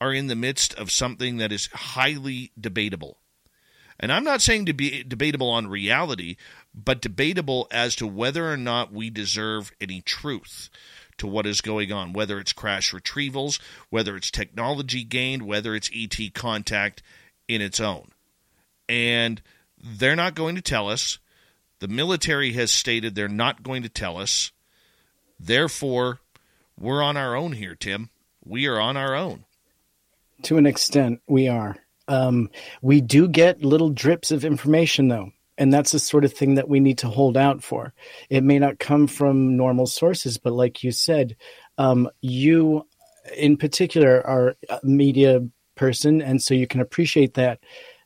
are 0.01 0.12
in 0.12 0.27
the 0.27 0.36
midst 0.36 0.75
of 0.75 0.91
something 0.91 1.39
that 1.39 1.53
is 1.53 1.69
highly 1.73 2.53
debatable. 2.61 3.19
And 3.99 4.12
I'm 4.12 4.25
not 4.25 4.43
saying 4.43 4.67
to 4.67 4.73
be 4.73 5.05
debatable 5.05 5.49
on 5.49 5.69
reality, 5.69 6.36
but 6.75 7.01
debatable 7.01 7.69
as 7.70 7.94
to 7.97 8.07
whether 8.07 8.51
or 8.51 8.57
not 8.57 8.93
we 8.93 9.09
deserve 9.09 9.73
any 9.81 10.01
truth 10.01 10.69
to 11.18 11.26
what 11.26 11.47
is 11.47 11.60
going 11.60 11.93
on, 11.93 12.12
whether 12.12 12.39
it's 12.39 12.52
crash 12.52 12.93
retrievals, 12.93 13.60
whether 13.91 14.17
it's 14.17 14.31
technology 14.31 15.05
gained, 15.05 15.43
whether 15.43 15.75
it's 15.75 15.91
ET 15.94 16.34
contact 16.34 17.02
in 17.49 17.60
its 17.60 17.81
own. 17.81 18.09
And 18.89 19.41
they're 19.83 20.17
not 20.17 20.34
going 20.34 20.55
to 20.57 20.62
tell 20.62 20.89
us. 20.89 21.18
The 21.81 21.89
military 21.89 22.52
has 22.52 22.70
stated 22.70 23.15
they're 23.15 23.28
not 23.28 23.62
going 23.62 23.83
to 23.83 23.89
tell 23.89 24.17
us. 24.17 24.52
Therefore, 25.39 26.20
we're 26.78 27.02
on 27.02 27.17
our 27.17 27.36
own 27.36 27.52
here, 27.52 27.75
Tim. 27.75 28.10
We 28.44 28.67
are 28.67 28.81
on 28.81 28.97
our 28.97 29.15
own. 29.15 29.44
To 30.44 30.57
an 30.57 30.67
extent, 30.67 31.20
we 31.26 31.49
are. 31.49 31.76
Um, 32.09 32.51
we 32.83 33.01
do 33.01 33.28
get 33.28 33.65
little 33.65 33.91
drips 33.91 34.31
of 34.31 34.44
information, 34.44 35.09
though. 35.09 35.33
And 35.57 35.73
that's 35.73 35.92
the 35.92 35.99
sort 35.99 36.24
of 36.24 36.33
thing 36.33 36.57
that 36.57 36.68
we 36.68 36.81
need 36.81 36.99
to 36.99 37.08
hold 37.08 37.36
out 37.36 37.62
for. 37.62 37.92
It 38.28 38.42
may 38.42 38.58
not 38.58 38.78
come 38.78 39.07
from 39.07 39.57
normal 39.57 39.86
sources, 39.86 40.39
but 40.39 40.52
like 40.52 40.83
you 40.83 40.91
said, 40.91 41.36
um, 41.78 42.08
you 42.20 42.86
in 43.36 43.57
particular 43.57 44.24
are 44.26 44.57
a 44.68 44.81
media 44.83 45.41
person. 45.76 46.20
And 46.20 46.42
so 46.42 46.55
you 46.55 46.66
can 46.66 46.81
appreciate 46.81 47.34
that 47.34 47.60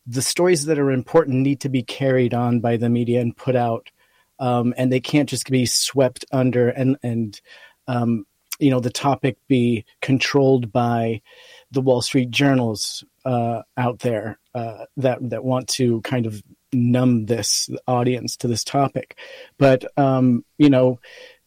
the 0.07 0.23
stories 0.23 0.67
that 0.67 0.79
are 0.79 0.91
important 0.91 1.39
need 1.39 1.61
to 1.61 1.69
be 1.69 1.83
carried 1.83 2.35
on 2.35 2.61
by 2.61 2.77
the 2.77 2.89
media 2.89 3.21
and 3.21 3.37
put 3.37 3.57
out. 3.57 3.91
Um, 4.39 4.73
and 4.77 4.93
they 4.93 5.01
can't 5.01 5.29
just 5.29 5.51
be 5.51 5.67
swept 5.67 6.25
under 6.31 6.69
and, 6.69 6.97
and 7.03 7.41
um, 7.89 8.25
you 8.59 8.71
know, 8.71 8.81
the 8.81 8.91
topic 8.91 9.37
be 9.49 9.85
controlled 10.03 10.73
by 10.73 11.23
the 11.71 11.81
Wall 11.81 12.03
Street 12.03 12.31
journals 12.31 13.05
uh, 13.25 13.63
out 13.77 14.01
there 14.01 14.39
uh, 14.55 14.85
that 14.97 15.19
that 15.31 15.45
want 15.45 15.69
to 15.69 16.01
kind 16.03 16.27
of 16.27 16.43
numb 16.73 17.27
this 17.27 17.71
audience 17.87 18.37
to 18.39 18.49
this 18.49 18.65
topic. 18.65 19.19
But 19.59 19.85
um, 19.99 20.45
you 20.59 20.71
know, 20.71 21.01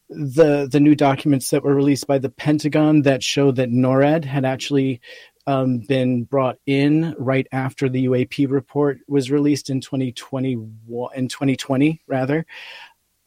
the 0.08 0.68
the 0.70 0.80
new 0.80 0.94
documents 0.94 1.50
that 1.50 1.62
were 1.62 1.74
released 1.74 2.06
by 2.06 2.18
the 2.18 2.30
Pentagon 2.30 3.02
that 3.02 3.22
show 3.22 3.50
that 3.52 3.70
NORAD 3.70 4.24
had 4.24 4.44
actually 4.44 5.00
um, 5.46 5.78
been 5.78 6.24
brought 6.24 6.58
in 6.66 7.14
right 7.18 7.46
after 7.52 7.88
the 7.88 8.06
UAP 8.06 8.50
report 8.50 8.98
was 9.08 9.30
released 9.30 9.70
in 9.70 9.80
2020 9.80 10.52
in 10.52 11.28
2020 11.28 12.02
rather. 12.06 12.46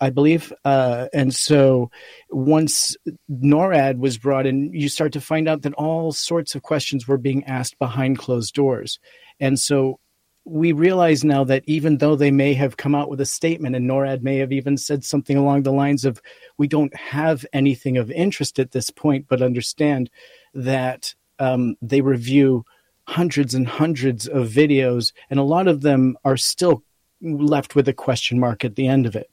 I 0.02 0.10
believe. 0.10 0.52
Uh, 0.66 1.08
and 1.14 1.34
so 1.34 1.90
once 2.30 2.98
NORAD 3.32 3.98
was 3.98 4.18
brought 4.18 4.46
in, 4.46 4.74
you 4.74 4.90
start 4.90 5.14
to 5.14 5.22
find 5.22 5.48
out 5.48 5.62
that 5.62 5.74
all 5.76 6.12
sorts 6.12 6.54
of 6.54 6.64
questions 6.64 7.08
were 7.08 7.18
being 7.18 7.46
asked 7.46 7.80
behind 7.80 8.20
closed 8.20 8.54
doors. 8.54 9.00
And 9.40 9.58
so 9.58 10.00
we 10.46 10.72
realize 10.72 11.24
now 11.24 11.44
that 11.44 11.64
even 11.66 11.98
though 11.98 12.16
they 12.16 12.30
may 12.30 12.54
have 12.54 12.78
come 12.78 12.94
out 12.94 13.10
with 13.10 13.20
a 13.20 13.26
statement 13.26 13.76
and 13.76 13.90
NORAD 13.90 14.22
may 14.22 14.38
have 14.38 14.52
even 14.52 14.78
said 14.78 15.04
something 15.04 15.36
along 15.36 15.64
the 15.64 15.72
lines 15.72 16.06
of, 16.06 16.22
we 16.58 16.68
don't 16.68 16.96
have 16.96 17.46
anything 17.52 17.98
of 17.98 18.12
interest 18.12 18.60
at 18.60 18.72
this 18.72 18.92
point, 18.92 19.26
but 19.28 19.42
understand 19.42 20.10
that 20.54 21.16
um, 21.40 21.76
they 21.82 22.02
review 22.02 22.64
hundreds 23.08 23.56
and 23.56 23.68
hundreds 23.68 24.28
of 24.28 24.48
videos, 24.48 25.14
and 25.30 25.40
a 25.40 25.44
lot 25.44 25.68
of 25.68 25.82
them 25.82 26.16
are 26.24 26.38
still 26.38 26.84
left 27.22 27.76
with 27.76 27.88
a 27.88 27.94
question 27.94 28.40
mark 28.40 28.64
at 28.64 28.76
the 28.76 28.88
end 28.88 29.06
of 29.06 29.16
it. 29.16 29.30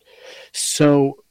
So 0.53 1.23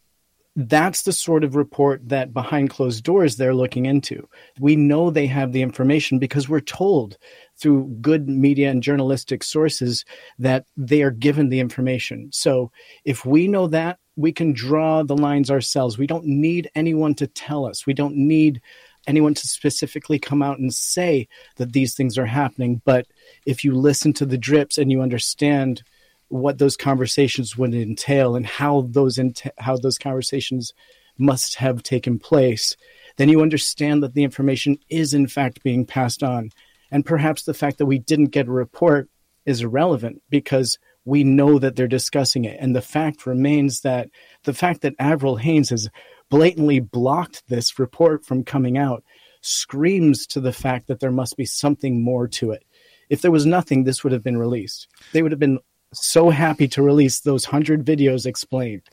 that's 0.55 1.03
the 1.03 1.13
sort 1.13 1.43
of 1.43 1.55
report 1.55 2.09
that 2.09 2.33
behind 2.33 2.69
closed 2.69 3.03
doors 3.03 3.37
they're 3.37 3.55
looking 3.55 3.85
into. 3.85 4.27
We 4.59 4.75
know 4.75 5.09
they 5.09 5.27
have 5.27 5.53
the 5.53 5.61
information 5.61 6.19
because 6.19 6.49
we're 6.49 6.59
told 6.59 7.17
through 7.61 7.95
good 8.01 8.27
media 8.27 8.69
and 8.69 8.81
journalistic 8.81 9.43
sources 9.43 10.03
that 10.39 10.65
they 10.75 11.03
are 11.03 11.11
given 11.11 11.49
the 11.49 11.59
information. 11.59 12.29
So 12.33 12.71
if 13.05 13.25
we 13.25 13.47
know 13.47 13.67
that, 13.67 13.99
we 14.15 14.31
can 14.31 14.53
draw 14.53 15.03
the 15.03 15.15
lines 15.15 15.51
ourselves. 15.51 15.97
We 15.97 16.07
don't 16.07 16.25
need 16.25 16.69
anyone 16.75 17.15
to 17.15 17.27
tell 17.27 17.65
us. 17.65 17.85
We 17.85 17.93
don't 17.93 18.15
need 18.15 18.61
anyone 19.07 19.33
to 19.33 19.47
specifically 19.47 20.19
come 20.19 20.41
out 20.41 20.59
and 20.59 20.73
say 20.73 21.27
that 21.57 21.73
these 21.73 21.95
things 21.95 22.17
are 22.17 22.25
happening. 22.25 22.81
But 22.83 23.07
if 23.45 23.63
you 23.63 23.73
listen 23.73 24.13
to 24.13 24.25
the 24.25 24.37
drips 24.37 24.77
and 24.77 24.91
you 24.91 25.01
understand 25.01 25.83
what 26.27 26.59
those 26.59 26.77
conversations 26.77 27.57
would 27.57 27.73
entail 27.73 28.35
and 28.35 28.45
how 28.45 28.87
those 28.89 29.19
how 29.57 29.77
those 29.77 29.97
conversations 29.97 30.73
must 31.17 31.55
have 31.55 31.83
taken 31.83 32.19
place, 32.19 32.75
then 33.17 33.29
you 33.29 33.41
understand 33.41 34.01
that 34.01 34.13
the 34.13 34.23
information 34.23 34.77
is 34.89 35.13
in 35.13 35.27
fact 35.27 35.63
being 35.63 35.85
passed 35.85 36.23
on. 36.23 36.49
And 36.91 37.05
perhaps 37.05 37.43
the 37.43 37.53
fact 37.53 37.77
that 37.77 37.85
we 37.85 37.99
didn't 37.99 38.27
get 38.27 38.47
a 38.47 38.51
report 38.51 39.09
is 39.45 39.61
irrelevant 39.61 40.21
because 40.29 40.77
we 41.05 41.23
know 41.23 41.57
that 41.57 41.75
they're 41.75 41.87
discussing 41.87 42.45
it. 42.45 42.57
And 42.59 42.75
the 42.75 42.81
fact 42.81 43.25
remains 43.25 43.81
that 43.81 44.09
the 44.43 44.53
fact 44.53 44.81
that 44.81 44.95
Avril 44.99 45.37
Haines 45.37 45.69
has 45.69 45.89
blatantly 46.29 46.79
blocked 46.79 47.43
this 47.47 47.79
report 47.79 48.25
from 48.25 48.43
coming 48.43 48.77
out 48.77 49.03
screams 49.41 50.27
to 50.27 50.39
the 50.39 50.53
fact 50.53 50.87
that 50.87 50.99
there 50.99 51.11
must 51.11 51.35
be 51.35 51.45
something 51.45 52.03
more 52.03 52.27
to 52.27 52.51
it. 52.51 52.63
If 53.09 53.21
there 53.21 53.31
was 53.31 53.45
nothing, 53.45 53.83
this 53.83 54.03
would 54.03 54.13
have 54.13 54.23
been 54.23 54.37
released. 54.37 54.87
They 55.11 55.23
would 55.23 55.31
have 55.31 55.39
been 55.39 55.59
so 55.93 56.29
happy 56.29 56.67
to 56.69 56.81
release 56.81 57.19
those 57.19 57.47
100 57.47 57.83
videos 57.83 58.25
explained. 58.25 58.83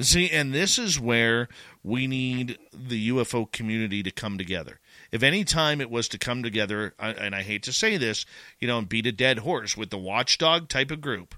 See, 0.00 0.30
and 0.30 0.54
this 0.54 0.78
is 0.78 1.00
where 1.00 1.48
we 1.82 2.06
need 2.06 2.58
the 2.72 3.08
UFO 3.08 3.50
community 3.50 4.02
to 4.04 4.12
come 4.12 4.38
together. 4.38 4.78
If 5.10 5.22
any 5.22 5.44
time 5.44 5.80
it 5.80 5.90
was 5.90 6.08
to 6.08 6.18
come 6.18 6.42
together, 6.42 6.94
and 6.98 7.34
I 7.34 7.42
hate 7.42 7.62
to 7.64 7.72
say 7.72 7.96
this, 7.96 8.26
you 8.58 8.68
know, 8.68 8.78
and 8.78 8.88
beat 8.88 9.06
a 9.06 9.12
dead 9.12 9.38
horse 9.38 9.76
with 9.76 9.90
the 9.90 9.98
watchdog 9.98 10.68
type 10.68 10.90
of 10.90 11.00
group, 11.00 11.34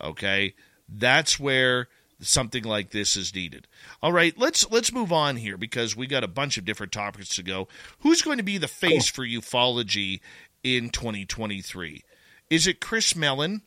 okay, 0.00 0.54
that's 0.88 1.38
where 1.38 1.88
something 2.20 2.64
like 2.64 2.90
this 2.90 3.16
is 3.16 3.34
needed. 3.34 3.66
All 4.02 4.12
right, 4.12 4.36
let's 4.38 4.70
let's 4.70 4.92
move 4.92 5.12
on 5.12 5.36
here 5.36 5.56
because 5.56 5.96
we 5.96 6.06
got 6.06 6.24
a 6.24 6.28
bunch 6.28 6.56
of 6.56 6.64
different 6.64 6.92
topics 6.92 7.34
to 7.36 7.42
go. 7.42 7.68
Who's 8.00 8.22
going 8.22 8.38
to 8.38 8.42
be 8.42 8.58
the 8.58 8.68
face 8.68 9.08
for 9.08 9.26
ufology 9.26 10.20
in 10.62 10.90
2023? 10.90 12.02
Is 12.48 12.66
it 12.66 12.80
Chris 12.80 13.14
Mellon? 13.16 13.62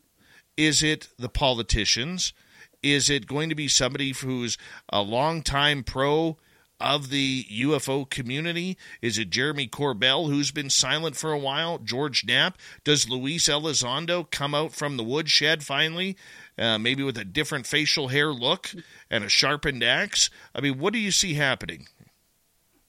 Is 0.57 0.81
it 0.81 1.09
the 1.17 1.29
politicians? 1.29 2.33
Is 2.81 3.09
it 3.09 3.27
going 3.27 3.49
to 3.49 3.55
be 3.55 3.67
somebody 3.67 4.11
who's 4.11 4.57
a 4.89 5.01
longtime 5.01 5.83
pro 5.83 6.37
of 6.79 7.09
the 7.09 7.45
UFO 7.45 8.09
community? 8.09 8.77
Is 9.01 9.17
it 9.17 9.29
Jeremy 9.29 9.67
Corbell, 9.67 10.27
who's 10.27 10.51
been 10.51 10.69
silent 10.69 11.15
for 11.15 11.31
a 11.31 11.39
while? 11.39 11.77
George 11.77 12.25
Knapp? 12.25 12.57
Does 12.83 13.09
Luis 13.09 13.47
Elizondo 13.47 14.29
come 14.29 14.53
out 14.53 14.73
from 14.73 14.97
the 14.97 15.03
woodshed 15.03 15.63
finally? 15.63 16.17
Uh, 16.57 16.77
maybe 16.77 17.03
with 17.03 17.17
a 17.17 17.25
different 17.25 17.65
facial 17.65 18.09
hair 18.09 18.31
look 18.31 18.71
and 19.09 19.23
a 19.23 19.29
sharpened 19.29 19.83
axe? 19.83 20.29
I 20.53 20.61
mean, 20.61 20.79
what 20.79 20.93
do 20.93 20.99
you 20.99 21.11
see 21.11 21.33
happening? 21.33 21.87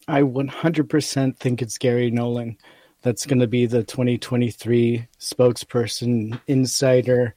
I 0.09 0.23
100% 0.23 1.37
think 1.37 1.63
it's 1.63 1.79
Garry 1.79 2.11
Nolan 2.11 2.57
that's 3.03 3.27
going 3.27 3.41
to 3.41 3.47
be 3.47 3.67
the 3.67 3.85
2023 3.85 5.07
spokesperson, 5.21 6.41
insider, 6.47 7.35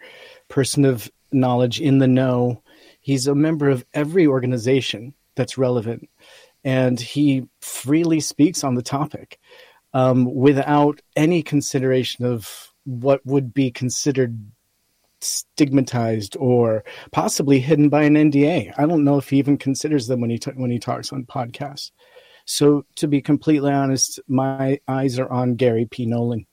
person 0.48 0.86
of 0.86 1.12
knowledge 1.32 1.80
in 1.80 2.00
the 2.00 2.08
know. 2.08 2.62
He's 3.02 3.28
a 3.28 3.36
member 3.36 3.70
of 3.70 3.86
every 3.94 4.28
organization 4.28 5.14
that's 5.36 5.58
relevant, 5.58 6.10
and 6.64 7.00
he 7.00 7.46
freely 7.62 8.20
speaks 8.20 8.64
on 8.64 8.76
the 8.76 8.82
topic 8.82 9.40
um, 9.94 10.34
without 10.34 11.02
any 11.16 11.42
consideration 11.42 12.26
of 12.26 12.70
what 12.84 13.26
would 13.26 13.54
be 13.54 13.72
considered 13.72 14.40
stigmatized 15.22 16.38
or 16.40 16.84
possibly 17.12 17.60
hidden 17.60 17.90
by 17.90 18.04
an 18.04 18.16
NDA. 18.16 18.74
I 18.78 18.86
don't 18.86 19.04
know 19.04 19.18
if 19.18 19.30
he 19.30 19.38
even 19.38 19.58
considers 19.58 20.08
them 20.08 20.22
when 20.22 20.30
he 20.30 20.38
t- 20.38 20.52
when 20.52 20.72
he 20.72 20.80
talks 20.80 21.12
on 21.12 21.26
podcasts. 21.26 21.92
So, 22.46 22.86
to 22.96 23.08
be 23.08 23.22
completely 23.22 23.72
honest, 23.72 24.20
my 24.28 24.80
eyes 24.88 25.20
are 25.20 25.30
on 25.30 25.56
Garry 25.56 25.86
P. 25.86 26.06
Nolan. 26.06 26.48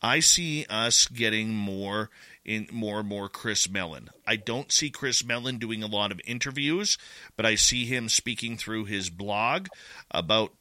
I 0.00 0.20
see 0.20 0.66
us 0.68 1.08
getting 1.08 1.48
more 1.48 2.10
in 2.44 2.68
more 2.70 3.00
and 3.00 3.08
more 3.08 3.28
Chris 3.28 3.68
Mellon. 3.68 4.10
I 4.26 4.36
don't 4.36 4.70
see 4.70 4.90
Chris 4.90 5.24
Mellon 5.24 5.58
doing 5.58 5.82
a 5.82 5.88
lot 5.88 6.12
of 6.12 6.20
interviews, 6.26 6.98
but 7.36 7.46
I 7.46 7.54
see 7.54 7.84
him 7.86 8.08
speaking 8.08 8.56
through 8.56 8.84
his 8.84 9.10
blog 9.10 9.68
about 10.10 10.52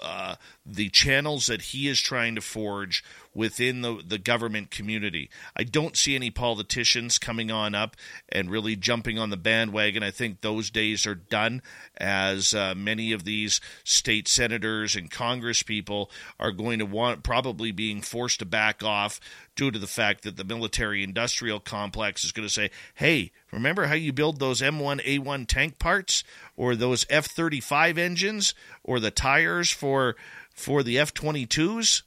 uh, 0.00 0.36
the 0.64 0.88
channels 0.88 1.46
that 1.46 1.60
he 1.62 1.86
is 1.86 2.00
trying 2.00 2.34
to 2.34 2.40
forge 2.40 3.04
within 3.34 3.82
the, 3.82 4.02
the 4.04 4.18
government 4.18 4.70
community. 4.70 5.30
I 5.56 5.64
don't 5.64 5.96
see 5.96 6.14
any 6.14 6.30
politicians 6.30 7.18
coming 7.18 7.50
on 7.50 7.74
up 7.74 7.96
and 8.28 8.50
really 8.50 8.76
jumping 8.76 9.18
on 9.18 9.30
the 9.30 9.36
bandwagon. 9.36 10.02
I 10.02 10.10
think 10.10 10.40
those 10.40 10.70
days 10.70 11.06
are 11.06 11.14
done, 11.14 11.62
as 11.96 12.54
uh, 12.54 12.74
many 12.76 13.12
of 13.12 13.24
these 13.24 13.60
state 13.84 14.26
senators 14.26 14.96
and 14.96 15.10
Congress 15.10 15.62
people 15.62 16.10
are 16.38 16.52
going 16.52 16.80
to 16.80 16.86
want, 16.86 17.22
probably 17.22 17.70
being 17.70 18.00
forced 18.00 18.40
to 18.40 18.46
back 18.46 18.82
off 18.82 19.20
due 19.54 19.70
to 19.70 19.78
the 19.78 19.86
fact 19.86 20.24
that 20.24 20.36
the 20.36 20.44
military 20.44 21.04
industrial 21.04 21.60
complex 21.60 22.24
is 22.24 22.32
going 22.32 22.46
to 22.46 22.52
say, 22.52 22.70
hey, 22.94 23.30
remember 23.52 23.86
how 23.86 23.94
you 23.94 24.12
build 24.12 24.38
those 24.38 24.60
M1A1 24.60 25.46
tank 25.46 25.78
parts 25.78 26.24
or 26.56 26.74
those 26.74 27.06
F 27.08 27.26
35 27.26 27.98
engines 27.98 28.54
or 28.82 28.98
the 28.98 29.10
tires 29.10 29.70
for, 29.70 30.16
for 30.52 30.82
the 30.82 30.98
F 30.98 31.14
22s? 31.14 32.02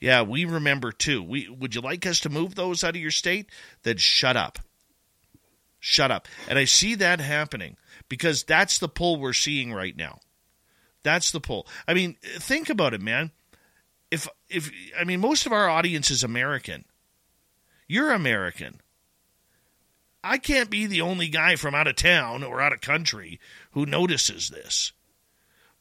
Yeah, 0.00 0.22
we 0.22 0.44
remember 0.44 0.92
too. 0.92 1.22
We 1.22 1.48
would 1.48 1.74
you 1.74 1.80
like 1.80 2.06
us 2.06 2.20
to 2.20 2.28
move 2.28 2.54
those 2.54 2.84
out 2.84 2.96
of 2.96 3.00
your 3.00 3.10
state? 3.10 3.50
Then 3.82 3.96
shut 3.96 4.36
up. 4.36 4.58
Shut 5.78 6.10
up. 6.10 6.28
And 6.48 6.58
I 6.58 6.64
see 6.64 6.94
that 6.96 7.20
happening 7.20 7.76
because 8.08 8.42
that's 8.44 8.78
the 8.78 8.88
pull 8.88 9.18
we're 9.18 9.32
seeing 9.32 9.72
right 9.72 9.96
now. 9.96 10.20
That's 11.02 11.30
the 11.30 11.40
pull. 11.40 11.66
I 11.86 11.94
mean, 11.94 12.16
think 12.22 12.68
about 12.68 12.92
it, 12.92 13.00
man. 13.00 13.30
If 14.10 14.28
if 14.48 14.70
I 14.98 15.04
mean 15.04 15.20
most 15.20 15.46
of 15.46 15.52
our 15.52 15.68
audience 15.68 16.10
is 16.10 16.22
American. 16.22 16.84
You're 17.88 18.12
American. 18.12 18.80
I 20.22 20.38
can't 20.38 20.70
be 20.70 20.86
the 20.86 21.02
only 21.02 21.28
guy 21.28 21.54
from 21.54 21.74
out 21.74 21.86
of 21.86 21.94
town 21.94 22.42
or 22.42 22.60
out 22.60 22.72
of 22.72 22.80
country 22.80 23.38
who 23.70 23.86
notices 23.86 24.48
this. 24.48 24.92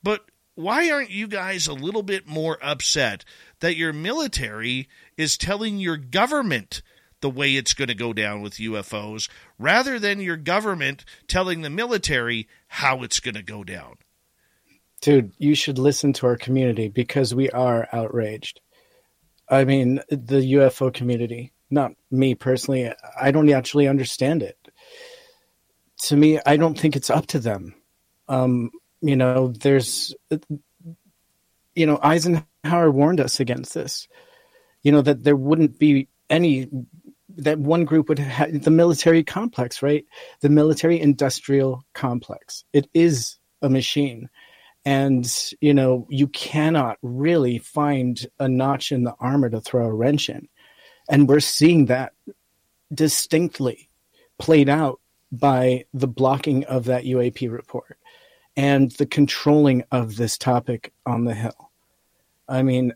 But 0.03 0.29
why 0.53 0.89
aren't 0.91 1.09
you 1.09 1.27
guys 1.27 1.67
a 1.67 1.73
little 1.73 2.03
bit 2.03 2.27
more 2.27 2.59
upset 2.61 3.25
that 3.59 3.75
your 3.75 3.93
military 3.93 4.87
is 5.17 5.37
telling 5.37 5.77
your 5.77 5.97
government 5.97 6.81
the 7.21 7.29
way 7.29 7.55
it's 7.55 7.73
going 7.73 7.87
to 7.87 7.95
go 7.95 8.13
down 8.13 8.41
with 8.41 8.55
UFOs 8.55 9.29
rather 9.57 9.97
than 9.99 10.19
your 10.19 10.37
government 10.37 11.05
telling 11.27 11.61
the 11.61 11.69
military 11.69 12.47
how 12.67 13.03
it's 13.03 13.19
going 13.19 13.35
to 13.35 13.41
go 13.41 13.63
down? 13.63 13.95
Dude, 15.01 15.33
you 15.37 15.55
should 15.55 15.77
listen 15.77 16.13
to 16.13 16.27
our 16.27 16.37
community 16.37 16.87
because 16.87 17.33
we 17.33 17.49
are 17.49 17.87
outraged. 17.91 18.61
I 19.49 19.63
mean, 19.65 20.01
the 20.09 20.53
UFO 20.53 20.93
community, 20.93 21.51
not 21.69 21.93
me 22.11 22.35
personally, 22.35 22.91
I 23.19 23.31
don't 23.31 23.49
actually 23.51 23.87
understand 23.87 24.43
it. 24.43 24.57
To 26.03 26.15
me, 26.15 26.39
I 26.45 26.57
don't 26.57 26.77
think 26.77 26.95
it's 26.95 27.09
up 27.09 27.27
to 27.27 27.39
them. 27.39 27.75
Um, 28.27 28.71
you 29.01 29.15
know, 29.15 29.49
there's, 29.49 30.13
you 31.73 31.85
know, 31.85 31.99
Eisenhower 32.01 32.45
warned 32.91 33.19
us 33.19 33.39
against 33.39 33.73
this. 33.73 34.07
You 34.83 34.91
know 34.91 35.01
that 35.01 35.23
there 35.23 35.35
wouldn't 35.35 35.79
be 35.79 36.07
any 36.29 36.67
that 37.37 37.59
one 37.59 37.85
group 37.85 38.09
would 38.09 38.19
have 38.19 38.63
the 38.63 38.71
military 38.71 39.23
complex, 39.23 39.81
right? 39.81 40.05
The 40.41 40.49
military 40.49 40.99
industrial 40.99 41.83
complex. 41.93 42.63
It 42.71 42.87
is 42.93 43.37
a 43.61 43.69
machine. 43.69 44.29
And, 44.85 45.27
you 45.61 45.73
know, 45.73 46.07
you 46.09 46.27
cannot 46.27 46.97
really 47.01 47.57
find 47.57 48.25
a 48.39 48.47
notch 48.47 48.91
in 48.91 49.03
the 49.03 49.15
armor 49.19 49.49
to 49.49 49.59
throw 49.59 49.85
a 49.85 49.93
wrench 49.93 50.29
in. 50.29 50.47
And 51.09 51.27
we're 51.27 51.39
seeing 51.39 51.87
that 51.87 52.13
distinctly 52.93 53.89
played 54.37 54.69
out 54.69 54.99
by 55.31 55.85
the 55.93 56.07
blocking 56.07 56.63
of 56.65 56.85
that 56.85 57.03
UAP 57.03 57.51
report 57.51 57.97
and 58.55 58.91
the 58.91 59.05
controlling 59.05 59.83
of 59.91 60.15
this 60.15 60.37
topic 60.37 60.93
on 61.05 61.25
the 61.25 61.33
Hill. 61.33 61.64
I 62.47 62.63
mean, 62.63 62.93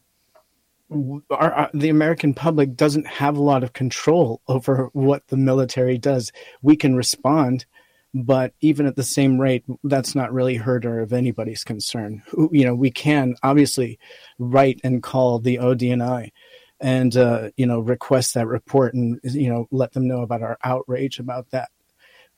our, 1.30 1.52
our, 1.52 1.70
the 1.74 1.90
American 1.90 2.34
public 2.34 2.76
doesn't 2.76 3.08
have 3.08 3.38
a 3.38 3.44
lot 3.44 3.64
of 3.64 3.74
control 3.74 4.42
over 4.48 4.90
what 4.94 5.28
the 5.28 5.38
military 5.38 5.98
does. 5.98 6.32
We 6.62 6.76
can 6.76 6.96
respond, 6.96 7.66
but 8.14 8.54
even 8.62 8.86
at 8.86 8.96
the 8.96 9.04
same 9.04 9.40
rate, 9.40 9.64
that's 9.84 10.16
not 10.16 10.34
really 10.34 10.56
heard 10.56 10.86
or 10.86 11.00
of 11.00 11.14
anybody's 11.14 11.64
concern. 11.64 12.24
You 12.52 12.66
know, 12.66 12.76
we 12.76 12.92
can 12.92 13.36
obviously 13.44 14.00
write 14.40 14.80
and 14.84 15.04
call 15.04 15.40
the 15.40 15.58
ODNI 15.58 16.32
and 16.80 17.18
uh, 17.18 17.50
you 17.58 17.66
know 17.66 17.80
request 17.80 18.34
that 18.34 18.48
report 18.48 18.94
and 18.94 19.20
you 19.24 19.50
know 19.50 19.68
let 19.72 19.92
them 19.92 20.08
know 20.08 20.22
about 20.22 20.42
our 20.42 20.58
outrage 20.64 21.20
about 21.20 21.50
that. 21.52 21.70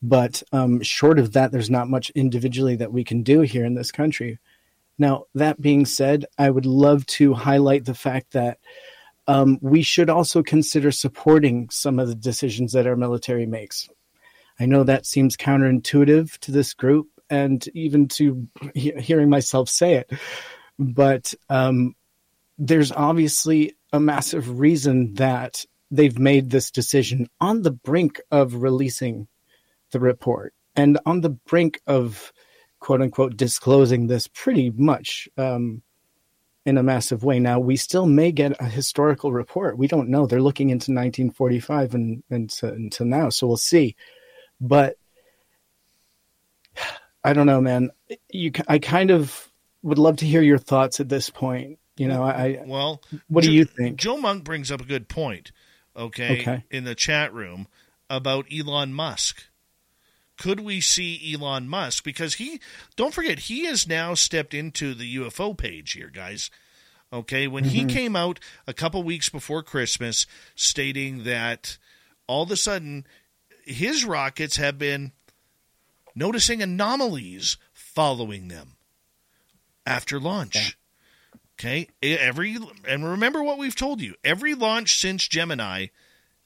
But 0.01 0.41
um, 0.51 0.81
short 0.81 1.19
of 1.19 1.33
that, 1.33 1.51
there's 1.51 1.69
not 1.69 1.87
much 1.87 2.09
individually 2.11 2.75
that 2.77 2.91
we 2.91 3.03
can 3.03 3.21
do 3.21 3.41
here 3.41 3.65
in 3.65 3.75
this 3.75 3.91
country. 3.91 4.39
Now, 5.01 5.23
that 5.33 5.59
being 5.59 5.87
said, 5.87 6.27
I 6.37 6.51
would 6.51 6.67
love 6.67 7.07
to 7.17 7.33
highlight 7.33 7.85
the 7.85 7.95
fact 7.95 8.33
that 8.33 8.59
um, 9.25 9.57
we 9.59 9.81
should 9.81 10.11
also 10.11 10.43
consider 10.43 10.91
supporting 10.91 11.71
some 11.71 11.97
of 11.97 12.07
the 12.07 12.13
decisions 12.13 12.73
that 12.73 12.85
our 12.85 12.95
military 12.95 13.47
makes. 13.47 13.89
I 14.59 14.67
know 14.67 14.83
that 14.83 15.07
seems 15.07 15.35
counterintuitive 15.35 16.37
to 16.41 16.51
this 16.51 16.75
group 16.75 17.07
and 17.31 17.67
even 17.73 18.09
to 18.09 18.47
he- 18.75 18.93
hearing 18.99 19.31
myself 19.31 19.69
say 19.69 19.95
it, 19.95 20.11
but 20.77 21.33
um, 21.49 21.95
there's 22.59 22.91
obviously 22.91 23.75
a 23.91 23.99
massive 23.99 24.59
reason 24.59 25.15
that 25.15 25.65
they've 25.89 26.19
made 26.19 26.51
this 26.51 26.69
decision 26.69 27.27
on 27.39 27.63
the 27.63 27.71
brink 27.71 28.21
of 28.29 28.61
releasing 28.61 29.27
the 29.93 29.99
report 29.99 30.53
and 30.75 30.99
on 31.07 31.21
the 31.21 31.31
brink 31.31 31.81
of 31.87 32.31
quote 32.81 33.01
unquote 33.01 33.37
disclosing 33.37 34.07
this 34.07 34.27
pretty 34.27 34.71
much 34.71 35.29
um, 35.37 35.81
in 36.65 36.77
a 36.77 36.83
massive 36.83 37.23
way. 37.23 37.39
Now 37.39 37.59
we 37.59 37.77
still 37.77 38.05
may 38.05 38.33
get 38.33 38.59
a 38.59 38.65
historical 38.65 39.31
report. 39.31 39.77
We 39.77 39.87
don't 39.87 40.09
know. 40.09 40.25
They're 40.25 40.41
looking 40.41 40.69
into 40.69 40.91
1945 40.91 41.93
and, 41.95 42.23
and 42.29 42.49
to, 42.49 42.67
until 42.67 43.05
now, 43.05 43.29
so 43.29 43.47
we'll 43.47 43.55
see. 43.57 43.95
But 44.59 44.97
I 47.23 47.33
don't 47.33 47.47
know, 47.47 47.61
man. 47.61 47.91
You, 48.29 48.51
I 48.67 48.79
kind 48.79 49.11
of 49.11 49.47
would 49.83 49.99
love 49.99 50.17
to 50.17 50.25
hear 50.25 50.41
your 50.41 50.57
thoughts 50.57 50.99
at 50.99 51.07
this 51.07 51.29
point. 51.29 51.77
You 51.97 52.07
know, 52.07 52.23
I 52.23 52.63
well, 52.65 53.03
what 53.27 53.43
do 53.43 53.51
you 53.51 53.65
think? 53.65 53.97
Joe 53.97 54.17
Monk 54.17 54.43
brings 54.43 54.71
up 54.71 54.81
a 54.81 54.85
good 54.85 55.07
point. 55.07 55.51
Okay, 55.95 56.41
Okay. 56.41 56.63
in 56.71 56.83
the 56.83 56.95
chat 56.95 57.31
room 57.33 57.67
about 58.09 58.47
Elon 58.51 58.93
Musk. 58.93 59.43
Could 60.41 60.61
we 60.61 60.81
see 60.81 61.35
Elon 61.35 61.67
Musk 61.67 62.03
because 62.03 62.33
he? 62.35 62.59
Don't 62.95 63.13
forget, 63.13 63.41
he 63.41 63.65
has 63.65 63.87
now 63.87 64.15
stepped 64.15 64.55
into 64.55 64.95
the 64.95 65.17
UFO 65.17 65.55
page 65.55 65.91
here, 65.91 66.09
guys. 66.09 66.49
Okay, 67.13 67.47
when 67.47 67.65
he 67.65 67.81
Mhm. 67.83 67.89
came 67.93 68.15
out 68.15 68.39
a 68.65 68.73
couple 68.73 69.03
weeks 69.03 69.29
before 69.29 69.61
Christmas, 69.61 70.25
stating 70.55 71.25
that 71.25 71.77
all 72.25 72.41
of 72.41 72.49
a 72.49 72.57
sudden 72.57 73.05
his 73.65 74.03
rockets 74.03 74.55
have 74.55 74.79
been 74.79 75.11
noticing 76.15 76.59
anomalies 76.63 77.57
following 77.71 78.47
them 78.47 78.77
after 79.85 80.19
launch. 80.19 80.75
Okay, 81.53 81.87
every 82.01 82.57
and 82.87 83.07
remember 83.07 83.43
what 83.43 83.59
we've 83.59 83.75
told 83.75 84.01
you. 84.01 84.15
Every 84.23 84.55
launch 84.55 84.95
since 84.95 85.27
Gemini 85.27 85.89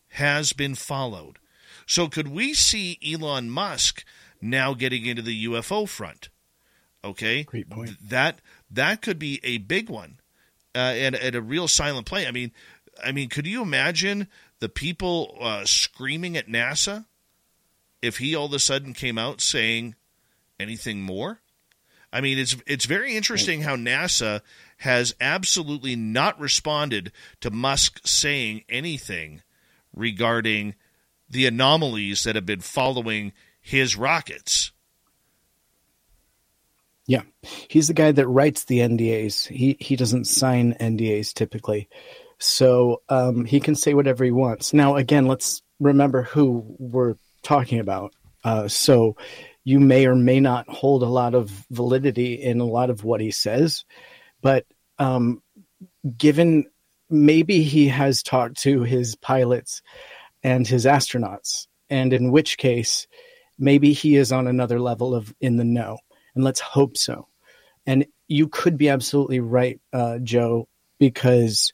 has 0.10 0.52
been 0.52 0.76
followed. 0.76 1.40
So 1.86 2.08
could 2.08 2.28
we 2.28 2.54
see 2.54 3.00
Elon 3.06 3.50
Musk 3.50 4.04
now 4.42 4.74
getting 4.74 5.06
into 5.06 5.22
the 5.22 5.46
UFO 5.46 5.88
front? 5.88 6.30
Okay, 7.04 7.44
great 7.44 7.70
point. 7.70 7.92
That 8.10 8.40
that 8.72 9.02
could 9.02 9.20
be 9.20 9.40
a 9.44 9.60
big 9.60 9.90
one, 9.90 10.20
uh, 10.74 10.80
and, 10.80 11.16
and 11.16 11.36
a 11.36 11.42
real 11.42 11.68
silent 11.68 12.08
play. 12.08 12.26
I 12.26 12.32
mean, 12.32 12.52
I 13.04 13.12
mean, 13.12 13.30
could 13.30 13.46
you 13.46 13.62
imagine 13.62 14.28
the 14.60 14.70
people 14.70 15.38
uh, 15.40 15.66
screaming 15.66 16.36
at 16.36 16.48
NASA 16.48 17.06
if 18.02 18.18
he 18.18 18.36
all 18.36 18.46
of 18.46 18.54
a 18.54 18.60
sudden 18.60 18.94
came 18.94 19.20
out 19.20 19.40
saying 19.40 19.96
anything 20.60 21.02
more? 21.02 21.42
I 22.12 22.22
mean, 22.22 22.40
it's 22.40 22.56
it's 22.66 22.86
very 22.86 23.16
interesting 23.16 23.62
how 23.62 23.76
NASA 23.76 24.42
has 24.78 25.16
absolutely 25.22 25.96
not 25.96 26.40
responded 26.40 27.12
to 27.42 27.52
Musk 27.52 28.00
saying 28.06 28.64
anything 28.70 29.42
regarding 29.94 30.76
the 31.30 31.46
anomalies 31.46 32.24
that 32.24 32.36
have 32.36 32.46
been 32.46 32.62
following 32.62 33.34
his 33.62 33.96
rockets. 33.96 34.72
Yeah, 37.08 37.22
he's 37.70 37.88
the 37.88 37.94
guy 37.94 38.12
that 38.12 38.28
writes 38.28 38.66
the 38.66 38.80
NDAs. 38.80 39.48
He 39.48 39.78
he 39.80 39.96
doesn't 39.96 40.26
sign 40.26 40.74
NDAs 40.80 41.34
typically, 41.34 41.88
so 42.40 43.04
um, 43.10 43.46
he 43.46 43.60
can 43.60 43.76
say 43.76 43.94
whatever 43.94 44.24
he 44.24 44.32
wants. 44.32 44.74
Now, 44.74 44.96
again, 44.96 45.28
let's 45.28 45.62
remember 45.80 46.24
who 46.24 46.66
we're 46.80 47.16
talking 47.44 47.80
about. 47.80 48.14
Uh, 48.44 48.68
so, 48.68 49.18
you 49.64 49.80
may 49.80 50.08
or 50.08 50.16
may 50.16 50.40
not 50.40 50.68
hold 50.68 51.04
a 51.04 51.08
lot 51.08 51.36
of 51.36 51.50
validity 51.70 52.34
in 52.36 52.60
a 52.60 52.66
lot 52.66 52.90
of 52.90 53.04
what 53.04 53.22
he 53.22 53.32
says, 53.32 53.86
but 54.42 54.66
um, 54.98 55.42
given 56.18 56.66
maybe 57.10 57.62
he 57.64 57.88
has 57.88 58.24
talked 58.24 58.58
to 58.62 58.82
his 58.84 59.16
pilots 59.16 59.82
and 60.46 60.68
his 60.68 60.86
astronauts, 60.86 61.66
and 61.90 62.14
in 62.14 62.32
which 62.32 62.60
case, 62.60 63.08
maybe 63.58 63.94
he 63.94 64.16
is 64.16 64.32
on 64.32 64.46
another 64.46 64.80
level 64.80 65.16
of 65.16 65.34
in 65.42 65.58
the 65.58 65.64
know 65.64 65.98
and 66.36 66.44
let's 66.44 66.60
hope 66.60 66.98
so. 66.98 67.28
And 67.88 68.06
you 68.28 68.48
could 68.48 68.78
be 68.78 68.90
absolutely 68.90 69.40
right, 69.40 69.82
uh, 69.92 70.20
Joe, 70.20 70.68
because 71.00 71.74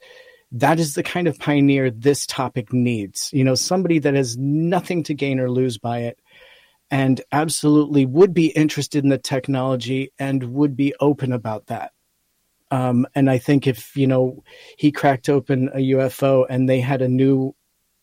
that 0.54 0.80
is 0.80 0.94
the 0.94 1.04
kind 1.04 1.28
of 1.28 1.38
pioneer 1.38 1.92
this 1.92 2.26
topic 2.26 2.72
needs. 2.72 3.30
You 3.34 3.44
know, 3.44 3.56
somebody 3.56 4.00
that 4.00 4.14
has 4.14 4.38
nothing 4.38 5.04
to 5.04 5.14
gain 5.14 5.42
or 5.42 5.52
lose 5.52 5.78
by 5.78 6.04
it 6.04 6.18
and 6.90 7.20
absolutely 7.34 8.06
would 8.06 8.34
be 8.34 8.48
interested 8.48 9.04
in 9.04 9.10
the 9.10 9.18
technology 9.18 10.14
and 10.18 10.44
would 10.54 10.78
be 10.78 10.94
open 11.02 11.34
about 11.34 11.68
that. 11.68 11.92
Um, 12.70 13.06
and 13.16 13.30
I 13.30 13.38
think 13.38 13.68
if, 13.68 13.98
you 13.98 14.08
know, 14.08 14.46
he 14.78 14.94
cracked 14.94 15.28
open 15.28 15.68
a 15.74 15.80
UFO 15.80 16.46
and 16.50 16.70
they 16.70 16.80
had 16.80 17.02
a 17.02 17.10
new 17.10 17.54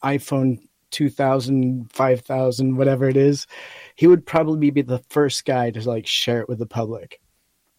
iPhone 0.03 0.61
2000, 0.91 1.93
5000, 1.93 2.77
whatever 2.77 3.09
it 3.09 3.17
is, 3.17 3.47
he 3.95 4.07
would 4.07 4.25
probably 4.25 4.71
be 4.71 4.83
the 4.83 5.03
first 5.11 5.45
guy 5.45 5.71
to 5.71 5.89
like 5.89 6.07
share 6.07 6.41
it 6.41 6.49
with 6.49 6.59
the 6.59 6.67
public. 6.67 7.21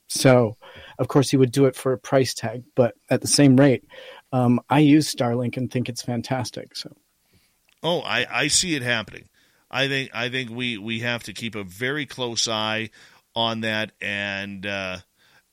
So, 0.07 0.57
of 0.97 1.07
course, 1.07 1.29
he 1.29 1.37
would 1.37 1.51
do 1.51 1.65
it 1.65 1.75
for 1.75 1.93
a 1.93 1.97
price 1.97 2.33
tag, 2.33 2.63
but 2.75 2.95
at 3.09 3.21
the 3.21 3.27
same 3.27 3.55
rate, 3.55 3.85
um, 4.31 4.59
I 4.69 4.79
use 4.79 5.13
Starlink 5.13 5.55
and 5.57 5.71
think 5.71 5.87
it's 5.87 6.01
fantastic. 6.01 6.75
So, 6.75 6.95
Oh, 7.81 8.01
I, 8.01 8.25
I 8.29 8.47
see 8.47 8.75
it 8.75 8.81
happening. 8.81 9.29
I 9.71 9.87
think 9.87 10.09
I 10.13 10.29
think 10.29 10.49
we, 10.49 10.77
we 10.77 10.99
have 11.01 11.23
to 11.23 11.33
keep 11.33 11.55
a 11.55 11.63
very 11.63 12.05
close 12.05 12.47
eye 12.47 12.89
on 13.35 13.61
that, 13.61 13.91
and 14.01 14.65
uh, 14.65 14.97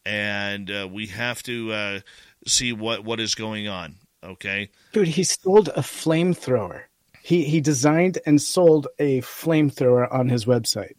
and 0.07 0.71
uh, 0.71 0.89
we 0.91 1.09
have 1.09 1.43
to 1.45 1.73
uh, 1.73 2.01
see 2.47 2.73
what, 2.73 3.05
what 3.05 3.21
is 3.21 3.35
going 3.35 3.69
on. 3.69 3.97
Okay, 4.27 4.71
dude, 4.93 5.09
he 5.09 5.25
sold 5.25 5.69
a 5.69 5.81
flamethrower. 5.81 6.83
He 7.23 7.45
he 7.45 7.61
designed 7.61 8.19
and 8.27 8.41
sold 8.41 8.89
a 8.99 9.21
flamethrower 9.23 10.13
on 10.13 10.29
his 10.29 10.45
website. 10.45 10.95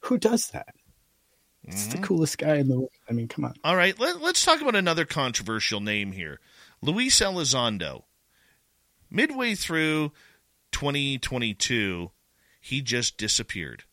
Who 0.00 0.18
does 0.18 0.48
that? 0.48 0.74
It's 1.64 1.86
mm-hmm. 1.86 2.00
the 2.00 2.06
coolest 2.06 2.38
guy 2.38 2.56
in 2.56 2.68
the 2.68 2.76
world. 2.76 2.90
I 3.08 3.12
mean, 3.12 3.28
come 3.28 3.44
on. 3.44 3.54
All 3.62 3.76
right, 3.76 3.98
let, 3.98 4.16
us 4.22 4.44
talk 4.44 4.60
about 4.60 4.74
another 4.74 5.04
controversial 5.04 5.80
name 5.80 6.12
here 6.12 6.40
Luis 6.82 7.20
Elizondo. 7.20 8.04
Midway 9.10 9.54
through 9.54 10.12
2022, 10.72 12.10
he 12.60 12.82
just 12.82 13.16
disappeared. 13.16 13.84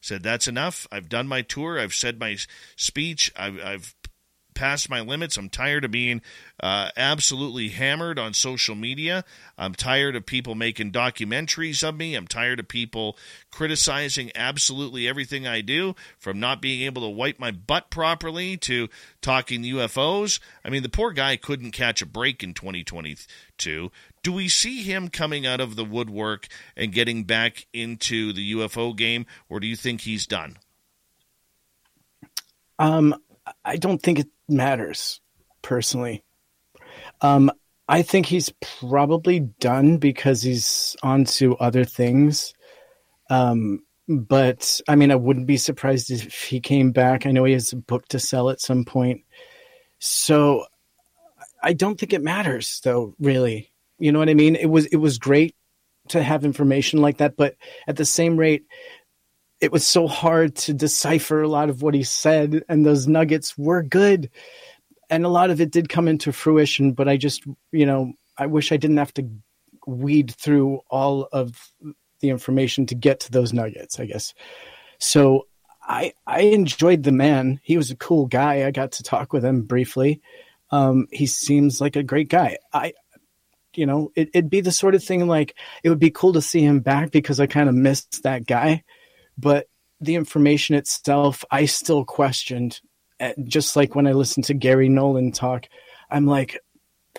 Said, 0.00 0.22
That's 0.22 0.46
enough. 0.46 0.86
I've 0.92 1.08
done 1.08 1.26
my 1.26 1.42
tour. 1.42 1.78
I've 1.78 1.94
said 1.94 2.20
my 2.20 2.36
speech. 2.76 3.32
I've, 3.36 3.58
I've 3.58 3.94
past 4.54 4.88
my 4.88 5.00
limits. 5.00 5.36
I'm 5.36 5.48
tired 5.48 5.84
of 5.84 5.90
being 5.90 6.22
uh, 6.60 6.90
absolutely 6.96 7.68
hammered 7.70 8.18
on 8.18 8.34
social 8.34 8.74
media. 8.74 9.24
I'm 9.58 9.74
tired 9.74 10.16
of 10.16 10.26
people 10.26 10.54
making 10.54 10.92
documentaries 10.92 11.86
of 11.86 11.96
me. 11.96 12.14
I'm 12.14 12.26
tired 12.26 12.60
of 12.60 12.68
people 12.68 13.16
criticizing 13.50 14.30
absolutely 14.34 15.08
everything 15.08 15.46
I 15.46 15.60
do, 15.60 15.94
from 16.18 16.40
not 16.40 16.62
being 16.62 16.82
able 16.82 17.02
to 17.02 17.08
wipe 17.08 17.38
my 17.38 17.50
butt 17.50 17.90
properly 17.90 18.56
to 18.58 18.88
talking 19.20 19.62
UFOs. 19.62 20.40
I 20.64 20.70
mean, 20.70 20.82
the 20.82 20.88
poor 20.88 21.12
guy 21.12 21.36
couldn't 21.36 21.72
catch 21.72 22.02
a 22.02 22.06
break 22.06 22.42
in 22.42 22.54
2022. 22.54 23.90
Do 24.22 24.32
we 24.32 24.48
see 24.48 24.82
him 24.82 25.08
coming 25.08 25.46
out 25.46 25.60
of 25.60 25.76
the 25.76 25.84
woodwork 25.84 26.48
and 26.76 26.92
getting 26.92 27.24
back 27.24 27.66
into 27.72 28.32
the 28.32 28.54
UFO 28.54 28.96
game, 28.96 29.26
or 29.48 29.60
do 29.60 29.66
you 29.66 29.76
think 29.76 30.00
he's 30.00 30.26
done? 30.26 30.56
Um, 32.78 33.14
I 33.64 33.76
don't 33.76 34.02
think 34.02 34.18
it 34.18 34.28
matters 34.48 35.20
personally. 35.62 36.22
Um, 37.20 37.50
I 37.88 38.02
think 38.02 38.26
he's 38.26 38.52
probably 38.80 39.40
done 39.40 39.98
because 39.98 40.42
he's 40.42 40.96
on 41.02 41.24
to 41.24 41.56
other 41.56 41.84
things. 41.84 42.54
Um, 43.30 43.80
but 44.08 44.80
I 44.88 44.96
mean, 44.96 45.10
I 45.10 45.16
wouldn't 45.16 45.46
be 45.46 45.56
surprised 45.56 46.10
if 46.10 46.44
he 46.44 46.60
came 46.60 46.92
back. 46.92 47.26
I 47.26 47.32
know 47.32 47.44
he 47.44 47.52
has 47.52 47.72
a 47.72 47.76
book 47.76 48.06
to 48.08 48.18
sell 48.18 48.50
at 48.50 48.60
some 48.60 48.84
point. 48.84 49.22
So 49.98 50.66
I 51.62 51.72
don't 51.72 51.98
think 51.98 52.12
it 52.12 52.22
matters 52.22 52.80
though, 52.84 53.14
really. 53.18 53.72
You 53.98 54.12
know 54.12 54.18
what 54.18 54.28
I 54.28 54.34
mean? 54.34 54.56
It 54.56 54.66
was 54.66 54.86
it 54.86 54.96
was 54.96 55.18
great 55.18 55.54
to 56.08 56.22
have 56.22 56.44
information 56.44 57.00
like 57.00 57.18
that, 57.18 57.36
but 57.36 57.56
at 57.86 57.96
the 57.96 58.04
same 58.04 58.36
rate, 58.36 58.66
it 59.64 59.72
was 59.72 59.86
so 59.86 60.06
hard 60.06 60.54
to 60.56 60.74
decipher 60.74 61.40
a 61.40 61.48
lot 61.48 61.70
of 61.70 61.80
what 61.80 61.94
he 61.94 62.02
said, 62.02 62.62
and 62.68 62.84
those 62.84 63.08
nuggets 63.08 63.56
were 63.56 63.82
good. 63.82 64.28
And 65.08 65.24
a 65.24 65.30
lot 65.30 65.48
of 65.48 65.58
it 65.58 65.70
did 65.70 65.88
come 65.88 66.06
into 66.06 66.34
fruition, 66.34 66.92
but 66.92 67.08
I 67.08 67.16
just, 67.16 67.44
you 67.72 67.86
know, 67.86 68.12
I 68.36 68.44
wish 68.44 68.72
I 68.72 68.76
didn't 68.76 68.98
have 68.98 69.14
to 69.14 69.26
weed 69.86 70.34
through 70.36 70.80
all 70.90 71.28
of 71.32 71.72
the 72.20 72.28
information 72.28 72.84
to 72.86 72.94
get 72.94 73.20
to 73.20 73.32
those 73.32 73.54
nuggets, 73.54 73.98
I 73.98 74.04
guess. 74.04 74.34
So 74.98 75.46
I 75.82 76.12
I 76.26 76.40
enjoyed 76.40 77.02
the 77.02 77.12
man. 77.12 77.58
He 77.62 77.78
was 77.78 77.90
a 77.90 77.96
cool 77.96 78.26
guy. 78.26 78.66
I 78.66 78.70
got 78.70 78.92
to 78.92 79.02
talk 79.02 79.32
with 79.32 79.46
him 79.46 79.62
briefly. 79.62 80.20
Um, 80.72 81.06
he 81.10 81.24
seems 81.24 81.80
like 81.80 81.96
a 81.96 82.02
great 82.02 82.28
guy. 82.28 82.58
I 82.70 82.92
you 83.74 83.86
know, 83.86 84.12
it, 84.14 84.28
would 84.34 84.50
be 84.50 84.60
the 84.60 84.70
sort 84.70 84.94
of 84.94 85.02
thing 85.02 85.26
like 85.26 85.54
it 85.82 85.88
would 85.88 85.98
be 85.98 86.10
cool 86.10 86.34
to 86.34 86.42
see 86.42 86.60
him 86.60 86.80
back 86.80 87.10
because 87.10 87.40
I 87.40 87.46
kind 87.46 87.68
of 87.68 87.74
missed 87.74 88.24
that 88.24 88.46
guy 88.46 88.84
but 89.36 89.66
the 90.00 90.14
information 90.14 90.74
itself, 90.74 91.44
I 91.50 91.66
still 91.66 92.04
questioned. 92.04 92.80
Eh, 93.20 93.34
just 93.44 93.76
like 93.76 93.94
when 93.94 94.06
I 94.06 94.12
listened 94.12 94.44
to 94.46 94.54
Garry 94.54 94.88
Nolan 94.88 95.32
talk, 95.32 95.66
I'm 96.10 96.26
like, 96.26 96.58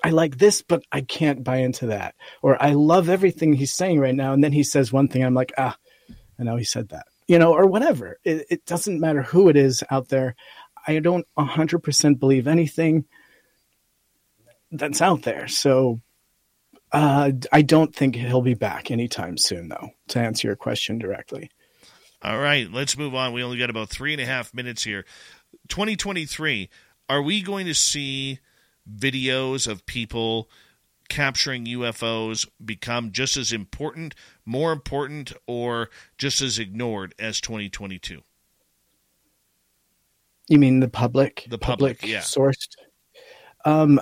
I 0.04 0.10
like 0.10 0.38
this, 0.38 0.62
but 0.62 0.84
I 0.92 1.02
can't 1.02 1.44
buy 1.44 1.58
into 1.58 1.88
that. 1.88 2.16
Or 2.42 2.62
I 2.62 2.74
love 2.74 3.10
everything 3.10 3.54
he's 3.54 3.74
saying 3.74 4.00
right 4.00 4.16
now. 4.16 4.34
And 4.34 4.44
then 4.44 4.52
he 4.52 4.64
says 4.64 4.92
one 4.92 5.08
thing, 5.08 5.24
I'm 5.24 5.34
like, 5.34 5.54
ah, 5.58 5.78
I 6.38 6.44
know 6.44 6.58
he 6.58 6.66
said 6.66 6.90
that, 6.90 7.06
you 7.28 7.40
know, 7.40 7.54
or 7.54 7.66
whatever. 7.66 8.20
It, 8.24 8.46
it 8.50 8.66
doesn't 8.66 9.00
matter 9.00 9.22
who 9.22 9.50
it 9.50 9.56
is 9.56 9.84
out 9.90 10.10
there. 10.10 10.36
I 10.86 11.00
don't 11.00 11.26
100% 11.38 12.20
believe 12.20 12.48
anything 12.48 13.06
that's 14.72 15.02
out 15.02 15.24
there. 15.24 15.48
So 15.48 16.02
uh, 16.92 17.32
I 17.52 17.62
don't 17.62 17.96
think 17.96 18.16
he'll 18.16 18.42
be 18.42 18.54
back 18.54 18.92
anytime 18.92 19.38
soon, 19.38 19.70
though, 19.70 19.90
to 20.10 20.20
answer 20.20 20.48
your 20.48 20.56
question 20.56 21.00
directly. 21.00 21.50
All 22.26 22.40
right, 22.40 22.68
let's 22.72 22.98
move 22.98 23.14
on. 23.14 23.34
We 23.34 23.44
only 23.44 23.60
got 23.60 23.70
about 23.70 23.90
three 23.90 24.12
and 24.12 24.20
a 24.20 24.26
half 24.26 24.52
minutes 24.52 24.84
here. 24.84 25.06
2023, 25.68 26.72
are 27.08 27.22
we 27.22 27.44
going 27.44 27.68
to 27.68 27.76
see 27.76 28.40
videos 28.92 29.68
of 29.68 29.86
people 29.86 30.50
capturing 31.08 31.66
UFOs 31.66 32.48
become 32.64 33.12
just 33.12 33.38
as 33.38 33.52
important, 33.52 34.16
more 34.44 34.72
important, 34.72 35.34
or 35.46 35.92
just 36.18 36.42
as 36.42 36.58
ignored 36.58 37.14
as 37.20 37.40
2022? 37.42 38.24
You 40.48 40.58
mean 40.58 40.80
the 40.80 40.88
public? 40.88 41.46
The 41.48 41.60
public, 41.60 42.00
public 42.00 42.12
yeah. 42.12 42.22
Sourced? 42.22 42.70
Um, 43.66 44.02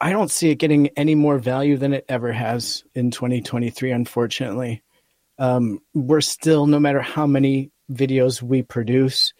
I 0.00 0.10
don't 0.10 0.30
see 0.30 0.48
it 0.48 0.54
getting 0.54 0.88
any 0.96 1.14
more 1.14 1.36
value 1.36 1.76
than 1.76 1.92
it 1.92 2.06
ever 2.08 2.32
has 2.32 2.82
in 2.94 3.10
2023, 3.10 3.90
unfortunately 3.90 4.82
um, 5.38 5.80
we're 5.94 6.20
still, 6.20 6.66
no 6.66 6.80
matter 6.80 7.00
how 7.00 7.26
many 7.26 7.70
videos 7.90 8.42
we 8.42 8.62
produce, 8.62 9.32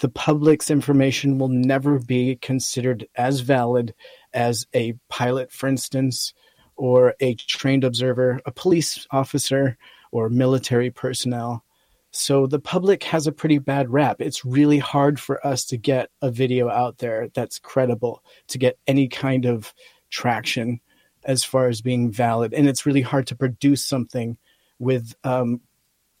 the 0.00 0.08
public's 0.08 0.70
information 0.70 1.38
will 1.38 1.48
never 1.48 1.98
be 1.98 2.36
considered 2.36 3.06
as 3.16 3.40
valid 3.40 3.94
as 4.32 4.66
a 4.74 4.94
pilot, 5.08 5.52
for 5.52 5.68
instance, 5.68 6.34
or 6.76 7.14
a 7.20 7.34
trained 7.34 7.84
observer, 7.84 8.40
a 8.46 8.52
police 8.52 9.06
officer, 9.10 9.78
or 10.10 10.28
military 10.28 10.90
personnel. 10.90 11.64
So 12.10 12.46
the 12.46 12.60
public 12.60 13.02
has 13.04 13.26
a 13.26 13.32
pretty 13.32 13.58
bad 13.58 13.90
rap. 13.90 14.20
It's 14.20 14.44
really 14.44 14.78
hard 14.78 15.18
for 15.18 15.44
us 15.44 15.64
to 15.66 15.76
get 15.76 16.10
a 16.22 16.30
video 16.30 16.68
out 16.68 16.98
there 16.98 17.28
that's 17.34 17.58
credible, 17.58 18.22
to 18.48 18.58
get 18.58 18.78
any 18.86 19.08
kind 19.08 19.46
of 19.46 19.74
traction 20.10 20.80
as 21.24 21.42
far 21.42 21.68
as 21.68 21.80
being 21.80 22.12
valid. 22.12 22.54
And 22.54 22.68
it's 22.68 22.86
really 22.86 23.02
hard 23.02 23.26
to 23.28 23.36
produce 23.36 23.84
something 23.84 24.36
with 24.78 25.14
um, 25.24 25.60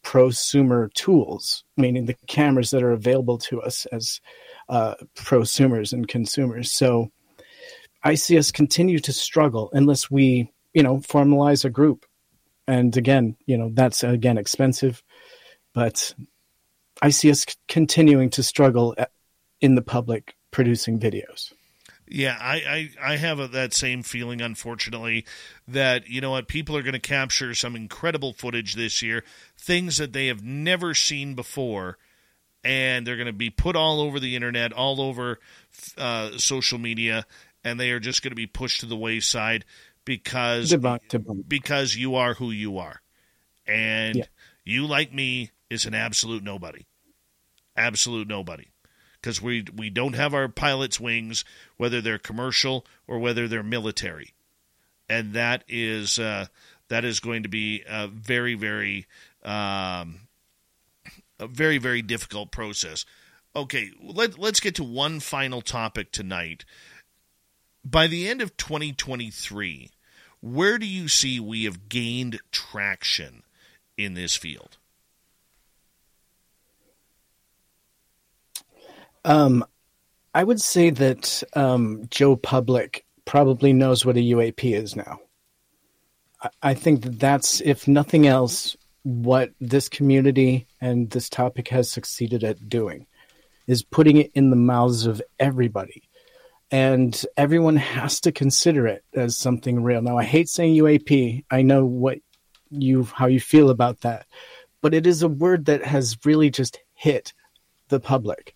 prosumer 0.04 0.92
tools, 0.92 1.64
meaning 1.76 2.04
the 2.04 2.16
cameras 2.26 2.70
that 2.70 2.82
are 2.82 2.92
available 2.92 3.38
to 3.38 3.60
us 3.62 3.86
as 3.86 4.20
uh, 4.68 4.94
prosumers 5.16 5.92
and 5.92 6.06
consumers. 6.06 6.70
So 6.70 7.10
I 8.02 8.14
see 8.14 8.38
us 8.38 8.52
continue 8.52 8.98
to 9.00 9.12
struggle 9.12 9.70
unless 9.72 10.10
we, 10.10 10.52
you 10.74 10.82
know, 10.82 10.98
formalize 10.98 11.64
a 11.64 11.70
group. 11.70 12.04
And 12.68 12.96
again, 12.96 13.36
you 13.46 13.56
know, 13.58 13.70
that's 13.72 14.04
again 14.04 14.38
expensive, 14.38 15.02
but 15.72 16.14
I 17.02 17.10
see 17.10 17.30
us 17.30 17.44
continuing 17.68 18.30
to 18.30 18.42
struggle 18.42 18.94
uh, 18.96 19.06
in 19.60 19.74
the 19.74 19.82
public 19.82 20.36
producing 20.50 21.00
videos. 21.00 21.52
Yeah, 22.06 22.36
I, 22.38 22.90
I, 23.02 23.12
I 23.12 23.16
have 23.16 23.40
a, 23.40 23.48
that 23.48 23.72
same 23.72 24.02
feeling, 24.02 24.42
unfortunately, 24.42 25.24
that, 25.66 26.08
you 26.08 26.20
know 26.20 26.32
what, 26.32 26.48
people 26.48 26.76
are 26.76 26.82
going 26.82 26.92
to 26.92 26.98
capture 26.98 27.54
some 27.54 27.74
incredible 27.74 28.34
footage 28.34 28.74
this 28.74 29.00
year, 29.00 29.24
things 29.56 29.96
that 29.96 30.12
they 30.12 30.26
have 30.26 30.42
never 30.42 30.92
seen 30.92 31.34
before, 31.34 31.96
and 32.62 33.06
they're 33.06 33.16
going 33.16 33.26
to 33.26 33.32
be 33.32 33.48
put 33.48 33.74
all 33.74 34.00
over 34.00 34.20
the 34.20 34.36
internet, 34.36 34.72
all 34.72 35.00
over 35.00 35.38
uh, 35.96 36.36
social 36.36 36.78
media, 36.78 37.26
and 37.64 37.80
they 37.80 37.90
are 37.90 38.00
just 38.00 38.22
going 38.22 38.32
to 38.32 38.36
be 38.36 38.46
pushed 38.46 38.80
to 38.80 38.86
the 38.86 38.96
wayside 38.96 39.64
because, 40.04 40.70
because 41.48 41.96
you 41.96 42.16
are 42.16 42.34
who 42.34 42.50
you 42.50 42.78
are. 42.78 43.00
And 43.66 44.16
yeah. 44.16 44.24
you, 44.62 44.86
like 44.86 45.12
me, 45.12 45.52
is 45.70 45.86
an 45.86 45.94
absolute 45.94 46.44
nobody. 46.44 46.84
Absolute 47.76 48.28
nobody 48.28 48.73
because 49.24 49.40
we 49.40 49.64
we 49.74 49.88
don't 49.88 50.16
have 50.16 50.34
our 50.34 50.48
pilots' 50.48 51.00
wings, 51.00 51.46
whether 51.78 52.02
they're 52.02 52.18
commercial 52.18 52.84
or 53.06 53.18
whether 53.18 53.48
they're 53.48 53.62
military, 53.62 54.34
and 55.08 55.32
that 55.32 55.64
is 55.66 56.18
uh, 56.18 56.44
that 56.88 57.06
is 57.06 57.20
going 57.20 57.42
to 57.42 57.48
be 57.48 57.82
a 57.88 58.06
very 58.06 58.54
very 58.54 59.06
um, 59.42 60.28
a 61.38 61.46
very 61.46 61.78
very 61.78 62.02
difficult 62.02 62.50
process. 62.50 63.06
Okay, 63.56 63.92
let 63.98 64.38
let's 64.38 64.60
get 64.60 64.74
to 64.74 64.84
one 64.84 65.20
final 65.20 65.62
topic 65.62 66.12
tonight. 66.12 66.66
By 67.82 68.06
the 68.06 68.28
end 68.28 68.42
of 68.42 68.58
2023, 68.58 69.90
where 70.42 70.76
do 70.76 70.86
you 70.86 71.08
see 71.08 71.40
we 71.40 71.64
have 71.64 71.88
gained 71.88 72.40
traction 72.52 73.42
in 73.96 74.12
this 74.12 74.36
field? 74.36 74.76
Um, 79.24 79.64
I 80.34 80.44
would 80.44 80.60
say 80.60 80.90
that 80.90 81.42
um, 81.54 82.06
Joe 82.10 82.36
Public 82.36 83.04
probably 83.24 83.72
knows 83.72 84.04
what 84.04 84.16
a 84.16 84.20
UAP 84.20 84.74
is 84.74 84.96
now. 84.96 85.20
I, 86.42 86.50
I 86.62 86.74
think 86.74 87.02
that 87.02 87.18
that's, 87.18 87.60
if 87.60 87.88
nothing 87.88 88.26
else, 88.26 88.76
what 89.04 89.52
this 89.60 89.88
community 89.88 90.66
and 90.80 91.10
this 91.10 91.28
topic 91.28 91.68
has 91.68 91.90
succeeded 91.90 92.42
at 92.42 92.68
doing 92.68 93.06
is 93.66 93.82
putting 93.82 94.16
it 94.16 94.30
in 94.34 94.50
the 94.50 94.56
mouths 94.56 95.06
of 95.06 95.22
everybody. 95.38 96.02
And 96.70 97.24
everyone 97.36 97.76
has 97.76 98.20
to 98.20 98.32
consider 98.32 98.86
it 98.86 99.04
as 99.14 99.36
something 99.36 99.82
real. 99.82 100.02
Now, 100.02 100.18
I 100.18 100.24
hate 100.24 100.48
saying 100.48 100.74
UAP. 100.74 101.44
I 101.50 101.62
know 101.62 101.84
what 101.84 102.18
you 102.70 103.04
how 103.04 103.26
you 103.26 103.38
feel 103.38 103.70
about 103.70 104.00
that, 104.00 104.26
but 104.80 104.94
it 104.94 105.06
is 105.06 105.22
a 105.22 105.28
word 105.28 105.66
that 105.66 105.84
has 105.84 106.16
really 106.24 106.50
just 106.50 106.78
hit 106.94 107.32
the 107.88 108.00
public 108.00 108.53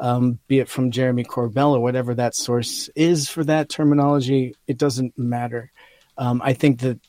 um, 0.00 0.38
be 0.46 0.60
it 0.60 0.68
from 0.68 0.90
Jeremy 0.90 1.24
Corbell 1.24 1.72
or 1.72 1.80
whatever 1.80 2.14
that 2.14 2.34
source 2.34 2.88
is 2.94 3.28
for 3.28 3.44
that 3.44 3.68
terminology, 3.68 4.54
it 4.66 4.78
doesn't 4.78 5.18
matter. 5.18 5.72
Um, 6.16 6.40
I 6.44 6.52
think 6.52 6.80
that 6.80 7.00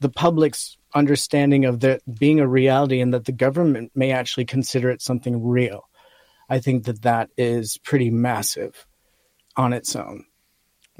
the 0.00 0.08
public's 0.08 0.76
understanding 0.94 1.64
of 1.64 1.80
that 1.80 2.02
being 2.18 2.40
a 2.40 2.48
reality 2.48 3.00
and 3.00 3.12
that 3.14 3.24
the 3.24 3.32
government 3.32 3.92
may 3.94 4.12
actually 4.12 4.44
consider 4.44 4.90
it 4.90 5.02
something 5.02 5.44
real, 5.44 5.88
I 6.48 6.60
think 6.60 6.84
that 6.84 7.02
that 7.02 7.30
is 7.36 7.78
pretty 7.78 8.10
massive 8.10 8.86
on 9.56 9.72
its 9.72 9.96
own. 9.96 10.24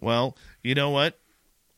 Well, 0.01 0.37
you 0.63 0.75
know 0.75 0.91
what? 0.91 1.19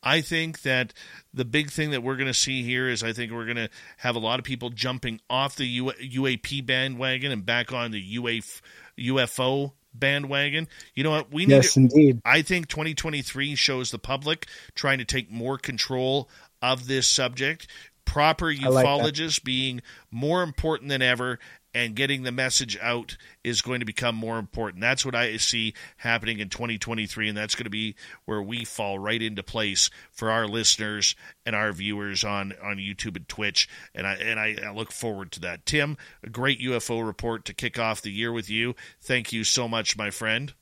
I 0.03 0.21
think 0.21 0.61
that 0.61 0.93
the 1.33 1.45
big 1.45 1.71
thing 1.71 1.91
that 1.91 2.03
we're 2.03 2.15
going 2.15 2.27
to 2.27 2.33
see 2.33 2.63
here 2.63 2.87
is 2.87 3.03
I 3.03 3.13
think 3.13 3.31
we're 3.31 3.45
going 3.45 3.57
to 3.57 3.69
have 3.97 4.15
a 4.15 4.19
lot 4.19 4.39
of 4.39 4.45
people 4.45 4.69
jumping 4.69 5.19
off 5.29 5.55
the 5.55 5.65
U- 5.65 5.91
UAP 6.01 6.65
bandwagon 6.65 7.31
and 7.31 7.45
back 7.45 7.73
on 7.73 7.91
the 7.91 8.15
UAF- 8.17 8.61
UFO 8.99 9.73
bandwagon. 9.93 10.67
You 10.93 11.03
know 11.03 11.11
what? 11.11 11.31
We 11.31 11.45
need 11.45 11.55
yes, 11.55 11.73
to, 11.73 11.81
indeed. 11.81 12.21
I 12.25 12.41
think 12.41 12.67
2023 12.67 13.55
shows 13.55 13.91
the 13.91 13.99
public 13.99 14.47
trying 14.75 14.99
to 14.99 15.05
take 15.05 15.31
more 15.31 15.57
control 15.57 16.29
of 16.61 16.87
this 16.87 17.07
subject. 17.07 17.67
Proper 18.05 18.45
ufologists 18.45 19.39
like 19.39 19.43
being 19.43 19.81
more 20.11 20.41
important 20.41 20.89
than 20.89 21.01
ever, 21.01 21.39
and 21.77 21.93
getting 21.93 22.23
the 22.23 22.31
message 22.31 22.75
out 22.81 23.17
is 23.43 23.61
going 23.61 23.81
to 23.81 23.85
become 23.85 24.15
more 24.15 24.39
important. 24.39 24.81
That's 24.81 25.05
what 25.05 25.13
I 25.13 25.37
see 25.37 25.75
happening 25.97 26.39
in 26.39 26.49
2023, 26.49 27.29
and 27.29 27.37
that's 27.37 27.53
going 27.53 27.65
to 27.65 27.69
be 27.69 27.95
where 28.25 28.41
we 28.41 28.65
fall 28.65 28.97
right 28.97 29.21
into 29.21 29.43
place 29.43 29.91
for 30.11 30.31
our 30.31 30.47
listeners 30.47 31.15
and 31.45 31.55
our 31.55 31.71
viewers 31.71 32.23
on, 32.23 32.53
on 32.63 32.77
YouTube 32.77 33.15
and 33.15 33.29
Twitch. 33.29 33.69
And 33.93 34.07
I 34.07 34.15
and 34.15 34.39
I, 34.39 34.57
I 34.65 34.71
look 34.71 34.91
forward 34.91 35.31
to 35.33 35.39
that. 35.41 35.67
Tim, 35.67 35.97
a 36.23 36.29
great 36.31 36.59
UFO 36.61 37.05
report 37.05 37.45
to 37.45 37.53
kick 37.53 37.77
off 37.77 38.01
the 38.01 38.11
year 38.11 38.31
with 38.33 38.49
you. 38.49 38.73
Thank 38.99 39.31
you 39.31 39.43
so 39.43 39.67
much, 39.67 39.95
my 39.95 40.09
friend. 40.09 40.55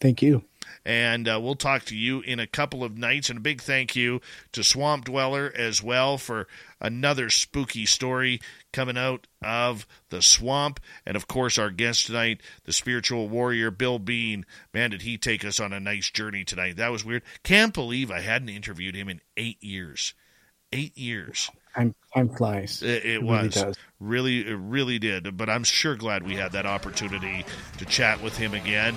Thank 0.00 0.22
you. 0.22 0.44
And 0.84 1.28
uh, 1.28 1.38
we'll 1.42 1.54
talk 1.54 1.84
to 1.86 1.96
you 1.96 2.20
in 2.20 2.40
a 2.40 2.46
couple 2.46 2.82
of 2.82 2.96
nights. 2.96 3.28
And 3.28 3.38
a 3.38 3.42
big 3.42 3.60
thank 3.60 3.94
you 3.94 4.20
to 4.52 4.64
Swamp 4.64 5.04
Dweller 5.04 5.52
as 5.54 5.82
well 5.82 6.18
for 6.18 6.46
another 6.84 7.30
spooky 7.30 7.86
story 7.86 8.40
coming 8.72 8.98
out 8.98 9.26
of 9.42 9.86
the 10.10 10.22
swamp. 10.22 10.78
And 11.06 11.16
of 11.16 11.26
course, 11.26 11.58
our 11.58 11.70
guest 11.70 12.06
tonight, 12.06 12.42
the 12.64 12.72
spiritual 12.72 13.28
warrior 13.28 13.70
Bill 13.70 13.98
Bean. 13.98 14.44
Man, 14.72 14.90
did 14.90 15.02
he 15.02 15.16
take 15.16 15.44
us 15.44 15.58
on 15.58 15.72
a 15.72 15.80
nice 15.80 16.10
journey 16.10 16.44
tonight? 16.44 16.76
That 16.76 16.92
was 16.92 17.04
weird. 17.04 17.22
Can't 17.42 17.74
believe 17.74 18.10
I 18.10 18.20
hadn't 18.20 18.50
interviewed 18.50 18.94
him 18.94 19.08
in 19.08 19.20
eight 19.36 19.62
years. 19.62 20.14
Eight 20.72 20.96
years. 20.98 21.50
Time, 21.74 21.94
time 22.14 22.28
flies. 22.28 22.82
It, 22.82 23.04
it, 23.04 23.06
it 23.06 23.22
was 23.22 23.56
really, 23.56 24.44
really, 24.44 24.50
it 24.50 24.58
really 24.58 24.98
did. 24.98 25.36
But 25.36 25.48
I'm 25.48 25.64
sure 25.64 25.96
glad 25.96 26.24
we 26.24 26.34
had 26.34 26.52
that 26.52 26.66
opportunity 26.66 27.44
to 27.78 27.84
chat 27.84 28.22
with 28.22 28.36
him 28.36 28.54
again. 28.54 28.94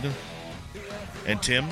And 1.25 1.41
Tim, 1.41 1.66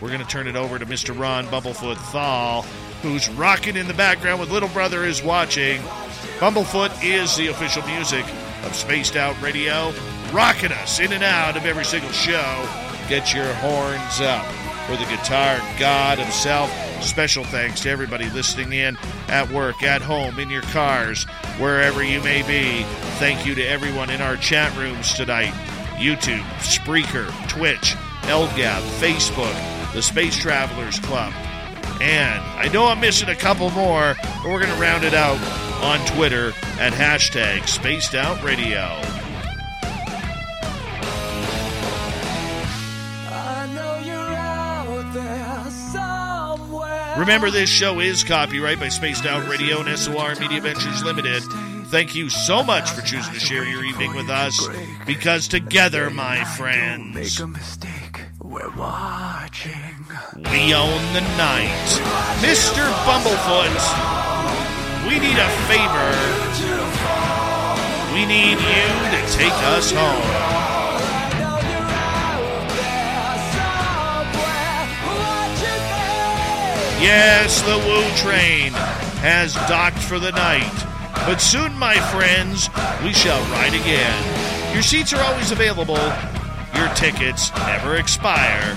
we're 0.00 0.08
going 0.08 0.20
to 0.20 0.26
turn 0.26 0.46
it 0.46 0.56
over 0.56 0.78
to 0.78 0.86
Mr. 0.86 1.18
Ron 1.18 1.46
Bumblefoot 1.46 1.96
Thal, 2.10 2.62
who's 3.02 3.28
rocking 3.30 3.76
in 3.76 3.86
the 3.86 3.94
background 3.94 4.40
with 4.40 4.50
Little 4.50 4.68
Brother 4.70 5.04
is 5.04 5.22
watching. 5.22 5.80
Bumblefoot 6.38 7.04
is 7.04 7.36
the 7.36 7.48
official 7.48 7.86
music 7.86 8.24
of 8.64 8.74
Spaced 8.74 9.16
Out 9.16 9.40
Radio, 9.42 9.92
rocking 10.32 10.72
us 10.72 11.00
in 11.00 11.12
and 11.12 11.22
out 11.22 11.56
of 11.56 11.66
every 11.66 11.84
single 11.84 12.10
show. 12.12 12.68
Get 13.08 13.34
your 13.34 13.52
horns 13.54 14.20
up 14.20 14.46
for 14.86 14.96
the 14.96 15.04
guitar 15.04 15.58
god 15.78 16.18
himself. 16.18 16.70
Special 17.02 17.44
thanks 17.44 17.80
to 17.80 17.90
everybody 17.90 18.28
listening 18.30 18.72
in 18.72 18.96
at 19.28 19.50
work, 19.50 19.82
at 19.82 20.02
home, 20.02 20.38
in 20.38 20.50
your 20.50 20.62
cars, 20.62 21.24
wherever 21.58 22.02
you 22.02 22.20
may 22.22 22.42
be. 22.42 22.84
Thank 23.18 23.46
you 23.46 23.54
to 23.54 23.62
everyone 23.62 24.10
in 24.10 24.20
our 24.20 24.36
chat 24.36 24.76
rooms 24.76 25.14
tonight 25.14 25.52
YouTube, 25.96 26.42
Spreaker, 26.60 27.28
Twitch, 27.48 27.94
LGAP, 28.22 28.80
Facebook, 29.00 29.79
the 29.92 30.02
Space 30.02 30.36
Travelers 30.36 30.98
Club. 31.00 31.32
And 32.00 32.40
I 32.58 32.68
know 32.72 32.86
I'm 32.86 33.00
missing 33.00 33.28
a 33.28 33.34
couple 33.34 33.70
more, 33.70 34.14
but 34.22 34.44
we're 34.44 34.60
going 34.60 34.74
to 34.74 34.80
round 34.80 35.04
it 35.04 35.14
out 35.14 35.38
on 35.82 36.04
Twitter 36.06 36.48
at 36.78 36.92
hashtag 36.92 37.68
Spaced 37.68 38.14
Out 38.14 38.42
Radio. 38.42 39.00
Remember, 47.18 47.50
this 47.50 47.68
show 47.68 48.00
is 48.00 48.24
copyright 48.24 48.80
by 48.80 48.88
Spaced 48.88 49.26
Out 49.26 49.46
Radio 49.46 49.80
and 49.80 49.98
SOR 49.98 50.36
Media 50.36 50.62
Ventures 50.62 51.04
Limited. 51.04 51.42
Thank 51.88 52.14
you 52.14 52.30
so 52.30 52.62
much 52.62 52.88
for 52.90 53.02
choosing 53.02 53.34
to 53.34 53.40
share 53.40 53.64
your 53.64 53.84
evening 53.84 54.14
with 54.14 54.30
us, 54.30 54.68
because 55.06 55.46
together, 55.46 56.08
my 56.08 56.44
friends, 56.44 57.14
make 57.14 57.38
a 57.40 57.46
mistake. 57.46 57.99
We're 58.50 58.76
watching. 58.76 59.94
We 60.34 60.74
own 60.74 61.02
the 61.14 61.20
night, 61.38 61.86
Mr. 62.42 62.82
Bumblefoot. 63.06 63.78
We 65.06 65.20
need 65.20 65.38
a 65.38 65.48
favor. 65.70 66.10
We 68.12 68.26
need 68.26 68.58
you 68.58 68.88
to 69.14 69.32
take 69.38 69.54
us 69.70 69.92
home. 69.92 70.26
Yes, 77.00 77.62
the 77.62 77.78
Woo 77.78 78.02
Train 78.16 78.72
has 79.22 79.54
docked 79.68 80.02
for 80.02 80.18
the 80.18 80.32
night. 80.32 80.74
But 81.24 81.40
soon, 81.40 81.72
my 81.78 81.94
friends, 82.10 82.68
we 83.04 83.12
shall 83.12 83.40
ride 83.52 83.74
again. 83.74 84.74
Your 84.74 84.82
seats 84.82 85.12
are 85.12 85.22
always 85.22 85.52
available. 85.52 86.00
Your 86.80 86.88
tickets 86.94 87.54
never 87.66 87.96
expire. 87.96 88.74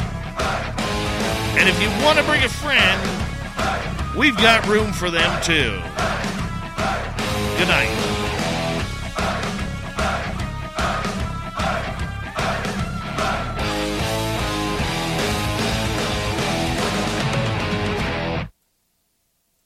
And 1.58 1.70
if 1.70 1.82
you 1.82 1.88
want 2.04 2.18
to 2.18 2.24
bring 2.26 2.44
a 2.44 2.50
friend, 2.50 3.00
we've 4.18 4.36
got 4.36 4.68
room 4.68 4.92
for 4.92 5.10
them 5.10 5.42
too. 5.42 5.80
Good 7.58 7.70
night. 7.70 8.33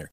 winner. 0.00 0.12